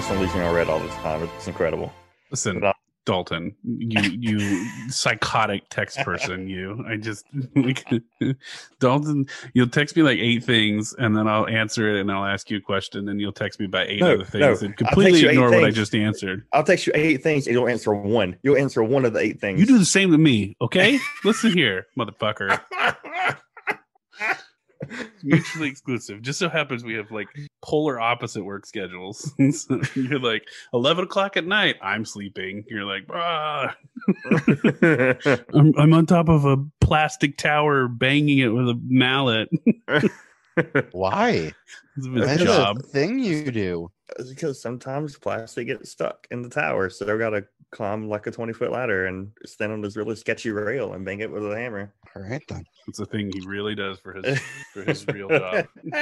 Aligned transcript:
Austin 0.00 0.18
losing 0.18 0.40
our 0.40 0.54
red 0.54 0.70
all 0.70 0.78
the 0.78 0.88
time. 0.88 1.22
It's 1.36 1.46
incredible. 1.46 1.92
Listen, 2.30 2.64
I- 2.64 2.68
uh, 2.68 2.72
Dalton, 3.04 3.54
you 3.64 4.00
you 4.18 4.66
psychotic 4.88 5.68
text 5.68 5.98
person, 5.98 6.48
you. 6.48 6.82
I 6.88 6.96
just 6.96 7.26
Dalton, 8.80 9.26
you'll 9.52 9.68
text 9.68 9.96
me 9.96 10.02
like 10.02 10.16
eight 10.18 10.42
things, 10.42 10.94
and 10.98 11.14
then 11.14 11.28
I'll 11.28 11.46
answer 11.48 11.94
it, 11.94 12.00
and 12.00 12.10
I'll 12.10 12.24
ask 12.24 12.48
you 12.50 12.56
a 12.56 12.60
question, 12.62 13.10
and 13.10 13.20
you'll 13.20 13.32
text 13.32 13.60
me 13.60 13.66
by 13.66 13.84
eight 13.84 14.00
No, 14.00 14.14
other 14.14 14.24
things, 14.24 14.62
no. 14.62 14.66
and 14.68 14.76
completely 14.76 15.26
ignore 15.26 15.50
what 15.50 15.64
I 15.64 15.70
just 15.70 15.94
answered. 15.94 16.46
I'll 16.54 16.64
text 16.64 16.86
you 16.86 16.92
eight 16.94 17.22
things 17.22 17.46
and 17.46 17.52
you'll 17.54 17.68
answer 17.68 17.92
one. 17.92 18.36
You'll 18.42 18.56
answer 18.56 18.82
one 18.82 19.04
of 19.04 19.12
the 19.12 19.20
eight 19.20 19.38
things. 19.38 19.60
You 19.60 19.66
do 19.66 19.76
the 19.78 19.84
same 19.84 20.12
to 20.12 20.18
me, 20.18 20.56
okay? 20.62 20.98
Listen 21.24 21.52
here, 21.52 21.88
motherfucker. 21.98 22.58
Mutually 25.22 25.68
exclusive. 25.68 26.22
Just 26.22 26.38
so 26.38 26.48
happens 26.48 26.84
we 26.84 26.94
have 26.94 27.10
like 27.10 27.28
polar 27.62 28.00
opposite 28.00 28.44
work 28.44 28.66
schedules. 28.66 29.32
so 29.52 29.80
you're 29.94 30.18
like 30.18 30.46
eleven 30.72 31.04
o'clock 31.04 31.36
at 31.36 31.46
night. 31.46 31.76
I'm 31.82 32.04
sleeping. 32.04 32.64
You're 32.68 32.84
like, 32.84 33.04
ah. 33.12 33.76
I'm, 35.54 35.74
I'm 35.76 35.92
on 35.92 36.06
top 36.06 36.28
of 36.28 36.44
a 36.44 36.56
plastic 36.80 37.36
tower, 37.36 37.88
banging 37.88 38.38
it 38.38 38.48
with 38.48 38.68
a 38.68 38.80
mallet. 38.84 39.48
Why? 40.92 41.52
It's 41.96 42.06
his 42.06 42.26
That's 42.26 42.42
job. 42.42 42.78
a 42.78 42.82
thing 42.82 43.18
you 43.18 43.50
do. 43.50 43.90
because 44.28 44.60
sometimes 44.60 45.16
plastic 45.18 45.66
gets 45.68 45.90
stuck 45.90 46.26
in 46.30 46.42
the 46.42 46.48
tower, 46.48 46.90
so 46.90 47.04
they've 47.04 47.18
got 47.18 47.30
to 47.30 47.44
climb 47.72 48.08
like 48.08 48.26
a 48.26 48.30
twenty 48.30 48.52
foot 48.52 48.72
ladder 48.72 49.06
and 49.06 49.30
stand 49.46 49.70
on 49.72 49.80
this 49.80 49.96
really 49.96 50.16
sketchy 50.16 50.50
rail 50.50 50.94
and 50.94 51.04
bang 51.04 51.20
it 51.20 51.30
with 51.30 51.44
a 51.50 51.56
hammer. 51.56 51.92
All 52.16 52.22
right 52.22 52.42
then. 52.48 52.64
It's 52.88 52.98
a 52.98 53.06
thing 53.06 53.30
he 53.32 53.40
really 53.46 53.74
does 53.76 53.98
for 54.00 54.14
his 54.14 54.40
for 54.74 54.82
his 54.82 55.06
real 55.06 55.28
job. 55.28 55.66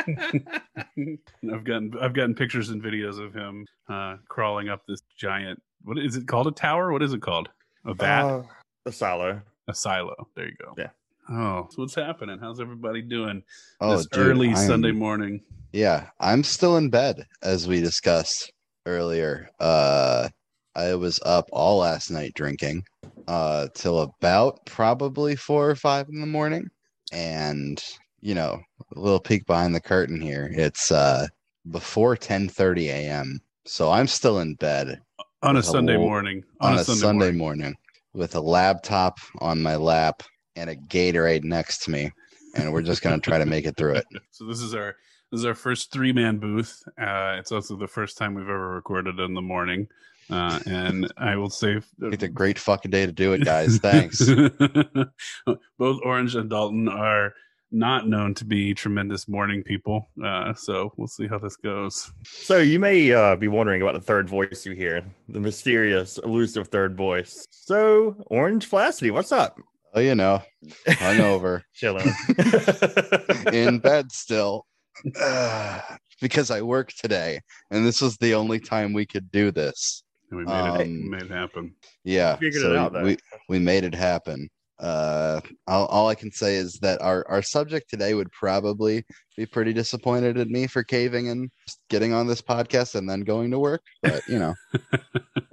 I've 1.52 1.64
gotten 1.64 1.92
I've 2.00 2.14
gotten 2.14 2.34
pictures 2.34 2.70
and 2.70 2.82
videos 2.82 3.22
of 3.22 3.34
him 3.34 3.66
uh, 3.88 4.16
crawling 4.28 4.68
up 4.68 4.82
this 4.88 5.02
giant. 5.18 5.60
What 5.82 5.98
is 5.98 6.16
it 6.16 6.26
called? 6.26 6.46
A 6.46 6.52
tower? 6.52 6.92
What 6.92 7.02
is 7.02 7.12
it 7.12 7.20
called? 7.22 7.48
A 7.84 7.94
vat? 7.94 8.22
Uh, 8.24 8.42
a 8.86 8.92
silo. 8.92 9.40
a 9.68 9.74
silo. 9.74 10.28
There 10.34 10.46
you 10.46 10.54
go. 10.60 10.74
Yeah. 10.78 10.88
Oh, 11.30 11.66
so 11.70 11.82
what's 11.82 11.94
happening? 11.94 12.38
How's 12.40 12.60
everybody 12.60 13.02
doing 13.02 13.42
Oh, 13.80 13.96
this 13.96 14.06
dude, 14.06 14.26
early 14.26 14.48
I'm- 14.48 14.56
Sunday 14.66 14.92
morning? 14.92 15.40
Yeah, 15.72 16.08
I'm 16.18 16.42
still 16.42 16.78
in 16.78 16.88
bed 16.88 17.26
as 17.42 17.68
we 17.68 17.80
discussed 17.80 18.50
earlier. 18.86 19.50
Uh 19.60 20.28
I 20.74 20.94
was 20.94 21.18
up 21.26 21.46
all 21.52 21.78
last 21.78 22.10
night 22.10 22.32
drinking 22.34 22.84
uh 23.26 23.68
till 23.74 24.00
about 24.00 24.64
probably 24.64 25.36
4 25.36 25.70
or 25.70 25.74
5 25.76 26.06
in 26.08 26.20
the 26.20 26.26
morning 26.26 26.68
and 27.12 27.82
you 28.20 28.34
know, 28.34 28.58
a 28.96 28.98
little 28.98 29.20
peek 29.20 29.44
behind 29.46 29.74
the 29.74 29.80
curtain 29.80 30.20
here. 30.20 30.50
It's 30.52 30.90
uh 30.90 31.26
before 31.70 32.16
10:30 32.16 32.86
a.m. 32.88 33.38
So 33.66 33.90
I'm 33.90 34.06
still 34.06 34.38
in 34.38 34.54
bed 34.54 34.98
On 35.42 35.54
a 35.56 35.58
With 35.58 35.66
a 35.66 35.70
Sunday 35.70 35.96
morning. 35.98 36.42
on, 36.60 36.78
a 36.78 36.84
Sunday, 36.84 37.30
morning. 37.32 37.36
morning. 37.38 37.74
with 38.14 38.34
a 38.36 38.40
laptop 38.40 39.18
on 39.40 39.60
my 39.62 39.76
lap 39.76 40.22
and 40.58 40.70
a 40.70 40.76
Gatorade 40.76 41.44
next 41.44 41.84
to 41.84 41.90
me 41.90 42.12
and 42.54 42.72
we're 42.72 42.82
just 42.82 43.02
going 43.02 43.18
to 43.18 43.24
try 43.24 43.38
to 43.38 43.46
make 43.46 43.66
it 43.66 43.76
through 43.76 43.94
it. 43.94 44.06
So 44.30 44.44
this 44.44 44.60
is 44.60 44.74
our 44.74 44.96
this 45.30 45.40
is 45.40 45.46
our 45.46 45.54
first 45.54 45.92
three 45.92 46.12
man 46.12 46.38
booth. 46.38 46.82
Uh, 47.00 47.36
it's 47.38 47.52
also 47.52 47.76
the 47.76 47.86
first 47.86 48.16
time 48.16 48.34
we've 48.34 48.44
ever 48.44 48.70
recorded 48.70 49.18
in 49.20 49.34
the 49.34 49.42
morning. 49.42 49.88
Uh, 50.30 50.58
and 50.66 51.12
I 51.16 51.36
will 51.36 51.50
say, 51.50 51.80
It's 52.00 52.22
a 52.22 52.28
great 52.28 52.58
fucking 52.58 52.90
day 52.90 53.04
to 53.04 53.12
do 53.12 53.32
it, 53.32 53.44
guys. 53.44 53.78
Thanks. 53.82 54.24
Both 55.78 56.00
Orange 56.04 56.34
and 56.34 56.48
Dalton 56.48 56.88
are 56.88 57.34
not 57.70 58.08
known 58.08 58.32
to 58.34 58.44
be 58.44 58.72
tremendous 58.74 59.28
morning 59.28 59.62
people. 59.62 60.08
Uh, 60.22 60.54
so 60.54 60.92
we'll 60.96 61.08
see 61.08 61.26
how 61.26 61.38
this 61.38 61.56
goes. 61.56 62.10
So 62.24 62.58
you 62.58 62.78
may 62.78 63.12
uh, 63.12 63.36
be 63.36 63.48
wondering 63.48 63.82
about 63.82 63.94
the 63.94 64.00
third 64.00 64.28
voice 64.28 64.64
you 64.64 64.72
hear, 64.72 65.02
the 65.28 65.40
mysterious, 65.40 66.18
elusive 66.18 66.68
third 66.68 66.96
voice. 66.96 67.46
So 67.50 68.16
Orange 68.28 68.70
Flacity, 68.70 69.10
what's 69.10 69.32
up? 69.32 69.58
Oh, 69.98 70.00
you 70.00 70.14
know, 70.14 70.40
hungover, 70.86 71.62
Chilling. 71.74 72.06
in 73.52 73.80
bed 73.80 74.12
still, 74.12 74.64
because 76.20 76.52
I 76.52 76.62
work 76.62 76.92
today, 76.92 77.40
and 77.72 77.84
this 77.84 78.00
was 78.00 78.16
the 78.18 78.34
only 78.34 78.60
time 78.60 78.92
we 78.92 79.04
could 79.06 79.28
do 79.32 79.50
this. 79.50 80.04
And 80.30 80.38
we 80.38 80.44
made, 80.46 80.52
it, 80.52 80.86
Um, 80.86 81.10
made 81.10 81.22
it 81.22 81.30
happen. 81.30 81.74
Yeah, 82.04 82.36
Figured 82.36 82.54
it 82.54 82.60
so 82.60 82.76
out, 82.78 82.92
though. 82.92 83.02
we 83.02 83.16
we 83.48 83.58
made 83.58 83.82
it 83.82 83.94
happen. 83.94 84.48
Uh, 84.80 85.40
all, 85.66 85.86
all 85.86 86.08
I 86.08 86.14
can 86.14 86.30
say 86.30 86.54
is 86.54 86.78
that 86.80 87.00
our 87.02 87.26
our 87.28 87.42
subject 87.42 87.90
today 87.90 88.14
would 88.14 88.30
probably 88.30 89.04
be 89.36 89.44
pretty 89.44 89.72
disappointed 89.72 90.38
at 90.38 90.48
me 90.48 90.66
for 90.66 90.84
caving 90.84 91.28
and 91.28 91.50
getting 91.90 92.12
on 92.12 92.26
this 92.26 92.40
podcast 92.40 92.94
and 92.94 93.08
then 93.08 93.22
going 93.22 93.50
to 93.50 93.58
work. 93.58 93.82
But 94.02 94.22
you 94.28 94.38
know, 94.38 94.54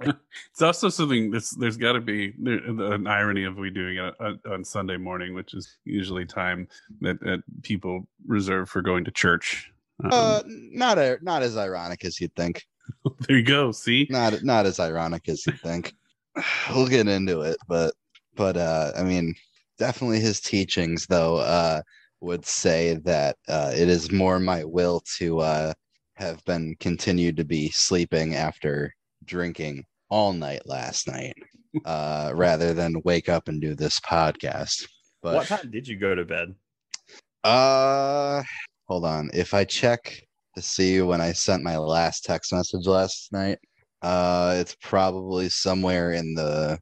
it's 0.00 0.62
also 0.62 0.88
something 0.88 1.30
that's 1.30 1.56
there's 1.56 1.76
got 1.76 1.92
to 1.92 2.00
be 2.00 2.34
there, 2.38 2.58
an 2.58 3.06
irony 3.06 3.44
of 3.44 3.56
we 3.56 3.70
doing 3.70 3.98
it 3.98 4.14
on, 4.20 4.40
on 4.48 4.64
Sunday 4.64 4.96
morning, 4.96 5.34
which 5.34 5.54
is 5.54 5.76
usually 5.84 6.24
time 6.24 6.68
that, 7.00 7.20
that 7.20 7.42
people 7.62 8.06
reserve 8.26 8.68
for 8.68 8.82
going 8.82 9.04
to 9.04 9.10
church. 9.10 9.72
Um, 10.04 10.10
uh, 10.12 10.42
not 10.46 10.98
a 10.98 11.18
not 11.22 11.42
as 11.42 11.56
ironic 11.56 12.04
as 12.04 12.20
you'd 12.20 12.34
think. 12.36 12.64
there 13.26 13.38
you 13.38 13.44
go. 13.44 13.72
See, 13.72 14.06
not 14.08 14.44
not 14.44 14.66
as 14.66 14.78
ironic 14.78 15.28
as 15.28 15.46
you 15.46 15.52
think. 15.52 15.94
We'll 16.70 16.86
get 16.86 17.08
into 17.08 17.40
it, 17.40 17.56
but 17.66 17.94
but 18.36 18.56
uh 18.56 18.92
I 18.96 19.02
mean 19.02 19.34
definitely 19.78 20.20
his 20.20 20.40
teachings 20.40 21.06
though 21.06 21.36
uh 21.38 21.82
would 22.20 22.46
say 22.46 22.94
that 23.04 23.36
uh 23.48 23.72
it 23.74 23.88
is 23.88 24.12
more 24.12 24.38
my 24.38 24.64
will 24.64 25.02
to 25.18 25.40
uh 25.40 25.72
have 26.14 26.42
been 26.44 26.74
continued 26.80 27.36
to 27.36 27.44
be 27.44 27.70
sleeping 27.70 28.34
after 28.34 28.92
drinking 29.24 29.84
all 30.10 30.32
night 30.32 30.62
last 30.66 31.08
night 31.08 31.34
uh 31.84 32.32
rather 32.36 32.72
than 32.74 33.02
wake 33.04 33.28
up 33.28 33.48
and 33.48 33.60
do 33.60 33.74
this 33.74 34.00
podcast. 34.00 34.86
But 35.22 35.34
what 35.34 35.46
time 35.46 35.70
did 35.70 35.88
you 35.88 35.96
go 35.96 36.14
to 36.14 36.24
bed? 36.24 36.54
uh 37.44 38.42
hold 38.88 39.04
on. 39.04 39.30
If 39.34 39.54
I 39.54 39.64
check 39.64 40.22
to 40.54 40.62
see 40.62 41.00
when 41.02 41.20
I 41.20 41.32
sent 41.32 41.62
my 41.62 41.76
last 41.76 42.24
text 42.24 42.52
message 42.52 42.86
last 42.86 43.32
night, 43.32 43.58
uh 44.02 44.56
it's 44.58 44.76
probably 44.80 45.48
somewhere 45.48 46.12
in 46.12 46.34
the 46.34 46.78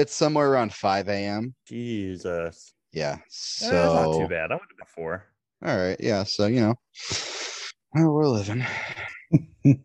it's 0.00 0.14
somewhere 0.14 0.50
around 0.50 0.72
5 0.72 1.08
a.m. 1.08 1.54
Jesus. 1.66 2.74
Yeah. 2.92 3.18
Eh, 3.62 3.70
that's 3.70 3.70
not 3.70 4.18
too 4.18 4.28
bad. 4.28 4.52
I 4.52 4.56
went 4.56 4.68
to 4.70 4.76
bed 4.76 4.88
four. 4.88 5.24
all 5.64 5.76
right, 5.76 5.96
yeah. 6.00 6.24
So 6.24 6.46
you 6.46 6.60
know 6.60 6.74
well, 7.94 8.12
we're 8.12 8.28
living. 8.28 8.64
We're 9.64 9.76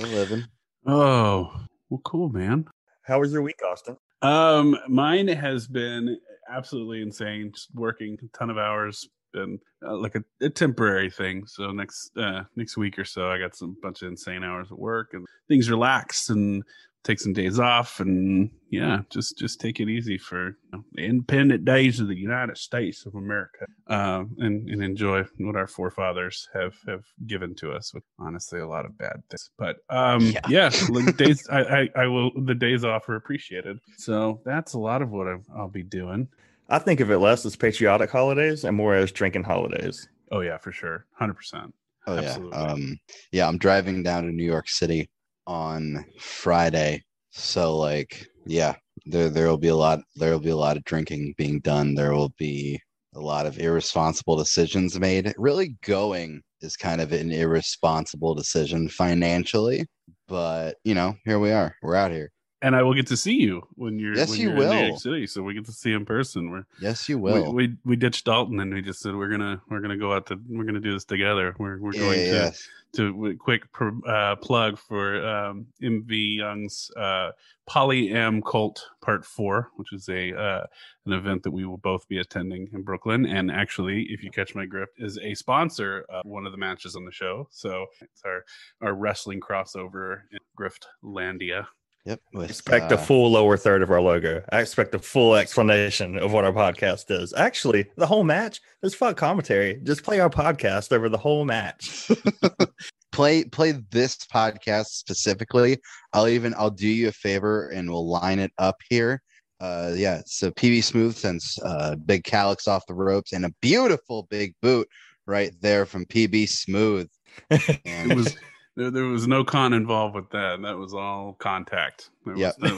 living. 0.00 0.44
oh, 0.86 1.52
well, 1.90 2.00
cool, 2.04 2.28
man. 2.28 2.66
How 3.02 3.20
was 3.20 3.32
your 3.32 3.42
week, 3.42 3.60
Austin? 3.64 3.96
Um, 4.22 4.76
mine 4.88 5.28
has 5.28 5.66
been 5.66 6.18
absolutely 6.50 7.02
insane. 7.02 7.52
Just 7.52 7.74
working 7.74 8.16
a 8.22 8.38
ton 8.38 8.50
of 8.50 8.58
hours, 8.58 9.08
been 9.32 9.58
uh, 9.86 9.96
like 9.96 10.14
a, 10.14 10.24
a 10.40 10.48
temporary 10.48 11.10
thing. 11.10 11.46
So 11.46 11.70
next 11.72 12.16
uh 12.16 12.44
next 12.56 12.76
week 12.76 12.98
or 12.98 13.04
so, 13.04 13.28
I 13.28 13.38
got 13.38 13.54
some 13.54 13.76
bunch 13.82 14.02
of 14.02 14.08
insane 14.08 14.44
hours 14.44 14.68
at 14.70 14.78
work 14.78 15.10
and 15.12 15.26
things 15.48 15.70
relaxed 15.70 16.30
and 16.30 16.62
take 17.04 17.20
some 17.20 17.32
days 17.34 17.60
off 17.60 18.00
and 18.00 18.50
yeah, 18.70 19.02
just 19.10 19.38
just 19.38 19.60
take 19.60 19.78
it 19.78 19.88
easy 19.88 20.18
for 20.18 20.48
you 20.48 20.54
know, 20.72 20.84
the 20.94 21.04
independent 21.04 21.64
days 21.64 22.00
of 22.00 22.08
the 22.08 22.16
United 22.16 22.56
States 22.58 23.06
of 23.06 23.14
America, 23.14 23.66
um, 23.86 24.34
and 24.38 24.68
and 24.68 24.82
enjoy 24.82 25.22
what 25.38 25.54
our 25.54 25.68
forefathers 25.68 26.48
have 26.52 26.74
have 26.88 27.04
given 27.26 27.54
to 27.56 27.70
us. 27.72 27.94
With 27.94 28.02
honestly, 28.18 28.58
a 28.60 28.66
lot 28.66 28.84
of 28.84 28.98
bad 28.98 29.22
things, 29.30 29.50
but 29.58 29.76
um, 29.90 30.22
Yeah. 30.22 30.40
yeah, 30.48 30.70
like 30.90 31.16
days 31.16 31.46
I, 31.48 31.60
I 31.60 31.88
I 32.02 32.06
will 32.08 32.32
the 32.44 32.54
days 32.54 32.84
off 32.84 33.08
are 33.08 33.16
appreciated. 33.16 33.78
So 33.98 34.40
that's 34.44 34.72
a 34.72 34.78
lot 34.80 35.02
of 35.02 35.10
what 35.10 35.28
I, 35.28 35.36
I'll 35.56 35.68
be 35.68 35.84
doing. 35.84 36.26
I 36.68 36.78
think 36.78 37.00
of 37.00 37.10
it 37.10 37.18
less 37.18 37.44
as 37.44 37.54
patriotic 37.54 38.10
holidays 38.10 38.64
and 38.64 38.76
more 38.76 38.94
as 38.94 39.12
drinking 39.12 39.44
holidays. 39.44 40.08
Oh 40.32 40.40
yeah, 40.40 40.56
for 40.58 40.72
sure, 40.72 41.06
hundred 41.12 41.34
percent. 41.34 41.74
Oh 42.06 42.16
Absolutely. 42.16 42.58
yeah. 42.58 42.72
Um 42.72 42.98
yeah, 43.30 43.46
I'm 43.46 43.58
driving 43.58 44.02
down 44.02 44.24
to 44.24 44.32
New 44.32 44.44
York 44.44 44.68
City 44.68 45.08
on 45.46 46.04
Friday. 46.18 47.02
So 47.30 47.76
like 47.76 48.26
yeah, 48.46 48.74
there 49.06 49.28
there 49.28 49.48
will 49.48 49.58
be 49.58 49.68
a 49.68 49.76
lot 49.76 50.00
there 50.16 50.30
will 50.30 50.40
be 50.40 50.50
a 50.50 50.56
lot 50.56 50.76
of 50.76 50.84
drinking 50.84 51.34
being 51.36 51.60
done. 51.60 51.94
There 51.94 52.12
will 52.14 52.32
be 52.38 52.80
a 53.14 53.20
lot 53.20 53.46
of 53.46 53.58
irresponsible 53.58 54.36
decisions 54.36 54.98
made. 54.98 55.34
Really 55.38 55.76
going 55.82 56.42
is 56.60 56.76
kind 56.76 57.00
of 57.00 57.12
an 57.12 57.30
irresponsible 57.30 58.34
decision 58.34 58.88
financially, 58.88 59.86
but 60.28 60.76
you 60.84 60.94
know, 60.94 61.16
here 61.24 61.38
we 61.38 61.52
are. 61.52 61.74
We're 61.82 61.96
out 61.96 62.10
here. 62.10 62.30
And 62.62 62.74
I 62.74 62.82
will 62.82 62.94
get 62.94 63.06
to 63.08 63.16
see 63.16 63.34
you 63.34 63.62
when 63.74 63.98
you're 63.98 64.16
Yes, 64.16 64.30
when 64.30 64.40
you 64.40 64.48
you're 64.48 64.62
in 64.62 64.70
New. 64.70 64.86
York 64.86 65.00
City, 65.00 65.26
so 65.26 65.42
we 65.42 65.52
get 65.52 65.66
to 65.66 65.72
see 65.72 65.92
in 65.92 66.06
person. 66.06 66.50
We're 66.50 66.64
Yes, 66.80 67.08
you 67.10 67.18
will. 67.18 67.52
we 67.52 67.76
we 67.84 67.94
ditched 67.94 68.24
Dalton 68.24 68.58
and 68.60 68.72
we 68.72 68.80
just 68.80 69.00
said 69.00 69.14
we're 69.14 69.28
gonna 69.28 69.60
we're 69.68 69.80
gonna 69.80 69.98
go 69.98 70.14
out 70.14 70.26
to 70.28 70.40
we're 70.48 70.64
gonna 70.64 70.80
do 70.80 70.94
this 70.94 71.04
together. 71.04 71.54
We're 71.58 71.78
we're 71.78 71.92
yeah, 71.92 72.00
going 72.00 72.20
yeah, 72.20 72.26
to 72.26 72.36
yeah. 72.36 72.50
To 72.94 73.36
quick 73.38 73.64
uh, 74.06 74.36
plug 74.36 74.78
for 74.78 75.26
um, 75.26 75.66
MV 75.82 76.36
Young's 76.36 76.90
uh, 76.96 77.30
Poly 77.66 78.10
M 78.10 78.42
Cult 78.42 78.84
Part 79.02 79.24
Four, 79.24 79.70
which 79.76 79.92
is 79.92 80.08
a 80.08 80.36
uh, 80.36 80.66
an 81.06 81.12
event 81.12 81.42
that 81.42 81.50
we 81.50 81.64
will 81.64 81.78
both 81.78 82.06
be 82.08 82.18
attending 82.18 82.68
in 82.72 82.82
Brooklyn. 82.82 83.26
And 83.26 83.50
actually, 83.50 84.06
if 84.10 84.22
you 84.22 84.30
catch 84.30 84.54
my 84.54 84.66
grift, 84.66 84.98
is 84.98 85.18
a 85.18 85.34
sponsor 85.34 86.04
of 86.08 86.24
one 86.24 86.46
of 86.46 86.52
the 86.52 86.58
matches 86.58 86.96
on 86.96 87.04
the 87.04 87.12
show. 87.12 87.48
So 87.50 87.86
it's 88.00 88.22
our 88.24 88.44
our 88.80 88.94
wrestling 88.94 89.40
crossover 89.40 90.22
in 90.30 90.38
Griftlandia. 90.58 91.66
Yep. 92.04 92.20
With, 92.34 92.50
expect 92.50 92.92
uh, 92.92 92.96
a 92.96 92.98
full 92.98 93.30
lower 93.30 93.56
third 93.56 93.82
of 93.82 93.90
our 93.90 94.00
logo. 94.00 94.42
I 94.52 94.60
expect 94.60 94.94
a 94.94 94.98
full 94.98 95.36
explanation 95.36 96.18
of 96.18 96.32
what 96.32 96.44
our 96.44 96.52
podcast 96.52 97.10
is. 97.10 97.32
Actually, 97.32 97.86
the 97.96 98.06
whole 98.06 98.24
match 98.24 98.60
is 98.82 98.94
fuck 98.94 99.16
commentary. 99.16 99.80
Just 99.82 100.02
play 100.02 100.20
our 100.20 100.28
podcast 100.28 100.92
over 100.92 101.08
the 101.08 101.16
whole 101.16 101.46
match. 101.46 102.10
play 103.12 103.44
play 103.44 103.72
this 103.90 104.18
podcast 104.32 104.86
specifically. 104.86 105.78
I'll 106.12 106.28
even 106.28 106.54
I'll 106.58 106.70
do 106.70 106.88
you 106.88 107.08
a 107.08 107.12
favor 107.12 107.68
and 107.68 107.88
we'll 107.88 108.06
line 108.06 108.38
it 108.38 108.52
up 108.58 108.76
here. 108.90 109.22
Uh 109.60 109.92
yeah, 109.94 110.20
so 110.26 110.50
PB 110.50 110.84
Smooth 110.84 111.16
sends 111.16 111.58
uh 111.64 111.94
big 111.96 112.24
calyx 112.24 112.68
off 112.68 112.86
the 112.86 112.94
ropes 112.94 113.32
and 113.32 113.46
a 113.46 113.54
beautiful 113.62 114.26
big 114.28 114.54
boot 114.60 114.86
right 115.26 115.52
there 115.62 115.86
from 115.86 116.04
PB 116.04 116.50
Smooth. 116.50 117.08
And 117.86 118.12
It 118.12 118.14
was 118.14 118.36
there, 118.76 118.90
there 118.90 119.04
was 119.04 119.26
no 119.26 119.44
con 119.44 119.72
involved 119.72 120.14
with 120.14 120.30
that. 120.30 120.60
That 120.62 120.76
was 120.78 120.94
all 120.94 121.34
contact. 121.34 122.10
There 122.24 122.36
Yep. 122.36 122.54
was, 122.58 122.70
that 122.70 122.74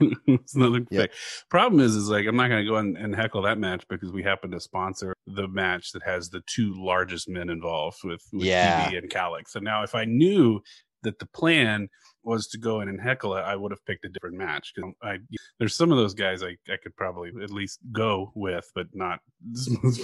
was, 0.00 0.16
there 0.26 0.38
was 0.38 0.54
nothing 0.56 0.86
Yep. 0.90 1.12
Problem 1.50 1.80
is, 1.80 1.94
is 1.94 2.08
like 2.08 2.26
I'm 2.26 2.36
not 2.36 2.48
going 2.48 2.64
to 2.64 2.70
go 2.70 2.76
and, 2.76 2.96
and 2.96 3.14
heckle 3.14 3.42
that 3.42 3.58
match 3.58 3.84
because 3.88 4.12
we 4.12 4.22
happen 4.22 4.50
to 4.52 4.60
sponsor 4.60 5.14
the 5.26 5.48
match 5.48 5.92
that 5.92 6.02
has 6.02 6.30
the 6.30 6.42
two 6.46 6.74
largest 6.76 7.28
men 7.28 7.48
involved 7.50 7.98
with, 8.04 8.22
with 8.32 8.44
Yeah. 8.46 8.90
PB 8.90 8.98
and 8.98 9.10
Calix. 9.10 9.52
So 9.52 9.60
now, 9.60 9.82
if 9.82 9.94
I 9.94 10.04
knew 10.04 10.60
that 11.02 11.18
the 11.18 11.26
plan 11.26 11.88
was 12.26 12.48
to 12.48 12.58
go 12.58 12.80
in 12.80 12.88
and 12.88 13.00
heckle 13.00 13.36
it, 13.36 13.40
I 13.40 13.54
would 13.54 13.70
have 13.70 13.84
picked 13.86 14.04
a 14.04 14.08
different 14.08 14.36
match. 14.36 14.72
Because 14.74 14.92
I 15.02 15.18
there's 15.58 15.76
some 15.76 15.92
of 15.92 15.96
those 15.98 16.12
guys 16.12 16.42
I, 16.42 16.56
I 16.70 16.76
could 16.82 16.94
probably 16.96 17.30
at 17.42 17.50
least 17.50 17.78
go 17.92 18.32
with, 18.34 18.68
but 18.74 18.88
not. 18.92 19.20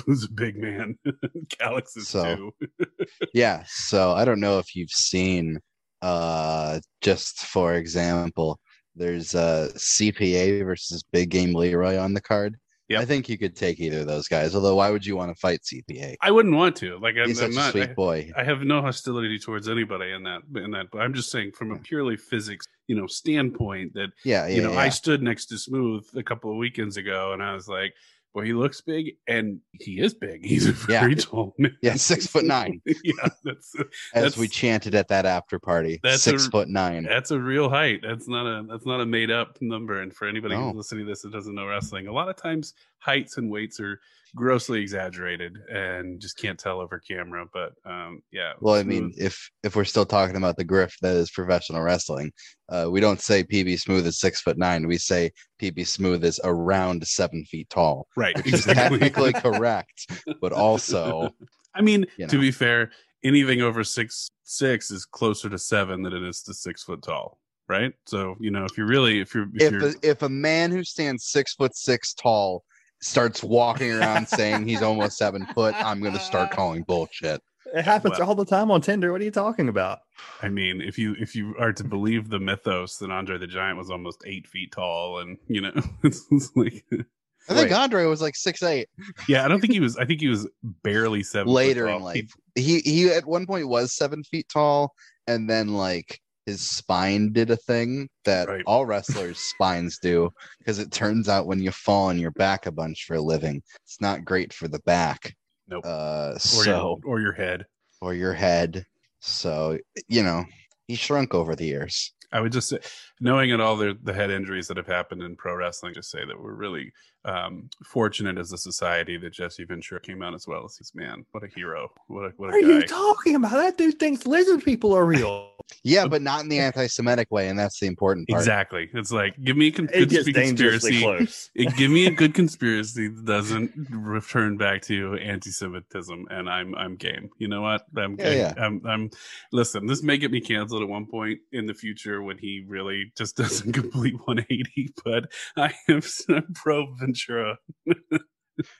Was 0.06 0.24
a 0.24 0.32
big 0.32 0.56
man. 0.56 0.96
Calix 1.58 1.96
is 1.96 2.08
So, 2.08 2.52
too. 2.60 2.86
yeah, 3.34 3.64
so 3.66 4.12
I 4.12 4.24
don't 4.24 4.40
know 4.40 4.58
if 4.58 4.74
you've 4.74 4.90
seen 4.90 5.58
uh 6.00 6.80
just 7.00 7.46
for 7.46 7.74
example, 7.74 8.58
there's 8.94 9.34
uh 9.34 9.70
CPA 9.74 10.64
versus 10.64 11.02
Big 11.12 11.30
Game 11.30 11.54
Leroy 11.54 11.98
on 11.98 12.14
the 12.14 12.20
card. 12.20 12.56
I 13.00 13.04
think 13.04 13.28
you 13.28 13.38
could 13.38 13.56
take 13.56 13.80
either 13.80 14.00
of 14.00 14.06
those 14.06 14.28
guys. 14.28 14.54
Although, 14.54 14.76
why 14.76 14.90
would 14.90 15.04
you 15.04 15.16
want 15.16 15.34
to 15.34 15.40
fight 15.40 15.60
CPA? 15.62 16.16
I 16.20 16.30
wouldn't 16.30 16.54
want 16.54 16.76
to. 16.76 16.98
Like 16.98 17.16
I'm, 17.16 17.28
He's 17.28 17.40
I'm 17.40 17.52
such 17.52 17.60
a 17.60 17.64
not. 17.64 17.72
sweet 17.72 17.90
I, 17.90 17.94
boy. 17.94 18.32
I 18.36 18.44
have 18.44 18.62
no 18.62 18.80
hostility 18.80 19.38
towards 19.38 19.68
anybody 19.68 20.12
in 20.12 20.22
that 20.24 20.42
in 20.56 20.70
that. 20.72 20.86
But 20.90 21.02
I'm 21.02 21.14
just 21.14 21.30
saying 21.30 21.52
from 21.52 21.72
a 21.72 21.78
purely 21.78 22.16
physics, 22.16 22.66
you 22.86 22.96
know, 22.96 23.06
standpoint 23.06 23.94
that 23.94 24.10
Yeah, 24.24 24.46
yeah, 24.46 24.54
you 24.54 24.62
know 24.62 24.72
yeah. 24.72 24.80
I 24.80 24.88
stood 24.88 25.22
next 25.22 25.46
to 25.46 25.58
Smooth 25.58 26.06
a 26.14 26.22
couple 26.22 26.50
of 26.50 26.56
weekends 26.56 26.96
ago, 26.96 27.32
and 27.32 27.42
I 27.42 27.54
was 27.54 27.68
like, 27.68 27.94
"Well, 28.34 28.44
he 28.44 28.52
looks 28.54 28.80
big, 28.80 29.16
and 29.26 29.60
he 29.72 30.00
is 30.00 30.14
big. 30.14 30.44
He's 30.44 30.66
a 30.66 30.72
Yeah. 30.90 31.00
very 31.00 31.14
tall 31.16 31.54
man. 31.58 31.76
yeah, 31.82 31.94
six 31.94 32.26
foot 32.26 32.44
nine, 32.56 32.80
yeah, 32.86 33.28
that's 33.44 33.74
as 34.14 34.36
we 34.36 34.48
chanted 34.48 34.94
at 34.94 35.08
that 35.08 35.26
after 35.26 35.58
party. 35.58 36.00
That's 36.02 36.22
Six 36.22 36.46
a- 36.46 36.50
foot 36.50 36.68
nine. 36.68 37.04
that's 37.04 37.30
a 37.30 37.38
real 37.40 37.68
height. 37.68 38.00
That's 38.02 38.28
not 38.28 38.46
a 38.46 38.64
that's 38.66 38.86
not 38.86 39.00
a 39.00 39.06
made 39.06 39.30
up 39.30 39.58
number. 39.60 40.00
And 40.02 40.14
for 40.14 40.26
anybody 40.26 40.54
No. 40.54 40.68
who's 40.68 40.76
listening 40.76 41.06
to 41.06 41.10
this 41.12 41.22
that 41.22 41.32
doesn't 41.32 41.54
know 41.54 41.66
wrestling, 41.66 42.06
a 42.06 42.12
lot 42.12 42.28
of 42.28 42.36
times 42.36 42.74
heights 43.02 43.36
and 43.36 43.50
weights 43.50 43.80
are 43.80 44.00
grossly 44.34 44.80
exaggerated 44.80 45.58
and 45.68 46.20
just 46.20 46.38
can't 46.38 46.58
tell 46.58 46.80
over 46.80 46.98
camera. 46.98 47.44
But 47.52 47.72
um, 47.84 48.22
yeah. 48.30 48.52
Well, 48.60 48.74
I 48.74 48.82
mean, 48.82 49.12
if 49.16 49.50
if 49.62 49.76
we're 49.76 49.84
still 49.84 50.06
talking 50.06 50.36
about 50.36 50.56
the 50.56 50.64
grift 50.64 50.98
that 51.02 51.16
is 51.16 51.30
professional 51.30 51.82
wrestling, 51.82 52.32
uh, 52.68 52.88
we 52.90 53.00
don't 53.00 53.20
say 53.20 53.44
PB 53.44 53.80
Smooth 53.80 54.06
is 54.06 54.18
six 54.18 54.40
foot 54.40 54.58
nine. 54.58 54.86
We 54.86 54.98
say 54.98 55.32
PB 55.60 55.86
Smooth 55.86 56.24
is 56.24 56.40
around 56.44 57.06
seven 57.06 57.44
feet 57.44 57.68
tall, 57.70 58.06
right, 58.16 58.36
which 58.44 58.46
is 58.52 58.66
exactly. 58.66 58.98
technically 58.98 59.32
correct, 59.32 60.06
but 60.40 60.52
also 60.52 61.30
I 61.74 61.82
mean, 61.82 62.06
you 62.16 62.26
to 62.26 62.38
be 62.38 62.50
fair, 62.50 62.90
anything 63.24 63.62
over 63.62 63.84
six 63.84 64.30
six 64.44 64.90
is 64.90 65.04
closer 65.04 65.48
to 65.48 65.58
seven 65.58 66.02
than 66.02 66.12
it 66.12 66.22
is 66.22 66.42
to 66.42 66.54
six 66.54 66.82
foot 66.82 67.02
tall, 67.02 67.38
right? 67.68 67.92
So 68.06 68.36
you 68.40 68.50
know, 68.50 68.64
if 68.64 68.76
you're 68.76 68.86
really 68.86 69.20
if 69.20 69.34
you're 69.34 69.48
if, 69.54 69.62
if 69.62 69.72
you're 69.72 69.88
a, 69.88 69.94
if 70.02 70.22
a 70.22 70.28
man 70.28 70.70
who 70.70 70.84
stands 70.84 71.26
six 71.26 71.54
foot 71.54 71.74
six 71.76 72.14
tall 72.14 72.64
starts 73.02 73.42
walking 73.42 73.92
around 73.92 74.26
saying 74.38 74.66
he's 74.66 74.82
almost 74.82 75.18
seven 75.18 75.44
foot, 75.54 75.74
I'm 75.76 76.00
going 76.00 76.14
to 76.14 76.20
start 76.20 76.50
calling 76.50 76.82
bullshit. 76.84 77.42
It 77.74 77.84
happens 77.84 78.18
Well- 78.18 78.28
all 78.30 78.34
the 78.34 78.44
time 78.44 78.70
on 78.70 78.80
Tinder. 78.80 79.12
What 79.12 79.20
are 79.20 79.24
you 79.24 79.30
talking 79.30 79.68
about? 79.68 80.00
I 80.42 80.48
mean, 80.48 80.80
if 80.80 80.98
you 80.98 81.16
if 81.18 81.34
you 81.34 81.54
are 81.58 81.72
to 81.72 81.84
believe 81.84 82.28
the 82.28 82.38
mythos 82.38 82.98
that 82.98 83.10
Andre 83.10 83.38
the 83.38 83.46
Giant 83.46 83.78
was 83.78 83.90
almost 83.90 84.22
eight 84.26 84.46
feet 84.46 84.72
tall, 84.72 85.18
and 85.20 85.38
you 85.48 85.60
know, 85.62 85.72
it's, 86.04 86.26
it's 86.30 86.50
like, 86.54 86.84
I 86.92 87.54
think 87.54 87.70
Wait. 87.70 87.72
Andre 87.72 88.04
was 88.04 88.20
like 88.20 88.36
six 88.36 88.62
eight. 88.62 88.88
yeah, 89.28 89.44
I 89.44 89.48
don't 89.48 89.60
think 89.60 89.72
he 89.72 89.80
was. 89.80 89.96
I 89.96 90.04
think 90.04 90.20
he 90.20 90.28
was 90.28 90.46
barely 90.82 91.22
seven. 91.22 91.46
foot 91.48 91.52
later 91.54 91.86
tall. 91.86 91.96
in 91.96 92.02
life. 92.02 92.30
He- 92.54 92.62
He 92.62 92.80
he 92.80 93.08
at 93.10 93.24
one 93.26 93.46
point 93.46 93.66
was 93.68 93.94
seven 93.94 94.22
feet 94.22 94.48
tall, 94.52 94.92
and 95.26 95.48
then 95.48 95.68
like 95.68 96.20
his 96.46 96.60
spine 96.68 97.32
did 97.32 97.50
a 97.50 97.56
thing 97.56 98.08
that 98.24 98.48
Right. 98.48 98.64
all 98.66 98.84
wrestlers' 98.86 99.38
spines 99.54 99.98
do 99.98 100.30
because 100.58 100.78
it 100.78 100.90
turns 100.90 101.28
out 101.28 101.46
when 101.46 101.60
you 101.60 101.70
fall 101.70 102.08
on 102.08 102.18
your 102.18 102.32
back 102.32 102.66
a 102.66 102.72
bunch 102.72 103.04
for 103.04 103.14
a 103.14 103.20
living, 103.20 103.62
it's 103.84 104.00
not 104.00 104.24
great 104.24 104.52
for 104.52 104.68
the 104.68 104.80
back. 104.80 105.34
Nope. 105.68 105.84
Uh, 105.86 106.32
or 106.34 106.38
so 106.40 107.00
your, 107.04 107.12
or 107.12 107.20
your 107.20 107.32
head. 107.32 107.66
or 108.00 108.14
your 108.14 108.32
head. 108.34 108.84
So 109.20 109.78
you 110.08 110.22
know 110.22 110.44
he 110.88 110.96
shrunk 110.96 111.34
over 111.34 111.54
the 111.54 111.66
years. 111.66 112.12
I 112.34 112.40
would 112.40 112.50
just 112.50 112.70
say, 112.70 112.78
knowing 113.20 113.52
at 113.52 113.60
all 113.60 113.76
the 113.76 113.96
the 114.02 114.12
head 114.12 114.30
injuries 114.30 114.66
that 114.68 114.78
have 114.78 114.86
happened 114.86 115.22
in 115.22 115.36
pro 115.36 115.54
wrestling, 115.54 115.92
just 115.94 116.10
say 116.10 116.24
that 116.24 116.40
we're 116.40 116.54
really 116.54 116.90
um, 117.26 117.68
fortunate 117.84 118.38
as 118.38 118.52
a 118.52 118.58
society 118.58 119.18
that 119.18 119.34
Jesse 119.34 119.64
Ventura 119.64 120.00
came 120.00 120.22
out 120.22 120.34
as 120.34 120.48
well 120.48 120.64
as 120.64 120.76
he's 120.76 120.92
man. 120.94 121.24
What 121.30 121.44
a 121.44 121.46
hero! 121.46 121.90
What 122.08 122.24
a 122.24 122.28
what 122.38 122.50
What 122.50 122.54
a 122.54 122.56
are 122.56 122.60
you 122.60 122.82
talking 122.86 123.34
about? 123.36 123.52
That 123.52 123.76
dude 123.78 123.98
thinks 123.98 124.26
lizard 124.26 124.64
people 124.64 124.92
are 124.94 125.04
real. 125.04 125.51
Yeah, 125.84 126.06
but 126.06 126.22
not 126.22 126.42
in 126.42 126.48
the 126.48 126.58
anti-Semitic 126.58 127.30
way, 127.30 127.48
and 127.48 127.58
that's 127.58 127.78
the 127.80 127.86
important 127.86 128.28
part. 128.28 128.40
Exactly. 128.40 128.88
It's 128.94 129.12
like 129.12 129.34
give 129.42 129.56
me 129.56 129.68
a 129.68 129.72
con- 129.72 129.88
It 129.92 130.08
gets 130.10 130.28
consp- 130.28 130.34
dangerously 130.34 130.90
conspiracy. 130.92 131.24
close. 131.24 131.50
It, 131.54 131.76
give 131.76 131.90
me 131.90 132.06
a 132.06 132.10
good 132.10 132.34
conspiracy 132.34 133.08
that 133.08 133.24
doesn't 133.24 133.72
return 133.90 134.56
back 134.56 134.82
to 134.82 135.14
anti-Semitism, 135.16 136.26
and 136.30 136.48
I'm 136.48 136.74
I'm 136.74 136.96
game. 136.96 137.30
You 137.38 137.48
know 137.48 137.62
what? 137.62 137.82
I'm 137.96 138.16
Yeah, 138.18 138.30
yeah. 138.32 138.54
I'm 138.56 138.82
I'm. 138.86 139.10
Listen, 139.52 139.86
this 139.86 140.02
may 140.02 140.16
get 140.18 140.30
me 140.30 140.40
canceled 140.40 140.82
at 140.82 140.88
one 140.88 141.06
point 141.06 141.40
in 141.52 141.66
the 141.66 141.74
future 141.74 142.22
when 142.22 142.38
he 142.38 142.64
really 142.66 143.12
just 143.16 143.36
doesn't 143.42 143.72
complete 143.72 144.14
180. 144.24 144.92
But 145.04 145.30
I 145.56 145.72
am 145.88 146.00
I'm 146.28 146.52
pro 146.54 146.94
Ventura. 146.94 147.58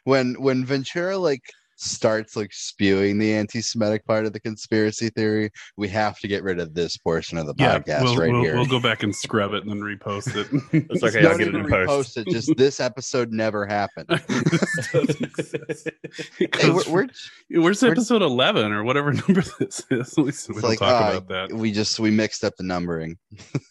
when 0.04 0.34
when 0.40 0.64
Ventura 0.64 1.16
like 1.18 1.42
starts 1.82 2.36
like 2.36 2.52
spewing 2.52 3.18
the 3.18 3.32
anti-Semitic 3.34 4.04
part 4.06 4.26
of 4.26 4.32
the 4.32 4.40
conspiracy 4.40 5.08
theory, 5.10 5.50
we 5.76 5.88
have 5.88 6.18
to 6.20 6.28
get 6.28 6.42
rid 6.42 6.60
of 6.60 6.74
this 6.74 6.96
portion 6.96 7.38
of 7.38 7.46
the 7.46 7.54
podcast 7.54 8.02
we'll, 8.04 8.16
right 8.16 8.32
we'll, 8.32 8.42
here. 8.42 8.54
we'll 8.54 8.66
go 8.66 8.80
back 8.80 9.02
and 9.02 9.14
scrub 9.14 9.52
it 9.54 9.62
and 9.64 9.70
then 9.70 9.80
repost 9.80 10.36
it. 10.36 10.48
It's 10.92 11.02
okay, 11.02 11.22
Don't 11.22 11.32
I'll 11.32 11.38
get 11.38 11.48
it 11.48 11.54
even 11.54 11.64
in 11.64 11.70
post. 11.70 12.16
repost 12.16 12.26
it. 12.26 12.32
Just 12.32 12.56
this 12.56 12.80
episode 12.80 13.32
never 13.32 13.66
happened. 13.66 14.06
This 14.08 14.92
doesn't 14.92 15.22
exist. 15.22 15.86
It 16.38 16.54
Hey, 16.56 16.70
we're, 16.70 16.82
we're 16.90 17.62
Where's 17.62 17.82
We're- 17.82 17.92
episode 17.92 18.22
11 18.22 18.72
or 18.72 18.84
whatever 18.84 19.12
number 19.28 19.42
this 19.58 19.84
is? 19.90 20.12
At 20.18 20.24
least 20.24 20.48
we 20.48 20.54
it's 20.54 20.60
don't 20.62 20.62
like 20.62 20.78
talk 20.78 21.14
uh, 21.14 21.16
about 21.18 21.28
that. 21.28 21.52
we 21.56 21.72
just 21.72 21.98
we 22.00 22.10
mixed 22.10 22.44
up 22.44 22.54
the 22.56 22.62
numbering. 22.64 23.16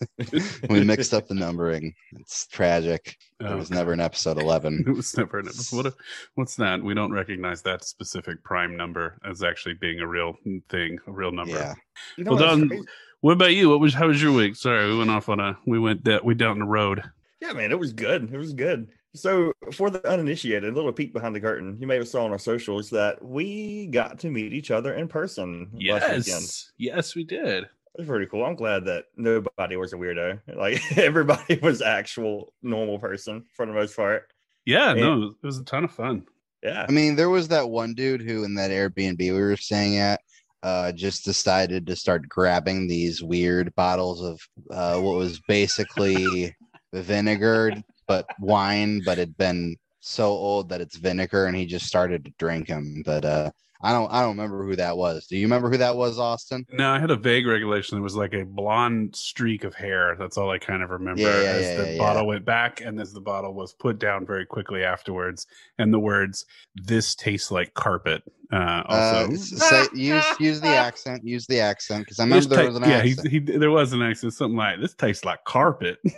we 0.70 0.84
mixed 0.84 1.14
up 1.14 1.28
the 1.28 1.34
numbering. 1.36 1.94
It's 2.14 2.48
tragic. 2.48 3.16
There 3.42 3.58
was 3.58 3.72
never 3.72 3.94
an 3.94 4.00
episode 4.00 4.38
eleven. 4.42 4.84
It 4.88 4.92
was 4.92 5.16
never 5.18 5.40
an 5.40 5.48
episode. 5.48 5.86
What, 5.86 5.94
what's 6.36 6.56
that? 6.58 6.82
We 6.84 6.94
don't 6.94 7.12
recognize 7.12 7.62
that 7.64 7.84
specific 7.84 8.44
prime 8.44 8.76
number 8.78 9.18
as 9.28 9.44
actually 9.44 9.76
being 9.76 10.00
a 10.00 10.08
real 10.08 10.36
thing, 10.70 11.00
a 11.08 11.12
real 11.12 11.32
number. 11.32 11.54
Yeah. 11.54 11.74
You 12.18 12.24
know 12.24 12.32
Well 12.32 12.40
what's 12.42 12.60
done. 12.60 12.70
crazy? 12.70 12.86
What 13.22 13.34
about 13.34 13.54
you? 13.54 13.70
What 13.70 13.80
was 13.80 13.94
how 13.94 14.08
was 14.08 14.22
your 14.22 14.32
week? 14.32 14.56
Sorry, 14.56 14.88
we 14.88 14.98
went 14.98 15.10
off 15.12 15.30
on 15.30 15.40
a 15.40 15.58
we 15.66 15.80
went 15.80 16.04
da- 16.04 16.22
we 16.24 16.34
down 16.34 16.60
the 16.60 16.66
road. 16.66 17.04
Yeah, 17.40 17.54
man, 17.54 17.72
it 17.72 17.80
was 17.80 17.94
good. 17.94 18.32
It 18.34 18.38
was 18.38 18.54
good. 18.54 18.88
So, 19.14 19.52
for 19.74 19.90
the 19.90 20.08
uninitiated, 20.08 20.72
a 20.72 20.76
little 20.76 20.94
peek 20.94 21.12
behind 21.12 21.36
the 21.36 21.42
curtain. 21.42 21.76
You 21.82 21.86
may 21.88 21.96
have 21.98 22.08
saw 22.08 22.24
on 22.24 22.32
our 22.32 22.40
socials 22.40 22.90
that 22.92 23.22
we 23.22 23.88
got 23.88 24.20
to 24.20 24.30
meet 24.32 24.54
each 24.54 24.72
other 24.72 24.94
in 24.94 25.10
person 25.10 25.70
last. 25.74 26.28
Yes, 26.28 26.72
yes, 26.78 27.14
we 27.16 27.26
did. 27.26 27.66
It 27.96 28.02
was 28.02 28.08
pretty 28.08 28.26
cool. 28.28 28.46
I'm 28.46 28.56
glad 28.56 28.86
that 28.86 29.06
nobody 29.18 29.76
was 29.76 29.94
a 29.94 29.98
weirdo. 29.98 30.40
Like 30.56 30.82
everybody 30.98 31.60
was 31.62 31.82
actual 31.82 32.54
normal 32.62 33.00
person 33.00 33.46
for 33.56 33.66
the 33.66 33.74
most 33.74 33.96
part. 33.96 34.32
Yeah, 34.66 34.92
And- 34.92 35.00
no, 35.00 35.24
it 35.42 35.46
was 35.46 35.58
a 35.60 35.64
ton 35.66 35.84
of 35.84 35.92
fun. 35.92 36.26
Yeah. 36.64 36.86
I 36.88 36.92
mean, 36.92 37.16
there 37.16 37.30
was 37.30 37.48
that 37.48 37.70
one 37.70 37.96
dude 37.96 38.22
who 38.22 38.44
in 38.44 38.54
that 38.56 38.70
Airbnb 38.70 39.18
we 39.20 39.32
were 39.32 39.58
staying 39.58 39.98
at 39.98 40.22
uh 40.64 40.92
just 40.92 41.26
decided 41.26 41.88
to 41.88 41.96
start 41.96 42.30
grabbing 42.30 42.88
these 42.88 43.24
weird 43.24 43.74
bottles 43.74 44.22
of 44.24 44.40
uh 44.70 45.00
what 45.02 45.16
was 45.18 45.40
basically 45.48 46.56
vinegar 46.94 47.72
but 48.08 48.28
wine 48.40 49.02
but 49.04 49.18
had 49.18 49.36
been 49.38 49.76
so 50.02 50.26
old 50.30 50.70
that 50.70 50.82
it's 50.82 50.98
vinegar, 50.98 51.46
and 51.46 51.56
he 51.56 51.66
just 51.66 51.86
started 51.86 52.26
to 52.26 52.32
drink 52.38 52.68
them. 52.68 53.02
But 53.06 53.24
uh, 53.24 53.52
I 53.84 53.94
don't 53.94 54.12
I 54.12 54.22
don't 54.22 54.32
remember 54.38 54.66
who 54.66 54.76
that 54.76 54.98
was. 54.98 55.26
Do 55.28 55.38
you 55.38 55.46
remember 55.46 55.70
who 55.70 55.78
that 55.78 55.96
was, 55.96 56.20
Austin? 56.20 56.66
No, 56.72 56.92
I 56.92 57.00
had 57.00 57.10
a 57.12 57.16
vague 57.16 57.48
regulation. 57.48 57.98
It 57.98 58.02
was 58.02 58.16
like 58.16 58.34
a 58.34 58.44
blonde 58.44 59.16
streak 59.16 59.64
of 59.64 59.74
hair. 59.74 60.16
That's 60.20 60.38
all 60.38 60.50
I 60.52 60.58
kind 60.60 60.84
of 60.84 60.90
remember. 60.90 61.22
Yeah, 61.22 61.42
yeah, 61.42 61.50
as 61.50 61.66
yeah, 61.66 61.76
the 61.78 61.92
yeah, 61.94 61.98
bottle 61.98 62.24
yeah. 62.24 62.28
went 62.28 62.46
back, 62.46 62.82
and 62.82 63.00
as 63.00 63.14
the 63.14 63.22
bottle 63.22 63.54
was 63.54 63.74
put 63.74 63.98
down 64.00 64.26
very 64.26 64.46
quickly 64.46 64.84
afterwards, 64.84 65.48
and 65.80 65.94
the 65.94 66.00
words 66.00 66.46
"This 66.76 67.16
tastes 67.16 67.50
like 67.52 67.74
carpet." 67.74 68.22
Uh, 68.52 68.56
Uh, 68.56 68.84
also, 68.90 69.32
s- 69.34 69.70
say, 69.70 69.86
use 69.94 70.26
use 70.40 70.60
the 70.62 70.68
accent. 70.88 71.22
Use 71.24 71.48
the 71.48 71.60
accent 71.60 72.04
because 72.06 72.20
I 72.20 72.24
remember 72.24 72.42
This 72.50 72.50
there 72.50 72.64
ta- 72.64 72.68
was 72.68 72.76
an 72.78 72.84
yeah, 72.84 73.02
he, 73.02 73.12
accent. 73.12 73.28
he, 73.30 73.40
there 73.40 73.72
was 73.72 73.94
an 73.94 74.02
accent, 74.02 74.34
something 74.34 74.58
like 74.58 74.80
"This 74.82 74.94
tastes 74.94 75.24
like 75.26 75.44
carpet." 75.46 76.00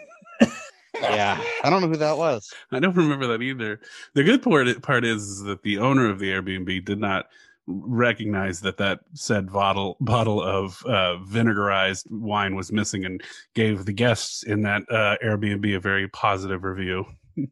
yeah, 1.03 1.43
I 1.63 1.69
don't 1.69 1.81
know 1.81 1.88
who 1.89 1.98
that 1.98 2.17
was. 2.17 2.51
I 2.72 2.79
don't 2.79 2.95
remember 2.95 3.27
that 3.27 3.41
either. 3.41 3.79
The 4.13 4.24
good 4.24 4.41
part 4.41 4.81
part 4.81 5.05
is, 5.05 5.24
is 5.24 5.43
that 5.43 5.63
the 5.63 5.77
owner 5.79 6.10
of 6.10 6.19
the 6.19 6.29
Airbnb 6.31 6.86
did 6.86 7.00
not 7.00 7.25
recognize 7.65 8.60
that 8.62 8.77
that 8.77 9.00
said 9.13 9.51
bottle 9.51 9.95
bottle 10.01 10.41
of 10.41 10.83
uh, 10.86 11.17
vinegarized 11.25 12.10
wine 12.12 12.55
was 12.55 12.72
missing 12.72 13.05
and 13.05 13.22
gave 13.53 13.86
the 13.86 13.93
guests 13.93 14.43
in 14.43 14.63
that 14.63 14.81
uh, 14.91 15.15
Airbnb 15.24 15.75
a 15.75 15.79
very 15.79 16.07
positive 16.10 16.63
review. 16.63 17.05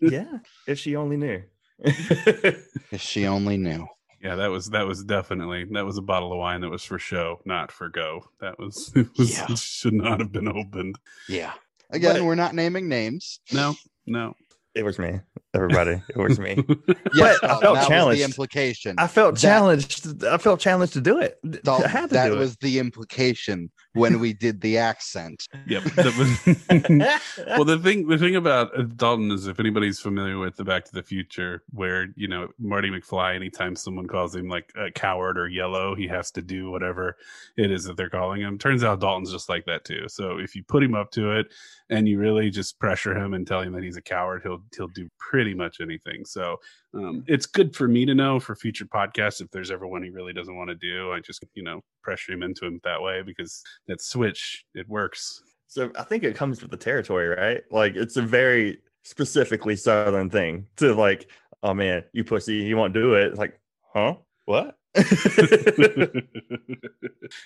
Yeah, 0.00 0.38
if 0.66 0.78
she 0.78 0.96
only 0.96 1.16
knew. 1.18 1.42
If 1.84 3.00
she 3.00 3.26
only 3.26 3.56
knew. 3.56 3.86
Yeah, 4.22 4.34
that 4.36 4.48
was 4.50 4.70
that 4.70 4.86
was 4.86 5.02
definitely 5.04 5.64
that 5.72 5.84
was 5.84 5.96
a 5.98 6.02
bottle 6.02 6.32
of 6.32 6.38
wine 6.38 6.60
that 6.62 6.68
was 6.70 6.84
for 6.84 6.98
show, 6.98 7.40
not 7.44 7.72
for 7.72 7.88
go. 7.88 8.24
That 8.40 8.58
was, 8.58 8.92
it 8.96 9.08
was 9.18 9.30
Yeah. 9.38 9.46
should 9.54 9.94
not 9.94 10.20
have 10.20 10.32
been 10.32 10.48
opened. 10.48 10.96
Yeah. 11.28 11.52
Again, 11.90 12.16
But- 12.16 12.24
we're 12.24 12.34
not 12.34 12.54
naming 12.54 12.88
names. 12.88 13.40
No, 13.52 13.74
no. 14.06 14.34
it 14.74 14.84
was 14.84 14.98
me, 14.98 15.20
everybody. 15.54 16.00
It 16.08 16.16
was 16.16 16.38
me. 16.38 16.64
Yes, 17.14 17.38
I 17.42 17.60
felt 17.60 17.74
that 17.74 17.88
challenged. 17.88 18.08
was 18.08 18.18
the 18.18 18.24
implication. 18.24 18.94
I 18.98 19.06
felt 19.08 19.34
That- 19.34 19.40
challenged. 19.40 20.24
I 20.24 20.38
felt 20.38 20.60
challenged 20.60 20.92
to 20.94 21.00
do 21.00 21.18
it. 21.20 21.38
I 21.44 21.48
Dalton, 21.64 21.90
had 21.90 22.08
to 22.10 22.14
that 22.14 22.28
do 22.28 22.36
was 22.36 22.56
the 22.58 22.78
implication 22.78 23.70
when 23.94 24.20
we 24.20 24.32
did 24.32 24.60
the 24.60 24.78
accent. 24.78 25.48
Yep. 25.66 25.82
that 25.96 26.16
was- 26.16 27.46
well, 27.48 27.64
the 27.64 27.78
thing 27.78 28.06
the 28.06 28.16
thing 28.18 28.36
about 28.36 28.76
uh, 28.78 28.82
Dalton 28.82 29.30
is 29.32 29.46
if 29.48 29.58
anybody's 29.58 29.98
familiar 29.98 30.38
with 30.38 30.56
the 30.56 30.64
Back 30.64 30.84
to 30.84 30.92
the 30.92 31.02
Future, 31.02 31.62
where 31.70 32.08
you 32.16 32.28
know 32.28 32.48
Marty 32.58 32.90
McFly, 32.90 33.34
anytime 33.34 33.74
someone 33.74 34.06
calls 34.06 34.34
him 34.36 34.48
like 34.48 34.72
a 34.76 34.90
coward 34.92 35.36
or 35.38 35.48
yellow, 35.48 35.94
he 35.94 36.06
has 36.06 36.30
to 36.32 36.42
do 36.42 36.70
whatever 36.70 37.16
it 37.56 37.70
is 37.70 37.84
that 37.84 37.96
they're 37.96 38.10
calling 38.10 38.40
him. 38.40 38.56
Turns 38.58 38.84
out 38.84 39.00
Dalton's 39.00 39.32
just 39.32 39.48
like 39.48 39.64
that 39.66 39.84
too. 39.84 40.04
So 40.08 40.38
if 40.38 40.54
you 40.54 40.62
put 40.62 40.82
him 40.82 40.94
up 40.94 41.10
to 41.12 41.32
it 41.32 41.46
and 41.88 42.06
you 42.08 42.18
really 42.18 42.50
just 42.50 42.78
pressure 42.78 43.16
him 43.16 43.34
and 43.34 43.46
tell 43.46 43.62
him 43.62 43.72
that 43.72 43.82
he's 43.82 43.96
a 43.96 44.02
coward, 44.02 44.42
he'll 44.44 44.62
he'll 44.76 44.86
do 44.88 45.08
pretty 45.18 45.39
much 45.54 45.80
anything. 45.80 46.24
So 46.24 46.56
um, 46.94 47.24
it's 47.26 47.46
good 47.46 47.74
for 47.74 47.88
me 47.88 48.04
to 48.06 48.14
know 48.14 48.40
for 48.40 48.54
future 48.54 48.86
podcasts 48.86 49.40
if 49.40 49.50
there's 49.50 49.70
ever 49.70 49.86
one 49.86 50.02
he 50.02 50.10
really 50.10 50.32
doesn't 50.32 50.56
want 50.56 50.70
to 50.70 50.76
do. 50.76 51.12
I 51.12 51.20
just 51.20 51.44
you 51.54 51.62
know 51.62 51.80
pressure 52.02 52.32
him 52.32 52.42
into 52.42 52.66
him 52.66 52.80
that 52.84 53.00
way 53.02 53.22
because 53.22 53.62
that 53.88 54.00
switch 54.00 54.64
it 54.74 54.88
works. 54.88 55.42
So 55.66 55.90
I 55.96 56.02
think 56.02 56.24
it 56.24 56.34
comes 56.34 56.62
with 56.62 56.70
the 56.70 56.76
territory, 56.76 57.28
right? 57.28 57.62
Like 57.70 57.94
it's 57.94 58.16
a 58.16 58.22
very 58.22 58.78
specifically 59.02 59.76
southern 59.76 60.28
thing 60.28 60.66
to 60.76 60.94
like, 60.94 61.30
oh 61.62 61.74
man, 61.74 62.04
you 62.12 62.24
pussy, 62.24 62.56
you 62.56 62.76
won't 62.76 62.94
do 62.94 63.14
it. 63.14 63.28
It's 63.28 63.38
like, 63.38 63.60
huh? 63.94 64.14
What? 64.46 64.76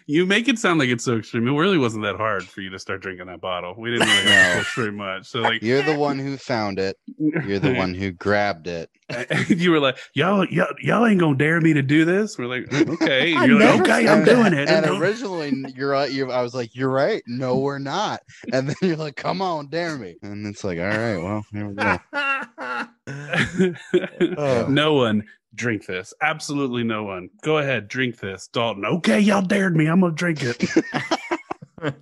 you 0.06 0.24
make 0.26 0.48
it 0.48 0.58
sound 0.58 0.78
like 0.78 0.88
it's 0.88 1.04
so 1.04 1.18
extreme. 1.18 1.46
It 1.46 1.52
really 1.52 1.76
wasn't 1.78 2.04
that 2.04 2.16
hard 2.16 2.44
for 2.44 2.60
you 2.62 2.70
to 2.70 2.78
start 2.78 3.02
drinking 3.02 3.26
that 3.26 3.40
bottle. 3.40 3.74
We 3.76 3.90
didn't 3.90 4.08
really 4.08 4.22
have 4.30 4.50
to 4.52 4.56
No. 4.56 4.58
push 4.62 4.74
very 4.76 4.92
much. 4.92 5.26
So 5.26 5.40
like 5.40 5.62
You're 5.62 5.82
the 5.82 5.98
one 5.98 6.18
who 6.18 6.36
found 6.38 6.78
it. 6.78 6.96
You're 7.18 7.58
the 7.58 7.74
one 7.74 7.92
who 7.94 8.12
grabbed 8.12 8.66
it. 8.66 8.88
you 9.48 9.70
were 9.70 9.80
like, 9.80 9.98
y'all, 10.14 10.46
y'all, 10.46 10.72
y'all 10.80 11.04
ain't 11.06 11.20
gonna 11.20 11.36
dare 11.36 11.60
me 11.60 11.74
to 11.74 11.82
do 11.82 12.06
this. 12.06 12.38
We're 12.38 12.46
like, 12.46 12.72
okay. 12.72 13.34
I 13.36 13.44
You're 13.44 13.58
like, 13.60 13.68
never 13.68 13.82
okay, 13.82 14.08
I'm 14.08 14.18
And- 14.18 14.26
doing 14.26 14.54
it. 14.54 14.68
And 14.70 14.86
No. 14.86 14.96
originally, 14.98 15.52
you're 15.76 15.90
right. 15.90 16.10
You, 16.10 16.32
I 16.32 16.40
was 16.42 16.54
like, 16.54 16.74
"You're 16.74 16.88
right." 16.90 17.22
No, 17.26 17.58
we're 17.58 17.78
not. 17.78 18.20
And 18.52 18.68
then 18.68 18.76
you're 18.80 18.96
like, 18.96 19.16
"Come 19.16 19.42
on, 19.42 19.66
dare 19.68 19.98
me." 19.98 20.16
And 20.22 20.46
it's 20.46 20.64
like, 20.64 20.78
"All 20.78 20.86
right, 20.86 21.18
well, 21.18 21.44
here 21.52 21.68
we 21.68 21.74
go." 21.74 21.98
Oh. 24.38 24.66
no 24.68 24.94
one 24.94 25.22
drink 25.54 25.86
this. 25.86 26.12
Absolutely 26.22 26.84
no 26.84 27.04
one. 27.04 27.30
Go 27.42 27.58
ahead, 27.58 27.88
drink 27.88 28.18
this. 28.18 28.48
Dalton. 28.48 28.84
Okay, 28.84 29.20
y'all 29.20 29.42
dared 29.42 29.76
me. 29.76 29.86
I'm 29.86 30.00
gonna 30.00 30.12
drink 30.14 30.40
it. 30.42 30.64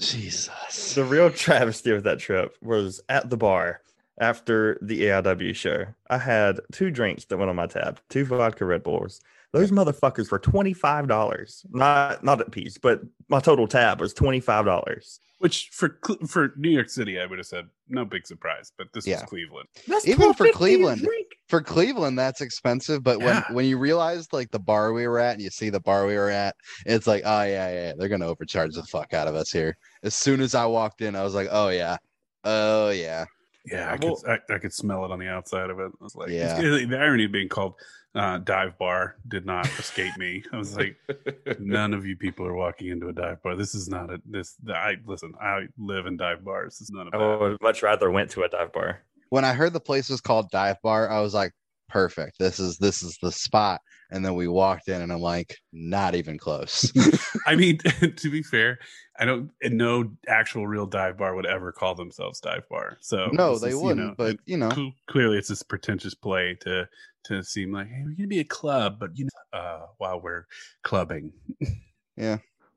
Jesus. 0.00 0.94
the 0.94 1.04
real 1.04 1.30
travesty 1.30 1.90
of 1.90 2.04
that 2.04 2.18
trip 2.20 2.56
was 2.62 3.00
at 3.08 3.30
the 3.30 3.36
bar 3.36 3.80
after 4.20 4.78
the 4.80 5.02
AIW 5.02 5.54
show. 5.54 5.86
I 6.08 6.18
had 6.18 6.60
two 6.72 6.90
drinks 6.90 7.24
that 7.26 7.36
went 7.36 7.50
on 7.50 7.56
my 7.56 7.66
tab, 7.66 8.00
two 8.08 8.24
vodka 8.24 8.64
Red 8.64 8.82
Bulls. 8.82 9.20
Those 9.52 9.70
motherfuckers 9.70 10.30
were 10.30 10.38
twenty 10.38 10.74
five 10.74 11.08
dollars. 11.08 11.64
Not 11.70 12.22
not 12.22 12.40
at 12.40 12.50
piece, 12.52 12.76
but 12.78 13.00
my 13.28 13.40
total 13.40 13.66
tab 13.66 13.98
was 14.00 14.12
twenty 14.12 14.40
five 14.40 14.66
dollars. 14.66 15.20
Which 15.38 15.70
for 15.72 15.98
for 16.26 16.52
New 16.56 16.68
York 16.70 16.90
City, 16.90 17.18
I 17.18 17.24
would 17.26 17.38
have 17.38 17.46
said 17.46 17.66
no 17.88 18.04
big 18.04 18.26
surprise, 18.26 18.72
but 18.76 18.88
this 18.92 19.06
Yeah. 19.06 19.16
is 19.16 19.22
Cleveland. 19.22 19.68
That's 19.86 20.06
Even 20.06 20.34
for 20.34 20.44
$12.50 20.48 20.52
Cleveland. 20.52 21.00
Drink. 21.48 21.66
For 21.66 21.72
Cleveland, 21.72 22.18
that's 22.18 22.40
expensive. 22.40 23.02
But 23.02 23.18
when 23.18 23.36
Yeah. 23.36 23.52
when 23.52 23.64
you 23.66 23.78
realize 23.78 24.32
like 24.32 24.50
the 24.50 24.58
bar 24.58 24.92
we 24.92 25.06
were 25.08 25.18
at, 25.18 25.34
and 25.34 25.42
you 25.42 25.50
see 25.50 25.70
the 25.70 25.80
bar 25.80 26.06
we 26.06 26.16
were 26.16 26.30
at, 26.30 26.54
it's 26.86 27.06
like, 27.06 27.22
oh 27.24 27.42
yeah, 27.42 27.70
yeah, 27.72 27.92
they're 27.96 28.08
gonna 28.08 28.26
overcharge 28.26 28.74
the 28.74 28.82
fuck 28.84 29.14
out 29.14 29.28
of 29.28 29.34
us 29.34 29.50
here. 29.50 29.76
As 30.02 30.14
soon 30.14 30.40
as 30.40 30.54
I 30.54 30.66
walked 30.66 31.00
in, 31.02 31.16
I 31.16 31.22
was 31.24 31.34
like, 31.34 31.48
oh 31.50 31.68
yeah, 31.68 31.96
oh 32.44 32.90
yeah. 32.90 33.24
Yeah, 33.66 33.90
I 33.92 33.98
Well- 34.04 34.16
could 34.16 34.40
I, 34.50 34.54
I 34.54 34.58
could 34.58 34.72
smell 34.72 35.04
it 35.04 35.10
on 35.10 35.18
the 35.18 35.28
outside 35.28 35.68
of 35.70 35.78
it. 35.78 35.90
I 36.00 36.04
was 36.04 36.14
like, 36.16 36.30
Yeah. 36.30 36.58
it's- 36.58 36.88
the 36.88 36.96
irony 36.98 37.24
of 37.24 37.32
being 37.32 37.48
called 37.48 37.74
uh, 38.14 38.38
dive 38.38 38.76
bar 38.78 39.16
did 39.28 39.44
not 39.44 39.66
escape 39.78 40.16
me. 40.16 40.42
I 40.52 40.56
was 40.56 40.74
like, 40.76 40.96
none 41.60 41.92
of 41.92 42.06
you 42.06 42.16
people 42.16 42.46
are 42.46 42.54
walking 42.54 42.88
into 42.88 43.08
a 43.08 43.12
dive 43.12 43.42
bar. 43.42 43.54
This 43.54 43.74
is 43.74 43.88
not 43.88 44.10
a 44.10 44.20
this. 44.24 44.56
I 44.66 44.96
listen. 45.04 45.34
I 45.40 45.66
live 45.76 46.06
in 46.06 46.16
dive 46.16 46.42
bars. 46.42 46.78
This 46.78 46.88
is 46.88 46.90
none 46.90 47.08
of 47.08 47.14
I 47.14 47.36
would 47.36 47.60
much 47.60 47.82
rather 47.82 48.10
went 48.10 48.30
to 48.30 48.44
a 48.44 48.48
dive 48.48 48.72
bar. 48.72 49.02
When 49.30 49.44
I 49.44 49.52
heard 49.52 49.72
the 49.72 49.80
place 49.80 50.08
was 50.08 50.20
called 50.20 50.50
Dive 50.50 50.76
Bar, 50.82 51.10
I 51.10 51.20
was 51.20 51.34
like, 51.34 51.52
perfect. 51.88 52.38
This 52.38 52.58
is 52.58 52.78
this 52.78 53.02
is 53.02 53.18
the 53.22 53.32
spot. 53.32 53.80
And 54.10 54.24
then 54.24 54.34
we 54.34 54.48
walked 54.48 54.88
in, 54.88 55.02
and 55.02 55.12
I'm 55.12 55.20
like, 55.20 55.54
not 55.72 56.14
even 56.14 56.38
close. 56.38 56.90
I 57.46 57.56
mean, 57.56 57.78
to 58.16 58.30
be 58.30 58.42
fair, 58.42 58.78
I 59.18 59.26
don't. 59.26 59.50
No 59.62 60.10
actual 60.26 60.66
real 60.66 60.86
dive 60.86 61.18
bar 61.18 61.34
would 61.34 61.46
ever 61.46 61.72
call 61.72 61.94
themselves 61.94 62.40
dive 62.40 62.66
bar. 62.70 62.96
So 63.00 63.28
no, 63.32 63.58
they 63.58 63.68
is, 63.68 63.76
wouldn't. 63.76 64.06
know, 64.06 64.14
but 64.16 64.38
you 64.46 64.56
know, 64.56 64.92
clearly 65.08 65.36
it's 65.36 65.48
this 65.48 65.62
pretentious 65.62 66.14
play 66.14 66.56
to 66.62 66.88
to 67.24 67.42
seem 67.42 67.72
like 67.72 67.88
hey 67.88 68.02
we're 68.04 68.14
gonna 68.14 68.26
be 68.26 68.40
a 68.40 68.44
club 68.44 68.96
but 68.98 69.10
you 69.16 69.24
know 69.24 69.58
uh 69.58 69.86
while 69.98 70.20
we're 70.20 70.46
clubbing 70.82 71.32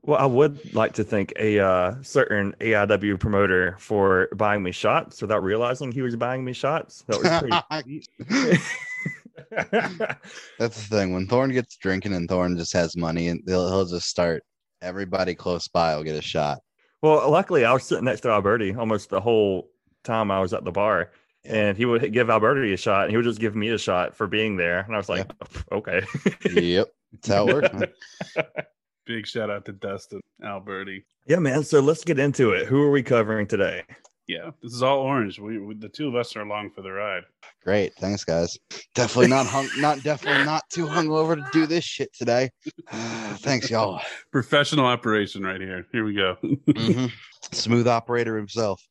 Well, 0.03 0.19
I 0.19 0.25
would 0.25 0.73
like 0.73 0.93
to 0.93 1.03
thank 1.03 1.31
a 1.37 1.59
uh, 1.59 1.95
certain 2.01 2.55
AIW 2.59 3.19
promoter 3.19 3.75
for 3.77 4.29
buying 4.35 4.63
me 4.63 4.71
shots 4.71 5.21
without 5.21 5.43
realizing 5.43 5.91
he 5.91 6.01
was 6.01 6.15
buying 6.15 6.43
me 6.43 6.53
shots. 6.53 7.03
That 7.07 7.21
was 7.21 7.77
pretty. 7.79 8.59
That's 10.59 10.87
the 10.87 10.87
thing. 10.89 11.13
When 11.13 11.27
Thorne 11.27 11.51
gets 11.51 11.77
drinking 11.77 12.13
and 12.13 12.27
Thorne 12.27 12.57
just 12.57 12.73
has 12.73 12.97
money, 12.97 13.27
and 13.27 13.43
he'll 13.45 13.69
he'll 13.69 13.85
just 13.85 14.07
start. 14.07 14.43
Everybody 14.81 15.35
close 15.35 15.67
by 15.67 15.95
will 15.95 16.03
get 16.03 16.15
a 16.15 16.21
shot. 16.21 16.59
well, 17.03 17.29
luckily, 17.29 17.65
I 17.65 17.73
was 17.73 17.83
sitting 17.83 18.05
next 18.05 18.21
to 18.21 18.29
Alberti 18.29 18.73
almost 18.73 19.11
the 19.11 19.21
whole 19.21 19.69
time 20.03 20.31
I 20.31 20.39
was 20.39 20.53
at 20.53 20.63
the 20.63 20.71
bar, 20.71 21.11
and 21.45 21.77
he 21.77 21.85
would 21.85 22.11
give 22.11 22.31
Alberti 22.31 22.73
a 22.73 22.77
shot, 22.77 23.03
and 23.03 23.11
he 23.11 23.17
would 23.17 23.25
just 23.25 23.39
give 23.39 23.55
me 23.55 23.69
a 23.69 23.77
shot 23.77 24.15
for 24.15 24.25
being 24.25 24.57
there, 24.57 24.79
and 24.79 24.95
I 24.95 24.97
was 24.97 25.09
like, 25.09 25.29
okay. 25.71 26.01
yep, 26.51 26.87
that's 27.11 27.27
how 27.27 27.47
it 27.47 27.53
works. 27.53 27.93
man. 29.07 29.17
big 29.17 29.27
shout 29.27 29.49
out 29.49 29.65
to 29.65 29.71
dustin 29.73 30.19
alberti 30.43 31.03
yeah, 31.27 31.37
man. 31.37 31.63
So 31.63 31.81
let's 31.81 32.03
get 32.03 32.17
into 32.17 32.49
it. 32.51 32.65
Who 32.65 32.81
are 32.81 32.89
we 32.91 33.03
covering 33.03 33.47
today? 33.47 33.83
yeah 34.27 34.51
this 34.61 34.71
is 34.73 34.83
all 34.83 34.99
orange 34.99 35.39
we, 35.39 35.57
we 35.59 35.73
the 35.75 35.89
two 35.89 36.07
of 36.07 36.15
us 36.15 36.35
are 36.35 36.41
along 36.41 36.71
for 36.71 36.81
the 36.81 36.91
ride 36.91 37.23
Great, 37.63 37.93
thanks, 37.99 38.23
guys. 38.23 38.57
Definitely 38.95 39.27
not 39.27 39.45
hung, 39.45 39.67
not 39.79 40.01
definitely 40.01 40.43
not 40.45 40.63
too 40.73 40.87
hungover 40.87 41.35
to 41.35 41.45
do 41.53 41.67
this 41.67 41.83
shit 41.83 42.09
today. 42.17 42.49
thanks, 42.89 43.69
y'all. 43.69 44.01
professional 44.31 44.85
operation 44.85 45.43
right 45.43 45.61
here 45.61 45.85
here 45.91 46.03
we 46.05 46.13
go 46.13 46.37
Mhm. 46.69 47.11
Smooth 47.51 47.87
operator 47.87 48.35
himself. 48.37 48.81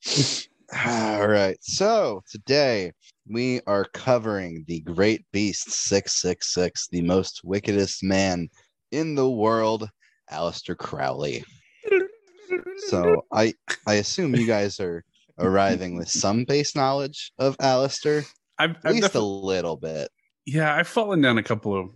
All 0.87 1.27
right, 1.27 1.57
so 1.61 2.23
today 2.31 2.93
we 3.29 3.61
are 3.67 3.87
covering 3.93 4.65
the 4.69 4.81
Great 4.81 5.25
Beast 5.33 5.71
Six 5.71 6.21
Six 6.21 6.53
Six, 6.53 6.87
the 6.89 7.03
most 7.03 7.41
wickedest 7.45 8.03
man 8.05 8.49
in 8.93 9.15
the 9.17 9.29
world, 9.31 9.89
Aleister 10.31 10.77
Crowley. 10.77 11.45
So 12.89 13.25
I 13.33 13.55
I 13.87 13.95
assume 13.95 14.35
you 14.35 14.47
guys 14.47 14.81
are 14.81 15.05
arriving 15.39 15.97
with 15.97 16.09
some 16.11 16.45
base 16.45 16.75
knowledge 16.75 17.33
of 17.39 17.57
Aleister, 17.59 18.27
I've, 18.59 18.71
at 18.73 18.79
I've 18.85 18.95
least 18.95 19.15
a 19.15 19.21
little 19.21 19.77
bit. 19.77 20.11
yeah 20.47 20.75
i've 20.75 20.89
fallen 20.89 21.21
down 21.23 21.39
a 21.39 21.43
couple 21.43 21.79
of 21.79 21.91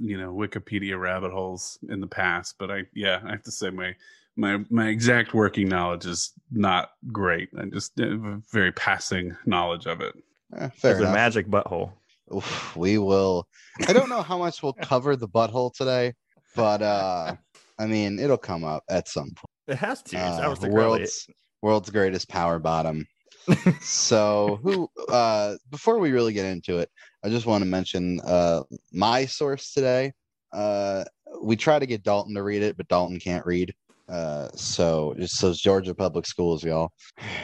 you 0.00 0.16
know 0.18 0.32
wikipedia 0.32 0.98
rabbit 0.98 1.30
holes 1.32 1.78
in 1.90 2.00
the 2.00 2.06
past 2.06 2.54
but 2.58 2.70
i 2.70 2.84
yeah 2.94 3.20
i 3.26 3.30
have 3.32 3.42
to 3.42 3.50
say 3.50 3.68
my 3.70 3.94
my 4.36 4.58
my 4.70 4.88
exact 4.88 5.34
working 5.34 5.68
knowledge 5.68 6.06
is 6.06 6.32
not 6.50 6.90
great 7.12 7.48
i 7.60 7.64
just 7.66 7.92
have 7.98 8.24
a 8.24 8.40
very 8.52 8.72
passing 8.72 9.36
knowledge 9.46 9.86
of 9.86 10.00
it 10.00 10.14
Eh, 10.56 10.68
fair 10.68 10.92
There's 10.92 11.00
a 11.00 11.02
enough. 11.02 11.14
magic 11.14 11.46
butthole. 11.48 11.90
Oof, 12.32 12.76
we 12.76 12.98
will. 12.98 13.48
I 13.88 13.92
don't 13.92 14.08
know 14.08 14.22
how 14.22 14.38
much 14.38 14.62
we'll 14.62 14.74
cover 14.74 15.16
the 15.16 15.26
butthole 15.28 15.74
today, 15.74 16.14
but 16.54 16.82
uh, 16.82 17.34
I 17.78 17.86
mean, 17.86 18.18
it'll 18.18 18.36
come 18.36 18.64
up 18.64 18.84
at 18.88 19.08
some 19.08 19.26
point. 19.26 19.50
It 19.68 19.76
has 19.78 20.02
to. 20.04 20.16
It's 20.16 20.38
Uh, 20.38 20.42
Aleister 20.42 20.70
Crowley. 20.70 20.98
world's 21.00 21.26
world's 21.62 21.90
greatest 21.90 22.28
power 22.28 22.58
bottom. 22.58 23.06
so 23.80 24.58
who 24.62 24.88
uh 25.08 25.54
before 25.70 25.98
we 25.98 26.10
really 26.10 26.32
get 26.32 26.44
into 26.46 26.78
it 26.78 26.90
i 27.24 27.28
just 27.28 27.46
want 27.46 27.62
to 27.62 27.68
mention 27.68 28.20
uh 28.22 28.60
my 28.92 29.24
source 29.24 29.72
today 29.72 30.12
uh 30.52 31.04
we 31.42 31.54
try 31.54 31.78
to 31.78 31.86
get 31.86 32.02
dalton 32.02 32.34
to 32.34 32.42
read 32.42 32.62
it 32.62 32.76
but 32.76 32.88
dalton 32.88 33.20
can't 33.20 33.46
read 33.46 33.72
uh 34.08 34.48
so 34.54 35.14
it's 35.16 35.40
those 35.40 35.60
georgia 35.60 35.94
public 35.94 36.26
schools 36.26 36.64
y'all 36.64 36.90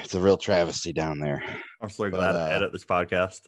it's 0.02 0.14
a 0.14 0.20
real 0.20 0.36
travesty 0.36 0.92
down 0.92 1.20
there 1.20 1.42
I'm 1.80 1.90
so 1.90 2.04
but, 2.10 2.16
glad 2.16 2.34
uh, 2.34 2.38
I 2.38 2.52
edit 2.52 2.72
this 2.72 2.84
podcast. 2.84 3.40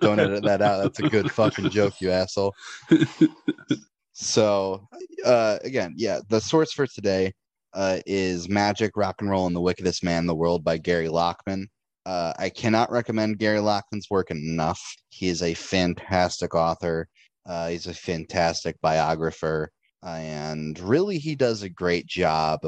don't 0.00 0.18
edit 0.18 0.42
that 0.44 0.62
out 0.62 0.78
that's 0.82 0.98
a 1.00 1.08
good 1.08 1.30
fucking 1.30 1.70
joke 1.70 2.00
you 2.00 2.10
asshole 2.10 2.54
so 4.14 4.86
uh 5.24 5.58
again 5.64 5.92
yeah 5.96 6.20
the 6.28 6.40
source 6.40 6.72
for 6.72 6.86
today 6.86 7.32
uh 7.74 7.98
is 8.06 8.48
magic 8.48 8.92
rock 8.96 9.16
and 9.20 9.28
roll 9.28 9.46
and 9.48 9.56
the 9.56 9.60
wickedest 9.60 10.04
man 10.04 10.20
in 10.20 10.26
the 10.26 10.34
world 10.34 10.62
by 10.64 10.78
Gary 10.78 11.08
Lachman. 11.08 11.64
Uh 12.06 12.32
i 12.38 12.48
cannot 12.48 12.92
recommend 12.92 13.38
Gary 13.38 13.58
Lachman's 13.58 14.08
work 14.10 14.30
enough. 14.30 14.80
He 15.08 15.28
is 15.28 15.42
a 15.42 15.54
fantastic 15.54 16.54
author. 16.54 17.08
Uh 17.44 17.68
he's 17.70 17.88
a 17.88 17.94
fantastic 17.94 18.80
biographer. 18.80 19.70
And 20.04 20.78
really 20.78 21.18
he 21.18 21.34
does 21.34 21.62
a 21.62 21.68
great 21.68 22.06
job 22.06 22.60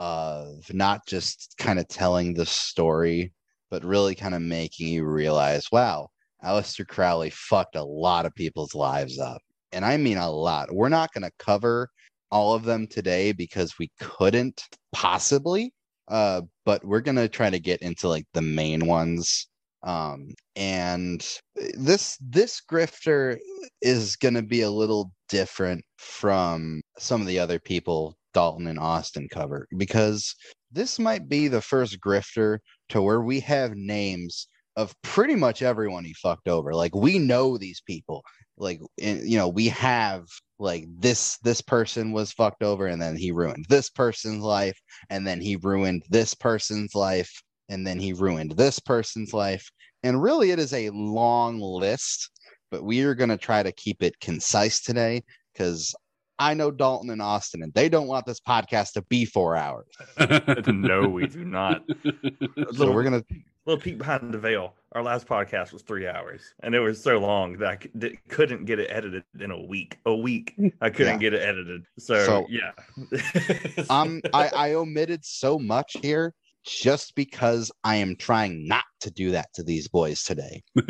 of 0.00 0.72
not 0.74 1.06
just 1.06 1.54
kind 1.58 1.78
of 1.78 1.88
telling 1.88 2.34
the 2.34 2.46
story 2.46 3.32
but 3.70 3.84
really 3.84 4.14
kind 4.14 4.34
of 4.34 4.42
making 4.42 4.88
you 4.88 5.04
realize 5.06 5.66
wow 5.72 6.08
Aleister 6.44 6.86
Crowley 6.86 7.30
fucked 7.30 7.76
a 7.76 7.84
lot 7.84 8.26
of 8.26 8.34
people's 8.34 8.74
lives 8.74 9.18
up. 9.18 9.40
And 9.72 9.84
I 9.84 9.96
mean 9.96 10.18
a 10.18 10.30
lot. 10.30 10.72
We're 10.72 10.88
not 10.88 11.12
going 11.12 11.24
to 11.24 11.32
cover 11.38 11.88
all 12.30 12.54
of 12.54 12.64
them 12.64 12.86
today 12.86 13.32
because 13.32 13.78
we 13.78 13.90
couldn't 14.00 14.62
possibly. 14.92 15.72
Uh, 16.08 16.42
but 16.64 16.84
we're 16.84 17.00
going 17.00 17.16
to 17.16 17.28
try 17.28 17.50
to 17.50 17.60
get 17.60 17.82
into 17.82 18.08
like 18.08 18.26
the 18.34 18.42
main 18.42 18.86
ones. 18.86 19.48
Um, 19.82 20.34
and 20.56 21.26
this 21.74 22.18
this 22.20 22.60
grifter 22.70 23.38
is 23.80 24.16
going 24.16 24.34
to 24.34 24.42
be 24.42 24.60
a 24.62 24.70
little 24.70 25.10
different 25.28 25.82
from 25.96 26.82
some 26.98 27.20
of 27.20 27.26
the 27.26 27.38
other 27.38 27.58
people 27.58 28.16
Dalton 28.34 28.66
and 28.66 28.78
Austin 28.78 29.28
cover 29.30 29.66
because 29.76 30.34
this 30.70 30.98
might 30.98 31.28
be 31.28 31.48
the 31.48 31.60
first 31.60 31.98
grifter 32.00 32.58
to 32.90 33.02
where 33.02 33.22
we 33.22 33.40
have 33.40 33.74
names 33.74 34.48
of 34.76 34.94
pretty 35.02 35.34
much 35.34 35.62
everyone 35.62 36.04
he 36.04 36.14
fucked 36.14 36.48
over. 36.48 36.74
Like 36.74 36.94
we 36.94 37.18
know 37.18 37.58
these 37.58 37.80
people. 37.80 38.22
Like 38.56 38.80
you 38.98 39.38
know, 39.38 39.48
we 39.48 39.68
have 39.68 40.24
like 40.58 40.84
this 40.98 41.38
this 41.38 41.60
person 41.60 42.12
was 42.12 42.32
fucked 42.32 42.62
over 42.62 42.86
and 42.86 43.00
then 43.00 43.16
he 43.16 43.32
ruined 43.32 43.64
this 43.68 43.88
person's 43.88 44.42
life 44.42 44.78
and 45.08 45.26
then 45.26 45.40
he 45.40 45.56
ruined 45.56 46.04
this 46.10 46.34
person's 46.34 46.94
life 46.94 47.30
and 47.68 47.86
then 47.86 47.98
he 47.98 48.12
ruined 48.12 48.52
this 48.52 48.78
person's 48.78 49.32
life. 49.32 49.66
And 50.02 50.22
really 50.22 50.50
it 50.50 50.58
is 50.58 50.72
a 50.72 50.90
long 50.90 51.60
list, 51.60 52.30
but 52.70 52.84
we 52.84 53.02
are 53.02 53.14
going 53.14 53.30
to 53.30 53.36
try 53.36 53.62
to 53.62 53.72
keep 53.72 54.02
it 54.02 54.20
concise 54.20 54.80
today 54.80 55.22
cuz 55.56 55.94
I 56.38 56.54
know 56.54 56.70
Dalton 56.70 57.10
and 57.10 57.20
Austin 57.20 57.62
and 57.62 57.72
they 57.74 57.90
don't 57.90 58.06
want 58.06 58.24
this 58.24 58.40
podcast 58.40 58.92
to 58.92 59.02
be 59.02 59.26
4 59.26 59.56
hours. 59.56 59.86
no, 60.66 61.08
we 61.08 61.26
do 61.26 61.44
not. 61.44 61.82
So 62.74 62.90
we're 62.92 63.02
going 63.02 63.22
to 63.22 63.26
little 63.66 63.80
peek 63.80 63.98
behind 63.98 64.32
the 64.32 64.38
veil. 64.38 64.74
Our 64.92 65.02
last 65.02 65.26
podcast 65.26 65.72
was 65.72 65.82
three 65.82 66.08
hours, 66.08 66.42
and 66.64 66.74
it 66.74 66.80
was 66.80 67.00
so 67.00 67.18
long 67.18 67.56
that 67.58 67.68
I 67.68 67.78
c- 68.08 68.18
couldn't 68.28 68.64
get 68.64 68.80
it 68.80 68.88
edited 68.90 69.22
in 69.38 69.52
a 69.52 69.60
week. 69.60 69.98
A 70.06 70.14
week, 70.16 70.56
I 70.80 70.90
couldn't 70.90 71.14
Yeah. 71.20 71.30
get 71.30 71.34
it 71.34 71.42
edited. 71.42 71.84
So, 71.98 72.24
So- 72.26 72.46
yeah, 72.48 72.72
um 73.90 74.20
I, 74.34 74.48
I 74.54 74.72
omitted 74.74 75.24
so 75.24 75.58
much 75.58 75.96
here 76.02 76.34
just 76.64 77.14
because 77.14 77.72
I 77.84 77.96
am 77.96 78.16
trying 78.16 78.66
not 78.68 78.84
to 79.00 79.10
do 79.10 79.30
that 79.30 79.48
to 79.54 79.62
these 79.62 79.88
boys 79.88 80.22
today. 80.22 80.62
well, 80.74 80.86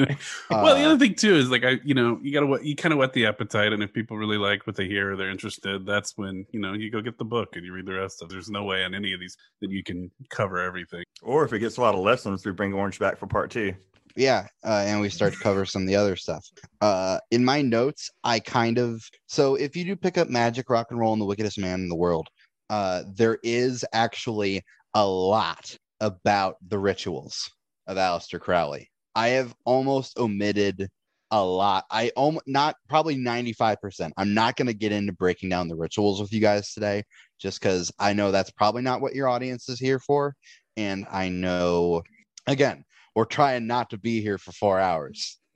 the 0.74 0.82
Uh, 0.82 0.86
other 0.90 0.98
thing 0.98 1.14
too 1.14 1.34
is 1.36 1.48
like 1.50 1.64
I, 1.64 1.78
you 1.84 1.94
know, 1.94 2.18
you 2.22 2.32
gotta 2.32 2.46
whet- 2.46 2.64
you 2.64 2.74
kind 2.74 2.92
of 2.92 2.98
whet 2.98 3.12
the 3.12 3.26
appetite, 3.26 3.72
and 3.72 3.82
if 3.82 3.92
people 3.92 4.16
really 4.18 4.36
like 4.38 4.66
what 4.66 4.76
they 4.76 4.86
hear, 4.86 5.12
or 5.12 5.16
they're 5.16 5.30
interested. 5.30 5.86
That's 5.86 6.12
when 6.16 6.44
you 6.52 6.60
know 6.60 6.72
you 6.72 6.90
go 6.90 7.00
get 7.00 7.18
the 7.18 7.24
book 7.24 7.50
and 7.54 7.64
you 7.64 7.72
read 7.72 7.86
the 7.86 7.94
rest 7.94 8.20
of. 8.22 8.30
it. 8.30 8.32
There's 8.32 8.50
no 8.50 8.64
way 8.64 8.84
on 8.84 8.94
any 8.94 9.12
of 9.12 9.20
these 9.20 9.36
that 9.60 9.70
you 9.70 9.82
can 9.84 10.10
cover 10.30 10.58
everything. 10.58 11.04
or 11.22 11.44
if 11.44 11.52
it 11.52 11.60
gets 11.60 11.76
a 11.76 11.80
lot 11.80 11.94
of 11.94 12.00
lessons, 12.00 12.44
we 12.44 12.52
bring 12.52 12.72
Orange 12.72 12.98
back 12.98 13.16
for 13.18 13.26
part 13.26 13.50
two. 13.50 13.72
yeah, 14.16 14.48
uh, 14.64 14.82
and 14.86 15.00
we 15.00 15.08
start 15.08 15.32
to 15.34 15.38
cover 15.38 15.64
some 15.64 15.82
of 15.82 15.88
the 15.88 15.94
other 15.94 16.16
stuff. 16.16 16.44
Uh, 16.80 17.18
in 17.30 17.44
my 17.44 17.62
notes, 17.62 18.10
I 18.24 18.40
kind 18.40 18.78
of 18.78 19.02
so 19.28 19.54
if 19.54 19.76
you 19.76 19.84
do 19.84 19.94
pick 19.94 20.18
up 20.18 20.26
Magick, 20.28 20.64
Rock 20.68 20.88
and 20.90 20.98
Roll, 20.98 21.12
and 21.12 21.22
the 21.22 21.26
Wickedest 21.26 21.58
Man 21.60 21.78
in 21.80 21.88
the 21.88 21.94
World, 21.96 22.26
uh, 22.70 23.04
there 23.14 23.38
is 23.44 23.84
actually 23.92 24.62
a 24.94 25.06
lot 25.06 25.76
about 26.00 26.56
the 26.66 26.78
rituals 26.78 27.50
of 27.86 27.96
Aleister 27.96 28.40
Crowley. 28.40 28.90
I 29.14 29.28
have 29.28 29.54
almost 29.64 30.18
omitted 30.18 30.88
a 31.30 31.44
lot. 31.44 31.84
I 31.90 32.10
almost 32.16 32.46
not 32.46 32.76
probably 32.88 33.16
95%. 33.16 34.10
I'm 34.16 34.34
not 34.34 34.56
going 34.56 34.66
to 34.66 34.74
get 34.74 34.92
into 34.92 35.12
breaking 35.12 35.48
down 35.48 35.68
the 35.68 35.76
rituals 35.76 36.20
with 36.20 36.32
you 36.32 36.40
guys 36.40 36.72
today 36.72 37.04
just 37.40 37.60
cuz 37.60 37.90
I 37.98 38.12
know 38.12 38.30
that's 38.30 38.50
probably 38.50 38.82
not 38.82 39.00
what 39.00 39.14
your 39.14 39.28
audience 39.28 39.68
is 39.68 39.78
here 39.78 39.98
for 39.98 40.34
and 40.76 41.06
I 41.10 41.28
know 41.28 42.02
again, 42.46 42.84
we're 43.14 43.24
trying 43.24 43.66
not 43.66 43.90
to 43.90 43.98
be 43.98 44.20
here 44.20 44.38
for 44.38 44.52
4 44.52 44.80
hours. 44.80 45.38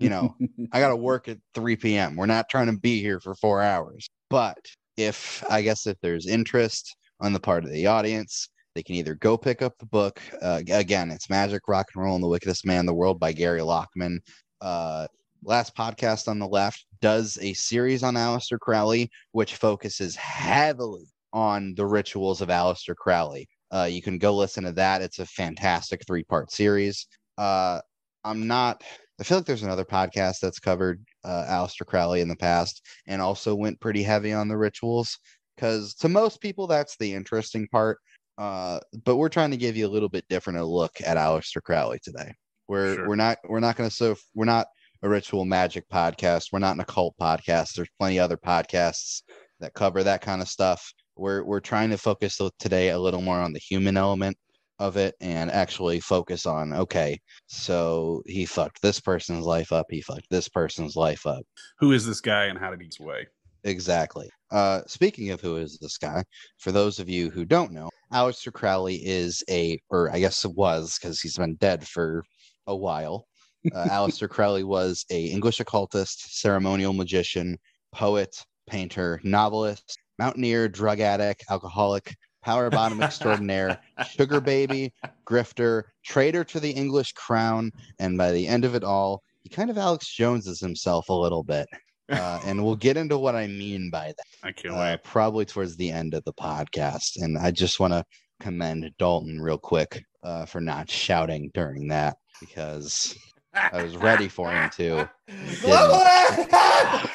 You 0.00 0.08
know, 0.08 0.36
I 0.72 0.78
got 0.78 0.90
to 0.90 0.96
work 0.96 1.26
at 1.26 1.38
3 1.54 1.74
p.m. 1.76 2.16
We're 2.16 2.26
not 2.26 2.48
trying 2.48 2.66
to 2.66 2.78
be 2.78 3.00
here 3.00 3.18
for 3.18 3.34
4 3.34 3.60
hours. 3.62 4.08
But 4.30 4.58
if 4.96 5.42
I 5.50 5.62
guess 5.62 5.86
if 5.86 5.96
there's 6.00 6.26
interest 6.26 6.94
on 7.20 7.32
the 7.32 7.40
part 7.40 7.64
of 7.64 7.70
the 7.70 7.86
audience, 7.86 8.48
they 8.78 8.82
can 8.84 8.94
either 8.94 9.16
go 9.16 9.36
pick 9.36 9.60
up 9.60 9.76
the 9.78 9.86
book. 9.86 10.22
Uh, 10.40 10.62
again, 10.68 11.10
it's 11.10 11.26
Magick, 11.26 11.62
Rock 11.66 11.88
and 11.92 12.04
Roll, 12.04 12.14
and 12.14 12.22
the 12.22 12.28
Wickedest 12.28 12.64
Man 12.64 12.78
in 12.78 12.86
the 12.86 12.94
World 12.94 13.18
by 13.18 13.32
Gary 13.32 13.58
Lachman. 13.58 14.18
Uh, 14.60 15.08
last 15.42 15.74
podcast 15.74 16.28
on 16.28 16.38
the 16.38 16.46
left 16.46 16.86
does 17.00 17.40
a 17.42 17.54
series 17.54 18.04
on 18.04 18.14
Aleister 18.14 18.56
Crowley, 18.56 19.10
which 19.32 19.56
focuses 19.56 20.14
heavily 20.14 21.06
on 21.32 21.74
the 21.74 21.84
rituals 21.84 22.40
of 22.40 22.50
Aleister 22.50 22.94
Crowley. 22.94 23.48
Uh, 23.72 23.88
you 23.90 24.00
can 24.00 24.16
go 24.16 24.32
listen 24.32 24.62
to 24.62 24.72
that. 24.74 25.02
It's 25.02 25.18
a 25.18 25.26
fantastic 25.26 26.06
three 26.06 26.22
part 26.22 26.52
series. 26.52 27.08
Uh, 27.36 27.80
I'm 28.22 28.46
not, 28.46 28.84
I 29.18 29.24
feel 29.24 29.38
like 29.38 29.46
there's 29.46 29.64
another 29.64 29.84
podcast 29.84 30.36
that's 30.40 30.60
covered 30.60 31.04
uh, 31.24 31.46
Aleister 31.48 31.84
Crowley 31.84 32.20
in 32.20 32.28
the 32.28 32.36
past 32.36 32.86
and 33.08 33.20
also 33.20 33.56
went 33.56 33.80
pretty 33.80 34.04
heavy 34.04 34.32
on 34.32 34.46
the 34.46 34.56
rituals 34.56 35.18
because 35.56 35.94
to 35.94 36.08
most 36.08 36.40
people, 36.40 36.68
that's 36.68 36.96
the 36.98 37.12
interesting 37.12 37.66
part. 37.72 37.98
Uh, 38.38 38.78
but 39.04 39.16
we're 39.16 39.28
trying 39.28 39.50
to 39.50 39.56
give 39.56 39.76
you 39.76 39.86
a 39.86 39.90
little 39.90 40.08
bit 40.08 40.24
different 40.28 40.60
a 40.60 40.64
look 40.64 40.92
at 41.04 41.16
Aleister 41.16 41.60
Crowley 41.60 41.98
today. 42.02 42.32
We're 42.68 42.94
Sure. 42.94 43.08
we're 43.08 43.16
not 43.16 43.38
we're 43.48 43.60
not 43.60 43.76
going 43.76 43.90
to 43.90 43.94
so 43.94 44.14
we're 44.34 44.44
not 44.44 44.68
a 45.02 45.08
ritual 45.08 45.44
magic 45.44 45.88
podcast. 45.88 46.46
We're 46.52 46.58
not 46.60 46.74
an 46.74 46.80
occult 46.80 47.14
podcast. 47.20 47.74
There's 47.74 47.88
plenty 47.98 48.18
of 48.18 48.24
other 48.24 48.36
podcasts 48.36 49.22
that 49.60 49.74
cover 49.74 50.02
that 50.04 50.20
kind 50.20 50.40
of 50.40 50.48
stuff. 50.48 50.92
We're 51.16 51.42
we're 51.44 51.60
trying 51.60 51.90
to 51.90 51.98
focus 51.98 52.38
today 52.58 52.90
a 52.90 52.98
little 52.98 53.22
more 53.22 53.40
on 53.40 53.52
the 53.52 53.58
human 53.58 53.96
element 53.96 54.36
of 54.78 54.96
it 54.96 55.16
and 55.20 55.50
actually 55.50 55.98
focus 55.98 56.46
on 56.46 56.72
okay, 56.72 57.18
so 57.48 58.22
he 58.26 58.46
fucked 58.46 58.80
this 58.82 59.00
person's 59.00 59.44
life 59.44 59.72
up. 59.72 59.86
He 59.90 60.00
fucked 60.00 60.30
this 60.30 60.48
person's 60.48 60.94
life 60.94 61.26
up. 61.26 61.42
Who 61.80 61.90
is 61.92 62.06
this 62.06 62.20
guy, 62.20 62.44
and 62.44 62.58
how 62.58 62.70
did 62.70 62.80
he 62.80 62.86
get 62.86 63.00
away? 63.00 63.26
Exactly. 63.64 64.30
Uh, 64.50 64.80
speaking 64.86 65.30
of 65.30 65.40
who 65.40 65.56
is 65.56 65.78
this 65.78 65.98
guy, 65.98 66.24
for 66.58 66.72
those 66.72 66.98
of 66.98 67.08
you 67.08 67.30
who 67.30 67.44
don't 67.44 67.72
know, 67.72 67.90
Aleister 68.12 68.52
Crowley 68.52 68.96
is 69.04 69.44
a, 69.50 69.78
or 69.90 70.10
I 70.10 70.18
guess 70.18 70.44
it 70.44 70.54
was 70.54 70.98
because 70.98 71.20
he's 71.20 71.36
been 71.36 71.56
dead 71.56 71.86
for 71.86 72.22
a 72.66 72.74
while. 72.74 73.26
Uh, 73.74 73.84
Aleister 73.90 74.28
Crowley 74.28 74.64
was 74.64 75.04
a 75.10 75.26
English 75.26 75.60
occultist, 75.60 76.40
ceremonial 76.40 76.92
magician, 76.92 77.58
poet, 77.92 78.34
painter, 78.68 79.20
novelist, 79.22 79.98
mountaineer, 80.18 80.68
drug 80.68 81.00
addict, 81.00 81.44
alcoholic, 81.50 82.14
power 82.42 82.70
bottom 82.70 83.02
extraordinaire, 83.02 83.78
sugar 84.10 84.40
baby, 84.40 84.92
grifter, 85.26 85.82
traitor 86.04 86.44
to 86.44 86.60
the 86.60 86.70
English 86.70 87.12
crown, 87.12 87.70
and 87.98 88.16
by 88.16 88.32
the 88.32 88.46
end 88.46 88.64
of 88.64 88.74
it 88.74 88.84
all, 88.84 89.22
he 89.42 89.48
kind 89.48 89.70
of 89.70 89.78
Alex 89.78 90.08
Joneses 90.14 90.60
himself 90.60 91.08
a 91.08 91.12
little 91.12 91.42
bit. 91.42 91.68
Uh, 92.08 92.40
and 92.46 92.64
we'll 92.64 92.76
get 92.76 92.96
into 92.96 93.18
what 93.18 93.34
I 93.36 93.46
mean 93.46 93.90
by 93.90 94.08
that 94.16 94.24
I 94.42 94.52
can't 94.52 94.74
uh, 94.74 94.78
wait. 94.78 95.04
probably 95.04 95.44
towards 95.44 95.76
the 95.76 95.90
end 95.90 96.14
of 96.14 96.24
the 96.24 96.32
podcast. 96.32 97.16
And 97.22 97.36
I 97.36 97.50
just 97.50 97.80
want 97.80 97.92
to 97.92 98.04
commend 98.40 98.90
Dalton 98.98 99.40
real 99.40 99.58
quick 99.58 100.02
uh, 100.22 100.46
for 100.46 100.60
not 100.60 100.90
shouting 100.90 101.50
during 101.54 101.88
that 101.88 102.16
because 102.40 103.16
I 103.54 103.82
was 103.82 103.96
ready 103.96 104.28
for 104.28 104.50
him 104.50 104.70
to. 104.76 105.10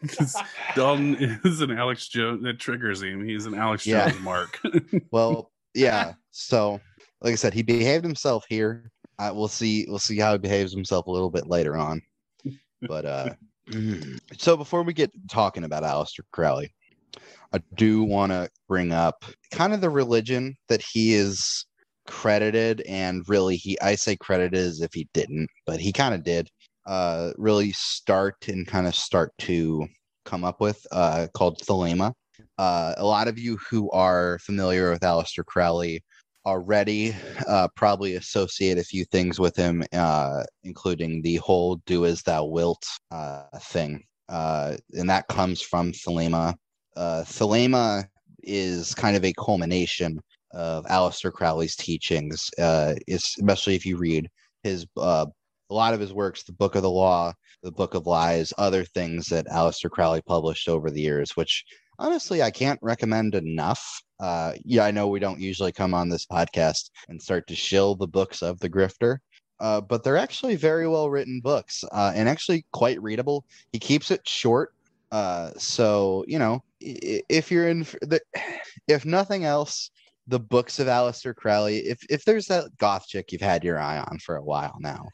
Because 0.00 0.36
Dalton 0.74 1.38
is 1.44 1.60
an 1.60 1.70
Alex 1.70 2.08
Jones 2.08 2.42
that 2.44 2.58
triggers 2.58 3.02
him. 3.02 3.22
He's 3.26 3.44
an 3.46 3.54
Alex 3.54 3.86
Yeah. 3.86 4.08
Jones 4.08 4.22
mark. 4.22 4.58
Well, 5.10 5.50
yeah. 5.74 6.14
So, 6.30 6.80
like 7.20 7.32
I 7.32 7.36
said, 7.36 7.52
he 7.52 7.62
behaved 7.62 8.04
himself 8.04 8.46
here. 8.48 8.90
I, 9.18 9.30
we'll 9.32 9.48
see. 9.48 9.84
We'll 9.88 9.98
see 9.98 10.18
how 10.18 10.32
he 10.32 10.38
behaves 10.38 10.72
himself 10.72 11.06
a 11.06 11.10
little 11.10 11.30
bit 11.30 11.46
later 11.46 11.76
on. 11.76 12.00
But 12.82 13.04
uh, 13.04 13.34
so 14.36 14.56
before 14.56 14.82
we 14.82 14.92
get 14.92 15.10
talking 15.28 15.64
about 15.64 15.82
Aleister 15.82 16.20
Crowley, 16.32 16.74
I 17.52 17.60
do 17.76 18.02
want 18.02 18.32
to 18.32 18.48
bring 18.68 18.92
up 18.92 19.24
kind 19.52 19.72
of 19.72 19.80
the 19.80 19.90
religion 19.90 20.56
that 20.68 20.82
he 20.82 21.14
is 21.14 21.66
credited, 22.06 22.82
and 22.82 23.22
really, 23.28 23.56
he 23.56 23.80
I 23.80 23.94
say 23.94 24.16
credited 24.16 24.54
as 24.54 24.80
if 24.80 24.92
he 24.92 25.08
didn't, 25.14 25.48
but 25.66 25.80
he 25.80 25.92
kind 25.92 26.14
of 26.14 26.24
did. 26.24 26.48
Uh, 26.86 27.32
really 27.38 27.72
start 27.72 28.46
and 28.48 28.66
kind 28.66 28.86
of 28.86 28.94
start 28.94 29.32
to 29.38 29.86
come 30.26 30.44
up 30.44 30.60
with 30.60 30.84
uh, 30.92 31.26
called 31.34 31.58
Thelema. 31.60 32.12
Uh, 32.58 32.94
a 32.98 33.06
lot 33.06 33.28
of 33.28 33.38
you 33.38 33.58
who 33.70 33.90
are 33.90 34.38
familiar 34.40 34.90
with 34.90 35.00
Aleister 35.00 35.44
Crowley 35.44 36.02
already 36.46 37.14
uh, 37.48 37.68
probably 37.76 38.16
associate 38.16 38.78
a 38.78 38.84
few 38.84 39.04
things 39.06 39.40
with 39.40 39.56
him, 39.56 39.82
uh, 39.92 40.44
including 40.62 41.22
the 41.22 41.36
whole 41.36 41.76
"do 41.86 42.06
as 42.06 42.22
thou 42.22 42.44
wilt" 42.44 42.84
uh, 43.10 43.44
thing, 43.60 44.02
uh, 44.28 44.76
and 44.92 45.08
that 45.08 45.28
comes 45.28 45.62
from 45.62 45.92
Thelema. 45.92 46.54
Uh, 46.96 47.24
Thelema 47.26 48.04
is 48.42 48.94
kind 48.94 49.16
of 49.16 49.24
a 49.24 49.32
culmination 49.34 50.20
of 50.52 50.84
Aleister 50.86 51.32
Crowley's 51.32 51.76
teachings, 51.76 52.50
uh, 52.58 52.94
especially 53.08 53.74
if 53.74 53.84
you 53.84 53.96
read 53.96 54.28
his 54.62 54.86
a 55.70 55.74
lot 55.74 55.94
of 55.94 56.00
his 56.00 56.12
works, 56.12 56.42
the 56.44 56.52
Book 56.52 56.74
of 56.74 56.82
the 56.82 56.90
Law, 56.90 57.32
the 57.62 57.72
Book 57.72 57.94
of 57.94 58.06
Lies, 58.06 58.52
other 58.58 58.84
things 58.84 59.26
that 59.26 59.46
Aleister 59.46 59.90
Crowley 59.90 60.20
published 60.22 60.68
over 60.68 60.90
the 60.90 61.00
years, 61.00 61.32
which 61.36 61.64
honestly 61.98 62.42
I 62.42 62.50
can't 62.50 62.78
recommend 62.82 63.34
enough. 63.34 64.02
Uh, 64.20 64.52
yeah, 64.64 64.84
I 64.84 64.90
know 64.90 65.08
we 65.08 65.20
don't 65.20 65.40
usually 65.40 65.72
come 65.72 65.94
on 65.94 66.08
this 66.08 66.26
podcast 66.26 66.90
and 67.08 67.20
start 67.20 67.46
to 67.48 67.56
shill 67.56 67.94
the 67.94 68.06
books 68.06 68.42
of 68.42 68.58
the 68.60 68.70
grifter, 68.70 69.18
uh, 69.60 69.80
but 69.80 70.02
they're 70.02 70.16
actually 70.16 70.56
very 70.56 70.88
well 70.88 71.10
written 71.10 71.40
books 71.42 71.84
uh, 71.92 72.12
and 72.14 72.28
actually 72.28 72.64
quite 72.72 73.02
readable. 73.02 73.44
He 73.72 73.78
keeps 73.78 74.10
it 74.10 74.26
short. 74.26 74.72
Uh, 75.12 75.50
so, 75.56 76.24
you 76.26 76.38
know, 76.38 76.62
if 76.80 77.50
you're 77.50 77.68
in, 77.68 77.80
the, 78.02 78.20
if 78.88 79.04
nothing 79.04 79.44
else, 79.44 79.90
the 80.26 80.40
books 80.40 80.78
of 80.78 80.86
Aleister 80.86 81.34
Crowley, 81.34 81.78
if 81.80 81.98
if 82.08 82.24
there's 82.24 82.46
that 82.46 82.76
goth 82.78 83.06
chick 83.06 83.30
you've 83.30 83.42
had 83.42 83.62
your 83.62 83.78
eye 83.78 83.98
on 83.98 84.18
for 84.18 84.36
a 84.36 84.42
while 84.42 84.76
now, 84.80 85.06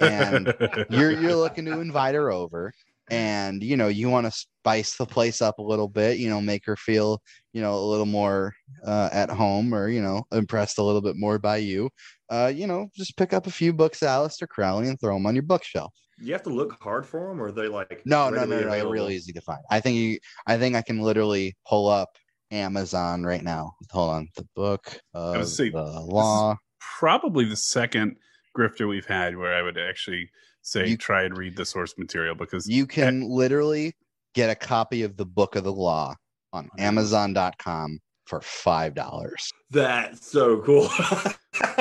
and 0.00 0.54
you're 0.88 1.10
you're 1.10 1.34
looking 1.34 1.64
to 1.64 1.80
invite 1.80 2.14
her 2.14 2.30
over, 2.30 2.72
and 3.10 3.62
you 3.62 3.76
know 3.76 3.88
you 3.88 4.08
want 4.08 4.26
to 4.26 4.32
spice 4.32 4.96
the 4.96 5.06
place 5.06 5.42
up 5.42 5.58
a 5.58 5.62
little 5.62 5.88
bit 5.88 6.18
you 6.18 6.28
know 6.28 6.40
make 6.40 6.64
her 6.64 6.76
feel 6.76 7.20
you 7.52 7.60
know 7.60 7.74
a 7.74 7.84
little 7.84 8.06
more 8.06 8.54
uh, 8.86 9.08
at 9.12 9.28
home 9.28 9.74
or 9.74 9.88
you 9.88 10.00
know 10.00 10.22
impressed 10.32 10.78
a 10.78 10.82
little 10.82 11.00
bit 11.00 11.16
more 11.16 11.38
by 11.38 11.56
you 11.56 11.90
uh, 12.30 12.50
you 12.54 12.66
know 12.66 12.88
just 12.96 13.16
pick 13.16 13.32
up 13.32 13.46
a 13.46 13.50
few 13.50 13.72
books 13.72 14.02
of 14.02 14.08
Aleister 14.08 14.48
Crowley 14.48 14.88
and 14.88 14.98
throw 15.00 15.14
them 15.14 15.26
on 15.26 15.34
your 15.34 15.42
bookshelf. 15.42 15.92
You 16.18 16.32
have 16.32 16.44
to 16.44 16.50
look 16.50 16.80
hard 16.80 17.04
for 17.04 17.28
them 17.28 17.40
or 17.40 17.46
are 17.46 17.52
they 17.52 17.68
like 17.68 18.02
no 18.04 18.30
no 18.30 18.44
no 18.44 18.60
no 18.60 18.70
they're 18.70 18.86
real 18.86 19.10
easy 19.10 19.32
to 19.32 19.40
find. 19.40 19.60
I 19.70 19.80
think 19.80 19.96
you 19.96 20.18
i 20.46 20.56
think 20.56 20.76
i 20.76 20.82
can 20.82 21.00
literally 21.00 21.56
pull 21.66 21.88
up 21.88 22.10
amazon 22.50 23.24
right 23.24 23.42
now. 23.42 23.72
Hold 23.90 24.10
on. 24.10 24.28
The 24.36 24.46
book 24.54 25.00
of 25.14 25.48
say, 25.48 25.70
the 25.70 25.82
law. 25.82 26.56
probably 26.98 27.46
the 27.46 27.56
second 27.56 28.16
grifter 28.56 28.86
we've 28.86 29.06
had 29.06 29.36
where 29.36 29.54
i 29.54 29.62
would 29.62 29.78
actually 29.78 30.28
say 30.62 30.88
you, 30.88 30.96
try 30.96 31.22
and 31.24 31.36
read 31.36 31.56
the 31.56 31.64
source 31.64 31.94
material 31.98 32.34
because 32.34 32.68
you 32.68 32.86
can 32.86 33.28
literally 33.28 33.94
get 34.34 34.50
a 34.50 34.54
copy 34.54 35.02
of 35.02 35.16
the 35.16 35.26
book 35.26 35.56
of 35.56 35.64
the 35.64 35.72
law 35.72 36.14
on 36.52 36.68
amazon.com 36.78 37.98
for 38.26 38.40
five 38.40 38.94
dollars. 38.94 39.50
That's 39.70 40.26
so 40.26 40.60
cool. 40.62 40.88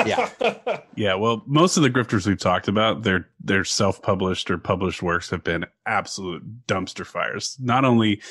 Yeah. 0.06 0.30
Yeah 0.96 1.15
well 1.15 1.44
most 1.46 1.78
of 1.78 1.84
the 1.84 1.89
grifters 1.89 2.28
we've 2.28 2.38
talked 2.38 2.67
about 2.67 3.04
their 3.04 3.30
their 3.39 3.63
self-published 3.63 4.52
or 4.52 4.58
published 4.58 5.02
works 5.02 5.30
have 5.30 5.44
been 5.46 5.65
absolute 5.86 6.44
dumpster 6.67 7.06
fires. 7.06 7.56
Not 7.60 7.86
only 7.86 8.22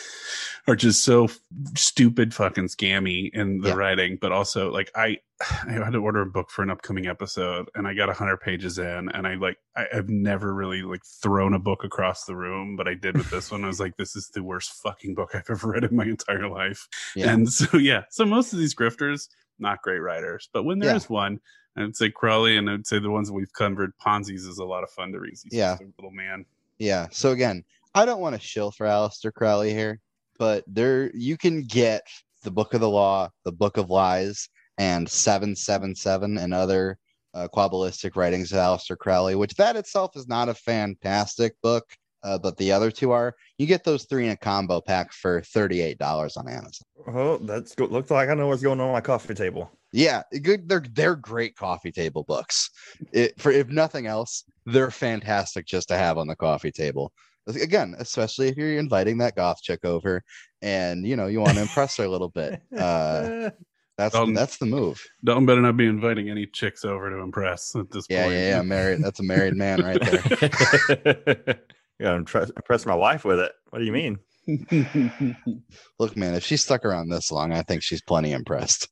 are 0.68 0.76
just 0.76 1.02
so 1.02 1.28
stupid 1.76 2.34
fucking 2.34 2.68
scammy 2.68 3.30
in 3.32 3.60
the 3.60 3.70
yeah. 3.70 3.74
writing 3.74 4.18
but 4.20 4.32
also 4.32 4.70
like 4.70 4.90
i 4.94 5.16
I 5.66 5.72
had 5.72 5.92
to 5.92 5.98
order 5.98 6.22
a 6.22 6.26
book 6.26 6.50
for 6.50 6.62
an 6.62 6.70
upcoming 6.70 7.06
episode, 7.06 7.70
and 7.74 7.86
I 7.86 7.94
got 7.94 8.14
hundred 8.14 8.40
pages 8.40 8.78
in, 8.78 9.08
and 9.10 9.26
I 9.26 9.34
like 9.34 9.58
I, 9.76 9.86
have 9.92 10.08
never 10.08 10.54
really 10.54 10.82
like 10.82 11.04
thrown 11.04 11.54
a 11.54 11.58
book 11.58 11.84
across 11.84 12.24
the 12.24 12.36
room, 12.36 12.76
but 12.76 12.88
I 12.88 12.94
did 12.94 13.16
with 13.16 13.30
this 13.30 13.50
one. 13.50 13.64
I 13.64 13.68
was 13.68 13.80
like, 13.80 13.96
this 13.96 14.16
is 14.16 14.28
the 14.28 14.42
worst 14.42 14.72
fucking 14.82 15.14
book 15.14 15.30
I've 15.34 15.48
ever 15.48 15.68
read 15.70 15.84
in 15.84 15.96
my 15.96 16.04
entire 16.04 16.48
life. 16.48 16.86
Yeah. 17.16 17.32
And 17.32 17.50
so 17.52 17.78
yeah, 17.78 18.02
so 18.10 18.24
most 18.24 18.52
of 18.52 18.58
these 18.58 18.74
grifters 18.74 19.28
not 19.58 19.82
great 19.82 19.98
writers, 19.98 20.48
but 20.52 20.64
when 20.64 20.78
there 20.78 20.90
yeah. 20.90 20.96
is 20.96 21.08
one, 21.08 21.38
I'd 21.76 21.96
say 21.96 22.10
Crowley, 22.10 22.56
and 22.56 22.68
I'd 22.68 22.86
say 22.86 22.98
the 22.98 23.10
ones 23.10 23.28
that 23.28 23.34
we've 23.34 23.52
covered, 23.52 23.92
Ponzi's 23.98 24.44
is 24.44 24.58
a 24.58 24.64
lot 24.64 24.82
of 24.82 24.90
fun 24.90 25.12
to 25.12 25.20
read. 25.20 25.38
He's 25.42 25.52
yeah, 25.52 25.76
little 25.98 26.10
man. 26.10 26.44
Yeah. 26.78 27.08
So 27.12 27.30
again, 27.30 27.64
I 27.94 28.04
don't 28.04 28.20
want 28.20 28.34
to 28.34 28.40
shill 28.40 28.70
for 28.70 28.86
Aleister 28.86 29.32
Crowley 29.32 29.72
here, 29.72 30.00
but 30.38 30.64
there 30.66 31.10
you 31.14 31.36
can 31.36 31.62
get 31.62 32.02
the 32.42 32.50
Book 32.50 32.74
of 32.74 32.80
the 32.80 32.88
Law, 32.88 33.30
the 33.44 33.52
Book 33.52 33.76
of 33.76 33.90
Lies 33.90 34.48
and 34.80 35.06
777 35.06 36.38
and 36.38 36.54
other 36.54 36.96
uh, 37.34 37.48
qabalistic 37.54 38.16
writings 38.16 38.50
of 38.50 38.58
Aleister 38.58 38.96
Crowley, 38.96 39.34
which 39.34 39.54
that 39.56 39.76
itself 39.76 40.16
is 40.16 40.26
not 40.26 40.48
a 40.48 40.54
fantastic 40.54 41.52
book, 41.62 41.84
uh, 42.22 42.38
but 42.38 42.56
the 42.56 42.72
other 42.72 42.90
two 42.90 43.10
are. 43.10 43.34
You 43.58 43.66
get 43.66 43.84
those 43.84 44.06
three 44.06 44.24
in 44.24 44.30
a 44.30 44.36
combo 44.38 44.80
pack 44.80 45.12
for 45.12 45.42
$38 45.42 46.00
on 46.34 46.48
Amazon. 46.48 46.86
Oh, 47.08 47.36
that's 47.36 47.74
good. 47.74 47.90
Looks 47.90 48.10
like 48.10 48.30
I 48.30 48.34
know 48.34 48.46
what's 48.46 48.62
going 48.62 48.80
on, 48.80 48.86
on 48.86 48.92
my 48.94 49.02
coffee 49.02 49.34
table. 49.34 49.70
Yeah, 49.92 50.22
good. 50.42 50.66
They're 50.66 50.84
they're 50.92 51.16
great 51.16 51.56
coffee 51.56 51.92
table 51.92 52.22
books. 52.22 52.70
It, 53.12 53.38
for 53.38 53.50
if 53.50 53.68
nothing 53.68 54.06
else, 54.06 54.44
they're 54.64 54.90
fantastic 54.90 55.66
just 55.66 55.88
to 55.88 55.96
have 55.98 56.16
on 56.16 56.28
the 56.28 56.36
coffee 56.36 56.70
table. 56.70 57.12
Again, 57.48 57.96
especially 57.98 58.48
if 58.48 58.56
you're 58.56 58.78
inviting 58.78 59.18
that 59.18 59.34
goth 59.34 59.60
chick 59.62 59.84
over, 59.84 60.22
and 60.62 61.04
you 61.04 61.16
know 61.16 61.26
you 61.26 61.40
want 61.40 61.54
to 61.54 61.62
impress 61.62 61.96
her 61.96 62.04
a 62.04 62.08
little 62.08 62.28
bit. 62.28 62.62
Uh, 62.78 63.50
that's 64.00 64.14
Dalton, 64.14 64.34
that's 64.34 64.56
the 64.56 64.66
move. 64.66 65.06
Dalton 65.24 65.46
better 65.46 65.60
not 65.60 65.76
be 65.76 65.86
inviting 65.86 66.30
any 66.30 66.46
chicks 66.46 66.84
over 66.84 67.10
to 67.10 67.18
impress 67.18 67.74
at 67.76 67.90
this 67.90 68.06
yeah, 68.08 68.24
point. 68.24 68.34
Yeah, 68.34 68.48
yeah, 68.48 68.62
married. 68.62 69.02
That's 69.02 69.20
a 69.20 69.22
married 69.22 69.56
man 69.56 69.82
right 69.82 70.00
there. 70.00 71.60
yeah, 71.98 72.12
I'm 72.12 72.24
try- 72.24 72.46
impress 72.56 72.86
my 72.86 72.94
wife 72.94 73.24
with 73.24 73.40
it. 73.40 73.52
What 73.70 73.80
do 73.80 73.84
you 73.84 73.92
mean? 73.92 74.18
Look, 75.98 76.16
man, 76.16 76.34
if 76.34 76.44
she 76.44 76.56
stuck 76.56 76.84
around 76.84 77.08
this 77.08 77.30
long, 77.30 77.52
I 77.52 77.62
think 77.62 77.82
she's 77.82 78.00
plenty 78.00 78.32
impressed. 78.32 78.88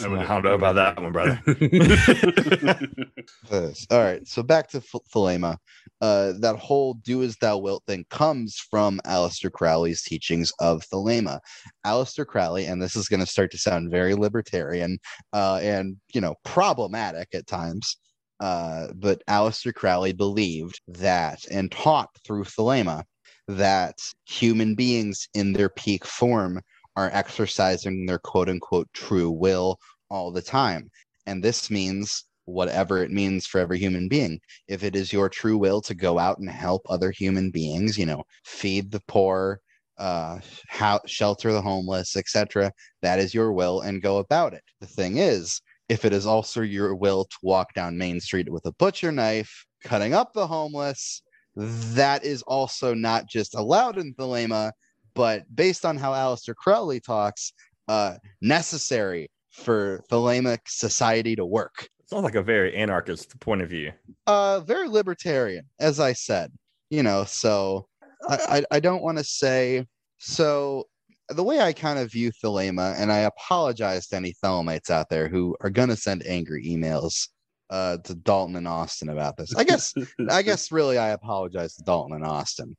I, 0.00 0.04
don't 0.04 0.44
know 0.44 0.54
about 0.54 0.74
that 0.76 1.00
one, 1.00 1.12
brother. 1.12 1.40
All 3.90 4.02
right, 4.02 4.26
so 4.26 4.42
back 4.42 4.68
to 4.70 4.80
Thelema. 4.80 5.58
Uh, 6.00 6.32
that 6.40 6.56
whole 6.56 6.94
"do 6.94 7.22
as 7.22 7.36
thou 7.36 7.58
wilt" 7.58 7.84
thing 7.86 8.04
comes 8.10 8.56
from 8.70 9.00
Aleister 9.04 9.52
Crowley's 9.52 10.02
teachings 10.02 10.52
of 10.58 10.82
Thelema. 10.88 11.40
Aleister 11.84 12.26
Crowley, 12.26 12.66
and 12.66 12.82
this 12.82 12.96
is 12.96 13.08
going 13.08 13.20
to 13.20 13.26
start 13.26 13.50
to 13.52 13.58
sound 13.58 13.90
very 13.90 14.14
libertarian 14.14 14.98
uh, 15.32 15.60
and 15.62 15.96
you 16.14 16.20
know 16.20 16.34
problematic 16.44 17.28
at 17.34 17.46
times. 17.46 17.96
Uh, 18.40 18.88
but 18.96 19.22
Aleister 19.28 19.72
Crowley 19.72 20.12
believed 20.12 20.80
that 20.88 21.44
and 21.50 21.70
taught 21.70 22.08
through 22.24 22.44
Thelema 22.44 23.04
that 23.48 23.98
human 24.24 24.74
beings 24.74 25.28
in 25.34 25.52
their 25.52 25.68
peak 25.68 26.04
form 26.04 26.60
are 26.96 27.10
exercising 27.12 28.06
their 28.06 28.18
quote 28.18 28.48
unquote 28.48 28.88
true 28.92 29.30
will 29.30 29.78
all 30.10 30.30
the 30.30 30.42
time. 30.42 30.90
And 31.26 31.42
this 31.42 31.70
means 31.70 32.24
whatever 32.44 33.02
it 33.02 33.10
means 33.10 33.46
for 33.46 33.60
every 33.60 33.78
human 33.78 34.08
being. 34.08 34.40
If 34.68 34.82
it 34.82 34.96
is 34.96 35.12
your 35.12 35.28
true 35.28 35.56
will 35.56 35.80
to 35.82 35.94
go 35.94 36.18
out 36.18 36.38
and 36.38 36.50
help 36.50 36.82
other 36.88 37.10
human 37.10 37.50
beings, 37.50 37.96
you 37.96 38.06
know, 38.06 38.24
feed 38.44 38.90
the 38.90 39.02
poor, 39.06 39.60
uh, 39.98 40.40
how, 40.68 41.00
shelter 41.06 41.52
the 41.52 41.62
homeless, 41.62 42.16
etc., 42.16 42.72
that 43.02 43.18
is 43.18 43.34
your 43.34 43.52
will 43.52 43.82
and 43.82 44.02
go 44.02 44.18
about 44.18 44.54
it. 44.54 44.62
The 44.80 44.86
thing 44.86 45.18
is, 45.18 45.60
if 45.88 46.04
it 46.04 46.12
is 46.12 46.26
also 46.26 46.62
your 46.62 46.94
will 46.94 47.24
to 47.24 47.36
walk 47.42 47.74
down 47.74 47.98
Main 47.98 48.20
Street 48.20 48.50
with 48.50 48.66
a 48.66 48.72
butcher 48.72 49.12
knife, 49.12 49.64
cutting 49.84 50.14
up 50.14 50.32
the 50.32 50.46
homeless, 50.46 51.22
that 51.56 52.24
is 52.24 52.42
also 52.42 52.94
not 52.94 53.28
just 53.28 53.54
allowed 53.54 53.98
in 53.98 54.14
Thelema, 54.14 54.72
but 55.14 55.44
based 55.54 55.84
on 55.84 55.96
how 55.96 56.12
Aleister 56.12 56.54
Crowley 56.54 57.00
talks, 57.00 57.52
uh, 57.88 58.14
necessary 58.40 59.30
for 59.50 60.02
Thelemic 60.10 60.60
society 60.66 61.36
to 61.36 61.44
work. 61.44 61.88
Sounds 62.06 62.24
like 62.24 62.34
a 62.34 62.42
very 62.42 62.74
anarchist 62.74 63.38
point 63.40 63.62
of 63.62 63.68
view. 63.68 63.92
Uh, 64.26 64.60
very 64.60 64.88
libertarian, 64.88 65.66
as 65.80 66.00
I 66.00 66.12
said. 66.12 66.52
You 66.90 67.02
know, 67.02 67.24
so 67.24 67.86
I, 68.28 68.36
I, 68.48 68.76
I 68.76 68.80
don't 68.80 69.02
want 69.02 69.18
to 69.18 69.24
say 69.24 69.86
so. 70.18 70.84
The 71.28 71.42
way 71.42 71.60
I 71.60 71.72
kind 71.72 71.98
of 71.98 72.12
view 72.12 72.30
Thelema, 72.44 72.94
and 72.98 73.10
I 73.10 73.20
apologize 73.20 74.08
to 74.08 74.16
any 74.16 74.34
Thelemites 74.44 74.90
out 74.90 75.08
there 75.08 75.28
who 75.28 75.56
are 75.62 75.70
going 75.70 75.88
to 75.88 75.96
send 75.96 76.26
angry 76.26 76.66
emails 76.66 77.28
uh, 77.72 77.96
to 77.96 78.14
Dalton 78.14 78.54
and 78.56 78.68
Austin 78.68 79.08
about 79.08 79.38
this. 79.38 79.56
I 79.56 79.64
guess, 79.64 79.94
I 80.28 80.42
guess, 80.42 80.70
really, 80.70 80.98
I 80.98 81.08
apologize 81.08 81.74
to 81.76 81.82
Dalton 81.84 82.16
and 82.16 82.24
Austin. 82.24 82.76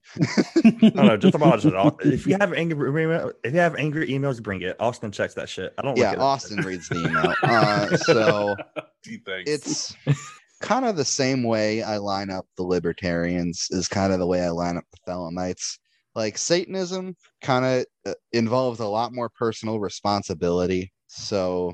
I 0.63 0.69
don't 0.82 0.95
know, 0.95 1.17
just 1.17 1.34
apologize. 1.36 1.93
If 2.01 2.27
you 2.27 2.38
have 2.39 2.53
angry, 2.53 3.34
if 3.43 3.53
you 3.53 3.60
have 3.60 3.75
angry 3.75 4.08
emails, 4.10 4.41
bring 4.41 4.62
it. 4.62 4.75
Austin 4.79 5.12
checks 5.12 5.34
that 5.34 5.49
shit. 5.49 5.73
I 5.79 5.82
don't. 5.82 5.97
Yeah, 5.97 6.15
Austin 6.19 6.58
reads 6.63 6.88
the 6.89 6.99
email. 6.99 7.34
Uh, 7.41 7.97
so 7.97 8.56
it's 9.47 9.95
kind 10.62 10.86
of 10.86 10.95
the 10.95 11.06
same 11.06 11.41
way 11.41 11.82
I 11.82 11.97
line 11.97 12.29
up 12.29 12.45
the 12.56 12.63
libertarians 12.63 13.69
is 13.71 13.88
kind 13.88 14.13
of 14.13 14.19
the 14.19 14.27
way 14.27 14.43
I 14.43 14.49
line 14.49 14.77
up 14.77 14.86
the 14.91 15.12
Thelemites. 15.12 15.79
Like 16.13 16.38
Satanism 16.38 17.17
kind 17.41 17.65
of 17.65 17.86
uh, 18.06 18.13
involves 18.32 18.79
a 18.79 18.88
lot 18.88 19.12
more 19.12 19.29
personal 19.29 19.79
responsibility. 19.79 20.93
So 21.08 21.73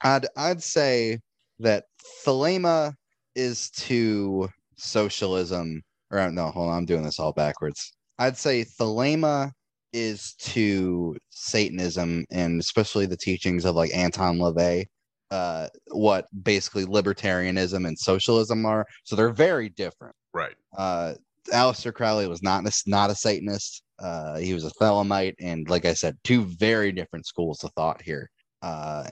I'd 0.00 0.24
I'd 0.34 0.62
say 0.62 1.18
that 1.58 1.84
Thelema 2.24 2.94
is 3.34 3.70
to 3.70 4.48
socialism 4.76 5.82
or 6.14 6.30
no, 6.30 6.50
hold 6.50 6.70
on, 6.70 6.78
I'm 6.78 6.84
doing 6.84 7.02
this 7.02 7.18
all 7.18 7.32
backwards. 7.32 7.92
I'd 8.18 8.36
say 8.36 8.64
Thelema 8.64 9.50
is 9.92 10.34
to 10.40 11.16
Satanism 11.30 12.24
and 12.30 12.60
especially 12.60 13.06
the 13.06 13.16
teachings 13.16 13.64
of 13.64 13.74
like 13.74 13.94
Anton 13.94 14.38
LaVey, 14.38 14.84
uh, 15.30 15.68
what 15.90 16.26
basically 16.42 16.84
libertarianism 16.84 17.86
and 17.86 17.98
socialism 17.98 18.64
are. 18.66 18.86
So 19.04 19.16
they're 19.16 19.30
very 19.30 19.68
different. 19.68 20.14
Right. 20.32 20.54
Uh, 20.76 21.14
Aleister 21.52 21.92
Crowley 21.92 22.26
was 22.26 22.42
not 22.42 22.66
a, 22.66 22.72
not 22.86 23.10
a 23.10 23.14
Satanist. 23.14 23.82
Uh, 23.98 24.38
he 24.38 24.54
was 24.54 24.64
a 24.64 24.70
Thelemite, 24.70 25.34
and 25.40 25.68
like 25.68 25.84
I 25.84 25.94
said, 25.94 26.16
two 26.24 26.44
very 26.44 26.90
different 26.90 27.26
schools 27.26 27.62
of 27.62 27.70
thought 27.72 28.02
here. 28.02 28.28
Uh, 28.64 29.04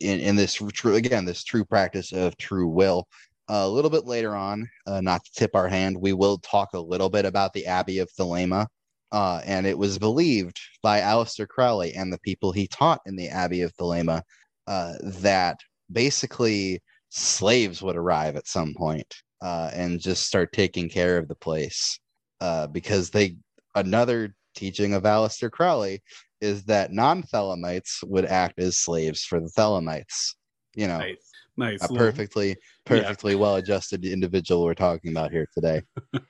in, 0.00 0.20
in 0.20 0.36
this 0.36 0.60
true 0.74 0.96
again, 0.96 1.24
this 1.24 1.42
true 1.42 1.64
practice 1.64 2.12
of 2.12 2.36
true 2.36 2.68
will. 2.68 3.08
a 3.48 3.66
little 3.66 3.90
bit 3.90 4.04
later 4.04 4.36
on, 4.36 4.68
uh, 4.86 5.00
not 5.00 5.24
to 5.24 5.30
tip 5.34 5.52
our 5.54 5.66
hand, 5.66 5.96
we 5.96 6.12
will 6.12 6.36
talk 6.36 6.74
a 6.74 6.78
little 6.78 7.08
bit 7.08 7.24
about 7.24 7.54
the 7.54 7.64
Abbey 7.64 8.00
of 8.00 8.10
Thelema. 8.12 8.66
Uh, 9.10 9.40
and 9.46 9.66
it 9.66 9.78
was 9.78 9.98
believed 9.98 10.60
by 10.82 11.00
Aleister 11.00 11.48
Crowley 11.48 11.94
and 11.94 12.12
the 12.12 12.18
people 12.18 12.52
he 12.52 12.68
taught 12.68 13.00
in 13.06 13.16
the 13.16 13.30
Abbey 13.30 13.62
of 13.62 13.74
Thelema 13.76 14.20
uh, 14.66 14.92
that 15.02 15.58
basically 15.90 16.82
slaves 17.08 17.80
would 17.80 17.96
arrive 17.96 18.36
at 18.36 18.46
some 18.46 18.74
point 18.74 19.14
uh, 19.40 19.70
and 19.72 20.00
just 20.00 20.26
start 20.26 20.52
taking 20.52 20.90
care 20.90 21.16
of 21.16 21.28
the 21.28 21.34
place 21.34 21.98
uh, 22.42 22.66
because 22.66 23.08
they 23.08 23.36
another 23.74 24.34
teaching 24.54 24.92
of 24.92 25.04
Aleister 25.04 25.50
Crowley 25.50 26.02
is 26.40 26.64
that 26.64 26.92
non-Thelemites 26.92 28.02
would 28.04 28.24
act 28.24 28.58
as 28.58 28.78
slaves 28.78 29.22
for 29.24 29.40
the 29.40 29.48
Thelemites. 29.48 30.34
You 30.74 30.88
know, 30.88 30.98
Nice. 30.98 31.30
Nice. 31.56 31.84
a 31.84 31.88
perfectly 31.88 32.56
perfectly 32.84 33.34
well-adjusted 33.34 34.04
individual 34.04 34.62
we're 34.64 34.74
talking 34.74 35.10
about 35.10 35.32
here 35.32 35.48
today. 35.54 35.82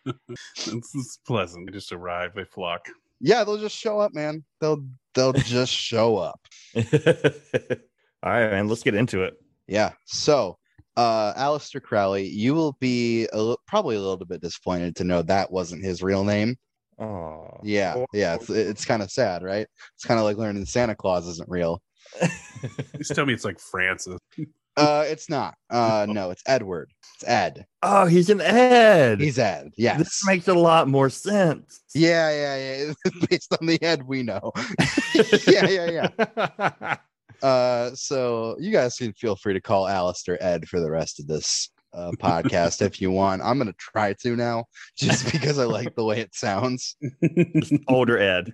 It's, 0.56 0.94
it's 0.94 1.18
pleasant. 1.26 1.66
They 1.66 1.72
just 1.72 1.92
arrive, 1.92 2.32
they 2.34 2.44
flock. 2.44 2.86
Yeah, 3.20 3.44
they'll 3.44 3.58
just 3.58 3.76
show 3.76 3.98
up, 3.98 4.14
man. 4.14 4.44
They'll 4.60 4.84
they'll 5.14 5.32
just 5.34 5.72
show 5.72 6.16
up. 6.16 6.40
All 6.76 6.82
right, 8.32 8.50
man. 8.50 8.68
Let's 8.68 8.82
get 8.82 8.94
into 8.94 9.22
it. 9.24 9.34
Yeah. 9.66 9.92
So, 10.04 10.58
uh, 10.96 11.34
Aleister 11.34 11.82
Crowley, 11.82 12.26
you 12.26 12.54
will 12.54 12.76
be 12.80 13.28
a, 13.32 13.54
probably 13.66 13.96
a 13.96 14.00
little 14.00 14.16
bit 14.16 14.40
disappointed 14.40 14.96
to 14.96 15.04
know 15.04 15.22
that 15.22 15.50
wasn't 15.50 15.84
his 15.84 16.02
real 16.02 16.24
name. 16.24 16.56
Oh, 16.98 17.61
Yeah, 17.62 18.04
yeah. 18.12 18.34
It's, 18.34 18.50
it's 18.50 18.84
kind 18.84 19.02
of 19.02 19.11
sad, 19.11 19.42
right? 19.42 19.66
It's 19.94 20.04
kind 20.04 20.18
of 20.18 20.24
like 20.24 20.37
learning 20.37 20.64
Santa 20.66 20.94
Claus 20.94 21.26
isn't 21.28 21.48
real. 21.48 21.80
Just 22.96 23.14
tell 23.14 23.26
me 23.26 23.34
it's 23.34 23.44
like 23.44 23.61
Francis. 23.61 24.18
Uh, 24.76 25.04
it's 25.06 25.28
not. 25.28 25.54
Uh, 25.70 26.06
no, 26.11 26.30
it's 26.30 26.42
Edward. 26.46 26.92
It's 27.14 27.28
Ed. 27.28 27.66
oh, 27.82 28.06
he's 28.06 28.30
an 28.30 28.40
Ed. 28.40 29.20
He's 29.20 29.38
Ed. 29.38 29.70
Yeah. 29.76 29.98
This 29.98 30.24
makes 30.26 30.48
a 30.48 30.54
lot 30.54 30.88
more 30.88 31.11
sense. 31.11 31.80
yeah, 31.94 32.30
yeah, 32.30 32.87
yeah. 32.87 33.12
Based 33.30 33.54
on 33.61 33.66
the 33.66 33.80
Ed 33.82 34.06
we 34.06 34.22
know. 34.22 34.52
yeah, 35.46 35.68
yeah, 35.68 36.08
yeah. 36.18 36.96
Uh, 37.42 37.94
so 37.94 38.56
you 38.58 38.72
guys 38.72 38.96
can 38.96 39.12
feel 39.12 39.37
free 39.37 39.54
to 39.54 39.61
call 39.61 39.84
Aleister 39.87 40.37
Ed 40.40 40.68
for 40.68 40.80
the 40.80 40.90
rest 40.90 41.20
of 41.20 41.26
this 41.28 41.70
uh, 41.92 42.12
podcast 42.18 42.83
if 42.83 43.01
you 43.01 43.11
want. 43.11 43.42
I'm 43.42 43.59
gonna 43.59 43.72
try 43.74 44.14
to 44.14 44.37
now, 44.37 44.64
just 44.96 45.31
because 45.33 45.59
I 45.59 45.64
like 45.64 45.94
the 45.94 46.05
way 46.05 46.20
it 46.20 46.35
sounds. 46.35 46.96
Older 47.88 48.18
Ed. 48.18 48.53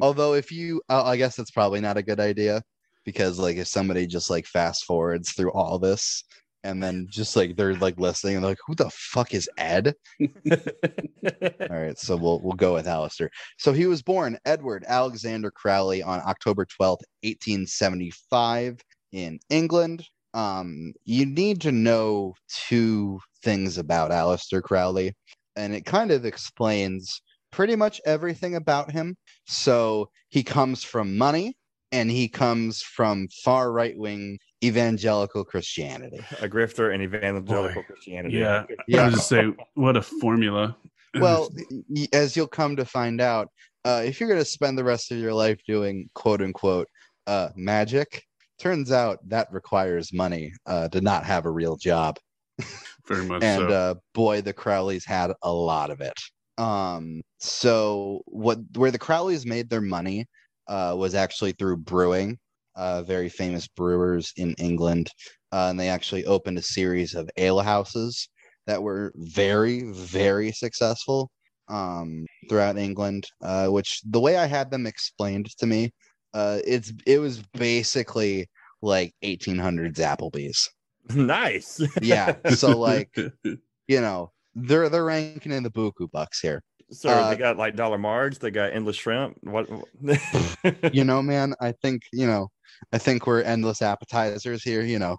Although, 0.00 0.34
if 0.34 0.50
you, 0.52 0.82
uh, 0.88 1.04
I 1.04 1.16
guess 1.16 1.36
that's 1.36 1.50
probably 1.50 1.80
not 1.80 1.96
a 1.96 2.02
good 2.02 2.20
idea 2.20 2.62
because, 3.04 3.38
like, 3.38 3.56
if 3.56 3.68
somebody 3.68 4.06
just 4.06 4.30
like 4.30 4.46
fast 4.46 4.84
forwards 4.84 5.32
through 5.32 5.52
all 5.52 5.78
this 5.78 6.24
and 6.64 6.82
then 6.82 7.06
just 7.10 7.34
like 7.36 7.56
they're 7.56 7.74
like 7.74 7.98
listening 7.98 8.36
and 8.36 8.44
like, 8.44 8.58
"Who 8.66 8.74
the 8.74 8.90
fuck 8.90 9.34
is 9.34 9.50
Ed?" 9.58 9.94
All 10.20 11.68
right, 11.70 11.98
so 11.98 12.16
we'll 12.16 12.40
we'll 12.40 12.52
go 12.52 12.74
with 12.74 12.86
Aleister. 12.86 13.28
So 13.58 13.72
he 13.72 13.86
was 13.86 14.02
born 14.02 14.38
Edward 14.44 14.84
Alexander 14.86 15.50
Crowley 15.50 16.02
on 16.02 16.20
October 16.20 16.64
twelfth, 16.64 17.04
eighteen 17.22 17.66
seventy 17.66 18.12
five, 18.30 18.80
in 19.12 19.38
England. 19.50 20.04
Um, 20.34 20.94
you 21.04 21.26
need 21.26 21.60
to 21.62 21.72
know 21.72 22.34
two 22.48 23.20
things 23.42 23.78
about 23.78 24.10
Aleister 24.10 24.62
Crowley, 24.62 25.14
and 25.56 25.74
it 25.74 25.84
kind 25.84 26.10
of 26.10 26.24
explains 26.24 27.20
pretty 27.50 27.76
much 27.76 28.00
everything 28.06 28.56
about 28.56 28.90
him. 28.90 29.16
So 29.46 30.10
he 30.30 30.42
comes 30.42 30.82
from 30.82 31.18
money, 31.18 31.56
and 31.92 32.10
he 32.10 32.28
comes 32.28 32.82
from 32.82 33.28
far 33.44 33.72
right 33.72 33.96
wing 33.96 34.38
evangelical 34.64 35.44
Christianity. 35.44 36.20
a 36.40 36.48
grifter 36.48 36.94
in 36.94 37.02
evangelical 37.02 37.82
Boy. 37.82 37.86
Christianity. 37.86 38.38
Yeah. 38.38 38.64
Yeah. 38.88 39.02
I 39.02 39.04
was 39.06 39.14
just 39.14 39.28
say, 39.28 39.52
what 39.74 39.96
a 39.96 40.02
formula. 40.02 40.76
well 41.20 41.50
as 42.14 42.36
you'll 42.36 42.46
come 42.46 42.76
to 42.76 42.86
find 42.86 43.20
out 43.20 43.48
uh, 43.84 44.02
if 44.04 44.18
you're 44.18 44.28
going 44.28 44.40
to 44.40 44.46
spend 44.46 44.78
the 44.78 44.84
rest 44.84 45.12
of 45.12 45.18
your 45.18 45.34
life 45.34 45.60
doing 45.66 46.08
quote 46.14 46.40
unquote 46.40 46.88
uh, 47.26 47.48
magic 47.54 48.22
turns 48.62 48.92
out 48.92 49.18
that 49.28 49.52
requires 49.52 50.12
money 50.12 50.52
uh, 50.66 50.88
to 50.88 51.00
not 51.00 51.24
have 51.24 51.46
a 51.46 51.50
real 51.50 51.76
job. 51.76 52.16
Very 53.08 53.24
much 53.24 53.42
and 53.42 53.68
so. 53.68 53.68
uh, 53.68 53.94
boy 54.14 54.40
the 54.40 54.54
crowleys 54.54 55.04
had 55.04 55.32
a 55.42 55.52
lot 55.52 55.90
of 55.90 56.00
it. 56.00 56.14
Um, 56.58 57.22
so 57.38 58.22
what 58.26 58.58
where 58.76 58.92
the 58.92 59.00
crowleys 59.00 59.44
made 59.44 59.68
their 59.68 59.80
money 59.80 60.26
uh, 60.68 60.94
was 60.96 61.16
actually 61.16 61.52
through 61.52 61.78
brewing 61.78 62.38
uh, 62.76 63.02
very 63.02 63.28
famous 63.28 63.66
brewers 63.66 64.32
in 64.36 64.54
england. 64.54 65.10
Uh, 65.50 65.66
and 65.70 65.78
they 65.78 65.88
actually 65.88 66.24
opened 66.24 66.56
a 66.56 66.62
series 66.62 67.14
of 67.14 67.28
ale 67.36 67.60
houses 67.60 68.28
that 68.68 68.80
were 68.80 69.12
very 69.16 69.82
very 69.92 70.52
successful 70.52 71.30
um, 71.68 72.24
throughout 72.48 72.78
england 72.78 73.26
uh, 73.42 73.66
which 73.66 74.00
the 74.04 74.20
way 74.20 74.36
i 74.36 74.46
had 74.46 74.70
them 74.70 74.86
explained 74.86 75.48
to 75.58 75.66
me 75.66 75.90
uh, 76.34 76.58
it's 76.66 76.92
it 77.06 77.18
was 77.18 77.42
basically 77.54 78.48
like 78.80 79.14
1800s 79.22 79.96
applebee's 79.98 80.68
nice. 81.14 81.80
yeah 82.00 82.34
so 82.54 82.78
like 82.78 83.14
you 83.44 84.00
know 84.00 84.30
they're 84.54 84.88
they're 84.88 85.04
ranking 85.04 85.52
in 85.52 85.62
the 85.62 85.70
buku 85.70 86.10
bucks 86.10 86.40
here 86.40 86.62
So 86.90 87.08
Uh, 87.08 87.30
they 87.30 87.36
got 87.36 87.56
like 87.56 87.74
dollar 87.74 87.98
margs. 87.98 88.38
They 88.38 88.50
got 88.50 88.72
endless 88.72 88.96
shrimp. 88.96 89.38
What? 89.42 89.66
you 90.92 91.04
know 91.04 91.22
man 91.22 91.54
i 91.60 91.72
think 91.82 92.02
you 92.12 92.26
know 92.26 92.48
i 92.92 92.98
think 92.98 93.26
we're 93.26 93.42
endless 93.42 93.80
appetizers 93.82 94.62
here 94.62 94.82
you 94.82 94.98
know 94.98 95.16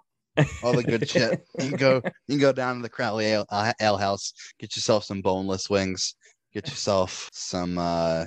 all 0.62 0.72
the 0.72 0.82
good 0.82 1.08
shit 1.08 1.40
you 1.58 1.68
can 1.68 1.76
go 1.76 1.94
you 2.28 2.34
can 2.34 2.38
go 2.38 2.52
down 2.52 2.76
to 2.76 2.82
the 2.82 2.88
crowley 2.88 3.26
ale, 3.26 3.46
uh, 3.50 3.72
ale 3.80 3.96
house 3.96 4.32
get 4.58 4.74
yourself 4.76 5.04
some 5.04 5.20
boneless 5.22 5.68
wings 5.70 6.14
get 6.52 6.68
yourself 6.68 7.28
some 7.32 7.78
uh 7.78 8.24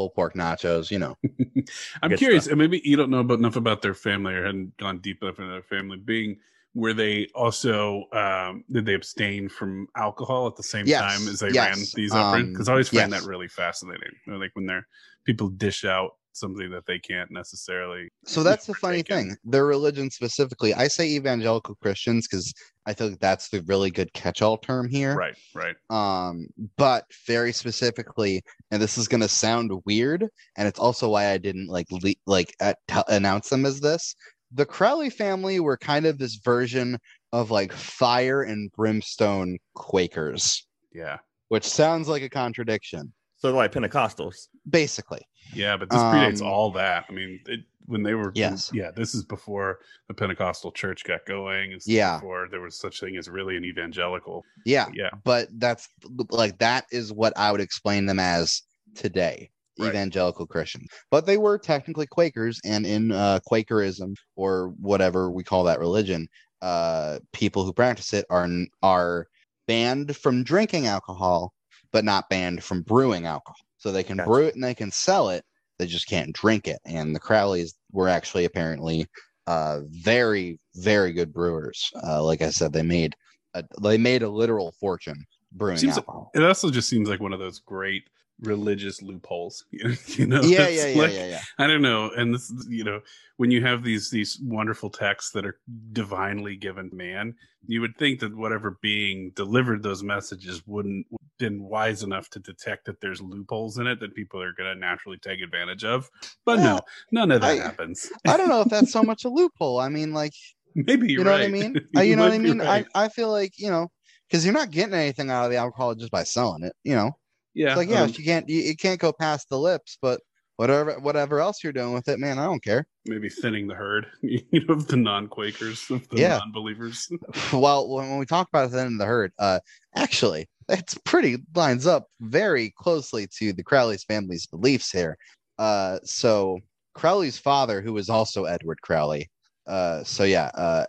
pulled 0.00 0.14
pork 0.14 0.34
nachos 0.34 0.90
you 0.90 0.98
know 0.98 1.14
I'm 2.02 2.10
Good 2.10 2.18
curious, 2.18 2.44
stuff. 2.44 2.52
and 2.52 2.58
maybe 2.58 2.80
you 2.84 2.96
don't 2.96 3.10
know 3.10 3.18
about 3.18 3.38
enough 3.38 3.56
about 3.56 3.82
their 3.82 3.94
family 3.94 4.32
or 4.34 4.44
hadn't 4.44 4.76
gone 4.78 4.98
deep 5.00 5.22
enough 5.22 5.38
into 5.38 5.50
their 5.52 5.62
family. 5.62 5.98
Being 5.98 6.38
were 6.74 6.94
they 6.94 7.26
also 7.34 8.04
um, 8.12 8.64
did 8.70 8.86
they 8.86 8.94
abstain 8.94 9.48
from 9.48 9.88
alcohol 9.96 10.46
at 10.46 10.56
the 10.56 10.62
same 10.62 10.86
Yes, 10.86 11.00
time 11.00 11.28
as 11.28 11.40
they 11.40 11.52
yes, 11.52 11.76
ran 11.76 11.86
these 11.94 12.12
operations? 12.14 12.48
um, 12.48 12.52
Because 12.54 12.68
I 12.68 12.72
always 12.72 12.88
find 12.88 13.12
yes. 13.12 13.22
that 13.22 13.28
really 13.28 13.48
fascinating. 13.48 14.12
Like 14.26 14.52
when 14.54 14.66
they're 14.66 14.86
people 15.24 15.48
dish 15.48 15.84
out 15.84 16.12
something 16.32 16.70
that 16.70 16.86
they 16.86 16.98
can't 16.98 17.30
necessarily. 17.30 18.08
so 18.24 18.42
that's 18.42 18.66
the 18.66 18.74
funny 18.74 19.02
partake 19.02 19.10
in. 19.24 19.28
thing 19.30 19.36
their 19.44 19.66
religion 19.66 20.10
specifically 20.10 20.72
i 20.74 20.86
say 20.88 21.08
evangelical 21.10 21.74
christians 21.76 22.26
because 22.28 22.52
i 22.86 22.94
feel 22.94 23.08
like 23.10 23.18
that's 23.18 23.48
the 23.48 23.62
really 23.66 23.90
good 23.90 24.12
catch-all 24.12 24.56
term 24.58 24.88
here 24.88 25.14
Right, 25.16 25.36
right. 25.54 25.76
um 25.90 26.46
but 26.76 27.04
very 27.26 27.52
specifically 27.52 28.42
and 28.70 28.80
this 28.80 28.96
is 28.98 29.08
going 29.08 29.20
to 29.22 29.28
sound 29.28 29.72
weird 29.86 30.26
and 30.56 30.68
it's 30.68 30.78
also 30.78 31.08
why 31.08 31.26
i 31.30 31.38
didn't 31.38 31.68
like 31.68 31.86
le- 31.90 32.14
like 32.26 32.54
at- 32.60 32.78
t- 32.88 33.00
announce 33.08 33.48
them 33.48 33.66
as 33.66 33.80
this 33.80 34.14
the 34.52 34.66
crowley 34.66 35.10
family 35.10 35.60
were 35.60 35.76
kind 35.76 36.06
of 36.06 36.18
this 36.18 36.36
version 36.44 36.98
of 37.32 37.50
like 37.50 37.72
fire 37.72 38.42
and 38.42 38.70
brimstone 38.72 39.56
quakers 39.74 40.66
Yeah, 40.92 41.18
which 41.48 41.64
sounds 41.64 42.08
like 42.08 42.22
a 42.22 42.28
contradiction 42.28 43.12
so 43.36 43.54
like 43.54 43.72
Pentecostals. 43.72 44.48
basically 44.68 45.22
yeah. 45.54 45.76
But 45.76 45.90
this 45.90 46.00
predates 46.00 46.40
Um, 46.40 46.46
all 46.48 46.70
that. 46.72 47.06
I 47.08 47.12
mean, 47.12 47.40
it, 47.46 47.60
when 47.86 48.02
they 48.02 48.14
were 48.14 48.30
Yes. 48.34 48.70
yeah. 48.72 48.90
This 48.92 49.14
is 49.14 49.24
before 49.24 49.80
the 50.08 50.14
Pentecostal 50.14 50.70
church 50.72 51.04
got 51.04 51.26
going. 51.26 51.78
Yeah. 51.86 52.16
before 52.18 52.48
there 52.50 52.60
was 52.60 52.76
such 52.78 53.00
thing 53.00 53.16
as 53.16 53.28
really 53.28 53.56
an 53.56 53.64
evangelical. 53.64 54.44
yeah 54.64 54.88
Yeah, 54.94 55.10
but 55.24 55.48
that's 55.58 55.88
like 56.30 56.58
that 56.58 56.84
is 56.92 57.12
what 57.12 57.32
I 57.36 57.50
would 57.52 57.60
explain 57.60 58.06
them 58.06 58.20
as 58.20 58.62
today. 58.94 59.50
Right. 59.78 59.88
Evangelical 59.90 60.46
Christians, 60.46 60.88
but 61.10 61.24
they 61.24 61.38
were 61.38 61.56
technically 61.56 62.06
Quakers, 62.06 62.60
and 62.66 62.84
in 62.84 63.12
uh, 63.12 63.38
Quakerism 63.46 64.14
or 64.36 64.74
whatever 64.78 65.30
we 65.30 65.42
call 65.42 65.64
that 65.64 65.78
religion, 65.78 66.28
uh, 66.60 67.20
people 67.32 67.64
who 67.64 67.72
practice 67.72 68.12
it 68.12 68.26
are 68.28 68.46
are 68.82 69.26
banned 69.66 70.14
from 70.16 70.44
drinking 70.44 70.86
alcohol, 70.86 71.54
but 71.92 72.04
not 72.04 72.28
banned 72.28 72.62
from 72.62 72.82
brewing 72.82 73.24
alcohol. 73.24 73.56
So 73.80 73.90
they 73.90 74.02
can 74.04 74.18
Gotcha. 74.18 74.28
brew 74.28 74.44
it 74.44 74.54
and 74.54 74.62
they 74.62 74.74
can 74.74 74.90
sell 74.90 75.30
it. 75.30 75.42
They 75.78 75.86
just 75.86 76.06
can't 76.06 76.34
drink 76.34 76.68
it. 76.68 76.78
And 76.84 77.16
the 77.16 77.20
Crowleys 77.20 77.72
were 77.90 78.08
actually 78.08 78.44
apparently 78.44 79.06
uh, 79.46 79.80
very, 79.88 80.60
very 80.76 81.12
good 81.12 81.32
brewers. 81.32 81.90
Uh, 82.06 82.22
like 82.22 82.42
I 82.42 82.50
said, 82.50 82.72
they 82.72 82.82
made 82.82 83.16
a, 83.54 83.64
they 83.82 83.96
made 83.98 84.22
a 84.22 84.28
literal 84.28 84.72
fortune 84.78 85.24
brewing 85.52 85.78
Seems- 85.78 85.96
alcohol. 85.96 86.30
It 86.34 86.44
also 86.44 86.70
just 86.70 86.88
seems 86.88 87.08
like 87.08 87.20
one 87.20 87.32
of 87.32 87.40
those 87.40 87.58
great 87.58 88.04
religious 88.40 89.02
loopholes. 89.02 89.64
you 89.70 90.26
know, 90.26 90.42
yeah, 90.42 90.68
yeah, 90.68 90.86
yeah, 90.86 91.00
like- 91.02 91.12
yeah, 91.12 91.26
yeah. 91.26 91.40
I 91.58 91.66
don't 91.66 91.82
know, 91.82 92.10
and 92.16 92.34
this, 92.34 92.52
you 92.68 92.84
know, 92.84 93.00
when 93.36 93.50
you 93.50 93.62
have 93.62 93.82
these 93.82 94.10
these 94.10 94.38
wonderful 94.42 94.90
texts 94.90 95.32
that 95.32 95.46
are 95.46 95.58
divinely 95.92 96.56
given 96.56 96.90
man, 96.92 97.34
you 97.66 97.80
would 97.80 97.96
think 97.98 98.20
that 98.20 98.36
whatever 98.36 98.78
being 98.82 99.32
delivered 99.34 99.82
those 99.82 100.02
messages 100.02 100.62
wouldn't 100.66 101.06
been 101.38 101.62
wise 101.62 102.02
enough 102.02 102.28
to 102.28 102.38
detect 102.38 102.84
that 102.84 103.00
there's 103.00 103.22
loopholes 103.22 103.78
in 103.78 103.86
it 103.86 103.98
that 103.98 104.14
people 104.14 104.42
are 104.42 104.52
going 104.52 104.72
to 104.72 104.78
naturally 104.78 105.16
take 105.16 105.40
advantage 105.40 105.84
of. 105.84 106.08
But 106.44 106.58
no, 106.58 106.80
none 107.12 107.30
of 107.30 107.40
that 107.40 107.58
I- 107.58 107.62
happens. 107.62 108.10
I 108.26 108.36
don't 108.36 108.48
know 108.48 108.60
if 108.60 108.68
that's 108.68 108.92
so 108.92 109.02
much 109.10 109.24
a 109.24 109.28
loophole. 109.30 109.80
I 109.80 109.88
mean, 109.88 110.12
like 110.12 110.34
Maybe 110.74 111.10
you 111.10 111.24
know 111.24 111.30
right. 111.30 111.40
what 111.40 111.44
I 111.46 111.48
mean? 111.48 111.80
Uh, 111.96 112.00
you 112.02 112.14
know 112.14 112.24
what 112.24 112.32
I 112.32 112.38
mean? 112.38 112.58
right. 112.60 112.86
I, 112.94 113.04
I 113.06 113.08
feel 113.08 113.30
like, 113.32 113.54
you 113.58 113.70
know, 113.70 113.88
because 114.28 114.44
you're 114.44 114.54
not 114.54 114.70
getting 114.70 114.94
anything 114.94 115.30
out 115.30 115.46
of 115.46 115.50
the 115.50 115.56
alcohol 115.56 115.94
just 115.96 116.12
by 116.12 116.22
selling 116.22 116.62
it, 116.62 116.74
you 116.84 116.94
know. 116.94 117.10
Yeah, 117.54 117.68
It's 117.68 117.76
like, 117.76 117.88
yeah, 117.88 118.02
um, 118.02 118.12
you 118.16 118.24
can't 118.24 118.48
you, 118.48 118.62
it 118.70 118.78
can't 118.78 119.00
go 119.00 119.12
past 119.12 119.48
the 119.48 119.58
lips, 119.58 119.98
but 120.00 120.20
whatever 120.56 120.98
whatever 121.00 121.40
else 121.40 121.62
you're 121.64 121.72
doing 121.72 121.92
with 121.92 122.08
it, 122.08 122.18
man, 122.18 122.38
I 122.38 122.44
don't 122.44 122.62
care. 122.62 122.86
maybe 123.06 123.28
thinning 123.28 123.66
the 123.66 123.74
herd, 123.74 124.06
you 124.22 124.42
know, 124.66 124.74
of 124.74 124.86
the 124.86 124.96
non-Quakers, 124.96 125.90
of 125.90 126.08
the 126.10 126.18
Yeah. 126.18 126.38
non-believers. 126.38 127.08
well, 127.52 127.88
when, 127.88 128.10
when 128.10 128.18
we 128.18 128.26
talk 128.26 128.48
about 128.52 128.70
thinning 128.70 128.98
the 128.98 129.06
herd, 129.06 129.32
uh 129.38 129.60
actually 129.94 130.48
it's 130.68 130.96
pretty 131.04 131.38
lines 131.56 131.86
up 131.86 132.06
very 132.20 132.70
closely 132.76 133.26
to 133.38 133.52
the 133.52 133.64
Crowley's 133.64 134.04
family's 134.04 134.46
beliefs 134.46 134.90
here. 134.92 135.16
Uh 135.58 135.98
so 136.04 136.58
Crowley's 136.94 137.38
father, 137.38 137.80
who 137.80 137.92
was 137.92 138.08
also 138.08 138.44
Edward 138.44 138.80
Crowley, 138.82 139.28
uh 139.66 140.04
so 140.04 140.22
yeah, 140.24 140.50
uh 140.54 140.84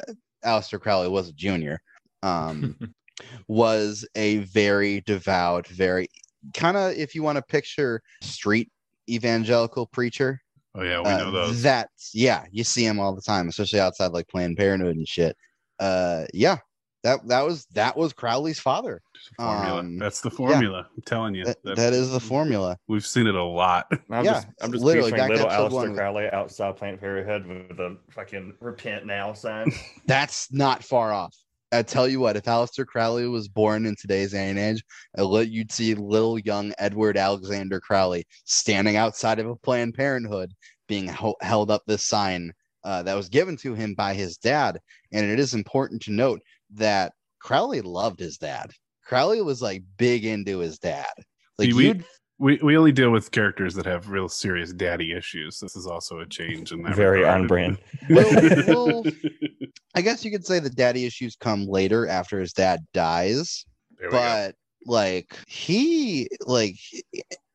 Aleister 0.45 0.80
Crowley 0.80 1.08
was 1.10 1.30
a 1.30 1.34
junior. 1.34 1.80
Um 2.24 2.78
was 3.47 4.08
a 4.15 4.39
very 4.39 5.02
devout, 5.02 5.67
very 5.67 6.08
kind 6.54 6.77
of 6.77 6.93
if 6.93 7.15
you 7.15 7.23
want 7.23 7.38
to 7.38 7.41
picture 7.41 8.01
street 8.21 8.69
evangelical 9.10 9.86
preacher. 9.88 10.39
Oh 10.75 10.84
yeah, 10.84 10.99
we 10.99 11.06
uh, 11.10 11.17
know 11.17 11.32
those. 11.32 11.62
That's 11.62 12.12
yeah, 12.13 12.45
you 12.51 12.63
see 12.63 12.86
him 12.86 12.99
all 12.99 13.13
the 13.13 13.21
time, 13.21 13.47
especially 13.49 13.80
outside 13.80 14.12
like 14.12 14.27
Planned 14.30 14.58
Parenthood 14.58 14.95
and 14.95 15.08
shit. 15.08 15.36
Uh, 15.80 16.25
yeah, 16.34 16.58
that 17.04 17.27
that 17.27 17.45
was 17.45 17.65
that 17.73 17.97
was 17.97 18.13
Crowley's 18.13 18.60
father. 18.60 19.01
formula. 19.38 19.80
um, 19.80 19.97
That's 19.97 20.21
the 20.21 20.30
formula. 20.32 20.88
I'm 20.95 21.01
telling 21.06 21.36
you. 21.36 21.43
That, 21.43 21.58
That- 21.63 21.75
that 21.75 21.93
is 21.93 22.12
the 22.12 22.19
formula. 22.21 22.77
We've 22.88 23.06
seen 23.06 23.27
it 23.27 23.36
a 23.36 23.43
lot. 23.43 23.88
I'm 24.10 24.23
Yeah, 24.23 24.34
just, 24.34 24.47
I'm 24.62 24.71
just 24.71 24.84
literally, 24.84 25.12
picturing 25.12 25.30
back 25.30 25.38
little 25.45 25.51
episode 25.51 25.71
Aleister 25.71 25.88
one. 25.89 25.95
Crowley 25.95 26.30
outside 26.32 26.77
Plant 26.77 26.99
Parenthood 27.01 27.45
with 27.69 27.80
a 27.80 27.97
fucking 28.12 28.54
repent 28.62 29.06
now 29.06 29.34
sign. 29.34 29.71
That's 30.06 30.51
not 30.54 30.84
far 30.84 31.12
off. 31.12 31.36
I 31.71 31.84
tell 31.84 32.07
you 32.07 32.19
what, 32.19 32.36
if 32.36 32.43
Aleister 32.43 32.86
Crowley 32.86 33.27
was 33.27 33.47
born 33.47 33.86
in 33.86 33.95
today's 33.95 34.31
day 34.31 34.49
and 34.49 34.60
age, 34.60 34.84
I 35.17 35.21
let 35.21 35.49
you'd 35.49 35.71
see 35.71 35.93
little 35.95 36.38
young 36.39 36.73
Edward 36.77 37.17
Alexander 37.17 37.79
Crowley 37.79 38.25
standing 38.43 38.97
outside 38.97 39.39
of 39.39 39.47
a 39.47 39.55
Planned 39.55 39.93
Parenthood, 39.93 40.51
being 40.88 41.07
ho- 41.07 41.38
held 41.41 41.71
up 41.71 41.84
this 41.88 42.05
sign 42.05 42.51
uh, 42.84 43.03
that 43.03 43.15
was 43.15 43.29
given 43.29 43.55
to 43.57 43.73
him 43.73 43.93
by 43.93 44.13
his 44.13 44.38
dad. 44.38 44.79
And 45.13 45.25
it 45.25 45.39
is 45.39 45.53
important 45.53 46.01
to 46.03 46.12
note 46.12 46.41
that 46.71 47.13
Crowley 47.39 47.81
loved 47.81 48.19
his 48.19 48.38
dad. 48.38 48.71
Crowley 49.05 49.41
was 49.41 49.62
like 49.62 49.84
big 49.97 50.25
into 50.25 50.60
his 50.60 50.77
dad. 50.79 51.05
Like 51.57 51.73
we- 51.73 52.01
We 52.41 52.60
we 52.63 52.75
only 52.75 52.91
deal 52.91 53.12
with 53.12 53.30
characters 53.32 53.75
that 53.75 53.86
have 53.86 54.10
real 54.10 54.27
serious 54.27 54.73
daddy 54.73 55.13
issues. 55.13 55.60
This 55.60 55.75
is 55.75 55.86
also 55.86 56.19
a 56.19 56.25
change 56.25 56.71
in 56.71 56.82
that. 56.84 56.95
Very 56.95 57.19
regard. 57.19 57.41
on 57.41 57.47
brand. 57.47 57.77
Well- 58.10 58.63
well- 58.67 59.04
I 59.95 60.01
guess 60.01 60.25
you 60.25 60.32
could 60.32 60.45
say 60.45 60.60
the 60.60 60.69
daddy 60.69 61.06
issues 61.06 61.36
come 61.36 61.65
later 61.67 62.08
after 62.08 62.39
his 62.39 62.54
dad 62.54 62.80
dies. 62.93 63.65
There 63.99 64.08
we 64.10 64.13
go. 64.13 64.17
but 64.17 64.56
like 64.88 65.36
he 65.47 66.27
like 66.47 66.77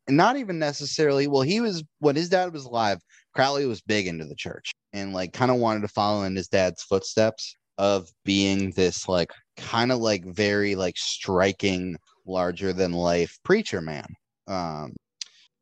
not 0.09 0.37
even 0.37 0.59
necessarily 0.61 1.27
well 1.27 1.42
he 1.42 1.61
was 1.61 1.83
when 1.99 2.14
his 2.14 2.29
dad 2.29 2.53
was 2.53 2.64
alive 2.66 2.99
crowley 3.35 3.66
was 3.66 3.81
big 3.81 4.07
into 4.07 4.25
the 4.25 4.35
church 4.37 4.72
and 4.92 5.12
like 5.12 5.33
kind 5.33 5.51
of 5.51 5.57
wanted 5.57 5.81
to 5.81 5.88
follow 5.88 6.22
in 6.22 6.37
his 6.37 6.46
dad's 6.46 6.85
footsteps 6.85 7.57
of 7.79 8.09
being 8.25 8.70
this 8.72 9.09
like 9.09 9.33
kind 9.57 9.90
of 9.90 9.99
like 9.99 10.25
very 10.27 10.77
like 10.77 10.96
striking 10.96 11.96
larger 12.27 12.72
than 12.72 12.92
life 12.92 13.37
preacher 13.44 13.81
man 13.81 14.07
um 14.48 14.92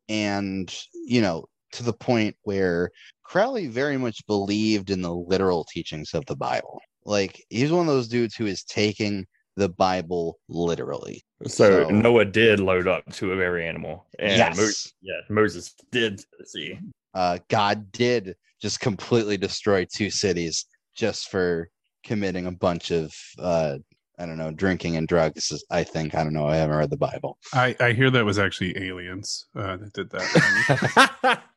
and 0.09 0.75
you 1.07 1.21
know 1.21 1.45
to 1.73 1.83
the 1.83 1.93
point 1.93 2.37
where 2.43 2.91
crowley 3.23 3.67
very 3.67 3.97
much 3.97 4.25
believed 4.27 4.91
in 4.91 5.01
the 5.03 5.15
literal 5.15 5.65
teachings 5.65 6.13
of 6.15 6.25
the 6.27 6.37
bible 6.37 6.81
like 7.05 7.43
he's 7.49 7.73
one 7.73 7.89
of 7.89 7.95
those 7.95 8.09
dudes 8.09 8.35
who 8.35 8.47
is 8.47 8.63
taking 8.65 9.27
the 9.57 9.69
bible 9.69 10.39
literally 10.49 11.23
So, 11.47 11.85
So- 11.85 11.91
Noah 11.91 12.25
did 12.27 12.61
load 12.61 12.89
up 12.89 13.11
to 13.15 13.33
a 13.33 13.37
very 13.37 13.67
animal. 13.69 14.07
And 14.19 14.37
yes 14.37 14.57
Mo- 14.57 14.91
yeah, 15.03 15.21
Moses 15.29 15.75
did 15.93 16.23
see. 16.45 16.79
uh, 17.15 17.39
God 17.49 17.93
did 17.93 18.35
just 18.61 18.81
completely 18.81 19.37
destroy 19.37 19.85
two 19.85 20.11
cities 20.11 20.65
just 20.97 21.29
for 21.31 21.69
committing 22.03 22.47
a 22.47 22.53
bunch 22.53 22.91
of 22.91 23.13
uh, 23.39 23.77
I 24.19 24.27
don't 24.27 24.39
know 24.39 24.51
drinking 24.53 24.97
and 24.97 25.09
drugs. 25.09 25.53
I 25.71 25.83
think 25.85 26.15
I 26.15 26.23
don't 26.23 26.33
know. 26.35 26.47
I 26.47 26.57
haven't 26.57 26.77
read 26.77 26.91
the 26.91 26.97
Bible. 26.97 27.39
I 27.53 27.75
I 27.81 27.93
hear 27.93 28.11
that 28.11 28.25
was 28.25 28.39
actually 28.39 28.77
aliens 28.83 29.47
uh, 29.57 29.77
that 29.79 29.93
did 29.93 30.11
that. 30.11 31.43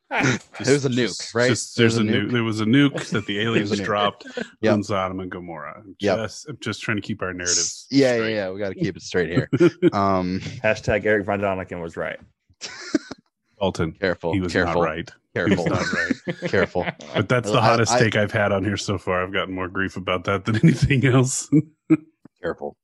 There's 0.64 0.86
a 0.86 0.88
nuke, 0.88 1.34
right? 1.34 1.48
just- 1.50 1.76
there's, 1.76 1.96
There's 1.96 1.98
a 1.98 2.00
a 2.00 2.04
nuke. 2.04 2.26
nuke. 2.28 2.32
There 2.32 2.42
was 2.44 2.60
a 2.60 2.64
nuke 2.64 3.10
that 3.10 3.26
the 3.26 3.40
aliens 3.42 3.68
There's 3.68 3.80
a 3.80 3.82
nuke. 3.82 3.86
dropped 3.86 4.26
Yep. 4.62 4.72
on 4.72 4.82
Sodom 4.82 5.20
and 5.20 5.30
Gomorrah. 5.30 5.74
I'm 5.84 5.94
Yep. 6.00 6.16
Just, 6.18 6.48
I'm 6.48 6.58
just 6.60 6.80
trying 6.82 6.96
to 6.96 7.02
keep 7.02 7.20
our 7.22 7.32
narratives. 7.34 7.86
Yeah, 7.90 8.14
straight. 8.14 8.30
yeah, 8.34 8.46
yeah. 8.46 8.50
We 8.50 8.58
got 8.58 8.70
to 8.70 8.74
keep 8.74 8.96
it 8.96 9.02
straight 9.02 9.28
here. 9.30 9.48
Um, 9.92 10.40
Hashtag 10.64 11.04
Erich 11.04 11.26
von 11.26 11.40
Däniken 11.40 11.82
was 11.82 11.96
right. 11.96 12.18
Alton. 13.58 13.92
careful, 13.92 14.32
He 14.32 14.40
was 14.40 14.52
careful, 14.52 14.82
not 14.82 14.88
right. 14.88 15.10
He 15.34 15.40
careful, 15.40 15.64
was 15.64 15.66
not 15.66 15.92
right. 15.92 16.50
careful. 16.50 16.86
But 17.14 17.28
that's 17.28 17.50
the 17.50 17.58
I- 17.58 17.66
hottest 17.66 17.92
I- 17.92 17.98
take 18.00 18.16
I've 18.16 18.32
had 18.32 18.50
on 18.50 18.64
here 18.64 18.76
so 18.78 18.96
far. 18.98 19.22
I've 19.22 19.32
gotten 19.32 19.54
more 19.54 19.68
grief 19.68 19.96
about 19.96 20.24
that 20.24 20.44
than 20.46 20.56
anything 20.64 21.04
else. 21.06 21.50
Careful. 22.42 22.76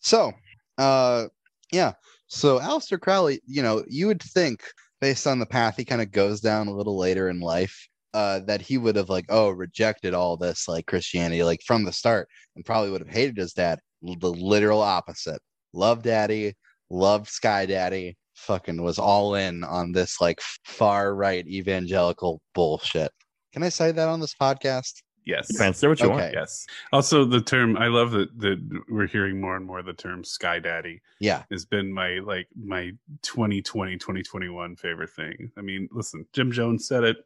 So, 0.00 0.32
uh, 0.78 1.26
yeah. 1.72 1.92
So 2.26 2.58
Aleister 2.58 3.00
Crowley, 3.00 3.40
you 3.46 3.62
know, 3.62 3.84
you 3.88 4.06
would 4.06 4.22
think 4.22 4.62
based 5.00 5.26
on 5.26 5.38
the 5.38 5.46
path 5.46 5.76
he 5.76 5.84
kind 5.84 6.00
of 6.00 6.12
goes 6.12 6.40
down 6.40 6.68
a 6.68 6.74
little 6.74 6.98
later 6.98 7.28
in 7.28 7.40
life, 7.40 7.88
uh, 8.14 8.40
that 8.40 8.60
he 8.60 8.78
would 8.78 8.96
have 8.96 9.08
like, 9.08 9.26
oh, 9.28 9.50
rejected 9.50 10.14
all 10.14 10.36
this 10.36 10.68
like 10.68 10.86
Christianity 10.86 11.42
like 11.42 11.60
from 11.66 11.84
the 11.84 11.92
start, 11.92 12.28
and 12.56 12.64
probably 12.64 12.90
would 12.90 13.00
have 13.00 13.14
hated 13.14 13.36
his 13.36 13.52
dad. 13.52 13.78
The 14.02 14.32
literal 14.32 14.80
opposite. 14.80 15.40
Love 15.72 16.02
Daddy, 16.02 16.54
loved 16.90 17.28
Sky 17.28 17.66
Daddy. 17.66 18.16
Fucking 18.34 18.82
was 18.82 18.98
all 18.98 19.34
in 19.34 19.62
on 19.64 19.92
this 19.92 20.20
like 20.20 20.40
far 20.64 21.14
right 21.14 21.46
evangelical 21.46 22.40
bullshit. 22.54 23.10
Can 23.52 23.62
I 23.62 23.68
say 23.68 23.92
that 23.92 24.08
on 24.08 24.20
this 24.20 24.34
podcast? 24.34 25.02
Yes. 25.24 25.48
Depends. 25.48 25.78
Say 25.78 25.88
what 25.88 26.00
you 26.00 26.10
want. 26.10 26.32
Yes. 26.32 26.66
Also, 26.92 27.24
the 27.24 27.40
term 27.40 27.76
I 27.76 27.86
love 27.88 28.10
that 28.12 28.38
that 28.40 28.58
we're 28.88 29.06
hearing 29.06 29.40
more 29.40 29.56
and 29.56 29.66
more 29.66 29.82
the 29.82 29.92
term 29.92 30.24
"sky 30.24 30.58
daddy" 30.58 31.00
Yeah, 31.20 31.44
has 31.50 31.64
been 31.64 31.92
my 31.92 32.18
like 32.24 32.48
my 32.56 32.92
2020 33.22 33.96
2021 33.98 34.76
favorite 34.76 35.10
thing. 35.10 35.50
I 35.56 35.60
mean, 35.60 35.88
listen, 35.92 36.26
Jim 36.32 36.52
Jones 36.52 36.86
said 36.86 37.04
it. 37.04 37.16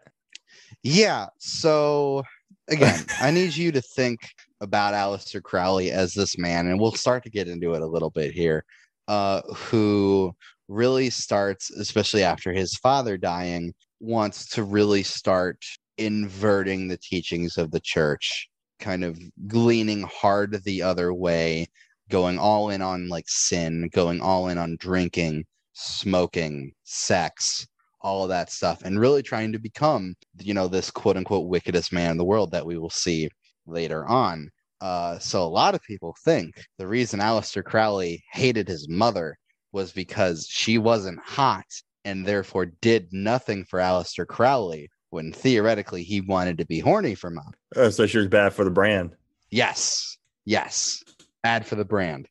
Yeah. 0.81 1.27
So 1.37 2.23
again, 2.69 3.05
I 3.19 3.31
need 3.31 3.55
you 3.55 3.71
to 3.71 3.81
think 3.81 4.19
about 4.61 4.93
Aleister 4.93 5.41
Crowley 5.41 5.91
as 5.91 6.13
this 6.13 6.37
man, 6.37 6.67
and 6.67 6.79
we'll 6.79 6.93
start 6.93 7.23
to 7.23 7.29
get 7.29 7.47
into 7.47 7.73
it 7.73 7.81
a 7.81 7.87
little 7.87 8.09
bit 8.09 8.31
here. 8.31 8.63
Uh, 9.09 9.41
who 9.53 10.33
really 10.69 11.09
starts, 11.09 11.69
especially 11.71 12.23
after 12.23 12.53
his 12.53 12.75
father 12.77 13.17
dying, 13.17 13.73
wants 13.99 14.47
to 14.47 14.63
really 14.63 15.03
start 15.03 15.57
inverting 15.97 16.87
the 16.87 16.97
teachings 16.97 17.57
of 17.57 17.71
the 17.71 17.81
church, 17.81 18.47
kind 18.79 19.03
of 19.03 19.19
leaning 19.51 20.03
hard 20.03 20.63
the 20.63 20.81
other 20.81 21.13
way, 21.13 21.67
going 22.09 22.39
all 22.39 22.69
in 22.69 22.81
on 22.81 23.09
like 23.09 23.25
sin, 23.27 23.89
going 23.93 24.21
all 24.21 24.47
in 24.47 24.57
on 24.57 24.77
drinking, 24.79 25.43
smoking, 25.73 26.71
sex, 26.83 27.67
all 28.03 28.23
of 28.23 28.29
that 28.29 28.51
stuff, 28.51 28.81
and 28.83 28.99
really 28.99 29.23
trying 29.23 29.51
to 29.51 29.59
become, 29.59 30.15
you 30.39 30.53
know, 30.53 30.67
this 30.67 30.91
quote 30.91 31.17
unquote 31.17 31.47
wickedest 31.47 31.93
man 31.93 32.11
in 32.11 32.17
the 32.17 32.25
world 32.25 32.51
that 32.51 32.65
we 32.65 32.77
will 32.77 32.89
see 32.89 33.29
later 33.65 34.05
on. 34.05 34.49
Uh, 34.81 35.17
so 35.19 35.43
a 35.43 35.47
lot 35.47 35.75
of 35.75 35.81
people 35.83 36.13
think 36.25 36.53
the 36.77 36.87
reason 36.87 37.19
Aleister 37.19 37.63
Crowley 37.63 38.21
hated 38.33 38.67
his 38.67 38.89
mother 38.89 39.37
was 39.71 39.91
because 39.93 40.45
she 40.49 40.77
wasn't 40.77 41.19
hot 41.23 41.65
and 42.05 42.25
therefore 42.25 42.65
did 42.81 43.07
nothing 43.11 43.63
for 43.63 43.79
Aleister 43.79 44.27
Crowley 44.27 44.89
when 45.09 45.31
theoretically 45.31 46.03
he 46.03 46.21
wanted 46.21 46.57
to 46.57 46.65
be 46.65 46.79
horny 46.79 47.15
for 47.15 47.29
mom. 47.29 47.53
Uh, 47.75 47.89
so 47.89 48.05
she 48.05 48.17
was 48.17 48.27
bad 48.27 48.53
for 48.53 48.65
the 48.65 48.71
brand. 48.71 49.15
Yes. 49.51 50.17
Yes. 50.45 51.01
Bad 51.43 51.65
for 51.65 51.75
the 51.75 51.85
brand. 51.85 52.27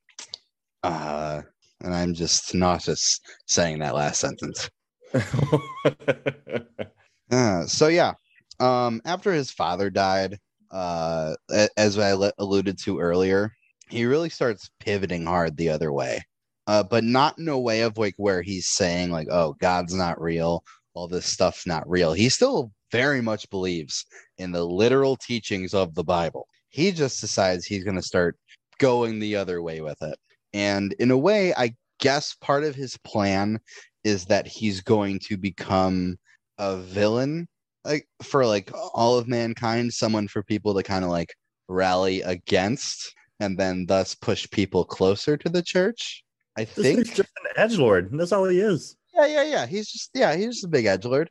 Uh 0.82 1.42
and 1.80 1.94
I'm 1.94 2.14
just 2.14 2.54
nauseous 2.54 3.20
saying 3.46 3.80
that 3.80 3.94
last 3.94 4.20
sentence. 4.20 4.70
Uh, 7.30 7.66
so 7.66 7.88
yeah, 7.88 8.12
um, 8.60 9.00
after 9.06 9.32
his 9.32 9.50
father 9.50 9.88
died, 9.88 10.38
uh, 10.70 11.34
as 11.78 11.98
I 11.98 12.10
alluded 12.38 12.78
to 12.80 13.00
earlier, 13.00 13.52
he 13.88 14.04
really 14.04 14.28
starts 14.28 14.70
pivoting 14.80 15.24
hard 15.24 15.56
the 15.56 15.70
other 15.70 15.92
way, 15.92 16.22
uh, 16.66 16.82
but 16.82 17.04
not 17.04 17.38
in 17.38 17.48
a 17.48 17.58
way 17.58 17.80
of 17.82 17.96
like 17.96 18.14
where 18.18 18.42
he's 18.42 18.68
saying 18.68 19.10
like, 19.10 19.28
"Oh, 19.30 19.56
God's 19.60 19.94
not 19.94 20.20
real, 20.20 20.62
all 20.92 21.08
this 21.08 21.24
stuff's 21.24 21.66
not 21.66 21.88
real." 21.88 22.12
He 22.12 22.28
still 22.28 22.70
very 22.90 23.22
much 23.22 23.48
believes 23.48 24.04
in 24.36 24.52
the 24.52 24.64
literal 24.64 25.16
teachings 25.16 25.72
of 25.72 25.94
the 25.94 26.04
Bible. 26.04 26.46
He 26.68 26.92
just 26.92 27.20
decides 27.20 27.64
he's 27.64 27.84
going 27.84 27.96
to 27.96 28.02
start 28.02 28.36
going 28.78 29.18
the 29.18 29.36
other 29.36 29.62
way 29.62 29.80
with 29.80 30.02
it, 30.02 30.18
and 30.52 30.92
in 30.98 31.10
a 31.10 31.18
way, 31.18 31.54
I 31.54 31.74
guess 31.98 32.34
part 32.40 32.64
of 32.64 32.74
his 32.74 32.98
plan 32.98 33.60
is 34.04 34.26
that 34.26 34.46
he's 34.46 34.80
going 34.80 35.18
to 35.20 35.36
become 35.36 36.18
a 36.58 36.76
villain 36.76 37.48
like 37.84 38.06
for 38.22 38.46
like 38.46 38.70
all 38.94 39.18
of 39.18 39.26
mankind 39.26 39.92
someone 39.92 40.28
for 40.28 40.42
people 40.42 40.74
to 40.74 40.82
kind 40.82 41.04
of 41.04 41.10
like 41.10 41.34
rally 41.68 42.22
against 42.22 43.12
and 43.40 43.58
then 43.58 43.86
thus 43.86 44.14
push 44.14 44.48
people 44.50 44.84
closer 44.84 45.36
to 45.36 45.48
the 45.48 45.62
church? 45.62 46.22
I 46.56 46.64
This 46.64 46.94
think 46.94 47.06
just 47.06 47.18
an 47.20 47.50
edge 47.56 47.78
lord. 47.78 48.10
That's 48.12 48.32
all 48.32 48.44
he 48.44 48.60
is. 48.60 48.96
yeah 49.14 49.26
yeah 49.26 49.42
yeah. 49.44 49.66
He's 49.66 49.90
just 49.90 50.10
yeah 50.14 50.34
he's 50.34 50.54
just 50.54 50.64
a 50.64 50.68
big 50.68 50.86
edge 50.86 51.04
lord. 51.04 51.30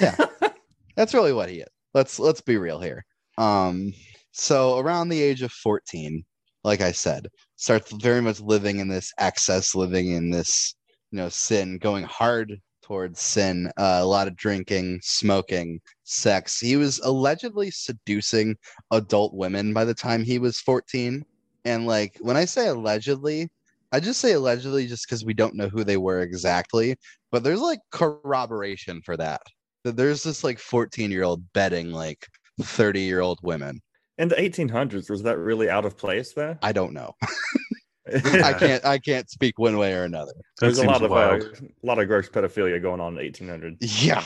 Yeah, 0.00 0.16
that's 0.96 1.14
really 1.14 1.32
what 1.32 1.48
he 1.50 1.60
is. 1.60 1.68
Let's 1.94 2.18
let's 2.18 2.40
be 2.40 2.56
real 2.56 2.80
here. 2.80 3.04
Um 3.38 3.92
so 4.32 4.78
around 4.78 5.08
the 5.08 5.22
age 5.22 5.40
of 5.40 5.50
14 5.50 6.22
like 6.62 6.82
i 6.82 6.92
said 6.92 7.26
starts 7.56 7.90
very 7.92 8.20
much 8.20 8.38
living 8.38 8.80
in 8.80 8.88
this 8.88 9.10
excess 9.18 9.74
living 9.74 10.12
in 10.12 10.30
this 10.30 10.74
you 11.10 11.18
know 11.18 11.28
sin 11.28 11.78
going 11.78 12.04
hard 12.04 12.60
towards 12.82 13.20
sin 13.20 13.70
uh, 13.76 13.98
a 14.00 14.06
lot 14.06 14.28
of 14.28 14.36
drinking 14.36 15.00
smoking 15.02 15.80
sex. 16.04 16.60
He 16.60 16.76
was 16.76 17.00
allegedly 17.00 17.70
seducing 17.70 18.56
adult 18.92 19.34
women 19.34 19.72
by 19.72 19.84
the 19.84 19.94
time 19.94 20.22
he 20.22 20.38
was 20.38 20.60
14 20.60 21.24
and 21.64 21.86
like 21.86 22.16
when 22.20 22.36
i 22.36 22.44
say 22.44 22.68
allegedly 22.68 23.48
i 23.90 23.98
just 23.98 24.20
say 24.20 24.34
allegedly 24.34 24.86
just 24.86 25.04
because 25.04 25.24
we 25.24 25.34
don't 25.34 25.56
know 25.56 25.68
who 25.68 25.82
they 25.82 25.96
were 25.96 26.20
exactly 26.20 26.96
but 27.32 27.42
there's 27.42 27.60
like 27.60 27.80
corroboration 27.90 29.02
for 29.02 29.16
that. 29.16 29.42
That 29.84 29.96
there's 29.96 30.22
this 30.22 30.42
like 30.42 30.58
14 30.58 31.10
year 31.10 31.24
old 31.24 31.52
betting 31.52 31.92
like 31.92 32.26
30 32.60 33.00
year 33.00 33.20
old 33.20 33.38
women. 33.42 33.82
In 34.18 34.28
the 34.28 34.36
1800s, 34.36 35.10
was 35.10 35.22
that 35.24 35.38
really 35.38 35.68
out 35.68 35.84
of 35.84 35.98
place 35.98 36.32
though? 36.32 36.56
i 36.62 36.72
don't 36.72 36.94
know 36.94 37.14
i 38.44 38.52
can't 38.52 38.84
i 38.84 38.98
can't 38.98 39.28
speak 39.30 39.58
one 39.58 39.78
way 39.78 39.92
or 39.94 40.04
another 40.04 40.32
That 40.60 40.66
There's 40.66 40.78
a 40.78 40.86
lot 40.86 41.02
of 41.02 41.10
uh, 41.12 41.40
a 41.40 41.86
lot 41.86 41.98
of 41.98 42.06
gross 42.06 42.28
pedophilia 42.28 42.80
going 42.80 43.00
on 43.00 43.18
in 43.18 43.24
the 43.24 43.30
1800s. 43.30 43.78
yeah 44.04 44.24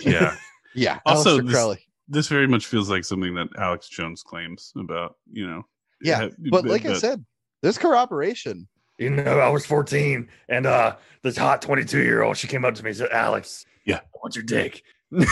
yeah. 0.00 0.34
yeah 0.74 0.98
Also, 1.06 1.38
Aleister 1.38 1.46
this- 1.46 1.54
Crowley. 1.54 1.78
This 2.12 2.26
very 2.28 2.48
much 2.48 2.66
feels 2.66 2.90
like 2.90 3.04
something 3.04 3.34
that 3.36 3.46
Alex 3.56 3.88
Jones 3.88 4.22
claims 4.24 4.72
about, 4.76 5.14
you 5.32 5.46
know. 5.46 5.64
yeah 6.02 6.22
ha- 6.22 6.28
but 6.50 6.66
like 6.66 6.84
i 6.84 6.92
said 6.94 7.24
there's 7.62 7.78
corroboration 7.78 8.66
You 8.98 9.08
know, 9.10 9.38
I 9.40 9.48
was 9.48 9.64
14, 9.64 10.28
and 10.50 10.66
uh, 10.66 10.96
this 11.22 11.36
hot 11.38 11.62
22 11.62 12.02
year 12.02 12.20
old, 12.22 12.36
she 12.36 12.48
came 12.48 12.66
up 12.66 12.74
to 12.74 12.82
me 12.84 12.90
and 12.90 12.98
said, 12.98 13.08
"Alex, 13.12 13.64
Yeah. 13.86 14.00
I 14.04 14.16
want 14.22 14.36
your 14.36 14.44
dick." 14.44 14.82
very, 15.10 15.24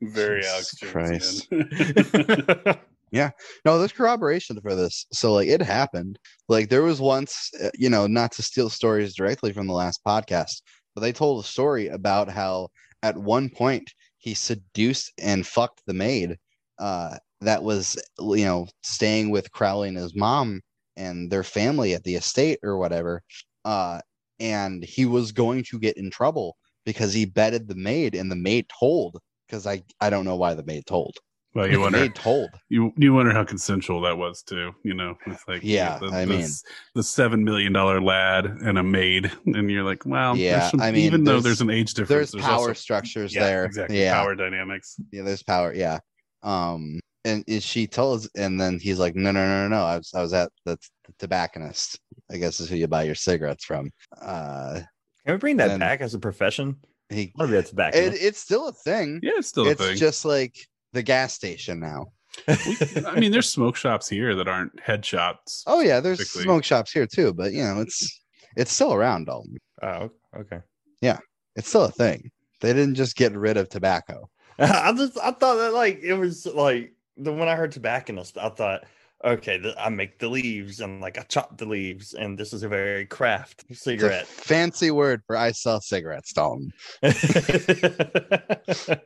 very 0.00 0.46
Alex 0.46 0.76
Jesus 0.76 1.46
Jones. 1.46 2.76
Man. 3.12 3.32
no 3.64 3.78
there's 3.78 3.92
corroboration 3.92 4.60
for 4.60 4.74
this 4.74 5.06
so 5.12 5.34
like 5.34 5.48
it 5.48 5.62
happened 5.62 6.18
like 6.48 6.68
there 6.68 6.82
was 6.82 7.00
once 7.00 7.50
uh, 7.62 7.70
you 7.74 7.90
know 7.90 8.06
not 8.06 8.32
to 8.32 8.42
steal 8.42 8.70
stories 8.70 9.14
directly 9.14 9.52
from 9.52 9.66
the 9.66 9.72
last 9.72 10.00
podcast 10.06 10.62
but 10.94 11.00
they 11.00 11.12
told 11.12 11.44
a 11.44 11.48
story 11.48 11.88
about 11.88 12.28
how 12.28 12.68
at 13.02 13.16
one 13.16 13.48
point 13.48 13.90
he 14.18 14.34
seduced 14.34 15.12
and 15.18 15.46
fucked 15.46 15.82
the 15.86 15.94
maid 15.94 16.36
uh 16.78 17.16
that 17.40 17.62
was 17.62 18.00
you 18.20 18.44
know 18.44 18.66
staying 18.82 19.30
with 19.30 19.52
crowley 19.52 19.88
and 19.88 19.96
his 19.96 20.14
mom 20.14 20.60
and 20.96 21.30
their 21.30 21.44
family 21.44 21.94
at 21.94 22.04
the 22.04 22.14
estate 22.14 22.58
or 22.62 22.78
whatever 22.78 23.22
uh 23.64 24.00
and 24.38 24.84
he 24.84 25.04
was 25.04 25.32
going 25.32 25.62
to 25.64 25.78
get 25.78 25.96
in 25.96 26.10
trouble 26.10 26.56
because 26.84 27.12
he 27.12 27.24
betted 27.24 27.68
the 27.68 27.74
maid 27.74 28.14
and 28.14 28.30
the 28.30 28.36
maid 28.36 28.66
told 28.78 29.18
because 29.46 29.66
i 29.66 29.82
i 30.00 30.10
don't 30.10 30.24
know 30.24 30.36
why 30.36 30.54
the 30.54 30.64
maid 30.64 30.84
told 30.86 31.16
Well, 31.54 31.66
you 31.70 31.72
the 31.72 31.80
wonder, 31.80 31.98
maid 32.00 32.14
told 32.14 32.50
you 32.68 32.92
you 32.96 33.12
wonder 33.12 33.32
how 33.32 33.44
consensual 33.44 34.00
that 34.02 34.16
was 34.16 34.42
too. 34.42 34.72
You 34.84 34.94
know, 34.94 35.16
with 35.26 35.42
like 35.48 35.62
Yeah, 35.64 35.98
the, 35.98 36.06
I 36.06 36.24
the, 36.24 36.36
mean- 36.38 36.48
the 36.94 37.02
seven 37.02 37.44
million 37.44 37.72
dollar 37.72 38.00
lad 38.00 38.46
and 38.46 38.78
a 38.78 38.82
maid, 38.82 39.30
and 39.46 39.70
you're 39.70 39.84
like, 39.84 40.04
well, 40.06 40.36
Yeah, 40.36 40.68
some- 40.70 40.80
I 40.80 40.92
mean, 40.92 41.04
even 41.04 41.24
though 41.24 41.32
there's- 41.40 41.44
there's 41.44 41.60
an 41.60 41.70
age 41.70 41.94
difference, 41.94 42.30
there's 42.32 42.44
power 42.44 42.58
also- 42.68 42.72
structures 42.74 43.34
yeah, 43.34 43.44
there. 43.44 43.64
exactly, 43.64 44.00
Yeah. 44.00 44.14
power 44.14 44.34
dynamics. 44.34 44.96
Yeah, 45.12 45.22
there's 45.22 45.42
power. 45.42 45.74
Yeah. 45.74 45.98
Um, 46.42 47.00
and, 47.24 47.44
and 47.48 47.62
she 47.62 47.86
tells, 47.86 48.26
and 48.34 48.58
then 48.58 48.78
he's 48.78 48.98
like, 48.98 49.14
no, 49.14 49.30
no, 49.30 49.44
no, 49.46 49.68
no, 49.68 49.76
no. 49.76 49.84
I 49.84 49.98
was, 49.98 50.10
I 50.14 50.22
was 50.22 50.32
at 50.32 50.50
the, 50.64 50.78
the 51.06 51.12
tobacconist. 51.18 51.98
I 52.30 52.38
guess 52.38 52.60
is 52.60 52.68
who 52.70 52.76
you 52.76 52.86
buy 52.88 53.02
your 53.02 53.14
cigarettes 53.14 53.64
from. 53.64 53.90
Uh, 54.22 54.80
Can 55.26 55.34
we 55.34 55.38
bring 55.38 55.56
that 55.58 55.68
Then- 55.68 55.80
back 55.80 56.00
as 56.00 56.14
a 56.14 56.18
profession? 56.18 56.76
he, 57.10 57.32
I 57.36 57.42
want 57.42 57.50
be 57.50 57.56
a 57.58 57.62
tobacco. 57.62 57.98
it, 57.98 58.14
it's 58.14 58.38
still 58.38 58.68
a 58.68 58.72
thing. 58.72 59.18
Yeah, 59.22 59.32
it's 59.36 59.48
still 59.48 59.68
a 59.68 59.74
thing. 59.74 59.90
It's 59.90 60.00
just 60.00 60.24
like 60.24 60.56
the 60.92 61.02
gas 61.02 61.34
station 61.34 61.80
now. 61.80 62.06
I 62.48 63.18
mean, 63.18 63.32
there's 63.32 63.48
smoke 63.48 63.76
shops 63.76 64.08
here 64.08 64.34
that 64.36 64.48
aren't 64.48 64.78
head 64.80 65.04
shops. 65.04 65.64
Oh 65.66 65.80
yeah, 65.80 66.00
there's 66.00 66.18
Typically. 66.18 66.42
smoke 66.44 66.64
shops 66.64 66.92
here 66.92 67.06
too, 67.06 67.32
but 67.34 67.52
you 67.52 67.62
know, 67.62 67.80
it's 67.80 68.20
it's 68.56 68.72
still 68.72 68.94
around, 68.94 69.26
Dalton. 69.26 69.56
oh, 69.82 70.10
okay. 70.36 70.60
Yeah, 71.00 71.18
it's 71.56 71.68
still 71.68 71.84
a 71.84 71.90
thing. 71.90 72.30
They 72.60 72.72
didn't 72.72 72.94
just 72.94 73.16
get 73.16 73.32
rid 73.32 73.56
of 73.56 73.68
tobacco. 73.68 74.28
I 74.58 74.92
just 74.92 75.18
I 75.18 75.32
thought 75.32 75.56
that 75.56 75.72
like 75.74 76.00
it 76.02 76.14
was 76.14 76.46
like 76.46 76.92
the 77.16 77.32
when 77.32 77.48
I 77.48 77.56
heard 77.56 77.72
tobacconist, 77.72 78.38
I 78.38 78.50
thought, 78.50 78.84
okay, 79.24 79.58
the, 79.58 79.74
I 79.78 79.88
make 79.88 80.18
the 80.18 80.28
leaves 80.28 80.80
and 80.80 81.00
like 81.00 81.18
I 81.18 81.22
chop 81.22 81.58
the 81.58 81.66
leaves, 81.66 82.14
and 82.14 82.38
this 82.38 82.52
is 82.52 82.62
a 82.62 82.68
very 82.68 83.06
craft 83.06 83.64
cigarette. 83.72 84.26
fancy 84.26 84.90
word 84.90 85.22
for 85.26 85.36
I 85.36 85.52
sell 85.52 85.80
cigarettes, 85.80 86.32
Dalton. 86.32 86.72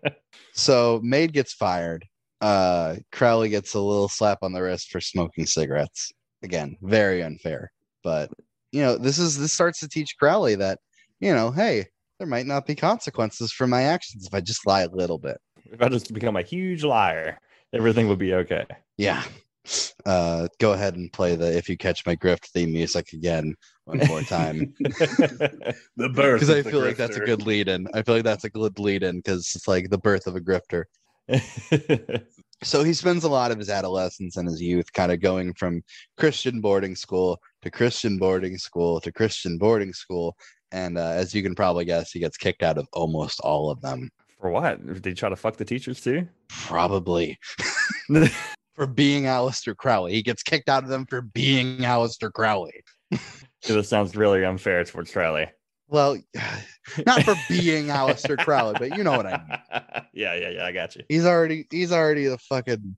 So 0.57 1.01
Maid 1.03 1.33
gets 1.33 1.53
fired. 1.53 2.07
Uh 2.41 2.97
Crowley 3.13 3.49
gets 3.49 3.75
a 3.75 3.81
little 3.81 4.09
slap 4.09 4.39
on 4.43 4.53
the 4.53 4.63
wrist 4.63 4.91
for 4.91 5.01
smoking 5.01 5.47
cigarettes. 5.47 6.13
Again, 6.43 6.77
very 6.83 7.23
unfair. 7.23 7.73
But 8.03 8.31
you 8.73 8.83
know, 8.83 8.97
this 8.97 9.19
is 9.19 9.39
this 9.39 9.53
starts 9.53 9.81
to 9.81 9.89
teach 9.89 10.17
Crowley 10.19 10.55
that, 10.57 10.79
you 11.21 11.35
know, 11.35 11.51
hey, 11.51 11.87
there 12.19 12.29
might 12.29 12.47
not 12.47 12.67
be 12.67 12.75
consequences 12.75 13.53
for 13.53 13.67
my 13.67 13.83
actions 13.83 14.27
if 14.27 14.35
I 14.35 14.41
just 14.41 14.67
lie 14.67 14.83
a 14.83 14.91
little 14.91 15.19
bit. 15.19 15.39
if 15.65 15.81
I 15.83 15.89
just 15.89 16.13
become 16.13 16.37
a 16.37 16.43
huge 16.43 16.85
liar, 16.85 17.39
everything 17.73 18.09
would 18.09 18.19
be 18.19 18.35
okay. 18.35 18.65
Yeah. 18.97 19.23
Uh, 20.07 20.49
go 20.61 20.73
ahead 20.73 20.97
and 20.97 21.13
play 21.13 21.37
the 21.37 21.57
"If 21.57 21.69
You 21.69 21.77
Catch 21.77 22.05
My 22.07 22.17
Grift" 22.17 22.47
theme 22.47 22.73
music 22.73 23.13
again 23.13 23.55
one 23.85 23.99
more 24.07 24.23
time 24.23 24.75
The 24.81 26.09
birth. 26.09 26.41
because 26.41 26.51
I 26.51 26.59
of 26.59 26.65
the 26.65 26.71
feel 26.71 26.81
like 26.81 26.97
that's 26.97 27.17
a 27.17 27.21
good 27.21 27.47
lead-in. 27.47 27.89
I 27.95 28.03
feel 28.03 28.17
like 28.17 28.25
that's 28.25 28.45
a 28.45 28.51
good 28.51 28.79
lead-in 28.79 29.17
because 29.19 29.53
it's 29.55 29.69
like 29.69 29.91
the 29.91 29.99
birth 29.99 30.27
of 30.27 30.37
a 30.37 30.41
grifter. 30.41 30.85
So 32.63 32.83
he 32.83 32.95
spends 32.95 33.25
a 33.25 33.29
lot 33.29 33.51
of 33.51 33.59
his 33.59 33.69
adolescence 33.69 34.39
and 34.39 34.49
his 34.49 34.63
youth 34.63 34.91
kind 34.95 35.13
of 35.13 35.21
going 35.21 35.53
from 35.53 35.83
Christian 36.17 36.63
boarding 36.63 36.97
school 36.97 37.39
to 37.61 37.71
Christian 37.71 38.17
boarding 38.17 38.57
school 38.57 39.01
to 39.03 39.13
Christian 39.13 39.59
boarding 39.59 39.93
school, 39.93 40.35
and 40.73 40.97
uh, 40.97 41.11
as 41.11 41.35
you 41.35 41.43
can 41.43 41.55
probably 41.55 41.85
guess, 41.85 42.13
he 42.13 42.21
gets 42.21 42.39
kicked 42.39 42.63
out 42.63 42.79
of 42.79 42.87
almost 42.95 43.41
all 43.41 43.71
of 43.71 43.83
them. 43.83 44.09
For 44.41 44.51
what? 44.51 44.85
Did 44.87 45.05
he 45.05 45.13
try 45.15 45.29
to 45.29 45.37
fuck 45.37 45.57
the 45.57 45.65
teachers 45.65 46.01
too? 46.01 46.27
Probably 46.49 47.39
for 48.75 48.87
being 48.87 49.25
Aleister 49.25 49.77
Crowley. 49.77 50.13
He 50.13 50.23
gets 50.23 50.43
kicked 50.43 50.69
out 50.69 50.83
of 50.83 50.89
them 50.89 51.07
for 51.07 51.23
being 51.23 51.79
Aleister 51.79 52.33
Crowley. 52.33 52.83
this 53.63 53.89
sounds 53.89 54.17
really 54.17 54.45
unfair 54.45 54.85
towards 54.85 55.11
Crowley. 55.11 55.49
Well, 55.89 56.19
not 57.07 57.23
for 57.23 57.35
being 57.49 57.87
Aleister 57.87 58.39
Crowley, 58.39 58.75
but 58.79 58.97
you 58.97 59.05
know 59.05 59.13
what 59.13 59.27
I 59.27 59.39
mean. 59.39 60.05
yeah, 60.13 60.35
yeah, 60.35 60.51
yeah. 60.51 60.67
I 60.67 60.73
got 60.73 60.97
you. 60.97 61.03
He's 61.09 61.27
already 61.27 61.67
he's 61.71 61.93
already 61.93 62.27
the 62.27 62.39
fucking 62.39 62.97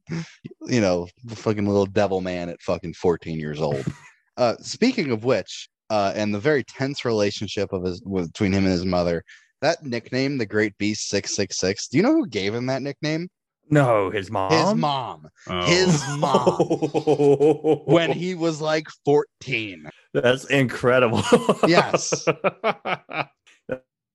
you 0.66 0.80
know 0.80 1.08
the 1.24 1.36
fucking 1.36 1.66
little 1.66 1.86
devil 1.86 2.20
man 2.20 2.48
at 2.48 2.62
fucking 2.62 2.94
14 2.94 3.38
years 3.38 3.60
old. 3.60 3.84
Uh, 4.38 4.54
speaking 4.60 5.12
of 5.12 5.24
which, 5.24 5.66
uh, 5.88 6.12
and 6.14 6.34
the 6.34 6.38
very 6.38 6.62
tense 6.62 7.06
relationship 7.06 7.72
of 7.72 7.82
his 7.82 8.02
between 8.02 8.52
him 8.52 8.64
and 8.64 8.72
his 8.74 8.84
mother, 8.84 9.24
that 9.62 9.82
nickname, 9.82 10.36
the 10.36 10.44
Great 10.44 10.76
Beast 10.76 11.08
Six 11.08 11.34
Six 11.34 11.58
Six. 11.58 11.88
Do 11.88 11.96
you 11.96 12.02
know 12.02 12.12
who 12.12 12.26
gave 12.26 12.54
him 12.54 12.66
that 12.66 12.82
nickname? 12.82 13.30
No, 13.68 14.10
his 14.10 14.30
mom. 14.30 14.52
His 14.52 14.74
mom. 14.74 15.28
Oh. 15.48 15.62
His 15.66 16.02
mom. 16.18 17.80
When 17.86 18.12
he 18.12 18.34
was 18.34 18.60
like 18.60 18.86
14. 19.04 19.88
That's 20.14 20.44
incredible. 20.46 21.22
Yes. 21.66 22.24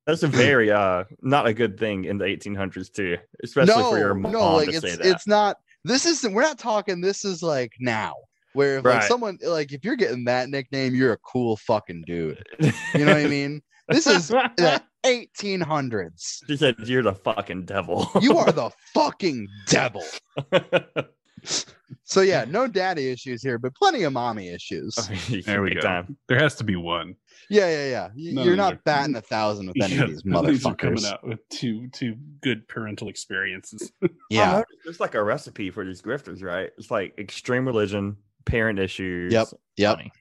That's 0.07 0.23
a 0.23 0.27
very 0.27 0.71
uh 0.71 1.03
not 1.21 1.45
a 1.45 1.53
good 1.53 1.79
thing 1.79 2.05
in 2.05 2.17
the 2.17 2.25
1800s 2.25 2.91
too, 2.91 3.17
especially 3.43 3.75
no, 3.83 3.91
for 3.91 3.97
your 3.99 4.15
mom 4.15 4.31
no, 4.31 4.55
like 4.55 4.69
to 4.69 4.75
it's 4.75 4.81
say 4.81 4.95
that. 4.95 5.05
it's 5.05 5.27
not. 5.27 5.57
This 5.83 6.05
isn't. 6.05 6.33
We're 6.33 6.41
not 6.41 6.57
talking. 6.57 7.01
This 7.01 7.23
is 7.23 7.43
like 7.43 7.73
now, 7.79 8.15
where 8.53 8.77
if 8.79 8.85
Right. 8.85 8.95
like 8.95 9.03
someone 9.03 9.37
like 9.43 9.71
if 9.73 9.85
you're 9.85 9.95
getting 9.95 10.25
that 10.25 10.49
nickname, 10.49 10.95
you're 10.95 11.13
a 11.13 11.17
cool 11.17 11.55
fucking 11.57 12.03
dude. 12.07 12.43
You 12.59 13.05
know 13.05 13.13
what 13.13 13.17
I 13.17 13.27
mean? 13.27 13.61
This 13.89 14.07
is 14.07 14.29
the 14.29 14.81
1800s. 15.03 16.39
she 16.47 16.57
said 16.57 16.75
you're 16.85 17.03
the 17.03 17.13
fucking 17.15 17.65
devil. 17.65 18.09
You 18.21 18.37
are 18.37 18.51
the 18.51 18.69
fucking 18.93 19.47
devil. 19.67 20.03
So 22.03 22.21
yeah, 22.21 22.45
no 22.47 22.67
daddy 22.67 23.09
issues 23.09 23.41
here, 23.41 23.57
but 23.57 23.73
plenty 23.75 24.03
of 24.03 24.13
mommy 24.13 24.49
issues. 24.49 24.95
There 25.45 25.61
we 25.63 25.73
go. 25.73 25.81
Time. 25.81 26.17
There 26.27 26.37
has 26.37 26.55
to 26.55 26.63
be 26.63 26.75
one. 26.75 27.15
Yeah, 27.49 27.69
yeah, 27.69 27.89
yeah. 27.89 28.07
Y- 28.15 28.31
None 28.33 28.43
You're 28.45 28.53
of 28.53 28.57
not 28.57 28.73
these 28.73 28.81
batting 28.85 29.15
a 29.15 29.21
thousand 29.21 29.67
with 29.67 29.81
any 29.81 29.95
Yeah, 29.95 30.03
of 30.03 30.09
these 30.09 30.25
none 30.25 30.45
of 30.45 30.51
these 30.51 30.65
are 30.65 30.75
coming 30.75 30.97
motherfuckers. 30.99 31.11
out 31.13 31.27
with 31.27 31.49
two 31.49 31.87
two 31.89 32.15
good 32.41 32.67
parental 32.67 33.09
experiences. 33.09 33.91
Yeah, 34.29 34.61
It's 34.85 34.99
like 35.01 35.15
a 35.15 35.23
recipe 35.23 35.71
for 35.71 35.83
these 35.83 36.01
grifters, 36.01 36.41
right? 36.43 36.69
It's 36.77 36.89
like 36.91 37.13
extreme 37.17 37.65
religion, 37.65 38.15
parent 38.45 38.79
issues. 38.79 39.33
Yep, 39.33 39.47
yep. 39.77 39.97
money. 39.97 40.11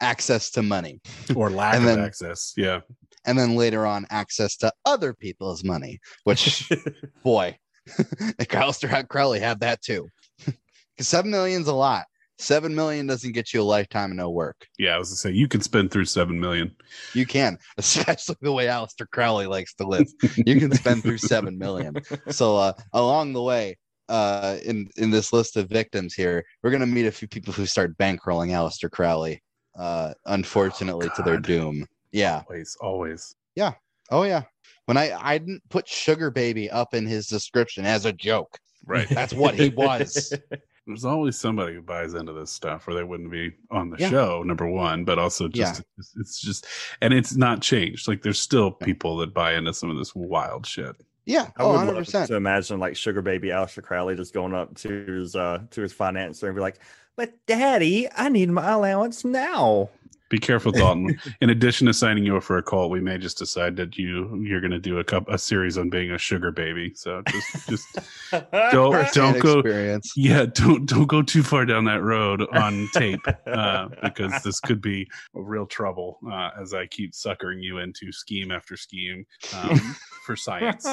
access 0.00 0.50
to 0.52 0.62
money, 0.62 0.98
or 1.36 1.50
lack 1.50 1.74
And 1.74 1.84
of 1.88 1.96
then- 1.96 2.04
access. 2.04 2.54
Yeah. 2.56 2.80
And 3.26 3.38
then 3.38 3.54
later 3.54 3.86
on, 3.86 4.06
access 4.10 4.56
to 4.58 4.72
other 4.84 5.12
people's 5.12 5.62
money. 5.64 6.00
Which, 6.24 6.70
boy, 7.22 7.58
Aleister 7.88 9.08
Crowley 9.08 9.40
had 9.40 9.60
that 9.60 9.82
too. 9.82 10.08
Because 10.96 11.08
seven 11.08 11.30
million's 11.30 11.66
a 11.66 11.72
lot. 11.72 12.04
Seven 12.38 12.74
million 12.74 13.06
doesn't 13.06 13.32
get 13.32 13.54
you 13.54 13.62
a 13.62 13.62
lifetime 13.62 14.10
of 14.10 14.16
no 14.18 14.28
work. 14.28 14.66
Yeah, 14.78 14.96
I 14.96 14.98
was 14.98 15.08
gonna 15.08 15.16
say 15.16 15.30
you 15.30 15.48
can 15.48 15.62
spend 15.62 15.90
through 15.90 16.06
seven 16.06 16.38
million. 16.38 16.74
You 17.14 17.24
can, 17.24 17.56
especially 17.78 18.36
the 18.42 18.52
way 18.52 18.66
Aleister 18.66 19.08
Crowley 19.10 19.46
likes 19.46 19.72
to 19.74 19.86
live. 19.86 20.08
You 20.36 20.58
can 20.58 20.74
spend 20.74 21.02
through 21.02 21.18
seven 21.18 21.56
million. 21.56 21.94
So 22.30 22.56
uh, 22.56 22.72
along 22.92 23.32
the 23.32 23.42
way, 23.42 23.78
uh, 24.10 24.58
in 24.64 24.88
in 24.96 25.10
this 25.10 25.32
list 25.32 25.56
of 25.56 25.70
victims 25.70 26.12
here, 26.12 26.44
we're 26.62 26.70
gonna 26.70 26.86
meet 26.86 27.06
a 27.06 27.12
few 27.12 27.28
people 27.28 27.54
who 27.54 27.64
start 27.64 27.96
bankrolling 27.96 28.50
Aleister 28.50 28.90
Crowley. 28.90 29.42
Uh, 29.78 30.12
unfortunately, 30.26 31.08
to 31.16 31.22
their 31.22 31.38
doom. 31.38 31.86
Yeah. 32.12 32.42
Always, 32.48 32.76
always. 32.80 33.34
Yeah. 33.54 33.72
Oh 34.10 34.22
yeah. 34.24 34.42
When 34.86 34.96
I 34.96 35.12
I 35.12 35.38
didn't 35.38 35.62
put 35.68 35.86
Sugar 35.88 36.30
Baby 36.30 36.68
up 36.70 36.94
in 36.94 37.06
his 37.06 37.26
description 37.28 37.84
as 37.86 38.04
a 38.06 38.12
joke. 38.12 38.58
Right. 38.86 39.08
That's 39.08 39.32
what 39.34 39.54
he 39.54 39.68
was. 39.68 40.32
There's 40.86 41.04
always 41.04 41.38
somebody 41.38 41.74
who 41.74 41.82
buys 41.82 42.14
into 42.14 42.32
this 42.32 42.50
stuff, 42.50 42.88
or 42.88 42.94
they 42.94 43.04
wouldn't 43.04 43.30
be 43.30 43.52
on 43.70 43.90
the 43.90 43.98
Yeah. 43.98 44.10
show. 44.10 44.42
Number 44.42 44.66
one, 44.66 45.04
but 45.04 45.18
also 45.18 45.46
just 45.46 45.82
it's, 45.98 46.14
it's 46.18 46.40
just, 46.40 46.66
and 47.00 47.12
it's 47.14 47.36
not 47.36 47.60
changed. 47.62 48.08
Like 48.08 48.22
there's 48.22 48.40
still 48.40 48.72
people 48.72 49.16
that 49.18 49.32
buy 49.32 49.54
into 49.54 49.72
some 49.72 49.90
of 49.90 49.98
this 49.98 50.14
wild 50.16 50.66
shit. 50.66 50.96
Yeah. 51.26 51.48
I 51.58 51.62
Oh, 51.62 51.68
would 51.68 51.76
100 51.86 52.12
love 52.14 52.26
to 52.28 52.34
imagine 52.34 52.80
like 52.80 52.96
Sugar 52.96 53.22
Baby 53.22 53.48
Aleister 53.48 53.82
Crowley 53.84 54.16
just 54.16 54.34
going 54.34 54.54
up 54.54 54.74
to 54.78 55.04
his 55.06 55.36
uh 55.36 55.60
to 55.70 55.82
his 55.82 55.92
financer 55.94 56.44
and 56.44 56.54
be 56.56 56.60
like, 56.62 56.80
"But 57.14 57.34
Daddy, 57.46 58.08
I 58.16 58.28
need 58.30 58.48
my 58.50 58.72
allowance 58.72 59.24
now." 59.24 59.90
Be 60.30 60.38
careful, 60.38 60.70
Dalton. 60.70 61.18
In 61.40 61.50
addition 61.50 61.88
to 61.88 61.92
signing 61.92 62.24
you 62.24 62.36
up 62.36 62.44
for 62.44 62.56
a 62.56 62.62
cult, 62.62 62.92
we 62.92 63.00
may 63.00 63.18
just 63.18 63.36
decide 63.36 63.74
that 63.76 63.98
you 63.98 64.40
you're 64.44 64.60
going 64.60 64.70
to 64.70 64.78
do 64.78 65.00
a 65.00 65.04
cup 65.04 65.28
a 65.28 65.36
series 65.36 65.76
on 65.76 65.90
being 65.90 66.12
a 66.12 66.18
sugar 66.18 66.52
baby. 66.52 66.92
So 66.94 67.20
just 67.28 67.68
just 67.68 67.98
don't 68.70 68.92
Firsthand 68.92 69.34
don't 69.34 69.40
go. 69.40 69.58
experience. 69.58 70.12
Yeah, 70.16 70.46
don't 70.46 70.86
don't 70.86 71.08
go 71.08 71.20
too 71.22 71.42
far 71.42 71.66
down 71.66 71.84
that 71.86 72.02
road 72.02 72.46
on 72.52 72.88
tape 72.94 73.20
uh, 73.46 73.88
because 74.04 74.40
this 74.44 74.60
could 74.60 74.80
be 74.80 75.08
a 75.34 75.42
real 75.42 75.66
trouble 75.66 76.20
uh, 76.30 76.50
as 76.60 76.72
I 76.74 76.86
keep 76.86 77.12
suckering 77.12 77.58
you 77.60 77.78
into 77.78 78.12
scheme 78.12 78.52
after 78.52 78.76
scheme 78.76 79.26
um, 79.56 79.78
for 80.26 80.36
science. 80.36 80.86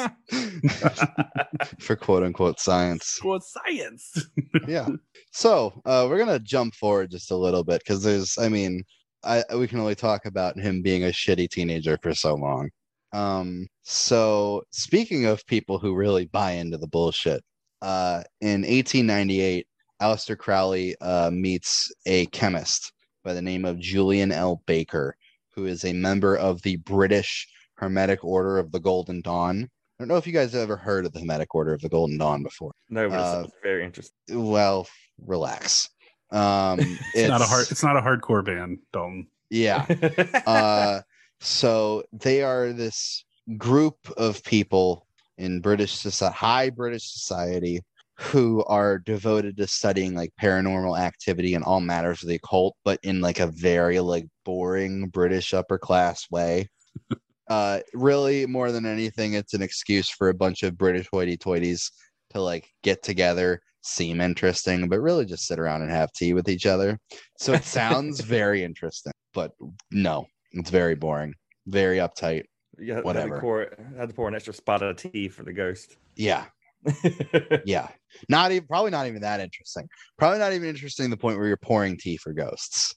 For 1.77 1.95
quote 1.95 2.23
unquote 2.23 2.59
science. 2.59 3.19
What 3.21 3.43
science? 3.43 4.29
Yeah. 4.67 4.87
So 5.31 5.79
uh 5.85 6.07
we're 6.09 6.17
gonna 6.17 6.39
jump 6.39 6.73
forward 6.73 7.11
just 7.11 7.29
a 7.29 7.35
little 7.35 7.63
bit 7.63 7.81
because 7.85 8.01
there's 8.01 8.39
I 8.39 8.49
mean, 8.49 8.83
I 9.23 9.43
we 9.55 9.67
can 9.67 9.79
only 9.79 9.95
talk 9.95 10.25
about 10.25 10.57
him 10.59 10.81
being 10.81 11.03
a 11.03 11.07
shitty 11.07 11.49
teenager 11.49 11.97
for 12.01 12.13
so 12.13 12.35
long. 12.35 12.69
Um 13.13 13.67
so 13.83 14.63
speaking 14.71 15.25
of 15.25 15.45
people 15.47 15.79
who 15.79 15.95
really 15.95 16.25
buy 16.25 16.51
into 16.51 16.77
the 16.77 16.87
bullshit, 16.87 17.43
uh 17.81 18.23
in 18.41 18.61
1898, 18.61 19.67
Aleister 20.01 20.37
Crowley 20.37 20.95
uh 21.01 21.29
meets 21.31 21.91
a 22.05 22.25
chemist 22.27 22.91
by 23.23 23.33
the 23.33 23.41
name 23.41 23.65
of 23.65 23.79
Julian 23.79 24.31
L. 24.31 24.61
Baker, 24.67 25.15
who 25.55 25.65
is 25.65 25.83
a 25.85 25.93
member 25.93 26.35
of 26.37 26.61
the 26.61 26.77
British 26.77 27.47
Hermetic 27.75 28.23
Order 28.23 28.57
of 28.59 28.71
the 28.71 28.79
Golden 28.79 29.21
Dawn. 29.21 29.63
I 29.63 30.03
don't 30.03 30.07
know 30.07 30.17
if 30.17 30.27
you 30.27 30.33
guys 30.33 30.53
have 30.53 30.61
ever 30.61 30.77
heard 30.77 31.05
of 31.05 31.13
the 31.13 31.19
Hermetic 31.19 31.53
Order 31.55 31.73
of 31.73 31.81
the 31.81 31.89
Golden 31.89 32.17
Dawn 32.19 32.43
before. 32.43 32.71
no, 32.89 33.09
but 33.09 33.19
Uh, 33.19 33.47
very 33.63 33.83
interesting. 33.83 34.13
Well, 34.29 34.87
relax. 35.25 35.89
Um, 36.31 36.79
It's, 37.13 37.29
not 37.29 37.41
a 37.41 37.45
hard. 37.45 37.67
It's 37.71 37.83
not 37.83 37.97
a 37.97 38.01
hardcore 38.01 38.43
band, 38.43 38.79
Dalton. 38.91 39.27
yeah. 39.49 39.85
Uh, 40.45 41.01
so 41.39 42.03
they 42.11 42.41
are 42.41 42.73
this 42.73 43.23
group 43.57 43.97
of 44.17 44.43
people 44.43 45.05
in 45.37 45.61
British 45.61 45.93
society, 45.93 46.35
high 46.35 46.69
British 46.69 47.11
society, 47.11 47.81
who 48.19 48.63
are 48.65 48.97
devoted 48.97 49.57
to 49.57 49.67
studying 49.67 50.15
like 50.15 50.31
paranormal 50.41 50.99
activity 50.99 51.53
and 51.53 51.63
all 51.63 51.79
matters 51.79 52.23
of 52.23 52.29
the 52.29 52.35
occult, 52.35 52.75
but 52.83 52.99
in 53.03 53.21
like 53.21 53.39
a 53.39 53.47
very 53.47 53.99
like 53.99 54.25
boring 54.43 55.07
British 55.09 55.53
upper 55.53 55.77
class 55.77 56.25
way. 56.31 56.67
uh, 57.49 57.79
really, 57.93 58.47
more 58.47 58.71
than 58.71 58.85
anything, 58.87 59.33
it's 59.33 59.53
an 59.53 59.61
excuse 59.61 60.09
for 60.09 60.29
a 60.29 60.33
bunch 60.33 60.63
of 60.63 60.77
British 60.77 61.07
hoity-toities 61.13 61.91
to 62.31 62.41
like 62.41 62.67
get 62.81 63.03
together, 63.03 63.61
seem 63.87 64.21
interesting, 64.21 64.87
but 64.89 64.99
really 64.99 65.25
just 65.25 65.45
sit 65.47 65.59
around 65.59 65.81
and 65.81 65.91
have 65.91 66.11
tea 66.13 66.33
with 66.33 66.49
each 66.49 66.65
other. 66.65 66.99
So 67.37 67.53
it 67.53 67.63
sounds 67.63 68.19
very 68.37 68.63
interesting, 68.63 69.13
but 69.33 69.51
no, 69.91 70.27
it's 70.51 70.69
very 70.69 70.95
boring, 70.95 71.33
very 71.65 71.97
uptight. 71.97 72.43
yeah, 72.79 72.95
had 72.95 73.01
to 73.01 73.05
whatever. 73.05 73.39
pour, 73.39 73.67
had 73.97 74.09
to 74.09 74.15
pour 74.15 74.27
an 74.27 74.35
extra 74.35 74.53
spot 74.53 74.81
of 74.83 74.97
tea 74.97 75.29
for 75.29 75.43
the 75.43 75.53
ghost. 75.53 75.97
Yeah, 76.15 76.45
yeah. 77.65 77.89
Not 78.29 78.51
even 78.51 78.67
probably 78.67 78.91
not 78.91 79.07
even 79.07 79.21
that 79.21 79.39
interesting. 79.39 79.87
Probably 80.17 80.39
not 80.39 80.53
even 80.53 80.67
interesting 80.69 81.05
to 81.05 81.09
the 81.09 81.17
point 81.17 81.37
where 81.37 81.47
you're 81.47 81.57
pouring 81.57 81.97
tea 81.97 82.17
for 82.17 82.33
ghosts. 82.33 82.95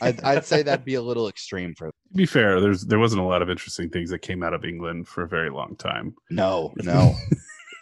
I'd, 0.00 0.22
I'd 0.24 0.46
say 0.46 0.62
that'd 0.62 0.86
be 0.86 0.94
a 0.94 1.02
little 1.02 1.28
extreme 1.28 1.74
for 1.76 1.88
To 1.88 1.92
be 2.14 2.24
fair, 2.24 2.58
there's 2.60 2.84
there 2.86 2.98
wasn't 2.98 3.20
a 3.20 3.24
lot 3.24 3.42
of 3.42 3.50
interesting 3.50 3.90
things 3.90 4.08
that 4.10 4.20
came 4.20 4.42
out 4.42 4.54
of 4.54 4.64
England 4.64 5.08
for 5.08 5.22
a 5.24 5.28
very 5.28 5.50
long 5.50 5.76
time. 5.76 6.14
no, 6.30 6.72
no. 6.82 7.14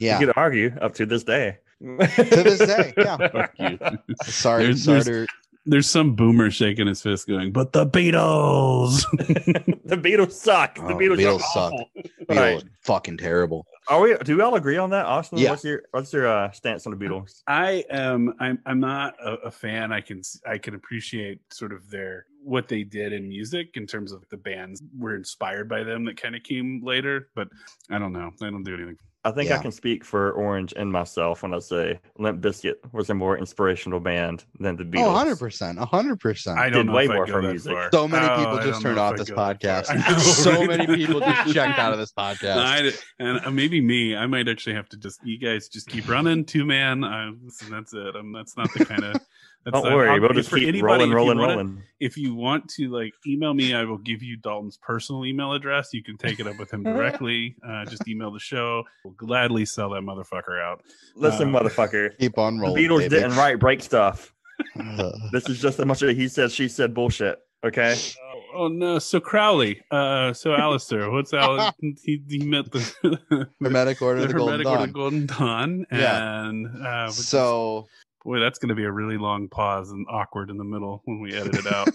Yeah, 0.01 0.19
You 0.21 0.27
could 0.27 0.37
argue 0.37 0.75
up 0.81 0.95
to 0.95 1.07
this 1.07 1.25
day. 1.25 1.59
To 1.83 2.25
this 2.25 2.59
day. 2.59 2.93
Yeah. 2.97 3.17
Fuck 3.33 3.53
you. 3.59 3.79
Sorry, 4.25 4.63
There's- 4.65 4.83
sorry. 4.83 5.03
there's- 5.03 5.27
to- 5.29 5.35
there's 5.69 5.91
some 5.91 6.15
boomer 6.15 6.49
shaking 6.49 6.87
his 6.87 7.03
fist, 7.03 7.27
going, 7.27 7.51
"But 7.51 7.73
the 7.73 7.85
Beatles." 7.85 9.01
the 9.85 9.97
Beatles 9.97 10.31
suck. 10.31 10.77
The 10.77 10.83
Oh, 10.83 10.97
Beatles, 10.97 11.19
Beatles 11.19 11.37
are 11.39 11.41
suck. 11.41 11.73
awful. 11.73 11.89
Beatles 12.29 12.37
Right. 12.37 12.63
are 12.63 12.69
fucking 12.83 13.17
terrible. 13.17 13.67
Are 13.89 14.01
we? 14.01 14.17
Do 14.19 14.37
we 14.37 14.43
all 14.43 14.55
agree 14.55 14.77
on 14.77 14.91
that, 14.91 15.07
Austin? 15.07 15.39
Yeah. 15.39 15.51
What's 15.51 15.65
your 15.65 15.83
What's 15.91 16.13
your 16.13 16.29
uh, 16.29 16.53
stance 16.53 16.87
on 16.87 16.97
the 16.97 17.05
Beatles? 17.05 17.43
I 17.49 17.85
am. 17.91 18.33
I'm. 18.39 18.61
I'm 18.65 18.79
not 18.79 19.15
a, 19.21 19.33
a 19.47 19.51
fan. 19.51 19.93
I 19.93 20.01
can. 20.03 20.21
s- 20.21 20.41
I 20.47 20.57
can 20.59 20.77
appreciate 20.77 21.41
sort 21.53 21.73
of 21.73 21.91
their 21.91 22.27
what 22.45 22.69
they 22.69 22.85
did 22.85 23.13
in 23.13 23.29
music 23.29 23.71
in 23.75 23.89
terms 23.89 24.13
of 24.13 24.25
the 24.31 24.37
bands 24.37 24.81
were 24.97 25.17
inspired 25.17 25.69
by 25.69 25.83
them 25.83 26.05
that 26.05 26.17
kind 26.17 26.37
of 26.37 26.45
came 26.45 26.81
later. 26.85 27.27
But 27.35 27.49
I 27.91 27.99
don't 27.99 28.13
know. 28.13 28.31
I 28.41 28.51
don't 28.51 28.63
do 28.63 28.75
anything. 28.75 28.99
I 29.27 29.33
think 29.33 29.51
I 29.51 29.59
can 29.59 29.73
speak 29.73 30.05
for 30.05 30.31
Orange 30.33 30.73
and 30.77 30.91
myself 30.93 31.43
when 31.43 31.53
I 31.53 31.59
say 31.59 31.99
Limp 32.19 32.41
Bizkit 32.41 32.75
was 32.93 33.11
a 33.11 33.15
more 33.15 33.37
inspirational 33.37 33.99
band 33.99 34.45
than 34.61 34.77
the 34.77 34.85
Beatles. 34.85 35.03
Oh, 35.05 35.13
100 35.13 35.37
percent, 35.39 35.79
hundred 35.81 36.21
percent. 36.21 36.59
I 36.59 36.71
don't 36.71 36.87
Did 36.87 36.93
know 36.93 36.97
way 36.97 37.09
more 37.09 37.27
go 37.27 37.33
for 37.33 37.43
music. 37.43 37.73
far. 37.73 37.91
So 37.93 38.07
many 38.07 38.25
Oh, 38.27 38.37
people 38.39 38.59
just 38.71 38.83
turned 38.83 38.99
off 38.99 39.17
this 39.17 39.29
I'd 39.31 39.35
go 39.35 39.37
that 39.37 39.63
far. 39.63 39.85
podcast. 39.89 40.09
Know, 40.13 40.19
so 40.19 40.51
right? 40.53 40.69
many 40.69 40.87
people 40.97 41.21
just 41.21 41.53
checked 41.53 41.79
out 41.79 41.93
of 41.93 41.99
this 41.99 42.13
podcast. 42.19 42.57
I, 42.59 42.93
and 43.19 43.45
uh, 43.45 43.51
maybe 43.51 43.81
me. 43.81 44.15
I 44.17 44.27
might 44.27 44.49
actually 44.49 44.75
have 44.77 44.89
to 44.91 44.97
just. 44.97 45.19
You 45.25 45.39
guys 45.39 45.69
just 45.69 45.89
keep 45.89 46.09
running 46.09 46.45
two 46.45 46.65
man. 46.65 47.03
Uh, 47.03 47.33
and 47.33 47.51
that's 47.71 47.93
it. 47.95 48.15
I'm. 48.15 48.33
That's 48.33 48.57
not 48.57 48.73
the 48.75 48.85
kind 48.85 49.03
of. 49.05 49.21
That's 49.67 49.83
Don't 49.83 49.93
worry, 49.93 50.09
I'll- 50.11 50.21
we'll 50.21 50.31
if 50.31 50.37
just 50.37 50.49
for 50.49 50.57
keep 50.59 50.69
anybody, 50.69 50.85
rolling, 51.05 51.11
you 51.11 51.15
rolling, 51.17 51.39
wanna- 51.39 51.53
rolling. 51.57 51.83
if 52.01 52.17
you 52.17 52.35
want 52.37 52.69
to 52.77 52.89
like 52.89 53.13
email 53.27 53.53
me 53.53 53.75
i 53.75 53.83
will 53.85 53.99
give 53.99 54.23
you 54.23 54.37
dalton's 54.37 54.77
personal 54.77 55.27
email 55.27 55.53
address 55.55 55.93
you 55.93 56.03
can 56.05 56.17
take 56.17 56.39
it 56.39 56.47
up 56.47 56.57
with 56.59 56.71
him 56.73 56.83
directly 56.93 57.57
uh, 57.69 57.85
just 57.85 58.07
email 58.07 58.31
the 58.31 58.39
show 58.39 58.85
we'll 59.05 59.13
gladly 59.15 59.65
sell 59.65 59.91
that 59.91 60.03
motherfucker 60.03 60.63
out 60.63 60.83
Listen, 61.17 61.53
Uh, 61.55 61.59
motherfucker. 61.61 62.17
Keep 62.19 62.39
on 62.39 62.57
The 62.59 62.63
rolling. 62.63 62.85
Beatles 62.85 62.99
baby. 63.01 63.09
didn't 63.17 63.35
write 63.37 63.59
break 63.59 63.83
stuff. 63.83 64.33
Uh, 64.79 65.11
This 65.33 65.49
is 65.49 65.61
just 65.61 65.79
a 65.81 65.85
bunch 65.87 66.01
of 66.03 66.17
he 66.17 66.29
said, 66.29 66.51
she 66.53 66.69
said 66.69 66.95
bullshit. 66.95 67.39
Okay. 67.65 67.97
oh, 68.23 68.43
oh, 68.55 68.69
no 68.69 68.99
so 69.01 69.19
crowley 69.19 69.83
uh 69.91 70.33
so 70.33 70.51
Aleister, 70.51 71.11
what's 71.11 71.33
Al? 71.35 71.75
he, 71.81 72.23
he 72.29 72.39
met 72.39 72.71
the 72.71 73.49
Hermetic 73.61 74.01
Order 74.01 74.21
the 74.21 74.27
of 74.27 74.33
the 74.33 74.39
Golden 74.39 74.61
hermetic 74.61 74.67
order 74.69 74.87
Dawn. 74.87 74.93
Golden 74.93 75.27
Dawn, 75.27 75.87
Yeah. 75.91 76.45
and 76.45 76.67
uh, 76.87 77.07
which 77.07 77.19
is- 77.19 77.29
So 77.29 77.89
boy, 78.27 78.41
that's 78.41 78.59
going 78.59 78.69
to 78.71 78.75
be 78.75 78.85
a 78.85 78.91
really 78.91 79.17
long 79.17 79.49
pause 79.49 79.91
and 79.91 80.05
awkward 80.11 80.51
in 80.51 80.57
the 80.59 80.65
middle 80.65 81.01
when 81.05 81.21
we 81.21 81.33
edit 81.33 81.55
it 81.55 81.67
out. 81.73 81.89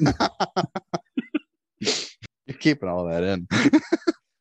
you're 2.47 2.57
keeping 2.57 2.87
all 2.89 3.05
that 3.05 3.23
in. 3.23 3.47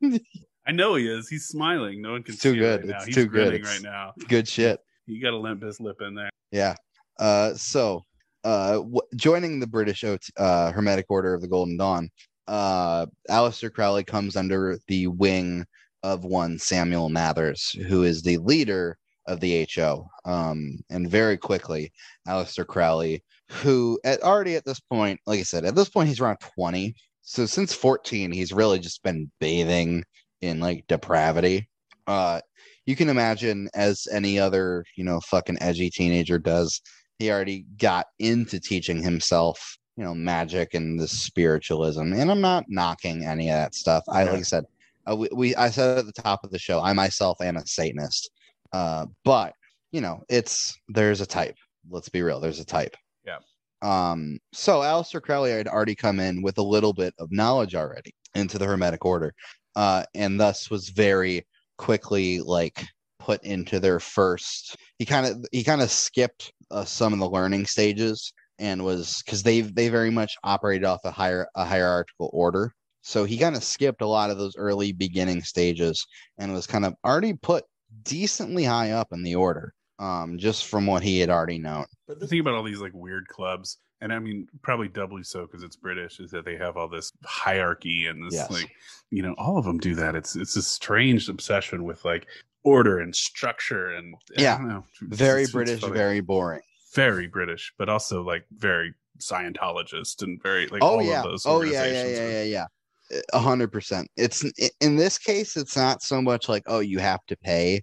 I 0.66 0.72
know 0.72 0.94
he 0.94 1.08
is. 1.08 1.28
He's 1.28 1.46
smiling. 1.46 2.00
No 2.00 2.12
one 2.12 2.22
can 2.22 2.34
It's 2.34 2.42
too 2.42 2.52
see 2.52 2.58
good. 2.58 2.84
it 2.84 2.86
right 2.86 2.90
now. 2.90 2.96
It's 2.98 3.06
He's 3.06 3.14
too 3.16 3.26
good. 3.26 3.54
It's- 3.54 3.68
right 3.74 3.82
now. 3.82 4.12
Good 4.28 4.46
shit. 4.46 4.78
You 5.06 5.20
got 5.20 5.30
to 5.30 5.38
limp 5.38 5.62
his 5.62 5.80
lip 5.80 5.96
in 6.00 6.14
there. 6.14 6.30
Yeah. 6.52 6.76
Uh, 7.18 7.54
so, 7.54 8.04
uh, 8.44 8.74
w- 8.74 9.00
joining 9.16 9.58
the 9.58 9.66
British 9.66 10.04
OT, 10.04 10.22
uh, 10.36 10.70
Hermetic 10.70 11.06
Order 11.08 11.34
of 11.34 11.40
the 11.42 11.48
Golden 11.48 11.76
Dawn, 11.76 12.08
uh, 12.46 13.06
Aleister 13.28 13.72
Crowley 13.72 14.04
comes 14.04 14.36
under 14.36 14.78
the 14.86 15.08
wing 15.08 15.64
of 16.04 16.24
one 16.24 16.56
Samuel 16.58 17.08
Mathers, 17.08 17.70
who 17.88 18.04
is 18.04 18.22
the 18.22 18.38
leader 18.38 18.96
of 19.30 19.40
the 19.40 19.66
HO. 19.74 20.08
Um, 20.24 20.78
and 20.90 21.08
very 21.08 21.38
quickly, 21.38 21.92
Aleister 22.28 22.66
Crowley, 22.66 23.22
who 23.48 23.98
at 24.04 24.22
already 24.22 24.56
at 24.56 24.64
this 24.64 24.80
point, 24.80 25.20
like 25.26 25.40
I 25.40 25.44
said, 25.44 25.64
at 25.64 25.74
this 25.74 25.88
point 25.88 26.08
he's 26.08 26.20
around 26.20 26.38
20. 26.56 26.94
So 27.22 27.46
since 27.46 27.72
14, 27.72 28.32
he's 28.32 28.52
really 28.52 28.80
just 28.80 29.02
been 29.02 29.30
bathing 29.40 30.04
in 30.40 30.60
like 30.60 30.86
depravity. 30.88 31.68
Uh, 32.06 32.40
you 32.86 32.96
can 32.96 33.08
imagine 33.08 33.68
as 33.74 34.08
any 34.12 34.38
other, 34.38 34.84
you 34.96 35.04
know, 35.04 35.20
fucking 35.20 35.58
edgy 35.60 35.90
teenager 35.90 36.38
does, 36.38 36.80
he 37.18 37.30
already 37.30 37.66
got 37.78 38.06
into 38.18 38.58
teaching 38.58 39.00
himself, 39.00 39.78
you 39.96 40.04
know, 40.04 40.14
magic 40.14 40.74
and 40.74 40.98
the 40.98 41.06
spiritualism. 41.06 42.12
And 42.12 42.30
I'm 42.30 42.40
not 42.40 42.64
knocking 42.68 43.24
any 43.24 43.48
of 43.48 43.54
that 43.54 43.74
stuff. 43.74 44.02
I 44.08 44.24
like 44.24 44.40
I 44.40 44.42
said, 44.42 44.64
uh, 45.08 45.14
we, 45.14 45.28
we 45.32 45.54
I 45.54 45.70
said 45.70 45.98
at 45.98 46.06
the 46.06 46.12
top 46.12 46.42
of 46.42 46.50
the 46.50 46.58
show, 46.58 46.80
I 46.80 46.92
myself 46.94 47.40
am 47.40 47.56
a 47.56 47.66
Satanist. 47.66 48.30
Uh, 48.72 49.06
but 49.24 49.54
you 49.92 50.00
know, 50.00 50.22
it's 50.28 50.78
there's 50.88 51.20
a 51.20 51.26
type. 51.26 51.56
Let's 51.88 52.08
be 52.08 52.22
real, 52.22 52.40
there's 52.40 52.60
a 52.60 52.64
type. 52.64 52.96
Yeah. 53.24 53.38
Um, 53.82 54.38
so 54.52 54.80
Aleister 54.80 55.22
Crowley 55.22 55.50
had 55.50 55.68
already 55.68 55.94
come 55.94 56.20
in 56.20 56.42
with 56.42 56.58
a 56.58 56.62
little 56.62 56.92
bit 56.92 57.14
of 57.18 57.32
knowledge 57.32 57.74
already 57.74 58.14
into 58.34 58.58
the 58.58 58.66
Hermetic 58.66 59.04
Order, 59.04 59.32
uh, 59.76 60.04
and 60.14 60.38
thus 60.38 60.70
was 60.70 60.90
very 60.90 61.46
quickly 61.78 62.40
like 62.40 62.84
put 63.18 63.42
into 63.44 63.80
their 63.80 64.00
first. 64.00 64.76
He 64.98 65.06
kind 65.06 65.26
of 65.26 65.44
he 65.52 65.64
kind 65.64 65.82
of 65.82 65.90
skipped 65.90 66.52
uh, 66.70 66.84
some 66.84 67.12
of 67.12 67.18
the 67.18 67.30
learning 67.30 67.66
stages 67.66 68.32
and 68.58 68.84
was 68.84 69.22
because 69.24 69.42
they 69.42 69.62
they 69.62 69.88
very 69.88 70.10
much 70.10 70.36
operated 70.44 70.84
off 70.84 71.00
a 71.04 71.10
higher 71.10 71.48
a 71.54 71.64
hierarchical 71.64 72.30
order. 72.32 72.72
So 73.02 73.24
he 73.24 73.38
kind 73.38 73.56
of 73.56 73.64
skipped 73.64 74.02
a 74.02 74.06
lot 74.06 74.30
of 74.30 74.38
those 74.38 74.56
early 74.56 74.92
beginning 74.92 75.42
stages 75.42 76.06
and 76.38 76.52
was 76.52 76.66
kind 76.66 76.84
of 76.84 76.94
already 77.04 77.32
put 77.32 77.64
decently 78.02 78.64
high 78.64 78.92
up 78.92 79.08
in 79.12 79.22
the 79.22 79.34
order, 79.34 79.74
um, 79.98 80.38
just 80.38 80.66
from 80.66 80.86
what 80.86 81.02
he 81.02 81.18
had 81.20 81.30
already 81.30 81.58
known. 81.58 81.86
But 82.06 82.20
The 82.20 82.26
thing 82.26 82.40
about 82.40 82.54
all 82.54 82.62
these 82.62 82.80
like 82.80 82.92
weird 82.94 83.28
clubs, 83.28 83.78
and 84.00 84.12
I 84.12 84.18
mean 84.18 84.46
probably 84.62 84.88
doubly 84.88 85.22
so 85.22 85.46
because 85.46 85.62
it's 85.62 85.76
British, 85.76 86.20
is 86.20 86.30
that 86.30 86.44
they 86.44 86.56
have 86.56 86.76
all 86.76 86.88
this 86.88 87.12
hierarchy 87.24 88.06
and 88.06 88.24
this 88.26 88.34
Yes. 88.34 88.50
like, 88.50 88.70
you 89.10 89.22
know, 89.22 89.34
all 89.38 89.58
of 89.58 89.64
them 89.64 89.78
do 89.78 89.94
that. 89.96 90.14
It's 90.14 90.36
it's 90.36 90.56
a 90.56 90.62
strange 90.62 91.28
obsession 91.28 91.84
with 91.84 92.04
like 92.04 92.26
order 92.62 92.98
and 93.00 93.14
structure 93.16 93.90
and 93.92 94.14
I 94.38 94.42
Yeah. 94.42 94.58
don't 94.58 94.68
know. 94.68 94.84
Very 95.02 95.42
it's- 95.42 95.48
it's 95.48 95.52
British, 95.52 95.80
funny. 95.80 95.92
very 95.94 96.20
boring. 96.20 96.62
very 96.94 97.26
British, 97.28 97.72
but 97.78 97.88
also 97.88 98.22
like 98.22 98.44
very 98.52 98.92
Scientologist 99.20 100.22
and 100.22 100.42
very 100.42 100.66
like 100.68 100.82
oh 100.82 100.96
all 100.98 101.02
yeah 101.02 101.18
of 101.18 101.24
those. 101.24 101.44
oh 101.46 101.60
yeah 101.62 101.72
yeah 101.72 101.78
organizations 101.80 102.18
yeah 102.18 102.42
yeah 102.42 102.66
yeah 103.12 103.20
a 103.34 103.38
hundred 103.38 103.70
percent 103.70 104.08
it's 104.16 104.44
in 104.80 104.96
this 104.96 105.18
case 105.18 105.56
it's 105.56 105.76
not 105.76 106.02
so 106.02 106.22
much 106.22 106.48
like 106.48 106.62
oh 106.66 106.78
you 106.80 106.98
have 106.98 107.24
to 107.26 107.36
pay 107.36 107.82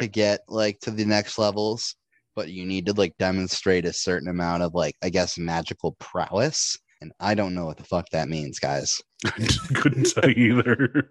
to 0.00 0.08
get 0.08 0.40
like 0.48 0.78
to 0.80 0.90
the 0.90 1.04
next 1.04 1.38
levels 1.38 1.94
but 2.36 2.50
you 2.50 2.64
need 2.64 2.86
to 2.86 2.92
like 2.92 3.16
demonstrate 3.18 3.84
a 3.84 3.92
certain 3.92 4.28
amount 4.28 4.62
of 4.62 4.74
like 4.74 4.94
i 5.02 5.08
guess 5.08 5.36
magical 5.38 5.96
prowess 5.98 6.78
and 7.00 7.12
i 7.20 7.34
don't 7.34 7.54
know 7.54 7.64
what 7.66 7.76
the 7.76 7.84
fuck 7.84 8.08
that 8.10 8.28
means 8.28 8.58
guys 8.58 9.00
I 9.26 9.30
couldn't 9.74 10.12
tell 10.14 10.30
you 10.30 10.60
either. 10.60 11.10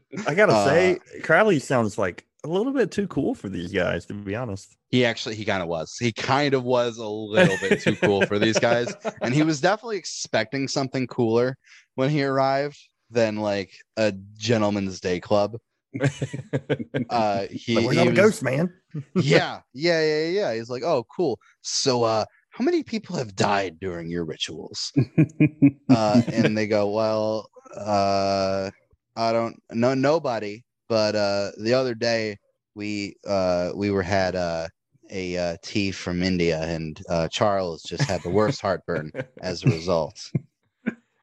I 0.26 0.34
gotta 0.34 0.54
Uh, 0.54 0.64
say, 0.64 0.98
Crowley 1.22 1.58
sounds 1.58 1.98
like 1.98 2.24
a 2.44 2.48
little 2.48 2.72
bit 2.72 2.90
too 2.90 3.06
cool 3.08 3.34
for 3.34 3.50
these 3.50 3.70
guys, 3.70 4.06
to 4.06 4.14
be 4.14 4.34
honest. 4.34 4.74
he 4.88 5.04
actually 5.04 5.34
he 5.34 5.44
kind 5.44 5.62
of 5.62 5.68
was 5.68 5.94
he 6.00 6.12
kind 6.12 6.54
of 6.54 6.64
was 6.64 6.96
a 6.96 7.06
little 7.06 7.58
bit 7.60 7.82
too 7.82 7.94
cool 7.96 8.24
for 8.24 8.38
these 8.38 8.58
guys 8.58 8.94
and 9.20 9.34
he 9.34 9.42
was 9.42 9.60
definitely 9.60 9.98
expecting 9.98 10.66
something 10.66 11.06
cooler 11.06 11.54
when 11.96 12.08
he 12.08 12.24
arrived 12.24 12.78
than 13.10 13.36
like 13.36 13.70
a 13.98 14.12
gentleman's 14.38 14.98
day 14.98 15.20
club 15.20 15.58
uh 17.10 17.46
he, 17.50 17.76
Like, 17.76 17.86
we're 17.86 17.92
he 17.92 17.98
not 17.98 18.08
a 18.08 18.12
ghost 18.12 18.42
man. 18.42 18.72
yeah, 19.16 19.60
yeah, 19.74 20.02
yeah, 20.02 20.26
yeah. 20.26 20.54
He's 20.54 20.68
like, 20.70 20.82
oh, 20.82 21.04
cool. 21.14 21.38
So, 21.62 22.04
uh, 22.04 22.24
how 22.50 22.64
many 22.64 22.82
people 22.82 23.16
have 23.16 23.34
died 23.34 23.80
during 23.80 24.10
your 24.10 24.24
rituals? 24.24 24.92
Uh, 25.88 26.22
and 26.32 26.56
they 26.56 26.66
go, 26.66 26.90
well, 26.90 27.48
uh, 27.76 28.70
I 29.16 29.32
don't 29.32 29.60
know 29.70 29.94
nobody, 29.94 30.62
but 30.88 31.16
uh, 31.16 31.52
the 31.58 31.74
other 31.74 31.94
day 31.94 32.36
we 32.74 33.14
uh 33.26 33.70
we 33.74 33.90
were 33.90 34.02
had 34.02 34.34
uh 34.34 34.68
a 35.10 35.36
uh, 35.36 35.56
tea 35.62 35.90
from 35.90 36.22
India, 36.22 36.62
and 36.62 36.98
uh, 37.08 37.28
Charles 37.28 37.82
just 37.82 38.04
had 38.04 38.22
the 38.22 38.30
worst 38.30 38.62
heartburn 38.62 39.12
as 39.42 39.62
a 39.62 39.68
result. 39.68 40.30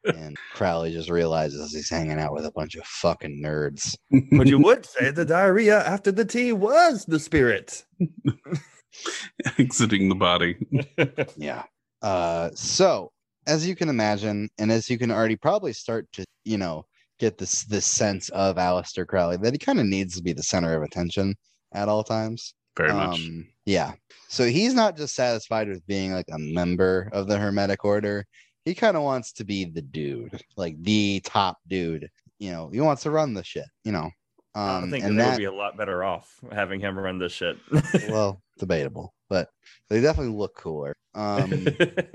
And 0.04 0.36
Crowley 0.54 0.92
just 0.92 1.10
realizes 1.10 1.72
he's 1.72 1.90
hanging 1.90 2.18
out 2.18 2.32
with 2.32 2.46
a 2.46 2.52
bunch 2.52 2.74
of 2.74 2.84
fucking 2.86 3.42
nerds. 3.42 3.96
but 4.32 4.46
you 4.46 4.58
would 4.58 4.86
say 4.86 5.10
the 5.10 5.24
diarrhea 5.24 5.86
after 5.86 6.10
the 6.10 6.24
tea 6.24 6.52
was 6.52 7.04
the 7.04 7.20
spirit. 7.20 7.84
exiting 9.58 10.08
the 10.08 10.14
body. 10.14 10.56
Yeah. 11.36 11.64
Uh, 12.02 12.50
so 12.54 13.12
as 13.46 13.66
you 13.66 13.76
can 13.76 13.88
imagine, 13.88 14.48
and 14.58 14.72
as 14.72 14.88
you 14.88 14.98
can 14.98 15.10
already 15.10 15.36
probably 15.36 15.72
start 15.72 16.06
to, 16.12 16.24
you 16.44 16.56
know, 16.58 16.86
get 17.18 17.36
this 17.36 17.64
this 17.64 17.86
sense 17.86 18.30
of 18.30 18.56
Aleister 18.56 19.06
Crowley 19.06 19.36
that 19.38 19.52
he 19.52 19.58
kind 19.58 19.78
of 19.78 19.86
needs 19.86 20.16
to 20.16 20.22
be 20.22 20.32
the 20.32 20.42
center 20.42 20.74
of 20.74 20.82
attention 20.82 21.34
at 21.72 21.88
all 21.88 22.02
times. 22.02 22.54
Very 22.76 22.92
much. 22.92 23.18
Um, 23.20 23.46
yeah. 23.66 23.92
So 24.28 24.46
he's 24.46 24.74
not 24.74 24.96
just 24.96 25.14
satisfied 25.14 25.68
with 25.68 25.86
being 25.86 26.12
like 26.12 26.28
a 26.32 26.38
member 26.38 27.10
of 27.12 27.26
the 27.26 27.38
Hermetic 27.38 27.84
Order. 27.84 28.26
He 28.64 28.74
kind 28.74 28.96
of 28.96 29.02
wants 29.02 29.32
to 29.34 29.44
be 29.44 29.64
the 29.64 29.82
dude, 29.82 30.40
like 30.56 30.82
the 30.82 31.20
top 31.24 31.58
dude. 31.66 32.08
You 32.38 32.52
know, 32.52 32.70
he 32.72 32.80
wants 32.80 33.02
to 33.02 33.10
run 33.10 33.34
the 33.34 33.44
shit. 33.44 33.66
You 33.84 33.92
know, 33.92 34.10
um, 34.54 34.84
I 34.84 34.90
think 34.90 35.04
and 35.04 35.18
that 35.18 35.24
that 35.24 35.30
would 35.32 35.38
be 35.38 35.44
a 35.44 35.52
lot 35.52 35.76
better 35.76 36.04
off 36.04 36.40
having 36.52 36.80
him 36.80 36.98
run 36.98 37.18
this 37.18 37.32
shit. 37.32 37.56
well, 38.08 38.42
debatable, 38.58 39.14
but 39.28 39.48
they 39.88 40.00
definitely 40.00 40.34
look 40.34 40.56
cooler. 40.56 40.94
Um, 41.14 41.66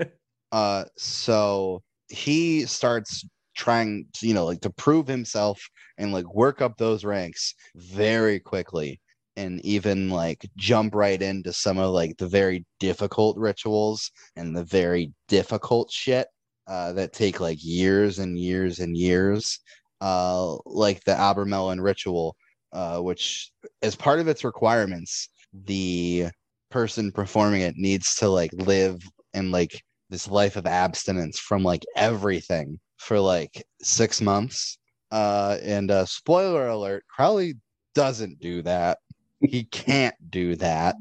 uh 0.52 0.84
so 0.96 1.82
he 2.08 2.64
starts 2.66 3.26
trying 3.56 4.06
to 4.12 4.28
you 4.28 4.34
know 4.34 4.44
like 4.44 4.60
to 4.60 4.70
prove 4.70 5.06
himself 5.06 5.60
and 5.98 6.12
like 6.12 6.32
work 6.34 6.60
up 6.60 6.76
those 6.76 7.04
ranks 7.04 7.54
very 7.74 8.38
quickly 8.38 9.00
and 9.36 9.60
even 9.64 10.08
like 10.08 10.48
jump 10.56 10.94
right 10.94 11.20
into 11.20 11.52
some 11.52 11.78
of 11.78 11.90
like 11.90 12.16
the 12.18 12.28
very 12.28 12.64
difficult 12.80 13.36
rituals 13.36 14.10
and 14.36 14.56
the 14.56 14.64
very 14.64 15.12
difficult 15.28 15.90
shit 15.90 16.28
uh, 16.66 16.92
that 16.92 17.12
take 17.12 17.40
like 17.40 17.58
years 17.62 18.18
and 18.18 18.38
years 18.38 18.78
and 18.80 18.96
years, 18.96 19.58
uh, 20.00 20.56
like 20.64 21.02
the 21.04 21.12
Abramelin 21.12 21.82
ritual, 21.82 22.36
uh, 22.72 22.98
which 23.00 23.50
as 23.82 23.96
part 23.96 24.20
of 24.20 24.28
its 24.28 24.44
requirements, 24.44 25.28
the 25.64 26.26
person 26.70 27.12
performing 27.12 27.62
it 27.62 27.76
needs 27.76 28.14
to 28.16 28.28
like 28.28 28.50
live 28.52 29.00
in 29.34 29.50
like 29.50 29.82
this 30.10 30.28
life 30.28 30.56
of 30.56 30.66
abstinence 30.66 31.38
from 31.38 31.62
like 31.62 31.84
everything 31.96 32.78
for 32.98 33.18
like 33.20 33.64
six 33.82 34.20
months. 34.20 34.78
Uh, 35.10 35.58
and 35.62 35.90
uh, 35.90 36.04
spoiler 36.04 36.68
alert, 36.68 37.04
Crowley 37.08 37.54
doesn't 37.94 38.40
do 38.40 38.62
that. 38.62 38.98
He 39.40 39.64
can't 39.64 40.14
do 40.30 40.56
that. 40.56 40.96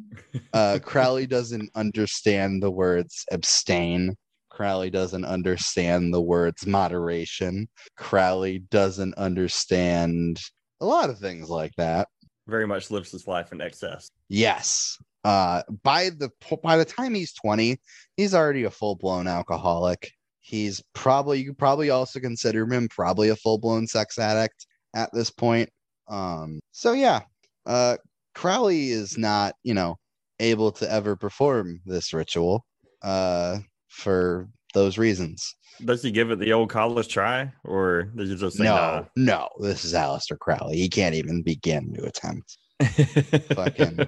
Uh, 0.53 0.79
Crowley 0.81 1.25
doesn't 1.25 1.69
understand 1.75 2.61
the 2.61 2.71
words 2.71 3.25
abstain. 3.31 4.15
Crowley 4.55 4.89
doesn't 4.89 5.25
understand 5.25 6.13
the 6.13 6.21
words 6.21 6.65
moderation. 6.65 7.67
Crowley 7.97 8.59
doesn't 8.71 9.13
understand 9.15 10.39
a 10.79 10.85
lot 10.85 11.09
of 11.09 11.19
things 11.19 11.49
like 11.49 11.73
that. 11.75 12.07
Very 12.47 12.65
much 12.65 12.89
lives 12.89 13.11
his 13.11 13.27
life 13.27 13.51
in 13.51 13.59
excess. 13.59 14.07
Yes. 14.29 14.97
Uh, 15.25 15.61
by 15.83 16.09
the 16.09 16.29
by 16.63 16.77
the 16.77 16.85
time 16.85 17.13
he's 17.13 17.33
20, 17.33 17.77
he's 18.15 18.33
already 18.33 18.63
a 18.63 18.71
full-blown 18.71 19.27
alcoholic. 19.27 20.09
He's 20.39 20.81
probably 20.93 21.39
you 21.39 21.47
could 21.47 21.57
probably 21.57 21.89
also 21.89 22.21
consider 22.21 22.65
him 22.71 22.87
probably 22.87 23.29
a 23.29 23.35
full-blown 23.35 23.87
sex 23.87 24.17
addict 24.17 24.67
at 24.95 25.09
this 25.11 25.31
point. 25.31 25.69
Um, 26.07 26.61
so 26.71 26.93
yeah, 26.93 27.21
uh 27.65 27.97
Crowley 28.35 28.91
is 28.91 29.17
not, 29.17 29.55
you 29.63 29.73
know, 29.73 29.97
able 30.39 30.71
to 30.73 30.89
ever 30.89 31.17
perform 31.17 31.81
this 31.85 32.13
ritual 32.13 32.65
uh 33.01 33.57
for 33.95 34.49
those 34.73 34.97
reasons. 34.97 35.55
Does 35.83 36.03
he 36.03 36.11
give 36.11 36.31
it 36.31 36.39
the 36.39 36.53
old 36.53 36.69
college 36.69 37.07
try, 37.07 37.51
or 37.63 38.03
does 38.15 38.29
he 38.29 38.35
just 38.35 38.57
say 38.57 38.63
No, 38.63 39.05
no, 39.15 39.49
this 39.59 39.83
is 39.83 39.93
Aleister 39.93 40.37
Crowley. 40.39 40.77
He 40.77 40.89
can't 40.89 41.15
even 41.15 41.41
begin 41.41 41.93
to 41.93 42.05
attempt? 42.05 42.57
Fucking- 43.53 44.07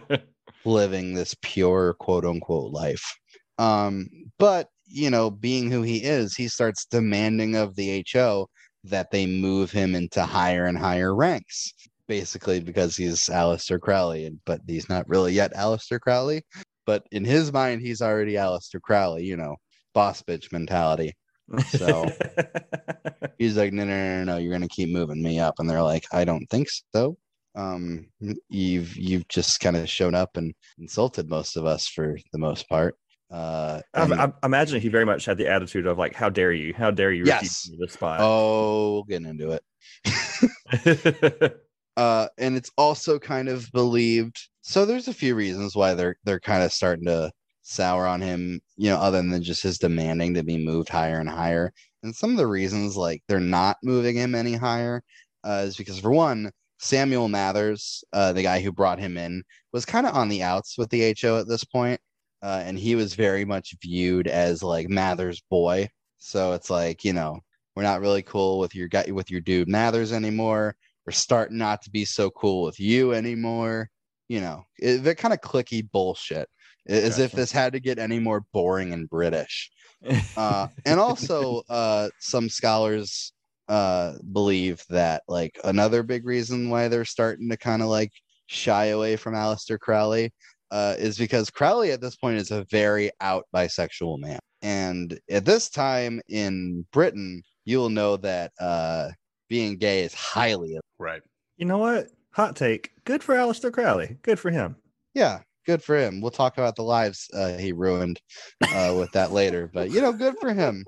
living 0.65 1.13
this 1.13 1.35
pure 1.41 1.93
quote 1.95 2.25
unquote 2.25 2.71
life. 2.71 3.03
Um, 3.57 4.07
but 4.37 4.67
you 4.87 5.09
know, 5.09 5.29
being 5.29 5.69
who 5.69 5.81
he 5.81 5.97
is, 6.03 6.35
he 6.35 6.47
starts 6.47 6.85
demanding 6.85 7.55
of 7.55 7.75
the 7.75 8.05
HO 8.13 8.47
that 8.85 9.11
they 9.11 9.25
move 9.25 9.71
him 9.71 9.95
into 9.95 10.23
higher 10.23 10.65
and 10.65 10.77
higher 10.77 11.13
ranks, 11.13 11.73
basically 12.07 12.59
because 12.59 12.95
he's 12.95 13.25
Aleister 13.25 13.79
Crowley, 13.79 14.25
and 14.25 14.39
but 14.45 14.61
he's 14.67 14.87
not 14.89 15.07
really 15.09 15.33
yet 15.33 15.53
Aleister 15.53 15.99
Crowley. 15.99 16.43
But 16.85 17.05
in 17.11 17.25
his 17.25 17.51
mind, 17.51 17.81
he's 17.81 18.01
already 18.01 18.33
Aleister 18.33 18.81
Crowley, 18.81 19.25
you 19.25 19.35
know, 19.35 19.57
boss 19.97 20.21
bitch 20.21 20.51
mentality. 20.51 21.13
So- 21.69 22.05
He's 23.39 23.57
like, 23.57 23.73
no, 23.73 23.83
no, 23.85 23.95
no, 23.95 24.17
no, 24.17 24.23
no, 24.33 24.37
you're 24.37 24.51
gonna 24.51 24.67
keep 24.67 24.89
moving 24.89 25.21
me 25.23 25.39
up, 25.39 25.55
and 25.59 25.67
they're 25.69 25.81
like, 25.83 26.05
I 26.11 26.23
don't 26.25 26.45
think 26.47 26.67
so. 26.93 27.17
Um, 27.55 28.07
you've 28.49 28.95
you've 28.95 29.27
just 29.27 29.59
kind 29.59 29.75
of 29.77 29.89
shown 29.89 30.13
up 30.13 30.37
and 30.37 30.53
insulted 30.77 31.29
most 31.29 31.55
of 31.57 31.65
us 31.65 31.87
for 31.87 32.17
the 32.31 32.37
most 32.37 32.67
part. 32.69 32.95
Uh, 33.31 33.81
I, 33.93 34.03
and- 34.03 34.13
I 34.13 34.31
imagine 34.43 34.79
he 34.81 34.89
very 34.89 35.05
much 35.05 35.25
had 35.25 35.37
the 35.37 35.47
attitude 35.47 35.87
of 35.87 35.97
like, 35.97 36.13
"How 36.13 36.29
dare 36.29 36.51
you? 36.51 36.73
How 36.75 36.91
dare 36.91 37.11
you 37.11 37.23
Yes. 37.25 37.69
this 37.79 37.93
spot?" 37.93 38.19
oh, 38.21 38.91
we'll 38.93 39.03
get 39.03 39.23
into 39.23 39.51
it. 39.51 39.63
uh 41.97 42.27
and 42.37 42.55
it's 42.55 42.71
also 42.77 43.17
kind 43.17 43.49
of 43.49 43.71
believed 43.71 44.37
so 44.61 44.85
there's 44.85 45.07
a 45.07 45.13
few 45.13 45.33
reasons 45.33 45.75
why 45.75 45.93
they're 45.95 46.15
they're 46.25 46.39
kind 46.39 46.61
of 46.63 46.71
starting 46.71 47.05
to 47.05 47.31
sour 47.67 48.07
on 48.07 48.21
him 48.21 48.59
you 48.77 48.89
know 48.89 48.97
other 48.97 49.21
than 49.21 49.43
just 49.43 49.63
his 49.63 49.77
demanding 49.77 50.33
to 50.33 50.43
be 50.43 50.57
moved 50.57 50.89
higher 50.89 51.19
and 51.19 51.29
higher 51.29 51.73
and 52.03 52.15
some 52.15 52.31
of 52.31 52.37
the 52.37 52.47
reasons 52.47 52.95
like 52.95 53.21
they're 53.27 53.39
not 53.39 53.77
moving 53.83 54.15
him 54.15 54.35
any 54.35 54.53
higher 54.53 55.03
uh, 55.43 55.63
is 55.65 55.75
because 55.75 55.99
for 55.99 56.11
one 56.11 56.51
samuel 56.79 57.27
mathers 57.27 58.03
uh, 58.13 58.31
the 58.33 58.43
guy 58.43 58.61
who 58.61 58.71
brought 58.71 58.99
him 58.99 59.17
in 59.17 59.43
was 59.73 59.85
kind 59.85 60.05
of 60.07 60.15
on 60.15 60.29
the 60.29 60.43
outs 60.43 60.77
with 60.77 60.89
the 60.89 61.15
ho 61.21 61.37
at 61.37 61.47
this 61.47 61.63
point 61.63 61.99
uh, 62.43 62.61
and 62.65 62.77
he 62.77 62.95
was 62.95 63.15
very 63.15 63.43
much 63.43 63.75
viewed 63.81 64.27
as 64.27 64.63
like 64.63 64.87
mathers 64.87 65.41
boy 65.49 65.87
so 66.19 66.53
it's 66.53 66.69
like 66.69 67.03
you 67.03 67.13
know 67.13 67.39
we're 67.75 67.83
not 67.83 68.01
really 68.01 68.21
cool 68.23 68.59
with 68.59 68.73
your 68.75 68.87
guy 68.87 69.05
with 69.11 69.29
your 69.29 69.41
dude 69.41 69.67
mathers 69.67 70.13
anymore 70.13 70.75
we're 71.07 71.13
starting 71.13 71.57
not 71.57 71.81
to 71.83 71.89
be 71.89 72.03
so 72.03 72.29
cool 72.31 72.63
with 72.63 72.79
you 72.79 73.13
anymore. 73.13 73.89
You 74.27 74.41
know, 74.41 74.65
it, 74.77 75.03
they're 75.03 75.15
kind 75.15 75.33
of 75.33 75.39
clicky 75.39 75.89
bullshit. 75.89 76.49
As 76.87 77.19
if 77.19 77.31
this 77.31 77.51
had 77.51 77.73
to 77.73 77.79
get 77.79 77.99
any 77.99 78.19
more 78.19 78.43
boring 78.53 78.93
and 78.93 79.09
British. 79.09 79.69
Uh, 80.37 80.67
and 80.85 80.99
also, 80.99 81.63
uh, 81.69 82.07
some 82.19 82.49
scholars 82.49 83.33
uh, 83.67 84.13
believe 84.31 84.83
that 84.89 85.23
like 85.27 85.57
another 85.63 86.03
big 86.03 86.23
reason 86.23 86.69
why 86.69 86.87
they're 86.87 87.03
starting 87.03 87.49
to 87.49 87.57
kind 87.57 87.81
of 87.81 87.87
like 87.87 88.11
shy 88.45 88.85
away 88.85 89.15
from 89.15 89.33
Aleister 89.33 89.79
Crowley 89.79 90.31
uh, 90.69 90.93
is 90.99 91.17
because 91.17 91.49
Crowley 91.49 91.91
at 91.91 91.99
this 91.99 92.15
point 92.15 92.37
is 92.37 92.51
a 92.51 92.63
very 92.69 93.09
out 93.21 93.45
bisexual 93.53 94.19
man. 94.19 94.37
And 94.61 95.19
at 95.31 95.45
this 95.45 95.67
time 95.67 96.21
in 96.29 96.85
Britain, 96.93 97.41
you'll 97.65 97.89
know 97.89 98.17
that 98.17 98.51
uh, 98.59 99.09
being 99.49 99.77
gay 99.77 100.03
is 100.03 100.13
highly 100.13 100.77
Right. 100.99 101.23
you 101.57 101.65
know 101.65 101.79
what? 101.79 102.09
Hot 102.33 102.55
take. 102.55 102.91
Good 103.03 103.23
for 103.23 103.33
Aleister 103.33 103.73
Crowley. 103.73 104.17
Good 104.21 104.39
for 104.39 104.51
him. 104.51 104.75
yeah 105.15 105.39
good 105.67 105.83
for 105.83 105.95
him 105.95 106.19
we'll 106.21 106.31
talk 106.31 106.57
about 106.57 106.75
the 106.75 106.81
lives 106.81 107.29
uh, 107.35 107.55
he 107.57 107.71
ruined 107.73 108.19
uh, 108.73 108.95
with 108.97 109.11
that 109.11 109.31
later 109.31 109.69
but 109.73 109.91
you 109.91 110.01
know 110.01 110.11
good 110.11 110.35
for 110.39 110.51
him 110.53 110.83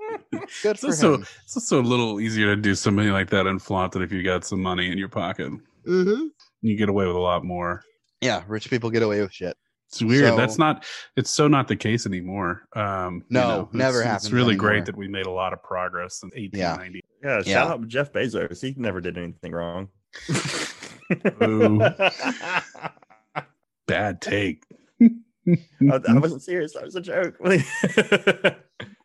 good 0.62 0.72
It's 0.72 0.80
for 0.80 0.86
also, 0.88 1.14
him 1.14 1.26
it's 1.44 1.56
also 1.56 1.80
a 1.80 1.82
little 1.82 2.20
easier 2.20 2.54
to 2.56 2.60
do 2.60 2.74
something 2.74 3.08
like 3.10 3.30
that 3.30 3.46
and 3.46 3.62
flaunt 3.62 3.94
it 3.94 4.02
if 4.02 4.10
you 4.10 4.24
got 4.24 4.44
some 4.44 4.60
money 4.60 4.90
in 4.90 4.98
your 4.98 5.08
pocket. 5.08 5.52
mm-hmm. 5.86 6.26
You 6.62 6.76
get 6.76 6.88
away 6.88 7.06
with 7.06 7.14
a 7.16 7.20
lot 7.20 7.44
more. 7.44 7.82
yeah 8.20 8.42
rich 8.48 8.68
people 8.70 8.90
get 8.90 9.02
away 9.02 9.20
with 9.20 9.32
shit 9.32 9.56
It's 9.88 10.02
weird. 10.02 10.28
So- 10.30 10.36
That's 10.36 10.56
not. 10.58 10.84
It's 11.16 11.30
so 11.30 11.46
not 11.48 11.66
the 11.68 11.74
case 11.76 12.06
anymore. 12.06 12.62
Um, 12.76 13.24
you 13.28 13.34
No, 13.38 13.48
know, 13.48 13.68
never 13.72 13.98
it's, 13.98 14.06
happens 14.06 14.24
It's 14.26 14.32
really 14.32 14.54
anymore. 14.54 14.70
great 14.70 14.84
that 14.86 14.96
we 14.96 15.08
made 15.08 15.26
a 15.26 15.30
lot 15.42 15.52
of 15.52 15.60
progress 15.64 16.22
in 16.22 16.28
1890. 16.30 17.00
Yeah, 17.24 17.36
Yeah. 17.38 17.42
shout 17.42 17.70
out 17.72 17.80
to 17.82 17.86
Jeff 17.88 18.12
Bezos. 18.12 18.60
He 18.62 18.72
never 18.78 19.00
did 19.00 19.18
anything 19.18 19.50
wrong. 19.52 19.88
Boo. 23.90 23.94
Bad 23.94 24.20
take. 24.20 24.64
I, 25.02 26.00
I 26.08 26.18
wasn't 26.18 26.42
serious. 26.42 26.74
That 26.74 26.84
was 26.84 26.94
a 26.96 27.00
joke. 27.00 27.34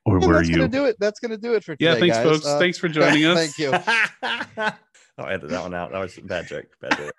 or 0.06 0.18
And 0.18 0.28
were 0.28 0.34
that's 0.36 0.50
you? 0.50 0.56
gonna 0.58 0.68
do 0.68 0.86
it 0.86 0.96
that's 1.00 1.20
gonna 1.20 1.38
do 1.38 1.54
it 1.56 1.64
for 1.64 1.76
today. 1.76 1.94
yeah. 1.94 2.00
Thanks, 2.00 2.18
guys. 2.18 2.24
folks. 2.26 2.46
Uh, 2.46 2.60
thanks 2.60 2.78
for 2.78 2.88
joining 3.00 3.26
us. 3.26 3.38
thank 3.56 3.58
you 3.58 3.72
I'll 5.18 5.28
edit 5.30 5.50
that 5.50 5.62
one 5.64 5.74
out. 5.74 5.92
That 5.92 6.00
was 6.00 6.18
a 6.18 6.22
bad 6.22 6.48
joke. 6.48 6.66
Bad 6.82 6.98
joke. 6.98 7.14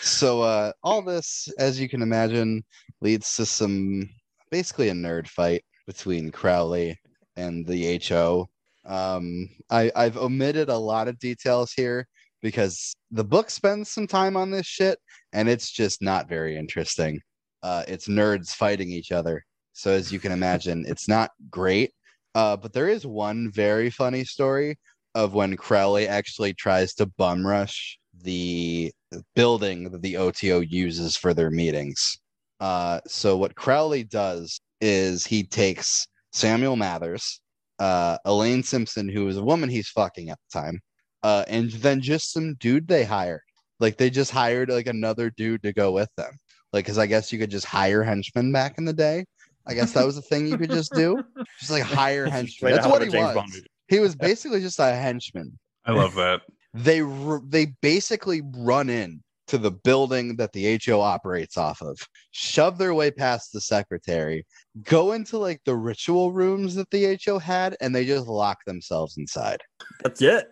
so 0.00 0.42
uh 0.42 0.72
all 0.82 1.02
this 1.02 1.48
as 1.58 1.80
you 1.80 1.88
can 1.88 2.00
imagine 2.02 2.62
leads 3.00 3.34
to 3.36 3.44
some 3.46 4.08
basically 4.50 4.88
a 4.88 4.92
nerd 4.92 5.26
fight 5.28 5.64
between 5.86 6.30
crowley 6.30 6.98
and 7.36 7.66
the 7.66 7.98
ho 8.08 8.48
um 8.86 9.48
i 9.70 9.90
i've 9.96 10.16
omitted 10.18 10.68
a 10.68 10.76
lot 10.76 11.08
of 11.08 11.18
details 11.18 11.72
here 11.72 12.06
because 12.44 12.94
the 13.10 13.24
book 13.24 13.48
spends 13.48 13.90
some 13.90 14.06
time 14.06 14.36
on 14.36 14.50
this 14.50 14.66
shit 14.66 14.98
and 15.32 15.48
it's 15.48 15.70
just 15.70 16.02
not 16.02 16.28
very 16.28 16.56
interesting. 16.56 17.18
Uh 17.62 17.82
it's 17.88 18.06
nerds 18.06 18.50
fighting 18.50 18.90
each 18.90 19.10
other. 19.10 19.42
So 19.72 19.90
as 19.90 20.12
you 20.12 20.20
can 20.20 20.30
imagine 20.30 20.84
it's 20.92 21.08
not 21.08 21.30
great. 21.50 21.90
Uh 22.34 22.56
but 22.56 22.74
there 22.74 22.88
is 22.88 23.06
one 23.06 23.50
very 23.50 23.88
funny 23.88 24.24
story 24.24 24.78
of 25.14 25.32
when 25.32 25.56
crowley 25.56 26.06
actually 26.06 26.52
tries 26.52 26.92
to 26.94 27.06
bum 27.06 27.46
rush 27.46 27.98
the 28.22 28.92
building 29.34 29.90
that 29.90 30.02
the 30.02 30.16
OTO 30.16 30.60
uses 30.60 31.16
for 31.16 31.34
their 31.34 31.50
meetings. 31.50 32.18
Uh, 32.60 33.00
so 33.06 33.36
what 33.36 33.54
Crowley 33.54 34.04
does 34.04 34.60
is 34.80 35.26
he 35.26 35.42
takes 35.44 36.06
Samuel 36.32 36.76
Mathers, 36.76 37.40
uh, 37.78 38.16
Elaine 38.24 38.62
Simpson, 38.62 39.08
who 39.08 39.28
is 39.28 39.36
a 39.36 39.44
woman 39.44 39.68
he's 39.68 39.88
fucking 39.88 40.30
at 40.30 40.38
the 40.52 40.60
time, 40.60 40.80
uh, 41.24 41.44
and 41.48 41.70
then 41.72 42.00
just 42.00 42.32
some 42.32 42.54
dude 42.56 42.86
they 42.86 43.02
hire. 43.02 43.42
Like 43.80 43.96
they 43.96 44.10
just 44.10 44.30
hired 44.30 44.68
like 44.68 44.86
another 44.86 45.30
dude 45.30 45.62
to 45.62 45.72
go 45.72 45.90
with 45.90 46.10
them. 46.16 46.32
Like, 46.72 46.84
because 46.84 46.98
I 46.98 47.06
guess 47.06 47.32
you 47.32 47.38
could 47.38 47.50
just 47.50 47.66
hire 47.66 48.02
henchmen 48.02 48.52
back 48.52 48.78
in 48.78 48.84
the 48.84 48.92
day. 48.92 49.24
I 49.66 49.72
guess 49.72 49.92
that 49.92 50.04
was 50.04 50.18
a 50.18 50.22
thing 50.22 50.46
you 50.46 50.58
could 50.58 50.70
just 50.70 50.92
do. 50.92 51.22
Just 51.58 51.70
like 51.70 51.82
hire 51.82 52.26
henchmen. 52.30 52.72
That's 52.72 52.86
what 52.86 53.00
he 53.00 53.08
James 53.08 53.28
was. 53.28 53.34
Bond. 53.34 53.68
He 53.88 53.98
was 53.98 54.14
basically 54.14 54.60
just 54.60 54.78
a 54.78 54.94
henchman 54.94 55.58
I 55.86 55.92
love 55.92 56.14
that. 56.16 56.42
they 56.74 57.00
r- 57.00 57.42
they 57.48 57.66
basically 57.80 58.42
run 58.56 58.90
in 58.90 59.22
to 59.46 59.58
the 59.58 59.70
building 59.70 60.36
that 60.36 60.52
the 60.52 60.78
HO 60.84 61.00
operates 61.00 61.56
off 61.56 61.80
of, 61.82 61.98
shove 62.32 62.76
their 62.78 62.94
way 62.94 63.10
past 63.10 63.52
the 63.52 63.60
secretary, 63.60 64.44
go 64.84 65.12
into 65.12 65.38
like 65.38 65.60
the 65.64 65.76
ritual 65.76 66.32
rooms 66.32 66.74
that 66.74 66.90
the 66.90 67.18
HO 67.24 67.38
had, 67.38 67.76
and 67.80 67.94
they 67.94 68.04
just 68.04 68.26
lock 68.26 68.58
themselves 68.66 69.16
inside 69.16 69.60
That's 70.02 70.20
it. 70.22 70.48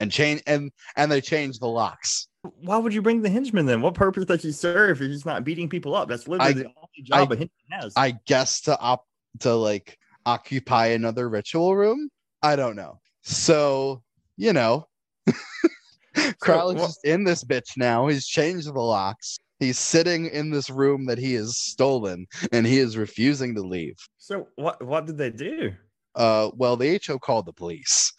And 0.00 0.10
change 0.12 0.42
and 0.46 0.70
and 0.96 1.10
they 1.10 1.20
change 1.20 1.58
the 1.58 1.66
locks. 1.68 2.28
Why 2.60 2.76
would 2.78 2.94
you 2.94 3.02
bring 3.02 3.22
the 3.22 3.28
henchman 3.30 3.66
then? 3.66 3.80
What 3.82 3.94
purpose 3.94 4.24
does 4.26 4.42
he 4.42 4.52
serve 4.52 5.00
if 5.02 5.08
he's 5.08 5.26
not 5.26 5.42
beating 5.44 5.68
people 5.68 5.94
up? 5.96 6.08
That's 6.08 6.28
literally 6.28 6.50
I- 6.50 6.54
the 6.54 6.64
only 6.66 7.02
job 7.02 7.32
I- 7.32 7.34
a 7.34 7.38
henchman 7.38 7.50
has. 7.80 7.92
I 7.96 8.14
guess 8.26 8.60
to 8.62 8.78
op 8.78 9.04
to 9.40 9.54
like 9.54 9.98
occupy 10.24 10.86
another 10.88 11.28
ritual 11.28 11.74
room. 11.76 12.08
I 12.42 12.56
don't 12.56 12.76
know. 12.76 13.00
So 13.22 14.02
you 14.36 14.52
know, 14.52 14.86
Crowley's 16.40 16.78
what- 16.80 16.86
just 16.88 17.04
in 17.04 17.24
this 17.24 17.44
bitch 17.44 17.76
now. 17.76 18.06
He's 18.06 18.26
changed 18.26 18.66
the 18.68 18.80
locks. 18.80 19.38
He's 19.58 19.78
sitting 19.78 20.26
in 20.26 20.50
this 20.50 20.68
room 20.68 21.06
that 21.06 21.16
he 21.18 21.32
has 21.34 21.56
stolen, 21.56 22.26
and 22.52 22.66
he 22.66 22.78
is 22.78 22.96
refusing 22.98 23.54
to 23.54 23.62
leave. 23.62 23.96
so 24.18 24.48
what? 24.56 24.82
What 24.84 25.06
did 25.06 25.16
they 25.18 25.30
do? 25.30 25.72
Uh, 26.14 26.50
well, 26.54 26.76
the 26.76 27.00
HO 27.06 27.18
called 27.18 27.46
the 27.46 27.52
police. 27.52 28.12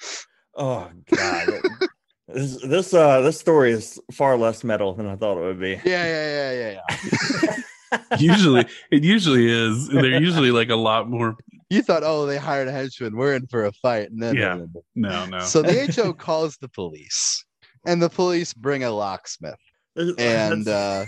Oh 0.58 0.90
God. 1.16 1.62
This, 2.28 2.62
this 2.62 2.94
uh 2.94 3.22
this 3.22 3.40
story 3.40 3.72
is 3.72 4.00
far 4.12 4.38
less 4.38 4.64
metal 4.64 4.94
than 4.94 5.08
I 5.08 5.16
thought 5.16 5.38
it 5.38 5.46
would 5.46 5.62
be. 5.62 5.80
Yeah, 5.86 6.06
yeah, 6.06 6.52
yeah, 6.52 6.52
yeah, 6.52 6.82
yeah. 6.92 7.56
usually, 8.20 8.66
it 8.92 9.04
usually 9.04 9.50
is. 9.50 9.88
They're 9.88 10.20
usually 10.20 10.52
like 10.52 10.70
a 10.70 10.76
lot 10.76 11.10
more. 11.10 11.38
You 11.70 11.82
thought, 11.82 12.04
oh, 12.04 12.26
they 12.26 12.38
hired 12.38 12.68
a 12.68 12.72
henchman. 12.72 13.16
We're 13.16 13.36
in 13.36 13.48
for 13.48 13.66
a 13.66 13.72
fight, 13.72 14.10
and 14.10 14.22
then 14.22 14.36
Yeah. 14.36 14.60
No, 14.96 15.26
no. 15.26 15.40
So 15.40 15.62
the 15.62 15.94
HO 15.96 16.14
calls 16.14 16.58
the 16.58 16.70
police, 16.70 17.46
and 17.86 18.02
the 18.02 18.10
police 18.10 18.54
bring 18.54 18.84
a 18.84 18.92
locksmith, 18.92 19.56
and 20.18 20.68
uh, 20.68 21.06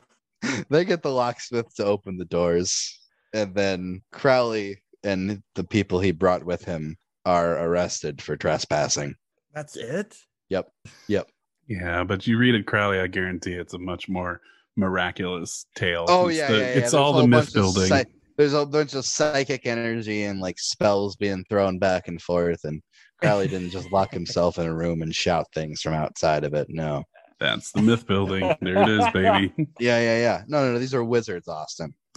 they 0.68 0.84
get 0.84 1.02
the 1.02 1.12
locksmith 1.12 1.74
to 1.76 1.84
open 1.84 2.18
the 2.18 2.26
doors, 2.26 3.00
and 3.32 3.54
then 3.54 4.02
Crowley 4.12 4.82
and 5.02 5.42
the 5.54 5.64
people 5.64 5.98
he 5.98 6.12
brought 6.12 6.44
with 6.44 6.64
him 6.64 6.96
are 7.24 7.58
arrested 7.66 8.20
for 8.22 8.36
trespassing. 8.36 9.14
that's 9.54 9.76
it. 9.76 10.16
Yep. 10.48 10.68
Yep. 11.08 11.28
Yeah, 11.68 12.04
but 12.04 12.26
you 12.26 12.36
read 12.38 12.54
it, 12.54 12.66
Crowley. 12.66 12.98
I 13.00 13.06
guarantee 13.06 13.52
it's 13.54 13.74
a 13.74 13.78
much 13.78 14.08
more 14.08 14.40
miraculous 14.76 15.66
tale. 15.76 16.06
Oh 16.08 16.28
It's 16.28 16.38
yeah, 16.38 16.48
the- 16.50 16.54
yeah, 16.54 16.60
yeah. 16.60 16.66
It's 16.70 16.80
There's 16.80 16.94
all 16.94 17.12
the 17.14 17.26
myth 17.26 17.52
building. 17.54 17.86
psy- 17.86 18.04
there's 18.36 18.54
a 18.54 18.66
bunch 18.66 18.94
of 18.94 19.04
psychic 19.04 19.66
energy 19.66 20.24
and 20.24 20.40
like 20.40 20.58
spells 20.58 21.16
being 21.16 21.44
thrown 21.48 21.78
back 21.78 22.08
and 22.08 22.20
forth, 22.20 22.60
and 22.64 22.82
Crowley 23.20 23.46
didn't 23.48 23.70
just 23.70 23.92
lock 23.92 24.12
himself 24.12 24.58
in 24.58 24.66
a 24.66 24.74
room 24.74 25.02
and 25.02 25.14
shout 25.14 25.46
things 25.54 25.80
from 25.80 25.92
outside 25.94 26.42
of 26.44 26.54
it. 26.54 26.66
No. 26.70 27.04
That's 27.38 27.72
the 27.72 27.82
myth 27.82 28.06
building. 28.06 28.54
There 28.60 28.82
it 28.82 28.88
is, 28.88 29.04
baby. 29.12 29.52
Yeah, 29.80 29.98
yeah, 30.00 30.18
yeah. 30.18 30.42
No, 30.48 30.64
no, 30.66 30.72
no. 30.74 30.78
These 30.78 30.94
are 30.94 31.04
wizards, 31.04 31.48
Austin. 31.48 31.94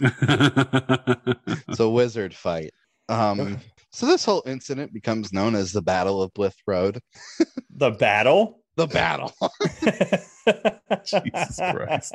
It's 1.68 1.80
a 1.80 1.88
wizard 1.88 2.34
fight. 2.34 2.70
Um, 3.08 3.58
so 3.90 4.06
this 4.06 4.24
whole 4.24 4.42
incident 4.46 4.92
becomes 4.92 5.32
known 5.32 5.54
as 5.54 5.72
the 5.72 5.82
Battle 5.82 6.22
of 6.22 6.32
Blythe 6.34 6.52
Road. 6.66 7.00
The 7.74 7.90
battle. 7.90 8.62
The 8.76 8.86
battle. 8.86 9.32
Jesus 11.04 11.56
Christ. 11.56 12.14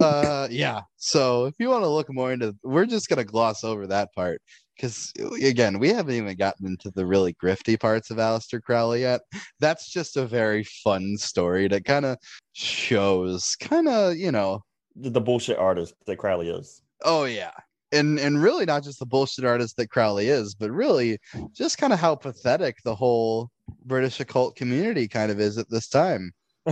uh, 0.00 0.48
yeah. 0.50 0.82
So 0.96 1.46
if 1.46 1.54
you 1.58 1.68
want 1.68 1.84
to 1.84 1.88
look 1.88 2.12
more 2.12 2.32
into, 2.32 2.54
we're 2.62 2.86
just 2.86 3.08
gonna 3.08 3.24
gloss 3.24 3.64
over 3.64 3.86
that 3.88 4.12
part 4.14 4.40
because 4.76 5.12
again, 5.42 5.78
we 5.78 5.88
haven't 5.88 6.14
even 6.14 6.36
gotten 6.36 6.66
into 6.66 6.90
the 6.90 7.06
really 7.06 7.34
grifty 7.34 7.78
parts 7.78 8.10
of 8.10 8.18
Aleister 8.18 8.60
Crowley 8.62 9.00
yet. 9.00 9.20
That's 9.60 9.90
just 9.90 10.16
a 10.16 10.26
very 10.26 10.64
fun 10.64 11.16
story 11.16 11.68
that 11.68 11.84
kind 11.84 12.04
of 12.04 12.18
shows, 12.52 13.56
kind 13.60 13.88
of, 13.88 14.16
you 14.16 14.32
know, 14.32 14.62
the, 14.96 15.10
the 15.10 15.20
bullshit 15.20 15.58
artist 15.58 15.94
that 16.06 16.16
Crowley 16.16 16.48
is. 16.48 16.82
Oh 17.02 17.24
yeah. 17.24 17.52
And 17.94 18.18
and 18.18 18.42
really 18.42 18.64
not 18.64 18.82
just 18.82 18.98
the 18.98 19.06
bullshit 19.06 19.44
artist 19.44 19.76
that 19.76 19.88
Crowley 19.88 20.28
is, 20.28 20.54
but 20.54 20.70
really 20.70 21.18
just 21.52 21.78
kind 21.78 21.92
of 21.92 21.98
how 21.98 22.14
pathetic 22.14 22.78
the 22.84 22.94
whole 22.94 23.50
British 23.84 24.20
occult 24.20 24.56
community 24.56 25.08
kind 25.08 25.30
of 25.30 25.40
is 25.40 25.58
at 25.58 25.70
this 25.70 25.88
time. 25.88 26.32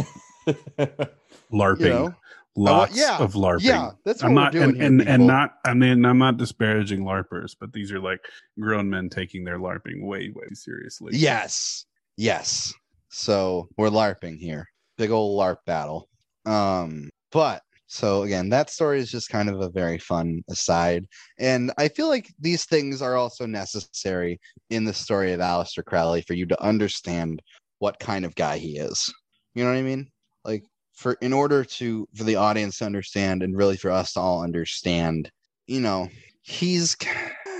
LARPing. 1.52 1.80
You 1.80 1.88
know? 1.88 2.14
Lots 2.54 2.96
yeah, 2.96 3.18
of 3.18 3.32
LARPing. 3.32 3.62
Yeah, 3.62 3.90
that's 4.04 4.22
what 4.22 4.28
I'm 4.28 4.34
we're 4.34 4.42
not 4.42 4.52
doing 4.52 4.64
and, 4.70 4.76
here, 4.76 4.86
and, 4.86 5.02
and 5.02 5.26
not 5.26 5.54
I 5.64 5.72
mean 5.72 6.04
I'm 6.04 6.18
not 6.18 6.36
disparaging 6.36 7.00
LARPers, 7.02 7.56
but 7.58 7.72
these 7.72 7.90
are 7.92 8.00
like 8.00 8.20
grown 8.60 8.90
men 8.90 9.08
taking 9.08 9.44
their 9.44 9.58
LARPing 9.58 10.02
way, 10.02 10.30
way 10.34 10.48
seriously. 10.52 11.12
Yes. 11.14 11.86
Yes. 12.16 12.74
So 13.08 13.68
we're 13.78 13.88
LARPing 13.88 14.38
here. 14.38 14.68
Big 14.98 15.10
old 15.10 15.38
LARP 15.38 15.58
battle. 15.66 16.08
Um, 16.44 17.08
but 17.30 17.62
so 17.92 18.22
again, 18.22 18.48
that 18.48 18.70
story 18.70 19.00
is 19.00 19.10
just 19.10 19.28
kind 19.28 19.50
of 19.50 19.60
a 19.60 19.68
very 19.68 19.98
fun 19.98 20.42
aside. 20.48 21.04
And 21.38 21.70
I 21.76 21.88
feel 21.88 22.08
like 22.08 22.32
these 22.40 22.64
things 22.64 23.02
are 23.02 23.16
also 23.16 23.44
necessary 23.44 24.40
in 24.70 24.84
the 24.84 24.94
story 24.94 25.34
of 25.34 25.40
Aleister 25.40 25.84
Crowley 25.84 26.22
for 26.22 26.32
you 26.32 26.46
to 26.46 26.62
understand 26.62 27.42
what 27.80 28.00
kind 28.00 28.24
of 28.24 28.34
guy 28.34 28.56
he 28.56 28.78
is. 28.78 29.12
You 29.54 29.62
know 29.62 29.70
what 29.70 29.76
I 29.76 29.82
mean? 29.82 30.10
Like 30.42 30.64
for 30.94 31.18
in 31.20 31.34
order 31.34 31.64
to 31.64 32.08
for 32.14 32.24
the 32.24 32.36
audience 32.36 32.78
to 32.78 32.86
understand 32.86 33.42
and 33.42 33.54
really 33.54 33.76
for 33.76 33.90
us 33.90 34.14
to 34.14 34.20
all 34.20 34.42
understand, 34.42 35.30
you 35.66 35.80
know, 35.80 36.08
he's 36.40 36.96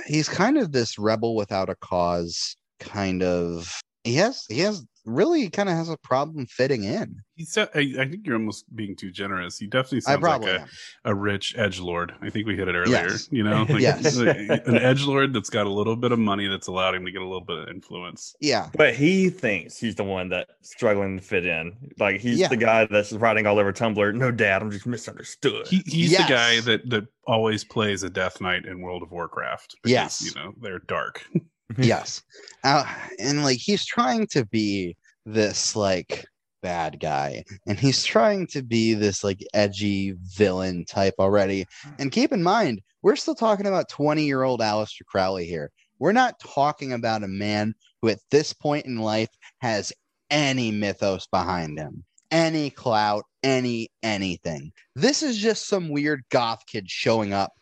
he's 0.07 0.31
kind 0.31 0.57
of 0.57 0.73
this 0.73 0.99
rebel 0.99 1.37
without 1.37 1.69
a 1.69 1.77
cause 1.77 2.57
kind 2.81 3.23
of 3.23 3.71
he 4.03 4.15
has 4.15 4.47
he 4.49 4.61
has 4.61 4.83
really 5.05 5.51
kind 5.51 5.69
of 5.69 5.75
has 5.77 5.89
a 5.89 5.97
problem 5.99 6.47
fitting 6.47 6.85
in. 6.85 7.17
He's, 7.35 7.57
I, 7.59 7.65
I 7.75 8.07
think 8.09 8.25
you're 8.27 8.37
almost 8.37 8.65
being 8.77 8.95
too 8.95 9.11
generous. 9.11 9.59
He 9.59 9.67
definitely 9.67 9.99
I 9.99 10.13
sounds 10.13 10.21
probably 10.21 10.53
like 10.53 10.61
am. 10.61 10.69
a, 11.07 11.11
a 11.11 11.15
rich 11.15 11.55
edge 11.57 11.81
lord. 11.81 12.13
I 12.21 12.31
think 12.31 12.47
we 12.47 12.57
hit 12.57 12.69
it 12.69 12.75
earlier. 12.75 13.09
Yes. 13.09 13.29
You 13.33 13.43
know, 13.43 13.63
like 13.69 13.81
Yes. 13.81 14.17
an 14.17 14.77
edge 14.77 15.05
lord 15.05 15.33
that's 15.33 15.51
got 15.51 15.67
a 15.67 15.71
little 15.71 15.97
bit 15.97 16.13
of 16.13 16.19
money 16.19 16.47
that's 16.47 16.67
allowed 16.69 16.95
him 16.95 17.05
to 17.07 17.11
get 17.11 17.23
a 17.23 17.27
little 17.27 17.45
bit 17.45 17.57
of 17.59 17.69
influence. 17.69 18.37
Yeah. 18.41 18.69
But 18.77 18.95
he 18.95 19.31
thinks 19.31 19.79
he's 19.79 19.95
the 19.97 20.05
one 20.05 20.29
that's 20.29 20.53
struggling 20.61 21.17
to 21.19 21.23
fit 21.25 21.47
in. 21.47 21.73
Like 21.99 22.21
he's 22.21 22.39
Yeah. 22.39 22.49
the 22.49 22.57
guy 22.59 22.85
that's 22.85 23.13
writing 23.13 23.47
all 23.47 23.59
over 23.59 23.73
Tumblr. 23.73 24.15
No, 24.15 24.31
Dad, 24.31 24.63
I'm 24.63 24.71
just 24.71 24.87
misunderstood. 24.87 25.67
He, 25.67 25.83
he's 25.87 26.13
Yes. 26.13 26.29
the 26.29 26.33
guy 26.35 26.61
that 26.61 26.89
that 26.91 27.07
always 27.27 27.65
plays 27.65 28.03
a 28.03 28.11
Death 28.11 28.41
Knight 28.41 28.67
in 28.67 28.81
World 28.81 29.03
of 29.03 29.11
Warcraft. 29.11 29.77
because, 29.83 29.91
Yes. 29.91 30.23
you 30.25 30.41
know 30.41 30.53
they're 30.61 30.81
dark. 30.81 31.25
yes. 31.79 32.23
Uh, 32.65 32.85
and 33.19 33.45
like 33.45 33.59
he's 33.59 33.85
trying 33.85 34.27
to 34.29 34.45
be 34.47 34.97
this 35.25 35.77
like 35.77 36.25
bad 36.63 37.01
guy 37.01 37.45
and 37.67 37.79
he's 37.79 38.05
trying 38.05 38.47
to 38.47 38.63
be 38.63 38.95
this 38.95 39.23
like 39.25 39.45
edgy 39.53 40.15
villain 40.37 40.85
type 40.85 41.15
already. 41.19 41.67
And 41.99 42.13
keep 42.13 42.33
in 42.33 42.43
mind, 42.43 42.81
we're 43.03 43.17
still 43.17 43.35
talking 43.35 43.67
about 43.67 43.89
20 43.89 44.25
year 44.25 44.43
old 44.43 44.61
Aleister 44.61 45.05
Crowley 45.07 45.47
here. 45.47 45.71
We're 45.99 46.13
not 46.13 46.41
talking 46.41 46.93
about 46.93 47.25
a 47.25 47.29
man 47.29 47.75
who 48.01 48.09
at 48.09 48.19
this 48.31 48.53
point 48.53 48.87
in 48.87 48.99
life 48.99 49.29
has 49.61 49.93
any 50.31 50.71
mythos 50.71 51.27
behind 51.27 51.79
him, 51.79 52.05
any 52.31 52.71
clout, 52.71 53.25
any 53.43 53.89
anything. 54.03 54.73
This 54.97 55.23
is 55.23 55.39
just 55.39 55.69
some 55.69 55.91
weird 55.91 56.23
goth 56.31 56.65
kid 56.67 56.91
showing 56.91 57.33
up 57.33 57.53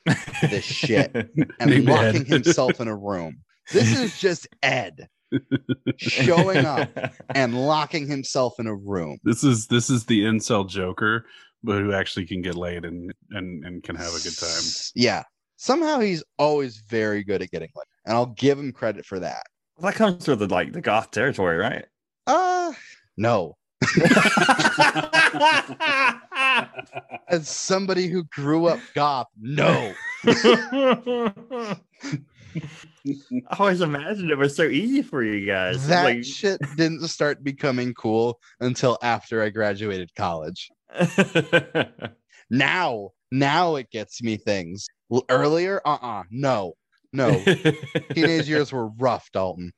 this 0.42 0.64
shit 0.64 1.14
and 1.60 1.84
locking 1.84 2.24
himself 2.24 2.80
in 2.80 2.88
a 2.88 2.96
room. 2.96 3.42
This 3.72 3.98
is 3.98 4.18
just 4.18 4.48
Ed 4.62 5.08
showing 5.96 6.64
up 6.64 6.90
and 7.30 7.66
locking 7.66 8.06
himself 8.06 8.58
in 8.58 8.66
a 8.66 8.74
room. 8.74 9.18
This 9.24 9.44
is 9.44 9.66
this 9.68 9.90
is 9.90 10.06
the 10.06 10.22
incel 10.24 10.68
Joker, 10.68 11.26
but 11.62 11.78
who 11.78 11.92
actually 11.92 12.26
can 12.26 12.42
get 12.42 12.54
laid 12.56 12.84
and 12.84 13.12
and 13.30 13.64
and 13.64 13.82
can 13.82 13.96
have 13.96 14.14
a 14.14 14.20
good 14.22 14.36
time. 14.36 14.62
Yeah. 14.94 15.22
Somehow 15.56 16.00
he's 16.00 16.24
always 16.38 16.78
very 16.88 17.22
good 17.22 17.42
at 17.42 17.50
getting 17.50 17.68
laid. 17.76 17.84
And 18.06 18.14
I'll 18.16 18.26
give 18.26 18.58
him 18.58 18.72
credit 18.72 19.04
for 19.04 19.20
that. 19.20 19.42
that 19.80 19.94
comes 19.94 20.24
through 20.24 20.36
the 20.36 20.48
like 20.48 20.72
the 20.72 20.80
goth 20.80 21.10
territory, 21.10 21.56
right? 21.58 21.84
Uh 22.26 22.72
no. 23.16 23.56
As 27.28 27.48
somebody 27.48 28.08
who 28.08 28.24
grew 28.24 28.66
up 28.66 28.80
goth, 28.94 29.28
no. 29.40 29.94
I 32.56 33.56
always 33.58 33.80
imagined 33.80 34.30
it 34.30 34.38
was 34.38 34.54
so 34.56 34.64
easy 34.64 35.02
for 35.02 35.22
you 35.22 35.46
guys. 35.46 35.86
That 35.88 36.04
Like- 36.04 36.24
shit 36.24 36.60
didn't 36.76 37.06
start 37.08 37.42
becoming 37.44 37.94
cool 37.94 38.38
until 38.60 38.98
after 39.02 39.42
I 39.42 39.50
graduated 39.50 40.14
college. 40.14 40.70
Now, 42.50 43.10
now 43.30 43.76
it 43.76 43.90
gets 43.92 44.22
me 44.24 44.36
things. 44.36 44.88
Earlier, 45.28 45.80
uh-uh, 45.84 46.24
no. 46.30 46.74
No. 47.12 47.40
Teenage 48.12 48.48
years 48.48 48.72
were 48.72 48.88
rough, 48.88 49.30
Dalton. 49.32 49.72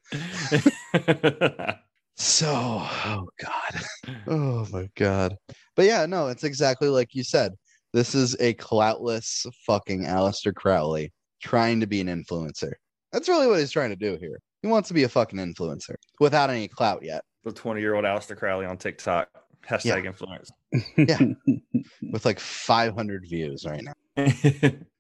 So, 2.17 2.47
oh 2.55 3.27
god. 3.41 3.83
Oh 4.27 4.67
my 4.71 4.89
god. 4.97 5.37
But 5.75 5.87
yeah, 5.87 6.05
no, 6.07 6.29
it's 6.29 6.45
exactly 6.45 6.89
like 6.89 7.15
you 7.15 7.25
said. 7.25 7.55
This 7.95 8.15
is 8.15 8.37
a 8.39 8.53
cloutless 8.55 9.47
fucking 9.67 10.03
Aleister 10.05 10.55
Crowley 10.55 11.11
trying 11.43 11.81
to 11.81 11.87
be 11.87 12.01
an 12.01 12.07
influencer. 12.09 12.73
That's 13.13 13.29
really 13.29 13.47
what 13.47 13.59
he's 13.59 13.71
trying 13.71 13.91
to 13.91 13.97
do 13.97 14.17
here. 14.21 14.39
He 14.63 14.69
wants 14.69 14.89
to 14.89 14.95
be 14.95 15.03
a 15.03 15.09
fucking 15.09 15.39
influencer 15.39 15.95
without 16.21 16.51
any 16.51 16.69
clout 16.69 17.03
yet. 17.03 17.23
the 17.45 17.53
20 17.53 17.81
year 17.81 17.95
old 17.95 18.05
Aleister 18.05 18.37
Crowley 18.37 18.65
on 18.67 18.77
TikTok. 18.79 19.29
Hashtag 19.69 20.07
influence. 20.07 20.51
Yeah. 20.97 21.19
With 22.13 22.25
like 22.25 22.41
500 22.41 23.25
views 23.29 23.65
right 23.65 23.83
now. 23.83 23.93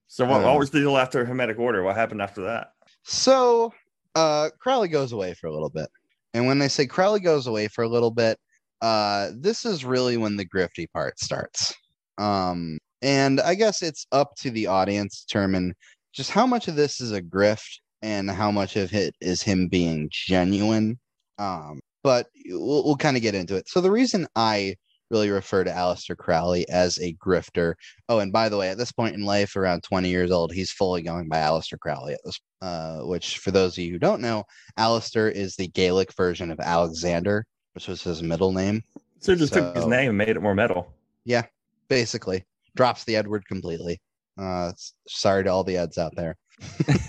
so 0.06 0.24
what, 0.24 0.40
Uh. 0.42 0.44
what 0.44 0.58
was 0.58 0.70
the 0.70 0.80
deal 0.80 0.96
after 0.96 1.24
Hermetic 1.24 1.58
Order? 1.58 1.82
What 1.82 1.96
happened 1.96 2.22
after 2.22 2.42
that? 2.42 2.72
So, 3.04 3.72
uh, 4.14 4.50
Crowley 4.60 4.88
goes 4.88 5.12
away 5.12 5.34
for 5.34 5.46
a 5.48 5.52
little 5.52 5.70
bit. 5.70 5.88
And 6.34 6.46
when 6.46 6.58
they 6.58 6.68
say 6.68 6.86
Crowley 6.86 7.20
goes 7.20 7.46
away 7.46 7.68
for 7.68 7.82
a 7.82 7.88
little 7.88 8.10
bit, 8.10 8.38
uh, 8.82 9.30
this 9.36 9.64
is 9.64 9.84
really 9.84 10.16
when 10.16 10.36
the 10.36 10.46
grifty 10.46 10.86
part 10.92 11.18
starts. 11.18 11.74
Um, 12.18 12.78
and 13.00 13.40
I 13.40 13.54
guess 13.54 13.82
it's 13.82 14.06
up 14.12 14.34
to 14.36 14.50
the 14.50 14.66
audience 14.68 15.20
to 15.20 15.26
determine 15.26 15.74
just 16.12 16.30
how 16.30 16.46
much 16.46 16.68
of 16.68 16.76
this 16.76 17.00
is 17.00 17.12
a 17.12 17.22
grift 17.22 17.78
and 18.02 18.30
how 18.30 18.50
much 18.50 18.76
of 18.76 18.92
it 18.92 19.14
is 19.20 19.42
him 19.42 19.68
being 19.68 20.08
genuine. 20.10 20.98
Um, 21.38 21.80
but 22.02 22.26
we'll, 22.46 22.84
we'll 22.84 22.96
kind 22.96 23.16
of 23.16 23.22
get 23.22 23.34
into 23.34 23.56
it. 23.56 23.68
So 23.68 23.80
the 23.80 23.90
reason 23.90 24.26
I 24.36 24.76
really 25.12 25.30
refer 25.30 25.62
to 25.62 25.70
Aleister 25.70 26.16
Crowley 26.16 26.68
as 26.68 26.98
a 26.98 27.14
grifter. 27.14 27.74
Oh, 28.08 28.18
and 28.18 28.32
by 28.32 28.48
the 28.48 28.56
way, 28.56 28.70
at 28.70 28.78
this 28.78 28.90
point 28.90 29.14
in 29.14 29.24
life, 29.24 29.54
around 29.54 29.82
20 29.82 30.08
years 30.08 30.30
old, 30.30 30.52
he's 30.52 30.72
fully 30.72 31.02
going 31.02 31.28
by 31.28 31.36
Aleister 31.36 31.78
Crowley 31.78 32.14
at 32.14 32.20
this. 32.24 32.40
Uh, 32.62 33.00
which, 33.00 33.38
for 33.38 33.50
those 33.50 33.76
of 33.76 33.84
you 33.84 33.92
who 33.92 33.98
don't 33.98 34.22
know, 34.22 34.44
Aleister 34.78 35.30
is 35.30 35.54
the 35.54 35.68
Gaelic 35.68 36.12
version 36.14 36.50
of 36.50 36.60
Alexander, 36.60 37.44
which 37.74 37.88
was 37.88 38.02
his 38.02 38.22
middle 38.22 38.52
name. 38.52 38.82
So 39.20 39.34
just 39.34 39.52
took 39.52 39.76
his 39.76 39.86
name 39.86 40.08
and 40.08 40.18
made 40.18 40.30
it 40.30 40.40
more 40.40 40.54
metal. 40.54 40.92
Yeah, 41.24 41.44
basically, 41.88 42.44
drops 42.74 43.04
the 43.04 43.16
Edward 43.16 43.46
completely. 43.46 44.00
Uh, 44.38 44.72
sorry 45.08 45.44
to 45.44 45.50
all 45.50 45.64
the 45.64 45.76
ads 45.76 45.98
out 45.98 46.14
there. 46.16 46.36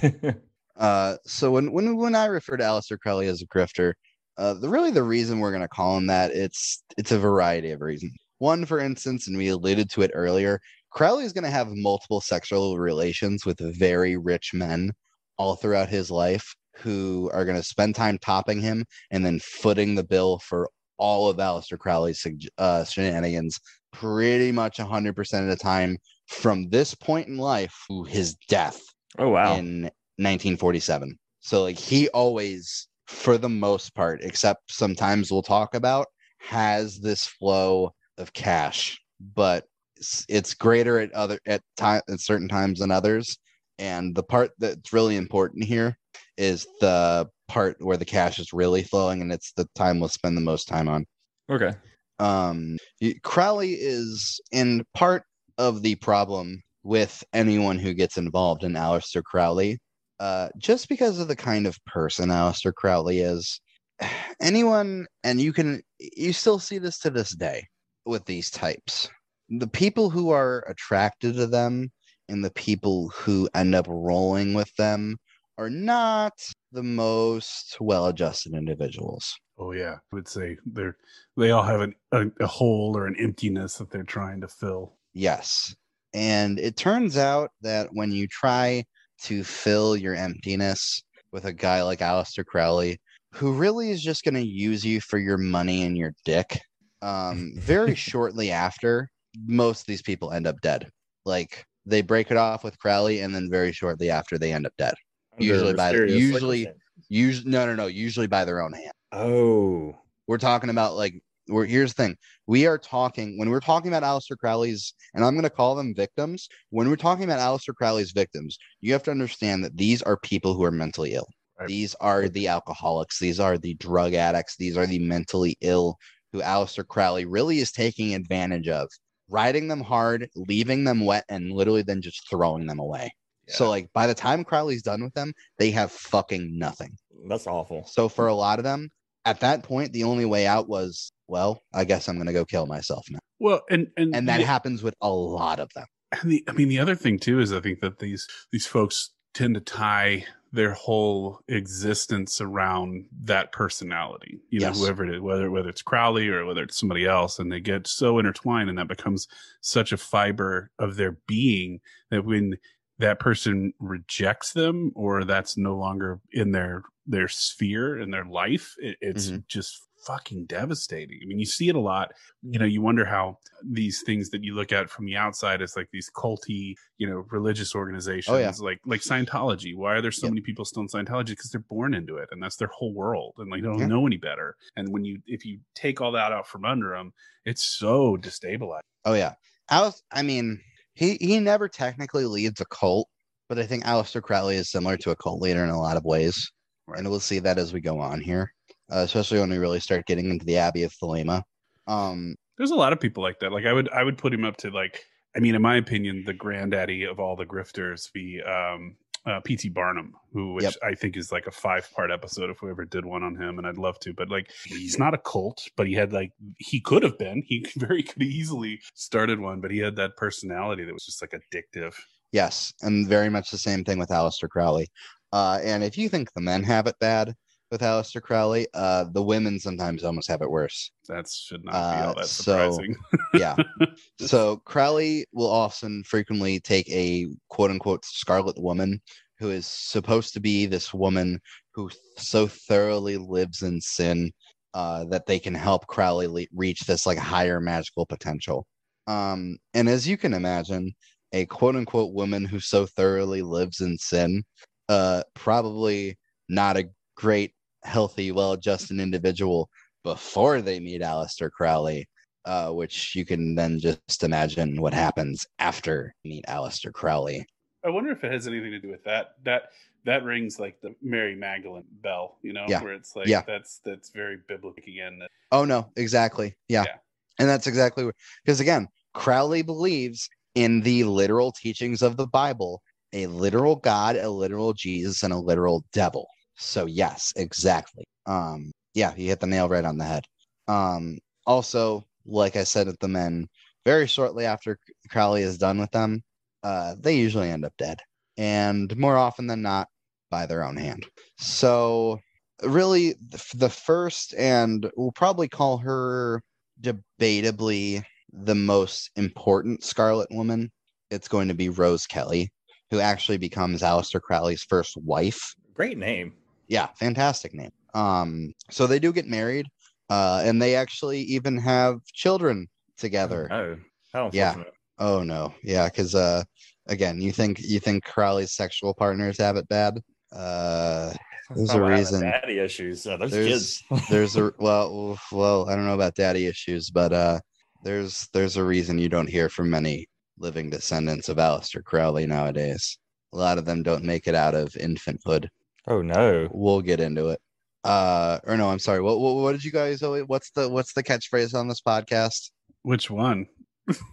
Uh, 0.75 1.17
so 1.25 1.51
when 1.51 1.71
when 1.71 1.95
when 1.97 2.15
I 2.15 2.25
refer 2.25 2.57
to 2.57 2.63
Aleister 2.63 2.97
Crowley 2.99 3.27
as 3.27 3.41
a 3.41 3.47
grifter, 3.47 3.93
uh, 4.37 4.55
the 4.55 4.69
really 4.69 4.91
the 4.91 5.03
reason 5.03 5.39
we're 5.39 5.51
gonna 5.51 5.67
call 5.67 5.97
him 5.97 6.07
that 6.07 6.31
it's 6.31 6.83
it's 6.97 7.11
a 7.11 7.19
variety 7.19 7.71
of 7.71 7.81
reasons. 7.81 8.13
One, 8.39 8.65
for 8.65 8.79
instance, 8.79 9.27
and 9.27 9.37
we 9.37 9.49
alluded 9.49 9.89
to 9.91 10.01
it 10.01 10.11
earlier, 10.13 10.59
Crowley 10.91 11.25
is 11.25 11.33
gonna 11.33 11.51
have 11.51 11.67
multiple 11.71 12.21
sexual 12.21 12.79
relations 12.79 13.45
with 13.45 13.59
very 13.77 14.17
rich 14.17 14.53
men 14.53 14.91
all 15.37 15.55
throughout 15.55 15.89
his 15.89 16.09
life 16.09 16.55
who 16.77 17.29
are 17.33 17.45
gonna 17.45 17.63
spend 17.63 17.95
time 17.95 18.17
topping 18.17 18.59
him 18.59 18.83
and 19.11 19.25
then 19.25 19.39
footing 19.39 19.93
the 19.95 20.03
bill 20.03 20.39
for 20.39 20.69
all 20.97 21.29
of 21.29 21.37
Aleister 21.37 21.77
Crowley's 21.77 22.25
uh, 22.57 22.83
shenanigans 22.85 23.59
pretty 23.91 24.51
much 24.51 24.77
100% 24.77 25.41
of 25.41 25.47
the 25.47 25.55
time 25.55 25.97
from 26.27 26.69
this 26.69 26.95
point 26.95 27.27
in 27.27 27.37
life 27.37 27.75
to 27.89 28.03
his 28.03 28.35
death 28.47 28.81
oh 29.19 29.29
wow. 29.29 29.55
in 29.55 29.83
1947. 30.17 31.17
So 31.41 31.63
like 31.63 31.77
he 31.77 32.07
always, 32.09 32.87
for 33.07 33.37
the 33.37 33.49
most 33.49 33.93
part, 33.95 34.21
except 34.23 34.71
sometimes 34.71 35.31
we'll 35.31 35.41
talk 35.41 35.75
about, 35.75 36.07
has 36.39 36.99
this 36.99 37.25
flow 37.25 37.93
of 38.17 38.33
cash, 38.33 38.99
but 39.35 39.65
it's, 39.97 40.25
it's 40.29 40.53
greater 40.53 40.99
at 40.99 41.11
other 41.13 41.39
at 41.45 41.61
time 41.77 42.01
at 42.09 42.19
certain 42.19 42.47
times 42.47 42.79
than 42.79 42.91
others. 42.91 43.37
And 43.79 44.15
the 44.15 44.23
part 44.23 44.51
that's 44.59 44.93
really 44.93 45.17
important 45.17 45.63
here 45.63 45.97
is 46.37 46.67
the 46.79 47.27
part 47.47 47.77
where 47.79 47.97
the 47.97 48.05
cash 48.05 48.39
is 48.39 48.53
really 48.53 48.83
flowing, 48.83 49.21
and 49.21 49.31
it's 49.31 49.51
the 49.53 49.67
time 49.75 49.99
we'll 49.99 50.09
spend 50.09 50.37
the 50.37 50.41
most 50.41 50.67
time 50.67 50.87
on 50.87 51.05
okay. 51.49 51.71
um 52.19 52.77
crowley 53.23 53.73
is 53.73 54.39
in 54.51 54.85
part 54.93 55.23
of 55.63 55.81
the 55.81 55.95
problem 55.95 56.61
with 56.83 57.23
anyone 57.33 57.79
who 57.79 57.93
gets 57.93 58.17
involved 58.17 58.63
in 58.63 58.73
Aleister 58.73 59.23
Crowley 59.23 59.79
uh 60.19 60.49
just 60.57 60.89
because 60.89 61.19
of 61.19 61.27
the 61.27 61.35
kind 61.35 61.65
of 61.65 61.77
person 61.85 62.29
Aleister 62.29 62.73
Crowley 62.73 63.19
is 63.19 63.59
anyone 64.41 65.05
and 65.23 65.39
you 65.41 65.53
can 65.53 65.81
you 65.99 66.33
still 66.33 66.59
see 66.59 66.77
this 66.77 66.99
to 66.99 67.09
this 67.09 67.35
day 67.35 67.65
with 68.05 68.25
these 68.25 68.49
types. 68.49 69.09
The 69.49 69.67
people 69.67 70.09
who 70.09 70.29
are 70.29 70.65
attracted 70.67 71.35
to 71.35 71.47
them 71.47 71.91
and 72.29 72.43
the 72.43 72.51
people 72.51 73.09
who 73.09 73.49
end 73.53 73.75
up 73.75 73.85
rolling 73.87 74.53
with 74.53 74.73
them 74.75 75.17
are 75.57 75.69
not 75.69 76.33
the 76.71 76.83
most 76.83 77.77
well-adjusted 77.79 78.53
individuals. 78.53 79.35
Oh 79.57 79.71
yeah, 79.71 79.95
I 79.95 80.15
would 80.15 80.27
say 80.27 80.57
they're 80.65 80.97
they 81.37 81.51
all 81.51 81.63
have 81.63 81.81
an, 81.81 81.95
a, 82.11 82.25
a 82.39 82.47
hole 82.47 82.97
or 82.97 83.05
an 83.05 83.15
emptiness 83.19 83.75
that 83.75 83.91
they're 83.91 84.03
trying 84.03 84.41
to 84.41 84.47
fill. 84.47 84.93
Yes. 85.13 85.75
And 86.13 86.59
it 86.59 86.75
turns 86.77 87.17
out 87.17 87.49
that 87.61 87.89
when 87.91 88.11
you 88.11 88.27
try 88.27 88.83
to 89.23 89.43
fill 89.43 89.95
your 89.95 90.15
emptiness 90.15 91.01
with 91.31 91.45
a 91.45 91.53
guy 91.53 91.81
like 91.83 91.99
Aleister 91.99 92.45
Crowley, 92.45 92.99
who 93.33 93.53
really 93.53 93.89
is 93.89 94.03
just 94.03 94.23
going 94.23 94.35
to 94.35 94.45
use 94.45 94.85
you 94.85 95.01
for 95.01 95.17
your 95.17 95.37
money 95.37 95.83
and 95.83 95.97
your 95.97 96.13
dick, 96.25 96.59
um, 97.01 97.53
very 97.57 97.95
shortly 97.95 98.51
after, 98.51 99.09
most 99.45 99.81
of 99.81 99.85
these 99.87 100.01
people 100.03 100.31
end 100.31 100.45
up 100.45 100.59
dead. 100.61 100.89
Like 101.25 101.65
they 101.85 102.01
break 102.01 102.29
it 102.31 102.37
off 102.37 102.63
with 102.63 102.77
Crowley, 102.79 103.21
and 103.21 103.33
then 103.33 103.49
very 103.49 103.71
shortly 103.71 104.09
after, 104.09 104.37
they 104.37 104.53
end 104.53 104.65
up 104.67 104.73
dead. 104.77 104.93
Usually 105.39 105.73
by- 105.73 105.91
usually- 105.93 106.67
Usually, 107.09 107.49
no, 107.51 107.65
no, 107.65 107.75
no. 107.75 107.87
Usually 107.87 108.27
by 108.27 108.45
their 108.45 108.61
own 108.61 108.71
hand. 108.73 108.93
Oh. 109.11 109.95
We're 110.27 110.37
talking 110.37 110.69
about 110.69 110.95
like 110.95 111.21
we're 111.47 111.65
here's 111.65 111.93
the 111.93 112.03
thing. 112.03 112.17
We 112.47 112.67
are 112.67 112.77
talking 112.77 113.37
when 113.37 113.49
we're 113.49 113.59
talking 113.59 113.93
about 113.93 114.03
Aleister 114.03 114.37
Crowley's, 114.37 114.93
and 115.13 115.23
I'm 115.23 115.35
gonna 115.35 115.49
call 115.49 115.75
them 115.75 115.93
victims. 115.95 116.47
When 116.69 116.89
we're 116.89 116.95
talking 116.95 117.23
about 117.23 117.39
Aleister 117.39 117.73
Crowley's 117.73 118.11
victims, 118.11 118.57
you 118.81 118.93
have 118.93 119.03
to 119.03 119.11
understand 119.11 119.63
that 119.63 119.77
these 119.77 120.01
are 120.01 120.17
people 120.17 120.53
who 120.53 120.63
are 120.63 120.71
mentally 120.71 121.13
ill. 121.13 121.27
Right. 121.59 121.67
These 121.67 121.95
are 121.95 122.27
the 122.29 122.47
alcoholics, 122.47 123.19
these 123.19 123.39
are 123.39 123.57
the 123.57 123.75
drug 123.75 124.13
addicts, 124.13 124.57
these 124.57 124.77
are 124.77 124.87
the 124.87 124.99
mentally 124.99 125.57
ill 125.61 125.97
who 126.31 126.41
Aleister 126.41 126.85
Crowley 126.85 127.25
really 127.25 127.59
is 127.59 127.71
taking 127.71 128.15
advantage 128.15 128.67
of, 128.67 128.89
riding 129.29 129.67
them 129.67 129.81
hard, 129.81 130.29
leaving 130.35 130.83
them 130.83 131.05
wet, 131.05 131.25
and 131.29 131.51
literally 131.51 131.83
then 131.83 132.01
just 132.01 132.27
throwing 132.29 132.65
them 132.65 132.79
away. 132.79 133.11
So 133.47 133.69
like 133.69 133.87
by 133.93 134.07
the 134.07 134.13
time 134.13 134.43
Crowley's 134.43 134.81
done 134.81 135.03
with 135.03 135.13
them, 135.13 135.33
they 135.57 135.71
have 135.71 135.91
fucking 135.91 136.57
nothing. 136.57 136.97
That's 137.27 137.47
awful. 137.47 137.85
So 137.85 138.09
for 138.09 138.27
a 138.27 138.33
lot 138.33 138.59
of 138.59 138.63
them, 138.63 138.89
at 139.25 139.39
that 139.39 139.63
point, 139.63 139.93
the 139.93 140.03
only 140.03 140.25
way 140.25 140.45
out 140.45 140.67
was, 140.67 141.12
well, 141.27 141.61
I 141.73 141.83
guess 141.85 142.07
I'm 142.07 142.17
gonna 142.17 142.33
go 142.33 142.45
kill 142.45 142.65
myself 142.65 143.07
now. 143.09 143.19
Well, 143.39 143.61
and 143.69 143.87
and 143.97 144.15
And 144.15 144.27
that 144.29 144.37
the- 144.39 144.45
happens 144.45 144.83
with 144.83 144.95
a 145.01 145.09
lot 145.09 145.59
of 145.59 145.69
them. 145.75 145.85
and 146.21 146.31
the, 146.31 146.43
I 146.47 146.51
mean, 146.53 146.69
the 146.69 146.79
other 146.79 146.95
thing 146.95 147.19
too 147.19 147.39
is 147.39 147.51
I 147.53 147.59
think 147.59 147.79
that 147.81 147.99
these 147.99 148.27
these 148.51 148.67
folks 148.67 149.11
tend 149.33 149.55
to 149.55 149.61
tie 149.61 150.25
their 150.51 150.73
whole 150.73 151.39
existence 151.47 152.39
around 152.39 153.07
that 153.23 153.51
personality. 153.51 154.39
You 154.51 154.59
Yes. 154.61 154.75
know, 154.77 154.83
whoever 154.85 155.03
it 155.05 155.15
is, 155.15 155.21
whether 155.21 155.49
whether 155.49 155.69
it's 155.69 155.81
Crowley 155.81 156.27
or 156.29 156.45
whether 156.45 156.61
it's 156.63 156.77
somebody 156.77 157.05
else, 157.07 157.39
and 157.39 157.51
they 157.51 157.59
get 157.59 157.87
so 157.87 158.19
intertwined, 158.19 158.69
and 158.69 158.77
that 158.77 158.87
becomes 158.87 159.27
such 159.61 159.91
a 159.91 159.97
fiber 159.97 160.69
of 160.77 160.95
their 160.95 161.17
being 161.27 161.79
that 162.11 162.25
when 162.25 162.57
that 162.99 163.19
person 163.19 163.73
rejects 163.79 164.53
them 164.53 164.91
or 164.95 165.23
that's 165.23 165.57
no 165.57 165.75
longer 165.75 166.19
in 166.31 166.51
their 166.51 166.83
their 167.07 167.27
sphere 167.27 167.97
in 167.99 168.11
their 168.11 168.23
life, 168.25 168.75
it, 168.77 168.95
it's 169.01 169.31
Mhm. 169.31 169.47
just 169.47 169.81
fucking 170.05 170.45
devastating. 170.45 171.19
I 171.21 171.25
mean, 171.25 171.39
you 171.39 171.45
see 171.45 171.69
it 171.69 171.75
a 171.75 171.79
lot. 171.79 172.11
You 172.41 172.59
know, 172.59 172.65
you 172.65 172.81
wonder 172.81 173.05
how 173.05 173.37
these 173.63 174.01
things 174.03 174.29
that 174.29 174.43
you 174.43 174.55
look 174.55 174.71
at 174.71 174.89
from 174.89 175.05
the 175.05 175.15
outside 175.15 175.61
as 175.61 175.75
like 175.75 175.89
these 175.91 176.09
culty, 176.15 176.75
you 176.97 177.09
know, 177.09 177.25
religious 177.31 177.75
oh, 177.75 177.79
organizations, 177.79 178.61
like 178.61 178.79
like 178.85 179.01
Scientology. 179.01 179.75
Why 179.75 179.93
are 179.93 180.01
there 180.01 180.11
so 180.11 180.27
Yep. 180.27 180.33
many 180.33 180.41
people 180.41 180.65
still 180.65 180.81
in 180.81 180.87
Scientology? 180.87 181.27
Because 181.27 181.49
they're 181.51 181.61
born 181.69 181.93
into 181.93 182.17
it, 182.17 182.29
and 182.31 182.41
that's 182.41 182.55
their 182.57 182.69
whole 182.69 182.93
world, 182.93 183.33
and 183.37 183.49
like 183.49 183.61
they 183.61 183.67
don't 183.67 183.79
Yeah. 183.79 183.87
know 183.87 184.05
any 184.05 184.17
better. 184.17 184.55
And 184.75 184.89
when 184.91 185.03
you 185.05 185.19
if 185.27 185.45
you 185.45 185.59
take 185.75 186.01
all 186.01 186.11
that 186.13 186.31
out 186.31 186.47
from 186.47 186.65
under 186.65 186.89
them, 186.89 187.13
it's 187.45 187.63
so 187.63 188.17
destabilizing. 188.17 188.81
Oh 189.05 189.13
yeah. 189.13 189.33
Alice 189.69 190.01
I 190.11 190.21
mean, 190.21 190.59
he 190.95 191.17
he 191.21 191.39
never 191.39 191.67
technically 191.67 192.25
leads 192.25 192.59
a 192.61 192.65
cult, 192.65 193.07
but 193.49 193.57
I 193.59 193.65
think 193.65 193.83
Aleister 193.85 194.21
Crowley 194.21 194.55
is 194.57 194.69
similar 194.71 194.97
to 194.97 195.11
a 195.11 195.15
cult 195.15 195.41
leader 195.41 195.63
in 195.63 195.69
a 195.69 195.79
lot 195.79 195.97
of 195.97 196.03
ways. 196.05 196.51
Right. 196.85 196.99
And 196.99 197.09
we'll 197.09 197.21
see 197.21 197.39
that 197.39 197.57
as 197.57 197.71
we 197.71 197.79
go 197.79 197.99
on 197.99 198.19
here. 198.19 198.53
Uh, 198.91 198.99
especially 198.99 199.39
when 199.39 199.49
we 199.49 199.57
really 199.57 199.79
start 199.79 200.05
getting 200.05 200.29
into 200.29 200.45
the 200.45 200.57
Abbey 200.57 200.83
of 200.83 200.93
Thelema. 200.93 201.43
Um 201.87 202.35
There's 202.57 202.71
a 202.71 202.75
lot 202.75 202.93
of 202.93 202.99
people 202.99 203.23
like 203.23 203.39
that. 203.39 203.51
Like 203.51 203.65
I 203.65 203.73
would 203.73 203.89
I 203.89 204.03
would 204.03 204.17
put 204.17 204.33
him 204.33 204.45
up 204.45 204.57
to 204.57 204.69
like 204.69 205.03
I 205.35 205.39
mean, 205.39 205.55
in 205.55 205.61
my 205.61 205.77
opinion, 205.77 206.23
the 206.25 206.33
granddaddy 206.33 207.03
of 207.03 207.19
all 207.19 207.35
the 207.35 207.45
grifters 207.45 208.11
be 208.13 208.41
um 208.41 208.95
uh, 209.25 209.39
P.T. 209.39 209.69
Barnum, 209.69 210.13
who 210.33 210.53
which 210.53 210.63
Yep. 210.63 210.73
I 210.83 210.95
think 210.95 211.15
is 211.15 211.31
like 211.31 211.47
a 211.47 211.51
five 211.51 211.89
part 211.93 212.11
episode 212.11 212.49
if 212.49 212.61
we 212.61 212.69
ever 212.69 212.85
did 212.85 213.05
one 213.05 213.23
on 213.23 213.35
him, 213.35 213.57
and 213.57 213.65
I'd 213.65 213.77
love 213.77 213.97
to. 213.99 214.13
But 214.13 214.29
like, 214.29 214.51
he's 214.65 214.99
not 214.99 215.13
a 215.13 215.17
cult, 215.17 215.65
but 215.77 215.87
he 215.87 215.93
had 215.93 216.11
like 216.11 216.31
he 216.57 216.81
could 216.81 217.03
have 217.03 217.17
been. 217.17 217.41
He 217.45 217.65
very 217.77 218.03
could 218.03 218.21
easily 218.21 218.81
started 218.95 219.39
one, 219.39 219.61
but 219.61 219.71
he 219.71 219.79
had 219.79 219.95
that 219.95 220.17
personality 220.17 220.83
that 220.83 220.93
was 220.93 221.05
just 221.05 221.21
like 221.21 221.31
addictive. 221.31 221.93
Yes, 222.31 222.73
and 222.81 223.07
very 223.07 223.29
much 223.29 223.51
the 223.51 223.57
same 223.57 223.83
thing 223.83 223.99
with 223.99 224.09
Aleister 224.09 224.49
Crowley. 224.49 224.87
Uh, 225.31 225.59
and 225.63 225.83
if 225.83 225.97
you 225.97 226.09
think 226.09 226.33
the 226.33 226.41
men 226.41 226.63
have 226.63 226.87
it 226.87 226.95
bad 226.99 227.33
with 227.73 227.81
Aleister 227.81 228.21
Crowley, 228.21 228.67
uh, 228.75 229.05
the 229.11 229.21
women 229.23 229.59
sometimes 229.59 230.03
almost 230.03 230.29
have 230.29 230.43
it 230.43 230.49
worse. 230.49 230.91
That 231.09 231.27
should 231.27 231.65
not 231.65 231.71
be 231.71 231.77
Uh, 231.77 232.07
all 232.07 232.13
that 232.15 232.27
so- 232.27 232.43
surprising. 232.71 232.95
Yeah. 233.33 233.55
so 234.21 234.57
Crowley 234.57 235.25
will 235.33 235.49
often 235.49 236.03
frequently 236.03 236.59
take 236.59 236.87
a 236.91 237.27
quote 237.49 237.71
unquote 237.71 238.05
scarlet 238.05 238.57
woman 238.61 239.01
who 239.39 239.49
is 239.49 239.65
supposed 239.65 240.33
to 240.35 240.39
be 240.39 240.67
this 240.67 240.93
woman 240.93 241.39
who 241.73 241.89
so 242.15 242.45
thoroughly 242.47 243.17
lives 243.17 243.63
in 243.63 243.81
sin 243.81 244.31
uh, 244.75 245.05
that 245.05 245.25
they 245.25 245.39
can 245.39 245.55
help 245.55 245.87
Crowley 245.87 246.27
le- 246.27 246.45
reach 246.53 246.81
this 246.81 247.07
like 247.07 247.17
higher 247.17 247.59
magical 247.59 248.05
potential. 248.05 248.67
Um, 249.07 249.57
and 249.73 249.89
as 249.89 250.07
you 250.07 250.15
can 250.15 250.33
imagine, 250.35 250.93
a 251.31 251.47
quote 251.47 251.75
unquote 251.75 252.13
woman 252.13 252.45
who 252.45 252.59
so 252.59 252.85
thoroughly 252.85 253.41
lives 253.41 253.81
in 253.81 253.97
sin, 253.97 254.43
uh, 254.89 255.23
probably 255.33 256.19
not 256.49 256.77
a 256.77 256.87
great, 257.15 257.53
healthy, 257.85 258.31
well 258.31 258.53
adjusted 258.53 258.99
individual 258.99 259.69
before 260.03 260.61
they 260.61 260.79
meet 260.79 261.01
Aleister 261.01 261.49
Crowley, 261.49 262.07
uh, 262.45 262.69
which 262.69 263.15
you 263.15 263.25
can 263.25 263.55
then 263.55 263.79
just 263.79 264.23
imagine 264.23 264.81
what 264.81 264.93
happens 264.93 265.45
after 265.59 266.13
you 266.23 266.31
meet 266.31 266.45
Aleister 266.47 266.91
Crowley. 266.91 267.45
I 267.85 267.89
wonder 267.89 268.11
if 268.11 268.23
it 268.23 268.31
has 268.31 268.47
anything 268.47 268.71
to 268.71 268.79
do 268.79 268.89
with 268.89 269.03
that. 269.03 269.35
That 269.43 269.71
that 270.05 270.23
rings 270.23 270.59
like 270.59 270.81
the 270.81 270.93
Mary 271.01 271.35
Magdalene 271.35 271.85
bell, 272.01 272.37
you 272.41 272.51
know, 272.53 272.65
Yeah. 272.67 272.81
where 272.81 272.93
it's 272.93 273.15
like 273.15 273.27
Yeah. 273.27 273.43
that's 273.47 273.79
that's 273.85 274.09
very 274.09 274.37
biblical 274.47 274.83
again. 274.85 275.21
Oh 275.51 275.65
no, 275.65 275.91
exactly. 275.95 276.55
Yeah. 276.67 276.83
Yeah. 276.85 276.97
And 277.39 277.49
that's 277.49 277.67
exactly 277.67 278.09
because 278.43 278.59
again, 278.59 278.87
Crowley 279.13 279.61
believes 279.61 280.29
in 280.55 280.81
the 280.81 281.03
literal 281.03 281.51
teachings 281.51 282.01
of 282.01 282.15
the 282.17 282.27
Bible, 282.27 282.81
a 283.13 283.27
literal 283.27 283.75
God, 283.75 284.15
a 284.17 284.29
literal 284.29 284.73
Jesus, 284.73 285.23
and 285.23 285.33
a 285.33 285.37
literal 285.37 285.83
devil. 285.93 286.27
So 286.55 286.85
yes, 286.85 287.33
exactly. 287.35 288.05
Um, 288.25 288.71
yeah, 288.93 289.13
he 289.13 289.27
hit 289.27 289.39
the 289.39 289.47
nail 289.47 289.69
right 289.69 289.85
on 289.85 289.97
the 289.97 290.05
head. 290.05 290.25
Um, 290.67 291.17
also, 291.45 292.05
like 292.25 292.55
I 292.55 292.63
said 292.63 292.87
at 292.87 292.99
the 292.99 293.07
men, 293.07 293.47
very 293.85 294.07
shortly 294.07 294.45
after 294.45 294.77
Crowley 295.09 295.41
is 295.41 295.57
done 295.57 295.79
with 295.79 295.91
them, 295.91 296.21
uh, 296.63 296.95
they 296.99 297.17
usually 297.17 297.49
end 297.49 297.65
up 297.65 297.73
dead. 297.77 297.99
And 298.37 298.95
more 298.97 299.17
often 299.17 299.47
than 299.47 299.61
not, 299.61 299.87
by 300.33 300.47
their 300.47 300.63
own 300.63 300.77
hand. 300.77 301.05
So 301.37 302.19
really 302.63 303.13
the, 303.29 303.69
first 303.69 304.33
and 304.35 304.89
we'll 304.95 305.11
probably 305.11 305.47
call 305.47 305.77
her 305.77 306.41
debatably 306.81 308.03
the 308.31 308.55
most 308.55 309.11
important 309.15 309.83
Scarlet 309.83 310.27
Woman. 310.31 310.71
It's 311.11 311.27
going 311.27 311.49
to 311.49 311.53
be 311.53 311.69
Rose 311.69 312.07
Kelly, 312.07 312.49
who 312.89 312.99
actually 312.99 313.37
becomes 313.37 313.83
Aleister 313.83 314.19
Crowley's 314.19 314.63
first 314.63 314.97
wife. 314.97 315.53
Great 315.75 315.99
name. 315.99 316.33
Yeah, 316.67 316.87
fantastic 316.95 317.53
name. 317.53 317.71
Um, 317.93 318.53
so 318.69 318.87
they 318.87 318.99
do 318.99 319.11
get 319.13 319.27
married, 319.27 319.67
uh, 320.09 320.41
and 320.45 320.61
they 320.61 320.75
actually 320.75 321.19
even 321.21 321.57
have 321.57 322.03
children 322.13 322.67
together. 322.97 323.47
Oh, 323.51 323.77
how 324.13 324.29
Yeah. 324.33 324.63
Oh 324.99 325.23
no, 325.23 325.53
yeah, 325.63 325.89
because 325.89 326.15
uh, 326.15 326.43
again, 326.87 327.21
you 327.21 327.31
think 327.31 327.59
you 327.59 327.79
think 327.79 328.03
Crowley's 328.03 328.53
sexual 328.53 328.93
partners 328.93 329.37
have 329.39 329.57
it 329.57 329.67
bad? 329.67 329.99
Uh, 330.31 331.13
There's 331.55 331.69
a 331.73 331.81
Oh, 331.81 331.87
reason. 331.87 332.21
Daddy 332.21 332.59
issues. 332.59 333.05
Uh, 333.05 333.17
those 333.17 333.31
There's- 333.31 333.81
kids. 333.89 334.07
there's 334.09 334.35
a 334.37 334.51
well 334.59 335.19
well 335.31 335.69
i 335.69 335.75
don't 335.75 335.85
know 335.85 335.93
about 335.93 336.15
daddy 336.15 336.47
issues 336.47 336.89
but 336.89 337.11
uh 337.13 337.39
there's 337.83 338.27
there's 338.33 338.57
a 338.57 338.63
reason 338.63 338.97
you 338.97 339.09
don't 339.09 339.29
hear 339.29 339.49
from 339.49 339.69
many 339.69 340.07
living 340.39 340.69
descendants 340.69 341.29
of 341.29 341.37
Aleister 341.37 341.83
Crowley 341.83 342.25
nowadays 342.25 342.97
a 343.33 343.37
lot 343.37 343.57
of 343.59 343.65
them 343.65 343.83
don't 343.83 344.03
make 344.03 344.25
it 344.27 344.33
out 344.35 344.55
of 344.55 344.69
infanthood 344.73 345.47
oh 345.87 346.01
no. 346.01 346.47
we'll 346.51 346.81
get 346.81 346.99
into 346.99 347.29
it 347.29 347.39
uh 347.83 348.39
or 348.45 348.55
no 348.57 348.69
i'm 348.69 348.79
sorry 348.79 349.01
what 349.01 349.19
what, 349.19 349.35
what 349.35 349.51
did 349.51 349.63
you 349.63 349.71
guys 349.71 350.01
what's 350.01 350.51
the 350.51 350.69
what's 350.69 350.93
the 350.93 351.03
catchphrase 351.03 351.53
on 351.53 351.67
this 351.67 351.81
podcast 351.81 352.49
which 352.83 353.09
one? 353.11 353.47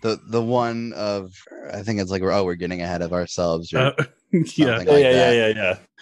the 0.02 0.18
the 0.30 0.42
one 0.42 0.92
of 0.94 1.30
i 1.72 1.80
think 1.82 2.00
it's 2.00 2.10
like 2.10 2.22
oh 2.22 2.44
we're 2.44 2.56
getting 2.56 2.82
ahead 2.82 3.02
of 3.02 3.12
ourselves 3.12 3.72
or 3.72 3.78
Uh, 3.78 3.92
yeah, 4.32 4.42
Something 4.42 4.54
Yeah, 4.66 4.76
like 4.76 4.86
yeah, 4.88 4.96
yeah, 4.98 5.10
that. 5.10 5.34
yeah, 5.34 5.48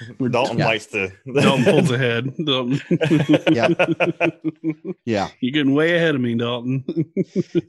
yeah. 0.01 0.07
We're- 0.19 0.33
Dalton 0.33 0.59
Yeah. 0.59 0.67
likes 0.67 0.87
to. 0.87 1.11
Dalton 1.35 1.65
pulls 1.73 1.91
ahead. 1.91 2.31
Dalton. 2.45 2.81
Yeah. 3.53 3.69
yeah 5.07 5.29
You're 5.41 5.53
getting 5.53 5.75
way 5.75 5.97
ahead 5.97 6.15
of 6.15 6.21
me, 6.21 6.35
Dalton. 6.35 6.85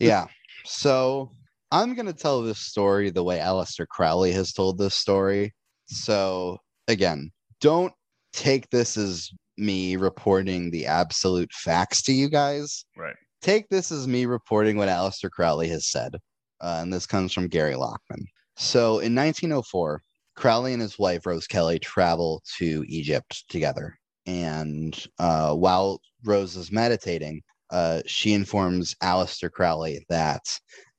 yeah. 0.01 0.27
So 0.65 1.31
I'm 1.71 1.95
going 1.95 2.07
to 2.07 2.13
tell 2.13 2.41
this 2.41 2.59
story 2.59 3.09
the 3.09 3.23
way 3.23 3.39
Aleister 3.39 3.87
Crowley 3.87 4.31
has 4.33 4.51
told 4.51 4.77
this 4.77 4.95
story. 4.95 5.53
So 5.87 6.57
again, 6.89 7.31
don't 7.61 7.93
take 8.33 8.69
this 8.69 8.97
as 8.97 9.31
me 9.57 9.95
reporting 9.95 10.71
the 10.71 10.85
absolute 10.85 11.51
facts 11.51 12.01
to 12.03 12.13
you 12.13 12.29
guys. 12.29 12.85
Right. 12.97 13.15
Take 13.41 13.69
this 13.69 13.91
as 13.91 14.07
me 14.07 14.25
reporting 14.25 14.77
what 14.77 14.89
Aleister 14.89 15.29
Crowley 15.29 15.67
has 15.69 15.89
said. 15.89 16.15
Uh, 16.61 16.79
and 16.81 16.91
this 16.91 17.05
comes 17.05 17.33
from 17.33 17.47
Gary 17.47 17.73
Lachman. 17.73 18.25
So 18.57 18.99
in 18.99 19.15
1904, 19.15 20.01
Crowley 20.35 20.73
and 20.73 20.81
his 20.81 20.99
wife, 20.99 21.25
Rose 21.25 21.47
Kelly, 21.47 21.79
travel 21.79 22.41
to 22.57 22.83
Egypt 22.87 23.45
together. 23.49 23.97
And 24.25 25.05
uh, 25.17 25.53
while 25.55 26.01
Rose 26.23 26.55
is 26.55 26.71
meditating, 26.71 27.41
uh, 27.71 28.01
she 28.05 28.33
informs 28.33 28.95
Aleister 29.03 29.51
Crowley 29.51 30.05
that 30.09 30.41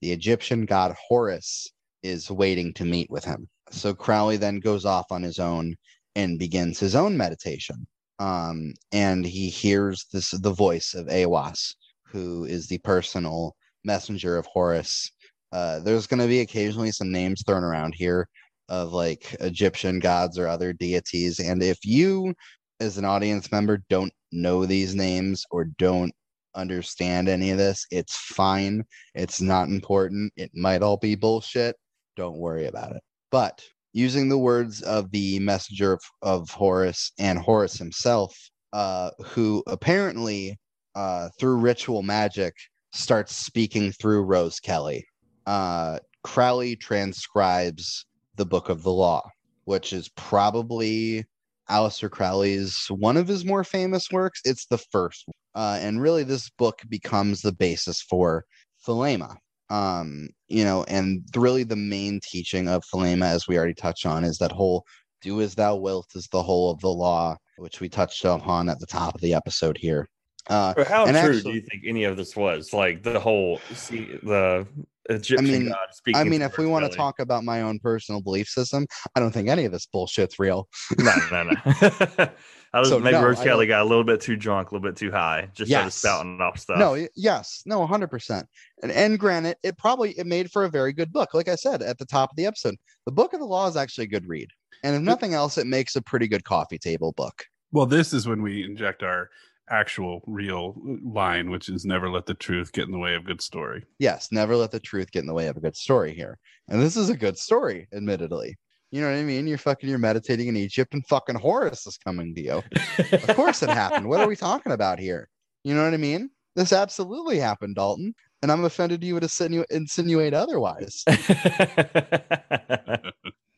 the 0.01 0.13
Egyptian 0.13 0.65
god 0.65 0.95
Horus 1.09 1.71
is 2.03 2.31
waiting 2.31 2.73
to 2.75 2.85
meet 2.85 3.11
with 3.11 3.25
him. 3.25 3.49
So 3.71 3.95
Crowley 3.95 4.37
then 4.37 4.61
goes 4.61 4.85
off 4.85 5.07
on 5.11 5.23
his 5.23 5.39
own 5.39 5.77
and 6.17 6.39
begins 6.39 6.79
his 6.79 6.95
own 6.95 7.17
meditation. 7.17 7.87
Um, 8.19 8.75
and 8.93 9.25
he 9.25 9.49
hears 9.49 10.07
this 10.13 10.31
the 10.31 10.53
voice 10.53 10.95
of 10.95 11.07
Aiwass, 11.07 11.75
who 12.05 12.45
is 12.45 12.67
the 12.67 12.79
personal 12.79 13.55
messenger 13.85 14.37
of 14.37 14.47
Horus. 14.47 15.11
Uh, 15.53 15.81
there's 15.81 16.07
going 16.07 16.21
to 16.21 16.29
be 16.29 16.41
occasionally 16.41 16.93
some 16.93 17.11
names 17.11 17.43
thrown 17.47 17.65
around 17.65 17.95
here 17.95 18.29
of 18.69 18.93
like 18.93 19.35
Egyptian 19.41 19.99
gods 19.99 20.39
or 20.39 20.47
other 20.47 20.73
deities. 20.73 21.41
And 21.41 21.63
if 21.63 21.79
you, 21.85 22.35
as 22.79 22.99
an 22.99 23.05
audience 23.05 23.51
member, 23.51 23.83
don't 23.89 24.13
know 24.33 24.65
these 24.65 24.95
names 24.95 25.45
or 25.51 25.65
don't 25.65 26.13
understand 26.55 27.29
any 27.29 27.51
of 27.51 27.59
this, 27.59 27.85
it's 27.91 28.17
fine. 28.17 28.85
It's 29.15 29.41
not 29.41 29.69
important. 29.69 30.33
It 30.37 30.51
might 30.55 30.83
all 30.83 30.97
be 30.97 31.15
bullshit. 31.15 31.77
Don't 32.17 32.39
worry 32.39 32.67
about 32.67 32.95
it. 32.95 33.03
But 33.31 33.63
using 33.93 34.29
the 34.29 34.39
words 34.39 34.83
of 34.83 35.11
the 35.11 35.39
messenger 35.41 35.95
of, 35.95 36.01
of 36.23 36.51
Horus 36.51 37.13
and 37.19 37.39
Horus 37.39 37.77
himself, 37.77 38.35
uh, 38.73 39.11
who 39.25 39.63
apparently, 39.67 40.59
uh, 40.95 41.29
through 41.39 41.57
ritual 41.57 42.03
magic, 42.03 42.55
starts 42.93 43.37
speaking 43.37 43.93
through 43.93 44.23
Rose 44.23 44.61
Kelly. 44.61 45.05
Uh, 45.47 45.99
Crowley 46.23 46.77
transcribes 46.77 48.07
the 48.37 48.47
Book 48.47 48.69
of 48.69 48.83
the 48.83 48.93
Law, 48.93 49.23
which 49.65 49.93
is 49.93 50.09
probably 50.17 51.25
Aleister 51.69 52.11
Crowley's 52.11 52.87
one 52.89 53.17
of 53.17 53.29
his 53.29 53.45
more 53.45 53.65
famous 53.65 54.11
works. 54.11 54.41
It's 54.45 54.67
the 54.67 54.79
first, 54.79 55.25
uh, 55.55 55.79
and 55.81 56.03
really 56.03 56.25
this 56.25 56.51
book 56.51 56.83
becomes 56.89 57.43
the 57.43 57.53
basis 57.53 58.03
for 58.03 58.45
Thelema. 58.87 59.37
Um, 59.71 60.29
you 60.49 60.65
know, 60.65 60.85
and 60.89 61.23
really 61.37 61.63
the 61.63 61.77
main 61.77 62.21
teaching 62.23 62.69
of 62.69 62.83
Thelema, 62.93 63.27
as 63.27 63.47
we 63.49 63.57
already 63.57 63.75
touched 63.75 64.05
on, 64.05 64.25
is 64.25 64.39
that 64.39 64.53
whole 64.53 64.85
"do 65.23 65.41
as 65.41 65.55
thou 65.55 65.77
wilt" 65.77 66.09
is 66.15 66.29
the 66.33 66.43
whole 66.43 66.71
of 66.71 66.81
the 66.81 66.89
law, 66.89 67.37
which 67.57 67.81
we 67.81 67.89
touched 67.89 68.25
upon 68.25 68.69
at 68.69 68.79
the 68.81 68.87
top 68.87 69.15
of 69.15 69.21
the 69.21 69.33
episode 69.35 69.77
here. 69.79 70.09
Uh, 70.49 70.75
But 70.75 70.87
how 70.89 71.07
And 71.07 71.17
true 71.17 71.37
actually- 71.37 71.53
do 71.53 71.59
you 71.59 71.65
think 71.71 71.85
any 71.87 72.05
of 72.05 72.17
this 72.17 72.35
was? 72.35 72.73
Like 72.73 73.03
the 73.03 73.21
whole 73.21 73.61
see 73.75 74.19
the 74.23 74.67
Egyptian 75.09 75.45
mean- 75.45 75.69
god 75.69 75.77
speaking. 75.93 76.21
I 76.21 76.25
mean, 76.25 76.43
if 76.43 76.57
we 76.59 76.67
want 76.67 76.91
to 76.91 76.97
talk 76.97 77.21
about 77.21 77.45
my 77.45 77.63
own 77.63 77.79
personal 77.79 78.21
belief 78.21 78.49
system, 78.49 78.87
I 79.15 79.21
don't 79.21 79.33
think 79.33 79.49
any 79.49 79.65
of 79.67 79.73
this 79.73 79.87
bullshit's 79.87 80.39
real. 80.39 80.69
no, 80.99 81.15
no, 81.31 81.43
no. 81.45 81.55
I 82.73 82.81
was 82.81 82.89
So, 82.89 83.01
maybe 83.01 83.13
no, 83.15 83.25
Rose 83.25 83.41
Kelly 83.41 83.67
got 83.67 83.83
a 83.83 83.85
little 83.85 84.05
bit 84.05 84.21
too 84.21 84.37
drunk, 84.37 84.71
a 84.71 84.75
little 84.75 84.89
bit 84.89 84.97
too 84.97 85.11
high, 85.11 85.49
just 85.55 85.71
started 85.71 85.87
Yes. 85.87 85.95
spouting 85.97 86.41
off 86.41 86.59
stuff. 86.59 86.79
No, 86.79 87.07
yes, 87.17 87.63
no, 87.67 87.85
hundred 87.87 88.09
percent. 88.09 88.47
And 88.83 88.93
and 88.93 89.19
granted, 89.19 89.57
it 89.63 89.77
probably 89.77 90.13
it 90.19 90.27
made 90.27 90.51
for 90.53 90.65
a 90.65 90.71
very 90.71 90.93
good 90.93 91.13
book. 91.13 91.35
Like 91.35 91.49
I 91.49 91.57
said 91.57 91.83
at 91.83 91.99
the 91.99 92.07
top 92.07 92.31
of 92.31 92.37
the 92.37 92.47
episode, 92.47 92.77
the 93.07 93.13
Book 93.13 93.33
of 93.33 93.41
the 93.41 93.47
Law 93.47 93.67
is 93.67 93.77
actually 93.77 94.05
a 94.05 94.09
good 94.09 94.27
read, 94.29 94.49
and 94.85 94.95
if 94.95 95.03
nothing 95.03 95.35
else, 95.35 95.59
it 95.59 95.67
makes 95.67 95.97
a 95.97 96.03
pretty 96.03 96.29
good 96.29 96.45
coffee 96.45 96.79
table 96.79 97.13
book. 97.17 97.45
well, 97.73 97.87
this 97.87 98.13
is 98.13 98.29
when 98.29 98.43
we 98.43 98.65
inject 98.65 99.03
our 99.03 99.31
actual 99.69 100.21
real 100.27 100.75
line, 101.05 101.49
which 101.51 101.69
is 101.69 101.85
never 101.85 102.11
let 102.11 102.27
the 102.27 102.35
truth 102.35 102.73
get 102.73 102.87
in 102.87 102.91
the 102.93 102.99
way 102.99 103.15
of 103.15 103.25
good 103.25 103.41
story. 103.41 103.85
Yes, 104.01 104.29
never 104.33 104.57
let 104.57 104.73
the 104.73 104.81
truth 104.81 105.13
get 105.13 105.21
in 105.21 105.27
the 105.29 105.35
way 105.35 105.47
of 105.47 105.57
a 105.57 105.61
good 105.61 105.77
story 105.77 106.13
here. 106.13 106.39
And 106.69 106.81
this 106.83 106.97
is 106.97 107.09
a 107.09 107.17
good 107.17 107.39
story, 107.39 107.87
admittedly. 107.93 108.59
You 108.91 109.01
know 109.01 109.09
what 109.11 109.19
I 109.19 109.23
mean? 109.23 109.47
You're 109.47 109.59
fucking 109.59 109.89
you're 109.89 109.99
meditating 109.99 110.49
in 110.49 110.57
Egypt 110.57 110.95
and 110.95 111.07
fucking 111.07 111.37
Horus 111.37 111.87
is 111.87 111.97
coming 111.97 112.35
to 112.35 112.41
you. 112.41 112.63
Of 113.13 113.37
course 113.37 113.63
it 113.63 113.71
happened. 113.71 114.09
What 114.09 114.21
are 114.21 114.29
we 114.29 114.37
talking 114.37 114.73
about 114.73 114.99
here? 114.99 115.29
You 115.65 115.75
know 115.75 115.85
what 115.85 115.95
I 115.95 115.99
mean? 115.99 116.31
This 116.57 116.73
absolutely 116.73 117.39
happened, 117.39 117.77
Dalton. 117.77 118.15
And 118.43 118.51
I'm 118.51 118.65
offended 118.65 119.05
you 119.05 119.15
would 119.15 119.23
insinu- 119.23 119.65
insinuate 119.71 120.35
otherwise. 120.35 121.05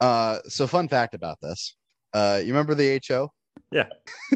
Uh, 0.03 0.41
so 0.49 0.67
fun 0.67 0.89
fact 0.89 1.15
about 1.15 1.39
this. 1.41 1.77
Uh, 2.13 2.41
you 2.41 2.49
remember 2.49 2.75
the 2.75 3.01
HO? 3.07 3.31
Yeah. 3.71 3.87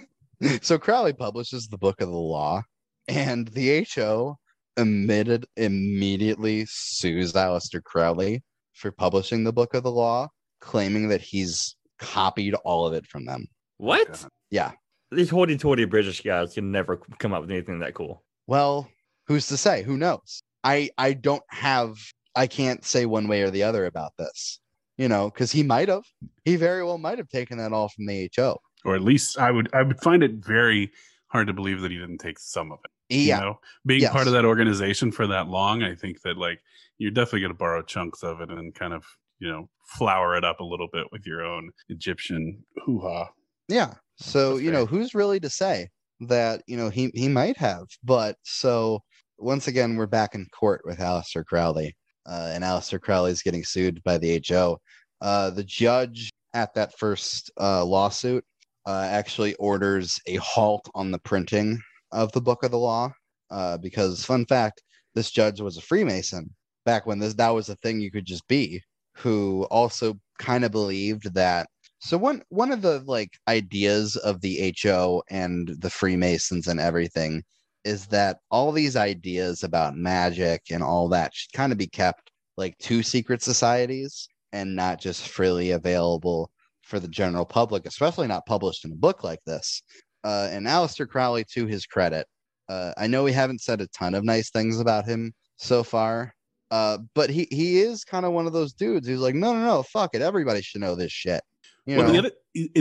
so 0.62 0.78
Crowley 0.78 1.12
publishes 1.12 1.66
the 1.66 1.76
Book 1.76 2.00
of 2.00 2.08
the 2.08 2.14
Law, 2.14 2.62
and 3.08 3.48
the 3.48 3.84
HO 3.92 4.36
admitted 4.76 5.44
immediately 5.56 6.66
sues 6.68 7.32
Aleister 7.32 7.82
Crowley 7.82 8.44
for 8.74 8.92
publishing 8.92 9.42
the 9.42 9.52
Book 9.52 9.74
of 9.74 9.82
the 9.82 9.90
Law, 9.90 10.28
claiming 10.60 11.08
that 11.08 11.20
he's 11.20 11.76
copied 11.98 12.54
all 12.54 12.86
of 12.86 12.92
it 12.92 13.06
from 13.06 13.24
them. 13.24 13.46
what? 13.78 14.24
Yeah. 14.50 14.72
These 15.12 15.30
hoity-toity 15.30 15.84
British 15.84 16.22
guys 16.22 16.54
can 16.54 16.70
never 16.72 16.96
come 17.18 17.32
up 17.32 17.42
with 17.42 17.50
anything 17.50 17.78
that 17.80 17.94
cool. 17.94 18.24
Well, 18.46 18.88
who's 19.26 19.46
to 19.48 19.56
say? 19.56 19.82
Who 19.82 19.96
knows? 19.96 20.42
I 20.64 20.90
I 20.98 21.12
don't 21.12 21.42
have 21.48 21.94
I 22.34 22.46
can't 22.46 22.84
say 22.84 23.06
one 23.06 23.28
way 23.28 23.42
or 23.42 23.50
the 23.50 23.62
other 23.62 23.86
about 23.86 24.12
this. 24.18 24.60
You 24.98 25.08
know, 25.08 25.30
because 25.30 25.52
he 25.52 25.62
might 25.62 25.88
have. 25.88 26.04
He 26.44 26.56
very 26.56 26.82
well 26.82 26.98
might 26.98 27.18
have 27.18 27.28
taken 27.28 27.58
that 27.58 27.72
all 27.72 27.88
from 27.88 28.06
the 28.06 28.30
HO. 28.34 28.58
Or 28.84 28.94
at 28.96 29.02
least 29.02 29.38
I 29.38 29.50
would 29.50 29.68
I 29.74 29.82
would 29.82 30.00
find 30.00 30.22
it 30.22 30.32
very 30.44 30.90
hard 31.28 31.46
to 31.48 31.52
believe 31.52 31.80
that 31.82 31.90
he 31.90 31.98
didn't 31.98 32.18
take 32.18 32.38
some 32.38 32.72
of 32.72 32.78
it. 32.84 32.90
Yeah. 33.14 33.36
You 33.36 33.42
know, 33.44 33.60
being 33.84 34.00
Yes. 34.02 34.12
part 34.12 34.26
of 34.26 34.32
that 34.32 34.44
organization 34.44 35.12
for 35.12 35.26
that 35.28 35.48
long, 35.48 35.82
I 35.82 35.94
think 35.94 36.22
that 36.22 36.36
like 36.36 36.60
you're 36.98 37.10
definitely 37.12 37.40
going 37.40 37.52
to 37.52 37.58
borrow 37.58 37.82
chunks 37.82 38.22
of 38.24 38.40
it 38.40 38.50
and 38.50 38.74
kind 38.74 38.92
of 38.92 39.04
you 39.38 39.48
know 39.50 39.68
flower 39.86 40.36
it 40.36 40.44
up 40.44 40.60
a 40.60 40.64
little 40.64 40.88
bit 40.92 41.06
with 41.12 41.26
your 41.26 41.44
own 41.44 41.70
Egyptian 41.88 42.64
hoo 42.84 43.00
ha. 43.00 43.28
Yeah. 43.68 43.94
So, 44.16 44.52
That's 44.54 44.62
you 44.62 44.72
know, 44.72 44.86
who's 44.86 45.14
really 45.14 45.40
to 45.40 45.50
say 45.50 45.88
that, 46.20 46.62
you 46.66 46.76
know, 46.76 46.88
he 46.88 47.10
he 47.14 47.28
might 47.28 47.56
have. 47.56 47.86
But 48.02 48.36
so 48.42 49.02
once 49.38 49.68
again, 49.68 49.96
we're 49.96 50.06
back 50.06 50.34
in 50.34 50.46
court 50.46 50.82
with 50.84 50.98
Aleister 50.98 51.44
Crowley. 51.44 51.94
Uh, 52.26 52.50
and 52.52 52.64
Aleister 52.64 53.00
Crowley 53.00 53.30
is 53.30 53.42
getting 53.42 53.64
sued 53.64 54.02
by 54.02 54.18
the 54.18 54.42
HO. 54.48 54.78
Uh, 55.20 55.50
the 55.50 55.64
judge 55.64 56.30
at 56.54 56.74
that 56.74 56.98
first 56.98 57.50
uh, 57.60 57.84
lawsuit 57.84 58.44
uh, 58.86 59.06
actually 59.08 59.54
orders 59.56 60.18
a 60.26 60.36
halt 60.36 60.88
on 60.94 61.10
the 61.10 61.18
printing 61.20 61.78
of 62.12 62.32
the 62.32 62.40
Book 62.40 62.64
of 62.64 62.70
the 62.70 62.78
Law. 62.78 63.12
Uh, 63.50 63.76
because, 63.78 64.24
fun 64.24 64.44
fact, 64.46 64.82
this 65.14 65.30
judge 65.30 65.60
was 65.60 65.76
a 65.76 65.80
Freemason 65.80 66.50
back 66.84 67.06
when 67.06 67.18
this 67.18 67.34
that 67.34 67.50
was 67.50 67.68
a 67.68 67.76
thing 67.76 68.00
you 68.00 68.10
could 68.10 68.24
just 68.24 68.46
be, 68.48 68.82
who 69.16 69.66
also 69.70 70.18
kind 70.38 70.64
of 70.64 70.72
believed 70.72 71.32
that 71.34 71.66
so 71.98 72.18
one 72.18 72.42
one 72.50 72.72
of 72.72 72.82
the 72.82 73.00
like 73.06 73.30
ideas 73.48 74.16
of 74.16 74.40
the 74.40 74.74
HO 74.82 75.22
and 75.30 75.68
the 75.78 75.90
Freemasons 75.90 76.68
and 76.68 76.78
everything 76.78 77.42
is 77.84 78.06
that 78.06 78.38
all 78.50 78.72
these 78.72 78.96
ideas 78.96 79.62
about 79.62 79.96
magic 79.96 80.62
and 80.70 80.82
all 80.82 81.08
that 81.08 81.34
should 81.34 81.52
kind 81.52 81.72
of 81.72 81.78
be 81.78 81.86
kept 81.86 82.30
like 82.56 82.76
to 82.78 83.02
secret 83.02 83.42
societies 83.42 84.28
and 84.52 84.74
not 84.74 85.00
just 85.00 85.28
freely 85.28 85.70
available 85.70 86.50
for 86.82 87.00
the 87.00 87.08
general 87.08 87.44
public, 87.44 87.86
especially 87.86 88.26
not 88.26 88.46
published 88.46 88.84
in 88.84 88.92
a 88.92 88.96
book 88.96 89.24
like 89.24 89.40
this. 89.44 89.82
Uh, 90.24 90.48
and 90.50 90.66
Aleister 90.66 91.08
Crowley, 91.08 91.44
to 91.52 91.66
his 91.66 91.86
credit, 91.86 92.26
uh, 92.68 92.92
I 92.96 93.06
know 93.06 93.24
we 93.24 93.32
haven't 93.32 93.60
said 93.60 93.80
a 93.80 93.88
ton 93.88 94.14
of 94.14 94.24
nice 94.24 94.50
things 94.50 94.80
about 94.80 95.04
him 95.04 95.32
so 95.56 95.82
far, 95.82 96.34
uh, 96.70 96.98
but 97.14 97.30
he 97.30 97.46
he 97.50 97.80
is 97.80 98.04
kind 98.04 98.24
of 98.26 98.32
one 98.32 98.46
of 98.46 98.52
those 98.52 98.72
dudes 98.72 99.06
who's 99.06 99.20
like, 99.20 99.34
no, 99.34 99.52
no, 99.52 99.64
no, 99.64 99.82
fuck 99.82 100.14
it, 100.14 100.22
everybody 100.22 100.62
should 100.62 100.80
know 100.80 100.94
this 100.94 101.12
shit. 101.12 101.42
You 101.84 101.98
well, 101.98 102.06
know? 102.06 102.12
the 102.12 102.18
other 102.18 102.30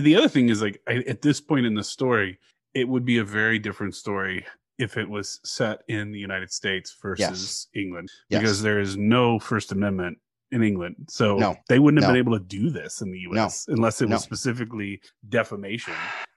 the 0.01 0.15
other 0.15 0.29
thing 0.29 0.49
is 0.49 0.61
like 0.61 0.79
I, 0.87 1.03
at 1.07 1.21
this 1.21 1.39
point 1.39 1.65
in 1.65 1.75
the 1.75 1.83
story, 1.83 2.39
it 2.73 2.87
would 2.87 3.05
be 3.05 3.19
a 3.19 3.23
very 3.23 3.59
different 3.59 3.95
story 3.95 4.45
if 4.77 4.97
it 4.97 5.07
was 5.09 5.39
set 5.45 5.79
in 5.87 6.11
the 6.11 6.19
United 6.19 6.51
States 6.51 6.95
versus 7.01 7.67
England, 7.75 8.09
Yes. 8.29 8.41
because 8.41 8.61
there 8.61 8.79
is 8.79 8.97
no 8.97 9.39
First 9.39 9.71
Amendment 9.71 10.17
in 10.51 10.63
England, 10.63 10.95
so 11.09 11.37
No. 11.37 11.55
they 11.69 11.79
wouldn't 11.79 12.01
have 12.03 12.09
No. 12.09 12.13
been 12.13 12.19
able 12.27 12.37
to 12.37 12.43
do 12.43 12.69
this 12.69 13.01
in 13.01 13.09
the 13.11 13.19
U.S. 13.19 13.65
unless 13.69 14.01
it 14.01 14.09
No. 14.09 14.15
was 14.15 14.23
specifically 14.23 15.01
defamation. 15.29 15.93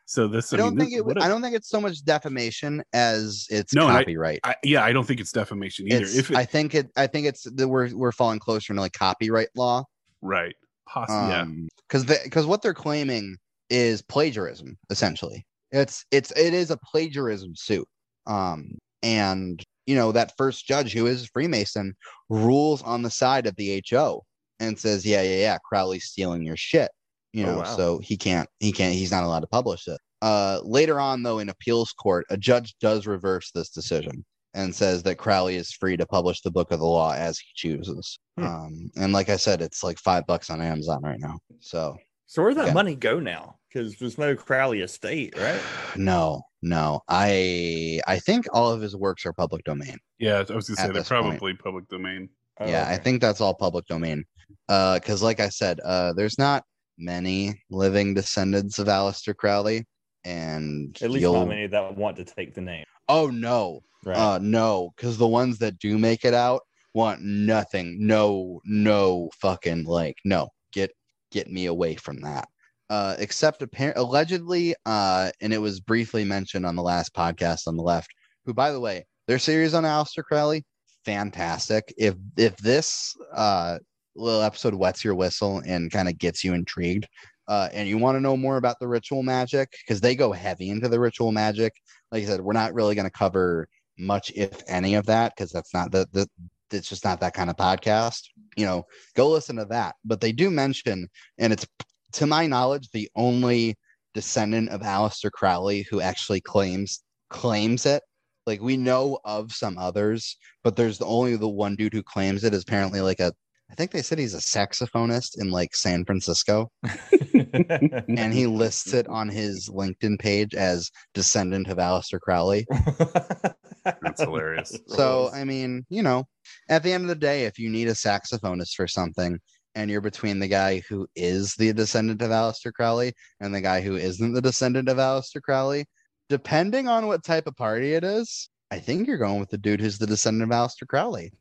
So 0.08 0.26
this, 0.26 0.54
I 0.54 0.56
I, 0.56 0.60
don't 0.60 0.74
mean, 0.74 0.88
think 0.88 1.06
this 1.06 1.16
it. 1.16 1.22
I 1.22 1.28
don't 1.28 1.42
think 1.42 1.54
it's 1.54 1.68
so 1.68 1.82
much 1.82 2.02
defamation 2.02 2.82
as 2.94 3.46
it's 3.50 3.74
No, 3.74 3.88
and 3.88 3.92
I- 3.92 4.00
copyright. 4.00 4.40
I, 4.42 4.54
yeah, 4.64 4.82
I 4.82 4.90
don't 4.90 5.06
think 5.06 5.20
it's 5.20 5.32
defamation 5.32 5.86
either. 5.86 6.00
It's, 6.00 6.16
if 6.16 6.30
it, 6.30 6.36
I 6.38 6.46
think 6.46 6.74
it. 6.74 6.90
I 6.96 7.06
think 7.06 7.26
it's 7.26 7.42
that 7.42 7.68
we're 7.68 7.94
we're 7.94 8.12
falling 8.12 8.38
closer 8.38 8.72
to 8.72 8.80
like 8.80 8.94
copyright 8.94 9.50
law. 9.54 9.84
right, 10.22 10.54
possibly, 10.86 11.28
yeah. 11.28 11.42
Um, 11.42 11.68
because 11.86 12.06
because 12.06 12.46
what 12.46 12.62
they're 12.62 12.72
claiming 12.72 13.36
is 13.68 14.00
plagiarism 14.00 14.78
essentially. 14.88 15.44
It's 15.72 16.06
it's 16.10 16.30
it 16.30 16.54
is 16.54 16.70
a 16.70 16.78
plagiarism 16.78 17.54
suit. 17.54 17.86
Um, 18.26 18.78
and 19.02 19.62
you 19.86 19.94
know 19.94 20.10
that 20.12 20.32
first 20.38 20.66
judge 20.66 20.94
who 20.94 21.06
is 21.06 21.28
Freemason 21.28 21.94
rules 22.30 22.82
on 22.82 23.02
the 23.02 23.10
side 23.10 23.46
of 23.46 23.54
the 23.56 23.84
HO 23.90 24.24
and 24.58 24.78
says, 24.78 25.04
yeah, 25.04 25.20
yeah, 25.20 25.36
yeah, 25.36 25.58
Crowley's 25.68 26.06
stealing 26.06 26.44
your 26.44 26.56
shit. 26.56 26.90
You 27.32 27.44
Oh, 27.46 27.52
know, 27.52 27.58
wow. 27.58 27.76
so 27.76 27.98
he 27.98 28.16
can't 28.16 28.48
he 28.60 28.72
can't 28.72 28.94
he's 28.94 29.10
not 29.10 29.24
allowed 29.24 29.40
to 29.40 29.46
publish 29.48 29.86
it. 29.86 29.98
Uh, 30.22 30.60
later 30.64 30.98
on 30.98 31.22
though, 31.22 31.38
in 31.38 31.48
appeals 31.48 31.92
court, 31.92 32.26
a 32.30 32.36
judge 32.36 32.74
does 32.80 33.06
reverse 33.06 33.50
this 33.52 33.68
decision 33.70 34.24
and 34.54 34.74
says 34.74 35.02
that 35.02 35.16
Crowley 35.18 35.56
is 35.56 35.70
free 35.72 35.96
to 35.96 36.06
publish 36.06 36.40
the 36.40 36.50
book 36.50 36.72
of 36.72 36.78
the 36.80 36.86
law 36.86 37.12
as 37.12 37.38
he 37.38 37.46
chooses. 37.54 38.18
Hmm. 38.38 38.44
Um, 38.46 38.90
and 38.96 39.12
like 39.12 39.28
I 39.28 39.36
said, 39.36 39.60
it's 39.60 39.84
like 39.84 39.98
five 39.98 40.26
bucks 40.26 40.48
on 40.50 40.60
Amazon 40.62 41.02
right 41.02 41.20
now. 41.20 41.38
So 41.60 41.96
So 42.26 42.42
where's 42.42 42.56
that 42.56 42.68
Yeah. 42.68 42.72
money 42.72 42.94
go 42.94 43.20
now? 43.20 43.56
Because 43.72 43.96
there's 43.96 44.16
no 44.18 44.34
Crowley 44.34 44.80
estate, 44.80 45.36
right? 45.38 45.60
no, 45.96 46.42
no, 46.62 47.02
I 47.08 48.00
I 48.06 48.18
think 48.18 48.46
all 48.52 48.72
of 48.72 48.80
his 48.80 48.96
works 48.96 49.26
are 49.26 49.32
public 49.34 49.64
domain. 49.64 49.98
yeah, 50.18 50.36
I 50.36 50.38
was 50.40 50.48
gonna 50.48 50.60
at 50.60 50.64
say 50.66 50.82
they're 50.84 50.92
this 50.94 51.08
point. 51.08 51.08
probably 51.08 51.54
public 51.54 51.86
domain. 51.88 52.30
Oh, 52.60 52.66
yeah, 52.66 52.86
I 52.88 52.96
think 52.96 53.20
that's 53.20 53.40
all 53.40 53.54
public 53.54 53.86
domain. 53.86 54.24
Uh, 54.68 54.94
because 54.98 55.22
like 55.22 55.38
I 55.40 55.48
said, 55.50 55.78
uh, 55.84 56.12
there's 56.14 56.38
not 56.38 56.64
many 56.98 57.62
living 57.70 58.14
descendants 58.14 58.78
of 58.78 58.88
Aleister 58.88 59.34
Crowley, 59.34 59.84
and 60.24 60.96
at 61.00 61.10
least 61.10 61.22
you'll- 61.22 61.32
not 61.34 61.48
many 61.48 61.66
that 61.66 61.96
want 61.96 62.16
to 62.16 62.24
take 62.24 62.54
the 62.54 62.60
name. 62.60 62.84
Oh 63.08 63.28
no, 63.28 63.80
Right. 64.04 64.16
uh, 64.16 64.38
no, 64.38 64.90
because 64.96 65.16
the 65.16 65.26
ones 65.26 65.58
that 65.58 65.78
do 65.78 65.98
make 65.98 66.24
it 66.24 66.34
out 66.34 66.62
want 66.94 67.22
nothing. 67.22 67.96
No, 68.06 68.60
no, 68.64 69.30
fucking 69.40 69.84
like 69.84 70.16
no. 70.24 70.48
Get 70.72 70.90
get 71.30 71.50
me 71.50 71.66
away 71.66 71.94
from 71.96 72.20
that. 72.20 72.48
Uh, 72.90 73.14
except 73.18 73.60
apparently, 73.62 74.02
allegedly, 74.02 74.74
uh, 74.86 75.30
and 75.40 75.52
it 75.52 75.58
was 75.58 75.78
briefly 75.80 76.24
mentioned 76.24 76.64
on 76.64 76.74
the 76.74 76.82
last 76.82 77.14
podcast 77.14 77.66
on 77.66 77.76
the 77.76 77.82
left. 77.82 78.08
Who, 78.46 78.54
by 78.54 78.72
the 78.72 78.80
way, 78.80 79.04
their 79.26 79.38
series 79.38 79.74
on 79.74 79.84
Aleister 79.84 80.22
Crowley, 80.24 80.64
fantastic. 81.04 81.92
If 81.96 82.14
if 82.36 82.56
this 82.58 83.14
uh 83.34 83.78
little 84.18 84.42
episode 84.42 84.74
wets 84.74 85.04
your 85.04 85.14
whistle 85.14 85.62
and 85.66 85.90
kind 85.90 86.08
of 86.08 86.18
gets 86.18 86.44
you 86.44 86.54
intrigued, 86.54 87.06
uh, 87.48 87.68
and 87.72 87.88
you 87.88 87.98
want 87.98 88.16
to 88.16 88.20
know 88.20 88.36
more 88.36 88.56
about 88.56 88.78
the 88.78 88.88
ritual 88.88 89.22
magic 89.22 89.72
because 89.86 90.00
they 90.00 90.14
go 90.14 90.32
heavy 90.32 90.68
into 90.70 90.88
the 90.88 91.00
ritual 91.00 91.32
magic. 91.32 91.72
Like 92.12 92.24
I 92.24 92.26
said, 92.26 92.40
we're 92.40 92.52
not 92.52 92.74
really 92.74 92.94
going 92.94 93.06
to 93.06 93.10
cover 93.10 93.68
much, 93.98 94.30
if 94.34 94.62
any, 94.68 94.94
of 94.94 95.06
that 95.06 95.32
because 95.36 95.50
that's 95.50 95.74
not 95.74 95.90
the 95.90 96.06
the. 96.12 96.28
It's 96.70 96.88
just 96.90 97.04
not 97.04 97.20
that 97.20 97.32
kind 97.32 97.48
of 97.48 97.56
podcast. 97.56 98.24
You 98.54 98.66
know, 98.66 98.84
go 99.16 99.30
listen 99.30 99.56
to 99.56 99.64
that. 99.70 99.94
But 100.04 100.20
they 100.20 100.32
do 100.32 100.50
mention, 100.50 101.08
and 101.38 101.50
it's 101.50 101.66
to 102.12 102.26
my 102.26 102.46
knowledge, 102.46 102.90
the 102.92 103.08
only 103.16 103.76
descendant 104.14 104.68
of 104.70 104.80
Aleister 104.80 105.30
Crowley 105.30 105.86
who 105.90 106.00
actually 106.00 106.40
claims 106.40 107.02
claims 107.30 107.86
it. 107.86 108.02
Like 108.46 108.60
we 108.60 108.76
know 108.76 109.18
of 109.24 109.52
some 109.52 109.78
others, 109.78 110.36
but 110.64 110.76
there's 110.76 110.98
the 110.98 111.04
only 111.06 111.36
the 111.36 111.48
one 111.48 111.76
dude 111.76 111.92
who 111.92 112.02
claims 112.02 112.44
it 112.44 112.54
is 112.54 112.62
apparently 112.62 113.00
like 113.00 113.20
a 113.20 113.32
I 113.70 113.74
think 113.74 113.90
they 113.90 114.02
said 114.02 114.18
he's 114.18 114.34
a 114.34 114.38
saxophonist 114.38 115.40
in 115.40 115.50
like 115.50 115.76
San 115.76 116.04
Francisco, 116.04 116.70
and 116.82 118.32
he 118.32 118.46
lists 118.46 118.94
it 118.94 119.06
on 119.08 119.28
his 119.28 119.68
LinkedIn 119.68 120.18
page 120.18 120.54
as 120.54 120.90
descendant 121.14 121.68
of 121.68 121.76
Aleister 121.76 122.18
Crowley. 122.18 122.66
That's 123.84 124.22
hilarious. 124.22 124.76
So 124.86 125.30
I 125.32 125.44
mean, 125.44 125.84
you 125.90 126.02
know, 126.02 126.24
at 126.68 126.82
the 126.82 126.92
end 126.92 127.04
of 127.04 127.08
the 127.08 127.14
day, 127.14 127.44
if 127.44 127.58
you 127.58 127.68
need 127.68 127.88
a 127.88 127.92
saxophonist 127.92 128.74
for 128.74 128.88
something, 128.88 129.38
and 129.74 129.90
you're 129.90 130.00
between 130.00 130.38
the 130.38 130.48
guy 130.48 130.82
who 130.88 131.06
is 131.14 131.54
the 131.54 131.72
descendant 131.72 132.22
of 132.22 132.30
Aleister 132.30 132.72
Crowley 132.72 133.12
and 133.40 133.54
the 133.54 133.60
guy 133.60 133.80
who 133.80 133.96
isn't 133.96 134.32
the 134.32 134.42
descendant 134.42 134.88
of 134.88 134.96
Aleister 134.96 135.42
Crowley, 135.42 135.86
depending 136.28 136.88
on 136.88 137.06
what 137.06 137.22
type 137.22 137.46
of 137.46 137.54
party 137.54 137.92
it 137.92 138.02
is, 138.02 138.48
I 138.70 138.78
think 138.78 139.06
you're 139.06 139.18
going 139.18 139.40
with 139.40 139.50
the 139.50 139.58
dude 139.58 139.80
who's 139.80 139.98
the 139.98 140.06
descendant 140.06 140.50
of 140.52 140.56
Aleister 140.56 140.86
Crowley. 140.86 141.32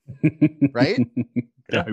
Right? 0.72 0.98
yeah, 1.74 1.84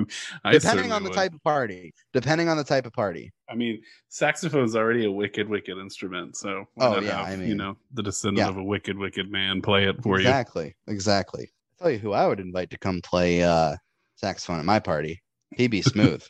I, 0.45 0.51
I 0.51 0.53
depending 0.53 0.93
on 0.93 1.03
the 1.03 1.11
would. 1.11 1.17
type 1.17 1.35
of 1.35 1.43
party. 1.43 1.93
Depending 2.13 2.49
on 2.49 2.57
the 2.57 2.63
type 2.65 2.87
of 2.87 2.93
party. 2.93 3.33
I 3.51 3.55
mean, 3.57 3.83
saxophone's 4.09 4.77
already 4.77 5.07
a 5.07 5.11
wicked, 5.11 5.49
wicked 5.49 5.77
instrument. 5.79 6.37
So 6.37 6.67
Oh, 6.79 7.01
yeah, 7.01 7.27
have, 7.27 7.41
I 7.41 7.43
you 7.45 7.57
know, 7.57 7.77
the 7.93 8.03
descendant 8.03 8.47
Yeah. 8.47 8.51
of 8.51 8.59
a 8.59 8.63
wicked, 8.63 8.97
wicked 8.97 9.31
man 9.31 9.61
play 9.61 9.85
it 9.89 10.01
for 10.03 10.21
you. 10.21 10.27
exactly. 10.27 10.77
Exactly. 10.87 11.51
I'll 11.81 11.85
tell 11.87 11.91
you 11.93 11.99
who 11.99 12.13
I 12.13 12.27
would 12.29 12.39
invite 12.39 12.71
to 12.71 12.79
come 12.79 13.01
play 13.03 13.43
uh 13.43 13.75
saxophone 14.15 14.61
at 14.61 14.65
my 14.65 14.79
party. 14.79 15.21
He'd 15.57 15.73
be 15.73 15.83
smooth. 15.83 16.25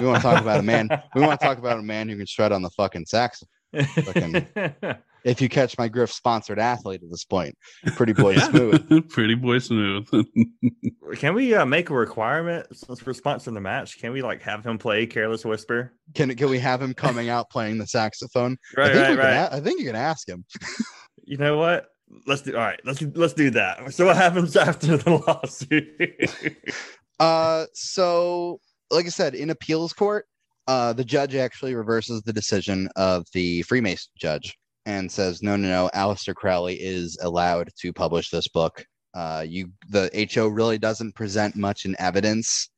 we 0.00 0.06
want 0.06 0.16
to 0.16 0.22
talk 0.22 0.40
about 0.40 0.60
a 0.60 0.62
man. 0.62 0.88
We 1.14 1.20
want 1.20 1.38
to 1.40 1.46
talk 1.46 1.58
about 1.58 1.78
a 1.78 1.82
man 1.82 2.08
who 2.08 2.16
can 2.16 2.26
shred 2.26 2.52
on 2.52 2.62
the 2.62 2.70
fucking 2.70 3.04
saxophone. 3.06 3.84
Fucking- 3.84 4.46
If 5.24 5.40
you 5.40 5.48
catch 5.48 5.76
my 5.78 5.88
Griff 5.88 6.10
sponsored 6.12 6.58
athlete 6.58 7.02
at 7.02 7.10
this 7.10 7.24
point, 7.24 7.54
pretty 7.96 8.12
boy 8.12 8.36
smooth. 8.36 9.08
Pretty 9.10 9.34
boy 9.34 9.58
smooth. 9.58 10.08
Can 11.16 11.34
we 11.34 11.54
uh, 11.54 11.64
make 11.66 11.90
a 11.90 11.94
requirement 11.94 12.66
since 12.76 13.04
we're 13.04 13.12
sponsoring 13.12 13.54
the 13.54 13.60
match? 13.60 13.98
Can 13.98 14.12
we 14.12 14.22
like 14.22 14.42
have 14.42 14.64
him 14.64 14.78
play 14.78 15.06
Careless 15.06 15.44
Whisper? 15.44 15.92
Can 16.14 16.34
can 16.36 16.48
we 16.50 16.58
have 16.58 16.80
him 16.80 16.94
coming 16.94 17.28
out 17.28 17.50
playing 17.50 17.78
the 17.78 17.86
saxophone? 17.86 18.56
I 18.76 18.80
Right, 18.80 18.92
think 18.92 19.08
right, 19.08 19.18
right. 19.18 19.34
a- 19.34 19.54
I 19.56 19.60
think 19.60 19.80
you 19.80 19.86
can 19.86 19.96
ask 19.96 20.28
him. 20.28 20.44
You 21.24 21.36
know 21.36 21.56
what? 21.58 21.86
Let's 22.26 22.42
do. 22.42 22.54
All 22.56 22.60
right, 22.62 22.80
let's 22.84 23.02
let's 23.14 23.34
do 23.34 23.50
that. 23.50 23.92
So 23.94 24.06
what 24.06 24.16
happens 24.16 24.56
after 24.56 24.96
the 24.96 25.10
lawsuit? 25.26 26.64
Uh, 27.18 27.66
so 27.74 28.60
like 28.90 29.06
I 29.06 29.10
said, 29.10 29.34
in 29.34 29.50
appeals 29.50 29.92
court, 29.92 30.26
uh, 30.66 30.92
the 30.92 31.04
judge 31.04 31.34
actually 31.34 31.74
reverses 31.74 32.22
the 32.22 32.32
decision 32.32 32.88
of 32.96 33.26
the 33.32 33.62
Freemason 33.62 34.10
judge 34.18 34.56
and 34.90 35.10
says, 35.10 35.42
no, 35.42 35.56
no, 35.56 35.68
no, 35.68 35.90
Aleister 35.94 36.34
Crowley 36.34 36.74
is 36.74 37.16
allowed 37.22 37.70
to 37.78 37.92
publish 37.92 38.30
this 38.30 38.48
book. 38.48 38.84
Uh, 39.14 39.44
you, 39.46 39.70
the 39.88 40.28
HO 40.32 40.48
really 40.48 40.78
doesn't 40.78 41.14
present 41.14 41.56
much 41.56 41.84
in 41.84 41.94
evidence 41.98 42.70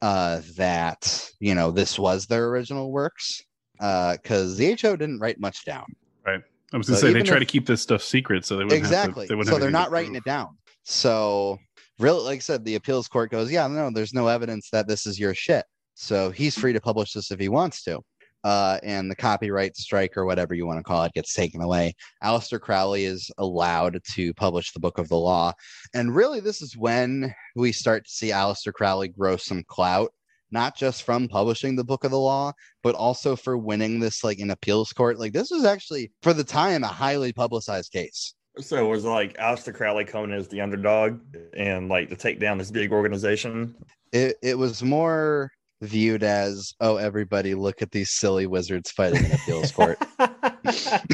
uh, 0.00 0.40
that 0.56 1.30
you 1.40 1.54
know 1.54 1.70
this 1.70 1.98
was 1.98 2.26
their 2.26 2.46
original 2.48 2.90
works 2.90 3.42
because 3.74 4.56
the 4.56 4.76
HO 4.80 4.96
didn't 4.96 5.18
write 5.20 5.38
much 5.38 5.64
down. 5.64 5.84
Right. 6.26 6.40
I 6.72 6.76
was 6.76 6.88
gonna 6.88 6.98
So 6.98 7.06
say 7.06 7.12
they 7.12 7.22
try 7.22 7.36
if- 7.36 7.40
to 7.40 7.46
keep 7.46 7.66
this 7.66 7.82
stuff 7.82 8.02
secret, 8.02 8.44
so 8.44 8.56
they 8.56 8.64
wouldn't 8.64 8.78
exactly. 8.78 9.24
Have 9.24 9.28
to, 9.28 9.32
they 9.32 9.34
wouldn't 9.36 9.54
so 9.54 9.60
they're 9.60 9.70
not 9.70 9.90
writing 9.90 10.14
it 10.14 10.24
down. 10.24 10.56
So 10.84 11.58
really, 11.98 12.22
like 12.22 12.36
I 12.36 12.40
said, 12.40 12.64
the 12.64 12.76
appeals 12.76 13.08
court 13.08 13.30
goes, 13.30 13.52
yeah, 13.52 13.66
no, 13.66 13.90
there's 13.92 14.14
no 14.14 14.26
evidence 14.28 14.68
that 14.72 14.88
this 14.88 15.06
is 15.06 15.18
your 15.18 15.34
shit. 15.34 15.64
So 15.94 16.30
he's 16.30 16.58
free 16.58 16.72
to 16.72 16.80
publish 16.80 17.12
this 17.12 17.30
if 17.30 17.38
he 17.40 17.48
wants 17.48 17.82
to. 17.84 18.00
Uh, 18.44 18.78
and 18.84 19.10
the 19.10 19.16
copyright 19.16 19.76
strike 19.76 20.16
or 20.16 20.24
whatever 20.24 20.54
you 20.54 20.64
want 20.64 20.78
to 20.78 20.82
call 20.82 21.02
it 21.02 21.12
gets 21.12 21.34
taken 21.34 21.60
away. 21.60 21.94
Aleister 22.22 22.60
Crowley 22.60 23.04
is 23.04 23.30
allowed 23.38 24.00
to 24.14 24.32
publish 24.34 24.72
the 24.72 24.80
Book 24.80 24.98
of 24.98 25.08
the 25.08 25.16
Law. 25.16 25.52
And 25.92 26.14
really, 26.14 26.40
this 26.40 26.62
is 26.62 26.76
when 26.76 27.34
we 27.56 27.72
start 27.72 28.04
to 28.04 28.10
see 28.10 28.28
Aleister 28.28 28.72
Crowley 28.72 29.08
grow 29.08 29.36
some 29.36 29.64
clout, 29.64 30.12
not 30.50 30.76
just 30.76 31.02
from 31.02 31.28
publishing 31.28 31.74
the 31.74 31.84
Book 31.84 32.04
of 32.04 32.10
the 32.10 32.18
Law, 32.18 32.52
but 32.82 32.94
also 32.94 33.34
for 33.34 33.58
winning 33.58 33.98
this 33.98 34.22
like 34.22 34.38
in 34.38 34.50
appeals 34.50 34.92
court. 34.92 35.18
Like 35.18 35.32
this 35.32 35.50
was 35.50 35.64
actually 35.64 36.12
for 36.22 36.32
the 36.32 36.44
time 36.44 36.84
a 36.84 36.88
highly 36.88 37.32
publicized 37.32 37.92
case. 37.92 38.34
So 38.60 38.84
it 38.84 38.88
was 38.88 39.04
like 39.04 39.36
Aleister 39.36 39.74
Crowley 39.74 40.04
coming 40.04 40.32
as 40.32 40.48
the 40.48 40.60
underdog 40.60 41.20
and 41.56 41.88
like 41.88 42.08
to 42.08 42.16
take 42.16 42.40
down 42.40 42.58
this 42.58 42.70
big 42.70 42.92
organization. 42.92 43.74
It 44.12 44.36
it 44.42 44.58
was 44.58 44.82
more 44.82 45.50
viewed 45.80 46.24
as 46.24 46.74
oh 46.80 46.96
everybody 46.96 47.54
look 47.54 47.82
at 47.82 47.92
these 47.92 48.10
silly 48.10 48.46
wizards 48.46 48.90
fighting 48.90 49.24
in 49.24 49.30
appeals 49.32 49.70
court. 49.78 49.96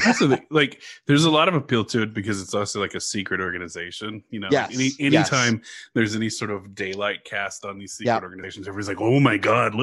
also 0.07 0.27
the- 0.27 0.43
like 0.51 0.81
there's 1.07 1.24
a 1.24 1.31
lot 1.31 1.49
of 1.49 1.55
appeal 1.55 1.85
to 1.85 2.03
it 2.03 2.15
because 2.15 2.41
it's 2.41 2.55
also 2.55 2.81
like 2.81 2.95
a 2.95 3.01
secret 3.01 3.41
organization 3.41 4.23
you 4.31 4.41
know 4.41 4.49
Yes, 4.51 4.74
any 4.74 4.85
yes. 4.99 5.31
anytime 5.32 5.61
there's 5.95 6.15
any 6.16 6.31
sort 6.31 6.51
of 6.51 6.74
daylight 6.74 7.24
cast 7.24 7.65
on 7.66 7.78
these 7.78 7.93
secret 7.93 8.12
Yeah. 8.15 8.20
organizations 8.23 8.66
everybody's 8.66 8.89
like 8.89 9.01
oh 9.03 9.20
my 9.20 9.36
god 9.36 9.74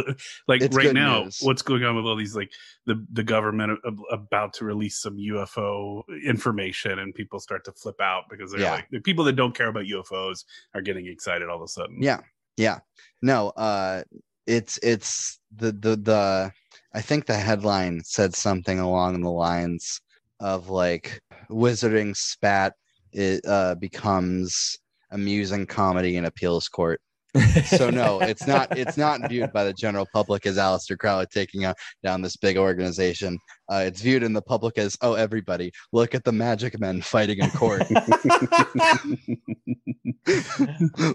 like 0.47 0.61
It's 0.61 0.75
right 0.75 0.93
now 0.93 1.25
news. 1.25 1.39
what's 1.41 1.61
going 1.61 1.83
on 1.83 1.95
with 1.95 2.05
all 2.05 2.15
these 2.15 2.35
like 2.35 2.51
the 2.87 3.05
the 3.13 3.23
government 3.23 3.77
a- 3.83 3.87
a- 3.89 4.15
about 4.15 4.53
to 4.55 4.65
release 4.65 4.99
some 4.99 5.15
ufo 5.17 6.01
information 6.25 6.97
and 6.99 7.13
people 7.13 7.39
start 7.39 7.63
to 7.65 7.71
flip 7.73 8.01
out 8.01 8.23
because 8.31 8.51
they're 8.51 8.61
Yeah. 8.61 8.71
like 8.71 8.87
the 8.89 8.99
people 8.99 9.23
that 9.25 9.33
don't 9.33 9.55
care 9.55 9.67
about 9.67 9.83
ufos 9.85 10.43
are 10.73 10.81
getting 10.81 11.05
excited 11.07 11.49
all 11.49 11.57
of 11.57 11.61
a 11.63 11.67
sudden 11.67 11.97
Yeah. 12.01 12.21
Yeah. 12.57 12.79
No, 13.21 13.49
uh 13.49 14.03
it's 14.51 14.77
it's 14.83 15.39
the 15.55 15.71
the 15.71 15.95
the 15.95 16.51
I 16.93 17.01
think 17.01 17.25
the 17.25 17.35
headline 17.35 18.01
said 18.03 18.35
something 18.35 18.79
along 18.79 19.21
the 19.21 19.31
lines 19.31 20.01
of 20.41 20.69
like 20.69 21.21
wizarding 21.49 22.15
spat 22.15 22.73
it 23.13 23.41
uh 23.47 23.75
becomes 23.75 24.77
amusing 25.11 25.65
comedy 25.65 26.17
in 26.17 26.25
appeals 26.25 26.67
court. 26.67 27.01
So 27.65 27.89
no, 27.89 28.19
it's 28.19 28.45
not 28.45 28.77
it's 28.77 28.97
not 28.97 29.29
viewed 29.29 29.53
by 29.53 29.63
the 29.63 29.71
general 29.73 30.05
public 30.11 30.45
as 30.45 30.57
Aleister 30.57 30.97
Crowley 30.97 31.25
taking 31.31 31.63
out 31.63 31.77
down 32.03 32.21
this 32.21 32.35
big 32.35 32.57
organization. 32.57 33.39
Uh, 33.69 33.83
it's 33.85 34.01
viewed 34.01 34.23
in 34.23 34.33
the 34.33 34.41
public 34.41 34.77
as 34.77 34.97
oh 35.01 35.13
everybody 35.13 35.71
look 35.93 36.13
at 36.13 36.25
the 36.25 36.31
magic 36.33 36.77
men 36.79 37.01
fighting 37.01 37.39
in 37.39 37.49
court. 37.51 37.81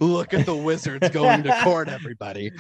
look 0.01 0.33
at 0.35 0.47
the 0.47 0.57
wizards 0.57 1.09
going 1.11 1.43
to 1.43 1.61
court 1.63 1.89
everybody. 1.89 2.51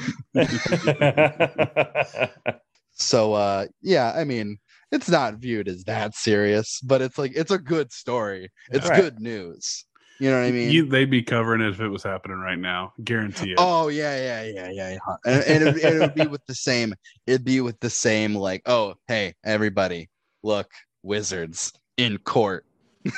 So 2.93 3.35
uh 3.35 3.67
yeah, 3.83 4.13
I 4.17 4.25
mean, 4.25 4.59
it's 4.91 5.09
not 5.09 5.35
viewed 5.35 5.69
as 5.69 5.85
that 5.85 6.15
serious, 6.15 6.81
but 6.83 7.03
it's 7.03 7.19
like 7.19 7.33
it's 7.35 7.51
a 7.51 7.59
good 7.59 7.93
story. 7.93 8.51
It's 8.71 8.89
Right. 8.89 9.01
good 9.01 9.21
news. 9.21 9.85
You 10.19 10.31
know 10.31 10.41
what 10.41 10.47
I 10.47 10.51
mean? 10.51 10.71
you, 10.71 10.87
they'd 10.87 11.11
be 11.11 11.23
covering 11.23 11.61
it 11.61 11.69
if 11.69 11.81
it 11.81 11.89
was 11.89 12.03
happening 12.03 12.39
right 12.39 12.59
now 12.59 12.93
guarantee 13.05 13.53
it 13.53 13.59
Oh 13.59 13.89
yeah, 13.89 14.17
yeah, 14.17 14.45
yeah, 14.45 14.71
yeah, 14.71 14.91
yeah. 14.91 15.17
And, 15.25 15.45
and 15.45 15.77
it, 15.77 15.85
it 15.85 16.01
would 16.01 16.15
be 16.15 16.27
with 16.27 16.45
the 16.47 16.55
same. 16.55 16.95
It'd 17.27 17.45
be 17.45 17.61
with 17.61 17.79
the 17.81 17.91
same 17.91 18.35
like, 18.35 18.63
oh, 18.67 18.95
hey, 19.09 19.35
everybody, 19.45 20.09
look, 20.43 20.71
wizards 21.03 21.73
in 21.97 22.19
court. 22.19 22.65
yeah, 23.05 23.11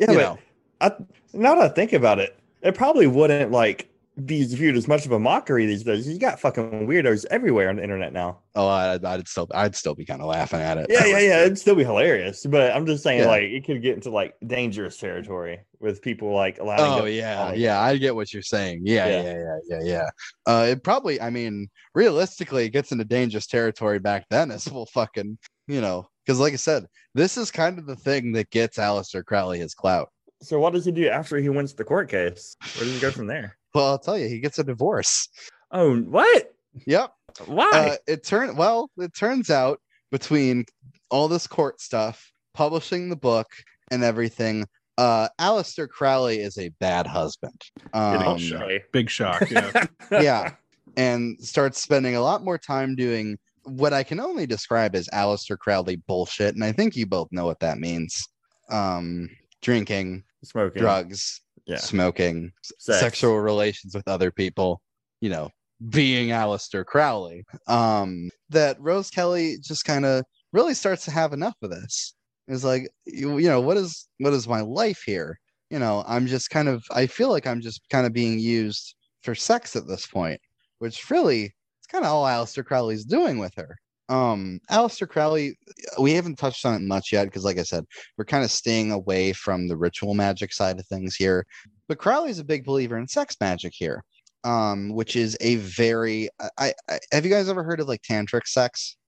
you 0.00 0.06
but 0.06 0.14
know, 0.14 0.38
I, 0.80 0.92
now 1.32 1.54
that 1.54 1.64
I 1.64 1.68
think 1.68 1.92
about 1.92 2.18
it, 2.18 2.38
it 2.62 2.74
probably 2.74 3.06
wouldn't 3.06 3.50
like 3.50 3.88
be 4.26 4.44
viewed 4.44 4.76
as 4.76 4.86
much 4.88 5.06
of 5.06 5.12
a 5.12 5.18
mockery 5.18 5.66
these 5.66 5.82
days. 5.84 6.06
You 6.08 6.18
got 6.18 6.40
fucking 6.40 6.86
weirdos 6.86 7.24
everywhere 7.30 7.68
on 7.68 7.76
the 7.76 7.82
internet 7.82 8.12
now. 8.12 8.40
oh, 8.54 8.68
I'd, 8.68 9.04
I'd 9.04 9.26
still, 9.28 9.48
I'd 9.54 9.74
still 9.74 9.94
be 9.94 10.04
kind 10.04 10.20
of 10.20 10.28
laughing 10.28 10.60
at 10.60 10.78
it. 10.78 10.86
Yeah, 10.88 11.06
yeah, 11.06 11.18
yeah. 11.18 11.40
It'd 11.44 11.58
still 11.58 11.74
be 11.74 11.84
hilarious, 11.84 12.44
but 12.46 12.74
I'm 12.74 12.86
just 12.86 13.02
saying, 13.02 13.20
Yeah. 13.20 13.26
like, 13.28 13.42
it 13.44 13.64
could 13.64 13.80
get 13.82 13.94
into 13.94 14.10
like 14.10 14.34
dangerous 14.46 14.96
territory 14.98 15.60
with 15.80 16.02
people 16.02 16.32
like 16.32 16.58
allowing. 16.58 17.02
Oh 17.02 17.04
yeah, 17.06 17.52
yeah, 17.52 17.80
I 17.80 17.96
get 17.96 18.14
what 18.14 18.32
you're 18.32 18.42
saying. 18.42 18.82
Yeah, 18.84 19.06
Yeah. 19.06 19.22
yeah, 19.22 19.32
yeah, 19.34 19.58
yeah, 19.68 19.80
yeah. 19.82 20.10
Uh, 20.46 20.66
it 20.70 20.82
probably, 20.84 21.20
I 21.20 21.30
mean, 21.30 21.68
realistically, 21.94 22.66
it 22.66 22.70
gets 22.70 22.92
into 22.92 23.04
dangerous 23.04 23.46
territory 23.46 23.98
back 23.98 24.26
then. 24.30 24.50
As 24.50 24.70
well, 24.70 24.86
fucking, 24.86 25.38
you 25.66 25.80
know, 25.80 26.08
because 26.26 26.38
like 26.40 26.52
I 26.52 26.56
said, 26.56 26.86
this 27.14 27.36
is 27.36 27.50
kind 27.50 27.78
of 27.78 27.86
the 27.86 27.96
thing 27.96 28.32
that 28.32 28.50
gets 28.50 28.78
Aleister 28.78 29.24
Crowley 29.24 29.58
his 29.58 29.74
clout. 29.74 30.08
So 30.42 30.58
what 30.58 30.72
does 30.72 30.84
he 30.84 30.90
do 30.90 31.08
after 31.08 31.36
he 31.38 31.48
wins 31.48 31.72
the 31.72 31.84
court 31.84 32.08
case? 32.10 32.56
Where 32.76 32.84
does 32.84 32.94
he 32.94 33.00
go 33.00 33.12
from 33.12 33.28
there? 33.28 33.56
Well, 33.74 33.86
I'll 33.86 33.98
tell 33.98 34.18
you, 34.18 34.28
he 34.28 34.38
gets 34.38 34.58
a 34.58 34.64
divorce. 34.64 35.28
Oh, 35.70 35.96
what? 36.00 36.52
Yep. 36.86 37.12
Why? 37.46 37.70
Uh, 37.72 37.96
it 38.06 38.24
turn 38.24 38.56
well, 38.56 38.90
it 38.98 39.14
turns 39.14 39.48
out 39.50 39.80
between 40.10 40.66
all 41.10 41.28
this 41.28 41.46
court 41.46 41.80
stuff, 41.80 42.30
publishing 42.54 43.08
the 43.08 43.16
book, 43.16 43.46
and 43.90 44.02
everything, 44.04 44.66
uh, 44.98 45.28
Aleister 45.40 45.88
Crowley 45.88 46.40
is 46.40 46.58
a 46.58 46.68
bad 46.80 47.06
husband. 47.06 47.58
Getting 47.94 48.26
Um, 48.26 48.38
shock. 48.38 48.70
big 48.92 49.08
shock 49.10 49.50
yeah 49.50 49.86
yeah, 50.10 50.52
and 50.96 51.38
starts 51.40 51.80
spending 51.82 52.16
a 52.16 52.20
lot 52.20 52.44
more 52.44 52.58
time 52.58 52.94
doing 52.94 53.38
what 53.64 53.92
I 53.94 54.02
can 54.02 54.20
only 54.20 54.44
describe 54.46 54.94
as 54.94 55.08
Aleister 55.14 55.56
Crowley 55.58 55.96
bullshit, 55.96 56.54
and 56.54 56.64
I 56.64 56.72
think 56.72 56.96
you 56.96 57.06
both 57.06 57.28
know 57.32 57.46
what 57.46 57.60
that 57.60 57.78
means. 57.78 58.28
Um, 58.70 59.30
drinking, 59.62 60.24
Smoking. 60.44 60.80
drugs, 60.82 61.40
Yeah. 61.66 61.76
smoking, 61.76 62.52
Sex. 62.78 63.00
sexual 63.00 63.38
relations 63.38 63.94
with 63.94 64.08
other 64.08 64.30
people, 64.30 64.82
you 65.20 65.30
know, 65.30 65.50
being 65.90 66.28
Aleister 66.28 66.84
Crowley. 66.84 67.44
Um, 67.66 68.30
that 68.50 68.80
Rose 68.80 69.10
Kelly 69.10 69.58
just 69.60 69.84
kind 69.84 70.04
of 70.04 70.24
really 70.52 70.74
starts 70.74 71.04
to 71.06 71.10
have 71.10 71.32
enough 71.32 71.56
of 71.62 71.70
this. 71.70 72.14
It's 72.48 72.64
like, 72.64 72.88
you, 73.06 73.38
you 73.38 73.48
know, 73.48 73.60
what 73.60 73.76
is 73.76 74.08
what 74.18 74.32
is 74.32 74.48
my 74.48 74.60
life 74.60 75.02
here? 75.06 75.38
You 75.70 75.78
know, 75.78 76.04
I'm 76.06 76.26
just 76.26 76.50
kind 76.50 76.68
of 76.68 76.84
I 76.90 77.06
feel 77.06 77.30
like 77.30 77.46
I'm 77.46 77.60
just 77.60 77.88
kind 77.88 78.06
of 78.06 78.12
being 78.12 78.38
used 78.38 78.94
for 79.22 79.34
sex 79.34 79.76
at 79.76 79.86
this 79.86 80.06
point, 80.06 80.40
which 80.78 81.08
really 81.10 81.44
it's 81.44 81.86
kind 81.88 82.04
of 82.04 82.10
all 82.10 82.24
Aleister 82.24 82.64
Crowley's 82.64 83.04
doing 83.04 83.38
with 83.38 83.54
her. 83.56 83.78
Um, 84.12 84.60
Aleister 84.70 85.08
Crowley, 85.08 85.56
we 85.98 86.12
haven't 86.12 86.36
touched 86.36 86.66
on 86.66 86.74
it 86.74 86.82
much 86.82 87.12
yet 87.12 87.24
because, 87.24 87.44
like 87.44 87.58
I 87.58 87.62
said, 87.62 87.86
we're 88.18 88.26
kind 88.26 88.44
of 88.44 88.50
staying 88.50 88.92
away 88.92 89.32
from 89.32 89.68
the 89.68 89.76
ritual 89.76 90.12
magic 90.12 90.52
side 90.52 90.78
of 90.78 90.86
things 90.86 91.16
here. 91.16 91.46
But 91.88 91.96
Crowley's 91.96 92.38
a 92.38 92.44
big 92.44 92.66
believer 92.66 92.98
in 92.98 93.08
sex 93.08 93.36
magic 93.40 93.72
here, 93.74 94.04
um, 94.44 94.92
which 94.92 95.16
is 95.16 95.34
a 95.40 95.56
very. 95.56 96.28
I, 96.58 96.74
I 96.90 96.98
have 97.10 97.24
you 97.24 97.30
guys 97.30 97.48
ever 97.48 97.64
heard 97.64 97.80
of 97.80 97.88
like 97.88 98.02
tantric 98.02 98.46
sex? 98.46 98.98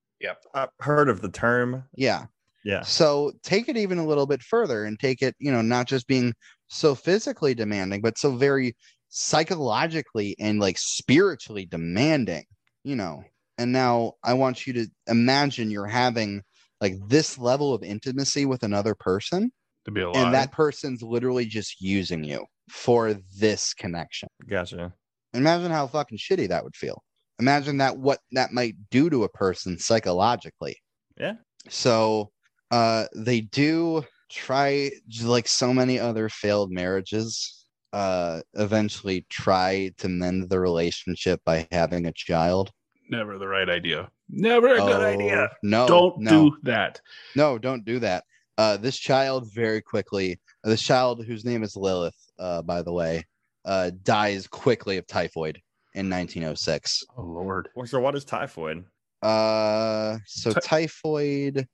I've 0.55 0.71
heard 0.81 1.11
of 1.11 1.21
the 1.21 1.31
term. 1.31 1.85
Yeah. 1.95 2.25
Yeah. 2.65 2.81
So 2.81 3.33
take 3.43 3.69
it 3.69 3.77
even 3.77 3.99
a 3.99 4.07
little 4.07 4.27
bit 4.27 4.43
further 4.43 4.87
and 4.87 4.99
take 4.99 5.21
it, 5.21 5.37
you 5.39 5.53
know, 5.53 5.61
not 5.61 5.87
just 5.87 6.07
being 6.07 6.33
so 6.69 6.95
physically 6.95 7.55
demanding, 7.55 8.01
but 8.01 8.17
so 8.17 8.37
very 8.37 8.75
psychologically 9.11 10.35
and 10.41 10.61
like 10.61 10.79
spiritually 10.79 11.67
demanding, 11.67 12.45
you 12.85 12.97
know. 12.97 13.23
And 13.59 13.73
now 13.73 14.15
I 14.23 14.35
want 14.35 14.67
you 14.67 14.73
to 14.75 14.87
imagine 15.07 15.71
you're 15.71 15.87
having 15.87 16.43
like 16.81 16.95
this 17.09 17.39
level 17.39 17.73
of 17.73 17.83
intimacy 17.83 18.47
with 18.47 18.63
another 18.63 18.95
person, 18.95 19.53
to 19.85 19.91
be 19.91 20.01
alive 20.01 20.27
and 20.27 20.35
that 20.35 20.53
person's 20.53 21.03
literally 21.03 21.47
just 21.47 21.81
using 21.81 22.25
you 22.25 22.45
for 22.69 23.15
this 23.39 23.75
connection. 23.75 24.29
Gotcha. 24.49 24.93
Imagine 25.35 25.71
how 25.71 25.87
fucking 25.87 26.19
shitty 26.19 26.49
that 26.49 26.65
would 26.65 26.77
feel. 26.77 27.03
Imagine 27.39 27.79
that 27.79 27.99
what 27.99 28.21
that 28.33 28.53
might 28.53 28.75
do 28.91 29.11
to 29.11 29.25
a 29.25 29.29
person 29.29 29.79
psychologically. 29.79 30.77
Yeah. 31.19 31.35
So 31.69 32.31
uh 32.71 33.07
they 33.15 33.43
do 33.43 34.05
try 34.31 34.91
like 35.23 35.47
so 35.47 35.73
many 35.73 35.99
other 35.99 36.29
failed 36.29 36.71
marriages 36.73 37.67
uh 37.93 38.41
eventually 38.55 39.27
try 39.31 39.93
to 39.99 40.09
mend 40.09 40.49
the 40.49 40.59
relationship 40.59 41.41
by 41.45 41.67
having 41.71 42.07
a 42.07 42.13
child. 42.13 42.71
Never 43.11 43.39
the 43.39 43.47
right 43.49 43.69
idea 43.69 44.11
never 44.29 44.75
a 44.75 44.79
good 44.81 45.03
idea 45.03 45.49
Oh, 45.53 45.57
No. 45.63 45.87
don't 45.87 46.19
no. 46.19 46.31
do 46.51 46.57
that 46.63 47.01
No, 47.37 47.59
don't 47.59 47.85
do 47.85 47.99
that. 48.01 48.25
Uh, 48.57 48.77
this 48.77 48.97
child 48.97 49.53
very 49.53 49.83
quickly, 49.83 50.39
this 50.63 50.81
child 50.81 51.25
whose 51.27 51.45
name 51.45 51.63
is 51.65 51.77
Lilith, 51.77 52.17
uh, 52.39 52.63
by 52.63 52.83
the 52.83 52.93
way, 52.93 53.25
uh, 53.65 53.91
dies 54.05 54.47
quickly 54.47 54.97
of 54.97 55.07
typhoid 55.07 55.61
in 55.95 56.09
1906. 56.09 57.03
oh 57.19 57.23
lord 57.23 57.69
So 57.85 57.99
what 58.01 58.15
is 58.15 58.25
typhoid? 58.25 58.85
Uh, 59.23 60.19
so 60.27 60.53
Ty- 60.53 60.61
typhoid, 60.61 61.67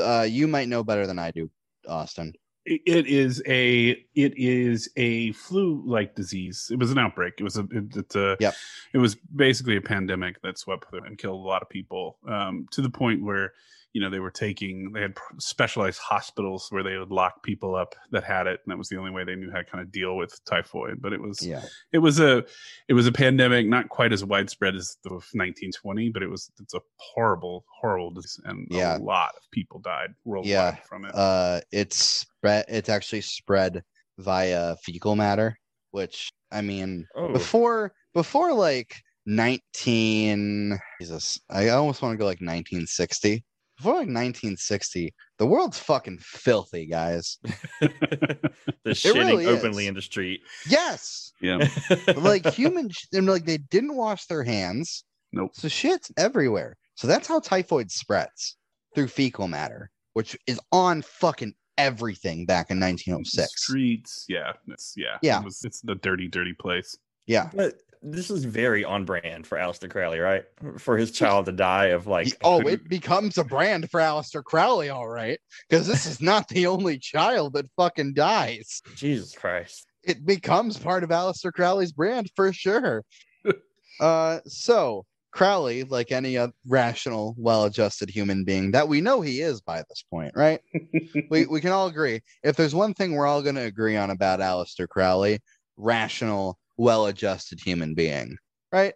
uh, 0.00 0.26
you 0.28 0.46
might 0.46 0.68
know 0.68 0.84
better 0.84 1.06
than 1.06 1.18
I 1.18 1.30
do, 1.32 1.50
Austin. 1.88 2.32
It 2.68 3.06
is 3.06 3.42
a 3.46 3.90
it 4.14 4.34
is 4.36 4.90
a 4.96 5.32
flu 5.32 5.82
like 5.86 6.14
disease 6.14 6.68
it 6.70 6.78
was 6.78 6.90
an 6.90 6.98
outbreak 6.98 7.34
it 7.38 7.44
was 7.44 7.56
a 7.56 7.62
it, 7.70 7.96
it's 7.96 8.14
a 8.16 8.36
Yep. 8.40 8.54
it 8.92 8.98
was 8.98 9.14
basically 9.14 9.76
a 9.76 9.80
pandemic 9.80 10.40
that 10.42 10.58
swept 10.58 10.88
through 10.90 11.04
and 11.04 11.16
killed 11.16 11.40
a 11.44 11.48
lot 11.48 11.62
of 11.62 11.68
people 11.68 12.18
um 12.28 12.66
to 12.72 12.82
the 12.82 12.90
point 12.90 13.22
where 13.22 13.54
you 13.98 14.04
know 14.04 14.10
they 14.10 14.20
were 14.20 14.30
taking 14.30 14.92
they 14.92 15.00
had 15.00 15.16
specialized 15.40 15.98
hospitals 15.98 16.68
where 16.70 16.84
they 16.84 16.96
would 16.98 17.10
lock 17.10 17.42
people 17.42 17.74
up 17.74 17.96
that 18.12 18.22
had 18.22 18.46
it, 18.46 18.60
and 18.64 18.70
that 18.70 18.78
was 18.78 18.88
the 18.88 18.96
only 18.96 19.10
way 19.10 19.24
they 19.24 19.34
knew 19.34 19.50
how 19.50 19.58
to 19.58 19.64
kind 19.64 19.82
of 19.82 19.90
deal 19.90 20.16
with 20.16 20.38
typhoid. 20.44 21.02
But 21.02 21.12
it 21.12 21.20
was 21.20 21.44
Yeah. 21.44 21.64
it 21.90 21.98
was 21.98 22.20
a 22.20 22.44
it 22.86 22.94
was 22.94 23.08
a 23.08 23.12
pandemic, 23.12 23.66
not 23.66 23.88
quite 23.88 24.12
as 24.12 24.24
widespread 24.24 24.76
as 24.76 24.98
the 25.02 25.10
1920, 25.10 26.10
but 26.10 26.22
it 26.22 26.28
was 26.30 26.48
it's 26.60 26.74
a 26.74 26.80
horrible 26.98 27.64
horrible 27.80 28.12
disease, 28.12 28.40
and 28.44 28.68
Yeah. 28.70 28.96
a 28.96 29.00
lot 29.00 29.30
of 29.36 29.42
people 29.50 29.80
died 29.80 30.14
worldwide 30.24 30.48
Yeah. 30.48 30.76
from 30.88 31.04
it. 31.04 31.12
Uh, 31.12 31.60
it's 31.72 31.96
spread. 31.96 32.66
It's 32.68 32.88
actually 32.88 33.22
spread 33.22 33.82
via 34.18 34.76
fecal 34.84 35.16
matter, 35.16 35.58
which 35.90 36.30
I 36.52 36.60
mean, 36.62 37.04
Oh, 37.16 37.32
before 37.32 37.94
before 38.14 38.52
like 38.54 38.94
19 39.26 40.78
Jesus, 41.00 41.40
I 41.50 41.68
almost 41.70 42.00
want 42.00 42.12
to 42.14 42.16
go 42.16 42.24
like 42.26 42.40
1960. 42.40 43.44
Before 43.78 43.92
like 43.92 44.08
1960, 44.08 45.14
the 45.38 45.46
world's 45.46 45.78
fucking 45.78 46.18
filthy, 46.20 46.86
guys. 46.86 47.38
the 47.80 48.50
shitting 48.86 49.14
really 49.14 49.46
openly 49.46 49.84
is. 49.84 49.88
in 49.88 49.94
the 49.94 50.02
street. 50.02 50.40
Yes, 50.68 51.32
yeah, 51.40 51.68
like 52.16 52.46
human, 52.46 52.90
sh- 52.90 53.06
and 53.12 53.26
like 53.26 53.44
they 53.44 53.58
didn't 53.58 53.96
wash 53.96 54.26
their 54.26 54.42
hands, 54.42 55.04
nope. 55.32 55.52
so 55.54 55.68
shit's 55.68 56.10
everywhere. 56.16 56.76
So 56.96 57.06
that's 57.06 57.28
how 57.28 57.38
typhoid 57.38 57.92
spreads 57.92 58.56
through 58.96 59.08
fecal 59.08 59.46
matter, 59.46 59.90
which 60.14 60.36
is 60.48 60.60
on 60.72 61.02
fucking 61.02 61.54
everything 61.78 62.44
back 62.44 62.70
in 62.70 62.80
1906. 62.80 63.62
Streets, 63.62 64.26
yeah, 64.28 64.52
it's 64.66 64.94
yeah, 64.96 65.16
Yeah. 65.22 65.38
It 65.38 65.44
was, 65.44 65.64
it's 65.64 65.80
the 65.80 65.94
dirty, 65.94 66.28
dirty 66.28 66.52
place. 66.52 66.98
Yeah. 67.26 67.48
But 67.54 67.74
this 68.02 68.30
is 68.30 68.44
very 68.44 68.84
on 68.84 69.04
brand 69.04 69.46
for 69.46 69.58
Aleister 69.58 69.90
Crowley, 69.90 70.18
right? 70.18 70.44
For 70.78 70.96
his 70.96 71.10
child 71.10 71.46
to 71.46 71.52
die 71.52 71.86
of 71.86 72.06
like 72.06 72.36
oh, 72.42 72.60
it 72.60 72.88
becomes 72.88 73.38
a 73.38 73.44
brand 73.44 73.90
for 73.90 74.00
Aleister 74.00 74.42
Crowley, 74.42 74.88
all 74.88 75.08
right, 75.08 75.38
because 75.68 75.86
this 75.86 76.06
is 76.06 76.20
not 76.20 76.48
the 76.48 76.66
only 76.66 76.98
child 76.98 77.54
that 77.54 77.66
fucking 77.76 78.14
dies. 78.14 78.82
Jesus 78.94 79.34
Christ. 79.34 79.86
It 80.02 80.24
becomes 80.24 80.78
part 80.78 81.04
of 81.04 81.10
Aleister 81.10 81.52
Crowley's 81.52 81.92
brand 81.92 82.30
for 82.34 82.52
sure. 82.52 83.04
uh, 84.00 84.40
so 84.46 85.04
Crowley, 85.32 85.84
like 85.84 86.10
any 86.10 86.38
uh, 86.38 86.48
rational, 86.66 87.34
well-adjusted 87.38 88.10
human 88.10 88.44
being 88.44 88.70
that 88.72 88.88
we 88.88 89.00
know 89.00 89.20
he 89.20 89.40
is 89.40 89.60
by 89.60 89.82
this 89.88 90.02
point, 90.10 90.32
right? 90.34 90.60
we 91.30 91.46
we 91.46 91.60
can 91.60 91.72
all 91.72 91.88
agree. 91.88 92.20
If 92.42 92.56
there's 92.56 92.74
one 92.74 92.94
thing 92.94 93.12
we're 93.12 93.26
all 93.26 93.42
going 93.42 93.54
to 93.56 93.62
agree 93.62 93.96
on 93.96 94.10
about 94.10 94.40
Aleister 94.40 94.88
Crowley, 94.88 95.40
rational, 95.76 96.58
well-adjusted 96.78 97.60
human 97.60 97.94
being, 97.94 98.36
right? 98.72 98.94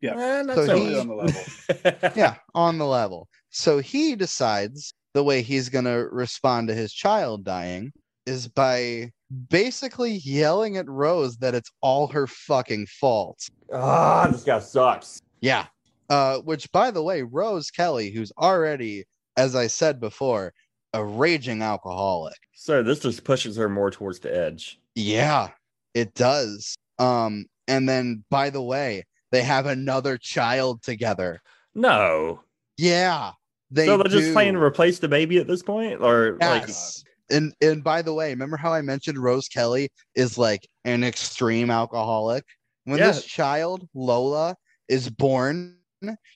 Yeah. 0.00 0.14
Eh, 0.16 0.42
not 0.42 0.54
So 0.54 0.66
so 0.66 0.76
he- 0.76 0.96
on 0.96 1.08
the 1.08 1.14
level. 1.14 2.10
yeah, 2.16 2.36
on 2.54 2.78
the 2.78 2.86
level. 2.86 3.28
So 3.50 3.78
he 3.80 4.14
decides 4.14 4.94
the 5.12 5.24
way 5.24 5.42
he's 5.42 5.68
going 5.68 5.86
to 5.86 6.08
respond 6.12 6.68
to 6.68 6.74
his 6.74 6.92
child 6.92 7.44
dying 7.44 7.90
is 8.24 8.46
by 8.46 9.10
basically 9.50 10.12
yelling 10.22 10.76
at 10.76 10.88
Rose 10.88 11.36
that 11.38 11.56
it's 11.56 11.70
all 11.80 12.06
her 12.08 12.28
fucking 12.28 12.86
fault. 12.86 13.40
Ah, 13.72 14.28
this 14.30 14.44
guy 14.44 14.60
sucks. 14.60 15.20
Yeah. 15.40 15.66
Uh, 16.08 16.38
which, 16.38 16.70
by 16.70 16.92
the 16.92 17.02
way, 17.02 17.22
Rose 17.22 17.68
Kelly, 17.72 18.10
who's 18.10 18.30
already, 18.38 19.04
as 19.36 19.56
I 19.56 19.66
said 19.66 19.98
before, 19.98 20.52
a 20.92 21.04
raging 21.04 21.60
alcoholic. 21.60 22.36
So 22.54 22.84
this 22.84 23.00
just 23.00 23.24
pushes 23.24 23.56
her 23.56 23.68
more 23.68 23.90
towards 23.90 24.20
the 24.20 24.32
edge. 24.32 24.78
Yeah, 24.94 25.48
it 25.94 26.14
does. 26.14 26.76
Um, 26.98 27.46
and 27.66 27.88
then, 27.88 28.24
by 28.30 28.50
the 28.50 28.62
way, 28.62 29.04
they 29.30 29.42
have 29.42 29.66
another 29.66 30.18
child 30.18 30.82
together. 30.82 31.40
No. 31.74 32.40
Yeah, 32.76 33.32
they 33.70 33.86
so 33.86 33.96
they're 33.96 34.08
just 34.08 34.32
playing 34.32 34.56
replace 34.56 34.98
the 34.98 35.08
baby 35.08 35.38
at 35.38 35.46
this 35.46 35.62
point? 35.62 36.00
Or 36.00 36.38
like 36.40 36.68
Yes. 36.68 37.04
and 37.30 37.52
and 37.60 37.82
by 37.82 38.02
the 38.02 38.14
way, 38.14 38.30
remember 38.30 38.56
how 38.56 38.72
I 38.72 38.82
mentioned 38.82 39.18
Rose 39.18 39.48
Kelly 39.48 39.90
is 40.14 40.38
like 40.38 40.66
an 40.84 41.04
extreme 41.04 41.70
alcoholic? 41.70 42.44
When 42.84 42.98
Yeah. 42.98 43.08
this 43.08 43.24
child, 43.24 43.86
Lola, 43.94 44.56
is 44.88 45.10
born, 45.10 45.76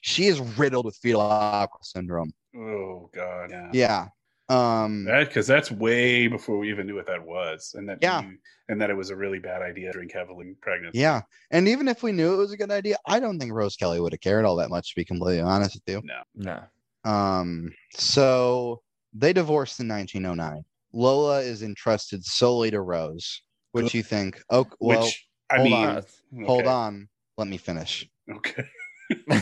she 0.01 0.27
is 0.27 0.39
riddled 0.39 0.85
with 0.85 0.97
fetal 0.97 1.21
alcohol 1.21 1.79
syndrome. 1.81 2.33
Oh 2.55 3.09
god, 3.13 3.49
yeah. 3.49 3.69
Yeah. 3.73 4.07
Um 4.53 5.05
That 5.05 5.27
because 5.27 5.47
that's 5.47 5.71
way 5.71 6.27
before 6.27 6.57
we 6.59 6.69
even 6.69 6.85
knew 6.87 6.95
what 6.95 7.07
that 7.07 7.23
was, 7.25 7.73
and 7.77 7.87
that 7.89 7.99
Yeah. 8.01 8.21
you- 8.21 8.37
and 8.69 8.79
that 8.81 8.89
it 8.89 8.93
was 8.93 9.09
a 9.09 9.15
really 9.15 9.39
bad 9.39 9.61
idea 9.61 9.87
to 9.87 9.93
drink 9.97 10.13
heavily 10.13 10.47
in 10.47 10.55
pregnancy. 10.61 10.99
yeah. 10.99 11.21
And 11.51 11.67
even 11.67 11.87
if 11.87 12.01
we 12.01 12.11
knew 12.13 12.33
it 12.33 12.37
was 12.37 12.53
a 12.53 12.57
good 12.57 12.71
idea, 12.71 12.95
I 13.05 13.19
don't 13.19 13.37
think 13.39 13.51
Rose 13.51 13.75
Kelly 13.75 13.99
would 13.99 14.13
have 14.13 14.21
cared 14.21 14.45
all 14.45 14.55
that 14.57 14.69
much 14.69 14.89
to 14.89 14.95
be 14.95 15.03
completely 15.05 15.41
honest 15.41 15.75
with 15.75 15.83
you. 15.93 16.01
No. 16.05 16.21
no. 16.35 17.09
Um 17.09 17.73
so 17.95 18.81
they 19.13 19.33
divorced 19.33 19.79
in 19.79 19.87
1909. 19.87 20.63
Lola 20.93 21.41
is 21.41 21.61
entrusted 21.63 22.23
solely 22.23 22.71
to 22.71 22.81
Rose. 22.81 23.41
Which 23.71 23.93
you 23.95 24.03
think? 24.03 24.41
Oh, 24.51 24.67
well, 24.79 25.03
Which 25.03 25.27
I 25.49 25.57
hold 25.57 25.69
mean, 25.69 25.85
on. 25.87 25.97
okay, 25.97 26.45
hold 26.45 26.67
on. 26.67 27.09
Let 27.37 27.47
me 27.47 27.57
finish. 27.57 28.07
Okay. 28.31 28.63
Damn 29.29 29.41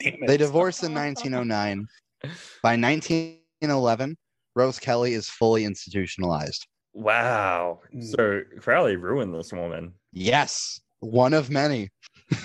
it. 0.00 0.26
They 0.26 0.36
divorced 0.36 0.82
in 0.84 0.94
1909. 0.94 1.86
By 2.62 2.76
1911, 2.76 4.16
Rose 4.56 4.80
Kelly 4.80 5.14
is 5.14 5.28
fully 5.28 5.64
institutionalized. 5.64 6.66
Wow. 6.92 7.80
Mm. 7.94 8.02
So 8.02 8.40
Crowley 8.60 8.96
ruined 8.96 9.34
this 9.34 9.52
woman. 9.52 9.92
Yes, 10.12 10.80
one 10.98 11.34
of 11.34 11.50
many. 11.50 11.90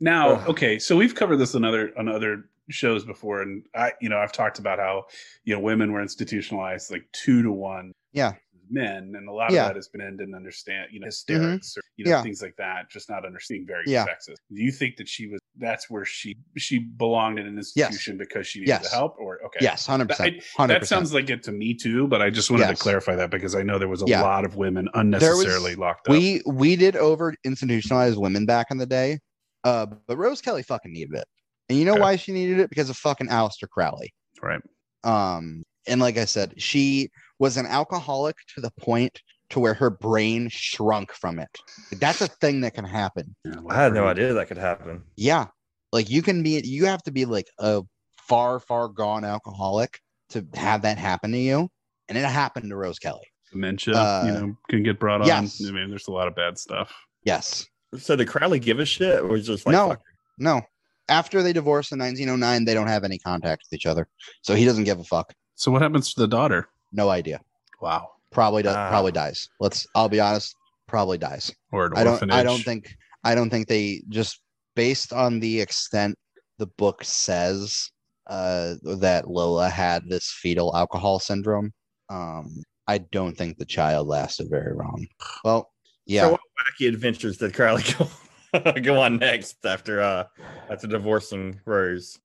Now, 0.00 0.34
Ugh. 0.34 0.48
okay, 0.50 0.78
so 0.78 0.96
we've 0.96 1.14
covered 1.14 1.36
this 1.36 1.54
on 1.54 1.64
other 1.64 1.92
on 1.98 2.08
other 2.08 2.44
shows 2.70 3.04
before, 3.04 3.42
and 3.42 3.64
I, 3.74 3.92
you 4.00 4.08
know, 4.08 4.18
I've 4.18 4.32
talked 4.32 4.58
about 4.58 4.78
how 4.78 5.06
you 5.44 5.54
know 5.54 5.60
women 5.60 5.92
were 5.92 6.00
institutionalized 6.00 6.90
like 6.90 7.04
two 7.12 7.42
to 7.42 7.50
one. 7.50 7.92
Yeah. 8.12 8.34
Men, 8.70 9.14
and 9.16 9.28
a 9.28 9.32
lot 9.32 9.50
Yeah. 9.52 9.62
of 9.62 9.68
that 9.70 9.76
has 9.76 9.88
been 9.88 10.00
men 10.00 10.16
didn't 10.16 10.34
understand, 10.34 10.88
you 10.92 11.00
know, 11.00 11.06
hysterics 11.06 11.76
or 11.76 11.82
you 11.96 12.04
know 12.04 12.10
Yeah. 12.12 12.22
things 12.22 12.40
like 12.42 12.56
that, 12.56 12.90
just 12.90 13.08
not 13.10 13.24
understanding 13.26 13.66
very 13.66 13.84
Yeah. 13.86 14.04
sexist. 14.06 14.36
Do 14.52 14.62
you 14.62 14.70
think 14.72 14.96
that 14.96 15.08
she 15.08 15.26
was? 15.26 15.40
That's 15.56 15.90
where 15.90 16.04
she 16.04 16.36
she 16.56 16.78
belonged 16.78 17.38
in 17.38 17.46
an 17.46 17.56
institution 17.58 18.16
because 18.18 18.46
she 18.46 18.60
needed 18.60 18.68
Yes. 18.70 18.90
the 18.90 18.96
help, 18.96 19.16
or 19.18 19.42
okay, 19.46 19.58
Yes, 19.60 19.86
hundred 19.86 20.08
percent. 20.08 20.42
That 20.58 20.86
sounds 20.86 21.12
like 21.12 21.28
it 21.30 21.42
to 21.44 21.52
me 21.52 21.74
too, 21.74 22.06
but 22.06 22.22
I 22.22 22.30
just 22.30 22.50
wanted 22.50 22.64
Yes. 22.68 22.78
to 22.78 22.82
clarify 22.82 23.16
that 23.16 23.30
because 23.30 23.54
I 23.54 23.62
know 23.62 23.78
there 23.78 23.88
was 23.88 24.02
a 24.02 24.06
lot 24.06 24.44
of 24.44 24.56
women 24.56 24.84
was- 24.86 24.92
unnecessarily 24.94 25.74
locked 25.74 26.08
up. 26.08 26.12
We 26.12 26.42
we 26.46 26.76
did 26.76 26.96
over 26.96 27.34
institutionalize 27.46 28.16
women 28.16 28.46
back 28.46 28.66
in 28.70 28.78
the 28.78 28.86
day, 28.86 29.18
uh, 29.64 29.86
but 30.06 30.16
Rose 30.16 30.40
Kelly 30.40 30.62
fucking 30.62 30.92
needed 30.92 31.14
it, 31.14 31.24
and 31.68 31.78
you 31.78 31.84
know 31.84 31.92
Okay. 31.92 32.00
why 32.02 32.16
she 32.16 32.32
needed 32.32 32.60
it? 32.60 32.68
Because 32.70 32.88
of 32.90 32.96
fucking 32.96 33.28
Aleister 33.28 33.68
Crowley. 33.68 34.12
right. 34.42 34.60
Um, 35.04 35.64
and 35.86 36.00
like 36.00 36.16
I 36.18 36.24
said, 36.26 36.54
she 36.60 37.08
was 37.38 37.56
an 37.56 37.66
alcoholic 37.66 38.36
to 38.54 38.60
the 38.60 38.70
point 38.80 39.22
to 39.50 39.60
where 39.60 39.74
her 39.74 39.90
brain 39.90 40.48
shrunk 40.50 41.12
from 41.12 41.38
it. 41.38 41.48
That's 41.92 42.20
a 42.20 42.26
thing 42.28 42.60
that 42.62 42.74
can 42.74 42.84
happen. 42.84 43.34
Yeah, 43.44 43.54
I 43.68 43.82
had 43.82 43.94
no 43.94 44.06
idea 44.06 44.32
that 44.34 44.48
could 44.48 44.58
happen. 44.58 45.02
Yeah. 45.16 45.46
Like 45.92 46.10
you 46.10 46.20
can 46.22 46.42
be 46.42 46.60
you 46.64 46.84
have 46.86 47.02
to 47.04 47.10
be 47.10 47.24
like 47.24 47.46
a 47.58 47.82
far, 48.28 48.60
far 48.60 48.88
gone 48.88 49.24
alcoholic 49.24 50.00
to 50.30 50.46
have 50.54 50.82
that 50.82 50.98
happen 50.98 51.32
to 51.32 51.38
you. 51.38 51.70
And 52.08 52.18
it 52.18 52.24
happened 52.24 52.68
to 52.70 52.76
Rose 52.76 52.98
Kelly. 52.98 53.26
Dementia, 53.52 53.94
Uh, 53.94 54.22
you 54.26 54.32
know, 54.32 54.56
can 54.68 54.82
get 54.82 55.00
brought 55.00 55.22
on. 55.22 55.26
yes. 55.26 55.62
I 55.66 55.70
mean, 55.70 55.88
there's 55.88 56.08
a 56.08 56.12
lot 56.12 56.28
of 56.28 56.34
bad 56.34 56.58
stuff. 56.58 56.92
Yes. 57.24 57.66
So 57.96 58.16
did 58.16 58.28
Crowley 58.28 58.58
give 58.58 58.78
a 58.80 58.84
shit 58.84 59.20
or 59.20 59.28
was 59.28 59.46
just 59.46 59.64
like 59.64 59.72
No. 59.72 59.88
fuck? 59.90 60.02
No. 60.38 60.60
After 61.08 61.42
they 61.42 61.54
divorce 61.54 61.90
in 61.90 61.98
1909, 61.98 62.66
they 62.66 62.74
don't 62.74 62.86
have 62.88 63.04
any 63.04 63.18
contact 63.18 63.62
with 63.64 63.78
each 63.78 63.86
other. 63.86 64.08
So 64.42 64.54
he 64.54 64.66
doesn't 64.66 64.84
give 64.84 65.00
a 65.00 65.04
fuck. 65.04 65.32
So 65.54 65.70
what 65.72 65.80
happens 65.80 66.12
to 66.12 66.20
the 66.20 66.28
daughter? 66.28 66.68
No 66.92 67.08
idea. 67.08 67.40
Wow. 67.80 68.10
Probably 68.30 68.62
does 68.62 68.76
Ah. 68.76 68.88
probably 68.88 69.12
dies. 69.12 69.48
Let's 69.60 69.86
I'll 69.94 70.08
be 70.08 70.20
honest, 70.20 70.54
probably 70.86 71.18
dies. 71.18 71.52
Or 71.72 71.86
an 71.86 71.92
I 71.96 72.04
don't 72.04 72.12
orphanage. 72.14 72.36
I 72.36 72.42
don't 72.42 72.62
think 72.62 72.94
I 73.24 73.34
don't 73.34 73.50
think 73.50 73.68
they 73.68 74.02
just 74.08 74.40
based 74.76 75.12
on 75.12 75.40
the 75.40 75.60
extent 75.60 76.14
the 76.58 76.66
book 76.66 77.04
says 77.04 77.90
uh 78.28 78.74
that 78.82 79.28
Lola 79.28 79.68
had 79.68 80.08
this 80.08 80.30
fetal 80.42 80.76
alcohol 80.76 81.18
syndrome. 81.18 81.72
Um 82.10 82.62
I 82.86 82.98
don't 82.98 83.36
think 83.36 83.58
the 83.58 83.66
child 83.66 84.08
lasted 84.08 84.48
very 84.50 84.74
long. 84.74 85.06
Well, 85.44 85.70
yeah. 86.06 86.22
So 86.22 86.30
what 86.32 86.40
wacky 86.80 86.88
adventures 86.88 87.36
did 87.36 87.54
Crowley 87.54 87.84
go, 88.64 88.72
go 88.80 89.00
on 89.00 89.18
next 89.18 89.64
after 89.64 90.00
uh 90.00 90.24
after 90.70 90.86
divorcing 90.86 91.60
Rose? 91.64 92.18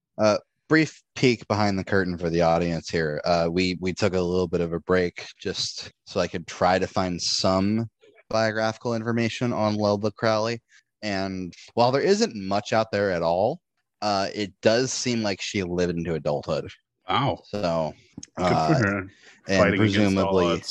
Brief 0.69 1.01
peek 1.15 1.47
behind 1.47 1.77
the 1.77 1.83
curtain 1.83 2.17
for 2.17 2.29
the 2.29 2.41
audience 2.41 2.89
here. 2.89 3.21
Uh, 3.25 3.47
we 3.51 3.77
we 3.79 3.93
took 3.93 4.13
a 4.13 4.21
little 4.21 4.47
bit 4.47 4.61
of 4.61 4.73
a 4.73 4.79
break 4.79 5.25
just 5.39 5.91
so 6.05 6.19
I 6.19 6.27
could 6.27 6.47
try 6.47 6.79
to 6.79 6.87
find 6.87 7.21
some 7.21 7.89
biographical 8.29 8.95
information 8.95 9.53
on 9.53 9.75
Lola 9.75 10.11
Crowley. 10.11 10.61
And 11.01 11.53
while 11.73 11.91
there 11.91 12.01
isn't 12.01 12.35
much 12.35 12.73
out 12.73 12.91
there 12.91 13.11
at 13.11 13.21
all, 13.21 13.59
uh, 14.01 14.29
it 14.33 14.53
does 14.61 14.91
seem 14.91 15.21
like 15.21 15.41
she 15.41 15.63
lived 15.63 15.95
into 15.97 16.13
adulthood. 16.15 16.69
Wow. 17.09 17.41
So, 17.45 17.93
uh, 18.37 18.81
and 18.85 19.09
Fighting 19.47 19.77
presumably, 19.79 20.61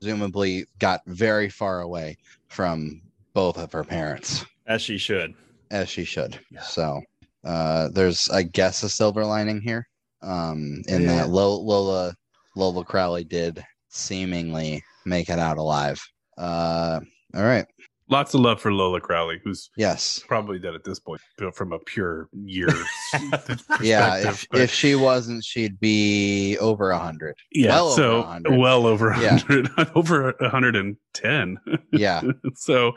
presumably 0.00 0.66
got 0.78 1.00
very 1.06 1.48
far 1.48 1.80
away 1.80 2.18
from 2.48 3.00
both 3.32 3.56
of 3.56 3.72
her 3.72 3.84
parents, 3.84 4.44
As 4.66 4.82
she 4.82 4.98
should. 4.98 5.34
as 5.70 5.88
she 5.88 6.04
should. 6.04 6.38
Yeah. 6.50 6.60
So, 6.60 7.00
uh, 7.44 7.88
there's, 7.92 8.28
I 8.30 8.42
guess, 8.42 8.82
a 8.82 8.88
silver 8.88 9.24
lining 9.24 9.60
here. 9.60 9.86
Um, 10.22 10.82
in 10.88 11.02
Yeah. 11.02 11.16
that 11.16 11.28
Lo- 11.28 11.60
Lola 11.60 12.14
Lola 12.56 12.84
Crowley 12.84 13.22
did 13.24 13.62
seemingly 13.88 14.82
make 15.06 15.28
it 15.28 15.38
out 15.38 15.58
alive. 15.58 16.00
Uh, 16.36 16.98
all 17.34 17.44
right. 17.44 17.66
Lots 18.10 18.32
of 18.32 18.40
love 18.40 18.58
for 18.60 18.72
Lola 18.72 19.00
Crowley, 19.02 19.38
who's 19.44 19.68
Yes. 19.76 20.18
probably 20.26 20.58
dead 20.58 20.74
at 20.74 20.82
this 20.82 20.98
point, 20.98 21.20
built 21.36 21.54
from 21.54 21.72
a 21.74 21.78
pure 21.80 22.28
year. 22.32 22.68
Yeah. 23.82 24.16
If 24.30 24.46
but- 24.50 24.60
if 24.62 24.72
she 24.72 24.94
wasn't, 24.94 25.44
she'd 25.44 25.78
be 25.78 26.56
over 26.58 26.90
a 26.90 26.98
hundred. 26.98 27.34
yeah, 27.52 27.68
well 27.74 27.86
over 27.88 27.96
so 27.96 28.20
100. 28.22 28.58
well 28.58 28.86
over 28.86 29.14
Yeah. 29.20 29.38
100, 29.38 29.70
over 29.94 30.34
110. 30.40 31.58
Yeah. 31.92 32.22
so 32.56 32.92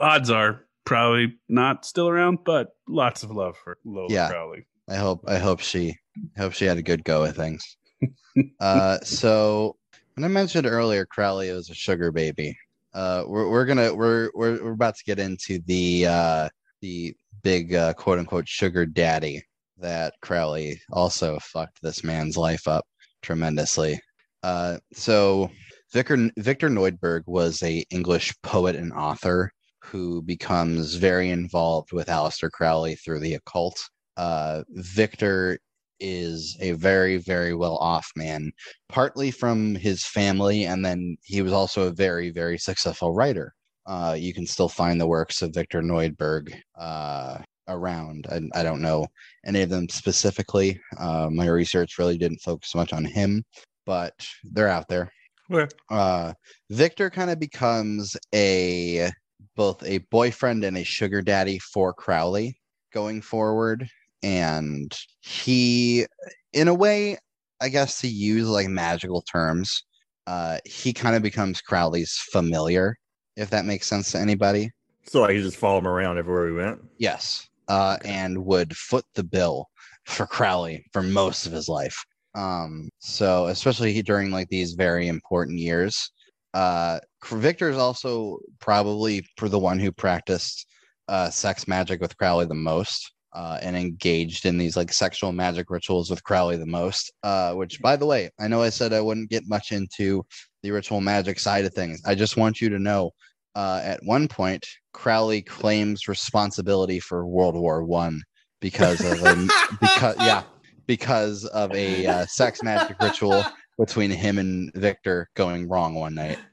odds 0.00 0.28
are 0.30 0.66
probably 0.88 1.38
not 1.48 1.84
still 1.84 2.08
around, 2.08 2.38
but 2.44 2.68
lots 2.88 3.22
of 3.22 3.30
love 3.30 3.56
for 3.62 3.76
Lola 3.84 4.08
Yeah. 4.10 4.28
Crowley. 4.30 4.66
I 4.88 4.96
hope 4.96 5.22
I 5.28 5.38
hope 5.38 5.60
she 5.60 5.94
I 6.36 6.40
hope 6.40 6.54
she 6.54 6.64
had 6.64 6.78
a 6.78 6.82
good 6.82 7.04
go 7.04 7.24
at 7.24 7.36
things. 7.36 7.76
uh, 8.60 8.98
so 9.00 9.76
when 10.14 10.24
I 10.24 10.28
mentioned 10.28 10.66
earlier, 10.66 11.04
Crowley 11.04 11.52
was 11.52 11.68
a 11.68 11.74
sugar 11.74 12.10
baby. 12.10 12.56
Uh, 12.94 13.24
we're 13.26 13.50
we're 13.50 13.66
gonna 13.66 13.94
we're 13.94 14.30
we're 14.34 14.64
we're 14.64 14.72
about 14.72 14.96
to 14.96 15.04
get 15.04 15.18
into 15.18 15.60
the 15.66 16.06
uh 16.06 16.48
the 16.80 17.14
big 17.42 17.74
uh, 17.74 17.92
quote 17.92 18.18
unquote 18.18 18.48
sugar 18.48 18.86
daddy 18.86 19.42
that 19.76 20.14
Crowley 20.22 20.80
also 20.90 21.38
fucked 21.40 21.82
this 21.82 22.02
man's 22.02 22.36
life 22.36 22.66
up 22.66 22.86
tremendously. 23.22 24.00
Uh, 24.42 24.78
so 24.94 25.50
Victor 25.92 26.30
Victor 26.38 26.70
Neuburg 26.70 27.24
was 27.26 27.62
a 27.62 27.84
English 27.90 28.34
poet 28.42 28.74
and 28.74 28.92
author 28.92 29.52
who 29.90 30.22
becomes 30.22 30.94
very 30.94 31.30
involved 31.30 31.92
with 31.92 32.08
Aleister 32.08 32.50
Crowley 32.50 32.94
through 32.94 33.20
the 33.20 33.34
occult. 33.34 33.80
Uh, 34.16 34.62
Victor 34.70 35.58
is 36.00 36.56
a 36.60 36.72
very, 36.72 37.16
very 37.16 37.54
well 37.54 37.76
off 37.76 38.10
man, 38.14 38.52
partly 38.88 39.30
from 39.30 39.74
his 39.74 40.04
family, 40.04 40.64
and 40.64 40.84
then 40.84 41.16
he 41.24 41.42
was 41.42 41.52
also 41.52 41.86
a 41.86 41.92
very, 41.92 42.30
very 42.30 42.58
successful 42.58 43.14
writer. 43.14 43.54
Uh, 43.86 44.14
you 44.18 44.34
can 44.34 44.46
still 44.46 44.68
find 44.68 45.00
the 45.00 45.06
works 45.06 45.42
of 45.42 45.54
Victor 45.54 45.80
Neuburg 45.82 46.54
uh, 46.78 47.38
around. 47.68 48.26
I, 48.30 48.60
I 48.60 48.62
don't 48.62 48.82
know 48.82 49.06
any 49.46 49.62
of 49.62 49.70
them 49.70 49.88
specifically. 49.88 50.78
Uh, 50.98 51.28
my 51.30 51.46
research 51.46 51.98
really 51.98 52.18
didn't 52.18 52.42
focus 52.42 52.74
much 52.74 52.92
on 52.92 53.04
him, 53.04 53.42
but 53.86 54.12
they're 54.44 54.68
out 54.68 54.88
there. 54.88 55.10
Okay. 55.50 55.74
Uh, 55.90 56.34
Victor 56.68 57.08
kind 57.08 57.30
of 57.30 57.40
becomes 57.40 58.16
a 58.34 59.10
both 59.58 59.82
a 59.82 59.98
boyfriend 60.12 60.64
and 60.64 60.78
a 60.78 60.84
sugar 60.84 61.20
daddy 61.20 61.58
for 61.58 61.92
Crowley 61.92 62.56
going 62.94 63.20
forward. 63.20 63.88
And 64.22 64.96
he, 65.20 66.06
in 66.52 66.68
a 66.68 66.74
way, 66.74 67.18
I 67.60 67.68
guess 67.68 68.00
to 68.00 68.08
use 68.08 68.48
like 68.48 68.68
magical 68.68 69.20
terms, 69.22 69.82
uh, 70.28 70.58
he 70.64 70.92
kind 70.92 71.16
of 71.16 71.22
becomes 71.22 71.60
Crowley's 71.60 72.16
familiar, 72.30 72.96
if 73.36 73.50
that 73.50 73.64
makes 73.64 73.88
sense 73.88 74.12
to 74.12 74.18
anybody. 74.18 74.70
So 75.02 75.22
like 75.22 75.34
you 75.34 75.42
just 75.42 75.56
follow 75.56 75.78
him 75.78 75.88
around 75.88 76.18
everywhere 76.18 76.46
we 76.46 76.52
went. 76.52 76.80
Yes. 76.98 77.48
Uh, 77.66 77.98
and 78.04 78.44
would 78.44 78.76
foot 78.76 79.04
the 79.16 79.24
bill 79.24 79.66
for 80.06 80.24
Crowley 80.26 80.84
for 80.92 81.02
most 81.02 81.46
of 81.46 81.52
his 81.52 81.68
life. 81.68 81.96
Um, 82.36 82.90
so 83.00 83.46
especially 83.46 84.00
during 84.02 84.30
like 84.30 84.48
these 84.50 84.74
very 84.74 85.08
important 85.08 85.58
years. 85.58 86.12
Uh, 86.54 86.98
Victor 87.24 87.70
is 87.70 87.76
also 87.76 88.38
probably 88.60 89.26
for 89.36 89.48
the 89.48 89.58
one 89.58 89.78
who 89.78 89.92
practiced 89.92 90.66
uh, 91.08 91.30
sex 91.30 91.68
magic 91.68 92.00
with 92.00 92.16
Crowley 92.16 92.46
the 92.46 92.54
most. 92.54 93.12
Uh, 93.34 93.58
and 93.60 93.76
engaged 93.76 94.46
in 94.46 94.56
these 94.56 94.74
like 94.74 94.90
sexual 94.90 95.32
magic 95.32 95.68
rituals 95.68 96.08
with 96.08 96.24
Crowley 96.24 96.56
the 96.56 96.64
most. 96.66 97.12
Uh, 97.22 97.52
which, 97.52 97.78
by 97.82 97.94
the 97.94 98.06
way, 98.06 98.30
I 98.40 98.48
know 98.48 98.62
I 98.62 98.70
said 98.70 98.94
I 98.94 99.02
wouldn't 99.02 99.28
get 99.28 99.42
much 99.46 99.70
into 99.70 100.24
the 100.62 100.70
ritual 100.70 101.02
magic 101.02 101.38
side 101.38 101.66
of 101.66 101.74
things. 101.74 102.00
I 102.06 102.14
just 102.14 102.38
want 102.38 102.62
you 102.62 102.70
to 102.70 102.78
know 102.78 103.12
uh, 103.54 103.80
at 103.82 104.02
one 104.04 104.28
point, 104.28 104.64
Crowley 104.92 105.42
claims 105.42 106.06
responsibility 106.06 107.00
for 107.00 107.26
World 107.26 107.56
War 107.56 107.82
One 107.82 108.22
because 108.60 109.00
of 109.00 109.20
a 109.22 109.48
because 109.80 110.16
yeah 110.18 110.44
because 110.86 111.44
of 111.46 111.74
a 111.74 112.06
uh, 112.06 112.26
sex 112.26 112.62
magic 112.62 112.96
ritual 113.02 113.44
between 113.78 114.10
him 114.10 114.38
and 114.38 114.72
Victor 114.74 115.30
going 115.34 115.68
wrong 115.68 115.94
one 115.94 116.14
night. 116.14 116.38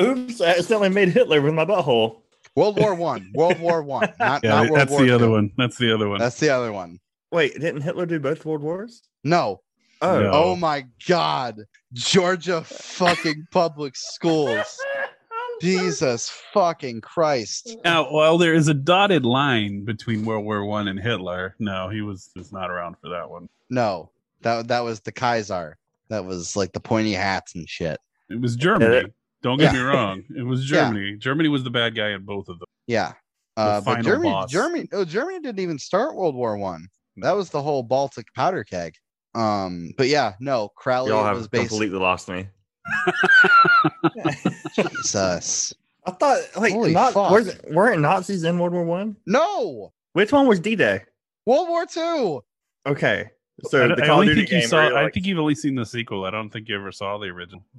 Oops! 0.00 0.40
I 0.40 0.50
accidentally 0.50 0.88
made 0.88 1.08
Hitler 1.08 1.40
with 1.40 1.54
my 1.54 1.64
butthole. 1.64 2.22
World 2.54 2.78
War 2.78 2.94
One, 2.94 3.30
World 3.34 3.58
War 3.60 3.82
One, 3.82 4.12
not 4.18 4.44
Yeah, 4.44 4.50
not 4.50 4.64
World 4.70 4.80
that's 4.80 4.90
War 4.92 5.02
the 5.02 5.10
other 5.10 5.30
one. 5.30 5.50
That's 5.56 5.78
the 5.78 5.92
other 5.94 6.08
one. 6.08 6.18
That's 6.18 6.38
the 6.38 6.50
other 6.50 6.72
one. 6.72 6.98
Wait, 7.30 7.54
didn't 7.54 7.80
Hitler 7.80 8.04
do 8.04 8.20
both 8.20 8.44
world 8.44 8.62
wars? 8.62 9.02
No. 9.24 9.62
Oh, 10.02 10.20
No. 10.20 10.30
Oh 10.32 10.56
my 10.56 10.84
God, 11.08 11.62
Georgia 11.92 12.62
fucking 12.62 13.46
public 13.50 13.94
schools. 13.96 14.78
Jesus 15.62 16.28
fucking 16.52 17.00
Christ. 17.02 17.76
Now, 17.84 18.10
while 18.10 18.36
there 18.36 18.52
is 18.52 18.66
a 18.66 18.74
dotted 18.74 19.24
line 19.24 19.84
between 19.84 20.24
World 20.24 20.44
War 20.44 20.64
One 20.64 20.88
and 20.88 20.98
Hitler, 20.98 21.54
no, 21.60 21.88
he 21.88 22.02
was 22.02 22.30
was 22.36 22.52
not 22.52 22.70
around 22.70 22.96
for 23.00 23.08
that 23.10 23.30
one. 23.30 23.48
No, 23.70 24.10
that 24.42 24.68
that 24.68 24.80
was 24.80 25.00
the 25.00 25.12
Kaiser. 25.12 25.76
That 26.08 26.24
was 26.24 26.56
like 26.56 26.72
the 26.72 26.80
pointy 26.80 27.12
hats 27.12 27.54
and 27.54 27.68
shit. 27.68 27.98
It 28.28 28.40
was 28.40 28.56
Germany. 28.56 29.10
Don't 29.42 29.58
get 29.58 29.72
Yeah. 29.74 29.80
me 29.80 29.84
wrong. 29.86 30.22
It 30.36 30.42
was 30.42 30.60
Yeah. 30.70 30.84
Germany. 30.88 31.16
Germany 31.16 31.48
was 31.48 31.64
the 31.64 31.70
bad 31.70 31.94
guy 31.96 32.10
in 32.10 32.24
both 32.24 32.48
of 32.48 32.58
them. 32.58 32.66
Yeah. 32.86 33.12
Uh, 33.56 33.80
but 33.80 34.02
Germany, 34.02 34.30
boss. 34.30 34.50
Germany, 34.50 34.88
oh, 34.92 35.04
Germany 35.04 35.40
didn't 35.40 35.60
even 35.60 35.78
start 35.78 36.14
World 36.14 36.34
War 36.34 36.56
One. 36.56 36.88
That 37.18 37.32
was 37.36 37.50
the 37.50 37.60
whole 37.62 37.82
Baltic 37.82 38.26
powder 38.34 38.64
keg. 38.64 38.94
Um, 39.34 39.92
but 39.98 40.08
yeah, 40.08 40.34
no, 40.40 40.68
Crowley 40.76 41.10
y'all 41.10 41.22
was 41.34 41.42
have 41.42 41.50
basically 41.50 41.86
completely 41.88 41.98
lost 41.98 42.28
me. 42.28 42.46
Jesus. 44.74 45.72
I 46.06 46.10
thought 46.12 46.40
like 46.56 46.72
Holy 46.72 46.92
not 46.92 47.14
was, 47.14 47.58
weren't 47.70 48.00
Nazis 48.00 48.44
in 48.44 48.58
World 48.58 48.72
War 48.72 48.84
One? 48.84 49.16
No, 49.26 49.92
Which 50.14 50.32
one 50.32 50.46
was 50.46 50.58
D 50.60 50.74
Day? 50.74 51.02
World 51.46 51.68
War 51.68 51.86
Two. 51.86 52.42
Okay, 52.86 53.30
so 53.64 53.84
I, 53.84 53.94
the 53.94 54.02
I 54.02 54.06
of 54.06 54.10
only 54.10 54.26
Duty 54.28 54.40
think 54.42 54.50
you 54.50 54.60
game. 54.60 54.68
saw. 54.68 54.76
where 54.76 54.88
you're 54.90 54.98
I 54.98 55.10
think 55.10 55.26
you've 55.26 55.38
only 55.38 55.54
seen 55.54 55.74
the 55.74 55.86
sequel. 55.86 56.24
I 56.24 56.30
don't 56.30 56.50
think 56.50 56.68
you 56.68 56.76
ever 56.76 56.92
saw 56.92 57.18
the 57.18 57.26
original. 57.26 57.62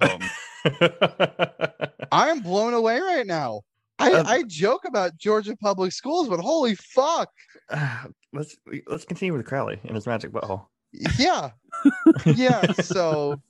I 2.12 2.28
am 2.30 2.40
blown 2.40 2.74
away 2.74 3.00
right 3.00 3.26
now. 3.26 3.62
I, 3.98 4.12
Um, 4.12 4.26
I 4.26 4.42
joke 4.46 4.82
about 4.86 5.16
Georgia 5.18 5.56
public 5.56 5.92
schools, 5.92 6.28
but 6.28 6.40
holy 6.40 6.74
fuck. 6.74 7.28
let's 8.32 8.56
let's 8.86 9.04
continue 9.04 9.32
with 9.36 9.46
Crowley 9.46 9.78
and 9.84 9.94
his 9.94 10.06
magic 10.06 10.32
butthole. 10.32 10.66
Yeah. 11.18 11.50
yeah. 12.26 12.72
So 12.72 13.40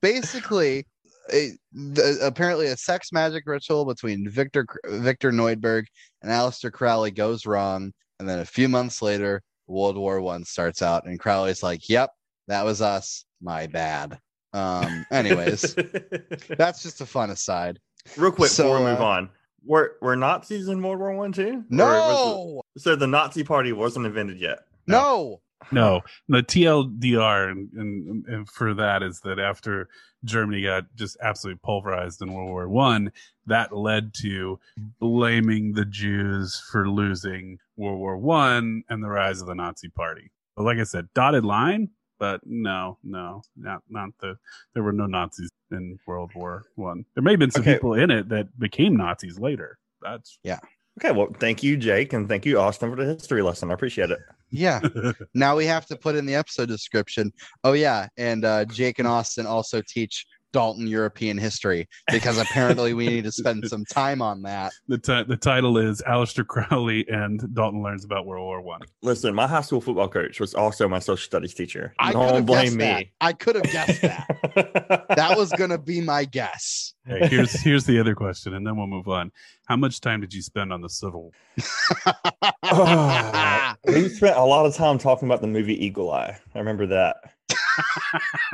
basically, 0.00 0.86
a, 1.32 1.52
the, 1.72 2.18
apparently 2.22 2.66
a 2.68 2.76
sex 2.76 3.12
magic 3.12 3.44
ritual 3.46 3.84
between 3.84 4.28
Victor 4.28 4.66
Victor 4.86 5.30
Neuburg 5.32 5.84
and 6.22 6.30
Aleister 6.30 6.72
Crowley 6.72 7.10
goes 7.10 7.46
wrong, 7.46 7.92
and 8.18 8.28
then 8.28 8.38
a 8.40 8.44
few 8.44 8.68
months 8.68 9.02
later, 9.02 9.42
World 9.66 9.96
War 9.96 10.20
One 10.20 10.44
starts 10.44 10.82
out, 10.82 11.06
and 11.06 11.18
Crowley's 11.18 11.62
like, 11.62 11.88
"Yep, 11.88 12.10
that 12.48 12.64
was 12.64 12.82
us. 12.82 13.24
My 13.40 13.66
bad." 13.66 14.18
Um. 14.52 15.06
Anyways, 15.10 15.74
that's 16.58 16.82
just 16.82 17.00
a 17.00 17.06
fun 17.06 17.30
aside. 17.30 17.78
real 18.16 18.32
quick 18.32 18.50
So, 18.50 18.64
before 18.64 18.78
we 18.78 18.84
move 18.90 19.00
uh, 19.00 19.04
on, 19.04 19.30
were 19.64 19.96
were 20.02 20.16
Nazis 20.16 20.68
in 20.68 20.82
World 20.82 20.98
War 20.98 21.12
One 21.14 21.32
too? 21.32 21.64
No. 21.70 22.62
it- 22.74 22.80
so 22.82 22.96
the 22.96 23.06
Nazi 23.06 23.44
Party 23.44 23.72
wasn't 23.72 24.06
invented 24.06 24.40
yet. 24.40 24.60
No. 24.86 24.98
no, 24.98 25.40
the 26.28 26.42
TLDR 26.42 27.50
and, 27.50 27.70
and, 27.74 28.26
and 28.26 28.48
for 28.48 28.74
that 28.74 29.02
is 29.02 29.20
that 29.20 29.38
after 29.38 29.88
Germany 30.24 30.62
got 30.62 30.84
just 30.94 31.16
absolutely 31.22 31.60
pulverized 31.64 32.22
in 32.22 32.32
World 32.32 32.50
War 32.50 32.68
One, 32.68 33.12
that 33.46 33.76
led 33.76 34.14
to 34.22 34.58
blaming 35.00 35.72
the 35.72 35.84
Jews 35.84 36.62
for 36.70 36.88
losing 36.88 37.58
World 37.76 37.98
War 37.98 38.16
One 38.16 38.82
and 38.88 39.02
the 39.02 39.08
rise 39.08 39.40
of 39.40 39.46
the 39.46 39.54
Nazi 39.54 39.88
Party. 39.88 40.30
But 40.56 40.64
like 40.64 40.78
I 40.78 40.84
said, 40.84 41.08
dotted 41.14 41.44
line, 41.44 41.88
but 42.18 42.40
no, 42.44 42.98
no, 43.02 43.42
not 43.56 43.82
not 43.88 44.10
the. 44.20 44.36
There 44.74 44.82
were 44.82 44.92
no 44.92 45.06
Nazis 45.06 45.50
in 45.70 45.98
World 46.06 46.32
War 46.34 46.64
One. 46.76 47.04
There 47.14 47.22
may 47.22 47.32
have 47.32 47.40
been 47.40 47.50
some 47.50 47.62
Okay. 47.62 47.74
people 47.74 47.94
in 47.94 48.10
it 48.10 48.28
that 48.28 48.58
became 48.58 48.96
Nazis 48.96 49.38
later. 49.38 49.78
That's 50.02 50.38
Okay, 51.00 51.10
well, 51.10 51.28
thank 51.40 51.62
you, 51.62 51.76
Jake, 51.76 52.12
and 52.12 52.28
thank 52.28 52.44
you, 52.44 52.58
Austin, 52.58 52.90
for 52.90 52.96
the 52.96 53.14
history 53.14 53.42
lesson. 53.42 53.70
I 53.70 53.74
appreciate 53.74 54.10
it. 54.10 54.18
Yeah. 54.50 54.80
now 55.34 55.56
we 55.56 55.64
have 55.64 55.86
to 55.86 55.96
put 55.96 56.16
in 56.16 56.26
the 56.26 56.34
episode 56.34 56.68
description. 56.68 57.32
Oh 57.64 57.72
yeah, 57.72 58.08
and 58.18 58.44
uh, 58.44 58.66
Jake 58.66 58.98
and 58.98 59.08
Austin 59.08 59.46
also 59.46 59.82
teach 59.88 60.26
Dalton 60.52 60.86
European 60.86 61.38
history 61.38 61.88
because 62.10 62.38
apparently 62.38 62.94
we 62.94 63.08
need 63.08 63.24
to 63.24 63.32
spend 63.42 63.66
some 63.68 63.84
time 63.84 64.22
on 64.22 64.42
that. 64.42 64.72
The 64.88 64.98
ti- 64.98 65.24
the 65.24 65.36
title 65.36 65.78
is 65.78 66.02
Aleister 66.02 66.46
Crowley 66.46 67.08
and 67.08 67.42
Dalton 67.54 67.82
learns 67.82 68.04
about 68.04 68.26
World 68.26 68.44
War 68.44 68.60
One. 68.60 68.80
Listen, 69.02 69.34
my 69.34 69.46
high 69.46 69.62
school 69.62 69.80
football 69.80 70.08
coach 70.08 70.40
was 70.40 70.54
also 70.54 70.88
my 70.88 70.98
social 70.98 71.24
studies 71.24 71.54
teacher. 71.54 71.94
I 71.98 72.12
could 72.12 72.18
Don't 72.18 72.34
have 72.34 72.46
blame 72.46 72.64
guessed 72.64 72.78
that. 72.78 72.98
me. 73.00 73.12
I 73.20 73.32
could 73.32 73.56
have 73.56 73.72
guessed 73.72 74.02
that. 74.02 75.06
that 75.16 75.36
was 75.36 75.50
gonna 75.52 75.78
be 75.78 76.00
my 76.00 76.24
guess. 76.24 76.94
Okay, 77.10 77.26
here's 77.28 77.52
here's 77.60 77.84
the 77.84 77.98
other 77.98 78.14
question, 78.14 78.54
and 78.54 78.66
then 78.66 78.76
we'll 78.76 78.86
move 78.86 79.08
on. 79.08 79.32
How 79.66 79.76
much 79.76 80.00
time 80.00 80.20
did 80.20 80.32
you 80.34 80.42
spend 80.42 80.72
on 80.72 80.80
the 80.82 80.88
Civil? 80.88 81.32
Oh, 82.62 83.74
we 83.86 84.08
spent 84.08 84.36
a 84.36 84.44
lot 84.44 84.66
of 84.66 84.74
time 84.74 84.98
talking 84.98 85.28
about 85.28 85.40
the 85.40 85.46
movie 85.46 85.84
Eagle 85.84 86.10
Eye. 86.10 86.38
I 86.54 86.58
remember 86.58 86.86
that. 86.88 87.16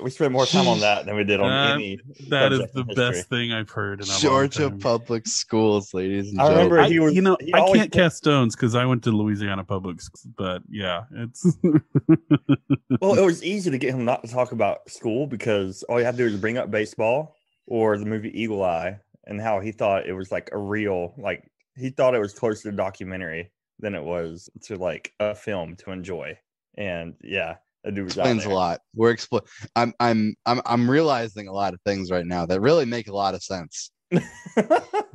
we 0.00 0.10
spent 0.10 0.32
more 0.32 0.46
time 0.46 0.68
on 0.68 0.80
that 0.80 1.06
than 1.06 1.16
we 1.16 1.24
did 1.24 1.40
on 1.40 1.50
Uh, 1.50 1.74
any. 1.74 1.98
That 2.28 2.52
is 2.52 2.60
the 2.72 2.84
history. 2.84 2.94
best 2.94 3.28
thing 3.28 3.52
I've 3.52 3.70
heard 3.70 4.00
in 4.00 4.08
a 4.08 4.18
Georgia 4.18 4.62
long 4.62 4.70
time. 4.72 4.80
Public 4.80 5.26
Schools, 5.26 5.94
ladies 5.94 6.30
and 6.30 6.40
I 6.40 6.48
remember 6.48 6.76
gentlemen. 6.76 6.92
he 6.92 6.98
was- 7.00 7.14
you 7.14 7.22
know, 7.22 7.36
he 7.40 7.54
I 7.54 7.72
can't 7.72 7.92
cast 7.92 8.18
stones 8.18 8.54
because 8.56 8.74
I 8.74 8.84
went 8.84 9.02
to 9.04 9.10
Louisiana 9.10 9.64
Public, 9.64 10.00
Schools, 10.00 10.26
but 10.36 10.62
yeah, 10.68 11.04
it's 11.12 11.56
Well, 13.00 13.14
it 13.18 13.24
was 13.24 13.42
easy 13.44 13.70
to 13.70 13.78
get 13.78 13.94
him 13.94 14.04
not 14.04 14.22
to 14.24 14.30
talk 14.30 14.52
about 14.52 14.88
school 14.90 15.26
because 15.26 15.82
all 15.84 15.98
you 15.98 16.04
had 16.04 16.16
to 16.16 16.18
do 16.18 16.24
was 16.24 16.36
bring 16.40 16.58
up 16.58 16.70
baseball 16.70 17.36
or 17.66 17.96
the 17.98 18.06
movie 18.06 18.30
Eagle 18.40 18.62
Eye 18.62 18.98
and 19.26 19.40
how 19.40 19.60
he 19.60 19.72
thought 19.72 20.06
it 20.06 20.12
was 20.12 20.30
like 20.30 20.50
a 20.52 20.58
real, 20.58 21.14
like 21.16 21.50
he 21.76 21.90
thought 21.90 22.14
it 22.14 22.20
was 22.20 22.34
closer 22.34 22.70
to 22.70 22.76
documentary 22.76 23.50
than 23.80 23.94
it 23.94 24.02
was 24.02 24.48
to 24.62 24.76
like 24.76 25.12
a 25.18 25.34
film 25.34 25.74
to 25.76 25.90
enjoy. 25.90 26.38
And 26.76 27.14
yeah, 27.22 27.56
that 27.84 27.94
dude 27.94 28.04
was 28.04 28.18
out 28.18 28.26
explains 28.26 28.44
a 28.44 28.50
lot. 28.50 28.80
We're 28.94 29.14
expl- 29.14 29.46
I'm 29.76 29.92
I'm 30.00 30.34
I'm 30.46 30.60
I'm 30.66 30.90
realizing 30.90 31.48
a 31.48 31.52
lot 31.52 31.74
of 31.74 31.80
things 31.84 32.10
right 32.10 32.26
now 32.26 32.46
that 32.46 32.60
really 32.60 32.84
make 32.86 33.08
a 33.08 33.14
lot 33.14 33.34
of 33.34 33.42
sense. 33.42 33.90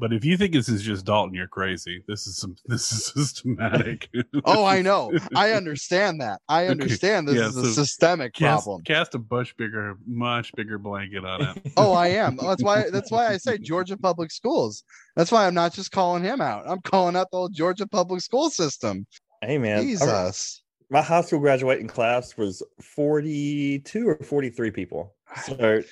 But 0.01 0.13
if 0.13 0.23
you 0.23 0.37
think 0.37 0.53
this 0.53 0.69
is 0.69 0.81
just 0.81 1.05
Dalton, 1.05 1.33
you're 1.35 1.47
crazy. 1.49 2.01
This 2.07 2.25
is 2.25 2.37
some. 2.37 2.55
This 2.65 2.89
is 2.93 3.05
systematic. 3.13 4.07
Oh, 4.45 4.63
I 4.63 4.81
know. 4.81 5.11
I 5.35 5.51
understand 5.59 6.21
that. 6.21 6.39
I 6.47 6.63
Okay. 6.63 6.71
understand 6.71 7.27
this 7.27 7.35
Yeah, 7.35 7.47
is 7.49 7.57
a 7.57 7.73
systemic 7.73 8.33
cast, 8.33 8.63
problem. 8.63 8.83
cast 8.85 9.15
a 9.15 9.21
much 9.29 9.57
bigger, 9.57 9.97
much 10.07 10.53
bigger 10.55 10.77
blanket 10.77 11.25
on 11.25 11.41
it. 11.41 11.71
Oh, 11.75 11.91
I 11.91 12.07
am. 12.09 12.37
That's 12.37 12.63
why. 12.63 12.89
That's 12.89 13.11
why 13.11 13.27
I 13.27 13.35
say 13.35 13.57
Georgia 13.57 13.97
Public 13.97 14.31
Schools. 14.31 14.85
That's 15.17 15.33
why 15.33 15.45
I'm 15.45 15.53
not 15.53 15.73
just 15.73 15.91
calling 15.91 16.23
him 16.23 16.39
out. 16.39 16.63
I'm 16.65 16.79
calling 16.79 17.17
out 17.17 17.27
the 17.31 17.37
whole 17.37 17.49
Georgia 17.49 17.85
Public 17.85 18.21
School 18.21 18.49
system. 18.49 19.05
hey 19.41 19.57
man, 19.57 19.79
I 19.79 19.81
re- 19.81 19.85
Jesus. 19.87 20.63
My 20.89 21.01
high 21.01 21.21
school 21.21 21.39
graduating 21.39 21.87
class 21.87 22.35
was 22.37 22.63
42 22.81 24.07
or 24.09 24.17
43 24.17 24.71
people. 24.71 25.13
So 25.45 25.83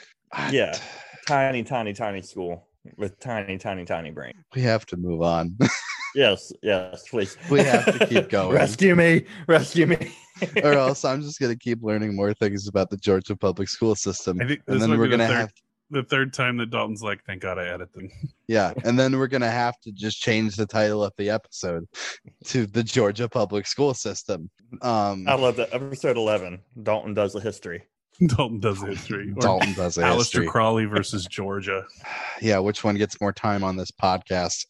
Yeah. 0.52 0.78
tiny, 1.28 1.64
tiny, 1.64 1.94
tiny 1.94 2.22
school 2.22 2.68
with 2.98 3.20
tiny, 3.20 3.58
tiny, 3.58 3.86
tiny 3.86 4.12
brain. 4.12 4.34
We 4.56 4.62
have 4.62 4.86
to 4.88 4.98
move 4.98 5.22
on. 5.22 5.58
Yes, 6.16 6.52
yes, 6.64 7.08
please. 7.10 7.38
We 7.52 7.60
have 7.60 7.86
to 7.94 8.08
keep 8.08 8.30
going. 8.32 8.56
rescue 8.56 8.96
me, 8.96 9.26
rescue 9.46 9.86
me. 9.86 10.16
or 10.64 10.74
else 10.74 11.06
I'm 11.06 11.22
just 11.22 11.40
gonna 11.40 11.56
keep 11.56 11.84
learning 11.84 12.16
more 12.16 12.34
things 12.34 12.68
about 12.68 12.90
the 12.90 12.98
Georgia 12.98 13.36
public 13.36 13.70
school 13.70 13.94
system. 13.94 14.40
And 14.42 14.82
then 14.82 14.98
we're 14.98 15.10
gonna 15.10 15.28
third, 15.28 15.38
have 15.38 15.52
the 15.90 16.04
third 16.04 16.34
time 16.34 16.58
that 16.58 16.70
Dalton's 16.70 17.02
like, 17.02 17.24
"Thank 17.26 17.42
God 17.42 17.58
I 17.58 17.68
edit 17.68 17.94
them." 17.94 18.10
yeah, 18.48 18.74
and 18.84 18.98
then 18.98 19.18
we're 19.18 19.28
gonna 19.28 19.50
have 19.50 19.80
to 19.82 19.92
just 19.92 20.20
change 20.22 20.56
the 20.56 20.66
title 20.66 21.04
of 21.04 21.14
the 21.18 21.30
episode 21.30 21.86
to 22.46 22.66
the 22.66 22.84
Georgia 22.84 23.28
public 23.30 23.68
school 23.68 23.94
system. 23.94 24.50
Um 24.82 25.28
I 25.28 25.36
love 25.36 25.56
that. 25.58 25.74
Episode 25.74 26.18
11, 26.18 26.60
Dalton 26.84 27.14
does 27.14 27.34
the 27.34 27.40
history. 27.40 27.84
Dalton 28.26 28.60
does 28.60 28.82
the 28.82 28.88
history. 28.88 29.32
Dalton 29.40 29.74
does 29.74 29.98
a 30.00 30.02
Aleister 30.02 30.18
history. 30.18 30.48
Crowley 30.48 30.86
versus 30.86 31.26
Georgia. 31.26 31.86
Yeah, 32.42 32.60
which 32.60 32.84
one 32.84 32.96
gets 32.96 33.20
more 33.20 33.34
time 33.34 33.64
on 33.64 33.78
this 33.78 33.90
podcast? 33.90 34.66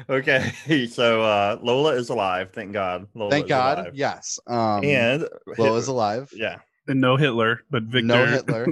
okay, 0.10 0.52
so 0.86 1.22
uh 1.22 1.58
Lola 1.62 1.94
is 1.94 2.08
alive. 2.10 2.50
Thank 2.52 2.72
God. 2.72 3.06
Lola 3.14 3.30
Thank 3.30 3.46
is 3.46 3.48
God. 3.48 3.78
alive. 3.78 3.92
Yes. 3.94 4.38
Um 4.46 4.84
And 4.84 5.28
Lola's 5.58 5.88
alive. 5.88 6.30
yeah. 6.34 6.56
And 6.88 7.00
no 7.00 7.16
Hitler, 7.16 7.62
but 7.70 7.84
Victor. 7.84 8.06
No 8.06 8.26
Hitler. 8.26 8.66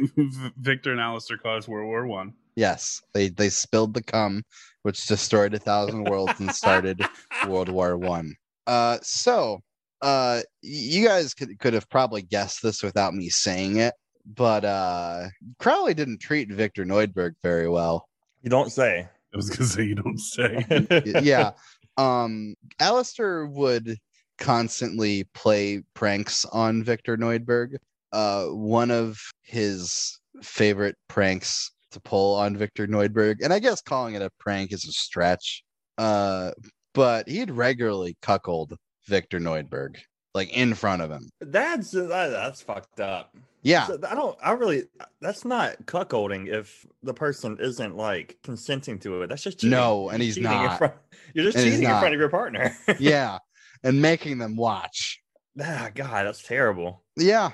Victor 0.59 0.93
and 0.93 1.01
Aleister 1.01 1.41
caused 1.41 1.69
World 1.69 1.86
War 1.86 2.07
One. 2.07 2.35
Yes. 2.57 3.03
They 3.12 3.28
they 3.28 3.49
spilled 3.49 3.95
the 3.95 4.03
cum, 4.03 4.45
which 4.82 5.07
destroyed 5.07 5.55
a 5.55 5.59
thousand 5.59 6.05
worlds 6.05 6.39
and 6.39 6.55
started 6.55 7.01
World 7.49 7.69
War 7.69 7.97
One. 7.97 8.36
Uh, 8.66 8.99
so 9.03 9.61
uh, 10.03 10.43
you 10.62 11.07
guys 11.07 11.35
could 11.35 11.59
could 11.59 11.74
have 11.74 11.89
probably 11.89 12.23
guessed 12.23 12.62
this 12.62 12.82
without 12.82 13.15
me 13.15 13.28
saying 13.28 13.78
it, 13.78 13.95
but 14.27 14.65
uh, 14.65 15.28
Crowley 15.59 15.95
didn't 15.95 16.19
treat 16.20 16.53
Victor 16.53 16.85
Neuburg 16.85 17.32
very 17.43 17.69
well. 17.69 18.09
You 18.43 18.51
don't 18.51 18.70
say. 18.70 19.09
I 19.32 19.36
was 19.36 19.51
gonna 19.51 19.69
say 19.69 19.85
you 19.85 19.95
don't 19.95 20.19
say. 20.19 20.65
Yeah, 21.23 21.53
um, 21.97 22.55
Aleister 22.81 23.51
would 23.51 23.99
constantly 24.39 25.24
play 25.35 25.82
pranks 25.95 26.45
on 26.45 26.85
Victor 26.85 27.16
Neuburg. 27.16 27.77
Uh, 28.15 28.47
one 28.47 28.93
of 28.93 29.19
his 29.43 30.20
favorite 30.41 30.95
pranks 31.09 31.73
to 31.91 32.01
pull 32.01 32.36
on 32.36 32.57
Victor 32.57 32.86
Neuburg, 32.86 33.36
and 33.43 33.53
I 33.53 33.59
guess 33.59 33.81
calling 33.82 34.15
it 34.15 34.23
a 34.23 34.31
prank 34.39 34.73
is 34.73 34.85
a 34.85 34.93
stretch. 34.93 35.65
Uh, 35.99 36.53
but 36.93 37.28
he'd 37.28 37.51
regularly 37.51 38.16
cuckold 38.23 38.77
Victor 39.09 39.41
Neuburg, 39.41 39.97
like 40.32 40.53
in 40.57 40.74
front 40.74 41.03
of 41.03 41.11
him. 41.11 41.28
That's 41.41 41.91
that's 41.91 42.62
fucked 42.62 43.01
up. 43.01 43.36
Yeah, 43.62 43.86
So 43.86 43.99
I 44.09 44.15
don't. 44.15 44.36
I 44.43 44.53
really. 44.53 44.85
That's 45.20 45.45
not 45.45 45.85
cuckolding 45.86 46.49
if 46.49 46.86
the 47.03 47.15
person 47.15 47.57
isn't 47.61 47.97
like 47.97 48.39
consenting 48.45 48.99
to 49.01 49.23
it. 49.23 49.28
That's 49.28 49.43
just 49.43 49.59
cheating. 49.59 49.70
No, 49.70 50.11
and 50.11 50.23
he's 50.23 50.35
cheating 50.36 50.53
in 50.53 50.57
not. 50.66 50.78
front- 50.78 50.95
you're 51.32 51.47
just 51.47 51.57
And 51.57 51.65
cheating 51.65 51.82
in 51.82 51.99
front 51.99 52.15
of 52.15 52.20
your 52.20 52.28
partner. 52.28 52.77
yeah, 53.01 53.39
and 53.82 54.01
making 54.03 54.39
them 54.39 54.55
watch. 54.55 55.20
ah, 55.61 55.91
God, 55.95 56.27
that's 56.27 56.43
terrible. 56.47 57.03
Yeah, 57.16 57.53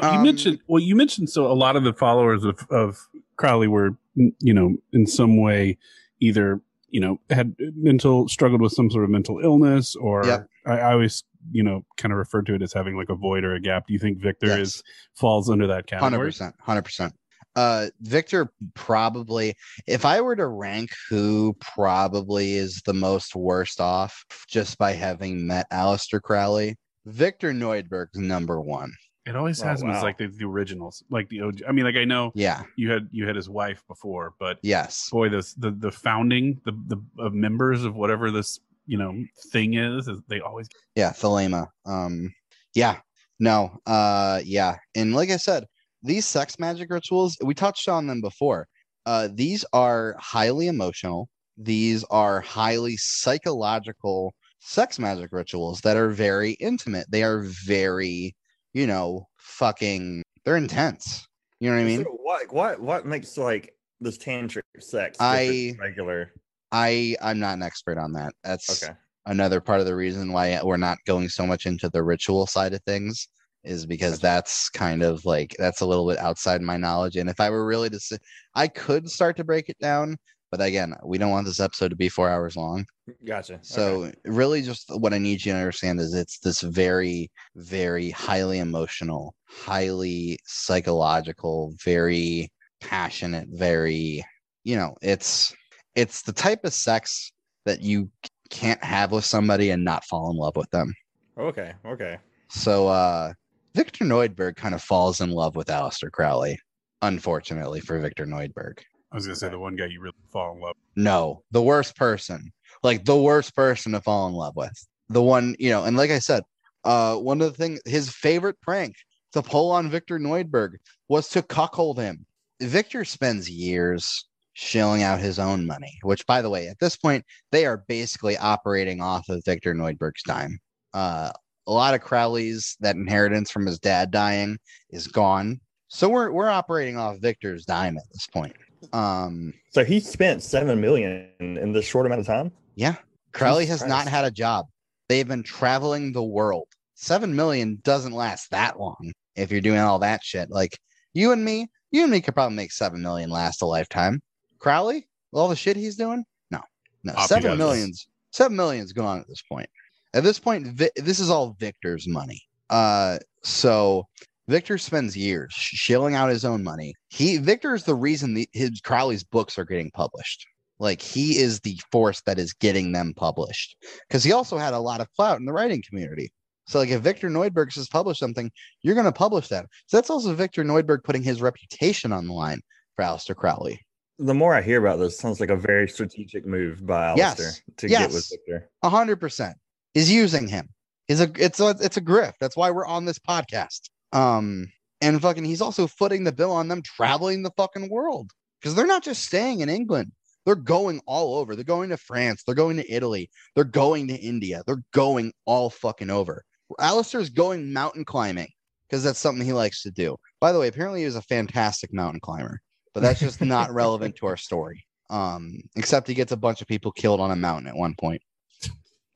Now, 0.00 0.12
you 0.12 0.18
Um, 0.18 0.24
mentioned 0.24 0.58
well, 0.66 0.82
you 0.82 0.96
mentioned 0.96 1.30
so 1.30 1.46
a 1.50 1.54
lot 1.54 1.76
of 1.76 1.84
the 1.84 1.92
followers 1.92 2.44
of 2.44 2.66
of 2.70 2.98
Crowley 3.36 3.68
were 3.68 3.96
you 4.16 4.54
know 4.54 4.76
in 4.92 5.06
some 5.06 5.40
way 5.40 5.78
either 6.20 6.60
you 6.90 7.00
know 7.00 7.20
had 7.30 7.54
mental 7.76 8.28
struggled 8.28 8.60
with 8.60 8.72
some 8.72 8.90
sort 8.90 9.04
of 9.04 9.10
mental 9.10 9.40
illness 9.40 9.94
or 9.96 10.24
Yep. 10.26 10.46
I, 10.66 10.78
I 10.78 10.92
always 10.92 11.24
you 11.52 11.62
know 11.62 11.84
kind 11.96 12.12
of 12.12 12.18
refer 12.18 12.42
to 12.42 12.54
it 12.54 12.62
as 12.62 12.72
having 12.72 12.96
like 12.96 13.08
a 13.08 13.14
void 13.14 13.44
or 13.44 13.54
a 13.54 13.60
gap. 13.60 13.86
Do 13.86 13.92
you 13.92 13.98
think 14.00 14.18
Victor 14.18 14.46
Yes. 14.48 14.58
is 14.58 14.82
falls 15.14 15.48
under 15.50 15.66
that 15.68 15.86
category? 15.86 16.10
Hundred 16.10 16.24
percent, 16.26 16.54
hundred 16.60 16.82
percent. 16.82 17.14
Uh, 17.56 17.86
Victor 18.00 18.50
probably, 18.74 19.54
if 19.86 20.04
I 20.04 20.20
were 20.20 20.34
to 20.34 20.48
rank 20.48 20.90
who 21.08 21.56
probably 21.60 22.54
is 22.54 22.82
the 22.84 22.92
most 22.94 23.36
worst 23.36 23.80
off, 23.80 24.24
just 24.48 24.76
by 24.76 24.90
having 24.92 25.46
met 25.46 25.70
Aleister 25.70 26.20
Crowley, 26.20 26.74
Victor 27.06 27.52
Neuburg's 27.52 28.18
number 28.18 28.60
one. 28.60 28.90
It 29.26 29.36
always 29.36 29.62
Oh, 29.62 29.66
has 29.66 29.80
him 29.82 29.90
as 29.90 30.02
like 30.02 30.18
the, 30.18 30.26
the 30.26 30.44
originals, 30.44 31.02
like 31.08 31.28
the 31.30 31.40
OG. 31.40 31.62
I 31.66 31.72
mean, 31.72 31.84
like 31.84 31.96
I 31.96 32.04
know 32.04 32.30
Yeah. 32.34 32.62
you 32.76 32.90
had 32.90 33.08
you 33.10 33.26
had 33.26 33.36
his 33.36 33.48
wife 33.48 33.82
before, 33.88 34.34
but 34.38 34.58
Yes. 34.62 35.08
boy, 35.10 35.28
this 35.30 35.54
the 35.54 35.70
the 35.70 35.90
founding 35.90 36.60
the 36.64 36.72
the 36.88 37.02
of 37.22 37.32
members 37.32 37.84
of 37.84 37.94
whatever 37.94 38.30
this 38.30 38.60
you 38.86 38.98
know 38.98 39.14
thing 39.50 39.74
is, 39.74 40.08
is 40.08 40.20
they 40.28 40.40
always 40.40 40.68
Yeah. 40.94 41.10
Thelema. 41.12 41.68
Um. 41.86 42.34
Yeah. 42.74 43.00
No. 43.40 43.78
Uh. 43.86 44.40
Yeah. 44.44 44.76
And 44.94 45.14
like 45.14 45.30
I 45.30 45.38
said, 45.38 45.64
these 46.02 46.26
sex 46.26 46.58
magic 46.58 46.90
rituals, 46.90 47.38
we 47.42 47.54
touched 47.54 47.88
on 47.88 48.06
them 48.06 48.20
before. 48.20 48.68
Uh. 49.06 49.28
These 49.32 49.64
are 49.72 50.16
highly 50.18 50.66
emotional. 50.68 51.30
These 51.56 52.04
are 52.10 52.40
highly 52.42 52.96
psychological 52.98 54.34
sex 54.60 54.98
magic 54.98 55.30
rituals 55.32 55.80
that 55.82 55.96
are 55.96 56.10
very 56.10 56.52
intimate. 56.60 57.06
They 57.10 57.22
are 57.22 57.42
very, 57.66 58.34
you 58.74 58.86
know, 58.86 59.26
fucking. 59.38 60.22
They're 60.44 60.56
intense. 60.58 61.26
You 61.60 61.70
know 61.70 61.76
what 61.76 61.82
I 61.82 61.86
mean? 61.86 62.04
So 62.04 62.10
what 62.22 62.52
what 62.52 62.80
what 62.80 63.06
makes 63.06 63.38
like 63.38 63.72
this 64.00 64.18
tantric 64.18 64.62
sex 64.80 65.16
I- 65.20 65.74
regular? 65.80 66.32
I 66.72 67.16
I'm 67.22 67.38
not 67.38 67.54
an 67.54 67.62
expert 67.62 67.96
on 67.98 68.12
that. 68.14 68.34
That's 68.42 68.82
Okay. 68.82 68.92
another 69.26 69.60
part 69.60 69.80
of 69.80 69.86
the 69.86 69.94
reason 69.94 70.32
why 70.32 70.60
we're 70.62 70.76
not 70.76 70.98
going 71.06 71.28
so 71.28 71.46
much 71.46 71.66
into 71.66 71.88
the 71.88 72.02
ritual 72.02 72.46
side 72.46 72.74
of 72.74 72.82
things 72.82 73.28
is 73.62 73.86
because 73.86 74.18
that's 74.18 74.68
kind 74.68 75.02
of 75.02 75.24
like 75.24 75.54
that's 75.58 75.80
a 75.80 75.86
little 75.86 76.06
bit 76.06 76.18
outside 76.18 76.60
my 76.60 76.76
knowledge 76.76 77.16
and 77.16 77.30
if 77.30 77.40
i 77.40 77.48
were 77.48 77.64
really 77.64 77.88
to 77.88 78.18
i 78.54 78.68
could 78.68 79.08
start 79.08 79.38
to 79.38 79.44
break 79.44 79.70
it 79.70 79.78
down 79.78 80.14
but 80.56 80.66
again 80.68 80.94
we 81.04 81.18
don't 81.18 81.30
want 81.30 81.46
this 81.46 81.58
episode 81.58 81.88
to 81.88 81.96
be 81.96 82.08
four 82.08 82.28
hours 82.28 82.56
long 82.56 82.84
Gotcha. 83.24 83.58
so 83.62 84.04
Okay. 84.04 84.14
really 84.26 84.62
just 84.62 84.88
what 84.98 85.12
i 85.12 85.18
need 85.18 85.44
you 85.44 85.52
to 85.52 85.58
understand 85.58 86.00
is 86.00 86.14
it's 86.14 86.38
this 86.38 86.60
very 86.60 87.30
very 87.56 88.10
highly 88.10 88.60
emotional 88.60 89.34
highly 89.46 90.38
psychological 90.46 91.74
very 91.84 92.48
passionate 92.80 93.48
very 93.50 94.24
you 94.62 94.76
know 94.76 94.94
it's 95.02 95.52
it's 95.96 96.22
the 96.22 96.32
type 96.32 96.64
of 96.64 96.72
sex 96.72 97.32
that 97.64 97.80
you 97.82 98.08
can't 98.50 98.82
have 98.84 99.10
with 99.10 99.24
somebody 99.24 99.70
and 99.70 99.84
not 99.84 100.04
fall 100.04 100.30
in 100.30 100.36
love 100.36 100.54
with 100.54 100.70
them 100.70 100.92
okay. 101.38 101.72
Okay. 101.84 102.16
so 102.48 102.86
uh 102.88 103.32
victor 103.74 104.04
neuburg 104.04 104.54
kind 104.54 104.74
of 104.74 104.82
falls 104.82 105.20
in 105.20 105.30
love 105.30 105.56
with 105.56 105.66
Aleister 105.66 106.12
crowley 106.12 106.56
unfortunately 107.02 107.80
for 107.80 107.98
Victor 107.98 108.24
Neuburg. 108.24 108.78
I 109.14 109.16
was 109.16 109.26
gonna 109.26 109.36
say 109.36 109.48
the 109.48 109.60
one 109.60 109.76
guy 109.76 109.86
you 109.86 110.00
really 110.00 110.16
fall 110.32 110.56
in 110.56 110.60
love. 110.60 110.74
With. 110.74 111.04
No, 111.04 111.44
the 111.52 111.62
worst 111.62 111.94
person, 111.94 112.52
like 112.82 113.04
the 113.04 113.16
worst 113.16 113.54
person 113.54 113.92
to 113.92 114.00
fall 114.00 114.26
in 114.26 114.34
love 114.34 114.56
with. 114.56 114.72
The 115.08 115.22
one, 115.22 115.54
you 115.60 115.70
know, 115.70 115.84
and 115.84 115.96
like 115.96 116.10
I 116.10 116.18
said, 116.18 116.42
uh, 116.82 117.14
one 117.14 117.40
of 117.40 117.52
the 117.52 117.56
things, 117.56 117.80
his 117.84 118.10
favorite 118.10 118.60
prank 118.60 118.96
to 119.32 119.40
pull 119.40 119.70
on 119.70 119.88
Victor 119.88 120.18
Neuburg 120.18 120.72
was 121.08 121.28
to 121.28 121.42
cuckold 121.42 121.96
him. 121.96 122.26
Victor 122.60 123.04
spends 123.04 123.48
years 123.48 124.26
shelling 124.54 125.04
out 125.04 125.20
his 125.20 125.38
own 125.38 125.64
money, 125.64 125.96
which, 126.02 126.26
by 126.26 126.42
the 126.42 126.50
way, 126.50 126.66
at 126.66 126.80
this 126.80 126.96
point, 126.96 127.24
they 127.52 127.66
are 127.66 127.84
basically 127.86 128.36
operating 128.36 129.00
off 129.00 129.28
of 129.28 129.44
Victor 129.44 129.74
Neuburg's 129.74 130.24
dime. 130.24 130.58
Uh, 130.92 131.30
a 131.68 131.72
lot 131.72 131.94
of 131.94 132.00
Crowley's 132.00 132.76
that 132.80 132.96
inheritance 132.96 133.52
from 133.52 133.64
his 133.64 133.78
dad 133.78 134.10
dying 134.10 134.58
is 134.90 135.06
gone. 135.06 135.60
So 135.86 136.08
we're 136.08 136.32
we're 136.32 136.48
operating 136.48 136.96
off 136.96 137.18
Victor's 137.20 137.64
dime 137.64 137.96
at 137.96 138.12
this 138.12 138.26
point. 138.26 138.56
Um, 138.92 139.52
So 139.70 139.84
he 139.84 140.00
spent 140.00 140.42
seven 140.42 140.80
million 140.80 141.28
in, 141.40 141.56
in 141.58 141.72
this 141.72 141.86
short 141.86 142.06
amount 142.06 142.20
of 142.20 142.26
time. 142.26 142.52
yeah, 142.76 142.96
Crowley 143.32 143.64
Jesus 143.64 143.80
has 143.82 143.88
not 143.88 144.06
had 144.08 144.24
a 144.24 144.30
job. 144.30 144.66
They've 145.08 145.26
been 145.26 145.42
traveling 145.42 146.12
the 146.12 146.22
world. 146.22 146.66
Seven 146.94 147.34
million 147.34 147.78
doesn't 147.82 148.12
last 148.12 148.50
that 148.50 148.78
long 148.78 149.12
if 149.36 149.50
you're 149.50 149.60
doing 149.60 149.80
all 149.80 149.98
that 150.00 150.22
shit. 150.22 150.50
Like 150.50 150.78
you 151.12 151.32
and 151.32 151.44
me, 151.44 151.66
you 151.90 152.02
and 152.02 152.10
me 152.12 152.20
could 152.20 152.34
probably 152.34 152.56
make 152.56 152.72
seven 152.72 153.02
million 153.02 153.30
last 153.30 153.62
a 153.62 153.66
lifetime. 153.66 154.22
Crowley, 154.58 155.06
with 155.32 155.40
all 155.40 155.48
the 155.48 155.56
shit 155.56 155.76
he's 155.76 155.96
doing, 155.96 156.24
no, 156.50 156.60
no, 157.02 157.12
Off 157.14 157.22
he 157.22 157.26
seven 157.28 157.50
goes. 157.50 157.58
millions, 157.58 158.06
seven 158.30 158.56
millions 158.56 158.92
gone 158.92 159.18
at 159.20 159.28
this 159.28 159.42
point. 159.42 159.68
At 160.14 160.22
this 160.22 160.38
point, 160.38 160.66
Vi- 160.68 160.90
this 160.96 161.18
is 161.18 161.28
all 161.30 161.56
Victor's 161.58 162.06
money. 162.08 162.40
Uh, 162.70 163.18
so 163.42 164.06
Victor 164.48 164.76
spends 164.78 165.16
years 165.16 165.52
shilling 165.54 166.14
out 166.14 166.28
his 166.28 166.44
own 166.44 166.62
money. 166.62 166.94
He 167.08 167.38
Victor 167.38 167.74
is 167.74 167.84
the 167.84 167.94
reason 167.94 168.34
the, 168.34 168.48
his 168.52 168.80
Crowley's 168.82 169.24
books 169.24 169.58
are 169.58 169.64
getting 169.64 169.90
published. 169.92 170.46
Like 170.78 171.00
he 171.00 171.38
is 171.38 171.60
the 171.60 171.80
force 171.90 172.20
that 172.26 172.38
is 172.38 172.52
getting 172.52 172.92
them 172.92 173.14
published 173.16 173.76
because 174.08 174.24
he 174.24 174.32
also 174.32 174.58
had 174.58 174.74
a 174.74 174.80
lot 174.80 175.00
of 175.00 175.10
clout 175.14 175.38
in 175.38 175.46
the 175.46 175.52
writing 175.52 175.82
community. 175.88 176.32
So 176.66 176.78
like 176.78 176.88
if 176.90 177.00
Victor 177.00 177.28
Neuburg 177.28 177.72
says 177.72 177.88
publish 177.88 178.18
something, 178.18 178.50
you're 178.82 178.94
going 178.94 179.04
to 179.04 179.12
publish 179.12 179.48
that. 179.48 179.66
So 179.86 179.96
that's 179.96 180.10
also 180.10 180.34
Victor 180.34 180.64
Neuburg 180.64 181.04
putting 181.04 181.22
his 181.22 181.40
reputation 181.40 182.12
on 182.12 182.26
the 182.26 182.32
line 182.32 182.60
for 182.96 183.04
Aleister 183.04 183.36
Crowley. 183.36 183.80
The 184.18 184.34
more 184.34 184.54
I 184.54 184.62
hear 184.62 184.84
about 184.84 184.98
this, 184.98 185.14
it 185.14 185.18
sounds 185.18 185.40
like 185.40 185.50
a 185.50 185.56
very 185.56 185.88
strategic 185.88 186.46
move 186.46 186.86
by 186.86 187.14
Yes. 187.16 187.40
Aleister 187.40 187.60
to 187.78 187.88
get 187.88 188.12
with 188.12 188.28
Victor. 188.30 188.68
A 188.82 188.88
hundred 188.88 189.16
percent 189.16 189.56
is 189.94 190.10
using 190.10 190.48
him. 190.48 190.68
Is 191.08 191.20
a 191.20 191.30
it's 191.36 191.60
a 191.60 191.76
it's 191.80 191.98
a 191.98 192.00
grift. 192.00 192.34
That's 192.40 192.56
why 192.56 192.70
we're 192.70 192.86
on 192.86 193.04
this 193.04 193.18
podcast. 193.18 193.90
Um 194.14 194.72
and 195.00 195.20
fucking 195.20 195.44
he's 195.44 195.60
also 195.60 195.86
footing 195.86 196.24
the 196.24 196.32
bill 196.32 196.52
on 196.52 196.68
them 196.68 196.80
traveling 196.80 197.42
the 197.42 197.52
fucking 197.56 197.90
world 197.90 198.30
because 198.60 198.74
they're 198.74 198.86
not 198.86 199.04
just 199.04 199.24
staying 199.24 199.60
in 199.60 199.68
England. 199.68 200.12
They're 200.46 200.54
going 200.54 201.00
all 201.06 201.36
over. 201.36 201.54
They're 201.54 201.64
going 201.64 201.90
to 201.90 201.96
France. 201.96 202.42
They're 202.44 202.54
going 202.54 202.76
to 202.76 202.92
Italy. 202.92 203.30
They're 203.54 203.64
going 203.64 204.08
to 204.08 204.14
India. 204.14 204.62
They're 204.66 204.82
going 204.92 205.32
all 205.44 205.70
fucking 205.70 206.10
over. 206.10 206.44
Aleister's 206.80 207.30
going 207.30 207.72
mountain 207.72 208.04
climbing 208.04 208.48
because 208.88 209.02
that's 209.02 209.18
something 209.18 209.44
he 209.44 209.52
likes 209.52 209.82
to 209.82 209.90
do. 209.90 210.16
By 210.40 210.52
the 210.52 210.58
way, 210.58 210.68
apparently 210.68 211.00
he 211.00 211.06
was 211.06 211.16
a 211.16 211.22
fantastic 211.22 211.92
mountain 211.92 212.20
climber, 212.20 212.60
but 212.92 213.00
that's 213.00 213.20
just 213.20 213.40
not 213.40 213.72
relevant 213.74 214.16
to 214.16 214.26
our 214.26 214.36
story. 214.36 214.84
Um, 215.10 215.60
except 215.76 216.08
he 216.08 216.14
gets 216.14 216.32
a 216.32 216.36
bunch 216.36 216.62
of 216.62 216.66
people 216.66 216.92
killed 216.92 217.20
on 217.20 217.30
a 217.30 217.36
mountain 217.36 217.68
at 217.68 217.76
one 217.76 217.94
point. 217.98 218.22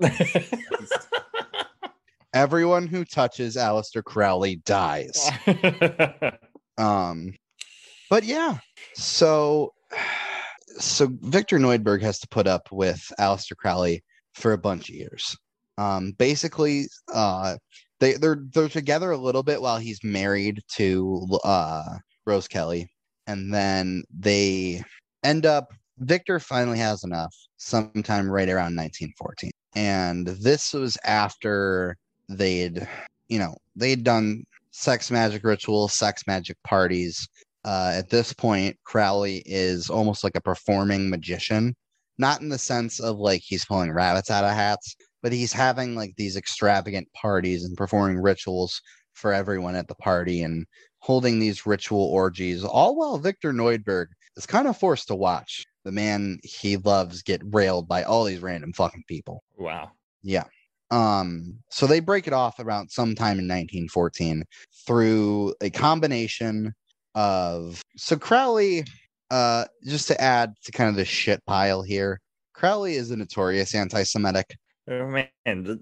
Everyone 2.35 2.87
who 2.87 3.05
touches 3.05 3.57
Aleister 3.57 4.05
Crowley 4.05 4.57
dies. 4.57 5.31
Um, 6.79 7.35
but 8.09 8.25
yeah, 8.25 8.59
so 8.95 9.75
so 10.79 11.09
Victor 11.23 11.59
Neuburg 11.59 12.01
has 12.03 12.19
to 12.21 12.29
put 12.29 12.47
up 12.47 12.69
with 12.71 13.05
Aleister 13.21 13.57
Crowley 13.57 14.03
for 14.35 14.53
a 14.53 14.59
bunch 14.59 14.89
of 14.89 14.95
years. 14.95 15.37
Um, 15.77 16.13
basically, 16.13 16.87
uh, 17.13 17.57
they 18.01 18.15
they're 18.15 18.45
they're 18.55 18.69
together 18.69 19.11
a 19.11 19.19
little 19.19 19.43
bit 19.43 19.61
while 19.61 19.79
he's 19.79 20.03
married 20.05 20.61
to 20.77 21.27
uh 21.45 21.99
Rose 22.27 22.49
Kelly, 22.49 22.89
and 23.27 23.53
then 23.53 24.05
they 24.17 24.83
end 25.25 25.45
up. 25.45 25.73
Victor 26.01 26.39
finally 26.39 26.79
has 26.79 27.03
enough 27.03 27.35
sometime 27.57 28.31
right 28.31 28.49
around 28.49 28.77
1914, 28.77 29.51
and 29.75 30.29
this 30.29 30.73
was 30.73 30.97
after 31.05 31.97
they'd 32.29 32.87
you 33.29 33.39
know 33.39 33.57
they'd 33.77 34.05
done 34.05 34.45
sex 34.71 35.11
magic 35.11 35.45
rituals, 35.45 35.95
sex 35.95 36.23
magic 36.27 36.57
parties. 36.65 37.29
Uh, 37.65 37.93
at 37.95 38.11
this 38.11 38.33
point, 38.33 38.77
Crowley 38.85 39.43
is 39.45 39.91
almost 39.91 40.23
like 40.25 40.37
a 40.37 40.41
performing 40.41 41.11
magician, 41.11 41.75
not 42.17 42.41
in 42.41 42.49
the 42.49 42.59
sense 42.59 43.01
of 43.01 43.19
like 43.19 43.43
he's 43.45 43.65
pulling 43.65 43.93
rabbits 43.93 44.31
out 44.31 44.45
of 44.45 44.53
hats, 44.53 44.97
but 45.23 45.33
he's 45.33 45.53
having 45.53 45.95
like 45.95 46.15
these 46.17 46.37
extravagant 46.37 47.09
parties 47.13 47.65
and 47.65 47.77
performing 47.77 48.21
rituals 48.21 48.81
for 49.15 49.33
everyone 49.33 49.75
at 49.75 49.89
the 49.89 49.95
party 49.97 50.43
and 50.43 50.65
holding 51.01 51.39
these 51.39 51.67
ritual 51.67 52.05
orgies, 52.05 52.65
all 52.65 52.97
while 52.97 53.19
Victor 53.19 53.53
Neuburg 53.53 54.07
is 54.37 54.47
kind 54.47 54.69
of 54.69 54.77
forced 54.77 55.09
to 55.09 55.15
watch 55.15 55.65
the 55.85 55.93
man 55.93 56.39
he 56.43 56.77
loves 56.77 57.23
get 57.23 57.43
railed 57.53 57.89
by 57.89 58.03
all 58.03 58.25
these 58.25 58.41
random 58.41 58.73
fucking 58.73 59.05
people. 59.09 59.43
wow. 59.57 59.91
Yeah. 60.23 60.45
Um, 60.91 61.59
so 61.71 61.87
they 61.87 62.01
break 62.01 62.27
it 62.27 62.33
off 62.33 62.59
around 62.59 62.91
sometime 62.91 63.39
in 63.39 63.47
1914 63.47 64.45
through 64.87 65.55
a 65.61 65.71
combination 65.71 66.75
of 67.15 67.83
so 67.97 68.17
Crowley, 68.17 68.85
uh, 69.31 69.67
just 69.85 70.09
to 70.09 70.21
add 70.21 70.55
to 70.65 70.73
kind 70.73 70.89
of 70.89 70.97
the 70.97 71.05
shit 71.05 71.45
pile 71.47 71.83
here, 71.83 72.21
Crowley 72.55 72.95
is 72.95 73.11
a 73.11 73.17
notorious 73.17 73.75
anti-Semitic. 73.75 74.57
Oh, 74.91 75.07
man, 75.07 75.29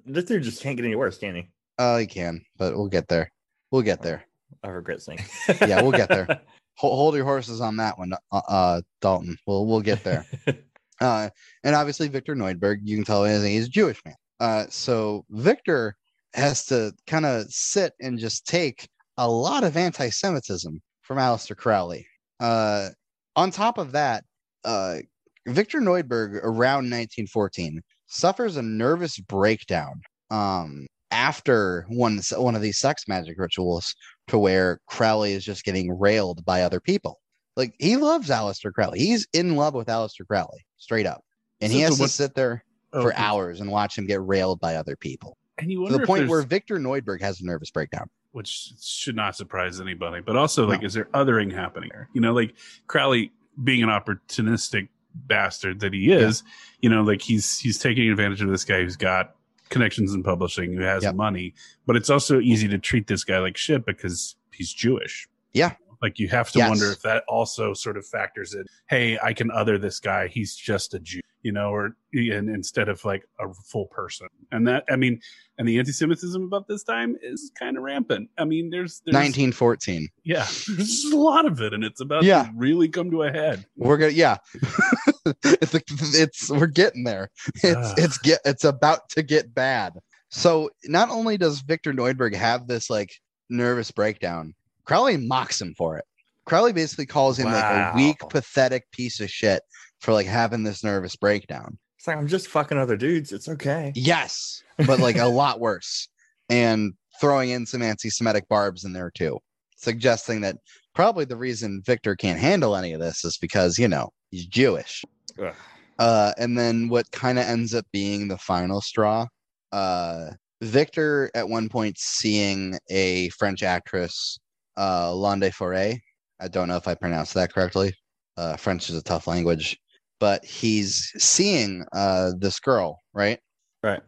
this 0.05 0.25
dude 0.25 0.43
just 0.43 0.63
can't 0.63 0.77
get 0.77 0.85
any 0.85 0.97
worse, 0.97 1.19
can 1.19 1.37
he? 1.37 1.49
Uh, 1.79 1.99
he 1.99 2.07
can, 2.07 2.43
but 2.57 2.77
we'll 2.77 2.89
get 2.89 3.07
there. 3.09 3.31
We'll 3.71 3.83
get 3.83 4.03
there. 4.03 4.25
I 4.63 4.69
regret 4.69 5.03
saying. 5.03 5.25
Yeah, 5.61 5.83
we'll 5.83 5.93
get 5.93 6.09
there. 6.09 6.27
Hold, 6.79 6.95
hold 6.95 7.15
your 7.15 7.25
horses 7.25 7.63
on 7.63 7.79
that 7.79 7.99
one, 7.99 8.13
uh, 8.13 8.41
uh, 8.49 8.83
Dalton. 9.01 9.39
We'll 9.47 9.65
we'll 9.65 9.81
get 9.81 10.05
there. 10.05 10.27
Uh, 10.99 11.29
and 11.63 11.75
obviously 11.75 12.09
Victor 12.09 12.35
Neuburg, 12.35 12.79
you 12.83 12.97
can 12.97 13.05
tell 13.05 13.23
he's 13.25 13.43
he's 13.43 13.67
a 13.67 13.69
Jewish 13.69 14.03
man. 14.07 14.15
Uh, 14.41 14.67
so 14.69 15.25
Victor 15.31 15.97
has 16.35 16.65
to 16.67 16.93
kind 17.07 17.25
of 17.25 17.47
sit 17.51 17.93
and 18.01 18.19
just 18.19 18.47
take 18.47 18.89
a 19.17 19.29
lot 19.29 19.65
of 19.65 19.77
anti-Semitism 19.77 20.81
from 21.03 21.19
Aleister 21.19 21.57
Crowley. 21.57 22.07
Uh, 22.41 22.91
on 23.37 23.51
top 23.51 23.79
of 23.79 23.93
that, 23.93 24.25
uh, 24.65 24.99
Victor 25.47 25.81
Neuburg 25.81 26.41
around 26.43 26.91
1914 26.91 27.81
suffers 28.07 28.57
a 28.57 28.63
nervous 28.63 29.19
breakdown 29.19 30.01
um, 30.31 30.87
after 31.11 31.87
one 31.89 32.21
one 32.37 32.55
of 32.57 32.63
these 32.63 32.79
sex 32.79 33.05
magic 33.09 33.39
rituals, 33.39 33.95
to 34.29 34.39
where 34.39 34.81
Crowley 34.89 35.33
is 35.33 35.45
just 35.45 35.65
getting 35.65 35.97
railed 35.99 36.45
by 36.45 36.63
other 36.63 36.81
people. 36.81 37.21
Like 37.57 37.75
he 37.79 37.97
loves 37.97 38.29
Aleister 38.29 38.73
Crowley. 38.73 38.99
He's 38.99 39.27
in 39.33 39.55
love 39.57 39.73
with 39.75 39.87
Aleister 39.87 40.27
Crowley, 40.29 40.67
straight 40.77 41.07
up. 41.07 41.23
And 41.61 41.73
he 41.73 41.79
So- 41.81 41.85
so 41.85 41.89
has 41.91 41.97
to 41.97 42.03
what- 42.03 42.11
sit 42.11 42.35
there 42.35 42.65
for 42.93 43.13
Okay. 43.13 43.17
hours 43.17 43.61
and 43.61 43.71
watch 43.71 43.97
him 43.99 44.07
get 44.07 44.21
railed 44.23 44.61
by 44.61 44.77
other 44.77 44.97
people. 44.97 45.37
And 45.59 45.71
you 45.71 45.79
To 45.79 45.83
wonder 45.85 45.99
the 45.99 46.07
point 46.07 46.29
where 46.29 46.43
Victor 46.43 46.79
Neuburg 46.79 47.21
has 47.21 47.41
a 47.41 47.45
nervous 47.47 47.71
breakdown. 47.71 48.09
which 48.33 48.73
should 48.83 49.17
not 49.17 49.35
surprise 49.35 49.81
anybody. 49.81 50.21
But 50.21 50.37
also, 50.37 50.67
like, 50.67 50.83
No. 50.83 50.87
is 50.87 50.93
there 50.93 51.07
othering 51.15 51.51
happening 51.51 51.89
here? 51.91 52.11
You 52.13 52.21
know, 52.21 52.35
like 52.35 52.55
Crowley 52.87 53.33
being 53.65 53.83
an 53.83 53.89
opportunistic 53.89 54.89
bastard 55.15 55.81
that 55.81 55.95
he 55.95 56.13
is, 56.13 56.43
you 56.83 56.91
know, 56.91 57.03
like 57.03 57.23
he's 57.23 57.59
he's 57.59 57.79
taking 57.79 58.11
advantage 58.11 58.43
of 58.43 58.51
this 58.51 58.63
guy 58.65 58.83
who's 58.83 58.97
got 58.97 59.35
connections 59.71 60.13
in 60.13 60.23
publishing, 60.23 60.75
who 60.75 60.83
has 60.83 61.03
Yep. 61.03 61.15
money. 61.15 61.55
But 61.87 61.97
it's 61.97 62.11
also 62.11 62.39
easy 62.39 62.69
to 62.69 62.77
treat 62.79 63.07
this 63.07 63.25
guy 63.25 63.39
like 63.39 63.57
shit 63.57 63.87
because 63.87 64.37
he's 64.53 64.71
Jewish. 64.71 65.27
Yeah. 65.55 65.75
Like 66.03 66.19
you 66.19 66.29
have 66.29 66.51
to 66.53 66.59
Yes. 66.59 66.69
wonder 66.69 66.93
if 66.93 67.01
that 67.03 67.25
also 67.29 67.73
sort 67.73 67.97
of 67.97 68.07
factors 68.07 68.53
in. 68.53 68.65
Hey, 68.91 69.19
I 69.23 69.33
can 69.33 69.51
other 69.51 69.79
this 69.79 69.99
guy. 69.99 70.29
He's 70.29 70.55
just 70.55 70.93
a 70.93 70.99
Jew, 70.99 71.23
you 71.47 71.53
know, 71.53 71.71
or 71.71 71.97
and 72.13 72.49
instead 72.51 72.89
of 72.89 73.05
like 73.05 73.23
a 73.39 73.55
full 73.71 73.87
person. 73.87 74.27
And 74.51 74.67
that, 74.67 74.83
I 74.91 74.97
mean, 74.97 75.21
and 75.59 75.69
the 75.69 75.79
anti-Semitism 75.79 76.43
about 76.43 76.67
this 76.67 76.83
time 76.83 77.15
is 77.23 77.53
kind 77.57 77.77
of 77.77 77.85
rampant. 77.85 78.29
I 78.37 78.45
mean, 78.45 78.69
there's, 78.69 79.01
there's 79.05 79.15
1914. 79.15 80.09
yeah, 80.25 80.45
there's 80.77 81.05
a 81.13 81.17
lot 81.17 81.47
of 81.47 81.61
it, 81.61 81.73
and 81.73 81.85
it's 81.85 82.01
about 82.01 82.25
Yeah. 82.25 82.45
to 82.47 82.51
really 82.57 82.89
come 82.89 83.13
to 83.13 83.23
a 83.23 83.31
head. 83.31 83.65
We're 83.77 83.97
gonna 83.97 84.11
yeah. 84.13 84.39
it's 85.45 86.19
it's 86.19 86.51
we're 86.51 86.67
getting 86.67 87.05
there. 87.05 87.31
It's 87.63 87.93
it's 87.97 88.19
get 88.19 88.41
it's 88.45 88.65
about 88.65 89.09
to 89.11 89.23
get 89.23 89.55
bad. 89.55 89.93
So 90.31 90.71
not 90.87 91.11
only 91.11 91.37
does 91.39 91.61
Victor 91.61 91.93
Neuburg 91.93 92.35
have 92.35 92.67
this 92.67 92.91
like 92.91 93.13
nervous 93.49 93.93
breakdown, 93.93 94.53
Crowley 94.85 95.17
mocks 95.17 95.61
him 95.61 95.75
for 95.79 95.97
it. 95.97 96.05
Crowley 96.45 96.73
basically 96.73 97.07
calls 97.07 97.39
him 97.39 97.47
like 97.47 97.63
a 97.65 97.93
weak, 97.97 98.19
pathetic 98.31 98.91
piece 98.91 99.21
of 99.21 99.31
shit 99.31 99.63
for 100.01 100.13
like 100.13 100.27
having 100.27 100.63
this 100.63 100.85
nervous 100.85 101.17
breakdown. 101.17 101.79
It's 101.99 102.07
like 102.07 102.17
I'm 102.17 102.29
just 102.29 102.49
fucking 102.49 102.79
other 102.79 102.97
dudes. 102.97 103.33
It's 103.33 103.49
okay. 103.49 103.93
Yes, 103.95 104.63
but 104.87 104.99
like 105.01 105.17
a 105.17 105.27
lot 105.27 105.61
worse, 105.61 106.09
and 106.49 106.93
throwing 107.21 107.51
in 107.51 107.65
some 107.67 107.83
anti-Semitic 107.83 108.49
barbs 108.49 108.85
in 108.85 108.93
there 108.93 109.11
too. 109.11 109.39
suggesting 109.77 110.41
that 110.41 110.57
probably 110.95 111.25
the 111.25 111.37
reason 111.37 111.83
Victor 111.87 112.17
can't 112.17 112.41
handle 112.41 112.75
any 112.75 112.93
of 112.93 113.01
this 113.01 113.25
is 113.25 113.39
because 113.39 113.79
you 113.79 113.87
know 113.87 114.11
he's 114.31 114.47
Jewish. 114.47 115.05
Ugh. 115.41 115.55
Uh, 115.99 116.33
and 116.37 116.59
then 116.59 116.89
what 116.89 117.11
kind 117.13 117.39
of 117.39 117.47
ends 117.47 117.75
up 117.75 117.87
being 117.93 118.29
the 118.29 118.37
final 118.39 118.81
straw? 118.81 119.27
Uh, 119.73 120.31
Victor 120.63 121.31
at 121.35 121.49
one 121.49 121.69
point 121.69 121.97
seeing 121.99 122.79
a 122.91 123.29
French 123.31 123.63
actress, 123.63 124.39
uh, 124.77 125.13
Londe 125.15 125.55
Foray. 125.55 125.99
I 126.41 126.49
don't 126.49 126.69
know 126.69 126.77
if 126.77 126.89
I 126.89 126.95
pronounced 126.95 127.35
that 127.35 127.53
correctly. 127.53 127.95
Uh, 128.37 128.57
French 128.57 128.91
is 128.91 128.97
a 128.97 129.03
tough 129.03 129.27
language, 129.27 129.79
but 130.19 130.45
he's 130.45 131.13
seeing 131.19 131.85
uh, 131.93 132.33
this 132.39 132.61
girl, 132.61 133.03
right? 133.13 133.39
Right. 133.83 134.03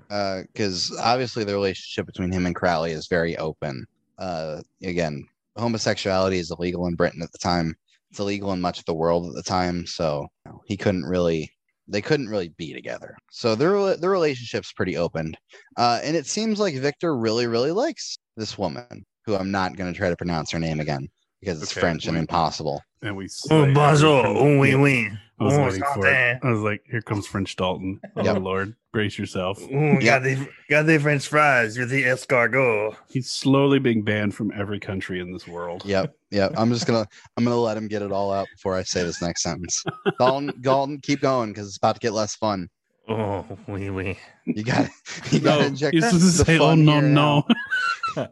because 0.52 0.96
obviously 0.98 1.44
the 1.44 1.54
relationship 1.54 2.06
between 2.06 2.32
him 2.32 2.46
and 2.46 2.54
Crowley 2.54 2.90
is 2.90 3.06
very 3.06 3.36
open. 3.36 3.86
Uh, 4.18 4.60
again, 4.82 5.24
homosexuality 5.56 6.38
is 6.38 6.50
illegal 6.50 6.86
in 6.86 6.96
Britain 6.96 7.22
at 7.22 7.30
the 7.30 7.38
time. 7.38 7.76
It's 8.10 8.18
illegal 8.18 8.52
in 8.52 8.60
much 8.60 8.80
of 8.80 8.86
the 8.86 8.94
world 8.94 9.28
at 9.28 9.34
the 9.34 9.42
time, 9.42 9.86
so 9.86 10.26
you 10.46 10.52
know, 10.52 10.62
he 10.66 10.76
couldn't 10.76 11.04
really. 11.04 11.52
They 11.90 12.02
couldn't 12.02 12.28
really 12.28 12.50
be 12.58 12.74
together. 12.74 13.16
So 13.30 13.54
their 13.54 13.96
their 13.96 14.10
relationship's 14.10 14.72
pretty 14.72 14.96
open, 14.96 15.34
uh, 15.76 16.00
and 16.02 16.16
it 16.16 16.26
seems 16.26 16.58
like 16.60 16.74
Victor 16.74 17.16
really 17.16 17.46
really 17.46 17.72
likes 17.72 18.18
this 18.36 18.58
woman, 18.58 19.06
who 19.24 19.36
I'm 19.36 19.50
not 19.50 19.76
going 19.76 19.90
to 19.92 19.96
try 19.96 20.10
to 20.10 20.16
pronounce 20.16 20.50
her 20.50 20.58
name 20.58 20.80
again 20.80 21.08
because 21.40 21.62
it's 21.62 21.72
Okay, 21.72 21.80
French 21.80 22.06
and 22.06 22.16
impossible. 22.16 22.82
And 23.02 23.16
we. 23.16 23.24
Oh, 23.26 23.28
slay 23.28 23.72
bonjour. 23.72 24.26
Oh, 24.26 24.58
oui, 24.58 24.70
Yeah, 24.70 24.76
oui. 24.76 25.08
I 25.40 25.44
was 25.44 25.54
Oh, 25.54 25.64
waiting 25.66 25.82
for 25.94 26.06
it. 26.08 26.38
I 26.42 26.50
was 26.50 26.60
like, 26.60 26.82
"Here 26.90 27.00
comes 27.00 27.26
French 27.28 27.54
Dalton." 27.54 28.00
Oh 28.16 28.24
Yep. 28.24 28.38
Lord, 28.42 28.74
brace 28.92 29.16
yourself. 29.18 29.60
Ooh, 29.62 29.98
Yeah. 30.00 30.18
got 30.18 30.22
the 30.24 30.48
got 30.68 30.86
the 30.86 30.98
French 30.98 31.28
fries 31.28 31.78
with 31.78 31.90
the 31.90 32.02
escargot. 32.02 32.96
He's 33.08 33.30
slowly 33.30 33.78
being 33.78 34.02
banned 34.02 34.34
from 34.34 34.50
every 34.52 34.80
country 34.80 35.20
in 35.20 35.32
this 35.32 35.46
world. 35.46 35.84
Yep, 35.84 36.12
yep. 36.32 36.54
I'm 36.56 36.70
just 36.72 36.86
gonna 36.88 37.06
I'm 37.36 37.44
gonna 37.44 37.56
let 37.56 37.76
him 37.76 37.86
get 37.86 38.02
it 38.02 38.10
all 38.10 38.32
out 38.32 38.48
before 38.56 38.74
I 38.74 38.82
say 38.82 39.04
this 39.04 39.22
next 39.22 39.44
sentence. 39.44 39.84
Dalton, 40.18 40.52
Dalton, 40.60 40.98
keep 41.00 41.20
going 41.20 41.50
because 41.52 41.68
it's 41.68 41.76
about 41.76 41.94
to 41.94 42.00
get 42.00 42.12
less 42.14 42.34
fun. 42.34 42.68
Oh, 43.08 43.46
oui, 43.68 43.88
oui. 43.90 44.18
You 44.44 44.64
got 44.64 44.88
you 45.30 45.38
got 45.38 45.56
to 45.58 45.62
No, 45.62 45.66
inject 45.68 45.94
he's 45.94 46.04
supposed 46.04 46.32
to 46.32 46.38
the 46.38 46.44
say, 46.44 46.58
"Oh 46.58 46.74
no, 46.74 47.00
here 47.00 47.02
no. 47.08 47.46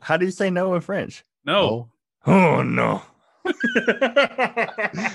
How 0.02 0.16
do 0.16 0.24
you 0.24 0.32
say 0.32 0.50
no 0.50 0.74
in 0.74 0.80
French? 0.80 1.24
no." 1.44 1.88
Oh 2.26 2.62
no. 2.62 3.02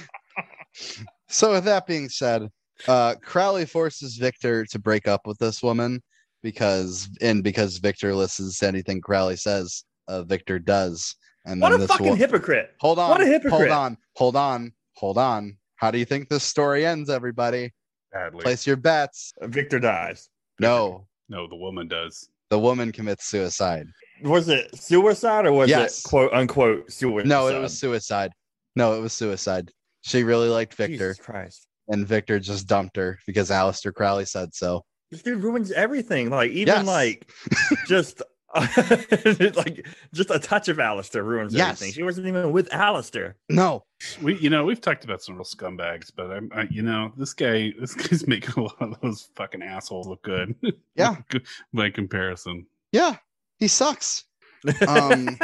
So 1.27 1.53
with 1.53 1.63
that 1.63 1.87
being 1.87 2.09
said, 2.09 2.49
uh, 2.89 3.15
Crowley 3.23 3.65
forces 3.65 4.17
Victor 4.17 4.65
to 4.65 4.79
break 4.79 5.07
up 5.07 5.25
with 5.25 5.37
this 5.39 5.63
woman 5.63 6.01
because 6.43 7.07
and 7.21 7.41
because 7.43 7.77
Victor 7.77 8.13
listens 8.13 8.57
to 8.57 8.67
anything 8.67 8.99
Crowley 8.99 9.37
says, 9.37 9.83
uh, 10.09 10.23
Victor 10.23 10.59
does. 10.59 11.15
And 11.45 11.61
what 11.61 11.71
then 11.71 11.81
a 11.81 11.87
fucking 11.87 12.05
wo- 12.07 12.15
hypocrite. 12.15 12.71
Hold 12.81 12.99
on. 12.99 13.09
What 13.11 13.21
a 13.21 13.25
hypocrite. 13.25 13.51
Hold 13.51 13.71
on. 13.71 13.97
Hold 14.17 14.35
on. 14.35 14.73
Hold 14.97 15.17
on. 15.17 15.57
How 15.77 15.89
do 15.89 15.97
you 15.99 16.05
think 16.05 16.27
this 16.27 16.43
story 16.43 16.85
ends, 16.85 17.09
everybody? 17.09 17.71
Badly. 18.11 18.41
Place 18.43 18.67
your 18.67 18.75
bets. 18.75 19.31
Victor 19.43 19.79
dies. 19.79 20.29
No, 20.59 21.07
No, 21.29 21.47
the 21.47 21.55
woman 21.55 21.87
does. 21.87 22.27
the 22.49 22.59
woman 22.59 22.91
commits 22.91 23.25
suicide. 23.25 23.87
Was 24.23 24.47
it 24.49 24.75
suicide 24.77 25.45
or 25.45 25.51
was 25.53 25.69
Yes. 25.69 25.99
it 25.99 26.07
quote 26.09 26.33
unquote 26.33 26.91
suicide? 26.91 27.27
No, 27.27 27.47
it 27.47 27.59
was 27.59 27.77
suicide. 27.77 28.31
No, 28.75 28.93
it 28.97 29.01
was 29.01 29.13
suicide. 29.13 29.71
She 30.01 30.23
really 30.23 30.49
liked 30.49 30.73
Victor, 30.75 31.11
Jesus 31.13 31.25
Christ. 31.25 31.67
and 31.89 32.07
Victor 32.07 32.39
just 32.39 32.67
dumped 32.67 32.95
her 32.97 33.19
because 33.27 33.49
Aleister 33.49 33.93
Crowley 33.93 34.25
said 34.25 34.53
so. 34.55 34.83
This 35.11 35.21
dude 35.21 35.43
ruins 35.43 35.71
everything. 35.71 36.29
Like 36.29 36.51
even 36.51 36.73
Yes. 36.73 36.85
like 36.87 37.31
just 37.87 38.21
like 38.55 39.87
just 40.13 40.29
a 40.29 40.39
touch 40.39 40.67
of 40.67 40.77
Aleister 40.77 41.23
ruins 41.23 41.53
Yes. 41.53 41.69
everything. 41.81 41.93
She 41.93 42.03
wasn't 42.03 42.27
even 42.27 42.51
with 42.51 42.69
Aleister. 42.69 43.35
No, 43.49 43.83
We, 44.21 44.37
you 44.39 44.49
know, 44.49 44.65
we've 44.65 44.81
talked 44.81 45.03
about 45.05 45.21
some 45.21 45.35
real 45.35 45.45
scumbags, 45.45 46.11
but 46.15 46.31
I'm, 46.31 46.51
I, 46.53 46.63
you 46.69 46.81
know, 46.81 47.13
this 47.17 47.33
guy, 47.33 47.73
this 47.79 47.93
guy's 47.93 48.27
making 48.35 48.53
a 48.57 48.61
lot 48.63 48.81
of 48.81 48.99
those 49.01 49.29
fucking 49.35 49.61
assholes 49.63 50.07
look 50.07 50.21
good. 50.23 50.55
Yeah. 50.95 51.15
by 51.73 51.89
comparison. 51.91 52.65
yeah, 52.91 53.15
he 53.61 53.69
sucks. 53.69 54.25
Um, 54.87 55.39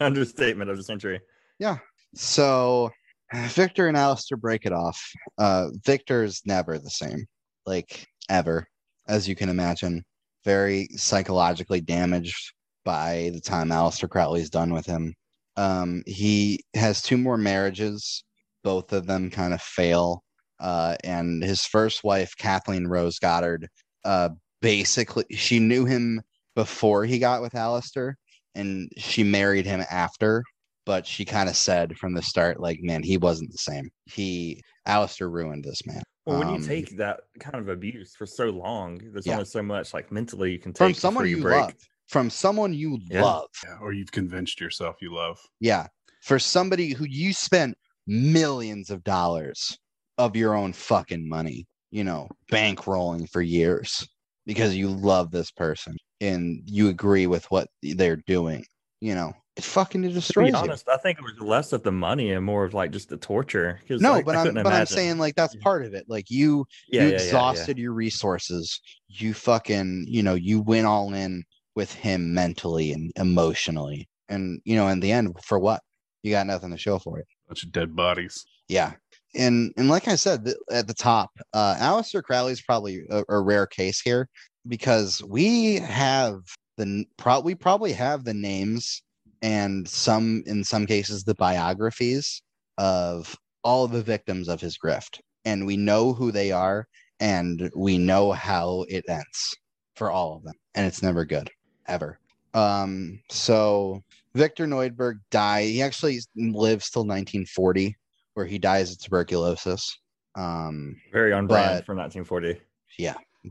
Understatement 0.00 0.70
of 0.70 0.76
the 0.76 0.82
century. 0.82 1.20
Yeah. 1.58 1.78
So 2.14 2.90
Victor 3.32 3.88
and 3.88 3.96
Aleister 3.96 4.38
break 4.38 4.66
it 4.66 4.72
off. 4.72 5.00
Uh, 5.38 5.68
Victor's 5.84 6.42
never 6.44 6.78
the 6.78 6.90
same, 6.90 7.26
like 7.64 8.06
ever, 8.28 8.66
as 9.06 9.28
you 9.28 9.34
can 9.34 9.48
imagine. 9.48 10.04
Very 10.44 10.88
psychologically 10.96 11.80
damaged 11.80 12.52
by 12.84 13.30
the 13.32 13.40
time 13.40 13.68
Aleister 13.68 14.08
Crowley's 14.08 14.50
done 14.50 14.72
with 14.72 14.86
him. 14.86 15.14
Um, 15.56 16.02
he 16.06 16.60
has 16.74 17.02
two 17.02 17.16
more 17.16 17.36
marriages. 17.36 18.24
Both 18.64 18.92
of 18.92 19.06
them 19.06 19.30
kind 19.30 19.52
of 19.52 19.62
fail. 19.62 20.22
Uh, 20.60 20.96
and 21.04 21.42
his 21.42 21.64
first 21.64 22.04
wife, 22.04 22.34
Kathleen 22.38 22.86
Rose 22.86 23.18
Goddard, 23.18 23.68
uh, 24.04 24.30
basically, 24.60 25.24
she 25.30 25.58
knew 25.58 25.84
him 25.84 26.22
before 26.58 27.04
he 27.04 27.20
got 27.20 27.40
with 27.40 27.52
Aleister, 27.52 28.14
and 28.56 28.90
she 28.96 29.22
married 29.22 29.64
him 29.64 29.84
after 29.88 30.42
but 30.88 31.06
she 31.06 31.22
kind 31.22 31.50
of 31.50 31.54
said 31.54 31.98
from 31.98 32.14
the 32.14 32.22
start, 32.22 32.58
like, 32.60 32.80
man, 32.80 33.02
he 33.02 33.18
wasn't 33.18 33.52
the 33.52 33.58
same. 33.58 33.90
He 34.06 34.62
Aleister 34.86 35.30
ruined 35.30 35.62
this 35.62 35.86
man. 35.86 36.02
Well, 36.24 36.38
when 36.38 36.48
Um, 36.48 36.54
you 36.62 36.66
take 36.66 36.96
that 36.96 37.20
kind 37.38 37.56
of 37.56 37.68
abuse 37.68 38.16
for 38.16 38.24
so 38.24 38.46
long, 38.46 38.98
there's 39.12 39.26
Yeah. 39.26 39.34
only 39.34 39.44
so 39.44 39.62
much 39.62 39.92
like 39.92 40.10
mentally 40.10 40.50
you 40.50 40.58
can 40.58 40.72
take 40.72 40.78
From 40.78 40.92
before 40.94 41.00
someone 41.10 41.28
you 41.28 41.42
break. 41.42 41.60
love. 41.60 41.74
From 42.06 42.30
someone 42.30 42.72
you 42.72 42.98
Yeah. 43.10 43.22
love. 43.22 43.50
Yeah, 43.62 43.76
or 43.82 43.92
you've 43.92 44.10
convinced 44.10 44.62
yourself 44.62 44.96
you 45.02 45.12
love. 45.14 45.38
Yeah. 45.60 45.88
For 46.22 46.38
somebody 46.38 46.94
who 46.94 47.04
you 47.04 47.34
spent 47.34 47.76
millions 48.06 48.88
of 48.88 49.04
dollars 49.04 49.78
of 50.16 50.36
your 50.36 50.54
own 50.54 50.72
fucking 50.72 51.28
money, 51.28 51.66
you 51.90 52.02
know, 52.02 52.28
bankrolling 52.50 53.28
for 53.28 53.42
years 53.42 54.08
because 54.46 54.74
you 54.74 54.88
love 54.88 55.30
this 55.30 55.50
person 55.50 55.94
and 56.20 56.62
you 56.66 56.88
agree 56.88 57.26
with 57.26 57.50
what 57.50 57.68
they're 57.82 58.16
doing, 58.26 58.64
you 59.00 59.14
know, 59.14 59.32
it 59.56 59.64
fucking 59.64 60.02
To 60.02 60.08
destroys 60.10 60.46
be 60.46 60.50
you. 60.50 60.56
honest, 60.56 60.88
I 60.88 60.96
think 60.98 61.18
it 61.18 61.24
was 61.24 61.40
less 61.40 61.72
of 61.72 61.82
the 61.82 61.90
money 61.92 62.32
and 62.32 62.44
more 62.44 62.64
of 62.64 62.74
like 62.74 62.90
just 62.92 63.08
the 63.08 63.16
torture. 63.16 63.80
'cause, 63.88 64.00
No, 64.00 64.12
like, 64.12 64.24
but 64.24 64.36
I 64.36 64.40
I'm 64.40 64.46
couldn't 64.46 64.62
but 64.62 64.72
I'm 64.72 64.86
saying 64.86 65.18
like 65.18 65.34
that's 65.34 65.56
part 65.56 65.84
of 65.84 65.94
it. 65.94 66.04
Like 66.08 66.30
you 66.30 66.64
yeah, 66.88 67.02
you 67.02 67.08
yeah, 67.08 67.12
yeah, 67.12 67.18
yeah. 67.18 67.24
exhausted 67.24 67.78
your 67.78 67.92
resources. 67.92 68.80
You 69.08 69.34
fucking, 69.34 70.06
you 70.08 70.22
know, 70.22 70.34
you 70.34 70.60
went 70.60 70.86
all 70.86 71.12
in 71.12 71.42
with 71.74 71.92
him 71.92 72.34
mentally 72.34 72.92
and 72.92 73.12
emotionally. 73.16 74.08
And, 74.28 74.60
you 74.64 74.76
know, 74.76 74.88
in 74.88 75.00
the 75.00 75.10
end, 75.12 75.34
for 75.42 75.58
what? 75.58 75.80
You 76.22 76.32
got 76.32 76.46
nothing 76.46 76.70
to 76.70 76.76
show 76.78 76.98
for 76.98 77.18
it. 77.18 77.26
Bunch 77.46 77.62
of 77.64 77.72
dead 77.72 77.96
bodies. 77.96 78.44
Yeah. 78.68 78.92
And 79.34 79.72
and 79.76 79.88
like 79.88 80.08
I 80.08 80.16
said 80.16 80.44
th- 80.44 80.56
at 80.70 80.86
the 80.86 80.94
top, 80.94 81.30
uh 81.52 81.76
Aleister 81.80 82.22
Crowley's 82.22 82.62
probably 82.62 83.04
a, 83.10 83.22
a 83.28 83.40
rare 83.40 83.66
case 83.66 84.00
here 84.00 84.28
because 84.68 85.22
we 85.24 85.76
have 85.76 86.40
the 86.76 87.04
pro- 87.16 87.40
we 87.40 87.54
probably 87.54 87.92
have 87.92 88.24
the 88.24 88.34
names 88.34 89.02
and 89.42 89.88
some 89.88 90.42
in 90.46 90.62
some 90.62 90.86
cases 90.86 91.24
the 91.24 91.34
biographies 91.34 92.42
of 92.76 93.36
all 93.64 93.84
of 93.84 93.92
the 93.92 94.02
victims 94.02 94.48
of 94.48 94.60
his 94.60 94.78
grift. 94.78 95.20
And 95.44 95.66
we 95.66 95.76
know 95.76 96.12
who 96.12 96.30
they 96.30 96.52
are 96.52 96.86
and 97.20 97.70
we 97.74 97.98
know 97.98 98.32
how 98.32 98.84
it 98.88 99.04
ends 99.08 99.56
for 99.96 100.10
all 100.10 100.36
of 100.36 100.44
them. 100.44 100.54
And 100.74 100.86
it's 100.86 101.02
never 101.02 101.24
good 101.24 101.50
ever. 101.86 102.18
Um 102.54 103.20
so 103.30 104.02
victor 104.34 104.66
neuburg 104.66 105.18
died. 105.30 105.64
He 105.64 105.82
actually 105.82 106.20
lives 106.36 106.90
till 106.90 107.02
1940 107.02 107.96
where 108.34 108.46
he 108.46 108.58
dies 108.58 108.92
of 108.92 109.00
tuberculosis. 109.00 109.98
Um 110.36 110.96
Very 111.12 111.32
on 111.32 111.46
brand 111.46 111.84
for 111.84 111.94
1940. 111.94 112.60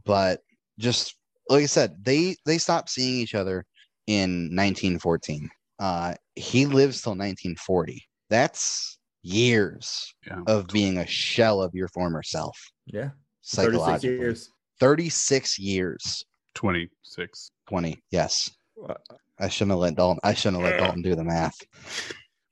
but 0.06 0.42
just 0.80 1.16
like 1.50 1.64
I 1.64 1.68
said, 1.68 1.96
they 2.04 2.36
they 2.46 2.58
stopped 2.58 2.90
seeing 2.90 3.20
each 3.20 3.36
other 3.36 3.66
in 4.08 4.50
1914. 4.56 5.50
Uh, 5.80 6.14
he 6.36 6.66
lives 6.66 7.02
till 7.02 7.12
1940. 7.12 8.04
That's 8.30 8.98
years 9.22 10.14
Yeah. 10.26 10.42
of 10.48 10.68
being 10.68 10.98
a 10.98 11.06
shell 11.08 11.62
of 11.62 11.74
your 11.74 11.88
former 11.90 12.24
self, 12.24 12.58
Yeah, 12.86 13.10
36 13.46 13.84
psychologically. 13.84 14.10
years. 14.18 14.50
36 14.80 15.60
years. 15.60 16.26
26. 16.56 17.52
20. 17.68 17.98
Yes, 18.12 18.50
I 19.40 19.48
shouldn't 19.50 19.72
have 19.72 19.80
let 19.80 19.96
Dalton. 19.96 20.20
I 20.24 20.34
shouldn't 20.34 20.62
have 20.64 20.72
let 20.72 20.80
Dalton 20.80 21.02
do 21.02 21.16
the 21.16 21.24
math. 21.24 21.56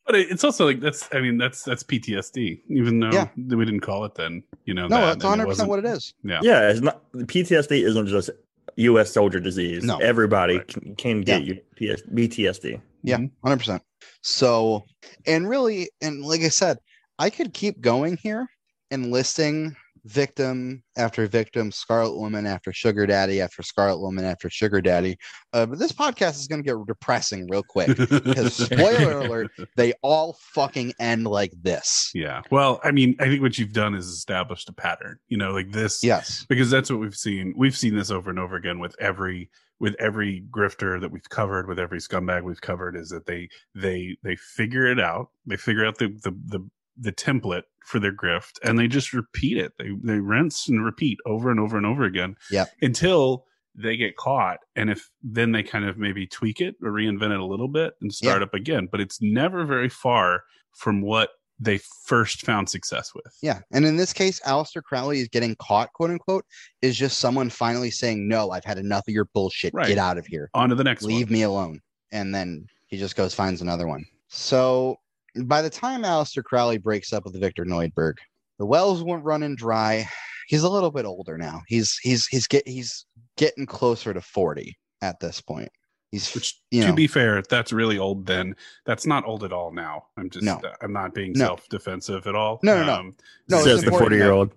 But 0.06 0.16
it's 0.16 0.44
also 0.44 0.66
like 0.66 0.80
that's 0.82 1.10
I 1.14 1.20
mean 1.20 1.38
that's 1.38 1.64
that's 1.64 1.82
PTSD 1.84 2.62
even 2.70 3.00
though 3.00 3.12
Yeah. 3.12 3.28
we 3.36 3.66
didn't 3.66 3.80
call 3.82 4.06
it 4.06 4.14
then, 4.16 4.44
you 4.66 4.74
know. 4.74 4.88
No, 4.88 4.98
that, 5.02 5.06
that's 5.20 5.24
100 5.24 5.46
percent 5.48 5.68
what 5.70 5.80
it 5.80 5.86
is. 5.86 6.14
Yeah. 6.24 6.40
Yeah, 6.44 6.70
it's 6.70 6.82
not 6.82 7.02
PTSD 7.14 7.84
isn't 7.86 8.08
just 8.08 8.30
U.S. 8.78 9.12
soldier 9.12 9.40
disease. 9.40 9.84
No. 9.84 9.98
everybody 9.98 10.58
Right. 10.58 10.68
can, 10.68 10.96
can 10.96 11.22
get 11.22 11.44
you 11.44 11.56
PS, 11.78 12.02
BTSD. 12.14 12.80
Yeah, 13.04 13.18
Mhm. 13.18 13.32
hundred 13.44 13.58
percent. 13.60 13.82
So, 14.22 14.84
and 15.26 15.48
really, 15.50 15.90
and 16.02 16.22
like 16.24 16.42
I 16.42 16.50
said, 16.50 16.78
I 17.18 17.30
could 17.30 17.54
keep 17.54 17.80
going 17.82 18.18
here 18.18 18.48
and 18.92 19.12
listing 19.12 19.76
victim 20.06 20.84
after 20.98 21.28
victim, 21.28 21.72
Scarlet 21.72 22.18
Woman 22.18 22.46
after 22.46 22.72
Sugar 22.72 23.06
Daddy 23.06 23.42
after 23.42 23.64
Scarlet 23.64 24.00
Woman 24.00 24.24
after 24.24 24.50
Sugar 24.50 24.82
Daddy. 24.82 25.18
Uh, 25.52 25.66
but 25.66 25.80
this 25.80 25.92
podcast 25.92 26.40
is 26.40 26.48
going 26.48 26.64
to 26.64 26.66
get 26.66 26.78
depressing 26.88 27.48
real 27.50 27.64
quick 27.64 27.96
because 27.98 28.56
spoiler 28.66 29.20
alert, 29.20 29.52
they 29.76 29.94
all 30.02 30.38
fucking 30.54 30.94
end 31.00 31.26
like 31.26 31.52
this. 31.62 32.12
Yeah. 32.14 32.42
Well, 32.52 32.80
I 32.84 32.92
mean, 32.92 33.16
I 33.20 33.26
think 33.26 33.42
what 33.42 33.58
you've 33.58 33.74
done 33.74 33.96
is 33.96 34.08
established 34.08 34.70
a 34.70 34.74
pattern. 34.74 35.18
You 35.28 35.38
know, 35.38 35.52
like 35.52 35.72
this. 35.72 36.04
Yes. 36.04 36.46
Because 36.48 36.70
that's 36.70 36.90
what 36.90 37.00
we've 37.00 37.16
seen. 37.16 37.54
We've 37.58 37.78
seen 37.78 37.96
this 37.96 38.12
over 38.12 38.30
and 38.30 38.40
over 38.40 38.56
again 38.56 38.80
with 38.80 38.96
every 39.00 39.50
with 39.80 39.96
every 40.00 40.44
grifter 40.52 41.00
that 41.02 41.12
we've 41.12 41.30
covered, 41.30 41.68
with 41.68 41.80
every 41.80 42.00
scumbag 42.00 42.44
we've 42.44 42.62
covered, 42.62 42.96
is 42.96 43.10
that 43.10 43.26
they 43.26 43.50
they 43.74 44.18
they 44.24 44.36
figure 44.36 44.86
it 44.86 45.00
out. 45.00 45.30
They 45.46 45.58
figure 45.58 45.86
out 45.86 45.98
the 45.98 46.08
the 46.24 46.32
the, 46.46 46.70
the 46.98 47.12
template 47.12 47.64
for 47.86 48.00
their 48.00 48.14
grift 48.14 48.54
and 48.64 48.80
they 48.80 48.88
just 48.88 49.14
repeat 49.14 49.58
it. 49.58 49.74
They 49.78 49.90
they 50.04 50.20
rinse 50.20 50.68
and 50.68 50.84
repeat 50.84 51.18
over 51.26 51.52
and 51.52 51.60
over 51.60 51.78
and 51.78 51.86
over 51.86 52.04
again. 52.04 52.36
Yeah. 52.50 52.66
Until 52.82 53.46
they 53.76 53.98
get 53.98 54.16
caught 54.16 54.60
and 54.78 54.90
if 54.90 55.10
then 55.22 55.52
they 55.52 55.62
kind 55.62 55.84
of 55.86 55.98
maybe 55.98 56.26
tweak 56.26 56.62
it 56.62 56.76
or 56.82 56.92
reinvent 56.92 57.32
it 57.34 57.40
a 57.40 57.46
little 57.46 57.68
bit 57.68 57.94
and 58.02 58.14
start 58.14 58.40
Yeah. 58.40 58.46
up 58.46 58.54
again 58.54 58.88
but 58.90 59.02
it's 59.02 59.22
never 59.22 59.66
very 59.66 59.90
far 59.90 60.44
from 60.74 61.02
what 61.02 61.32
they 61.60 61.80
first 62.06 62.46
found 62.46 62.70
success 62.70 63.12
with 63.14 63.34
Yeah. 63.42 63.60
And 63.72 63.86
in 63.86 63.98
this 63.98 64.14
case, 64.14 64.40
Aleister 64.42 64.82
Crowley 64.84 65.20
is 65.20 65.28
getting 65.30 65.56
caught, 65.58 65.92
quote 65.94 66.10
unquote, 66.12 66.46
is 66.82 66.98
just 66.98 67.20
someone 67.20 67.50
finally 67.50 67.92
saying, 67.92 68.28
No, 68.28 68.52
I've 68.52 68.66
had 68.66 68.78
enough 68.78 69.08
of 69.08 69.14
your 69.14 69.26
bullshit. 69.34 69.74
Right. 69.74 69.88
Get 69.88 69.98
out 69.98 70.18
of 70.18 70.26
here. 70.26 70.50
on 70.54 70.70
to 70.70 70.76
the 70.76 70.84
next 70.84 71.04
Leave 71.04 71.28
one. 71.28 71.34
me 71.34 71.42
alone. 71.44 71.82
And 72.12 72.34
then 72.36 72.66
he 72.88 72.98
just 72.98 73.16
goes, 73.16 73.34
finds 73.34 73.62
another 73.62 73.88
one. 73.88 74.04
So 74.28 74.98
by 75.44 75.62
the 75.62 75.70
time 75.70 76.04
Aleister 76.04 76.44
Crowley 76.44 76.78
breaks 76.78 77.12
up 77.14 77.26
with 77.26 77.40
Victor 77.40 77.66
Neuburg, 77.66 78.16
the 78.58 78.66
wells 78.66 79.04
weren't 79.04 79.24
running 79.24 79.56
dry. 79.56 80.08
He's 80.48 80.64
a 80.64 80.70
little 80.70 80.92
bit 80.92 81.06
older 81.06 81.38
now. 81.38 81.62
He's 81.68 81.98
he's 82.02 82.28
he's 82.28 82.48
get 82.48 82.68
he's 82.68 83.06
getting 83.38 83.66
closer 83.66 84.14
to 84.14 84.22
40 84.22 84.78
at 85.02 85.20
this 85.20 85.42
point. 85.42 85.70
He's 86.12 86.34
which 86.34 86.62
you 86.72 86.84
to 86.86 86.94
be 86.94 87.08
fair 87.08 87.42
that's 87.50 87.74
really 87.74 87.98
old 87.98 88.26
then 88.26 88.56
that's 88.86 89.06
not 89.06 89.26
old 89.26 89.44
at 89.44 89.52
all 89.52 89.74
now 89.74 90.06
i'm 90.16 90.30
just 90.30 90.46
No. 90.46 90.62
i'm 90.82 90.94
not 90.94 91.14
being 91.14 91.34
No. 91.34 91.46
self-defensive 91.48 92.26
at 92.28 92.36
all 92.36 92.60
No, 92.64 92.78
no, 92.78 92.86
no. 92.86 92.94
Um, 92.94 93.16
No, 93.50 93.58
it's 93.58 93.66
Says 93.66 93.82
the 93.82 93.88
important 93.88 94.12
40 94.12 94.16
year 94.16 94.32
old. 94.32 94.52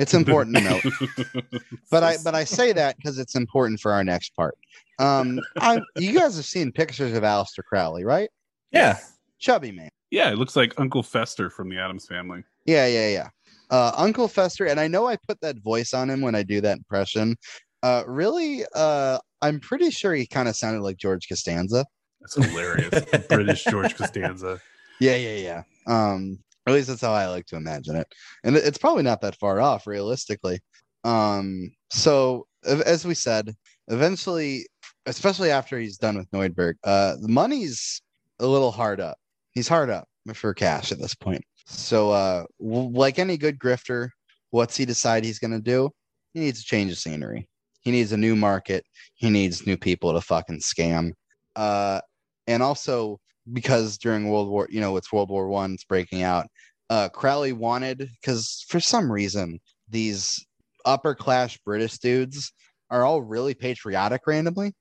it's 0.00 0.14
important 0.14 0.56
to 0.56 0.62
note. 0.62 1.42
but 1.90 2.02
I 2.02 2.16
but 2.24 2.34
I 2.34 2.42
say 2.42 2.72
that 2.72 2.96
because 2.96 3.18
it's 3.18 3.36
important 3.36 3.78
for 3.80 3.92
our 3.92 4.02
next 4.02 4.34
part. 4.34 4.56
Um, 4.98 5.38
I 5.58 5.80
you 5.96 6.18
guys 6.18 6.34
have 6.36 6.46
seen 6.46 6.72
pictures 6.72 7.12
of 7.16 7.22
Aleister 7.22 7.62
Crowley, 7.62 8.04
right? 8.04 8.30
Yeah. 8.72 8.98
Chubby 9.38 9.70
man. 9.70 9.90
Yeah 10.10 10.30
it 10.30 10.38
looks 10.38 10.56
like 10.56 10.74
uncle 10.78 11.02
fester 11.02 11.50
from 11.50 11.68
the 11.68 11.78
addams 11.78 12.06
family 12.06 12.44
Yeah, 12.66 12.86
yeah, 12.86 13.08
yeah. 13.08 13.28
Uh, 13.70 13.92
Uncle 13.96 14.28
Fester, 14.28 14.64
and 14.64 14.80
I 14.80 14.88
know 14.88 15.06
I 15.06 15.16
put 15.28 15.40
that 15.42 15.62
voice 15.62 15.92
on 15.92 16.08
him 16.08 16.22
when 16.22 16.34
I 16.34 16.42
do 16.42 16.62
that 16.62 16.78
impression. 16.78 17.36
Uh, 17.82 18.02
really, 18.06 18.64
uh, 18.74 19.18
I'm 19.42 19.60
pretty 19.60 19.90
sure 19.90 20.14
he 20.14 20.26
kind 20.26 20.48
of 20.48 20.56
sounded 20.56 20.80
like 20.80 20.96
George 20.96 21.28
Costanza. 21.28 21.84
that's 22.20 22.34
hilarious 22.34 23.04
british 23.28 23.64
george 23.64 23.94
costanza 23.94 24.58
Yeah, 25.00 25.16
yeah, 25.16 25.36
yeah. 25.36 25.62
Um, 25.86 26.38
at 26.66 26.72
least 26.74 26.88
that's 26.88 27.00
how 27.02 27.12
I 27.12 27.28
like 27.28 27.46
to 27.46 27.56
imagine 27.56 27.96
it, 27.96 28.06
and 28.44 28.56
it's 28.56 28.78
probably 28.78 29.02
not 29.02 29.20
that 29.20 29.36
far 29.38 29.60
off, 29.60 29.86
realistically. 29.86 30.60
Um, 31.04 31.70
so 31.90 32.46
as 32.64 33.06
we 33.06 33.14
said, 33.14 33.54
eventually, 33.88 34.66
especially 35.06 35.50
after 35.50 35.78
he's 35.78 35.98
done 35.98 36.16
with 36.16 36.30
Neuburg, 36.30 36.74
uh, 36.84 37.16
the 37.20 37.28
money's 37.28 38.02
a 38.40 38.46
little 38.46 38.72
hard 38.72 39.00
up. 39.00 39.18
He's 39.58 39.66
hard 39.66 39.90
up 39.90 40.06
for 40.34 40.54
cash 40.54 40.92
at 40.92 41.00
this 41.00 41.16
point. 41.16 41.42
So, 41.66 42.12
uh, 42.12 42.44
w- 42.60 42.96
like 42.96 43.18
any 43.18 43.36
good 43.36 43.58
grifter, 43.58 44.10
what's 44.50 44.76
he 44.76 44.84
decide 44.84 45.24
he's 45.24 45.40
gonna 45.40 45.58
do? 45.58 45.90
He 46.32 46.38
needs 46.38 46.60
to 46.60 46.64
change 46.64 46.90
the 46.92 46.96
scenery. 46.96 47.48
He 47.80 47.90
needs 47.90 48.12
a 48.12 48.16
new 48.16 48.36
market. 48.36 48.84
He 49.16 49.30
needs 49.30 49.66
new 49.66 49.76
people 49.76 50.12
to 50.12 50.20
fucking 50.20 50.60
scam. 50.60 51.10
Uh, 51.56 52.00
and 52.46 52.62
also 52.62 53.18
because 53.52 53.98
during 53.98 54.30
World 54.30 54.48
War, 54.48 54.68
you 54.70 54.80
know, 54.80 54.96
it's 54.96 55.12
World 55.12 55.28
War 55.28 55.48
One, 55.48 55.74
it's 55.74 55.82
breaking 55.82 56.22
out. 56.22 56.46
Uh, 56.88 57.08
Crowley 57.08 57.52
wanted 57.52 58.08
because 58.20 58.64
for 58.68 58.78
some 58.78 59.10
reason 59.10 59.58
these 59.88 60.46
upper 60.84 61.16
class 61.16 61.58
British 61.66 61.98
dudes 61.98 62.52
are 62.90 63.04
all 63.04 63.22
really 63.22 63.54
patriotic 63.54 64.20
randomly, 64.24 64.72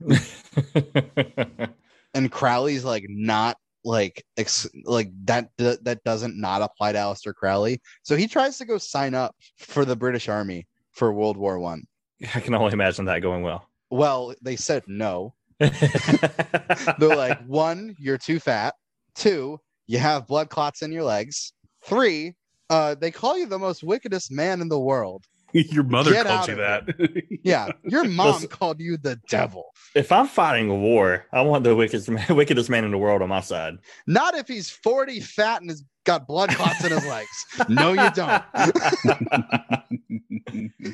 and 2.14 2.30
Crowley's 2.30 2.84
like 2.84 3.06
not 3.08 3.56
like 3.84 4.24
ex- 4.36 4.68
like 4.84 5.10
that 5.24 5.50
that 5.58 5.84
that 5.84 6.04
doesn't 6.04 6.38
not 6.38 6.62
apply 6.62 6.92
to 6.92 6.98
Aleister 6.98 7.34
Crowley. 7.34 7.80
So 8.02 8.16
he 8.16 8.26
tries 8.26 8.58
to 8.58 8.64
go 8.64 8.78
sign 8.78 9.14
up 9.14 9.34
for 9.56 9.84
the 9.84 9.96
British 9.96 10.28
Army 10.28 10.66
for 10.92 11.12
World 11.12 11.36
War 11.36 11.58
One. 11.58 11.84
I 12.34 12.40
can 12.40 12.54
only 12.54 12.72
imagine 12.72 13.04
that 13.06 13.22
going 13.22 13.42
well. 13.42 13.68
Well, 13.90 14.34
they 14.42 14.56
said 14.56 14.82
no. 14.86 15.34
They're 15.58 17.16
like, 17.16 17.44
one, 17.46 17.96
you're 17.98 18.18
too 18.18 18.38
fat. 18.38 18.74
Two, 19.14 19.58
you 19.86 19.98
have 19.98 20.26
blood 20.26 20.50
clots 20.50 20.82
in 20.82 20.92
your 20.92 21.02
legs. 21.02 21.52
Three, 21.84 22.34
uh, 22.70 22.94
they 22.94 23.10
call 23.10 23.38
you 23.38 23.46
the 23.46 23.58
most 23.58 23.82
wickedest 23.82 24.30
man 24.30 24.60
in 24.60 24.68
the 24.68 24.78
world. 24.78 25.24
your 25.52 25.84
mother 25.84 26.12
Get 26.12 26.26
called 26.26 26.48
you 26.48 26.54
that 26.56 26.84
Yeah, 27.44 27.70
your 27.84 28.04
mom 28.04 28.32
Listen- 28.34 28.48
called 28.48 28.80
you 28.80 28.96
the 28.96 29.16
devil. 29.28 29.64
if 29.94 30.12
I'm 30.12 30.26
fighting 30.28 30.70
a 30.70 30.74
war, 30.76 31.24
I 31.32 31.40
want 31.42 31.64
the 31.64 31.74
wickedest 31.74 32.08
man, 32.10 32.26
wickedest 32.36 32.68
man 32.70 32.84
in 32.84 32.90
the 32.90 32.98
world 32.98 33.22
on 33.22 33.28
my 33.28 33.40
side. 33.40 33.78
Not 34.06 34.34
if 34.34 34.46
he's 34.48 34.70
40, 34.70 35.20
fat, 35.20 35.60
and 35.60 35.70
has 35.70 35.84
got 36.04 36.26
blood 36.26 36.50
clots 36.50 36.84
in 36.84 36.92
his 36.92 37.06
legs. 37.06 37.28
No, 37.68 37.92
you 37.92 38.10
don't. 38.10 38.42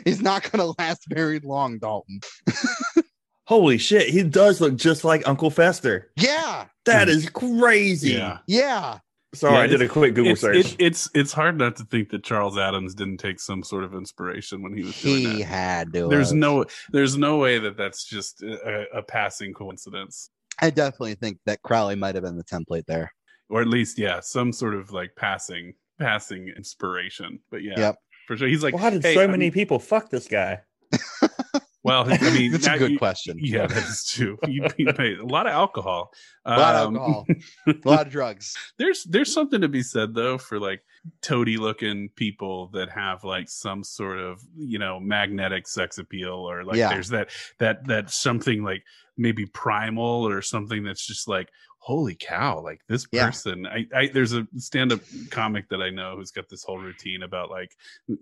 he's 0.05 0.21
not 0.23 0.51
going 0.51 0.59
to 0.61 0.75
last 0.79 1.05
very 1.09 1.39
long, 1.41 1.79
Dalton. 1.79 2.21
Holy 3.47 3.77
shit, 3.79 4.09
he 4.09 4.23
does 4.23 4.61
look 4.61 4.75
just 4.77 5.05
like 5.05 5.27
Uncle 5.29 5.51
Fester. 5.51 6.11
Yeah, 6.17 6.67
That 6.87 7.09
is 7.11 7.29
crazy. 7.29 8.13
yeah 8.13 8.39
yeah. 8.47 8.99
Sorry, 9.35 9.55
Yeah, 9.55 9.61
I 9.61 9.67
did 9.67 9.83
a 9.83 9.89
quick 9.89 10.15
Google 10.15 10.33
it's, 10.33 10.41
search. 10.41 10.57
it- 10.57 10.77
it's 10.79 11.11
it's 11.15 11.33
hard 11.33 11.59
not 11.59 11.77
to 11.77 11.85
think 11.85 12.11
that 12.11 12.23
Charles 12.25 12.57
Addams 12.57 12.95
didn't 12.95 13.19
take 13.19 13.41
some 13.41 13.63
sort 13.63 13.85
of 13.85 13.95
inspiration 13.95 14.63
when 14.63 14.77
he 14.77 14.83
was 14.85 15.01
doing 15.03 15.19
He 15.21 15.27
that. 15.43 15.45
had 15.47 15.93
to. 15.95 16.09
There's 16.09 16.31
have. 16.31 16.37
no 16.39 16.65
there's 16.93 17.17
no 17.17 17.39
way 17.39 17.59
that 17.59 17.77
that's 17.77 18.05
just 18.05 18.43
a, 18.43 18.85
a 18.95 19.03
passing 19.03 19.53
coincidence, 19.53 20.31
I 20.61 20.71
definitely 20.71 21.15
think 21.17 21.39
that 21.47 21.63
Crowley 21.63 21.97
might 21.97 22.15
have 22.15 22.25
been 22.25 22.37
the 22.37 22.45
template 22.45 22.87
there. 22.87 23.13
or 23.51 23.61
at 23.61 23.69
least 23.69 23.99
yeah, 23.99 24.21
some 24.21 24.53
sort 24.53 24.75
of 24.75 24.91
like 24.93 25.11
passing 25.17 25.75
passing 25.99 26.49
inspiration. 26.57 27.41
But 27.51 27.63
yeah, 27.63 27.75
Yep. 27.79 27.97
for 28.27 28.37
sure. 28.37 28.49
He's 28.49 28.63
like, 28.63 28.75
Why 28.75 28.91
did 28.91 29.03
hey, 29.03 29.15
so 29.15 29.21
I'm- 29.23 29.31
many 29.31 29.51
people 29.51 29.79
fuck 29.79 30.11
this 30.11 30.27
guy? 30.29 30.61
Well, 31.85 32.11
I 32.11 32.17
mean, 32.33 32.51
That's 32.53 32.67
a 32.67 32.79
good 32.79 32.93
you- 32.93 32.99
question. 32.99 33.37
Yeah, 33.39 33.67
that 33.67 33.85
is 33.85 34.05
true. 34.07 34.39
You, 34.49 34.67
you 34.79 34.93
pay 34.95 35.15
a 35.17 35.25
lot 35.25 35.47
of 35.47 35.53
alcohol. 35.53 36.13
A 36.47 36.59
lot 36.59 36.75
of 36.75 36.89
Um, 36.89 36.97
alcohol, 36.97 37.27
a 37.69 37.75
lot 37.89 38.07
of 38.07 38.13
drugs. 38.13 38.55
there's 38.79 39.05
there's 39.05 39.33
something 39.33 39.61
to 39.61 39.69
be 39.69 39.83
said 39.83 40.15
though 40.15 40.37
for 40.39 40.59
like 40.59 40.83
toady 41.23 41.57
looking 41.59 42.09
people 42.17 42.69
that 42.69 42.89
have 42.91 43.23
like 43.25 43.49
some 43.49 43.85
sort 43.85 44.19
of 44.19 44.43
you 44.57 44.79
know 44.79 44.99
magnetic 45.01 45.67
sex 45.69 45.99
appeal 45.99 46.35
or 46.35 46.65
like 46.65 46.77
Yeah. 46.77 46.89
there's 46.91 47.09
that 47.11 47.31
that 47.61 47.87
that 47.87 48.11
something 48.11 48.63
like 48.65 48.83
maybe 49.17 49.47
primal 49.47 50.27
or 50.29 50.43
something 50.43 50.83
that's 50.85 51.07
just 51.07 51.29
like 51.29 51.49
holy 51.85 52.17
cow 52.19 52.59
like 52.63 52.81
this 52.89 53.07
Yeah. 53.13 53.27
person 53.27 53.67
I, 53.67 53.87
I 53.95 54.07
there's 54.09 54.33
a 54.33 54.47
stand-up 54.57 55.01
comic 55.31 55.69
that 55.69 55.83
i 55.83 55.91
know 55.91 56.17
who's 56.17 56.31
got 56.31 56.49
this 56.49 56.65
whole 56.65 56.79
routine 56.79 57.23
about 57.25 57.51
like 57.51 57.73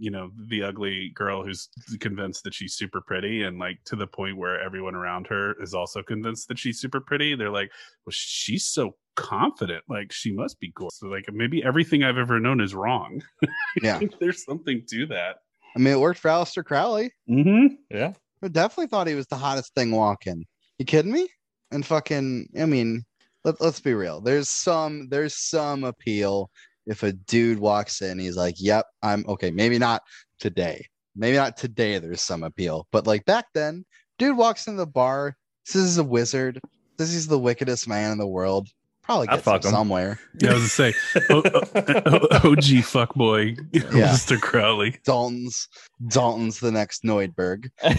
you 0.00 0.10
know 0.10 0.32
the 0.48 0.64
ugly 0.64 1.10
girl 1.14 1.44
who's 1.44 1.68
convinced 2.00 2.42
that 2.42 2.54
she's 2.54 2.74
super 2.74 3.00
pretty 3.00 3.44
and 3.44 3.60
like 3.60 3.78
to 3.84 3.94
the 3.94 4.06
point 4.08 4.36
where 4.36 4.60
everyone 4.60 4.96
around 4.96 5.28
her 5.28 5.54
is 5.62 5.74
also 5.74 6.02
convinced 6.02 6.48
that 6.48 6.58
she's 6.58 6.80
super 6.80 7.00
pretty 7.00 7.36
they're 7.36 7.50
like 7.50 7.70
well 8.04 8.12
she's 8.12 8.64
so 8.66 8.96
confident 9.14 9.84
like 9.88 10.10
she 10.10 10.32
must 10.32 10.58
be 10.58 10.72
gorgeous 10.74 10.98
so 10.98 11.06
like 11.06 11.26
maybe 11.32 11.62
everything 11.62 12.02
i've 12.02 12.18
ever 12.18 12.40
known 12.40 12.60
is 12.60 12.74
wrong 12.74 13.22
Yeah. 13.82 14.00
there's 14.18 14.44
something 14.44 14.82
to 14.90 15.06
that 15.06 15.36
I 15.74 15.78
mean, 15.78 15.94
it 15.94 16.00
worked 16.00 16.18
for 16.20 16.28
Aleister 16.28 16.62
Crowley. 16.62 17.12
mm-hmm. 17.30 17.74
Yeah. 17.90 18.12
I 18.44 18.48
definitely 18.48 18.88
thought 18.88 19.06
he 19.06 19.14
was 19.14 19.26
the 19.28 19.36
hottest 19.38 19.74
thing 19.74 19.90
walking. 19.90 20.44
You 20.78 20.84
kidding 20.84 21.10
me? 21.12 21.28
And 21.70 21.86
fucking, 21.86 22.48
I 22.60 22.66
mean, 22.66 23.04
let, 23.44 23.60
let's 23.60 23.80
be 23.80 23.94
real. 23.94 24.20
There's 24.20 24.48
some, 24.48 25.08
there's 25.08 25.34
some 25.36 25.84
appeal 25.84 26.50
if 26.86 27.02
a 27.04 27.12
dude 27.12 27.58
walks 27.60 28.02
in, 28.02 28.18
he's 28.18 28.36
like, 28.36 28.56
"Yep, 28.58 28.86
I'm 29.02 29.24
okay." 29.28 29.50
Maybe 29.52 29.78
not 29.78 30.02
today. 30.40 30.84
Maybe 31.14 31.36
not 31.36 31.56
today. 31.56 31.98
There's 32.00 32.22
some 32.22 32.42
appeal, 32.42 32.88
but 32.90 33.06
like 33.06 33.24
back 33.24 33.46
then, 33.54 33.84
dude 34.18 34.36
walks 34.36 34.66
in 34.66 34.76
the 34.76 34.86
bar. 34.86 35.36
This 35.64 35.76
is 35.76 35.98
a 35.98 36.04
wizard. 36.04 36.60
This 36.96 37.14
is 37.14 37.28
the 37.28 37.38
wickedest 37.38 37.86
man 37.86 38.10
in 38.12 38.18
the 38.18 38.26
world. 38.26 38.68
Probably 39.04 39.28
I'd 39.28 39.36
gets 39.36 39.46
him 39.46 39.52
fuck 39.52 39.64
him. 39.64 39.70
somewhere. 39.72 40.20
yeah 40.40 40.50
i 40.50 40.54
was 40.54 40.76
gonna 40.76 40.92
say 40.92 40.94
o- 41.30 41.42
o- 41.44 42.50
og 42.50 42.58
fuckboy 42.86 43.58
Yeah. 43.72 44.12
mr 44.12 44.40
crowley 44.40 44.96
Dalton's 45.04 45.66
Dalton's 46.08 46.60
the 46.60 46.70
next 46.70 47.02
Neuburg, 47.04 47.68
uh, 47.82 47.90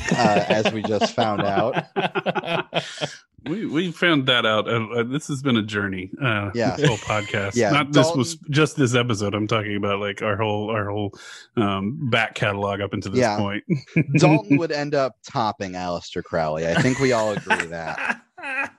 as 0.47 0.71
we 0.71 0.81
just 0.83 1.13
found 1.13 1.41
out. 1.41 1.83
We 3.45 3.65
we 3.65 3.91
found 3.91 4.27
that 4.27 4.45
out. 4.45 4.67
Uh, 4.69 4.85
uh, 4.95 5.03
this 5.03 5.27
has 5.27 5.41
been 5.41 5.57
a 5.57 5.61
journey. 5.63 6.11
Uh, 6.21 6.51
Yeah. 6.53 6.75
this 6.75 6.87
whole 6.87 6.97
podcast. 6.97 7.55
Yeah, 7.55 7.71
not 7.71 7.91
this 7.91 8.13
was 8.15 8.35
just 8.49 8.77
this 8.77 8.95
episode. 8.95 9.33
I'm 9.33 9.47
talking 9.47 9.75
about 9.75 9.99
like 9.99 10.21
our 10.21 10.37
whole 10.37 10.69
our 10.71 10.89
whole 10.89 11.13
um, 11.57 12.09
back 12.09 12.35
catalog 12.35 12.79
up 12.81 12.93
until 12.93 13.11
this 13.11 13.19
Yeah. 13.21 13.37
point. 13.37 13.63
Dalton 14.17 14.57
would 14.57 14.71
end 14.71 14.95
up 14.95 15.15
topping 15.29 15.73
Aleister 15.73 16.23
Crowley. 16.23 16.67
I 16.67 16.75
think 16.81 16.99
we 16.99 17.11
all 17.11 17.31
agree 17.33 17.65
that. 17.67 18.21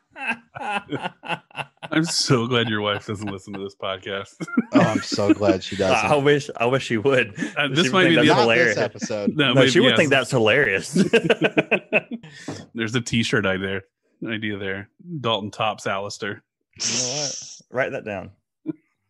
I'm 1.91 2.05
so 2.05 2.47
glad 2.47 2.69
your 2.69 2.81
wife 2.81 3.07
doesn't 3.07 3.31
listen 3.31 3.53
to 3.55 3.61
this 3.61 3.75
podcast. 3.77 4.35
Oh, 4.73 4.81
I'm 4.81 5.01
so 5.03 5.35
glad 5.35 5.63
she 5.63 5.77
doesn't. 5.77 6.11
I 6.11 6.17
wish 6.17 6.49
I 6.57 6.67
wish 6.67 6.85
she 6.87 6.97
would. 6.97 7.35
Uh, 7.57 7.69
this 7.69 7.85
would 7.85 7.93
might 7.93 8.05
think 8.05 8.21
be 8.21 8.27
that's 8.27 8.29
the 8.29 8.35
hilarious. 8.43 8.77
episode. 8.79 9.37
No, 9.37 9.49
No, 9.49 9.55
but 9.55 9.71
she 9.71 9.81
would 9.81 9.91
yes, 9.91 9.97
think 9.99 10.11
that's 10.11 10.31
hilarious. 10.31 10.93
There's 12.75 12.95
a 12.95 13.01
T-shirt 13.01 13.45
I 13.47 13.53
idea 13.55 13.81
idea 14.27 14.57
there. 14.59 14.89
Dalton 15.21 15.51
tops 15.51 15.85
Aleister. 15.85 16.41
You 16.81 16.99
know 16.99 17.09
what? 17.21 17.61
Write 17.71 17.93
that 17.93 18.05
down. 18.05 18.31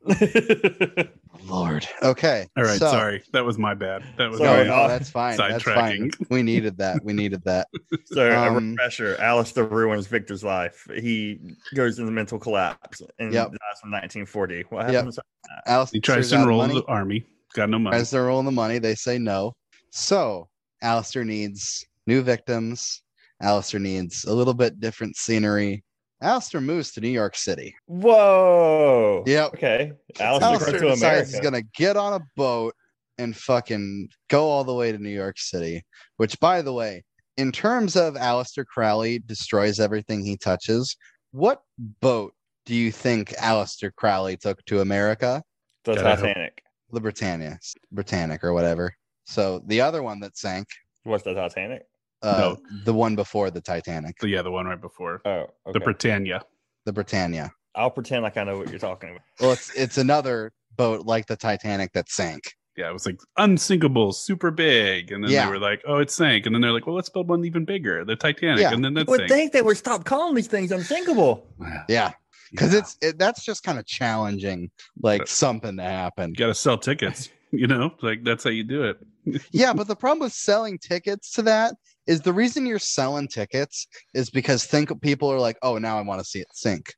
Lord. 1.47 1.87
Okay. 2.03 2.47
All 2.57 2.65
right, 2.65 2.79
so- 2.79 2.91
sorry, 2.91 3.23
that 3.33 3.45
was 3.45 3.59
my 3.59 3.75
bad. 3.75 4.03
That 4.17 4.31
was 4.31 4.39
Sorry. 4.39 4.67
no, 4.67 4.89
that's 4.89 5.11
fine. 5.11 5.37
That's 5.37 5.63
fine. 5.65 6.11
We 6.31 6.43
needed 6.43 6.79
that. 6.79 7.05
We 7.05 7.13
needed 7.13 7.43
that. 7.45 7.69
so 8.07 8.31
a 8.31 8.49
Um, 8.49 8.71
refresher: 8.73 9.17
Aleister 9.17 9.69
ruins 9.71 10.07
Victor's 10.07 10.45
life. 10.45 10.87
He 10.95 11.41
goes 11.75 11.99
into 11.99 12.11
mental 12.13 12.39
collapse 12.39 13.03
and 13.19 13.33
Yep. 13.33 13.49
dies 13.49 13.81
in 13.85 13.91
1940. 13.91 14.65
What 14.69 14.87
Yep. 14.87 14.95
happens? 14.95 15.19
Alice 15.67 15.91
he 15.91 16.01
tries 16.01 16.31
to 16.31 16.37
enroll 16.37 16.63
in 16.63 16.71
the 16.75 16.85
army. 16.87 17.25
Got 17.55 17.71
no 17.71 17.79
money. 17.79 17.97
Tries 17.97 18.11
to 18.11 18.19
enroll 18.19 18.41
in 18.41 18.47
the 18.47 18.53
money. 18.53 18.79
They 18.79 18.95
say 18.95 19.19
no. 19.19 19.55
So 19.91 20.49
Aleister 20.83 21.25
needs 21.27 21.85
new 22.07 22.23
victims. 22.23 23.03
Aleister 23.45 23.81
needs 23.81 24.25
a 24.25 24.33
little 24.33 24.55
bit 24.55 24.81
different 24.81 25.17
scenery. 25.17 25.85
Aleister 26.23 26.63
moves 26.63 26.93
to 26.93 27.01
New 27.01 27.09
York 27.09 27.37
City. 27.37 27.75
Whoa. 27.87 29.23
Yep. 29.27 29.55
Okay. 29.55 29.93
Aleister 30.15 30.41
Aleister 30.41 30.67
to 30.67 30.79
decides 30.79 31.03
America. 31.03 31.27
he's 31.31 31.41
gonna 31.41 31.63
get 31.77 31.97
on 31.97 32.15
a 32.15 32.21
boat 32.37 32.75
and 33.19 33.37
fucking 33.37 34.09
go 34.29 34.49
all 34.49 34.65
the 34.65 34.75
way 34.75 34.91
to 34.91 34.99
New 34.99 35.11
York 35.11 35.39
City. 35.39 35.83
Which, 36.17 36.39
by 36.41 36.63
the 36.63 36.73
way, 36.73 37.05
in 37.37 37.53
terms 37.53 37.97
of 37.97 38.15
Aleister 38.15 38.65
Crowley 38.65 39.19
destroys 39.19 39.79
everything 39.81 40.25
he 40.25 40.37
touches, 40.37 40.97
what 41.33 41.63
boat 42.01 42.33
do 42.65 42.75
you 42.75 42.91
think 42.91 43.31
Aleister 43.31 43.95
Crowley 43.95 44.37
took 44.37 44.65
to 44.67 44.81
America? 44.81 45.43
the 45.85 45.95
Titanic. 45.97 46.63
The 46.93 47.01
Britannia, 47.01 47.59
Britannic 47.93 48.43
or 48.43 48.53
whatever. 48.55 48.95
So 49.25 49.63
the 49.67 49.81
other 49.81 50.03
one 50.03 50.21
that 50.21 50.37
sank, 50.39 50.67
What's 51.03 51.25
the 51.25 51.35
Titanic? 51.35 51.83
Uh, 52.25 52.57
the 52.85 52.95
one 52.95 53.15
before 53.17 53.51
the 53.51 53.61
Titanic, 53.61 54.21
So 54.21 54.27
yeah, 54.27 54.43
the 54.43 54.51
one 54.51 54.67
right 54.67 54.81
before 54.81 55.21
Oh, 55.25 55.31
okay. 55.67 55.73
the 55.73 55.81
Britannia. 55.81 56.43
the 56.85 56.93
Britannia. 56.93 57.53
I'll 57.75 57.91
pretend 57.91 58.23
like 58.23 58.37
I 58.37 58.45
know 58.45 58.59
what 58.59 58.71
you're 58.71 58.79
talking 58.79 59.11
about. 59.11 59.23
Well, 59.41 59.53
it's 59.53 59.75
it's 59.75 59.99
another 59.99 60.53
boat 60.77 61.07
like 61.07 61.27
the 61.27 61.37
Titanic 61.37 61.93
that 61.93 62.09
sank. 62.09 62.55
Yeah, 62.77 62.91
it 62.91 62.93
was 62.93 63.07
like 63.07 63.19
unsinkable, 63.37 64.13
super 64.13 64.51
big, 64.51 65.13
and 65.13 65.23
then 65.23 65.31
Yeah. 65.31 65.45
they 65.47 65.51
were 65.53 65.59
like, 65.61 65.81
"Oh, 65.87 65.99
it 65.99 66.11
sank," 66.11 66.45
and 66.47 66.55
then 66.55 66.61
they're 66.63 66.73
like, 66.73 66.87
"Well, 66.87 66.97
let's 66.97 67.09
build 67.09 67.29
one 67.29 67.45
even 67.45 67.65
bigger, 67.65 68.05
the 68.05 68.17
Titanic," 68.17 68.61
Yeah. 68.63 68.73
and 68.73 68.85
then 68.85 68.93
You 68.93 68.99
that 69.05 69.09
would 69.09 69.21
sank. 69.21 69.31
think 69.31 69.53
they 69.53 69.63
would 69.63 69.77
stop 69.77 70.05
calling 70.05 70.35
these 70.35 70.49
things 70.49 70.73
unsinkable. 70.73 71.47
Yeah, 71.89 72.13
because 72.51 72.73
Yeah. 72.73 72.79
it's 72.81 72.99
it, 73.01 73.19
that's 73.19 73.45
just 73.45 73.63
kind 73.63 73.79
of 73.79 73.87
challenging, 73.87 74.71
like 75.01 75.21
But- 75.21 75.29
something 75.29 75.77
to 75.77 75.83
happen. 75.85 76.31
you 76.31 76.37
got 76.37 76.49
to 76.49 76.55
sell 76.55 76.79
tickets. 76.79 77.29
You 77.55 77.69
know, 77.69 77.95
like 78.03 78.25
that's 78.25 78.43
how 78.43 78.51
you 78.51 78.65
do 78.65 78.83
it. 78.83 78.99
yeah, 79.53 79.73
but 79.73 79.87
the 79.87 79.95
problem 79.95 80.19
with 80.27 80.33
selling 80.33 80.77
tickets 80.77 81.31
to 81.35 81.43
that 81.43 81.77
is 82.07 82.21
the 82.21 82.33
reason 82.33 82.67
you're 82.67 82.79
selling 82.79 83.29
tickets 83.29 83.87
is 84.15 84.31
because 84.31 84.65
think 84.65 85.01
people 85.01 85.31
are 85.31 85.39
like, 85.39 85.57
oh, 85.63 85.79
now 85.79 85.99
I 85.99 86.03
want 86.03 86.21
to 86.21 86.25
see 86.25 86.41
it 86.41 86.49
sink. 86.53 86.93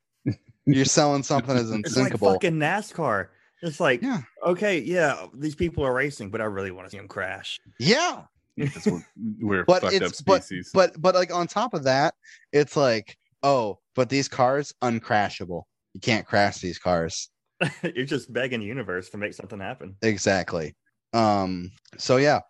You're 0.65 0.85
selling 0.85 1.23
something 1.23 1.55
as 1.55 1.71
It's 1.71 1.95
like 1.95 2.17
fucking 2.17 2.55
NASCAR. 2.55 3.27
It's 3.61 3.79
like, 3.79 4.01
Yeah. 4.01 4.19
okay, 4.45 4.79
yeah, 4.79 5.27
these 5.33 5.55
people 5.55 5.83
are 5.85 5.93
racing, 5.93 6.29
but 6.29 6.41
I 6.41 6.43
really 6.43 6.71
want 6.71 6.87
to 6.87 6.91
see 6.91 6.97
them 6.97 7.07
crash. 7.07 7.57
yeah, 7.79 8.23
Because 8.57 8.85
we're, 8.85 9.01
we're 9.39 9.63
But 9.65 9.81
fucked 9.83 9.95
up 9.95 10.01
it's- 10.01 10.21
but- 10.21 10.43
species. 10.43 10.71
but 10.73 11.01
but 11.01 11.15
like 11.15 11.33
on 11.33 11.47
top 11.47 11.73
of 11.73 11.83
that, 11.85 12.13
it's 12.51 12.75
like, 12.75 13.15
oh, 13.43 13.79
but 13.95 14.09
these 14.09 14.27
cars 14.27 14.73
uncrashable. 14.83 15.63
You 15.93 16.01
can't 16.01 16.25
crash 16.27 16.57
these 16.59 16.77
cars. 16.79 17.29
You're 17.95 18.05
just 18.05 18.31
begging 18.31 18.59
the 18.59 18.65
universe 18.67 19.09
to 19.11 19.17
make 19.17 19.33
something 19.33 19.59
happen. 19.59 19.95
Exactly. 20.03 20.75
Um, 21.13 21.71
so 21.97 22.17
yeah. 22.17 22.41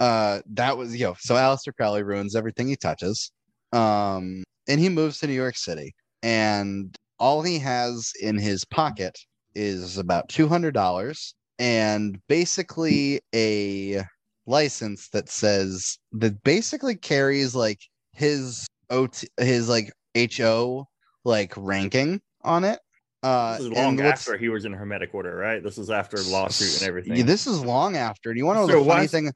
Uh 0.00 0.40
that 0.54 0.76
was 0.76 0.96
you 0.96 1.04
know, 1.04 1.16
so 1.18 1.34
Aleister 1.34 1.74
Crowley 1.76 2.02
ruins 2.02 2.34
everything 2.34 2.66
he 2.68 2.76
touches. 2.76 3.30
Um, 3.72 4.42
and 4.66 4.80
he 4.80 4.88
moves 4.88 5.18
to 5.20 5.26
New 5.26 5.34
York 5.34 5.56
City, 5.56 5.94
and 6.22 6.96
all 7.18 7.42
he 7.42 7.58
has 7.58 8.10
in 8.20 8.38
his 8.38 8.64
pocket 8.64 9.16
is 9.54 9.98
about 9.98 10.28
two 10.28 10.48
hundred 10.48 10.72
dollars 10.74 11.34
and 11.58 12.18
basically 12.28 13.20
a 13.34 14.02
license 14.46 15.08
that 15.10 15.28
says 15.28 15.98
that 16.12 16.42
basically 16.42 16.96
carries 16.96 17.54
like 17.54 17.78
his 18.14 18.66
OT 18.88 19.28
his 19.38 19.68
like 19.68 19.92
HO 20.16 20.86
like 21.24 21.52
ranking 21.56 22.20
on 22.42 22.64
it. 22.64 22.80
Uh 23.22 23.52
This 23.58 23.66
is 23.66 23.72
long 23.72 24.00
after 24.00 24.38
he 24.38 24.48
was 24.48 24.64
in 24.64 24.72
hermetic 24.72 25.14
order, 25.14 25.36
right? 25.36 25.62
This 25.62 25.76
is 25.76 25.90
after 25.90 26.16
lawsuit 26.16 26.80
and 26.80 26.88
everything. 26.88 27.16
yeah, 27.16 27.24
this 27.24 27.46
is 27.46 27.62
long 27.62 27.96
after. 27.96 28.32
Do 28.32 28.38
you 28.38 28.46
want 28.46 28.56
to 28.56 28.60
know 28.62 28.72
So 28.72 28.82
the 28.82 28.88
funny 28.88 29.06
thing? 29.06 29.30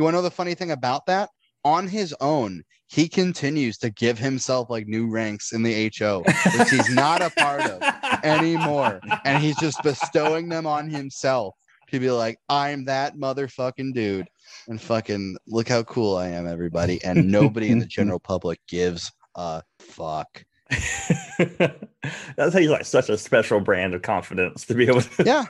You 0.00 0.04
want 0.04 0.14
to 0.14 0.18
know 0.20 0.22
the 0.22 0.30
funny 0.30 0.54
thing 0.54 0.70
about 0.70 1.04
that? 1.08 1.28
On 1.62 1.86
his 1.86 2.14
own, 2.22 2.62
he 2.86 3.06
continues 3.06 3.76
to 3.80 3.90
give 3.90 4.18
himself 4.18 4.70
like 4.70 4.86
new 4.86 5.10
ranks 5.10 5.52
in 5.52 5.62
the 5.62 5.92
HO, 5.98 6.22
which 6.56 6.70
he's 6.70 6.88
not 6.88 7.20
a 7.20 7.28
part 7.28 7.60
of 7.60 7.82
anymore, 8.24 9.02
and 9.26 9.42
he's 9.42 9.58
just 9.58 9.82
bestowing 9.82 10.48
them 10.48 10.66
on 10.66 10.88
himself 10.88 11.54
to 11.90 12.00
be 12.00 12.10
like, 12.10 12.38
"I'm 12.48 12.86
that 12.86 13.16
motherfucking 13.16 13.92
dude," 13.92 14.26
and 14.68 14.80
fucking 14.80 15.36
look 15.46 15.68
how 15.68 15.82
cool 15.82 16.16
I 16.16 16.28
am, 16.28 16.46
everybody, 16.46 17.04
and 17.04 17.30
nobody 17.30 17.68
in 17.68 17.78
the 17.78 17.84
general 17.84 18.20
public 18.20 18.58
gives 18.68 19.12
a 19.34 19.62
fuck. 19.80 20.46
That's 22.38 22.54
how 22.54 22.58
you 22.58 22.70
like 22.70 22.86
such 22.86 23.10
a 23.10 23.18
special 23.18 23.60
brand 23.60 23.92
of 23.92 24.00
confidence 24.00 24.64
to 24.64 24.74
be 24.74 24.86
able 24.86 25.02
to. 25.02 25.24
Yeah, 25.24 25.44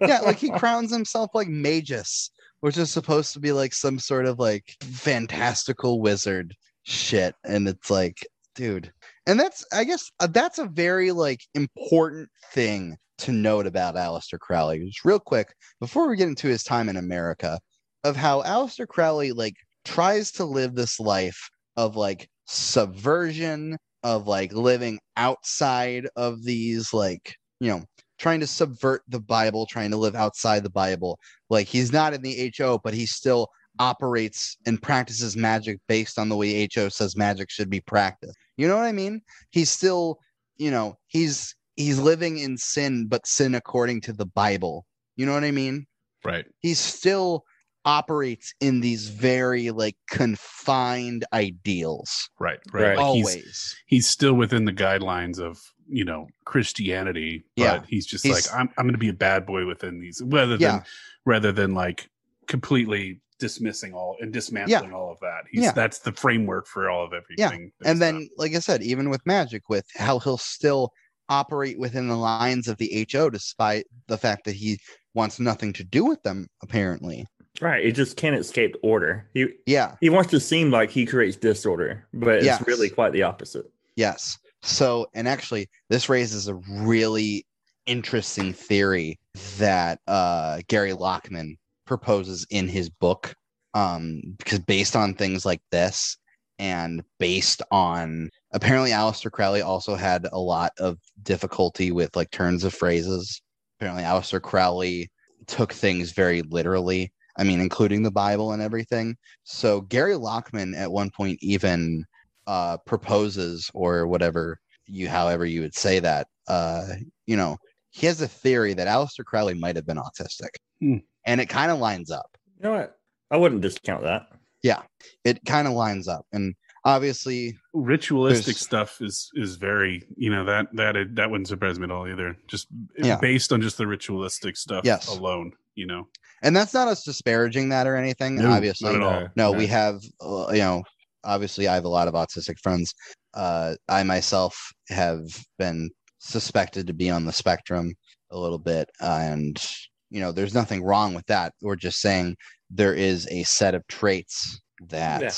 yeah, 0.00 0.20
like 0.20 0.36
he 0.36 0.50
crowns 0.50 0.92
himself 0.92 1.30
like 1.34 1.48
Magus, 1.48 2.30
which 2.60 2.78
is 2.78 2.90
supposed 2.90 3.32
to 3.32 3.40
be 3.40 3.52
like 3.52 3.72
some 3.72 3.98
sort 3.98 4.26
of 4.26 4.38
like 4.38 4.74
fantastical 4.80 6.00
wizard 6.00 6.54
shit, 6.84 7.34
and 7.44 7.68
it's 7.68 7.90
like, 7.90 8.26
dude, 8.54 8.92
and 9.26 9.38
that's 9.38 9.64
I 9.72 9.84
guess 9.84 10.10
uh, 10.20 10.28
that's 10.28 10.58
a 10.58 10.66
very 10.66 11.12
like 11.12 11.40
important 11.54 12.28
thing 12.52 12.96
to 13.18 13.32
note 13.32 13.66
about 13.66 13.96
Aleister 13.96 14.38
Crowley. 14.38 14.84
Just 14.84 15.04
real 15.04 15.20
quick 15.20 15.54
before 15.80 16.08
we 16.08 16.16
get 16.16 16.28
into 16.28 16.48
his 16.48 16.62
time 16.62 16.88
in 16.88 16.96
America, 16.96 17.58
of 18.04 18.16
how 18.16 18.42
Aleister 18.42 18.86
Crowley 18.86 19.32
like 19.32 19.54
tries 19.84 20.32
to 20.32 20.44
live 20.44 20.74
this 20.74 20.98
life 20.98 21.48
of 21.76 21.96
like 21.96 22.28
subversion 22.46 23.76
of 24.02 24.26
like 24.26 24.52
living 24.52 24.98
outside 25.16 26.06
of 26.16 26.44
these 26.44 26.92
like 26.92 27.34
you 27.60 27.70
know 27.70 27.82
trying 28.18 28.40
to 28.40 28.46
subvert 28.46 29.02
the 29.08 29.20
Bible, 29.20 29.66
trying 29.66 29.90
to 29.90 29.96
live 29.96 30.14
outside 30.14 30.62
the 30.62 30.70
Bible. 30.70 31.18
Like 31.50 31.66
he's 31.66 31.92
not 31.92 32.14
in 32.14 32.22
the 32.22 32.52
HO, 32.56 32.80
but 32.82 32.94
he 32.94 33.06
still 33.06 33.48
operates 33.78 34.56
and 34.66 34.80
practices 34.80 35.36
magic 35.36 35.78
based 35.86 36.18
on 36.18 36.28
the 36.28 36.36
way 36.36 36.68
HO 36.74 36.88
says 36.88 37.16
magic 37.16 37.50
should 37.50 37.70
be 37.70 37.80
practiced. 37.80 38.36
You 38.56 38.68
know 38.68 38.76
what 38.76 38.86
I 38.86 38.92
mean? 38.92 39.20
He's 39.50 39.70
still, 39.70 40.18
you 40.56 40.70
know, 40.70 40.98
he's 41.08 41.54
he's 41.76 41.98
living 41.98 42.38
in 42.38 42.56
sin, 42.56 43.06
but 43.06 43.26
sin 43.26 43.54
according 43.54 44.00
to 44.02 44.12
the 44.12 44.26
Bible. 44.26 44.86
You 45.16 45.26
know 45.26 45.34
what 45.34 45.44
I 45.44 45.50
mean? 45.50 45.86
right. 46.24 46.46
He's 46.60 46.78
still 46.78 47.44
operates 47.86 48.52
in 48.60 48.80
these 48.80 49.08
very 49.08 49.70
like 49.70 49.96
confined 50.10 51.24
ideals. 51.32 52.28
Right. 52.38 52.58
Right. 52.72 52.82
Right. 52.82 52.96
Like 52.98 53.14
he's 53.16 53.26
always. 53.26 53.76
he's 53.86 54.06
still 54.08 54.34
within 54.34 54.64
the 54.64 54.72
guidelines 54.72 55.38
of 55.38 55.58
you 55.88 56.04
know 56.04 56.26
Christianity, 56.44 57.44
but 57.56 57.62
Yeah. 57.62 57.82
he's 57.88 58.06
just 58.06 58.24
He's- 58.24 58.50
like 58.50 58.60
I'm 58.60 58.68
I'm 58.76 58.84
going 58.86 58.94
to 58.94 58.98
be 58.98 59.08
a 59.08 59.12
bad 59.14 59.46
boy 59.46 59.66
within 59.66 60.00
these, 60.00 60.20
rather 60.24 60.56
than 60.56 60.82
rather 61.24 61.52
than 61.52 61.74
like 61.74 62.08
completely 62.48 63.20
dismissing 63.38 63.92
all 63.92 64.16
and 64.20 64.32
dismantling 64.32 64.92
all 64.92 65.12
of 65.12 65.20
that. 65.20 65.44
He's 65.50 65.64
Yeah. 65.64 65.72
that's 65.72 65.98
the 66.00 66.12
framework 66.12 66.66
for 66.66 66.90
all 66.90 67.04
of 67.04 67.12
everything. 67.12 67.70
that 67.80 67.88
and 67.90 68.00
then 68.02 68.14
done. 68.14 68.28
like 68.38 68.54
i 68.54 68.58
said 68.60 68.82
even 68.82 69.10
with 69.10 69.20
magic 69.26 69.68
with 69.68 69.84
how 69.94 70.18
he'll 70.18 70.38
still 70.38 70.90
operate 71.28 71.78
within 71.78 72.08
the 72.08 72.16
lines 72.16 72.66
of 72.66 72.78
the 72.78 73.06
ho 73.12 73.28
despite 73.28 73.84
the 74.06 74.16
fact 74.16 74.44
that 74.44 74.54
he 74.54 74.78
wants 75.12 75.38
nothing 75.38 75.72
to 75.74 75.84
do 75.84 76.04
with 76.04 76.22
them 76.22 76.46
apparently 76.62 77.26
Right. 77.60 77.84
It 77.84 77.92
just 77.92 78.16
can't 78.16 78.36
escape 78.36 78.76
order. 78.82 79.28
He 79.34 79.46
yeah 79.66 79.96
he 80.00 80.10
wants 80.10 80.30
to 80.30 80.40
seem 80.40 80.70
like 80.70 80.90
he 80.90 81.06
creates 81.06 81.36
disorder, 81.36 82.06
but 82.12 82.42
Yes. 82.42 82.60
it's 82.60 82.68
really 82.68 82.90
quite 82.90 83.12
the 83.12 83.22
opposite. 83.22 83.66
yes 83.96 84.38
so 84.62 85.06
and 85.14 85.28
actually 85.28 85.68
this 85.90 86.08
raises 86.08 86.48
a 86.48 86.54
really 86.70 87.46
interesting 87.86 88.52
theory 88.52 89.18
that 89.58 90.00
uh 90.08 90.60
gary 90.66 90.92
lachman 90.92 91.56
proposes 91.86 92.44
in 92.50 92.66
his 92.66 92.90
book 92.90 93.34
um 93.74 94.20
because 94.38 94.58
based 94.58 94.96
on 94.96 95.14
things 95.14 95.44
like 95.46 95.60
this 95.70 96.16
and 96.58 97.02
based 97.20 97.62
on 97.70 98.28
apparently 98.52 98.90
Aleister 98.90 99.30
Crowley 99.30 99.60
also 99.62 99.94
had 99.94 100.26
a 100.32 100.38
lot 100.38 100.72
of 100.78 100.98
difficulty 101.22 101.92
with 101.92 102.16
like 102.16 102.30
turns 102.30 102.64
of 102.64 102.72
phrases. 102.74 103.42
Apparently 103.78 104.02
Aleister 104.04 104.40
Crowley 104.40 105.10
took 105.46 105.72
things 105.72 106.12
very 106.12 106.40
literally. 106.42 107.12
I 107.38 107.44
mean, 107.44 107.60
including 107.60 108.02
the 108.02 108.10
Bible 108.10 108.52
and 108.52 108.62
everything. 108.62 109.16
So 109.44 109.82
Gary 109.82 110.14
Lachman 110.14 110.76
at 110.76 110.90
one 110.90 111.10
point 111.10 111.38
even 111.42 112.04
uh, 112.46 112.78
proposes 112.78 113.70
or 113.74 114.06
whatever 114.06 114.58
you, 114.86 115.08
however 115.08 115.44
you 115.44 115.60
would 115.62 115.74
say 115.74 115.98
that, 116.00 116.28
uh, 116.48 116.86
you 117.26 117.36
know, 117.36 117.56
he 117.90 118.06
has 118.06 118.20
a 118.20 118.28
theory 118.28 118.74
that 118.74 118.86
Aleister 118.88 119.24
Crowley 119.24 119.54
might 119.54 119.76
have 119.76 119.86
been 119.86 119.96
autistic, 119.96 120.50
Hmm. 120.80 120.98
and 121.24 121.40
it 121.40 121.48
kind 121.48 121.72
of 121.72 121.78
lines 121.78 122.10
up. 122.10 122.36
You 122.58 122.64
know 122.64 122.76
what? 122.76 122.98
I 123.30 123.36
wouldn't 123.36 123.62
discount 123.62 124.02
that. 124.04 124.28
Yeah, 124.62 124.82
it 125.24 125.44
kind 125.44 125.66
of 125.66 125.72
lines 125.74 126.06
up, 126.08 126.26
and 126.32 126.54
obviously, 126.84 127.56
ritualistic 127.72 128.56
stuff 128.56 129.00
is 129.00 129.30
is 129.34 129.56
very 129.56 130.02
you 130.16 130.30
know 130.30 130.44
that 130.44 130.66
that 130.74 130.96
that 131.14 131.30
wouldn't 131.30 131.48
surprise 131.48 131.78
me 131.78 131.84
at 131.84 131.90
all 131.90 132.06
either 132.06 132.36
just 132.48 132.68
Yeah. 132.98 133.16
based 133.18 133.52
on 133.52 133.60
just 133.62 133.78
the 133.78 133.86
ritualistic 133.86 134.56
stuff 134.56 134.84
Yes. 134.84 135.08
alone 135.08 135.52
you 135.76 135.86
know 135.86 136.06
and 136.42 136.54
that's 136.54 136.74
not 136.74 136.88
us 136.88 137.02
disparaging 137.02 137.70
that 137.70 137.86
or 137.86 137.96
anything. 137.96 138.36
No, 138.36 138.50
obviously, 138.50 138.92
not 138.92 138.96
at 138.96 139.02
all. 139.02 139.28
no, 139.36 139.52
we 139.52 139.66
have 139.68 140.00
uh, 140.20 140.48
you 140.50 140.58
know 140.58 140.82
obviously 141.24 141.66
i 141.66 141.74
have 141.74 141.84
a 141.84 141.88
lot 141.88 142.06
of 142.06 142.14
autistic 142.14 142.56
friends 142.62 142.94
uh 143.34 143.74
i 143.88 144.02
myself 144.04 144.56
have 144.90 145.22
been 145.58 145.90
suspected 146.18 146.86
to 146.86 146.92
be 146.92 147.10
on 147.10 147.24
the 147.24 147.32
spectrum 147.32 147.92
a 148.30 148.38
little 148.38 148.58
bit 148.60 148.88
and 149.00 149.64
you 150.10 150.20
know 150.20 150.30
there's 150.30 150.54
nothing 150.54 150.84
wrong 150.84 151.14
with 151.14 151.26
that 151.26 151.52
we're 151.62 151.74
just 151.74 151.98
saying 152.00 152.36
there 152.70 152.94
is 152.94 153.26
a 153.32 153.42
set 153.42 153.74
of 153.74 153.84
traits 153.88 154.60
that 154.88 155.20
Yeah. 155.22 155.32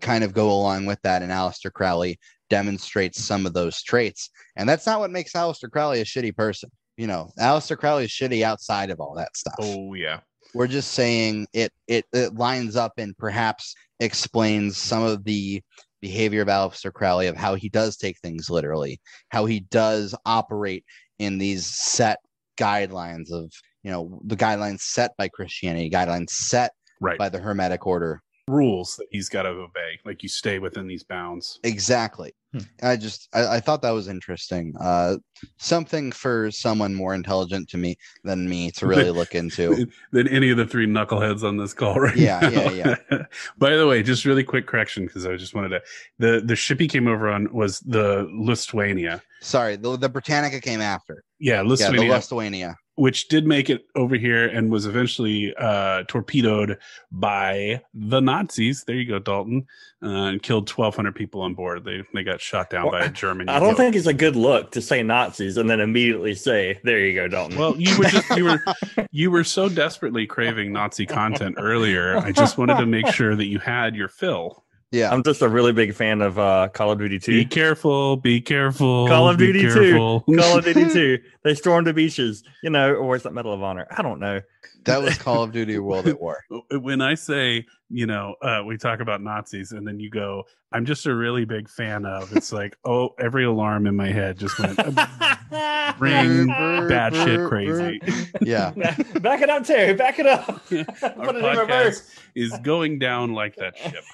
kind 0.00 0.24
of 0.24 0.32
go 0.32 0.50
along 0.50 0.86
with 0.86 1.00
that 1.02 1.20
and 1.22 1.30
Aleister 1.30 1.70
Crowley 1.72 2.18
demonstrates 2.48 3.22
some 3.22 3.44
of 3.44 3.52
those 3.52 3.82
traits 3.82 4.30
and 4.56 4.66
that's 4.66 4.86
not 4.86 5.00
what 5.00 5.10
makes 5.10 5.32
Aleister 5.32 5.70
Crowley 5.70 6.00
a 6.00 6.04
shitty 6.04 6.34
person 6.34 6.70
you 6.96 7.06
know 7.06 7.30
Aleister 7.38 7.76
Crowley 7.76 8.04
is 8.04 8.10
shitty 8.10 8.42
outside 8.42 8.90
of 8.90 9.00
all 9.00 9.14
that 9.14 9.36
stuff 9.36 9.56
oh 9.60 9.94
yeah 9.94 10.20
we're 10.54 10.66
just 10.66 10.92
saying 10.92 11.46
it 11.52 11.72
it 11.86 12.04
it 12.12 12.34
lines 12.34 12.76
up 12.76 12.92
and 12.98 13.16
perhaps 13.18 13.74
explains 14.00 14.76
some 14.76 15.02
of 15.02 15.24
the 15.24 15.62
behavior 16.00 16.42
of 16.42 16.48
Aleister 16.48 16.92
Crowley 16.92 17.26
of 17.26 17.36
how 17.36 17.54
he 17.54 17.68
does 17.68 17.96
take 17.96 18.18
things 18.20 18.50
literally, 18.50 19.00
how 19.30 19.46
he 19.46 19.60
does 19.60 20.14
operate 20.24 20.84
in 21.18 21.38
these 21.38 21.66
set 21.66 22.18
guidelines 22.58 23.32
of 23.32 23.50
you 23.82 23.90
know 23.90 24.20
the 24.24 24.36
guidelines 24.36 24.80
set 24.80 25.16
by 25.16 25.28
Christianity, 25.28 25.90
guidelines 25.90 26.30
set 26.30 26.72
right 27.00 27.18
by 27.18 27.28
the 27.28 27.38
Hermetic 27.38 27.86
Order. 27.86 28.22
rules 28.48 28.96
that 28.96 29.06
he's 29.10 29.28
got 29.28 29.42
to 29.42 29.50
obey 29.50 29.98
like 30.04 30.22
you 30.22 30.28
stay 30.28 30.58
within 30.58 30.86
these 30.86 31.04
bounds 31.04 31.58
Exactly. 31.64 32.32
Hmm. 32.52 32.58
I 32.82 32.96
just 32.96 33.28
I, 33.34 33.56
I 33.56 33.60
thought 33.60 33.82
that 33.82 33.90
was 33.90 34.08
interesting. 34.08 34.72
Uh, 34.80 35.16
something 35.58 36.12
for 36.12 36.50
someone 36.50 36.94
more 36.94 37.14
intelligent 37.14 37.68
to 37.70 37.76
me 37.76 37.96
than 38.24 38.48
me 38.48 38.70
to 38.72 38.86
really 38.92 39.10
look 39.10 39.34
into. 39.34 39.86
than 40.12 40.28
any 40.28 40.50
of 40.50 40.56
the 40.56 40.66
three 40.66 40.86
knuckleheads 40.86 41.42
on 41.42 41.56
this 41.56 41.74
call 41.74 41.98
right 42.00 42.16
Yeah, 42.16 42.38
now. 42.40 42.70
yeah, 42.70 42.94
by 43.58 43.76
the 43.76 43.86
way 43.86 44.02
just 44.02 44.24
really 44.24 44.44
quick 44.44 44.66
correction 44.66 45.06
because 45.06 45.26
i 45.26 45.36
just 45.36 45.54
wanted 45.54 45.70
to 45.70 45.82
the 46.18 46.40
the 46.44 46.56
ship 46.56 46.78
he 46.80 46.88
came 46.88 47.06
over 47.08 47.28
on 47.28 47.52
was 47.52 47.80
the 47.80 48.28
lusitania 48.32 49.22
Sorry, 49.42 49.76
the, 49.76 49.96
the 49.98 50.08
Britannica 50.08 50.60
came 50.60 50.80
after. 50.80 51.22
yeah 51.38 51.56
Yeah, 51.56 51.62
the 51.62 51.68
lusitania 51.68 52.10
Lusitania. 52.14 52.76
which 52.94 53.28
did 53.28 53.46
make 53.46 53.68
it 53.68 53.84
over 53.94 54.16
here 54.16 54.46
and 54.48 54.70
was 54.70 54.86
eventually 54.86 55.54
uh, 55.58 56.04
torpedoed 56.08 56.78
by 57.12 57.82
the 57.92 58.20
Nazis. 58.20 58.82
There 58.86 58.96
you 58.96 59.06
go, 59.06 59.18
Dalton, 59.18 59.66
uh, 60.02 60.08
and 60.08 60.42
killed 60.42 60.70
1,200 60.70 61.14
people 61.14 61.42
on 61.42 61.54
board. 61.54 61.84
They 61.84 62.02
they 62.14 62.24
got 62.24 62.35
shot 62.40 62.70
down 62.70 62.90
by 62.90 63.04
a 63.04 63.08
German. 63.10 63.48
I 63.50 63.58
don't 63.58 63.70
U-boat. 63.70 63.76
think 63.76 63.96
it's 63.96 64.06
a 64.06 64.14
good 64.14 64.36
look 64.36 64.72
to 64.72 64.82
say 64.82 65.02
Nazis 65.02 65.56
and 65.56 65.68
then 65.68 65.80
immediately 65.80 66.34
say, 66.34 66.80
"There 66.84 66.98
you 66.98 67.14
go, 67.14 67.28
Dalton." 67.28 67.58
Well, 67.58 67.74
you 67.76 67.96
were 67.98 68.04
just 68.04 68.28
you 68.36 68.44
were 68.44 68.64
you 69.10 69.30
were 69.30 69.44
so 69.44 69.68
desperately 69.68 70.26
craving 70.26 70.72
Nazi 70.72 71.06
content 71.06 71.56
earlier. 71.58 72.18
I 72.18 72.32
just 72.32 72.58
wanted 72.58 72.78
to 72.78 72.86
make 72.86 73.08
sure 73.08 73.36
that 73.36 73.46
you 73.46 73.58
had 73.58 73.94
your 73.96 74.08
fill. 74.08 74.64
Yeah. 74.92 75.12
I'm 75.12 75.22
just 75.24 75.42
a 75.42 75.48
really 75.48 75.72
big 75.72 75.94
fan 75.94 76.22
of 76.22 76.38
uh, 76.38 76.68
Call 76.72 76.92
of 76.92 76.98
Duty 76.98 77.18
2. 77.18 77.32
Be 77.32 77.44
careful. 77.44 78.16
Be 78.16 78.40
careful. 78.40 79.08
Call 79.08 79.28
of 79.28 79.36
be 79.36 79.52
Duty 79.52 79.62
2. 79.62 80.22
Call 80.38 80.58
of 80.58 80.64
Duty 80.64 80.88
2. 80.92 81.18
They 81.42 81.54
stormed 81.54 81.88
the 81.88 81.92
beaches, 81.92 82.44
you 82.62 82.70
know, 82.70 82.94
or 82.94 83.16
is 83.16 83.24
that 83.24 83.32
Medal 83.32 83.52
of 83.52 83.62
Honor? 83.62 83.86
I 83.90 84.02
don't 84.02 84.20
know. 84.20 84.40
That 84.86 85.02
was 85.02 85.18
Call 85.18 85.42
of 85.42 85.52
Duty 85.52 85.78
World 85.78 86.06
at 86.06 86.20
War. 86.20 86.44
when 86.70 87.00
I 87.00 87.14
say, 87.14 87.66
you 87.90 88.06
know, 88.06 88.36
uh, 88.40 88.62
we 88.64 88.76
talk 88.76 89.00
about 89.00 89.20
Nazis, 89.20 89.72
and 89.72 89.86
then 89.86 89.98
you 89.98 90.10
go, 90.10 90.44
I'm 90.72 90.86
just 90.86 91.06
a 91.06 91.14
really 91.14 91.44
big 91.44 91.68
fan 91.68 92.06
of. 92.06 92.34
It's 92.36 92.52
like, 92.52 92.76
oh, 92.84 93.10
every 93.18 93.44
alarm 93.44 93.86
in 93.86 93.96
my 93.96 94.08
head 94.08 94.38
just 94.38 94.58
went 94.58 94.78
ring 95.98 96.48
batshit 96.48 97.48
crazy. 97.48 98.00
Yeah. 98.40 98.72
Back 99.20 99.42
it 99.42 99.50
up, 99.50 99.64
Terry. 99.64 99.94
Back 99.94 100.18
it 100.18 100.26
up. 100.26 100.48
Our 100.48 100.56
Put 100.60 101.36
it 101.36 101.44
in 101.44 101.58
reverse. 101.58 102.02
podcast 102.02 102.18
is 102.34 102.56
going 102.62 102.98
down 102.98 103.32
like 103.32 103.56
that 103.56 103.76
ship. 103.76 104.04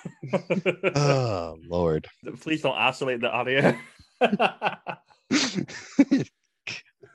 Oh 0.97 1.59
Lord. 1.67 2.09
Please 2.41 2.63
don't 2.63 2.77
isolate 2.77 3.21
the 3.21 3.31
audio. 3.31 3.77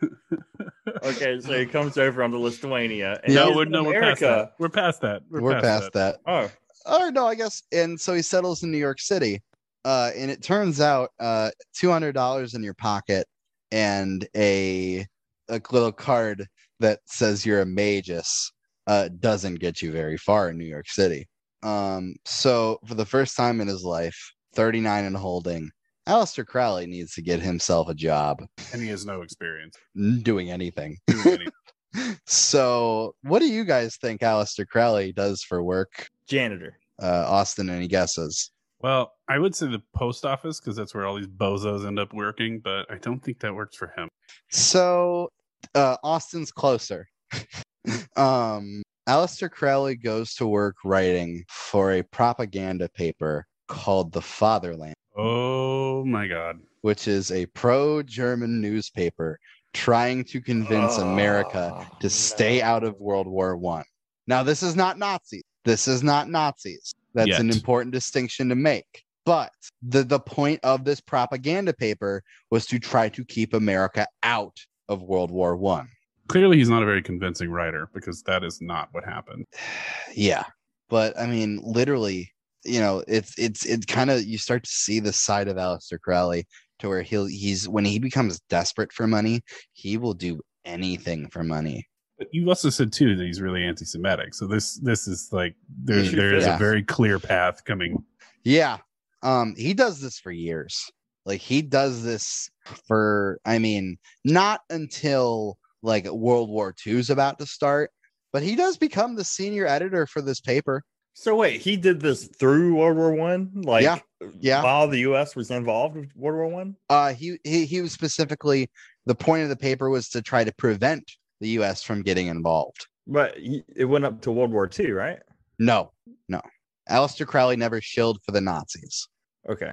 okay, 1.03 1.39
so 1.39 1.57
he 1.57 1.65
comes 1.65 1.97
over 1.97 2.23
on 2.23 2.31
the 2.31 2.37
Lusitania. 2.37 3.19
And 3.23 3.33
Yeah, 3.33 3.41
no, 3.41 3.47
he's 3.47 3.55
we're 3.55 3.65
no, 3.65 3.83
we're 3.83 3.93
past 3.93 4.21
America. 4.21 4.25
that. 4.25 4.53
We're 4.59 4.69
past 4.69 5.01
that. 5.01 5.21
We're, 5.29 5.41
We're, 5.41 5.53
past, 5.53 5.63
past 5.63 5.93
that. 5.93 6.17
that. 6.25 6.31
Oh, 6.31 6.51
Oh 6.87 7.09
no, 7.09 7.27
I 7.27 7.35
guess. 7.35 7.61
And 7.71 7.99
so 7.99 8.13
he 8.13 8.21
settles 8.21 8.63
in 8.63 8.71
New 8.71 8.77
York 8.77 8.99
City. 8.99 9.41
Uh, 9.85 10.11
and 10.15 10.31
it 10.31 10.41
turns 10.41 10.81
out 10.81 11.11
uh, 11.19 11.51
two 11.73 11.91
hundred 11.91 12.13
dollars 12.13 12.53
in 12.53 12.63
your 12.63 12.73
pocket 12.73 13.27
and 13.71 14.27
a 14.35 15.05
a 15.49 15.61
little 15.71 15.91
card 15.91 16.45
that 16.79 16.99
says 17.05 17.45
you're 17.45 17.61
a 17.61 17.65
magus 17.65 18.51
uh, 18.87 19.09
doesn't 19.19 19.55
get 19.55 19.81
you 19.81 19.91
very 19.91 20.17
far 20.17 20.49
in 20.49 20.57
New 20.57 20.65
York 20.65 20.89
City. 20.89 21.27
Um, 21.63 22.15
so 22.25 22.79
for 22.85 22.95
the 22.95 23.05
first 23.05 23.35
time 23.35 23.61
in 23.61 23.67
his 23.67 23.83
life, 23.83 24.17
39 24.55 25.05
and 25.05 25.17
holding, 25.17 25.69
Aleister 26.07 26.45
Crowley 26.45 26.87
needs 26.87 27.13
to 27.15 27.21
get 27.21 27.41
himself 27.41 27.89
a 27.89 27.93
job 27.93 28.41
And 28.73 28.81
he 28.81 28.87
has 28.87 29.05
no 29.05 29.21
experience 29.21 29.75
doing 30.23 30.49
anything. 30.51 30.97
doing 31.07 31.27
anything. 31.27 31.51
So 32.27 33.15
what 33.23 33.39
do 33.39 33.47
you 33.47 33.63
guys 33.65 33.95
think 33.97 34.21
Aleister 34.21 34.67
Crowley 34.67 35.11
does 35.13 35.41
for 35.41 35.63
work? 35.63 36.07
janitor. 36.27 36.77
Uh, 37.01 37.25
Austin, 37.27 37.69
any 37.69 37.87
guesses? 37.87 38.51
Well, 38.81 39.13
I 39.27 39.39
would 39.39 39.55
say 39.55 39.67
the 39.67 39.81
post 39.95 40.23
office 40.25 40.59
because 40.59 40.75
that's 40.75 40.93
where 40.93 41.07
all 41.07 41.15
these 41.15 41.27
bozos 41.27 41.87
end 41.87 41.97
up 41.97 42.13
working, 42.13 42.59
but 42.59 42.85
I 42.91 42.97
don't 42.97 43.19
think 43.23 43.39
that 43.39 43.55
works 43.55 43.75
for 43.75 43.91
him. 43.97 44.09
So 44.51 45.29
uh 45.73 45.97
Austin's 46.03 46.51
closer. 46.51 47.07
um 48.15 48.83
Aleister 49.09 49.49
Crowley 49.49 49.95
goes 49.95 50.33
to 50.35 50.45
work 50.47 50.75
writing 50.83 51.43
for 51.49 51.93
a 51.93 52.03
propaganda 52.03 52.89
paper 52.89 53.45
called 53.67 54.11
The 54.11 54.21
Fatherland, 54.21 54.95
Oh 55.17 56.05
my 56.05 56.27
god. 56.27 56.59
which 56.81 57.07
is 57.07 57.31
a 57.31 57.45
pro-German 57.47 58.61
newspaper 58.61 59.39
trying 59.73 60.23
to 60.25 60.39
convince 60.39 60.97
oh, 60.97 61.07
America 61.11 61.71
Oh, 61.75 61.97
to 61.99 62.09
stay 62.09 62.59
no. 62.59 62.65
out 62.65 62.83
of 62.83 62.99
World 62.99 63.27
War 63.27 63.57
One. 63.57 63.83
Now, 64.27 64.43
this 64.43 64.61
is 64.63 64.75
not 64.75 64.97
Nazis. 64.99 65.43
This 65.65 65.87
is 65.87 66.03
not 66.03 66.29
Nazis. 66.29 66.93
That's 67.13 67.39
an 67.39 67.49
important 67.49 67.93
distinction 67.93 68.47
to 68.49 68.55
make. 68.55 69.03
But 69.25 69.51
the, 69.81 70.03
the 70.03 70.19
point 70.19 70.59
of 70.63 70.85
this 70.85 71.01
propaganda 71.01 71.73
paper 71.73 72.23
was 72.51 72.65
to 72.67 72.79
try 72.79 73.09
to 73.09 73.25
keep 73.25 73.53
America 73.53 74.07
out 74.23 74.57
of 74.87 75.01
World 75.01 75.31
War 75.31 75.55
One. 75.57 75.89
Clearly, 76.27 76.57
he's 76.57 76.69
not 76.69 76.83
a 76.83 76.85
very 76.85 77.01
convincing 77.01 77.49
writer 77.49 77.89
because 77.93 78.21
that 78.23 78.43
is 78.43 78.61
not 78.61 78.89
what 78.91 79.03
happened. 79.03 79.45
Yeah. 80.15 80.43
But 80.89 81.19
I 81.19 81.27
mean, 81.27 81.59
literally, 81.63 82.31
you 82.63 82.79
know, 82.79 83.03
it's 83.07 83.37
it's 83.37 83.65
it's 83.65 83.85
kind 83.85 84.09
of 84.09 84.23
you 84.23 84.37
start 84.37 84.63
to 84.63 84.69
see 84.69 84.99
the 84.99 85.13
side 85.13 85.47
of 85.47 85.57
Aleister 85.57 85.99
Crowley 85.99 86.45
to 86.79 86.89
where 86.89 87.01
he'll 87.01 87.25
he's 87.25 87.67
when 87.67 87.85
he 87.85 87.99
becomes 87.99 88.39
desperate 88.49 88.91
for 88.91 89.07
money, 89.07 89.41
he 89.73 89.97
will 89.97 90.13
do 90.13 90.39
anything 90.65 91.29
for 91.29 91.43
money. 91.43 91.85
But 92.17 92.27
you 92.31 92.47
also 92.49 92.69
said 92.69 92.91
too 92.91 93.15
that 93.15 93.23
he's 93.23 93.41
really 93.41 93.63
anti-Semitic. 93.63 94.33
So 94.33 94.47
this 94.47 94.79
this 94.79 95.07
is 95.07 95.29
like 95.31 95.55
there 95.83 96.03
there 96.03 96.35
is 96.35 96.45
Yeah. 96.45 96.55
a 96.55 96.59
very 96.59 96.83
clear 96.83 97.19
path 97.19 97.63
coming. 97.63 98.03
Yeah. 98.43 98.77
Um, 99.23 99.55
he 99.57 99.73
does 99.73 100.01
this 100.01 100.19
for 100.19 100.31
years. 100.31 100.89
Like 101.25 101.41
he 101.41 101.61
does 101.61 102.03
this 102.03 102.49
for 102.87 103.39
I 103.45 103.59
mean, 103.59 103.97
not 104.25 104.61
until 104.69 105.57
like 105.83 106.05
World 106.05 106.49
War 106.49 106.73
II 106.85 106.97
is 106.97 107.09
about 107.09 107.37
to 107.39 107.45
start, 107.45 107.91
but 108.33 108.41
he 108.43 108.55
does 108.55 108.77
become 108.77 109.15
the 109.15 109.23
senior 109.23 109.67
editor 109.67 110.07
for 110.07 110.21
this 110.21 110.41
paper. 110.41 110.83
So 111.19 111.35
wait, 111.35 111.61
he 111.61 111.77
did 111.77 111.99
this 111.99 112.27
through 112.27 112.75
World 112.75 112.95
War 112.95 113.11
One, 113.11 113.49
like 113.63 113.83
Yeah, 113.83 113.97
yeah. 114.39 114.61
while 114.61 114.87
the 114.87 114.99
U.S. 114.99 115.35
was 115.35 115.49
involved 115.49 115.95
with 115.95 116.15
World 116.15 116.37
War 116.37 116.47
One. 116.47 116.75
Uh 116.91 117.11
he, 117.11 117.39
he 117.43 117.65
he 117.65 117.81
was 117.81 117.91
specifically 117.91 118.69
the 119.07 119.15
point 119.15 119.41
of 119.41 119.49
the 119.49 119.55
paper 119.55 119.89
was 119.89 120.09
to 120.09 120.21
try 120.21 120.43
to 120.43 120.53
prevent 120.53 121.03
the 121.41 121.49
US 121.61 121.81
from 121.81 122.03
getting 122.03 122.27
involved. 122.27 122.85
But 123.07 123.33
it 123.35 123.85
went 123.85 124.05
up 124.05 124.21
to 124.21 124.31
World 124.31 124.51
War 124.51 124.67
Two, 124.67 124.93
right? 124.93 125.17
No, 125.57 125.91
no. 126.29 126.39
Aleister 126.87 127.25
Crowley 127.25 127.55
never 127.55 127.81
shilled 127.81 128.19
for 128.23 128.31
the 128.31 128.41
Nazis. 128.41 129.07
Okay. 129.49 129.71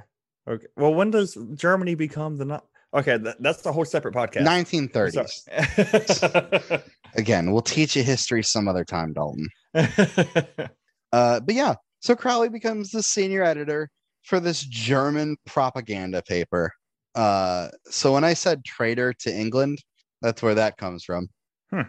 Okay. 0.48 0.66
Well, 0.78 0.94
when 0.94 1.10
does 1.10 1.36
Germany 1.56 1.94
become 1.94 2.38
the 2.38 2.46
not? 2.46 2.64
Okay, 2.94 3.18
that, 3.18 3.42
that's 3.42 3.60
the 3.60 3.70
whole 3.70 3.84
separate 3.84 4.14
podcast. 4.14 4.46
1930s. 4.46 6.82
Again, 7.16 7.52
we'll 7.52 7.60
teach 7.60 7.96
you 7.96 8.02
history 8.02 8.42
some 8.42 8.66
other 8.66 8.84
time, 8.84 9.12
Dalton. 9.12 9.46
Uh, 11.14 11.38
but 11.38 11.54
yeah, 11.54 11.76
so 12.00 12.16
Crowley 12.16 12.48
becomes 12.48 12.90
the 12.90 13.00
senior 13.00 13.44
editor 13.44 13.88
for 14.24 14.40
this 14.40 14.62
German 14.62 15.36
propaganda 15.46 16.20
paper. 16.22 16.72
Uh, 17.14 17.68
so 17.84 18.12
when 18.12 18.24
I 18.24 18.34
said 18.34 18.64
traitor 18.64 19.12
to 19.20 19.32
England, 19.32 19.78
that's 20.22 20.42
where 20.42 20.56
that 20.56 20.76
comes 20.76 21.04
from. 21.04 21.28
Hmm. 21.70 21.82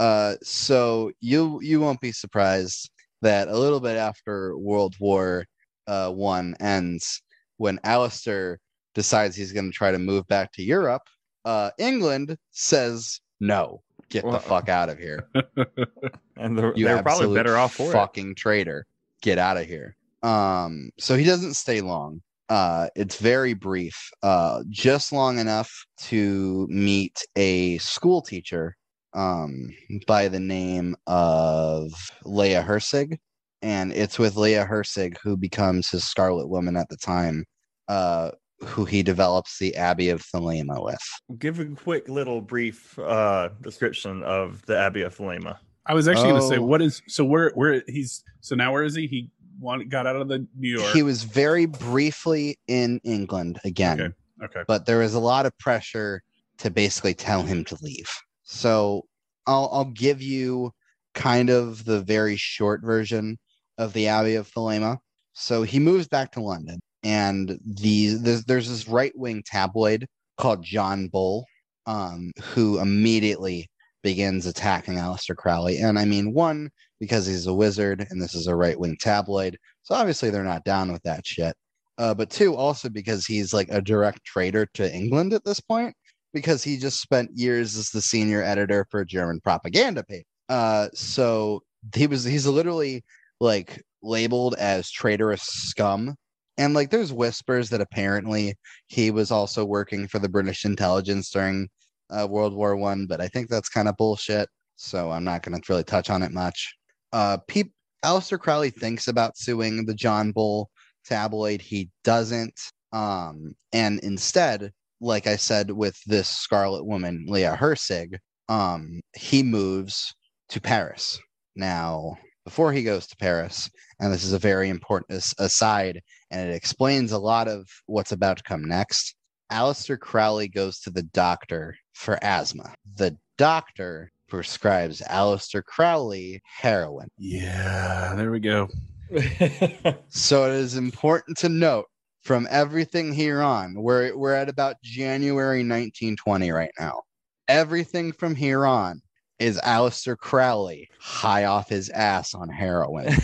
Uh, 0.00 0.34
so 0.42 1.12
you 1.20 1.60
you 1.62 1.78
won't 1.78 2.00
be 2.00 2.10
surprised 2.10 2.90
that 3.20 3.46
a 3.46 3.56
little 3.56 3.78
bit 3.78 3.96
after 3.96 4.58
World 4.58 4.96
War 4.98 5.44
uh, 5.86 6.10
One 6.10 6.56
ends, 6.58 7.22
when 7.58 7.78
Aleister 7.84 8.56
decides 8.96 9.36
he's 9.36 9.52
going 9.52 9.70
to 9.70 9.78
try 9.78 9.92
to 9.92 9.98
move 10.00 10.26
back 10.26 10.50
to 10.54 10.62
Europe, 10.64 11.02
uh, 11.44 11.70
England 11.78 12.36
says 12.50 13.20
no, 13.38 13.80
get 14.12 14.24
Well, 14.24 14.34
the 14.34 14.40
fuck 14.40 14.68
out 14.68 14.88
of 14.88 14.98
here. 14.98 15.26
and 16.36 16.56
they're, 16.58 16.72
You 16.76 16.84
they're 16.84 17.02
probably 17.02 17.34
better 17.34 17.56
off 17.56 17.74
for 17.74 17.90
it. 17.90 17.92
fucking 17.92 18.34
traitor. 18.34 18.86
Get 19.22 19.38
out 19.38 19.56
of 19.56 19.66
here. 19.66 19.96
Um, 20.22 20.90
so 20.98 21.16
he 21.16 21.24
doesn't 21.24 21.54
stay 21.54 21.80
long. 21.80 22.20
Uh, 22.48 22.88
it's 22.94 23.16
very 23.16 23.54
brief, 23.54 24.10
uh, 24.22 24.62
just 24.68 25.12
long 25.12 25.38
enough 25.38 25.86
to 25.96 26.66
meet 26.68 27.18
a 27.34 27.78
school 27.78 28.20
teacher 28.20 28.76
um, 29.14 29.70
by 30.06 30.28
the 30.28 30.40
name 30.40 30.94
of 31.06 31.90
Leah 32.24 32.62
Hirsig. 32.62 33.18
And 33.62 33.92
it's 33.92 34.18
with 34.18 34.36
Leah 34.36 34.66
Hirsig, 34.70 35.16
who 35.22 35.36
becomes 35.36 35.88
his 35.88 36.04
Scarlet 36.04 36.48
Woman 36.48 36.76
at 36.76 36.88
the 36.88 36.96
time, 36.96 37.44
uh, 37.88 38.32
who 38.64 38.84
he 38.84 39.02
develops 39.02 39.58
the 39.58 39.74
Abbey 39.76 40.08
of 40.08 40.22
Thelema 40.22 40.82
with. 40.84 41.02
Give 41.38 41.58
a 41.60 41.66
quick 41.66 42.08
little 42.08 42.40
brief 42.40 42.98
uh, 42.98 43.50
description 43.60 44.22
of 44.22 44.64
the 44.66 44.78
Abbey 44.78 45.02
of 45.02 45.16
Thelema. 45.16 45.58
I 45.86 45.94
was 45.94 46.06
actually 46.06 46.30
going 46.30 46.42
to 46.42 46.48
say, 46.48 46.58
Oh. 46.58 46.62
what 46.62 46.80
is 46.80 47.02
so 47.08 47.24
where 47.24 47.50
where 47.54 47.82
he's 47.88 48.22
so 48.40 48.54
now 48.54 48.72
where 48.72 48.84
is 48.84 48.94
he? 48.94 49.06
He 49.06 49.30
want, 49.58 49.88
got 49.88 50.06
out 50.06 50.16
of 50.16 50.28
the 50.28 50.46
New 50.56 50.78
York. 50.78 50.92
He 50.92 51.02
was 51.02 51.24
very 51.24 51.66
briefly 51.66 52.58
in 52.68 53.00
England 53.04 53.58
again. 53.64 54.00
Okay. 54.00 54.14
okay. 54.44 54.64
but 54.66 54.86
there 54.86 54.98
was 54.98 55.14
a 55.14 55.20
lot 55.20 55.46
of 55.46 55.56
pressure 55.58 56.22
to 56.58 56.70
basically 56.70 57.14
tell 57.14 57.42
him 57.42 57.64
to 57.64 57.76
leave. 57.82 58.10
So 58.44 59.06
I'll 59.46 59.68
I'll 59.72 59.84
give 59.86 60.22
you 60.22 60.72
kind 61.14 61.50
of 61.50 61.84
the 61.84 62.00
very 62.00 62.36
short 62.36 62.82
version 62.82 63.38
of 63.78 63.92
the 63.92 64.06
Abbey 64.08 64.36
of 64.36 64.48
Thelema. 64.50 64.98
So 65.32 65.62
he 65.62 65.78
moves 65.78 66.06
back 66.08 66.32
to 66.32 66.40
London, 66.40 66.80
and 67.02 67.58
the 67.64 68.14
there's, 68.14 68.44
there's 68.44 68.68
this 68.68 68.88
right 68.88 69.12
wing 69.16 69.42
tabloid 69.44 70.06
called 70.38 70.62
John 70.62 71.08
Bull, 71.08 71.44
um, 71.86 72.32
who 72.42 72.80
immediately 72.80 73.68
begins 74.02 74.46
attacking 74.46 74.94
Aleister 74.94 75.36
Crowley. 75.36 75.78
And 75.78 75.98
I 75.98 76.04
mean, 76.04 76.32
one 76.32 76.70
because 77.00 77.26
he's 77.26 77.46
a 77.46 77.54
wizard, 77.54 78.06
and 78.10 78.22
this 78.22 78.34
is 78.34 78.46
a 78.46 78.54
right 78.54 78.78
wing 78.78 78.96
tabloid, 79.00 79.58
so 79.82 79.94
obviously 79.94 80.30
they're 80.30 80.44
not 80.44 80.64
down 80.64 80.92
with 80.92 81.02
that 81.02 81.26
shit 81.26 81.56
uh, 81.98 82.14
but 82.14 82.30
two 82.30 82.54
also 82.54 82.88
because 82.88 83.26
he's 83.26 83.52
like 83.52 83.68
a 83.70 83.80
direct 83.80 84.24
traitor 84.24 84.66
to 84.74 84.94
England 84.94 85.32
at 85.32 85.44
this 85.44 85.60
point 85.60 85.94
because 86.32 86.64
he 86.64 86.76
just 86.76 87.00
spent 87.00 87.30
years 87.34 87.76
as 87.76 87.90
the 87.90 88.00
senior 88.00 88.42
editor 88.42 88.86
for 88.90 89.00
a 89.00 89.06
German 89.06 89.40
propaganda 89.40 90.02
paper. 90.02 90.26
Uh, 90.48 90.88
so 90.94 91.62
he 91.94 92.06
was 92.06 92.24
he's 92.24 92.46
literally 92.46 93.04
like 93.40 93.82
labeled 94.02 94.54
as 94.58 94.90
traitorous 94.90 95.42
scum. 95.42 96.16
And 96.58 96.74
like 96.74 96.90
there's 96.90 97.12
whispers 97.12 97.70
that 97.70 97.80
apparently 97.80 98.54
he 98.86 99.10
was 99.10 99.30
also 99.30 99.64
working 99.64 100.06
for 100.06 100.18
the 100.18 100.28
British 100.28 100.64
intelligence 100.64 101.30
during 101.30 101.68
uh, 102.10 102.26
World 102.28 102.54
War 102.54 102.76
One, 102.76 103.06
but 103.06 103.20
I 103.20 103.28
think 103.28 103.48
that's 103.48 103.68
kind 103.68 103.88
of 103.88 103.96
bullshit. 103.96 104.48
So 104.76 105.10
I'm 105.10 105.24
not 105.24 105.42
going 105.42 105.60
to 105.60 105.72
really 105.72 105.84
touch 105.84 106.10
on 106.10 106.22
it 106.22 106.32
much. 106.32 106.74
Uh, 107.12 107.38
Pete 107.48 107.72
Aleister 108.04 108.38
Crowley 108.38 108.70
thinks 108.70 109.08
about 109.08 109.38
suing 109.38 109.86
the 109.86 109.94
John 109.94 110.32
Bull 110.32 110.70
tabloid 111.04 111.60
he 111.60 111.90
doesn't 112.04 112.58
um 112.92 113.54
and 113.72 113.98
instead 114.00 114.70
like 115.00 115.26
i 115.26 115.36
said 115.36 115.70
with 115.70 115.98
this 116.06 116.28
scarlet 116.28 116.84
woman 116.84 117.24
leah 117.28 117.56
hirsig 117.58 118.14
um 118.48 119.00
he 119.16 119.42
moves 119.42 120.14
to 120.48 120.60
paris 120.60 121.18
now 121.56 122.16
before 122.44 122.72
he 122.72 122.82
goes 122.82 123.06
to 123.06 123.16
paris 123.16 123.70
and 124.00 124.12
this 124.12 124.24
is 124.24 124.32
a 124.32 124.38
very 124.38 124.68
important 124.68 125.24
aside 125.38 126.00
and 126.32 126.50
it 126.50 126.54
explains 126.54 127.12
a 127.12 127.18
lot 127.18 127.46
of 127.46 127.68
what's 127.86 128.12
about 128.12 128.38
to 128.38 128.42
come 128.42 128.64
next 128.64 129.14
Aleister 129.52 130.00
Crowley 130.00 130.48
goes 130.48 130.80
to 130.80 130.90
the 130.90 131.02
doctor 131.02 131.76
for 131.92 132.18
asthma. 132.24 132.74
The 132.96 133.18
doctor 133.36 134.10
prescribes 134.26 135.02
Aleister 135.02 135.62
Crowley 135.62 136.40
heroin. 136.46 137.08
Yeah, 137.18 138.14
there 138.16 138.30
we 138.30 138.40
go. 138.40 138.68
So 140.08 140.50
it 140.50 140.54
is 140.54 140.76
important 140.76 141.36
to 141.38 141.50
note 141.50 141.84
from 142.22 142.48
everything 142.50 143.12
here 143.12 143.42
on, 143.42 143.74
we're 143.74 144.16
we're 144.16 144.32
at 144.32 144.48
about 144.48 144.76
January 144.82 145.58
1920 145.58 146.50
right 146.50 146.70
now. 146.80 147.02
Everything 147.46 148.12
from 148.12 148.34
here 148.34 148.64
on 148.64 149.02
is 149.38 149.60
Aleister 149.60 150.16
Crowley 150.16 150.88
high 150.98 151.44
off 151.44 151.68
his 151.68 151.90
ass 151.90 152.32
on 152.32 152.48
heroin, 152.48 153.06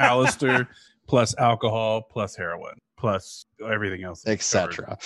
Aleister 0.00 0.66
plus 1.10 1.34
alcohol 1.38 2.02
plus 2.02 2.36
heroin 2.36 2.76
plus 2.96 3.44
everything 3.68 4.04
else, 4.04 4.24
etc. 4.28 4.96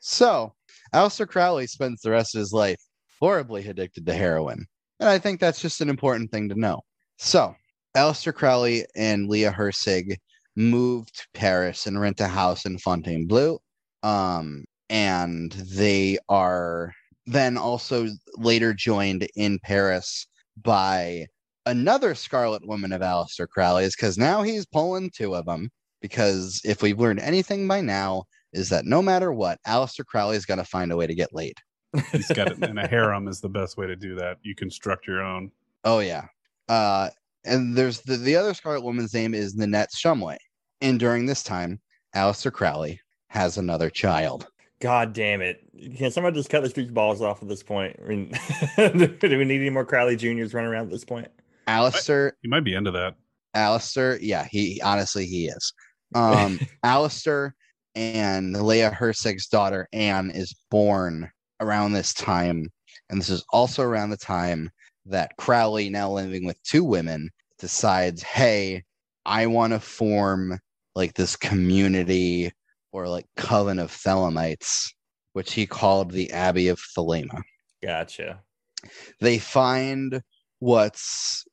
So 0.00 0.54
Aleister 0.94 1.28
Crowley 1.28 1.66
spends 1.66 2.00
the 2.00 2.10
rest 2.10 2.34
of 2.34 2.38
his 2.38 2.54
life 2.54 2.80
horribly 3.20 3.68
addicted 3.68 4.06
to 4.06 4.14
heroin. 4.14 4.64
And 5.00 5.08
I 5.10 5.18
think 5.18 5.38
that's 5.38 5.60
just 5.60 5.82
an 5.82 5.90
important 5.90 6.30
thing 6.30 6.48
to 6.48 6.58
know. 6.58 6.80
So 7.18 7.54
Aleister 7.94 8.34
Crowley 8.34 8.86
and 8.96 9.28
Leah 9.28 9.52
Hirsig 9.52 10.16
moved 10.56 11.14
to 11.18 11.26
Paris 11.34 11.86
and 11.86 12.00
rent 12.00 12.20
a 12.20 12.26
house 12.26 12.64
in 12.64 12.78
Fontainebleau. 12.78 13.58
Um, 14.02 14.64
and 14.88 15.52
they 15.52 16.16
are 16.30 16.90
then 17.26 17.58
also 17.58 18.08
later 18.38 18.72
joined 18.72 19.28
in 19.36 19.58
Paris 19.62 20.26
by 20.62 21.26
another 21.66 22.14
Scarlet 22.14 22.66
Woman 22.66 22.92
of 22.92 23.00
Aleister 23.00 23.48
Crowley 23.48 23.84
is 23.84 23.94
because 23.94 24.18
now 24.18 24.42
he's 24.42 24.66
pulling 24.66 25.10
two 25.10 25.34
of 25.34 25.46
them. 25.46 25.70
Because 26.00 26.62
if 26.64 26.82
we've 26.82 26.98
learned 26.98 27.20
anything 27.20 27.68
by 27.68 27.82
now, 27.82 28.24
is 28.52 28.68
that 28.70 28.86
no 28.86 29.02
matter 29.02 29.32
what, 29.32 29.58
Aleister 29.66 30.04
Crowley 30.04 30.36
is 30.36 30.46
going 30.46 30.58
to 30.58 30.64
find 30.64 30.90
a 30.92 30.96
way 30.96 31.06
to 31.06 31.14
get 31.14 31.34
laid. 31.34 31.54
He's 32.12 32.28
got 32.28 32.48
it, 32.48 32.62
and 32.62 32.78
a 32.78 32.86
harem 32.86 33.28
is 33.28 33.40
the 33.40 33.48
best 33.48 33.76
way 33.76 33.86
to 33.86 33.96
do 33.96 34.14
that. 34.14 34.38
You 34.42 34.54
construct 34.54 35.06
your 35.06 35.22
own. 35.22 35.50
Oh 35.84 35.98
yeah. 35.98 36.26
Uh, 36.68 37.10
and 37.44 37.76
there's 37.76 38.00
the, 38.02 38.16
the 38.16 38.36
other 38.36 38.54
Scarlet 38.54 38.82
Woman's 38.82 39.12
name 39.12 39.34
is 39.34 39.56
Nanette 39.56 39.90
Shumway. 39.94 40.36
And 40.80 41.00
during 41.00 41.26
this 41.26 41.42
time, 41.42 41.80
Aleister 42.14 42.52
Crowley 42.52 43.00
has 43.28 43.58
another 43.58 43.90
child. 43.90 44.48
God 44.80 45.12
damn 45.12 45.42
it. 45.42 45.62
Can 45.96 46.10
somebody 46.10 46.36
just 46.36 46.48
cut 46.48 46.62
the 46.62 46.70
street 46.70 46.94
balls 46.94 47.20
off 47.20 47.42
at 47.42 47.48
this 47.48 47.62
point? 47.62 47.96
I 48.02 48.08
mean, 48.08 48.32
do 49.20 49.38
we 49.38 49.44
need 49.44 49.60
any 49.60 49.70
more 49.70 49.84
Crowley 49.84 50.16
Juniors 50.16 50.54
running 50.54 50.70
around 50.70 50.84
at 50.84 50.90
this 50.90 51.04
point? 51.04 51.28
Aleister, 51.70 52.32
You 52.42 52.50
might 52.50 52.64
be 52.64 52.74
into 52.74 52.90
that. 52.90 53.14
Aleister, 53.56 54.18
yeah, 54.20 54.46
he 54.50 54.80
honestly 54.82 55.26
he 55.26 55.46
is. 55.46 55.72
Um, 56.14 56.58
Aleister 56.84 57.52
and 57.94 58.54
Leia 58.54 58.94
Hirsig's 58.94 59.46
daughter 59.46 59.88
Anne 59.92 60.30
is 60.30 60.54
born 60.70 61.30
around 61.60 61.92
this 61.92 62.14
time, 62.14 62.68
and 63.08 63.20
this 63.20 63.30
is 63.30 63.44
also 63.52 63.82
around 63.82 64.10
the 64.10 64.16
time 64.16 64.70
that 65.06 65.36
Crowley, 65.38 65.90
now 65.90 66.10
living 66.10 66.44
with 66.44 66.62
two 66.62 66.84
women, 66.84 67.30
decides, 67.58 68.22
"Hey, 68.22 68.84
I 69.24 69.46
want 69.46 69.72
to 69.72 69.80
form 69.80 70.58
like 70.94 71.14
this 71.14 71.36
community 71.36 72.50
or 72.92 73.08
like 73.08 73.26
coven 73.36 73.78
of 73.78 73.92
Thelemites, 73.92 74.92
which 75.32 75.52
he 75.52 75.66
called 75.66 76.10
the 76.12 76.30
Abbey 76.32 76.68
of 76.68 76.80
Thelema." 76.96 77.42
Gotcha. 77.82 78.40
they 79.20 79.38
find 79.38 80.22
what's 80.60 81.44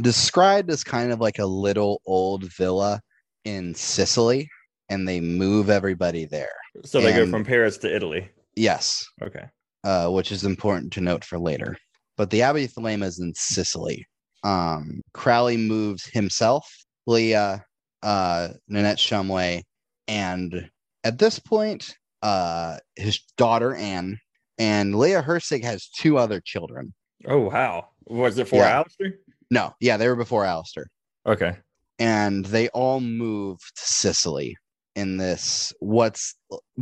described 0.00 0.70
as 0.70 0.84
kind 0.84 1.12
of 1.12 1.20
like 1.20 1.38
a 1.38 1.46
little 1.46 2.00
old 2.06 2.44
villa 2.54 3.00
in 3.44 3.74
Sicily 3.74 4.48
and 4.88 5.08
they 5.08 5.20
move 5.20 5.70
everybody 5.70 6.24
there. 6.26 6.52
So 6.84 7.00
they 7.00 7.12
go 7.12 7.26
from 7.30 7.44
Paris 7.44 7.78
to 7.78 7.94
Italy. 7.94 8.28
Yes, 8.56 9.04
Okay. 9.22 9.44
uh, 9.84 10.08
which 10.10 10.30
is 10.32 10.44
important 10.44 10.92
to 10.94 11.00
note 11.00 11.24
for 11.24 11.38
later. 11.38 11.76
But 12.16 12.30
the 12.30 12.42
Abbey 12.42 12.64
of 12.64 12.72
Thelema 12.72 13.04
is 13.06 13.18
in 13.18 13.32
Sicily. 13.34 14.06
Um, 14.44 15.00
Crowley 15.14 15.56
moves 15.56 16.06
himself, 16.06 16.68
Leah, 17.06 17.64
uh, 18.02 18.48
Nanette 18.68 18.98
Shumway, 18.98 19.62
and 20.06 20.68
at 21.02 21.18
this 21.18 21.38
point, 21.38 21.96
uh, 22.22 22.76
his 22.96 23.20
daughter 23.36 23.74
Anne, 23.74 24.18
and 24.58 24.94
Leah 24.94 25.22
Hirsig 25.22 25.64
has 25.64 25.88
two 25.88 26.18
other 26.18 26.40
children. 26.40 26.94
Oh 27.26 27.38
wow. 27.38 27.88
Was 28.06 28.36
it 28.38 28.48
for 28.48 28.56
Yeah. 28.56 28.82
Aleister? 28.82 29.12
No, 29.50 29.74
yeah, 29.80 29.96
they 29.96 30.08
were 30.08 30.16
before 30.16 30.44
Aleister. 30.44 30.84
Okay. 31.26 31.56
and 31.98 32.44
they 32.46 32.68
all 32.70 33.00
moved 33.00 33.62
to 33.76 33.82
Sicily. 33.82 34.56
in 34.96 35.16
this 35.16 35.72
what's 35.80 36.34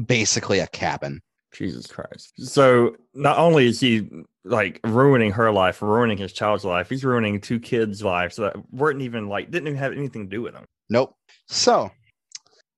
basically 0.06 0.59
a 0.59 0.66
cabin. 0.68 1.20
Jesus 1.55 1.86
Christ. 1.86 2.32
So 2.39 2.97
not 3.14 3.39
only 3.39 3.66
is 3.66 3.78
he 3.78 4.09
like 4.44 4.80
ruining 4.84 5.30
her 5.32 5.52
life, 5.52 5.80
ruining 5.82 6.16
his 6.18 6.32
child's 6.32 6.64
life, 6.64 6.89
he's 6.89 7.05
ruining 7.05 7.40
two 7.40 7.60
kids' 7.60 8.02
lives 8.02 8.36
that 8.36 8.55
weren't 8.72 9.02
even 9.02 9.28
like 9.28 9.51
didn't 9.51 9.68
even 9.68 9.78
have 9.78 9.93
anything 9.93 10.24
to 10.28 10.36
do 10.36 10.43
with 10.43 10.55
him. 10.55 10.64
Nope. 10.90 11.14
So 11.47 11.90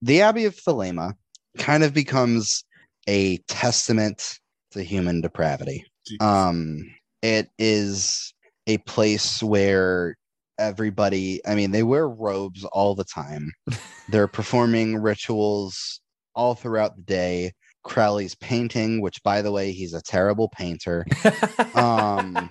the 0.02 0.20
Abbey 0.22 0.44
of 0.44 0.54
Thelema 0.56 1.14
kind 1.56 1.82
of 1.84 1.94
becomes 1.94 2.64
a 3.08 3.38
testament 3.48 4.38
to 4.72 4.82
human 4.82 5.20
depravity. 5.20 5.84
Jeez. 6.10 6.20
Um, 6.24 6.82
it 7.22 7.48
is 7.58 8.33
a 8.66 8.78
place 8.78 9.42
where 9.42 10.16
everybody, 10.58 11.40
I 11.46 11.54
mean, 11.54 11.70
they 11.70 11.82
wear 11.82 12.08
robes 12.08 12.64
all 12.64 12.94
the 12.94 13.04
time. 13.04 13.52
They're 14.08 14.28
performing 14.28 14.96
rituals 14.98 16.00
all 16.34 16.54
throughout 16.54 16.96
the 16.96 17.02
day. 17.02 17.52
Crowley's 17.82 18.34
painting, 18.36 19.02
which 19.02 19.22
by 19.22 19.42
the 19.42 19.52
way, 19.52 19.70
he's 19.72 19.92
a 19.94 20.02
terrible 20.02 20.48
painter. 20.48 21.04
Um, 21.74 22.48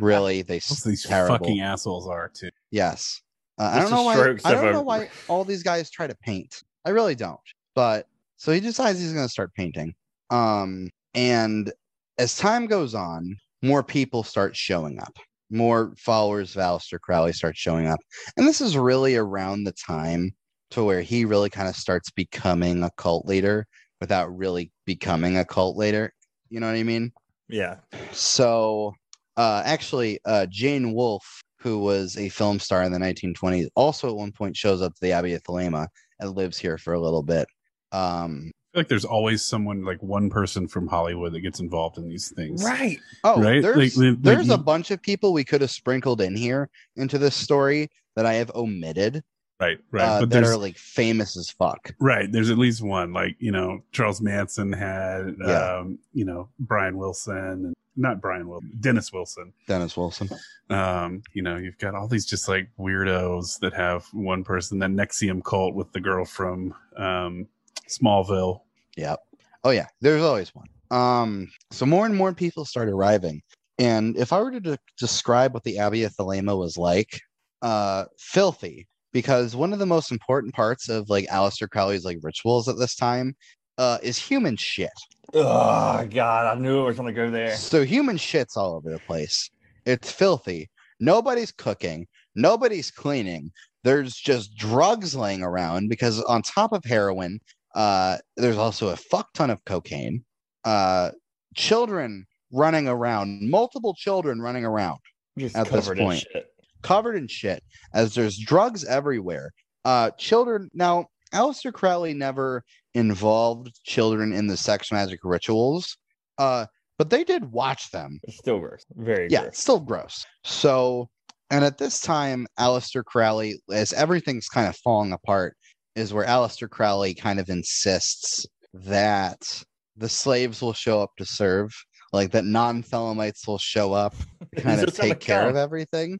Really, 0.00 0.42
they 0.42 0.58
these 0.58 1.04
terrible. 1.04 1.38
fucking 1.38 1.60
assholes 1.60 2.08
are 2.08 2.28
too. 2.28 2.50
Yes. 2.72 3.22
Uh, 3.58 3.70
I 3.74 3.78
don't 3.80 3.90
know 3.92 4.02
why. 4.02 4.14
I 4.44 4.52
don't 4.52 4.68
a- 4.68 4.72
know 4.72 4.82
why 4.82 5.08
all 5.28 5.44
these 5.44 5.62
guys 5.62 5.88
try 5.90 6.06
to 6.08 6.14
paint. 6.16 6.62
I 6.84 6.90
really 6.90 7.14
don't. 7.14 7.38
But 7.76 8.08
so 8.36 8.52
he 8.52 8.58
decides 8.60 8.98
he's 8.98 9.12
going 9.12 9.24
to 9.24 9.30
start 9.32 9.54
painting. 9.54 9.94
Um, 10.30 10.90
and 11.14 11.72
as 12.18 12.36
time 12.36 12.66
goes 12.66 12.94
on, 12.94 13.36
more 13.62 13.82
people 13.82 14.22
start 14.24 14.56
showing 14.56 14.98
up. 14.98 15.16
More 15.50 15.94
followers 15.96 16.56
of 16.56 16.62
Aleister 16.62 17.00
Crowley 17.00 17.32
start 17.32 17.56
showing 17.56 17.86
up, 17.86 18.00
and 18.36 18.46
this 18.46 18.60
is 18.60 18.76
really 18.76 19.16
around 19.16 19.64
the 19.64 19.72
time 19.72 20.34
to 20.70 20.82
where 20.82 21.02
he 21.02 21.24
really 21.24 21.50
kind 21.50 21.68
of 21.68 21.76
starts 21.76 22.10
becoming 22.10 22.82
a 22.82 22.90
cult 22.96 23.26
leader 23.26 23.66
without 24.00 24.36
really 24.36 24.72
becoming 24.84 25.38
a 25.38 25.44
cult 25.44 25.76
leader. 25.76 26.12
You 26.48 26.60
know 26.60 26.66
what 26.66 26.76
I 26.76 26.82
mean? 26.82 27.12
yeah. 27.48 27.76
So, 28.12 28.92
uh, 29.36 29.62
actually, 29.64 30.18
uh, 30.24 30.46
Jane 30.50 30.92
Wolfe, 30.92 31.42
who 31.60 31.78
was 31.78 32.16
a 32.16 32.28
film 32.28 32.58
star 32.58 32.82
in 32.82 32.92
the 32.92 32.98
1920s, 32.98 33.66
also 33.74 34.08
at 34.08 34.16
one 34.16 34.32
point 34.32 34.56
shows 34.56 34.82
up 34.82 34.94
to 34.94 35.00
the 35.00 35.12
Abbey 35.12 35.34
of 35.34 35.42
Thelema 35.42 35.88
and 36.20 36.36
lives 36.36 36.58
here 36.58 36.78
for 36.78 36.94
a 36.94 37.00
little 37.00 37.22
bit. 37.22 37.46
Um, 37.92 38.52
like 38.76 38.88
there's 38.88 39.04
always 39.04 39.42
someone 39.42 39.84
like 39.84 40.02
one 40.02 40.28
person 40.30 40.68
from 40.68 40.86
Hollywood 40.86 41.32
that 41.32 41.40
gets 41.40 41.60
involved 41.60 41.98
in 41.98 42.08
these 42.08 42.30
things. 42.30 42.62
Right. 42.62 42.98
oh, 43.24 43.40
Right? 43.42 43.62
there's, 43.62 43.96
Like- 43.96 44.06
like- 44.10 44.22
there's 44.22 44.50
a 44.50 44.58
bunch 44.58 44.90
of 44.90 45.00
people 45.02 45.32
we 45.32 45.44
could 45.44 45.60
have 45.62 45.70
sprinkled 45.70 46.20
in 46.20 46.36
here 46.36 46.68
into 46.96 47.18
this 47.18 47.34
story 47.34 47.90
that 48.14 48.26
I 48.26 48.34
have 48.34 48.50
omitted 48.54 49.22
Right. 49.58 49.78
Right. 49.90 50.02
uh, 50.04 50.20
but 50.20 50.30
that 50.30 50.44
are 50.44 50.56
like 50.58 50.76
famous 50.76 51.36
as 51.36 51.48
fuck. 51.48 51.94
right. 51.98 52.30
There's 52.30 52.50
at 52.50 52.58
least 52.58 52.82
one. 52.82 53.12
Like 53.14 53.36
you 53.38 53.50
know, 53.52 53.80
Charles 53.92 54.20
Manson 54.20 54.70
had. 54.72 55.34
Yeah. 55.40 55.76
Um, 55.78 55.98
you 56.12 56.26
know, 56.26 56.50
Brian 56.58 56.98
Wilson. 56.98 57.36
and 57.38 57.74
Not 57.96 58.20
Brian 58.20 58.46
Wilson. 58.48 58.70
Dennis 58.80 59.10
Wilson. 59.14 59.54
Dennis 59.66 59.96
Wilson. 59.96 60.28
um 60.68 61.22
you 61.32 61.40
know 61.42 61.56
you've 61.56 61.78
got 61.78 61.94
all 61.94 62.08
these 62.08 62.26
just 62.26 62.48
like 62.48 62.68
weirdos 62.78 63.58
that 63.60 63.72
have 63.72 64.04
one 64.12 64.42
person 64.44 64.78
that 64.80 64.90
NXIVM 64.90 65.42
cult 65.44 65.74
with 65.74 65.90
the 65.92 66.00
girl 66.00 66.24
from 66.26 66.74
um 66.96 67.46
smallville 67.88 68.62
Yep. 68.96 69.20
Oh 69.64 69.70
yeah, 69.70 69.86
there's 70.00 70.22
always 70.22 70.54
one. 70.54 70.66
Um, 70.90 71.48
so 71.70 71.86
more 71.86 72.06
and 72.06 72.14
more 72.14 72.32
people 72.32 72.64
start 72.64 72.88
arriving, 72.88 73.42
and 73.78 74.16
if 74.16 74.32
I 74.32 74.40
were 74.40 74.52
to 74.52 74.60
de- 74.60 74.78
describe 74.98 75.54
what 75.54 75.64
the 75.64 75.78
Abbey 75.78 76.04
of 76.04 76.14
Thelema 76.14 76.56
was 76.58 76.76
like, 76.76 77.20
uh, 77.62 78.04
filthy. 78.18 78.86
Because 79.12 79.56
one 79.56 79.72
of 79.72 79.78
the 79.78 79.86
most 79.86 80.12
important 80.12 80.52
parts 80.52 80.90
of 80.90 81.08
like 81.08 81.26
Aleister 81.28 81.68
Crowley's 81.70 82.04
like 82.04 82.18
rituals 82.22 82.68
at 82.68 82.76
this 82.78 82.94
time, 82.94 83.34
uh, 83.78 83.98
is 84.02 84.18
human 84.18 84.56
shit. 84.56 84.90
Oh 85.32 86.06
God, 86.10 86.56
I 86.56 86.60
knew 86.60 86.82
it 86.82 86.84
was 86.84 86.96
gonna 86.96 87.12
go 87.12 87.30
there. 87.30 87.48
So 87.50 87.84
human 87.84 88.16
shit's 88.16 88.56
all 88.56 88.74
over 88.74 88.90
the 88.90 89.00
place. 89.00 89.50
It's 89.84 90.10
filthy. 90.10 90.68
Nobody's 91.00 91.52
cooking. 91.52 92.06
Nobody's 92.34 92.90
cleaning. 92.90 93.52
There's 93.84 94.14
just 94.14 94.56
drugs 94.56 95.14
laying 95.14 95.42
around 95.42 95.88
because 95.88 96.22
on 96.24 96.42
top 96.42 96.72
of 96.72 96.84
heroin, 96.84 97.40
uh, 97.76 98.16
there's 98.36 98.56
also 98.56 98.88
a 98.88 98.96
fuck 98.96 99.32
ton 99.34 99.50
of 99.50 99.64
cocaine. 99.64 100.24
Uh, 100.64 101.10
children 101.54 102.26
running 102.52 102.88
around, 102.88 103.48
multiple 103.48 103.94
children 103.94 104.40
running 104.40 104.64
around, 104.64 104.98
Just 105.38 105.56
At 105.56 105.66
this 105.68 105.84
covered 105.84 105.98
in 105.98 106.04
point. 106.06 106.20
shit. 106.32 106.46
covered 106.82 107.16
in 107.16 107.28
shit. 107.28 107.62
As 107.94 108.14
there's 108.14 108.36
drugs 108.38 108.84
everywhere. 108.84 109.52
Uh, 109.84 110.10
children. 110.18 110.68
Now, 110.74 111.06
Aleister 111.32 111.72
Crowley 111.72 112.14
never 112.14 112.64
involved 112.94 113.78
children 113.84 114.32
in 114.32 114.46
the 114.46 114.56
sex 114.56 114.90
magic 114.90 115.20
rituals. 115.22 115.96
Uh, 116.38 116.66
but 116.98 117.10
they 117.10 117.24
did 117.24 117.52
watch 117.52 117.90
them 117.90 118.18
It's 118.24 118.38
still 118.38 118.58
gross. 118.58 118.84
Very 118.94 119.28
yeah, 119.30 119.42
gross. 119.42 119.58
still 119.58 119.80
gross. 119.80 120.24
So, 120.44 121.08
and 121.50 121.64
at 121.64 121.78
this 121.78 122.00
time, 122.00 122.46
Aleister 122.58 123.04
Crowley, 123.04 123.60
as 123.72 123.92
everything's 123.92 124.48
kind 124.48 124.66
of 124.66 124.76
falling 124.78 125.12
apart, 125.12 125.56
is 125.96 126.12
where 126.12 126.26
Aleister 126.26 126.70
Crowley 126.70 127.14
kind 127.14 127.40
of 127.40 127.48
insists 127.48 128.46
that 128.72 129.64
the 129.96 130.08
slaves 130.08 130.60
will 130.60 130.74
show 130.74 131.00
up 131.00 131.10
to 131.16 131.24
serve, 131.24 131.72
like 132.12 132.30
that 132.32 132.44
non-Thelemites 132.44 133.48
will 133.48 133.58
show 133.58 133.92
up 133.92 134.14
to 134.54 134.62
kind 134.62 134.80
of 134.82 134.94
take 134.94 135.18
care 135.18 135.40
come. 135.40 135.48
of 135.48 135.56
everything. 135.56 136.18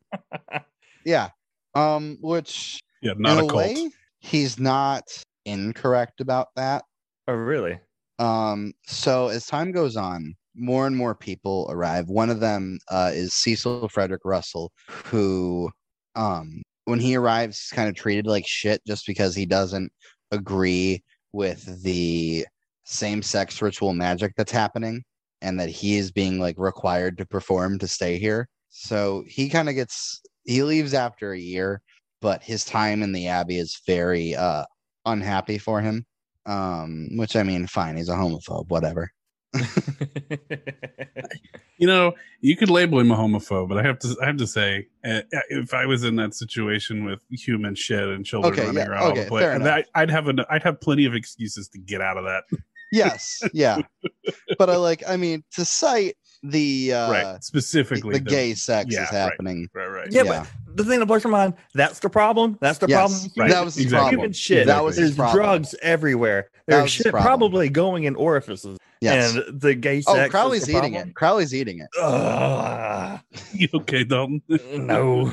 yeah, 1.05 1.29
um, 1.75 2.19
which 2.21 2.81
yeah 3.03 3.13
not 3.17 3.39
in 3.39 3.45
a 3.45 3.47
a 3.47 3.49
cult 3.49 3.77
way, 3.77 3.91
he's 4.19 4.59
not 4.59 5.05
incorrect 5.45 6.21
about 6.21 6.49
that. 6.57 6.83
Oh 7.29 7.35
really? 7.35 7.79
Um, 8.19 8.73
so 8.87 9.29
as 9.29 9.47
time 9.47 9.73
goes 9.73 9.97
on, 9.97 10.35
more 10.57 10.87
and 10.87 10.97
more 10.97 11.15
people 11.15 11.67
arrive. 11.71 12.09
One 12.09 12.31
of 12.31 12.41
them 12.41 12.79
uh, 12.91 13.11
is 13.13 13.35
Cecil 13.35 13.89
Frederick 13.89 14.23
Russell, 14.25 14.73
who, 14.89 15.71
um, 16.15 16.63
when 16.87 16.99
he 16.99 17.17
arrives, 17.17 17.61
he's 17.61 17.77
kind 17.77 17.89
of 17.89 17.95
treated 17.95 18.27
like 18.27 18.47
shit 18.47 18.81
just 18.87 19.07
because 19.07 19.37
he 19.37 19.47
doesn't 19.47 19.93
agree 20.33 21.03
with 21.33 21.83
the 21.83 22.47
same-sex 22.85 23.61
ritual 23.61 23.93
magic 23.93 24.33
that's 24.37 24.53
happening, 24.53 25.05
and 25.43 25.61
that 25.61 25.69
he 25.69 25.99
is 25.99 26.11
being 26.11 26.41
like 26.41 26.57
required 26.59 27.19
to 27.19 27.27
perform 27.27 27.79
to 27.79 27.87
stay 27.87 28.19
here. 28.19 28.49
So 28.71 29.25
he 29.29 29.49
kind 29.49 29.69
of 29.69 29.75
gets 29.75 30.21
he 30.45 30.63
leaves 30.63 30.95
after 30.95 31.33
a 31.33 31.39
year, 31.39 31.83
but 32.21 32.43
his 32.43 32.65
time 32.65 33.03
in 33.03 33.13
the 33.13 33.29
abbey 33.29 33.59
is 33.59 33.81
very 33.87 34.35
uh 34.35 34.65
unhappy 35.05 35.59
for 35.59 35.81
him 35.81 36.05
um 36.47 37.09
which 37.17 37.37
i 37.37 37.43
mean 37.43 37.67
fine 37.67 37.97
he's 37.97 38.09
a 38.09 38.13
homophobe 38.13 38.69
whatever 38.69 39.11
you 41.79 41.87
know 41.87 42.13
you 42.41 42.57
could 42.57 42.71
label 42.71 42.99
him 42.99 43.11
a 43.11 43.17
homophobe 43.17 43.69
but 43.69 43.79
i 43.79 43.83
have 43.83 43.99
to 43.99 44.17
i 44.23 44.27
have 44.27 44.37
to 44.37 44.47
say 44.47 44.87
uh, 45.05 45.21
if 45.51 45.75
i 45.75 45.85
was 45.87 46.05
in 46.05 46.17
that 46.17 46.35
situation 46.35 47.05
with 47.05 47.21
human 47.31 47.75
shit 47.75 48.09
and 48.09 48.25
children 48.25 48.53
Okay, 48.53 48.63
running 48.67 48.77
yeah, 48.83 48.89
around 48.89 49.03
all 49.03 49.11
okay, 49.13 49.23
the 49.25 49.29
place 49.29 49.43
fair 49.45 49.59
that- 49.59 49.87
i'd 49.95 50.11
have 50.11 50.29
an 50.29 50.41
i'd 50.51 50.63
have 50.63 50.81
plenty 50.81 51.05
of 51.07 51.15
excuses 51.15 51.69
to 51.69 51.79
get 51.79 52.01
out 52.01 52.17
of 52.17 52.25
that 52.25 52.45
yes 52.93 53.43
yeah 53.53 53.79
but 54.59 54.71
i 54.71 54.77
like 54.77 55.03
i 55.09 55.17
mean 55.17 55.43
to 55.53 55.65
cite 55.65 56.17
the 56.43 56.93
uh 56.93 57.11
right 57.11 57.43
specifically 57.45 58.13
the 58.15 58.21
gay 58.21 58.55
sex 58.55 58.95
yeah, 58.95 59.03
is 59.05 59.11
happening 59.11 59.69
right 59.75 59.87
right 59.89 60.09
yeah, 60.13 60.23
Yeah. 60.23 60.47
but 60.67 60.77
the 60.77 60.85
thing 60.85 61.01
that 61.01 61.07
blows 61.07 61.25
your 61.25 61.31
mind, 61.31 61.55
that's 61.75 62.01
the 62.01 62.11
problem. 62.11 62.59
That's 62.61 62.77
the 62.77 62.87
Yes, 62.87 62.99
problem. 63.23 63.33
right. 63.39 63.51
that 63.51 63.65
was 63.65 63.77
his 63.77 63.85
Exactly. 63.85 64.03
problem 64.03 64.19
Human 64.21 64.33
shit. 64.35 64.67
that 64.67 64.85
was 64.85 64.97
his 64.99 65.17
There's 65.17 65.31
problem 65.33 65.37
drugs 65.63 65.75
everywhere. 65.81 66.51
There's 66.67 66.91
shit 66.91 67.07
problem. 67.07 67.25
probably 67.25 67.71
going 67.71 68.05
in 68.05 68.15
orifices. 68.15 68.77
Yes. 69.01 69.37
And 69.37 69.61
the 69.61 69.75
gay 69.75 70.01
sex. 70.01 70.17
oh 70.17 70.25
is 70.25 70.31
crowley's 70.31 70.65
the 70.67 70.73
eating 70.73 70.93
problem? 70.93 71.09
it. 71.09 71.15
Crowley's 71.15 71.55
eating 71.55 71.81
it. 71.81 71.89
Ugh, 72.01 73.21
you 73.53 73.69
okay 73.75 74.05
dalton? 74.05 74.43
No. 74.73 75.33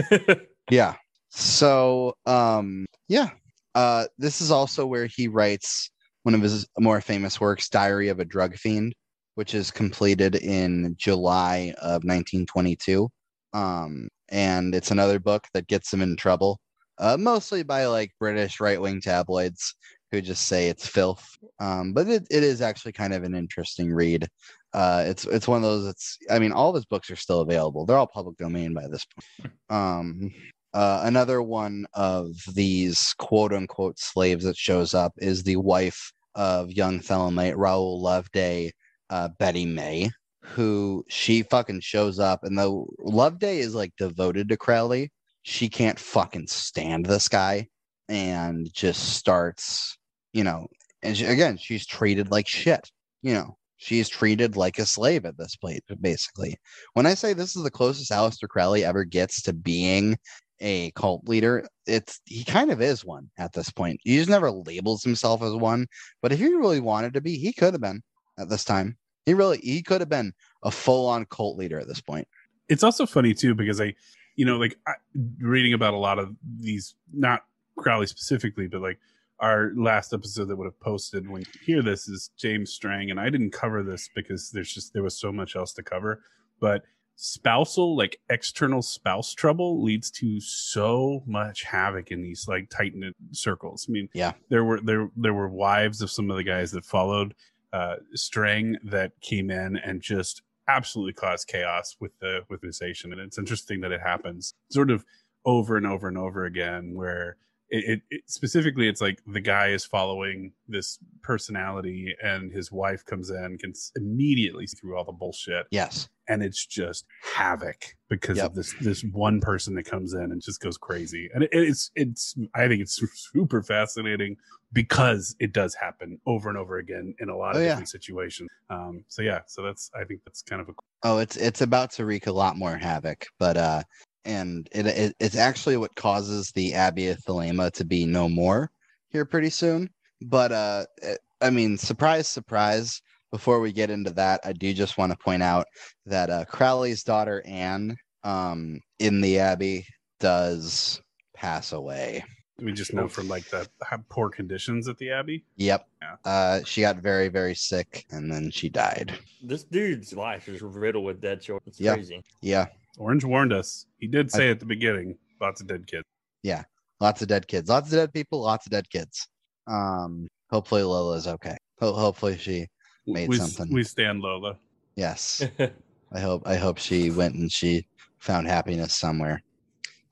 yeah. 0.70 0.94
So 1.30 2.14
um 2.26 2.86
yeah. 3.08 3.30
Uh 3.74 4.06
this 4.18 4.40
is 4.40 4.50
also 4.50 4.86
where 4.86 5.06
he 5.06 5.28
writes 5.28 5.90
one 6.24 6.34
of 6.34 6.42
his 6.42 6.66
more 6.78 7.00
famous 7.00 7.40
works 7.40 7.68
diary 7.68 8.08
of 8.08 8.18
a 8.18 8.24
drug 8.24 8.56
fiend 8.56 8.94
which 9.36 9.54
is 9.54 9.70
completed 9.70 10.36
in 10.36 10.94
july 10.98 11.74
of 11.82 12.02
1922 12.04 13.08
um 13.52 14.08
and 14.30 14.74
it's 14.74 14.90
another 14.90 15.18
book 15.18 15.46
that 15.54 15.66
gets 15.68 15.92
him 15.92 16.00
in 16.00 16.16
trouble 16.16 16.58
uh 16.98 17.16
mostly 17.18 17.62
by 17.62 17.86
like 17.86 18.10
british 18.18 18.58
right-wing 18.58 19.00
tabloids 19.00 19.74
who 20.14 20.22
just 20.22 20.46
say 20.46 20.68
it's 20.68 20.86
filth 20.86 21.36
um 21.60 21.92
but 21.92 22.08
it, 22.08 22.26
it 22.30 22.42
is 22.42 22.60
actually 22.60 22.92
kind 22.92 23.12
of 23.12 23.24
an 23.24 23.34
interesting 23.34 23.92
read 23.92 24.26
uh 24.72 25.04
it's 25.06 25.24
it's 25.26 25.48
one 25.48 25.58
of 25.58 25.62
those 25.62 25.86
it's 25.86 26.18
i 26.30 26.38
mean 26.38 26.52
all 26.52 26.70
of 26.70 26.74
his 26.74 26.84
books 26.86 27.10
are 27.10 27.16
still 27.16 27.40
available 27.40 27.84
they're 27.84 27.98
all 27.98 28.06
public 28.06 28.36
domain 28.36 28.72
by 28.74 28.86
this 28.88 29.04
point 29.04 29.52
um 29.70 30.30
uh, 30.74 31.02
another 31.04 31.40
one 31.40 31.86
of 31.94 32.34
these 32.52 33.14
quote 33.18 33.52
unquote 33.52 33.96
slaves 33.96 34.44
that 34.44 34.56
shows 34.56 34.92
up 34.92 35.12
is 35.18 35.44
the 35.44 35.54
wife 35.54 36.12
of 36.34 36.72
young 36.72 36.98
Thelemite 36.98 37.54
Raoul 37.56 38.02
Loveday, 38.02 38.72
uh, 39.08 39.28
Betty 39.38 39.66
May, 39.66 40.10
who 40.42 41.04
she 41.08 41.42
fucking 41.42 41.80
shows 41.80 42.18
up. 42.18 42.42
And 42.42 42.58
though 42.58 42.88
Loveday 42.98 43.58
is 43.58 43.74
like 43.74 43.92
devoted 43.96 44.48
to 44.48 44.56
Crowley, 44.56 45.12
she 45.42 45.68
can't 45.68 45.98
fucking 45.98 46.48
stand 46.48 47.06
this 47.06 47.28
guy. 47.28 47.68
and 48.08 48.68
just 48.72 49.14
starts, 49.14 49.96
you 50.34 50.44
know, 50.44 50.66
and 51.02 51.16
she, 51.16 51.24
again, 51.24 51.56
she's 51.56 51.86
treated 51.86 52.30
like 52.30 52.46
shit. 52.46 52.90
You 53.22 53.32
know, 53.32 53.56
she's 53.78 54.08
treated 54.08 54.56
like 54.56 54.78
a 54.78 54.84
slave 54.84 55.24
at 55.24 55.38
this 55.38 55.56
point, 55.56 55.82
basically. 56.00 56.56
When 56.92 57.06
I 57.06 57.14
say 57.14 57.32
this 57.32 57.56
is 57.56 57.62
the 57.62 57.70
closest 57.70 58.10
Aleister 58.10 58.48
Crowley 58.48 58.84
ever 58.84 59.04
gets 59.04 59.40
to 59.42 59.54
being 59.54 60.18
a 60.60 60.90
cult 60.92 61.26
leader, 61.28 61.66
it's 61.86 62.20
he 62.24 62.44
kind 62.44 62.70
of 62.70 62.82
is 62.82 63.04
one 63.04 63.30
at 63.38 63.52
this 63.52 63.70
point. 63.70 64.00
He 64.02 64.16
just 64.16 64.28
never 64.28 64.50
labels 64.50 65.02
himself 65.02 65.42
as 65.42 65.54
one, 65.54 65.86
but 66.20 66.32
if 66.32 66.38
he 66.38 66.52
really 66.52 66.80
wanted 66.80 67.14
to 67.14 67.20
be, 67.20 67.38
he 67.38 67.52
could 67.52 67.72
have 67.72 67.80
been 67.80 68.02
at 68.38 68.48
this 68.48 68.64
time. 68.64 68.98
He 69.24 69.34
really 69.34 69.58
he 69.58 69.82
could 69.82 70.00
have 70.00 70.10
been 70.10 70.32
a 70.64 70.70
full 70.70 71.06
on 71.08 71.24
cult 71.26 71.56
leader 71.56 71.78
at 71.78 71.86
this 71.86 72.00
point. 72.00 72.26
It's 72.68 72.82
also 72.82 73.06
funny 73.06 73.34
too 73.34 73.54
because 73.54 73.80
I, 73.80 73.94
you 74.36 74.44
know, 74.44 74.58
like 74.58 74.76
I, 74.86 74.94
reading 75.38 75.74
about 75.74 75.94
a 75.94 75.98
lot 75.98 76.18
of 76.18 76.34
these, 76.58 76.96
not 77.12 77.44
Crowley 77.78 78.06
specifically, 78.06 78.66
but 78.66 78.80
like 78.80 78.98
our 79.44 79.72
last 79.76 80.12
episode 80.14 80.46
that 80.48 80.56
would 80.56 80.64
have 80.64 80.80
posted 80.80 81.28
when 81.28 81.42
you 81.42 81.46
hear 81.62 81.82
this 81.82 82.08
is 82.08 82.30
James 82.38 82.72
Strang, 82.72 83.10
and 83.10 83.20
I 83.20 83.28
didn't 83.28 83.50
cover 83.52 83.82
this 83.82 84.08
because 84.14 84.50
there's 84.50 84.72
just 84.72 84.92
there 84.94 85.02
was 85.02 85.18
so 85.20 85.30
much 85.30 85.54
else 85.54 85.72
to 85.74 85.82
cover, 85.82 86.22
but 86.60 86.82
spousal 87.16 87.96
like 87.96 88.18
external 88.30 88.82
spouse 88.82 89.32
trouble 89.34 89.82
leads 89.84 90.10
to 90.10 90.40
so 90.40 91.22
much 91.26 91.62
havoc 91.62 92.10
in 92.10 92.22
these 92.22 92.46
like 92.48 92.68
tight 92.70 92.92
knit 92.96 93.14
circles 93.30 93.86
i 93.88 93.92
mean 93.92 94.08
Yeah. 94.14 94.32
there 94.48 94.64
were 94.64 94.80
there 94.80 95.08
there 95.16 95.32
were 95.32 95.48
wives 95.48 96.02
of 96.02 96.10
some 96.10 96.28
of 96.28 96.36
the 96.36 96.42
guys 96.42 96.72
that 96.72 96.84
followed 96.84 97.32
uh 97.72 97.96
strang 98.14 98.76
that 98.82 99.12
came 99.20 99.48
in 99.52 99.76
and 99.76 100.02
just 100.02 100.42
absolutely 100.66 101.12
caused 101.12 101.46
chaos 101.46 101.94
with 102.00 102.10
the 102.18 102.40
with 102.50 102.62
the 102.62 102.72
station 102.72 103.12
and 103.12 103.20
it's 103.20 103.38
interesting 103.38 103.80
that 103.82 103.92
it 103.92 104.00
happens 104.00 104.54
sort 104.72 104.90
of 104.90 105.04
over 105.44 105.76
and 105.76 105.86
over 105.86 106.08
and 106.08 106.18
over 106.18 106.46
again 106.46 106.94
where 106.94 107.36
it, 107.70 107.84
it, 107.84 108.00
it 108.10 108.22
specifically 108.26 108.88
it's 108.88 109.00
like 109.00 109.20
the 109.26 109.40
guy 109.40 109.68
is 109.68 109.84
following 109.84 110.52
this 110.68 110.98
personality 111.22 112.14
and 112.22 112.52
his 112.52 112.70
wife 112.70 113.04
comes 113.04 113.30
in 113.30 113.56
can 113.58 113.72
immediately 113.96 114.66
see 114.66 114.76
through 114.76 114.96
all 114.96 115.04
the 115.04 115.12
bullshit 115.12 115.66
Yes. 115.70 116.08
and 116.28 116.42
it's 116.42 116.64
just 116.66 117.04
havoc 117.34 117.96
because 118.08 118.36
Yep. 118.36 118.46
of 118.50 118.54
this 118.54 118.74
this 118.80 119.02
one 119.12 119.40
person 119.40 119.74
that 119.74 119.84
comes 119.84 120.12
in 120.14 120.30
and 120.32 120.42
just 120.42 120.60
goes 120.60 120.76
crazy 120.76 121.28
and 121.34 121.44
it, 121.44 121.50
it's 121.52 121.90
it's 121.94 122.34
i 122.54 122.68
think 122.68 122.80
it's 122.82 123.00
super 123.32 123.62
fascinating 123.62 124.36
because 124.72 125.34
it 125.40 125.52
does 125.52 125.74
happen 125.74 126.18
over 126.26 126.48
and 126.48 126.58
over 126.58 126.78
again 126.78 127.14
in 127.20 127.28
a 127.28 127.36
lot 127.36 127.52
of 127.52 127.56
Oh, 127.56 127.60
yeah. 127.60 127.68
different 127.70 127.88
situations 127.88 128.50
um 128.70 129.04
so 129.08 129.22
yeah 129.22 129.40
so 129.46 129.62
that's 129.62 129.90
i 129.98 130.04
think 130.04 130.20
that's 130.24 130.42
kind 130.42 130.60
of 130.60 130.68
a 130.68 130.72
Oh, 131.06 131.18
it's 131.18 131.36
it's 131.36 131.60
about 131.60 131.90
to 131.92 132.06
wreak 132.06 132.28
a 132.28 132.32
lot 132.32 132.56
more 132.56 132.78
havoc, 132.78 133.26
but 133.38 133.58
uh, 133.58 133.82
and 134.24 134.68
it, 134.72 134.86
it 134.86 135.16
it's 135.20 135.36
actually 135.36 135.76
what 135.76 135.94
causes 135.94 136.50
the 136.52 136.74
Abbey 136.74 137.08
of 137.08 137.18
Thelema 137.18 137.70
to 137.72 137.84
be 137.84 138.04
no 138.06 138.28
more 138.28 138.70
here 139.10 139.24
pretty 139.24 139.50
soon. 139.50 139.90
But 140.22 140.52
uh, 140.52 140.86
it- 141.02 141.20
I 141.40 141.50
mean, 141.50 141.76
surprise, 141.76 142.26
surprise. 142.28 143.02
Before 143.30 143.60
we 143.60 143.72
get 143.72 143.90
into 143.90 144.10
that, 144.12 144.40
I 144.44 144.52
do 144.52 144.72
just 144.72 144.96
want 144.96 145.12
to 145.12 145.18
point 145.18 145.42
out 145.42 145.66
that 146.06 146.30
uh, 146.30 146.44
Crowley's 146.46 147.02
daughter 147.02 147.42
Anne, 147.44 147.96
um, 148.22 148.80
in 149.00 149.20
the 149.20 149.40
Abbey, 149.40 149.84
does 150.20 151.02
pass 151.34 151.72
away. 151.72 152.24
we 152.62 152.72
just 152.72 152.94
know 152.94 153.08
from 153.08 153.28
like 153.28 153.44
the 153.50 153.68
how 153.82 153.98
poor 154.08 154.30
conditions 154.30 154.86
at 154.88 154.96
the 154.98 155.10
abbey 155.10 155.44
Yep. 155.56 155.86
Yeah. 156.00 156.16
Uh, 156.24 156.60
she 156.64 156.80
got 156.80 156.96
very, 156.98 157.28
very 157.28 157.54
sick, 157.56 158.06
and 158.10 158.30
then 158.32 158.50
she 158.52 158.68
died. 158.68 159.12
This 159.42 159.64
dude's 159.64 160.14
life 160.14 160.48
is 160.48 160.62
riddled 160.62 161.04
with 161.04 161.20
dead 161.20 161.42
children. 161.42 161.64
It's 161.66 161.80
Yeah. 161.80 161.94
crazy. 161.94 162.22
Yeah. 162.40 162.66
Orange 162.98 163.24
warned 163.24 163.52
us. 163.52 163.86
He 163.98 164.06
did 164.06 164.30
I- 164.34 164.38
say 164.38 164.50
at 164.50 164.60
the 164.60 164.66
beginning 164.66 165.16
lots 165.40 165.60
of 165.60 165.66
dead 165.66 165.86
kids. 165.86 166.04
Yeah, 166.42 166.64
lots 167.00 167.22
of 167.22 167.28
dead 167.28 167.46
kids 167.48 167.68
lots 167.68 167.88
of 167.88 167.98
dead 167.98 168.12
people 168.12 168.40
lots 168.40 168.66
of 168.66 168.72
dead 168.72 168.88
kids. 168.90 169.26
Um 169.66 170.28
hopefully 170.50 170.82
lola's 170.82 171.26
okay. 171.26 171.56
Ho- 171.80 171.94
hopefully 171.94 172.36
she 172.38 172.66
Made 173.06 173.28
we, 173.28 173.36
something. 173.36 173.72
we 173.72 173.84
stand 173.84 174.20
lola. 174.20 174.56
Yes. 174.96 175.42
I 176.12 176.20
hope 176.20 176.42
i 176.46 176.54
hope 176.56 176.78
she 176.78 177.10
went 177.10 177.34
and 177.34 177.50
she 177.50 177.86
found 178.18 178.46
happiness 178.46 178.96
somewhere. 178.96 179.42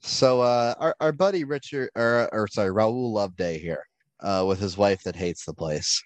So 0.00 0.40
uh 0.40 0.74
our, 0.78 0.96
our 1.00 1.12
buddy 1.12 1.44
richard 1.44 1.90
or, 1.94 2.28
or 2.32 2.48
sorry 2.48 2.70
raoul 2.72 3.12
loveday 3.12 3.58
here 3.58 3.84
uh 4.20 4.44
with 4.46 4.58
his 4.58 4.76
wife 4.76 5.02
that 5.04 5.16
hates 5.16 5.44
the 5.44 5.54
place. 5.54 6.02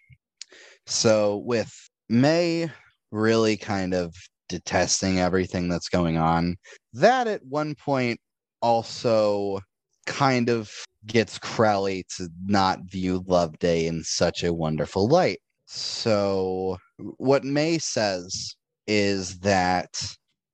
So 0.86 1.38
with 1.38 1.72
may 2.08 2.70
really 3.10 3.56
kind 3.56 3.94
of 3.94 4.14
detesting 4.48 5.18
everything 5.20 5.68
that's 5.68 5.88
going 5.88 6.16
on 6.16 6.56
that 6.92 7.26
at 7.26 7.44
one 7.44 7.74
point 7.74 8.18
also 8.62 9.60
kind 10.06 10.48
of 10.48 10.70
gets 11.06 11.38
Crowley 11.38 12.04
to 12.16 12.28
not 12.46 12.80
view 12.90 13.24
Loveday 13.26 13.86
in 13.86 14.02
such 14.02 14.42
a 14.42 14.52
wonderful 14.52 15.08
light. 15.08 15.38
So, 15.66 16.78
what 17.18 17.44
May 17.44 17.78
says 17.78 18.54
is 18.86 19.38
that 19.40 19.88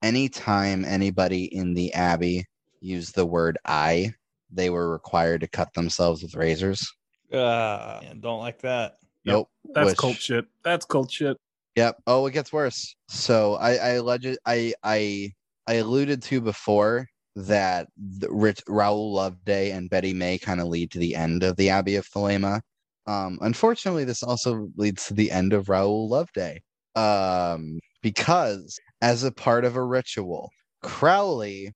anytime 0.03 0.85
anybody 0.85 1.45
in 1.55 1.75
the 1.75 1.93
Abbey 1.93 2.45
used 2.81 3.15
the 3.15 3.27
word 3.27 3.59
I, 3.67 4.13
they 4.51 4.71
were 4.71 4.91
required 4.91 5.43
to 5.43 5.49
cut 5.49 5.73
themselves 5.75 6.23
with 6.23 6.35
razors. 6.35 6.91
uh, 7.33 8.01
don't 8.21 8.41
like 8.41 8.61
that. 8.63 8.97
Nope. 9.25 9.49
that's 9.73 9.91
which- 9.91 9.99
cult 9.99 10.17
shit 10.17 10.47
that's 10.65 10.85
cult 10.85 11.11
shit 11.11 11.37
Yep. 11.77 11.97
Oh, 12.07 12.27
it 12.27 12.33
gets 12.33 12.53
worse. 12.53 12.95
So 13.09 13.55
I 13.55 13.71
I 13.77 13.89
alleged 13.91 14.37
I 14.47 14.75
I 14.83 15.33
I 15.67 15.75
alluded 15.75 16.23
to 16.25 16.41
before 16.41 17.07
that 17.35 17.89
the 17.97 18.29
Rich 18.31 18.63
Raoul 18.69 19.15
Loveday 19.15 19.71
and 19.71 19.89
Betty 19.89 20.13
May 20.13 20.37
kind 20.39 20.61
of 20.61 20.67
lead 20.69 20.91
to 20.93 20.99
the 20.99 21.15
end 21.17 21.43
of 21.43 21.57
the 21.57 21.71
Abbey 21.71 21.97
of 21.97 22.07
Thelema. 22.09 22.61
Um, 23.07 23.39
unfortunately, 23.41 24.05
this 24.05 24.23
also 24.23 24.69
leads 24.77 25.07
to 25.07 25.15
the 25.15 25.31
end 25.31 25.53
of 25.55 25.69
Raoul 25.69 26.09
Loveday. 26.09 26.61
Um, 26.95 27.79
because 28.03 28.79
as 29.01 29.25
a 29.25 29.33
part 29.33 29.65
of 29.65 29.77
a 29.77 29.83
ritual, 29.83 30.51
Crowley 30.83 31.73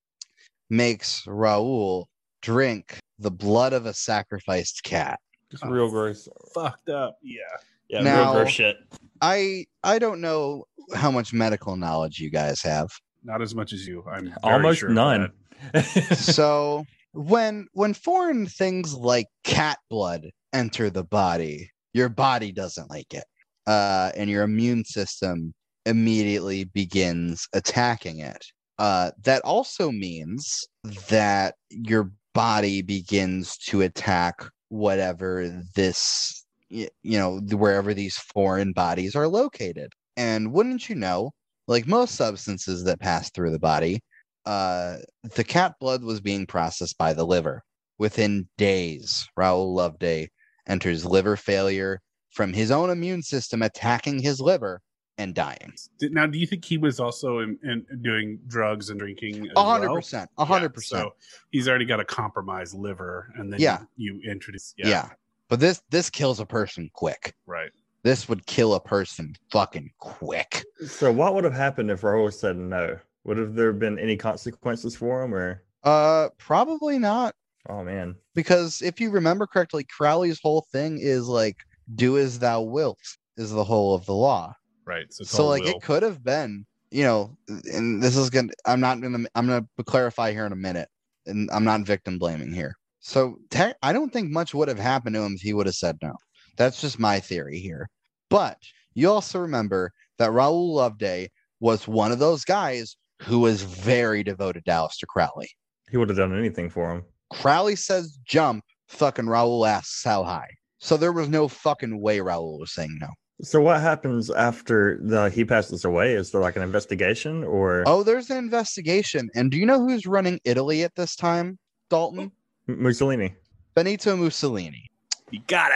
makes 0.69 1.23
Raoul 1.27 2.09
drink 2.43 2.99
the 3.19 3.31
blood 3.31 3.73
of 3.73 3.87
a 3.87 3.95
sacrificed 3.95 4.83
cat. 4.85 5.19
It's 5.51 5.63
Oh. 5.65 5.71
real 5.71 5.89
gross. 5.89 6.29
fucked 6.55 6.91
up 6.91 7.17
yeah 7.23 7.41
Yeah, 7.89 8.03
Now- 8.03 8.25
real 8.25 8.43
gross 8.43 8.51
shit. 8.53 8.77
I 9.21 9.67
I 9.83 9.99
don't 9.99 10.21
know 10.21 10.65
how 10.95 11.11
much 11.11 11.33
medical 11.33 11.77
knowledge 11.77 12.19
you 12.19 12.31
guys 12.31 12.63
have. 12.63 12.89
not 13.25 13.43
as 13.43 13.55
much 13.55 13.73
as 13.73 13.87
you 13.87 14.05
i'm 14.11 14.27
very 14.27 14.37
Almost 14.55 14.79
sure 14.81 14.89
none. 14.91 15.33
so 16.13 16.85
when 17.13 17.67
when 17.73 17.95
foreign 17.95 18.47
things 18.47 18.95
like 18.95 19.27
cat 19.45 19.79
blood 19.91 20.31
enter 20.53 20.91
the 20.91 21.05
body 21.05 21.71
your 21.93 22.09
body 22.09 22.53
doesn't 22.53 22.91
like 22.91 23.13
it 23.15 23.25
uh, 23.67 24.13
and 24.17 24.31
your 24.31 24.43
immune 24.45 24.85
system 24.85 25.53
immediately 25.87 26.65
begins 26.65 27.49
attacking 27.53 28.21
it 28.21 28.45
uh, 28.79 29.11
that 29.25 29.41
also 29.43 29.91
means 29.91 30.63
that 31.09 31.55
your 31.71 32.11
body 32.35 32.83
begins 32.83 33.57
to 33.57 33.81
attack 33.81 34.45
whatever 34.69 35.63
this 35.75 36.45
y- 36.45 36.46
you 36.69 36.89
know 37.05 37.39
wherever 37.53 37.95
these 37.95 38.17
foreign 38.17 38.73
bodies 38.73 39.15
are 39.15 39.29
located 39.29 39.93
and 40.17 40.53
wouldn't 40.53 40.89
you 40.89 40.95
know 40.97 41.31
like 41.69 41.87
most 41.87 42.15
substances 42.17 42.83
that 42.85 43.01
pass 43.01 43.31
through 43.31 43.51
the 43.51 43.59
body 43.59 44.01
uh, 44.47 44.99
the 45.35 45.45
cat 45.45 45.75
blood 45.81 46.03
was 46.03 46.21
being 46.21 46.47
processed 46.47 46.97
by 46.97 47.13
the 47.13 47.27
liver. 47.27 47.63
Within 47.99 48.49
days, 48.57 49.27
Raoul 49.37 49.75
Loveday 49.75 50.31
enters 50.69 51.05
liver 51.05 51.37
failure 51.37 52.01
from 52.31 52.53
his 52.53 52.71
own 52.71 52.91
immune 52.91 53.23
system 53.23 53.63
attacking 53.63 54.21
his 54.21 54.41
liver 54.41 54.81
and 55.19 55.35
dying. 55.35 55.73
Now, 56.01 56.27
do 56.27 56.39
you 56.39 56.47
think 56.47 56.65
he 56.65 56.79
was 56.79 57.01
also 57.01 57.39
in, 57.41 57.59
in 57.65 57.87
doing 58.03 58.39
drugs 58.47 58.91
and 58.91 59.01
drinking? 59.01 59.49
A 59.57 59.65
hundred 59.65 59.93
percent, 59.93 60.31
A 60.39 60.45
hundred 60.45 60.67
Yeah, 60.73 60.75
percent. 60.75 61.03
So 61.03 61.15
he's 61.51 61.69
already 61.69 61.87
got 61.87 62.01
a 62.01 62.05
compromised 62.05 62.75
liver, 62.75 63.33
and 63.37 63.53
then 63.53 63.61
Yeah. 63.61 63.81
you, 63.97 64.21
you 64.23 64.31
introduce. 64.31 64.75
Yeah. 64.77 65.09
But 65.49 65.61
this 65.61 65.83
this 65.91 66.11
kills 66.11 66.41
a 66.41 66.47
person 66.47 66.91
quick. 66.93 67.35
right. 67.47 67.71
This 68.03 68.29
would 68.29 68.47
kill 68.47 68.75
a 68.75 68.81
person 68.81 69.35
fucking 69.51 69.91
quick. 69.99 70.65
so, 70.87 71.11
what 71.11 71.35
would 71.35 71.43
have 71.43 71.53
happened 71.55 71.91
if 71.91 72.05
Raoul 72.05 72.31
said 72.31 72.57
no? 72.57 72.99
Would 73.25 73.37
have 73.39 73.55
there 73.55 73.73
been 73.73 73.99
any 73.99 74.17
consequences 74.17 74.95
for 74.95 75.23
him, 75.23 75.35
or 75.35 75.63
Uh 75.83 76.29
probably 76.39 76.99
not. 76.99 77.35
oh 77.69 77.83
man, 77.83 78.15
Because 78.35 78.81
if 78.83 79.01
you 79.01 79.11
remember 79.11 79.47
correctly, 79.47 79.85
Crowley's 79.85 80.41
whole 80.41 80.67
thing 80.73 80.99
is 81.01 81.27
like 81.27 81.57
do 81.95 82.17
as 82.19 82.39
thou 82.39 82.63
wilt 82.63 82.99
is 83.37 83.51
the 83.51 83.65
whole 83.65 83.95
of 83.95 84.07
the 84.07 84.15
law. 84.15 84.55
Right. 84.85 85.13
So, 85.13 85.25
so 85.25 85.47
like 85.49 85.65
will. 85.65 85.71
it 85.71 85.83
could 85.83 86.03
have 86.05 86.23
been 86.23 86.65
you 86.93 87.03
know 87.03 87.37
and 87.49 88.01
this 88.01 88.17
is 88.17 88.31
gonna 88.31 88.53
i'm 88.65 88.79
not 88.79 89.01
gonna 89.01 89.27
i'm 89.35 89.47
gonna 89.49 89.67
clarify 89.85 90.31
here 90.31 90.47
in 90.47 90.53
a 90.53 90.57
minute 90.57 90.89
and 91.27 91.51
i'm 91.53 91.65
not 91.65 91.81
victim 91.81 92.17
blaming 92.17 92.53
here 92.53 92.77
so 93.07 93.39
i 93.83 93.93
don't 93.93 94.13
think 94.13 94.31
much 94.31 94.55
would 94.55 94.69
have 94.69 94.79
happened 94.79 95.15
to 95.15 95.23
him 95.23 95.35
if 95.35 95.41
he 95.41 95.55
would 95.55 95.67
have 95.67 95.75
said 95.75 95.97
no 96.03 96.13
that's 96.57 96.81
just 96.81 96.99
my 96.99 97.21
theory 97.21 97.59
here 97.59 97.89
but 98.31 98.59
you 98.95 99.09
also 99.09 99.39
remember 99.39 99.93
that 100.19 100.33
raoul 100.33 100.75
loveday 100.75 101.29
was 101.61 101.87
one 101.89 102.13
of 102.13 102.19
those 102.19 102.45
guys 102.45 102.97
who 103.23 103.41
was 103.41 103.63
very 103.63 104.23
devoted 104.23 104.65
to 104.67 104.71
Aleister 104.71 105.07
Crowley. 105.09 105.49
he 105.91 105.97
would 105.97 106.09
have 106.09 106.19
done 106.19 106.37
anything 106.37 106.69
for 106.69 106.93
him. 106.93 107.05
Crowley 107.31 107.77
says 107.77 108.19
jump, 108.25 108.63
fucking 108.89 109.27
Raoul 109.27 109.67
asks 109.67 110.05
how 110.05 110.23
high. 110.23 110.49
So 110.79 110.97
there 110.97 111.13
was 111.13 111.29
no 111.29 111.49
fucking 111.49 112.01
way 112.01 112.21
Raoul 112.21 112.59
was 112.59 112.75
saying 112.75 112.99
no. 113.01 113.09
So 113.43 113.61
what 113.61 113.81
happens 113.81 114.31
after 114.31 114.99
the 115.03 115.29
he 115.31 115.45
passes 115.45 115.85
away? 115.85 116.15
Is 116.15 116.31
there 116.31 116.41
like 116.41 116.57
an 116.57 116.63
investigation 116.63 117.45
or 117.45 117.85
Oh, 117.87 118.03
there's 118.03 118.31
an 118.31 118.39
investigation. 118.39 119.29
And 119.35 119.51
do 119.51 119.59
you 119.59 119.67
know 119.67 119.81
who's 119.81 120.07
running 120.07 120.41
Italy 120.45 120.85
at 120.85 120.95
this 120.95 121.17
time, 121.17 121.59
Dalton? 121.91 122.33
M- 122.69 122.83
Mussolini? 122.83 123.35
Benito 123.75 124.17
Mussolini, 124.17 124.89
You 125.31 125.41
got 125.47 125.71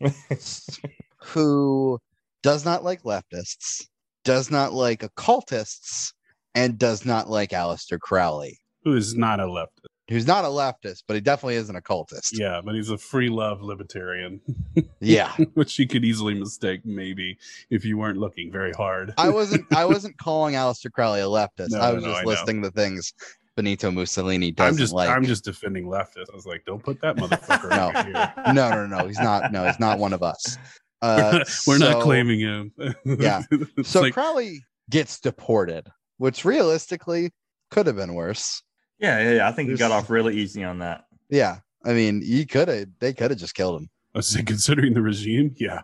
it. 0.00 0.12
who 1.16 1.98
does 2.42 2.64
not 2.64 2.84
like 2.84 3.02
leftists, 3.02 3.86
does 4.24 4.50
not 4.50 4.72
like 4.72 5.02
occultists, 5.02 6.12
and 6.54 6.78
does 6.78 7.04
not 7.04 7.28
like 7.28 7.50
Aleister 7.50 7.98
Crowley, 7.98 8.58
Who 8.84 8.94
is 8.96 9.14
not 9.14 9.40
a 9.40 9.44
leftist? 9.44 9.86
who's 10.08 10.26
not 10.26 10.42
a 10.42 10.48
leftist, 10.48 11.02
but 11.06 11.14
he 11.16 11.20
definitely 11.20 11.56
is 11.56 11.68
an 11.68 11.76
occultist. 11.76 12.38
Yeah, 12.38 12.62
but 12.64 12.74
he's 12.74 12.88
a 12.88 12.96
free 12.96 13.28
love 13.28 13.60
libertarian, 13.60 14.40
Yeah. 15.00 15.36
which 15.52 15.78
you 15.78 15.86
could 15.86 16.02
easily 16.02 16.32
mistake, 16.32 16.80
maybe 16.86 17.36
if 17.68 17.84
you 17.84 17.98
weren't 17.98 18.16
looking 18.18 18.50
very 18.50 18.72
hard. 18.72 19.12
I 19.18 19.28
wasn't 19.28 19.66
I 19.74 19.84
wasn't 19.86 20.16
calling 20.16 20.54
Aleister 20.54 20.90
Crowley 20.90 21.20
a 21.20 21.24
leftist. 21.24 21.70
No, 21.72 21.80
I 21.80 21.92
was 21.92 22.04
no, 22.04 22.10
just 22.10 22.20
I 22.20 22.22
know. 22.22 22.28
listing 22.30 22.62
the 22.62 22.70
things 22.70 23.12
Benito 23.58 23.90
Mussolini 23.90 24.52
doesn't 24.52 24.74
I'm 24.74 24.78
just 24.78 24.92
like. 24.94 25.08
I'm 25.10 25.24
just 25.24 25.44
defending 25.44 25.86
leftists. 25.86 26.30
I 26.32 26.36
was 26.36 26.46
like, 26.46 26.64
don't 26.64 26.80
put 26.80 27.00
that 27.00 27.16
motherfucker 27.16 27.68
No. 27.70 27.88
over 27.88 28.04
here. 28.04 28.32
no, 28.54 28.70
no, 28.70 28.86
no. 28.86 29.06
He's 29.08 29.18
not. 29.18 29.50
No, 29.50 29.66
he's 29.66 29.80
not 29.80 29.98
one 29.98 30.12
of 30.12 30.22
us. 30.22 30.56
Uh, 31.00 31.44
We're 31.64 31.78
not 31.78 31.92
so- 31.92 32.02
claiming 32.02 32.40
him. 32.40 32.72
Yeah. 33.04 33.42
So 33.84 34.00
like, 34.00 34.14
Crowley 34.14 34.64
gets 34.90 35.20
deported, 35.20 35.86
which 36.16 36.44
realistically 36.44 37.30
could 37.70 37.86
have 37.86 37.94
been 37.94 38.14
worse. 38.14 38.60
Yeah, 38.98 39.22
yeah, 39.22 39.30
yeah. 39.34 39.48
I 39.48 39.52
think 39.52 39.70
he 39.70 39.76
got 39.76 39.92
off 39.92 40.10
really 40.10 40.36
easy 40.36 40.64
on 40.64 40.80
that. 40.80 41.04
Yeah, 41.30 41.58
I 41.86 41.92
mean, 41.92 42.20
you 42.24 42.46
could 42.46 42.66
have. 42.66 42.88
They 42.98 43.12
could 43.12 43.30
have 43.30 43.38
just 43.38 43.54
killed 43.54 43.80
him. 43.80 43.88
I 44.12 44.18
was 44.18 44.34
like, 44.34 44.46
considering 44.46 44.92
the 44.92 45.00
regime, 45.02 45.54
yeah. 45.56 45.82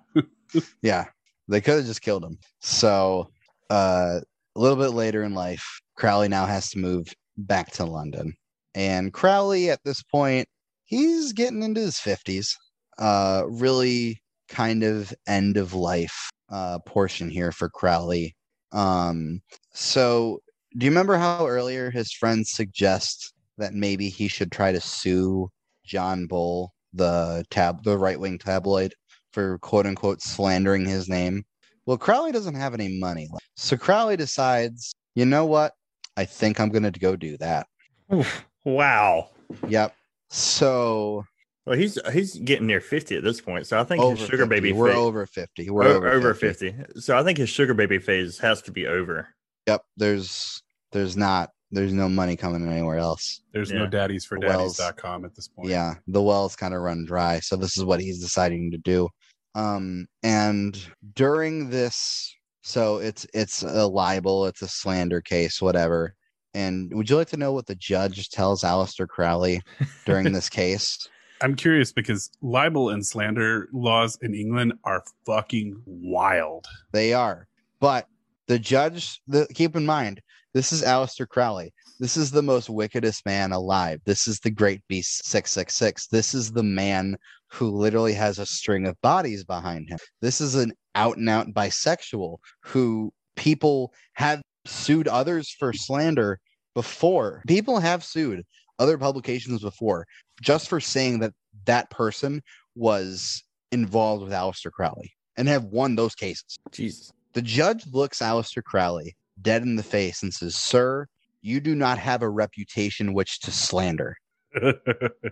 Yeah, 0.83 1.05
they 1.47 1.61
could 1.61 1.77
have 1.77 1.87
just 1.87 2.03
killed 2.03 2.25
him. 2.25 2.37
So, 2.61 3.31
uh, 3.71 4.19
a 4.57 4.61
little 4.61 4.77
bit 4.79 4.95
later 4.95 5.23
in 5.23 5.33
life, 5.33 5.81
Crowley 5.97 6.27
now 6.27 6.45
has 6.47 6.71
to 6.71 6.79
move 6.81 7.07
back 7.37 7.73
to 7.73 7.85
London, 7.85 8.35
and 8.75 9.13
Crowley 9.13 9.71
at 9.71 9.81
this 9.85 10.03
point, 10.03 10.49
he's 10.85 11.33
getting 11.33 11.63
into 11.63 11.81
his 11.81 11.99
fifties. 11.99 12.57
Uh, 12.99 13.43
really 13.49 14.21
kind 14.49 14.85
of 14.85 15.13
end 15.27 15.57
of 15.57 15.75
life 15.75 16.31
uh 16.51 16.79
portion 16.81 17.29
here 17.31 17.51
for 17.51 17.69
Crowley. 17.69 18.37
Um, 18.73 19.41
so 19.73 20.41
do 20.77 20.85
you 20.85 20.91
remember 20.91 21.17
how 21.17 21.47
earlier 21.47 21.91
his 21.91 22.13
friends 22.13 22.51
suggest 22.51 23.33
that 23.59 23.75
maybe 23.75 24.09
he 24.09 24.27
should 24.29 24.51
try 24.51 24.73
to 24.73 24.81
sue 24.81 25.49
John 25.85 26.27
Bull, 26.27 26.73
the 26.93 27.45
tab, 27.51 27.85
the 27.85 27.97
right 27.97 28.19
wing 28.19 28.39
tabloid, 28.39 28.95
for 29.33 29.59
quote 29.59 29.87
unquote 29.87 30.21
slandering 30.21 30.85
his 30.85 31.09
name? 31.09 31.45
Well, 31.87 31.99
Crowley 31.99 32.33
doesn't 32.33 32.57
have 32.57 32.75
any 32.75 32.99
money, 32.99 33.29
so 33.57 33.77
Crowley 33.77 34.17
decides, 34.17 34.95
you 35.15 35.27
know 35.27 35.47
what? 35.47 35.73
I 36.17 36.25
think 36.25 36.61
I'm 36.61 36.69
gonna 36.71 36.91
go 36.91 37.17
do 37.17 37.37
that. 37.39 37.67
Oof, 38.13 38.45
wow. 38.65 39.31
Yep. 39.69 39.95
So 40.31 41.25
Well, 41.67 41.77
he's 41.79 41.99
he's 42.13 42.37
getting 42.37 42.67
near 42.67 42.81
fifty 42.81 43.17
at 43.17 43.23
this 43.25 43.41
point, 43.41 43.67
so 43.67 43.79
I 43.81 43.85
think 43.85 44.03
over 44.03 44.17
his 44.17 44.27
sugar 44.27 44.45
50. 44.45 44.49
baby 44.49 44.73
We're 44.73 44.89
phase, 44.89 44.97
over 44.97 45.27
fifty. 45.27 45.71
We're 45.71 45.85
over, 45.85 46.09
over 46.11 46.35
50. 46.35 46.71
50. 46.73 47.01
So 47.01 47.17
I 47.19 47.23
think 47.23 47.39
his 47.39 47.49
sugar 47.49 47.75
baby 47.75 47.99
phase 47.99 48.39
has 48.39 48.63
to 48.63 48.73
be 48.73 48.87
over. 48.87 49.29
Yep. 49.67 49.83
There's 49.97 50.63
there's 50.93 51.17
not 51.17 51.51
there's 51.71 51.93
no 51.93 52.09
money 52.09 52.37
coming 52.37 52.69
anywhere 52.69 52.99
else. 52.99 53.41
There's 53.53 53.71
Yeah. 53.71 53.79
no 53.79 53.87
daddies 53.87 54.25
for 54.25 54.39
The 54.39 54.47
wells. 54.47 54.77
daddies.com 54.77 55.25
at 55.25 55.35
this 55.35 55.49
point. 55.49 55.69
Yeah, 55.71 55.95
the 56.07 56.23
wells 56.23 56.55
kind 56.55 56.75
of 56.75 56.83
run 56.83 57.05
dry. 57.05 57.41
So 57.41 57.57
this 57.57 57.77
is 57.77 57.85
what 57.85 58.01
he's 58.01 58.21
deciding 58.21 58.71
to 58.73 58.79
do. 58.79 59.09
Um, 59.57 60.07
and 60.23 60.77
during 61.15 61.71
this, 61.71 62.34
so 62.65 62.97
it's 62.97 63.27
it's 63.35 63.63
a 63.63 63.87
libel, 63.87 64.47
it's 64.47 64.63
a 64.63 64.69
slander 64.69 65.21
case, 65.21 65.61
whatever. 65.61 66.15
And 66.55 66.93
would 66.95 67.11
you 67.11 67.17
like 67.17 67.29
to 67.29 67.37
know 67.37 67.53
what 67.53 67.67
the 67.67 67.75
judge 67.75 68.31
tells 68.31 68.63
Aleister 68.63 69.07
Crowley 69.07 69.61
during 70.07 70.33
this 70.33 70.49
case? 70.49 70.99
I'm 71.43 71.57
curious 71.57 71.93
because 71.93 72.31
libel 72.41 72.91
and 72.91 73.05
slander 73.05 73.69
laws 73.73 74.17
in 74.23 74.35
England 74.35 74.73
are 74.85 75.03
fucking 75.27 75.83
wild. 75.85 76.67
They 76.93 77.13
are, 77.13 77.49
but 77.81 78.09
the 78.47 78.59
judge. 78.59 79.21
The, 79.27 79.47
keep 79.53 79.77
in 79.77 79.85
mind, 79.85 80.23
this 80.55 80.73
is 80.73 80.83
Aleister 80.83 81.29
Crowley. 81.29 81.75
This 82.01 82.17
is 82.17 82.31
the 82.31 82.43
most 82.43 82.71
wickedest 82.71 83.27
man 83.27 83.53
alive. 83.53 84.01
This 84.07 84.27
is 84.27 84.41
the 84.41 84.51
Great 84.51 84.81
Beast 84.89 85.27
Six 85.27 85.51
Six 85.51 85.75
Six. 85.75 86.07
This 86.07 86.33
is 86.33 86.53
the 86.53 86.63
man 86.63 87.17
who 87.49 87.71
literally 87.71 88.15
has 88.15 88.39
a 88.39 88.47
string 88.47 88.87
of 88.87 89.01
bodies 89.03 89.45
behind 89.45 89.91
him. 89.91 89.99
This 90.23 90.41
is 90.41 90.55
an 90.55 90.73
out 90.95 91.17
and 91.17 91.29
out 91.29 91.49
bisexual 91.49 92.39
who 92.63 93.13
people 93.37 93.93
have 94.15 94.43
sued 94.67 95.09
others 95.09 95.51
for 95.59 95.73
slander 95.73 96.39
before. 96.75 97.43
People 97.47 97.79
have 97.81 98.05
sued 98.05 98.45
other 98.79 98.99
publications 98.99 99.63
before 99.63 100.07
just 100.43 100.69
for 100.69 100.81
saying 100.81 101.21
that 101.21 101.33
that 101.67 101.91
person 101.91 102.43
was 102.75 103.43
involved 103.73 104.23
with 104.25 104.33
Aleister 104.33 104.71
Crowley 104.71 105.13
and 105.37 105.49
have 105.49 105.65
won 105.65 105.97
those 105.97 106.15
cases. 106.15 106.57
Jesus. 106.73 107.13
The 107.33 107.43
judge 107.43 107.85
looks 107.93 108.21
Aleister 108.21 108.63
Crowley 108.63 109.17
dead 109.43 109.63
in 109.63 109.77
the 109.77 109.83
face 109.83 110.23
and 110.23 110.33
says, 110.33 110.55
Sir, 110.55 111.07
you 111.43 111.61
do 111.61 111.75
not 111.75 111.99
have 111.99 112.23
a 112.23 112.31
reputation 112.31 113.13
which 113.13 113.41
to 113.41 113.51
slander. 113.51 114.17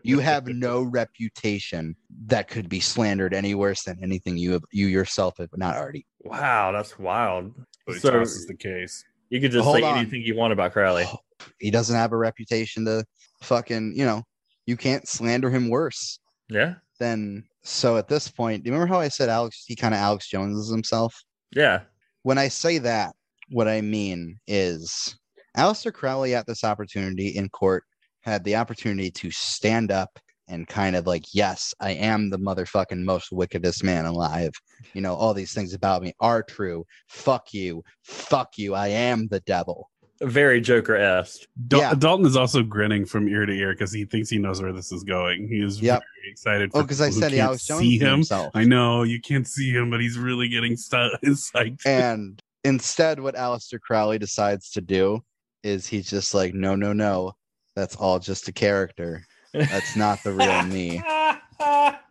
You 0.02 0.18
have 0.20 0.46
no 0.46 0.82
reputation 0.82 1.96
that 2.26 2.48
could 2.48 2.68
be 2.68 2.80
slandered 2.80 3.34
any 3.34 3.54
worse 3.54 3.84
than 3.84 3.98
anything 4.02 4.36
you 4.36 4.52
have, 4.52 4.62
you 4.72 4.86
yourself 4.86 5.38
have 5.38 5.50
not 5.56 5.76
already. 5.76 6.06
Wow, 6.24 6.72
that's 6.72 6.98
wild. 6.98 7.52
But 7.86 7.96
So 8.00 8.10
this 8.18 8.36
is 8.36 8.46
the 8.46 8.56
case. 8.56 9.04
you 9.30 9.40
could 9.40 9.50
just 9.52 9.70
say 9.70 9.82
on. 9.82 9.98
anything 9.98 10.22
you 10.22 10.36
want 10.36 10.52
about 10.52 10.72
Crowley. 10.72 11.04
Oh, 11.06 11.18
he 11.60 11.70
doesn't 11.70 11.96
have 11.96 12.12
a 12.12 12.16
reputation 12.16 12.84
to 12.86 13.04
fucking, 13.42 13.94
you 13.96 14.04
know, 14.04 14.22
you 14.66 14.76
can't 14.76 15.08
slander 15.08 15.50
him 15.50 15.68
worse 15.68 16.20
Yeah, 16.48 16.74
Then 17.00 17.44
so 17.64 17.96
at 17.96 18.08
this 18.08 18.28
point. 18.28 18.62
Do 18.62 18.68
you 18.68 18.74
remember 18.74 18.92
how 18.92 19.00
I 19.00 19.08
said 19.08 19.28
Alex 19.28 19.64
he 19.66 19.74
kind 19.74 19.94
of 19.94 19.98
Alex 20.00 20.28
Joneses 20.28 20.70
himself? 20.70 21.14
yeah. 21.54 21.80
when 22.22 22.38
I 22.38 22.48
say 22.48 22.78
that, 22.78 23.12
what 23.50 23.68
I 23.68 23.80
mean 23.80 24.38
is 24.46 25.16
Aleister 25.56 25.92
Crowley 25.92 26.34
at 26.34 26.46
this 26.46 26.64
opportunity 26.64 27.28
in 27.28 27.48
court 27.50 27.82
had 28.22 28.44
the 28.44 28.56
opportunity 28.56 29.10
to 29.10 29.30
stand 29.30 29.90
up 29.92 30.18
and 30.48 30.66
kind 30.66 30.96
of 30.96 31.06
like, 31.06 31.24
yes, 31.32 31.72
I 31.80 31.92
am 31.92 32.28
the 32.30 32.38
motherfucking 32.38 33.04
most 33.04 33.30
wickedest 33.32 33.84
man 33.84 34.06
alive. 34.06 34.50
You 34.92 35.00
know, 35.00 35.14
all 35.14 35.34
these 35.34 35.52
things 35.54 35.72
about 35.72 36.02
me 36.02 36.12
are 36.20 36.42
true. 36.42 36.84
Fuck 37.08 37.54
you. 37.54 37.82
Fuck 38.02 38.58
you. 38.58 38.74
I 38.74 38.88
am 38.88 39.28
the 39.28 39.40
devil. 39.40 39.88
Very 40.20 40.60
Joker 40.60 40.94
esque. 40.96 41.40
Dal- 41.68 41.80
Yeah. 41.80 41.94
Dalton 41.94 42.26
is 42.26 42.36
also 42.36 42.62
grinning 42.62 43.04
from 43.06 43.28
ear 43.28 43.44
to 43.46 43.52
ear 43.52 43.72
because 43.72 43.92
he 43.92 44.04
thinks 44.04 44.30
he 44.30 44.38
knows 44.38 44.60
where 44.62 44.72
this 44.72 44.92
is 44.92 45.02
going. 45.04 45.48
He 45.48 45.60
is 45.64 45.80
Yep. 45.80 46.00
very 46.00 46.30
excited. 46.32 46.70
Oh, 46.74 46.82
because 46.82 47.00
I 47.00 47.10
said 47.10 47.32
he 47.32 47.38
can't 47.38 47.48
Alex 47.48 47.66
Jones 47.66 47.80
see 47.80 47.98
him. 47.98 48.10
himself. 48.10 48.50
I 48.54 48.64
know 48.64 49.02
you 49.04 49.20
can't 49.20 49.48
see 49.48 49.70
him, 49.70 49.90
but 49.90 50.00
he's 50.00 50.18
really 50.18 50.48
getting 50.48 50.76
st- 50.76 51.20
psyched. 51.24 51.80
And 51.86 52.40
instead, 52.62 53.18
what 53.20 53.34
Aleister 53.34 53.80
Crowley 53.80 54.18
decides 54.18 54.70
to 54.72 54.80
do 54.80 55.20
is 55.64 55.86
he's 55.88 56.08
just 56.10 56.34
like, 56.34 56.54
no, 56.54 56.76
no, 56.76 56.92
no. 56.92 57.32
That's 57.74 57.96
all 57.96 58.18
just 58.18 58.48
a 58.48 58.52
character. 58.52 59.24
That's 59.52 59.96
not 59.96 60.22
the 60.22 60.32
real 60.32 60.62
me. 60.64 61.02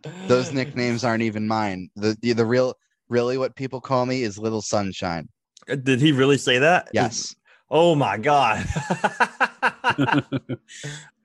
Those 0.28 0.52
nicknames 0.52 1.04
aren't 1.04 1.22
even 1.22 1.46
mine. 1.46 1.90
The, 1.96 2.16
the 2.20 2.32
the 2.32 2.46
real 2.46 2.74
really 3.08 3.38
what 3.38 3.54
people 3.56 3.80
call 3.80 4.06
me 4.06 4.22
is 4.22 4.38
Little 4.38 4.62
Sunshine. 4.62 5.28
Did 5.66 6.00
he 6.00 6.12
really 6.12 6.38
say 6.38 6.58
that? 6.58 6.88
Yes. 6.92 7.34
Oh 7.70 7.94
my 7.94 8.18
god. 8.18 8.66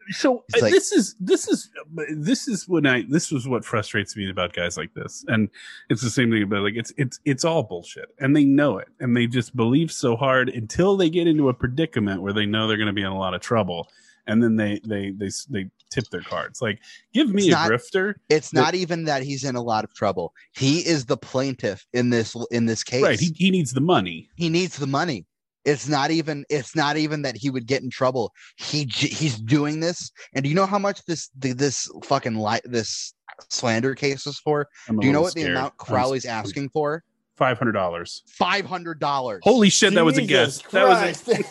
so 0.09 0.37
uh, 0.55 0.61
like- 0.61 0.71
this 0.71 0.91
is 0.91 1.15
this 1.19 1.47
is 1.47 1.69
this 2.09 2.47
is 2.47 2.67
when 2.67 2.85
I 2.85 3.03
this 3.09 3.31
was 3.31 3.47
what 3.47 3.65
frustrates 3.65 4.15
me 4.15 4.29
about 4.29 4.53
guys 4.53 4.77
like 4.77 4.93
this, 4.93 5.25
and 5.27 5.49
it's 5.89 6.01
the 6.01 6.09
same 6.09 6.31
thing 6.31 6.43
about 6.43 6.63
like 6.63 6.75
it's 6.75 6.93
it's 6.97 7.19
it's 7.25 7.43
all 7.43 7.63
bullshit, 7.63 8.09
and 8.19 8.35
they 8.35 8.45
know 8.45 8.77
it, 8.77 8.87
and 8.99 9.15
they 9.15 9.27
just 9.27 9.55
believe 9.55 9.91
so 9.91 10.15
hard 10.15 10.49
until 10.49 10.97
they 10.97 11.09
get 11.09 11.27
into 11.27 11.49
a 11.49 11.53
predicament 11.53 12.21
where 12.21 12.33
they 12.33 12.45
know 12.45 12.67
they're 12.67 12.77
going 12.77 12.87
to 12.87 12.93
be 12.93 13.01
in 13.01 13.07
a 13.07 13.17
lot 13.17 13.33
of 13.33 13.41
trouble, 13.41 13.89
and 14.27 14.41
then 14.43 14.55
they 14.55 14.79
they 14.85 15.11
they 15.11 15.29
they 15.49 15.69
tip 15.89 16.09
their 16.09 16.21
cards. 16.21 16.61
Like, 16.61 16.79
give 17.13 17.29
me 17.29 17.43
It's 17.43 17.47
a 17.47 17.51
not- 17.51 17.71
grifter, 17.71 18.15
It's 18.29 18.51
But- 18.51 18.61
not 18.61 18.75
even 18.75 19.05
that 19.05 19.23
he's 19.23 19.43
in 19.43 19.55
a 19.55 19.61
lot 19.61 19.83
of 19.83 19.93
trouble. 19.93 20.33
He 20.53 20.79
is 20.79 21.05
the 21.05 21.17
plaintiff 21.17 21.85
in 21.93 22.09
this 22.09 22.35
in 22.51 22.65
this 22.65 22.83
case. 22.83 23.03
right? 23.03 23.19
He 23.19 23.33
he 23.35 23.49
needs 23.51 23.71
the 23.71 23.81
money. 23.81 24.29
he 24.35 24.49
needs 24.49 24.77
the 24.77 24.87
money. 24.87 25.25
It's 25.65 25.87
not 25.87 26.11
even 26.11 26.45
it's 26.49 26.75
not 26.75 26.95
even 26.97 27.23
that 27.23 27.35
he 27.35 27.49
would 27.49 27.65
get 27.67 27.81
in 27.83 27.89
trouble. 27.89 28.33
He 28.57 28.85
he's 28.89 29.37
doing 29.39 29.79
this, 29.79 30.11
and 30.33 30.43
do 30.43 30.49
you 30.49 30.55
know 30.55 30.65
how 30.65 30.79
much 30.79 31.03
this 31.05 31.29
this 31.35 31.89
fucking 32.03 32.35
li- 32.35 32.61
this 32.65 33.13
slander 33.49 33.93
case 33.95 34.25
is 34.27 34.39
for? 34.39 34.67
I'm 34.87 34.97
Do 34.99 35.07
you 35.07 35.13
know 35.13 35.21
what 35.21 35.33
the 35.33 35.43
amount 35.43 35.77
Crowley's 35.77 36.25
asking 36.25 36.69
for? 36.69 37.03
Five 37.37 37.59
hundred 37.59 37.73
dollars. 37.73 38.23
Five 38.27 38.65
hundred 38.65 38.99
dollars. 38.99 39.41
Holy 39.43 39.69
shit, 39.69 39.93
that 39.93 40.03
was 40.03 40.17
a 40.17 40.21
Jesus 40.21 40.61
guess. 40.63 40.71
That 40.71 40.87
was 40.87 41.27
a, 41.29 41.43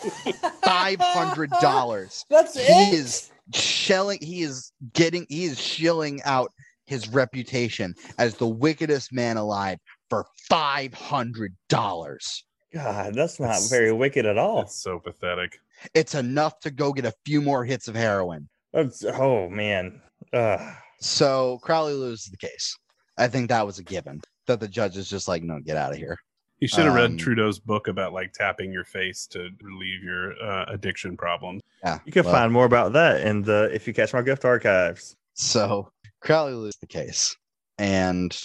five 0.65 0.99
hundred 0.99 1.49
dollars. 1.61 2.25
That's 2.29 2.55
it. 2.57 2.65
He 2.65 2.95
is 2.95 3.31
shelling 3.53 4.19
he 4.21 4.41
is 4.41 4.73
getting 4.93 5.25
he 5.29 5.45
is 5.45 5.57
shilling 5.59 6.21
out 6.25 6.51
his 6.85 7.07
reputation 7.07 7.95
as 8.17 8.35
the 8.35 8.47
wickedest 8.47 9.13
man 9.13 9.37
alive 9.37 9.79
for 10.09 10.25
five 10.49 10.93
hundred 10.93 11.55
dollars. 11.69 12.43
God, 12.73 13.15
that's 13.15 13.39
not 13.39 13.47
That's- 13.47 13.69
very 13.69 13.93
wicked 13.93 14.25
at 14.25 14.37
all. 14.37 14.57
That's 14.57 14.81
so 14.81 14.99
pathetic. 14.99 15.57
It's 15.93 16.15
enough 16.15 16.59
to 16.61 16.71
go 16.71 16.91
get 16.91 17.05
a 17.05 17.13
few 17.25 17.41
more 17.41 17.63
hits 17.63 17.87
of 17.87 17.95
heroin. 17.95 18.49
That's, 18.73 19.05
oh 19.05 19.47
man. 19.49 20.01
Uh, 20.33 20.73
So 20.99 21.59
Crowley 21.61 21.93
loses 21.93 22.25
the 22.25 22.37
case. 22.37 22.75
I 23.17 23.27
think 23.29 23.47
that 23.49 23.65
was 23.65 23.79
a 23.79 23.83
given. 23.83 24.21
That 24.47 24.59
the 24.59 24.67
judge 24.67 24.97
is 24.97 25.09
just 25.09 25.27
like, 25.27 25.43
no, 25.43 25.59
get 25.59 25.77
out 25.77 25.91
of 25.91 25.97
here. 25.97 26.17
You 26.59 26.67
should 26.67 26.85
have 26.85 26.95
Um, 26.95 26.95
read 26.95 27.19
Trudeau's 27.19 27.59
book 27.59 27.87
about 27.87 28.13
like 28.13 28.33
tapping 28.33 28.71
your 28.71 28.83
face 28.83 29.27
to 29.27 29.49
relieve 29.61 30.03
your 30.03 30.41
uh, 30.41 30.65
addiction 30.69 31.15
problems. 31.15 31.61
Yeah. 31.83 31.99
you 32.05 32.11
can 32.11 32.23
well, 32.23 32.33
find 32.33 32.51
more 32.51 32.65
about 32.65 32.93
that 32.93 33.21
in 33.21 33.43
the 33.43 33.69
if 33.73 33.87
you 33.87 33.93
catch 33.93 34.13
my 34.13 34.21
grift 34.21 34.43
archives. 34.43 35.15
So 35.35 35.91
Crowley 36.21 36.53
loses 36.53 36.77
the 36.79 36.87
case, 36.87 37.35
and 37.77 38.35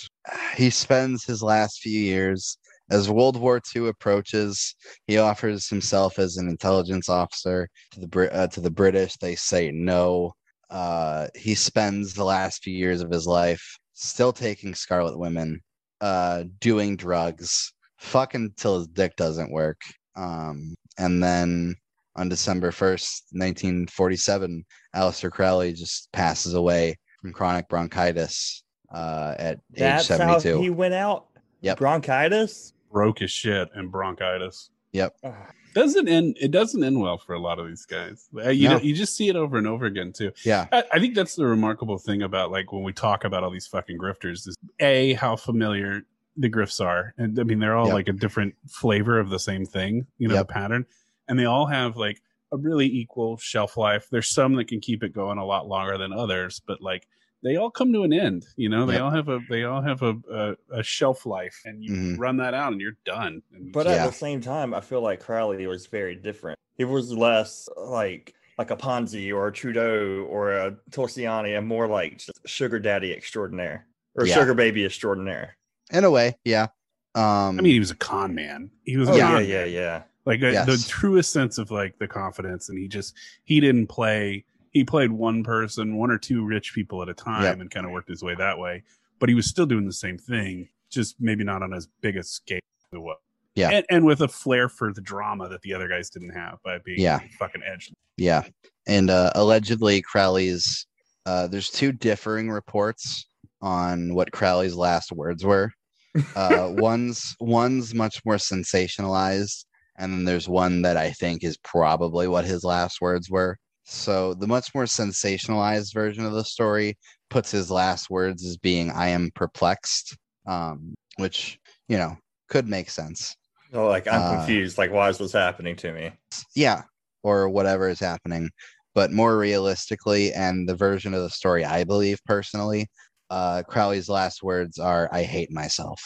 he 0.56 0.68
spends 0.68 1.24
his 1.24 1.42
last 1.42 1.80
few 1.80 1.98
years 1.98 2.58
as 2.90 3.08
World 3.08 3.38
War 3.38 3.60
II 3.74 3.88
approaches. 3.88 4.74
He 5.06 5.16
offers 5.16 5.68
himself 5.68 6.18
as 6.18 6.36
an 6.36 6.48
intelligence 6.48 7.08
officer 7.08 7.68
to 7.92 8.00
the 8.00 8.08
Brit 8.08 8.32
uh, 8.32 8.48
to 8.48 8.60
the 8.60 8.70
British. 8.70 9.16
They 9.16 9.34
say 9.36 9.70
no. 9.70 10.34
Uh, 10.68 11.28
he 11.34 11.54
spends 11.54 12.12
the 12.12 12.24
last 12.24 12.62
few 12.62 12.74
years 12.74 13.00
of 13.00 13.10
his 13.10 13.26
life 13.26 13.78
still 13.94 14.32
taking 14.32 14.74
Scarlet 14.74 15.18
Women, 15.18 15.60
uh, 16.02 16.44
doing 16.60 16.96
drugs, 16.96 17.72
fucking 17.98 18.52
till 18.58 18.78
his 18.78 18.88
dick 18.88 19.16
doesn't 19.16 19.50
work. 19.50 19.80
Um, 20.16 20.74
and 20.98 21.22
then 21.22 21.74
on 22.16 22.28
December 22.28 22.72
first, 22.72 23.28
nineteen 23.32 23.86
forty-seven, 23.86 24.64
Aleister 24.94 25.30
Crowley 25.30 25.72
just 25.72 26.12
passes 26.12 26.52
away 26.52 26.98
from 27.22 27.32
chronic 27.32 27.68
bronchitis 27.68 28.62
uh, 28.92 29.34
at 29.38 29.58
That's 29.70 30.10
age 30.10 30.18
how 30.18 30.38
72. 30.38 30.60
he 30.60 30.68
went 30.70 30.92
out. 30.92 31.28
Yep. 31.62 31.78
Bronchitis. 31.78 32.74
Broke 32.90 33.20
his 33.20 33.30
shit 33.30 33.70
and 33.74 33.90
bronchitis. 33.90 34.68
Yep. 34.92 35.14
Ugh. 35.24 35.32
Doesn't 35.74 36.08
end. 36.08 36.36
It 36.40 36.50
doesn't 36.50 36.82
end 36.82 37.00
well 37.00 37.18
for 37.18 37.34
a 37.34 37.38
lot 37.40 37.58
of 37.58 37.66
these 37.66 37.86
guys. 37.86 38.28
Uh, 38.36 38.50
You 38.50 38.68
No. 38.68 38.78
you 38.78 38.94
just 38.94 39.16
see 39.16 39.28
it 39.28 39.36
over 39.36 39.56
and 39.56 39.66
over 39.66 39.86
again 39.86 40.12
too. 40.12 40.32
Yeah. 40.44 40.66
I, 40.72 40.84
I 40.92 40.98
think 40.98 41.14
that's 41.14 41.34
the 41.36 41.46
remarkable 41.46 41.98
thing 41.98 42.22
about 42.22 42.50
like 42.50 42.72
when 42.72 42.82
we 42.82 42.92
talk 42.92 43.24
about 43.24 43.42
all 43.44 43.50
these 43.50 43.66
fucking 43.66 43.98
grifters 43.98 44.46
is 44.48 44.56
a 44.80 45.14
how 45.14 45.36
familiar 45.36 46.02
the 46.36 46.48
grifts 46.50 46.82
are, 46.84 47.14
and 47.18 47.38
I 47.38 47.42
mean 47.42 47.58
they're 47.58 47.76
all 47.76 47.86
Yep. 47.86 47.94
like 47.94 48.08
a 48.08 48.12
different 48.12 48.54
flavor 48.68 49.18
of 49.18 49.28
the 49.30 49.38
same 49.38 49.66
thing. 49.66 50.06
You 50.18 50.28
know 50.28 50.34
Yep. 50.36 50.48
the 50.48 50.52
pattern, 50.52 50.86
and 51.28 51.38
they 51.38 51.44
all 51.44 51.66
have 51.66 51.96
like 51.96 52.22
a 52.52 52.56
really 52.56 52.86
equal 52.86 53.36
shelf 53.38 53.76
life. 53.76 54.08
There's 54.10 54.28
some 54.28 54.54
that 54.56 54.66
can 54.68 54.80
keep 54.80 55.02
it 55.02 55.12
going 55.12 55.38
a 55.38 55.44
lot 55.44 55.68
longer 55.68 55.96
than 55.98 56.12
others, 56.12 56.60
but 56.66 56.80
like 56.82 57.06
they 57.42 57.56
all 57.56 57.70
come 57.70 57.92
to 57.92 58.02
an 58.02 58.12
end. 58.12 58.46
You 58.56 58.68
know, 58.68 58.86
they 58.86 58.94
Yep. 58.94 59.02
all 59.02 59.10
have 59.10 59.28
a 59.28 59.40
they 59.48 59.64
all 59.64 59.82
have 59.82 60.02
a 60.02 60.14
a, 60.30 60.78
a 60.78 60.82
shelf 60.82 61.26
life, 61.26 61.60
and 61.64 61.82
you 61.82 61.92
Mhm. 61.92 62.18
run 62.18 62.36
that 62.38 62.54
out, 62.54 62.72
and 62.72 62.80
you're 62.80 62.96
done. 63.04 63.42
And 63.52 63.72
But 63.72 63.86
Yeah. 63.86 63.92
at 63.94 64.06
the 64.06 64.12
same 64.12 64.40
time, 64.40 64.74
I 64.74 64.80
feel 64.80 65.00
like 65.00 65.20
Crowley 65.20 65.66
was 65.66 65.86
very 65.86 66.14
different. 66.14 66.58
He 66.76 66.84
was 66.84 67.12
less 67.12 67.68
like 67.76 68.34
like 68.58 68.70
a 68.70 68.76
Ponzi 68.76 69.34
or 69.34 69.48
a 69.48 69.52
Trudeau 69.52 70.26
or 70.28 70.52
a 70.52 70.76
Torsiani, 70.90 71.56
and 71.56 71.66
more 71.66 71.88
like 71.88 72.18
just 72.18 72.46
sugar 72.46 72.78
daddy 72.78 73.12
extraordinaire 73.12 73.86
or 74.14 74.26
Yeah. 74.26 74.34
sugar 74.34 74.54
baby 74.54 74.84
extraordinaire. 74.84 75.56
In 75.90 76.04
a 76.04 76.10
way, 76.10 76.36
yeah. 76.44 76.68
Um, 77.14 77.58
I 77.58 77.62
mean, 77.62 77.72
he 77.72 77.78
was 77.78 77.90
a 77.90 77.96
con 77.96 78.34
man. 78.34 78.70
He 78.84 78.96
was 78.96 79.08
Oh 79.08 79.16
Yeah. 79.16 79.30
yeah, 79.32 79.34
con 79.38 79.48
yeah, 79.48 79.64
man. 79.64 79.72
yeah. 79.72 80.02
like 80.24 80.40
uh, 80.42 80.64
the 80.64 80.76
truest 80.88 81.32
sense 81.32 81.58
of 81.58 81.70
like 81.72 81.98
the 81.98 82.06
confidence 82.06 82.68
and 82.68 82.78
he 82.78 82.86
just 82.86 83.14
he 83.44 83.58
didn't 83.58 83.88
play 83.88 84.44
he 84.72 84.84
played 84.84 85.12
one 85.12 85.44
person 85.44 85.96
one 85.96 86.10
or 86.10 86.18
two 86.18 86.44
rich 86.44 86.72
people 86.74 87.02
at 87.02 87.08
a 87.08 87.14
time 87.14 87.42
Yep. 87.44 87.60
and 87.60 87.70
kind 87.70 87.86
of 87.86 87.92
worked 87.92 88.08
his 88.08 88.22
way 88.22 88.34
that 88.34 88.58
way 88.58 88.82
but 89.18 89.28
he 89.28 89.34
was 89.34 89.46
still 89.46 89.66
doing 89.66 89.86
the 89.86 89.92
same 89.92 90.18
thing 90.18 90.68
just 90.90 91.16
maybe 91.20 91.44
not 91.44 91.62
on 91.62 91.72
as 91.72 91.88
big 92.00 92.16
a 92.16 92.22
scale 92.22 92.60
as 92.92 92.96
it 92.98 93.00
was 93.02 93.18
Yeah. 93.54 93.70
and, 93.70 93.86
and 93.90 94.04
with 94.04 94.20
a 94.20 94.28
flair 94.28 94.68
for 94.68 94.92
the 94.92 95.00
drama 95.00 95.48
that 95.48 95.62
the 95.62 95.72
other 95.74 95.88
guys 95.88 96.10
didn't 96.10 96.30
have 96.34 96.58
by 96.64 96.78
being 96.84 97.00
Yeah. 97.00 97.20
fucking 97.38 97.62
edged 97.64 97.92
Yeah, 98.16 98.42
and 98.86 99.08
uh, 99.10 99.30
allegedly 99.34 100.02
Crowley's. 100.02 100.86
Uh, 101.24 101.46
there's 101.46 101.70
two 101.70 101.92
differing 101.92 102.50
reports 102.50 103.26
on 103.62 104.12
what 104.14 104.32
Crowley's 104.32 104.74
last 104.74 105.12
words 105.12 105.44
were. 105.44 105.70
Uh, 106.36 106.68
one's 106.76 107.34
one's 107.40 107.94
much 107.94 108.20
more 108.26 108.36
sensationalized, 108.36 109.64
and 109.96 110.12
then 110.12 110.24
there's 110.24 110.48
one 110.48 110.82
that 110.82 110.96
I 110.98 111.10
think 111.12 111.42
is 111.44 111.56
probably 111.58 112.28
what 112.28 112.44
his 112.44 112.64
last 112.64 113.00
words 113.00 113.30
were. 113.30 113.56
So 113.84 114.34
the 114.34 114.46
much 114.46 114.74
more 114.74 114.84
sensationalized 114.84 115.92
version 115.94 116.24
of 116.24 116.32
the 116.32 116.44
story 116.44 116.96
puts 117.30 117.50
his 117.50 117.70
last 117.70 118.10
words 118.10 118.44
as 118.44 118.56
being 118.56 118.90
"I 118.90 119.08
am 119.08 119.30
perplexed," 119.34 120.16
um, 120.46 120.94
which 121.18 121.58
you 121.88 121.96
know 121.98 122.16
could 122.48 122.66
make 122.68 122.90
sense. 122.90 123.34
Oh, 123.72 123.88
like 123.88 124.06
I'm 124.06 124.20
Uh, 124.20 124.36
confused. 124.36 124.78
Like, 124.78 124.92
why 124.92 125.08
is 125.08 125.18
this 125.18 125.32
happening 125.32 125.76
to 125.76 125.92
me? 125.92 126.12
yeah 126.54 126.82
or 127.22 127.48
whatever 127.48 127.88
is 127.88 128.00
happening 128.00 128.50
but 128.94 129.10
more 129.12 129.38
realistically 129.38 130.32
and 130.32 130.68
the 130.68 130.74
version 130.76 131.14
of 131.14 131.22
the 131.22 131.30
story 131.30 131.64
i 131.64 131.84
believe 131.84 132.18
personally 132.24 132.86
uh 133.30 133.62
crowley's 133.68 134.08
last 134.08 134.42
words 134.42 134.78
are 134.78 135.08
i 135.12 135.22
hate 135.22 135.50
myself 135.50 136.00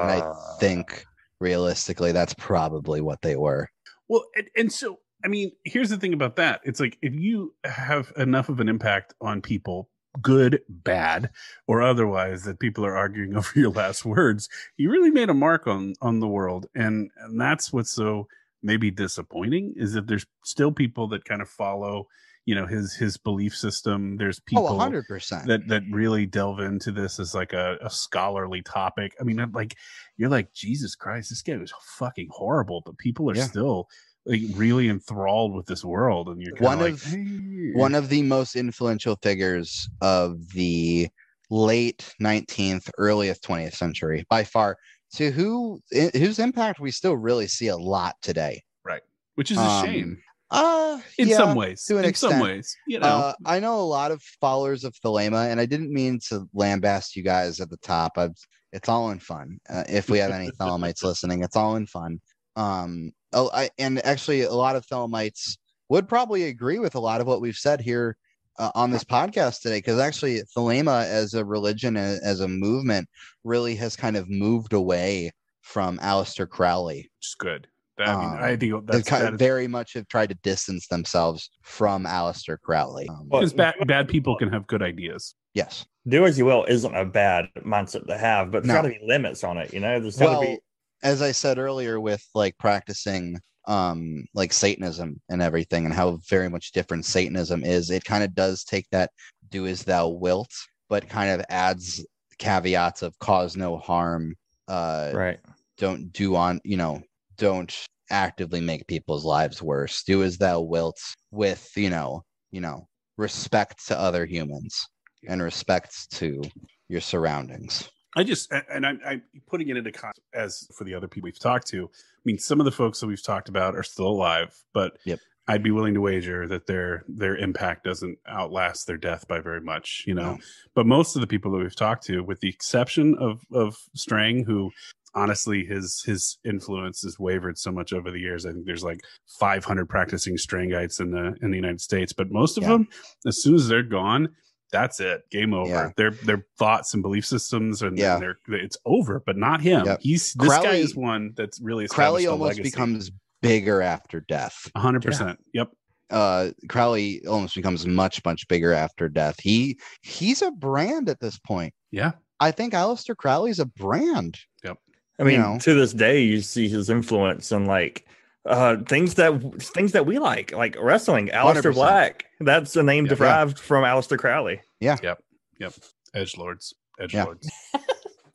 and 0.00 0.10
i 0.10 0.22
Uh, 0.22 0.34
think 0.60 1.04
realistically 1.40 2.12
that's 2.12 2.34
probably 2.34 3.00
what 3.00 3.20
they 3.22 3.36
were 3.36 3.66
well 4.08 4.24
and, 4.36 4.48
and 4.56 4.72
so 4.72 4.98
i 5.24 5.28
mean 5.28 5.50
here's 5.64 5.90
the 5.90 5.96
thing 5.96 6.12
about 6.12 6.36
that 6.36 6.60
it's 6.64 6.80
like 6.80 6.98
if 7.02 7.14
you 7.14 7.54
have 7.64 8.12
enough 8.16 8.48
of 8.48 8.60
an 8.60 8.68
impact 8.68 9.14
on 9.20 9.40
people 9.40 9.88
good 10.22 10.60
bad 10.68 11.30
or 11.66 11.82
otherwise 11.82 12.44
that 12.44 12.60
people 12.60 12.84
are 12.86 12.96
arguing 12.96 13.34
over 13.36 13.50
your 13.58 13.70
last 13.70 14.04
words 14.04 14.48
you 14.76 14.90
really 14.90 15.10
made 15.10 15.30
a 15.30 15.34
mark 15.34 15.66
on 15.66 15.94
on 16.00 16.20
the 16.20 16.28
world 16.28 16.66
and 16.74 17.10
and 17.18 17.40
that's 17.40 17.72
what's 17.72 17.90
so 17.90 18.26
maybe 18.62 18.90
disappointing 18.90 19.74
is 19.76 19.92
that 19.92 20.06
there's 20.06 20.26
still 20.44 20.72
people 20.72 21.08
that 21.08 21.24
kind 21.24 21.42
of 21.42 21.48
follow 21.48 22.06
you 22.46 22.54
know 22.54 22.66
his 22.66 22.94
his 22.94 23.16
belief 23.16 23.56
system 23.56 24.16
there's 24.16 24.38
people 24.40 24.66
oh 24.66 24.78
100% 24.78 25.46
that 25.46 25.66
that 25.68 25.82
really 25.90 26.26
delve 26.26 26.60
into 26.60 26.92
this 26.92 27.18
as 27.18 27.34
like 27.34 27.52
a, 27.52 27.76
a 27.80 27.90
scholarly 27.90 28.62
topic. 28.62 29.14
I 29.20 29.24
mean, 29.24 29.44
like 29.52 29.76
you're 30.16 30.28
like 30.28 30.52
Jesus 30.52 30.94
Christ, 30.94 31.30
this 31.30 31.42
guy 31.42 31.56
was 31.56 31.72
fucking 31.98 32.28
horrible, 32.30 32.82
but 32.84 32.98
people 32.98 33.30
are 33.30 33.34
Yeah. 33.34 33.44
still 33.46 33.88
like 34.26 34.40
really 34.54 34.88
enthralled 34.88 35.54
with 35.54 35.66
this 35.66 35.84
world, 35.84 36.28
and 36.28 36.40
you're 36.40 36.56
One 36.56 36.78
kind 36.78 36.92
of 36.92 37.02
hey. 37.02 37.72
one 37.74 37.94
of 37.94 38.08
the 38.08 38.22
most 38.22 38.56
influential 38.56 39.16
figures 39.22 39.88
of 40.00 40.50
the 40.52 41.08
late 41.50 42.14
19th 42.22 42.90
earliest 42.98 43.44
20th 43.44 43.74
century 43.74 44.24
by 44.30 44.42
far 44.44 44.76
to 45.14 45.30
who 45.30 45.78
whose 46.14 46.38
impact 46.38 46.80
we 46.80 46.90
still 46.90 47.16
really 47.16 47.46
see 47.46 47.68
a 47.68 47.76
lot 47.76 48.16
today 48.22 48.62
right 48.82 49.02
which 49.34 49.50
is 49.50 49.58
a 49.58 49.60
Um, 49.60 49.84
shame 49.84 50.18
uh 50.50 50.98
in 51.18 51.28
yeah. 51.28 51.36
some 51.36 51.54
ways. 51.54 51.84
to 51.84 51.98
an 51.98 52.06
in 52.06 52.14
some 52.14 52.40
ways, 52.40 52.74
you 52.86 52.98
know. 52.98 53.06
Uh, 53.06 53.32
I 53.44 53.60
know 53.60 53.78
a 53.80 53.82
lot 53.82 54.10
of 54.10 54.22
followers 54.40 54.84
of 54.84 54.94
Thelema, 55.04 55.50
and 55.50 55.60
I 55.60 55.66
didn't 55.66 55.92
mean 55.92 56.18
to 56.28 56.48
lambast 56.54 57.14
you 57.16 57.22
guys 57.22 57.60
at 57.60 57.70
the 57.70 57.76
top. 57.78 58.12
I've, 58.16 58.36
it's 58.72 58.88
all 58.88 59.10
in 59.10 59.18
fun. 59.20 59.58
Uh, 59.68 59.84
if 59.88 60.08
we 60.10 60.18
have 60.18 60.30
any 60.30 60.50
Thelemites 60.60 61.02
listening, 61.02 61.42
it's 61.42 61.56
all 61.56 61.76
in 61.76 61.86
fun. 61.86 62.20
Um, 62.56 63.12
oh, 63.32 63.50
I, 63.52 63.70
and 63.78 64.04
actually, 64.04 64.42
a 64.42 64.52
lot 64.52 64.76
of 64.76 64.86
Thelemites 64.86 65.56
would 65.88 66.08
probably 66.08 66.44
agree 66.44 66.78
with 66.78 66.94
a 66.94 67.00
lot 67.00 67.20
of 67.20 67.26
what 67.26 67.40
we've 67.40 67.56
said 67.56 67.80
here 67.80 68.16
uh, 68.58 68.70
on 68.74 68.90
this 68.90 69.04
podcast 69.04 69.60
today, 69.62 69.78
because 69.78 69.98
actually, 69.98 70.40
Thelema 70.56 71.04
as 71.04 71.34
a 71.34 71.44
religion, 71.44 71.96
a- 71.96 72.18
as 72.24 72.40
a 72.40 72.48
movement, 72.48 73.08
really 73.42 73.74
has 73.76 73.96
kind 73.96 74.16
of 74.16 74.28
moved 74.30 74.72
away 74.72 75.30
from 75.62 75.98
Aleister 75.98 76.48
Crowley. 76.48 76.98
which 77.18 77.26
is 77.26 77.34
good. 77.38 77.66
That, 77.96 78.08
I 78.08 78.16
mean, 78.16 78.28
um, 78.28 78.42
I 78.42 78.56
think 78.56 78.86
that's 78.86 79.08
kind 79.08 79.22
that 79.22 79.28
of 79.28 79.34
is- 79.34 79.38
very 79.46 79.68
much 79.68 79.92
have 79.94 80.08
tried 80.08 80.28
to 80.30 80.34
distance 80.42 80.88
themselves 80.88 81.50
from 81.62 82.04
Aleister 82.04 82.58
Crowley. 82.60 83.08
Um, 83.08 83.28
because 83.30 83.52
bad 83.52 83.74
bad 83.86 84.08
people 84.08 84.36
can 84.36 84.52
have 84.52 84.66
good 84.66 84.82
ideas. 84.82 85.34
yes. 85.54 85.86
do 86.06 86.26
as 86.26 86.36
you 86.36 86.44
will 86.44 86.64
isn't 86.64 86.94
a 86.94 87.04
bad 87.04 87.46
mindset 87.64 88.06
to 88.08 88.18
have, 88.18 88.50
but 88.50 88.62
there's 88.64 88.68
No. 88.68 88.82
got 88.82 88.82
to 88.82 88.88
be 88.88 89.00
limits 89.06 89.42
on 89.44 89.56
it. 89.58 89.72
You 89.72 89.80
know, 89.80 90.00
there's 90.00 90.18
got 90.18 90.24
to 90.26 90.30
well 90.32 90.40
be. 90.42 90.58
As 91.04 91.22
i 91.22 91.30
said 91.30 91.58
earlier 91.58 92.00
with 92.00 92.24
like 92.34 92.56
practicing 92.58 93.38
um 93.66 94.24
like 94.34 94.52
satanism 94.52 95.20
and 95.28 95.40
everything 95.40 95.84
and 95.84 95.94
how 95.94 96.18
very 96.28 96.48
much 96.48 96.72
different 96.72 97.04
satanism 97.04 97.62
is 97.64 97.90
it 97.90 98.04
kind 98.04 98.24
of 98.24 98.34
does 98.34 98.64
take 98.64 98.86
that 98.90 99.10
do 99.50 99.66
as 99.66 99.84
thou 99.84 100.08
wilt 100.08 100.50
but 100.88 101.08
kind 101.08 101.30
of 101.30 101.46
adds 101.48 102.04
caveats 102.38 103.02
of 103.02 103.18
cause 103.20 103.56
no 103.56 103.76
harm 103.76 104.34
uh 104.68 105.12
Right. 105.14 105.40
don't 105.78 106.12
do 106.12 106.34
on 106.36 106.60
you 106.64 106.76
know 106.76 107.00
don't 107.36 107.86
actively 108.10 108.60
make 108.60 108.86
people's 108.86 109.24
lives 109.24 109.62
worse 109.62 110.02
do 110.02 110.22
as 110.22 110.36
thou 110.36 110.60
wilt 110.60 110.98
with 111.30 111.70
you 111.76 111.90
know 111.90 112.22
you 112.50 112.60
know 112.60 112.86
respect 113.16 113.86
to 113.86 113.98
other 113.98 114.26
humans 114.26 114.86
and 115.28 115.42
respect 115.42 116.10
to 116.10 116.42
your 116.88 117.00
surroundings 117.00 117.88
I 118.16 118.22
just 118.24 118.52
and 118.70 118.86
I'm, 118.86 119.00
I'm 119.06 119.22
putting 119.46 119.68
it 119.68 119.76
into 119.76 119.92
context 119.92 120.20
as 120.34 120.68
for 120.76 120.84
the 120.84 120.94
other 120.94 121.08
people 121.08 121.26
we've 121.26 121.38
talked 121.38 121.66
to. 121.68 121.84
I 121.86 122.20
mean, 122.24 122.38
some 122.38 122.60
of 122.60 122.64
the 122.64 122.72
folks 122.72 123.00
that 123.00 123.06
we've 123.06 123.22
talked 123.22 123.48
about 123.48 123.74
are 123.74 123.82
still 123.82 124.06
alive, 124.08 124.54
but 124.72 124.98
Yep. 125.04 125.18
I'd 125.46 125.62
be 125.62 125.72
willing 125.72 125.92
to 125.94 126.00
wager 126.00 126.46
that 126.48 126.66
their 126.66 127.04
their 127.06 127.36
impact 127.36 127.84
doesn't 127.84 128.18
outlast 128.26 128.86
their 128.86 128.96
death 128.96 129.28
by 129.28 129.40
very 129.40 129.60
much, 129.60 130.04
you 130.06 130.14
know. 130.14 130.32
No. 130.34 130.38
But 130.74 130.86
most 130.86 131.16
of 131.16 131.20
the 131.20 131.26
people 131.26 131.52
that 131.52 131.58
we've 131.58 131.76
talked 131.76 132.04
to, 132.06 132.22
with 132.22 132.40
the 132.40 132.48
exception 132.48 133.14
of 133.20 133.42
of 133.52 133.76
Strang, 133.94 134.44
who 134.44 134.70
honestly 135.14 135.64
his 135.64 136.02
his 136.06 136.38
influence 136.46 137.02
has 137.02 137.18
wavered 137.18 137.58
so 137.58 137.70
much 137.70 137.92
over 137.92 138.10
the 138.10 138.18
years. 138.20 138.46
I 138.46 138.52
think 138.52 138.64
there's 138.64 138.82
like 138.82 139.00
500 139.38 139.86
practicing 139.86 140.36
Strangites 140.36 140.98
in 140.98 141.10
the 141.10 141.36
in 141.42 141.50
the 141.50 141.56
United 141.58 141.82
States, 141.82 142.12
but 142.14 142.30
most 142.30 142.56
of 142.56 142.62
Yeah. 142.62 142.70
them, 142.70 142.88
as 143.26 143.42
soon 143.42 143.54
as 143.56 143.68
they're 143.68 143.82
gone, 143.82 144.28
that's 144.74 144.98
it. 144.98 145.22
Game 145.30 145.54
over. 145.54 145.70
Yeah. 145.70 145.90
Their 145.96 146.10
their 146.10 146.46
thoughts 146.58 146.94
and 146.94 147.02
belief 147.02 147.24
systems 147.24 147.80
and, 147.82 147.96
Yeah. 147.96 148.14
and 148.14 148.22
their 148.22 148.38
it's 148.48 148.76
over. 148.84 149.22
But 149.24 149.36
not 149.36 149.60
him. 149.60 149.86
Yep. 149.86 150.00
He's 150.02 150.34
this 150.34 150.48
guy 150.48 150.74
is 150.74 150.96
one 150.96 151.32
that's 151.36 151.60
really 151.60 151.86
Crowley 151.86 152.26
almost 152.26 152.56
legacy. 152.58 152.70
becomes 152.70 153.10
bigger 153.40 153.80
after 153.80 154.20
death. 154.20 154.70
hundred 154.76 155.02
percent. 155.04 155.38
Yep. 155.52 155.70
Uh, 156.10 156.50
Crowley 156.68 157.24
almost 157.26 157.54
becomes 157.54 157.86
much 157.86 158.24
much 158.24 158.46
bigger 158.48 158.72
after 158.72 159.08
death. 159.08 159.36
He 159.40 159.78
he's 160.02 160.42
a 160.42 160.50
brand 160.50 161.08
at 161.08 161.20
this 161.20 161.38
point. 161.38 161.72
Yeah. 161.92 162.12
I 162.40 162.50
think 162.50 162.74
Aleister 162.74 163.16
Crowley's 163.16 163.60
a 163.60 163.66
brand. 163.66 164.38
Yep 164.64 164.78
i 165.18 165.22
mean, 165.22 165.34
you 165.34 165.38
know. 165.38 165.58
to 165.60 165.74
this 165.74 165.92
day, 165.92 166.22
you 166.22 166.40
see 166.40 166.68
his 166.68 166.90
influence 166.90 167.52
on 167.52 167.66
like 167.66 168.06
uh 168.46 168.76
things 168.86 169.14
that 169.14 169.32
things 169.60 169.92
that 169.92 170.06
we 170.06 170.18
like, 170.18 170.52
like 170.52 170.76
wrestling. 170.80 171.28
Aleister 171.28 171.72
100%. 171.72 171.74
Black. 171.74 172.24
That's 172.40 172.76
a 172.76 172.82
name 172.82 173.06
Yeah. 173.06 173.14
derived 173.14 173.58
from 173.58 173.84
Aleister 173.84 174.18
Crowley. 174.18 174.60
Yeah. 174.80 174.96
Yep. 175.02 175.18
Yep. 175.60 175.72
Edge 176.14 176.36
Lords. 176.36 176.74
Edge 177.00 177.14
Yeah. 177.14 177.24
Lords. 177.24 177.50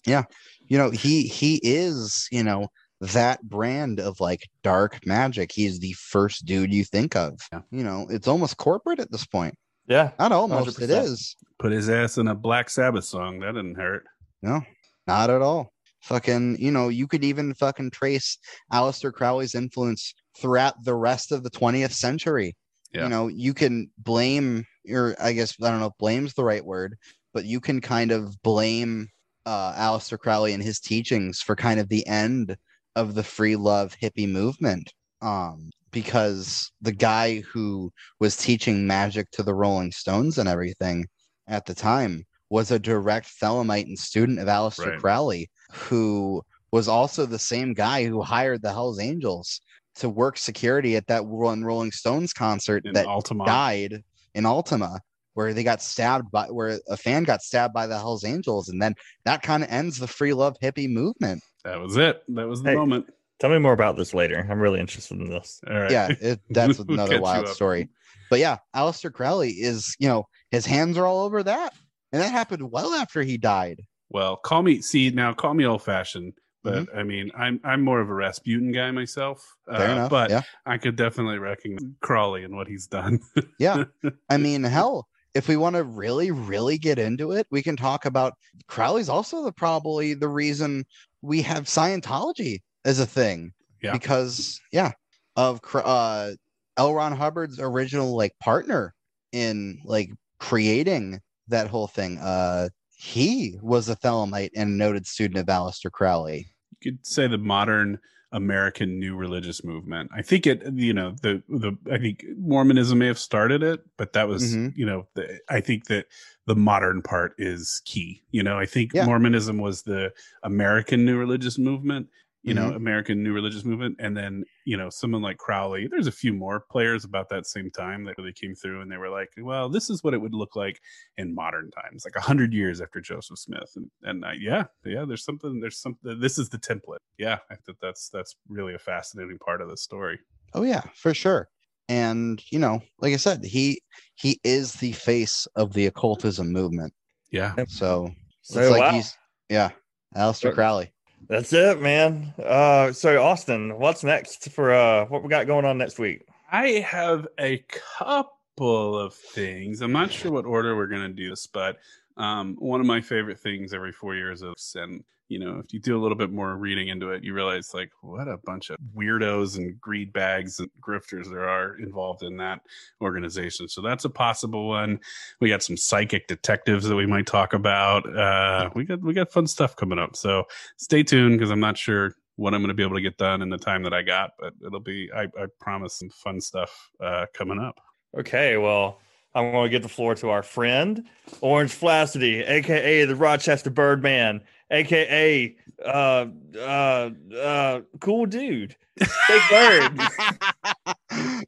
Yeah. 0.05 0.23
You 0.67 0.77
know, 0.77 0.89
he 0.91 1.23
he 1.23 1.59
is, 1.61 2.27
you 2.31 2.43
know, 2.43 2.69
that 3.01 3.41
brand 3.43 3.99
of 3.99 4.19
like 4.19 4.47
dark 4.63 5.05
magic. 5.05 5.51
He's 5.51 5.79
the 5.79 5.93
first 5.93 6.45
dude 6.45 6.73
you 6.73 6.83
think 6.85 7.15
of. 7.15 7.39
Yeah. 7.51 7.61
You 7.69 7.83
know, 7.83 8.07
it's 8.09 8.27
almost 8.27 8.57
corporate 8.57 8.99
at 8.99 9.11
this 9.11 9.25
point. 9.25 9.55
Yeah. 9.87 10.11
Not 10.17 10.31
almost, 10.31 10.79
it 10.81 10.89
100%. 10.89 11.03
is. 11.03 11.35
Put 11.59 11.71
his 11.73 11.89
ass 11.89 12.17
in 12.17 12.27
a 12.27 12.35
Black 12.35 12.69
Sabbath 12.69 13.05
song. 13.05 13.39
That 13.41 13.53
didn't 13.55 13.75
hurt. 13.75 14.05
No, 14.41 14.61
not 15.05 15.29
at 15.29 15.41
all. 15.41 15.73
Fucking, 16.01 16.57
you 16.59 16.71
know, 16.71 16.89
you 16.89 17.07
could 17.07 17.23
even 17.23 17.53
fucking 17.53 17.91
trace 17.91 18.37
Aleister 18.71 19.11
Crowley's 19.11 19.55
influence 19.55 20.13
throughout 20.37 20.83
the 20.83 20.95
rest 20.95 21.31
of 21.31 21.43
the 21.43 21.49
20th 21.49 21.91
century. 21.91 22.55
Yeah. 22.93 23.03
You 23.03 23.09
know, 23.09 23.27
you 23.27 23.53
can 23.53 23.91
blame, 23.97 24.65
or 24.89 25.15
I 25.21 25.33
guess, 25.33 25.55
I 25.61 25.69
don't 25.69 25.79
know 25.79 25.87
if 25.87 25.97
blame's 25.99 26.33
the 26.33 26.43
right 26.43 26.65
word, 26.65 26.97
but 27.33 27.45
you 27.45 27.59
can 27.59 27.81
kind 27.81 28.11
of 28.11 28.41
blame 28.41 29.07
uh, 29.45 29.73
Aleister 29.73 30.17
Crowley 30.17 30.53
and 30.53 30.63
his 30.63 30.79
teachings 30.79 31.41
for 31.41 31.55
kind 31.55 31.79
of 31.79 31.89
the 31.89 32.05
end 32.07 32.55
of 32.95 33.13
the 33.13 33.23
free 33.23 33.55
love 33.55 33.95
hippie 34.01 34.29
movement. 34.29 34.91
Um, 35.21 35.69
because 35.91 36.71
the 36.81 36.91
guy 36.91 37.41
who 37.41 37.91
was 38.19 38.37
teaching 38.37 38.85
magic 38.87 39.29
to 39.31 39.43
the 39.43 39.55
Rolling 39.55 39.91
Stones 39.91 40.37
and 40.37 40.47
everything 40.47 41.07
at 41.47 41.65
the 41.65 41.73
time 41.73 42.25
was 42.49 42.71
a 42.71 42.79
direct 42.79 43.31
Thelemite 43.41 43.85
and 43.85 43.97
student 43.97 44.39
of 44.39 44.47
Aleister 44.47 44.91
Right. 44.91 44.99
Crowley, 44.99 45.49
who 45.71 46.41
was 46.71 46.87
also 46.87 47.25
the 47.25 47.39
same 47.39 47.73
guy 47.73 48.05
who 48.05 48.21
hired 48.21 48.61
the 48.61 48.71
Hells 48.71 48.99
Angels 48.99 49.59
to 49.95 50.09
work 50.09 50.37
security 50.37 50.95
at 50.95 51.07
that 51.07 51.25
one 51.25 51.63
Rolling 51.63 51.91
Stones 51.91 52.31
concert 52.33 52.85
In 52.85 52.93
that 52.93 53.07
Altamont. 53.07 53.47
died 53.47 54.03
in 54.35 54.45
Altamont, 54.45 55.01
where 55.33 55.53
they 55.53 55.63
got 55.63 55.81
stabbed 55.81 56.31
by 56.31 56.45
where 56.45 56.79
a 56.89 56.95
fan 56.97 57.23
got 57.23 57.41
stabbed 57.41 57.73
by 57.73 57.87
the 57.87 57.97
Hells 57.97 58.23
Angels, 58.23 58.69
and 58.69 58.81
then 58.81 58.93
that 59.25 59.41
kind 59.41 59.63
of 59.63 59.69
ends 59.69 59.97
the 59.97 60.07
free 60.07 60.33
love 60.33 60.55
hippie 60.61 60.89
movement. 60.89 61.41
That 61.65 61.79
was 61.79 61.97
it. 61.97 62.21
That 62.29 62.47
was 62.47 62.61
the 62.61 62.69
Hey. 62.69 62.75
moment. 62.75 63.07
Tell 63.39 63.49
me 63.49 63.57
more 63.57 63.73
about 63.73 63.95
this 63.95 64.13
later. 64.13 64.45
I'm 64.49 64.59
really 64.59 64.79
interested 64.81 65.17
in 65.19 65.29
this. 65.29 65.61
All 65.67 65.79
right. 65.79 65.91
Yeah, 65.91 66.09
it, 66.19 66.41
that's 66.49 66.77
We'll 66.77 66.91
another 66.91 67.19
wild 67.21 67.47
story. 67.47 67.89
But 68.29 68.39
yeah, 68.39 68.57
Aleister 68.75 69.11
Crowley 69.11 69.51
is, 69.51 69.95
you 69.97 70.07
know, 70.09 70.25
his 70.51 70.65
hands 70.65 70.97
are 70.97 71.05
all 71.05 71.23
over 71.25 71.41
that. 71.43 71.73
And 72.11 72.21
that 72.21 72.31
happened 72.31 72.69
well 72.69 72.93
after 72.93 73.21
he 73.21 73.37
died. 73.37 73.81
Well, 74.09 74.37
call 74.37 74.63
me. 74.63 74.81
See 74.81 75.09
now, 75.11 75.33
call 75.33 75.53
me 75.53 75.65
old 75.65 75.83
fashioned, 75.83 76.33
but 76.63 76.85
Mm-hmm. 76.85 76.97
I 76.97 77.03
mean, 77.03 77.31
I'm 77.37 77.59
I'm 77.63 77.81
more 77.81 78.01
of 78.01 78.09
a 78.09 78.13
Rasputin 78.13 78.71
guy 78.71 78.91
myself. 78.91 79.55
Fair 79.67 79.89
uh, 79.89 79.91
enough. 79.93 80.09
But 80.09 80.29
yeah. 80.29 80.41
I 80.65 80.77
could 80.77 80.95
definitely 80.95 81.39
recognize 81.39 81.79
Crowley 82.01 82.43
and 82.43 82.55
what 82.55 82.67
he's 82.67 82.87
done. 82.87 83.19
Yeah. 83.59 83.85
I 84.29 84.37
mean, 84.37 84.63
hell, 84.77 85.07
if 85.33 85.47
we 85.47 85.57
want 85.57 85.75
to 85.75 85.83
really, 85.83 86.31
really 86.31 86.77
get 86.77 86.97
into 86.97 87.31
it, 87.31 87.47
we 87.51 87.61
can 87.61 87.75
talk 87.75 88.05
about 88.05 88.33
Crowley's 88.67 89.09
also 89.09 89.43
the 89.43 89.51
probably 89.51 90.13
the 90.13 90.27
reason 90.27 90.85
we 91.21 91.41
have 91.41 91.65
Scientology 91.65 92.59
as 92.85 92.99
a 92.99 93.05
thing. 93.05 93.53
Yeah. 93.81 93.93
Because 93.93 94.59
yeah, 94.71 94.91
of 95.35 95.61
uh 95.73 96.31
L. 96.77 96.93
Ron 96.93 97.15
Hubbard's 97.15 97.59
original 97.59 98.15
like 98.15 98.33
partner 98.39 98.93
in 99.31 99.79
like 99.83 100.09
creating 100.39 101.19
that 101.47 101.67
whole 101.67 101.87
thing. 101.87 102.17
Uh 102.17 102.69
he 103.09 103.57
was 103.61 103.87
a 103.87 103.95
Thelemite 103.95 104.51
and 104.57 104.69
a 104.71 104.73
noted 104.73 105.07
student 105.07 105.39
of 105.39 105.45
Aleister 105.45 105.89
Crowley. 105.89 106.47
you 106.81 106.91
could 106.91 107.05
say 107.07 107.27
the 107.27 107.37
modern 107.37 107.97
American 108.33 108.99
new 108.99 109.15
religious 109.15 109.63
movement. 109.63 110.11
I 110.13 110.21
think 110.21 110.45
it, 110.45 110.61
you 110.73 110.93
know, 110.93 111.15
the 111.21 111.41
the 111.47 111.77
I 111.91 111.97
think 111.97 112.25
Mormonism 112.37 112.99
may 112.99 113.07
have 113.07 113.17
started 113.17 113.63
it, 113.63 113.79
but 113.97 114.11
that 114.13 114.27
was, 114.27 114.53
Mhm. 114.55 114.77
you 114.77 114.85
know, 114.85 115.07
the, 115.15 115.39
I 115.49 115.61
think 115.61 115.85
that 115.85 116.07
the 116.45 116.55
modern 116.55 117.01
part 117.01 117.33
is 117.37 117.81
key. 117.85 118.21
You 118.31 118.43
know, 118.43 118.59
I 118.59 118.65
think 118.65 118.91
Yeah. 118.93 119.05
Mormonism 119.05 119.57
was 119.59 119.83
the 119.83 120.13
American 120.43 121.05
new 121.05 121.17
religious 121.17 121.57
movement. 121.57 122.07
You 122.41 122.53
Mm-hmm. 122.53 122.69
know, 122.69 122.73
American 122.75 123.21
new 123.21 123.33
religious 123.33 123.65
movement, 123.65 123.97
and 123.99 124.15
then 124.15 124.45
you 124.65 124.77
know 124.77 124.89
someone 124.89 125.21
like 125.21 125.37
Crowley. 125.37 125.87
There's 125.87 126.07
a 126.07 126.11
few 126.11 126.33
more 126.33 126.61
players 126.71 127.03
about 127.03 127.27
that 127.29 127.45
same 127.45 127.69
time 127.69 128.05
that 128.05 128.17
really 128.17 128.31
came 128.31 128.55
through, 128.55 128.81
and 128.81 128.89
they 128.89 128.95
were 128.95 129.09
like, 129.09 129.29
"Well, 129.37 129.67
this 129.67 129.89
is 129.89 130.03
what 130.05 130.13
it 130.13 130.21
would 130.21 130.33
look 130.33 130.55
like 130.55 130.79
in 131.17 131.35
modern 131.35 131.69
times, 131.71 132.05
like 132.05 132.15
a 132.15 132.21
hundred 132.21 132.53
years 132.53 132.79
after 132.79 133.01
Joseph 133.01 133.39
Smith." 133.39 133.73
And 133.75 133.91
and 134.03 134.23
uh, 134.23 134.31
yeah, 134.39 134.65
yeah, 134.85 135.03
there's 135.05 135.25
something. 135.25 135.59
There's 135.59 135.77
something. 135.81 136.17
This 136.21 136.37
is 136.39 136.47
the 136.47 136.57
template. 136.57 136.99
Yeah, 137.17 137.39
I 137.51 137.55
think 137.55 137.79
that's 137.81 138.07
that's 138.09 138.35
really 138.47 138.73
a 138.73 138.79
fascinating 138.79 139.37
part 139.39 139.61
of 139.61 139.67
the 139.69 139.75
story. 139.75 140.19
Oh 140.53 140.63
yeah, 140.63 140.83
for 140.95 141.13
sure. 141.13 141.49
And 141.89 142.41
you 142.51 142.59
know, 142.59 142.81
like 142.99 143.13
I 143.13 143.17
said, 143.17 143.43
he 143.43 143.81
he 144.15 144.39
is 144.45 144.75
the 144.75 144.93
face 144.93 145.45
of 145.55 145.73
the 145.73 145.87
occultism 145.87 146.51
movement. 146.53 146.93
Yeah, 147.31 147.55
So 147.67 148.11
So 148.43 148.59
it's 148.59 148.69
like 148.71 148.81
wow. 148.81 148.91
he's 148.91 149.13
yeah, 149.49 149.71
Aleister 150.15 150.41
Sure. 150.41 150.53
Crowley. 150.53 150.93
That's 151.29 151.53
it, 151.53 151.79
man. 151.79 152.33
Uh 152.43 152.91
so 152.91 153.21
Austin, 153.23 153.77
what's 153.77 154.03
next 154.03 154.49
for 154.51 154.73
uh 154.73 155.05
what 155.05 155.21
we 155.23 155.29
got 155.29 155.45
going 155.47 155.63
on 155.63 155.77
next 155.77 155.99
week? 155.99 156.25
I 156.51 156.83
have 156.87 157.27
a 157.39 157.63
couple 157.69 158.97
of 158.97 159.13
things. 159.13 159.81
I'm 159.81 159.91
not 159.91 160.11
sure 160.11 160.31
what 160.31 160.45
order 160.45 160.75
we're 160.75 160.87
to 161.01 161.09
do 161.09 161.29
this, 161.29 161.45
but 161.45 161.77
um, 162.19 162.55
one 162.59 162.81
of 162.81 162.85
my 162.85 163.01
favorite 163.01 163.39
things 163.39 163.73
every 163.73 163.91
four 163.91 164.13
years 164.13 164.43
is, 164.43 164.75
and 164.75 165.03
you 165.29 165.37
know, 165.37 165.61
if 165.63 165.71
you 165.73 165.79
do 165.79 165.97
a 165.97 166.01
little 166.01 166.17
bit 166.17 166.31
more 166.31 166.57
reading 166.57 166.87
into 166.89 167.11
it, 167.11 167.23
you 167.23 167.33
realize 167.35 167.73
like 167.73 167.91
what 168.01 168.27
a 168.27 168.37
bunch 168.37 168.71
of 168.71 168.77
weirdos 168.95 169.57
and 169.57 169.79
greed 169.79 170.11
bags 170.11 170.59
and 170.59 170.69
grifters 170.81 171.29
there 171.29 171.47
are 171.47 171.77
involved 171.77 172.23
in 172.23 172.35
that 172.37 172.61
organization. 172.99 173.69
So 173.69 173.81
that's 173.81 174.05
a 174.05 174.09
possible 174.09 174.67
one. 174.67 174.99
We 175.39 175.49
got 175.49 175.61
some 175.61 175.77
psychic 175.77 176.27
detectives 176.27 176.87
that 176.87 176.95
we 176.95 177.05
might 177.05 177.27
talk 177.27 177.53
about. 177.53 178.11
Uh, 178.13 178.71
we 178.73 178.85
got 178.85 179.01
we 179.01 179.13
got 179.13 179.31
fun 179.31 179.47
stuff 179.47 179.75
coming 179.75 179.99
up. 179.99 180.15
So 180.15 180.45
stay 180.77 181.03
tuned 181.03 181.37
because 181.37 181.51
I'm 181.51 181.59
not 181.59 181.77
sure 181.77 182.15
what 182.35 182.53
I'm 182.53 182.61
going 182.61 182.69
to 182.69 182.73
be 182.73 182.83
able 182.83 182.95
to 182.95 183.01
get 183.01 183.17
done 183.17 183.41
in 183.41 183.49
the 183.49 183.57
time 183.57 183.83
that 183.83 183.93
I 183.93 184.01
got, 184.01 184.31
but 184.39 184.53
it'll 184.65 184.79
be 184.79 185.11
I, 185.15 185.23
I 185.23 185.45
promise 185.59 185.93
some 185.93 186.09
fun 186.09 186.41
stuff 186.41 186.89
uh, 186.99 187.27
coming 187.33 187.59
up. 187.59 187.79
Okay, 188.17 188.57
well, 188.57 188.99
I'm 189.35 189.51
going 189.51 189.65
to 189.65 189.69
give 189.69 189.83
the 189.83 189.89
floor 189.89 190.15
to 190.15 190.29
our 190.29 190.43
friend 190.43 191.05
Orange 191.41 191.71
Flacity, 191.71 192.47
aka 192.47 193.05
the 193.05 193.15
Rochester 193.15 193.69
Birdman, 193.69 194.41
aka 194.71 195.55
uh 195.85 196.25
uh 196.59 197.09
uh 197.39 197.81
cool 197.99 198.25
dude. 198.25 198.75
Big 198.97 199.41
bird. 199.49 199.99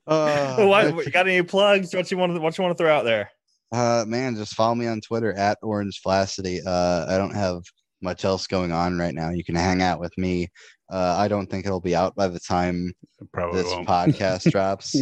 uh, 0.07 0.55
what, 0.65 0.93
what- 0.95 1.05
you 1.05 1.11
got 1.11 1.27
any 1.27 1.41
plugs? 1.43 1.93
What 1.93 2.09
you 2.11 2.17
want 2.17 2.33
to 2.33 2.39
what 2.39 2.57
you 2.57 2.63
want 2.63 2.77
to 2.77 2.81
throw 2.81 2.95
out 2.95 3.03
there? 3.03 3.31
uh, 3.73 4.03
man, 4.07 4.35
just 4.35 4.53
follow 4.53 4.75
me 4.75 4.85
on 4.87 4.99
Twitter 5.01 5.33
at 5.33 5.57
Orange 5.61 6.01
Flacity. 6.05 6.59
Uh, 6.65 7.05
I 7.07 7.17
don't 7.17 7.33
have 7.35 7.61
much 8.01 8.25
else 8.25 8.45
going 8.47 8.71
on 8.71 8.97
right 8.97 9.13
now. 9.13 9.29
You 9.29 9.43
can 9.43 9.55
hang 9.55 9.81
out 9.81 9.99
with 9.99 10.11
me. 10.17 10.49
Uh, 10.91 11.15
I 11.17 11.27
don't 11.29 11.47
think 11.49 11.65
it'll 11.65 11.79
be 11.79 11.95
out 11.95 12.13
by 12.15 12.27
the 12.27 12.39
time 12.39 12.91
Probably 13.31 13.61
this 13.63 13.71
won't. 13.71 13.87
podcast 13.87 14.51
drops. 14.51 15.01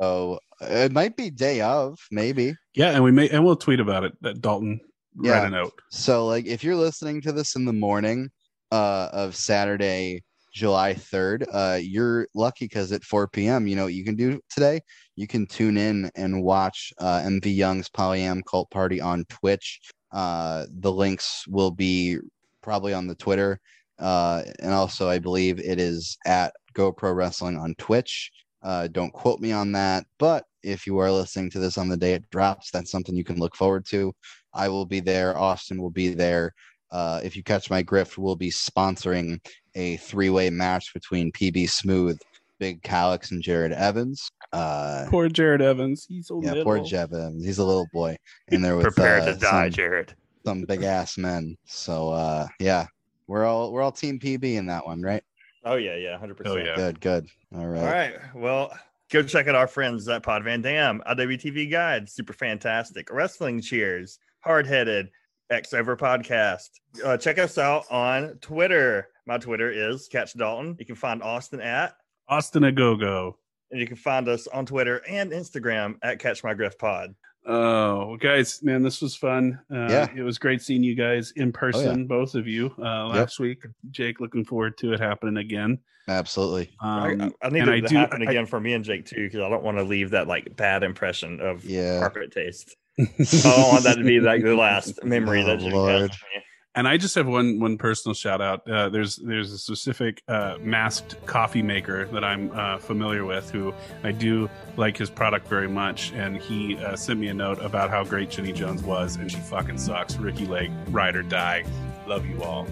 Oh, 0.00 0.38
it 0.60 0.92
might 0.92 1.16
be 1.16 1.30
day 1.30 1.60
of, 1.60 1.98
maybe. 2.10 2.54
yeah, 2.74 2.90
and 2.90 3.02
we 3.04 3.10
may 3.12 3.28
and 3.28 3.44
we'll 3.44 3.56
tweet 3.56 3.80
about 3.80 4.04
it. 4.04 4.12
That 4.22 4.40
Dalton 4.40 4.80
Yeah. 5.22 5.32
write 5.32 5.46
a 5.48 5.50
note. 5.50 5.72
So, 5.90 6.26
like, 6.26 6.46
if 6.46 6.62
you're 6.64 6.76
listening 6.76 7.20
to 7.22 7.32
this 7.32 7.56
in 7.56 7.64
the 7.64 7.72
morning 7.72 8.28
uh, 8.72 9.08
of 9.12 9.34
Saturday, 9.36 10.22
July 10.52 10.94
3rd, 10.94 11.44
uh, 11.52 11.78
you're 11.80 12.26
lucky 12.34 12.64
because 12.66 12.92
at 12.92 13.04
4 13.04 13.28
p.m., 13.28 13.66
you 13.66 13.76
know 13.76 13.84
what 13.84 13.94
you 13.94 14.04
can 14.04 14.16
do 14.16 14.40
today? 14.50 14.80
You 15.16 15.26
can 15.26 15.46
tune 15.46 15.76
in 15.76 16.10
and 16.16 16.42
watch 16.42 16.92
uh, 16.98 17.20
MV 17.20 17.54
Young's 17.54 17.88
Polyam 17.88 18.42
Cult 18.48 18.70
Party 18.70 19.00
on 19.00 19.24
Twitch. 19.28 19.80
Uh, 20.12 20.66
the 20.80 20.90
links 20.90 21.44
will 21.48 21.70
be 21.70 22.18
probably 22.62 22.92
on 22.92 23.06
the 23.06 23.14
Twitter. 23.14 23.60
Uh, 23.98 24.42
and 24.60 24.72
also, 24.72 25.08
I 25.08 25.18
believe 25.18 25.60
it 25.60 25.78
is 25.78 26.16
at 26.26 26.52
GoPro 26.74 27.14
Wrestling 27.14 27.56
on 27.56 27.74
Twitch. 27.78 28.30
Uh, 28.62 28.88
don't 28.88 29.12
quote 29.12 29.40
me 29.40 29.52
on 29.52 29.72
that, 29.72 30.04
but 30.18 30.44
if 30.62 30.86
you 30.86 30.98
are 30.98 31.10
listening 31.10 31.50
to 31.50 31.58
this 31.58 31.78
on 31.78 31.88
the 31.88 31.96
day 31.96 32.12
it 32.14 32.28
drops, 32.30 32.70
that's 32.70 32.90
something 32.90 33.14
you 33.16 33.24
can 33.24 33.38
look 33.38 33.56
forward 33.56 33.84
to. 33.86 34.12
I 34.54 34.68
will 34.68 34.86
be 34.86 35.00
there. 35.00 35.36
Austin 35.38 35.80
will 35.80 35.90
be 35.90 36.14
there. 36.14 36.52
Uh, 36.90 37.20
if 37.22 37.36
you 37.36 37.42
catch 37.42 37.70
my 37.70 37.82
grift, 37.82 38.18
we'll 38.18 38.34
be 38.36 38.50
sponsoring 38.50 39.38
a 39.76 39.96
three-way 39.98 40.50
match 40.50 40.92
between 40.92 41.30
PB 41.32 41.70
Smooth, 41.70 42.18
Big 42.58 42.82
Calix, 42.82 43.30
and 43.30 43.40
Jared 43.42 43.72
Evans. 43.72 44.28
Uh, 44.52 45.06
Poor 45.08 45.28
Jared 45.28 45.62
Evans. 45.62 46.04
He's 46.08 46.26
so 46.26 46.40
yeah, 46.42 46.48
little. 46.50 46.64
poor 46.64 46.80
Jeff 46.84 47.12
Evans. 47.12 47.44
He's 47.44 47.58
a 47.58 47.64
little 47.64 47.86
boy, 47.92 48.16
and 48.48 48.64
there 48.64 48.76
with 48.76 48.86
Prepare 48.86 49.20
uh, 49.20 49.26
to 49.26 49.34
die, 49.34 49.66
some- 49.66 49.70
Jared. 49.70 50.14
some 50.44 50.62
big 50.62 50.82
ass 50.82 51.16
men. 51.16 51.56
So 51.66 52.08
uh 52.10 52.48
yeah, 52.58 52.86
we're 53.28 53.44
all 53.44 53.70
we're 53.72 53.82
all 53.82 53.92
team 53.92 54.18
PB 54.18 54.42
in 54.56 54.66
that 54.66 54.84
one, 54.84 55.00
right? 55.00 55.22
Oh 55.64 55.76
yeah, 55.76 55.94
yeah, 55.94 56.18
hundred 56.18 56.38
Oh, 56.40 56.54
percent. 56.54 56.66
yeah. 56.66 56.74
Good, 56.74 57.00
good. 57.00 57.26
All 57.54 57.66
right. 57.68 57.80
All 57.80 57.86
right. 57.86 58.14
Well, 58.34 58.76
go 59.10 59.22
check 59.22 59.48
out 59.48 59.54
our 59.54 59.66
friends 59.66 60.08
at 60.08 60.22
Pod 60.22 60.44
Van 60.44 60.62
Dam, 60.62 61.02
IWTV 61.08 61.70
Guide, 61.70 62.08
super 62.08 62.32
fantastic. 62.32 63.10
Wrestling 63.10 63.60
Cheers, 63.60 64.18
Hard 64.40 64.66
Headed, 64.66 65.10
X 65.50 65.72
Over 65.74 65.96
Podcast. 65.96 66.68
Uh, 67.04 67.16
check 67.16 67.38
us 67.38 67.58
out 67.58 67.84
on 67.90 68.38
Twitter. 68.40 69.08
My 69.26 69.38
Twitter 69.38 69.70
is 69.70 70.08
Catch 70.08 70.36
Dalton. 70.36 70.76
You 70.78 70.86
can 70.86 70.94
find 70.94 71.22
Austin 71.22 71.60
at, 71.60 71.94
Austin 72.28 72.64
a 72.64 72.72
go 72.72 72.96
go. 72.96 73.36
and 73.70 73.80
you 73.80 73.86
can 73.86 73.96
find 73.96 74.28
us 74.28 74.46
on 74.46 74.64
Twitter 74.66 75.02
and 75.08 75.32
Instagram 75.32 75.96
at 76.02 76.18
Catch 76.20 76.44
My 76.44 76.54
Grift 76.54 76.78
Pod. 76.78 77.14
Oh, 77.52 78.06
well, 78.06 78.16
guys, 78.16 78.62
man, 78.62 78.82
this 78.82 79.02
was 79.02 79.16
fun. 79.16 79.58
Uh, 79.72 79.88
Yeah. 79.90 80.06
it 80.16 80.22
was 80.22 80.38
great 80.38 80.62
seeing 80.62 80.82
you 80.84 80.94
guys 80.94 81.32
in 81.36 81.50
person, 81.52 82.06
both 82.06 82.34
of 82.36 82.46
you, 82.46 82.72
uh, 82.78 83.08
last 83.08 83.40
week. 83.40 83.62
Jake, 83.90 84.20
looking 84.20 84.44
forward 84.44 84.78
to 84.78 84.92
it 84.92 85.00
happening 85.00 85.36
again. 85.38 85.78
Absolutely. 86.08 86.70
I, 86.80 87.12
Um, 87.14 87.34
I 87.42 87.48
need 87.50 87.60
and 87.62 87.68
it 87.70 87.72
I 87.74 87.80
to 87.80 87.86
do- 87.88 87.96
happen 87.96 88.22
I- 88.26 88.30
again 88.30 88.46
for 88.46 88.60
me 88.60 88.74
and 88.74 88.84
Jake 88.84 89.04
too, 89.06 89.24
because 89.24 89.40
I 89.40 89.48
don't 89.48 89.62
want 89.64 89.78
to 89.78 89.84
leave 89.84 90.10
that 90.10 90.28
like 90.28 90.54
bad 90.56 90.82
impression 90.84 91.40
of 91.40 91.64
Yeah. 91.64 91.98
carpet 91.98 92.30
taste. 92.32 92.76
I 92.98 93.04
don't 93.04 93.68
want 93.72 93.84
that 93.84 93.96
to 93.98 94.04
be 94.04 94.20
like 94.20 94.42
the 94.42 94.54
last 94.54 95.02
memory 95.04 95.42
Oh, 95.42 95.46
that 95.46 95.58
Jake 95.60 95.72
Lord. 95.72 95.92
has 95.92 96.02
of 96.04 96.10
me. 96.10 96.42
And 96.76 96.86
I 96.86 96.98
just 96.98 97.16
have 97.16 97.26
one 97.26 97.58
one 97.58 97.78
personal 97.78 98.14
shout 98.14 98.40
out. 98.40 98.68
Uh, 98.68 98.88
there's 98.88 99.16
there's 99.16 99.52
a 99.52 99.58
specific 99.58 100.22
uh, 100.28 100.56
masked 100.60 101.24
coffee 101.26 101.62
maker 101.62 102.06
that 102.06 102.22
I'm 102.22 102.52
uh, 102.52 102.78
familiar 102.78 103.24
with 103.24 103.50
who 103.50 103.74
I 104.04 104.12
do 104.12 104.48
like 104.76 104.96
his 104.96 105.10
product 105.10 105.48
very 105.48 105.68
much, 105.68 106.12
and 106.12 106.36
he 106.36 106.76
uh, 106.76 106.94
sent 106.94 107.18
me 107.18 107.26
a 107.26 107.34
note 107.34 107.60
about 107.60 107.90
how 107.90 108.04
great 108.04 108.30
Jenny 108.30 108.52
Jones 108.52 108.84
was, 108.84 109.16
and 109.16 109.28
she 109.30 109.38
fucking 109.38 109.78
sucks. 109.78 110.16
Ricki 110.16 110.46
Lake, 110.46 110.70
ride 110.90 111.16
or 111.16 111.24
die. 111.24 111.64
Love 112.06 112.24
you 112.24 112.40
all. 112.40 112.68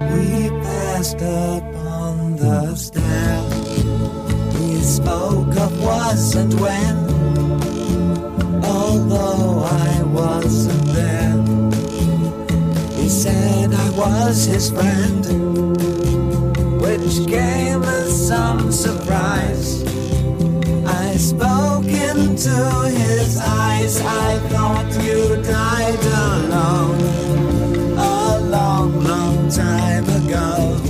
We 0.00 0.50
passed 0.50 1.22
up 1.22 1.62
on 1.62 2.36
the 2.36 2.74
stair. 2.74 3.42
We 4.54 4.80
spoke 4.82 5.56
of 5.56 5.82
was 5.82 6.36
and 6.36 6.60
when, 6.60 6.96
although 8.64 9.64
I 9.64 10.02
wasn't 10.02 10.84
there. 10.94 11.39
Said 13.10 13.74
I 13.74 13.90
was 13.90 14.44
his 14.44 14.70
friend, 14.70 15.26
which 16.80 17.26
came 17.26 17.82
as 17.82 18.28
some 18.28 18.70
surprise. 18.70 19.82
I 20.86 21.16
spoke 21.16 21.86
into 21.86 22.54
his 22.88 23.36
eyes. 23.36 24.00
I 24.00 24.38
thought 24.48 24.86
you 25.02 25.42
died 25.42 26.04
alone 26.04 27.00
a 27.98 28.40
long, 28.48 29.04
long 29.04 29.48
time 29.50 30.04
ago. 30.04 30.89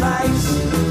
Your 0.00 0.89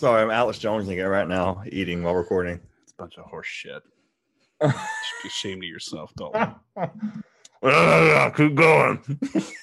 Sorry, 0.00 0.22
I'm 0.22 0.30
Alex 0.30 0.58
Jones 0.58 0.88
again 0.88 1.08
right 1.08 1.28
now, 1.28 1.62
eating 1.70 2.02
while 2.02 2.14
recording. 2.14 2.58
It's 2.82 2.92
a 2.92 2.94
bunch 2.94 3.18
of 3.18 3.26
horse 3.26 3.46
shit. 3.46 3.82
You 4.62 4.70
should 4.70 5.22
be 5.22 5.28
ashamed 5.28 5.62
of 5.62 5.68
yourself, 5.68 6.10
Dalton. 6.16 6.54
Keep 8.34 8.54
going. 8.54 9.02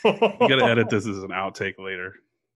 You 0.05 0.47
gotta 0.47 0.63
edit 0.69 0.91
this 0.91 1.07
as 1.07 1.23
an 1.23 1.29
outtake 1.29 1.79
later. 1.79 2.13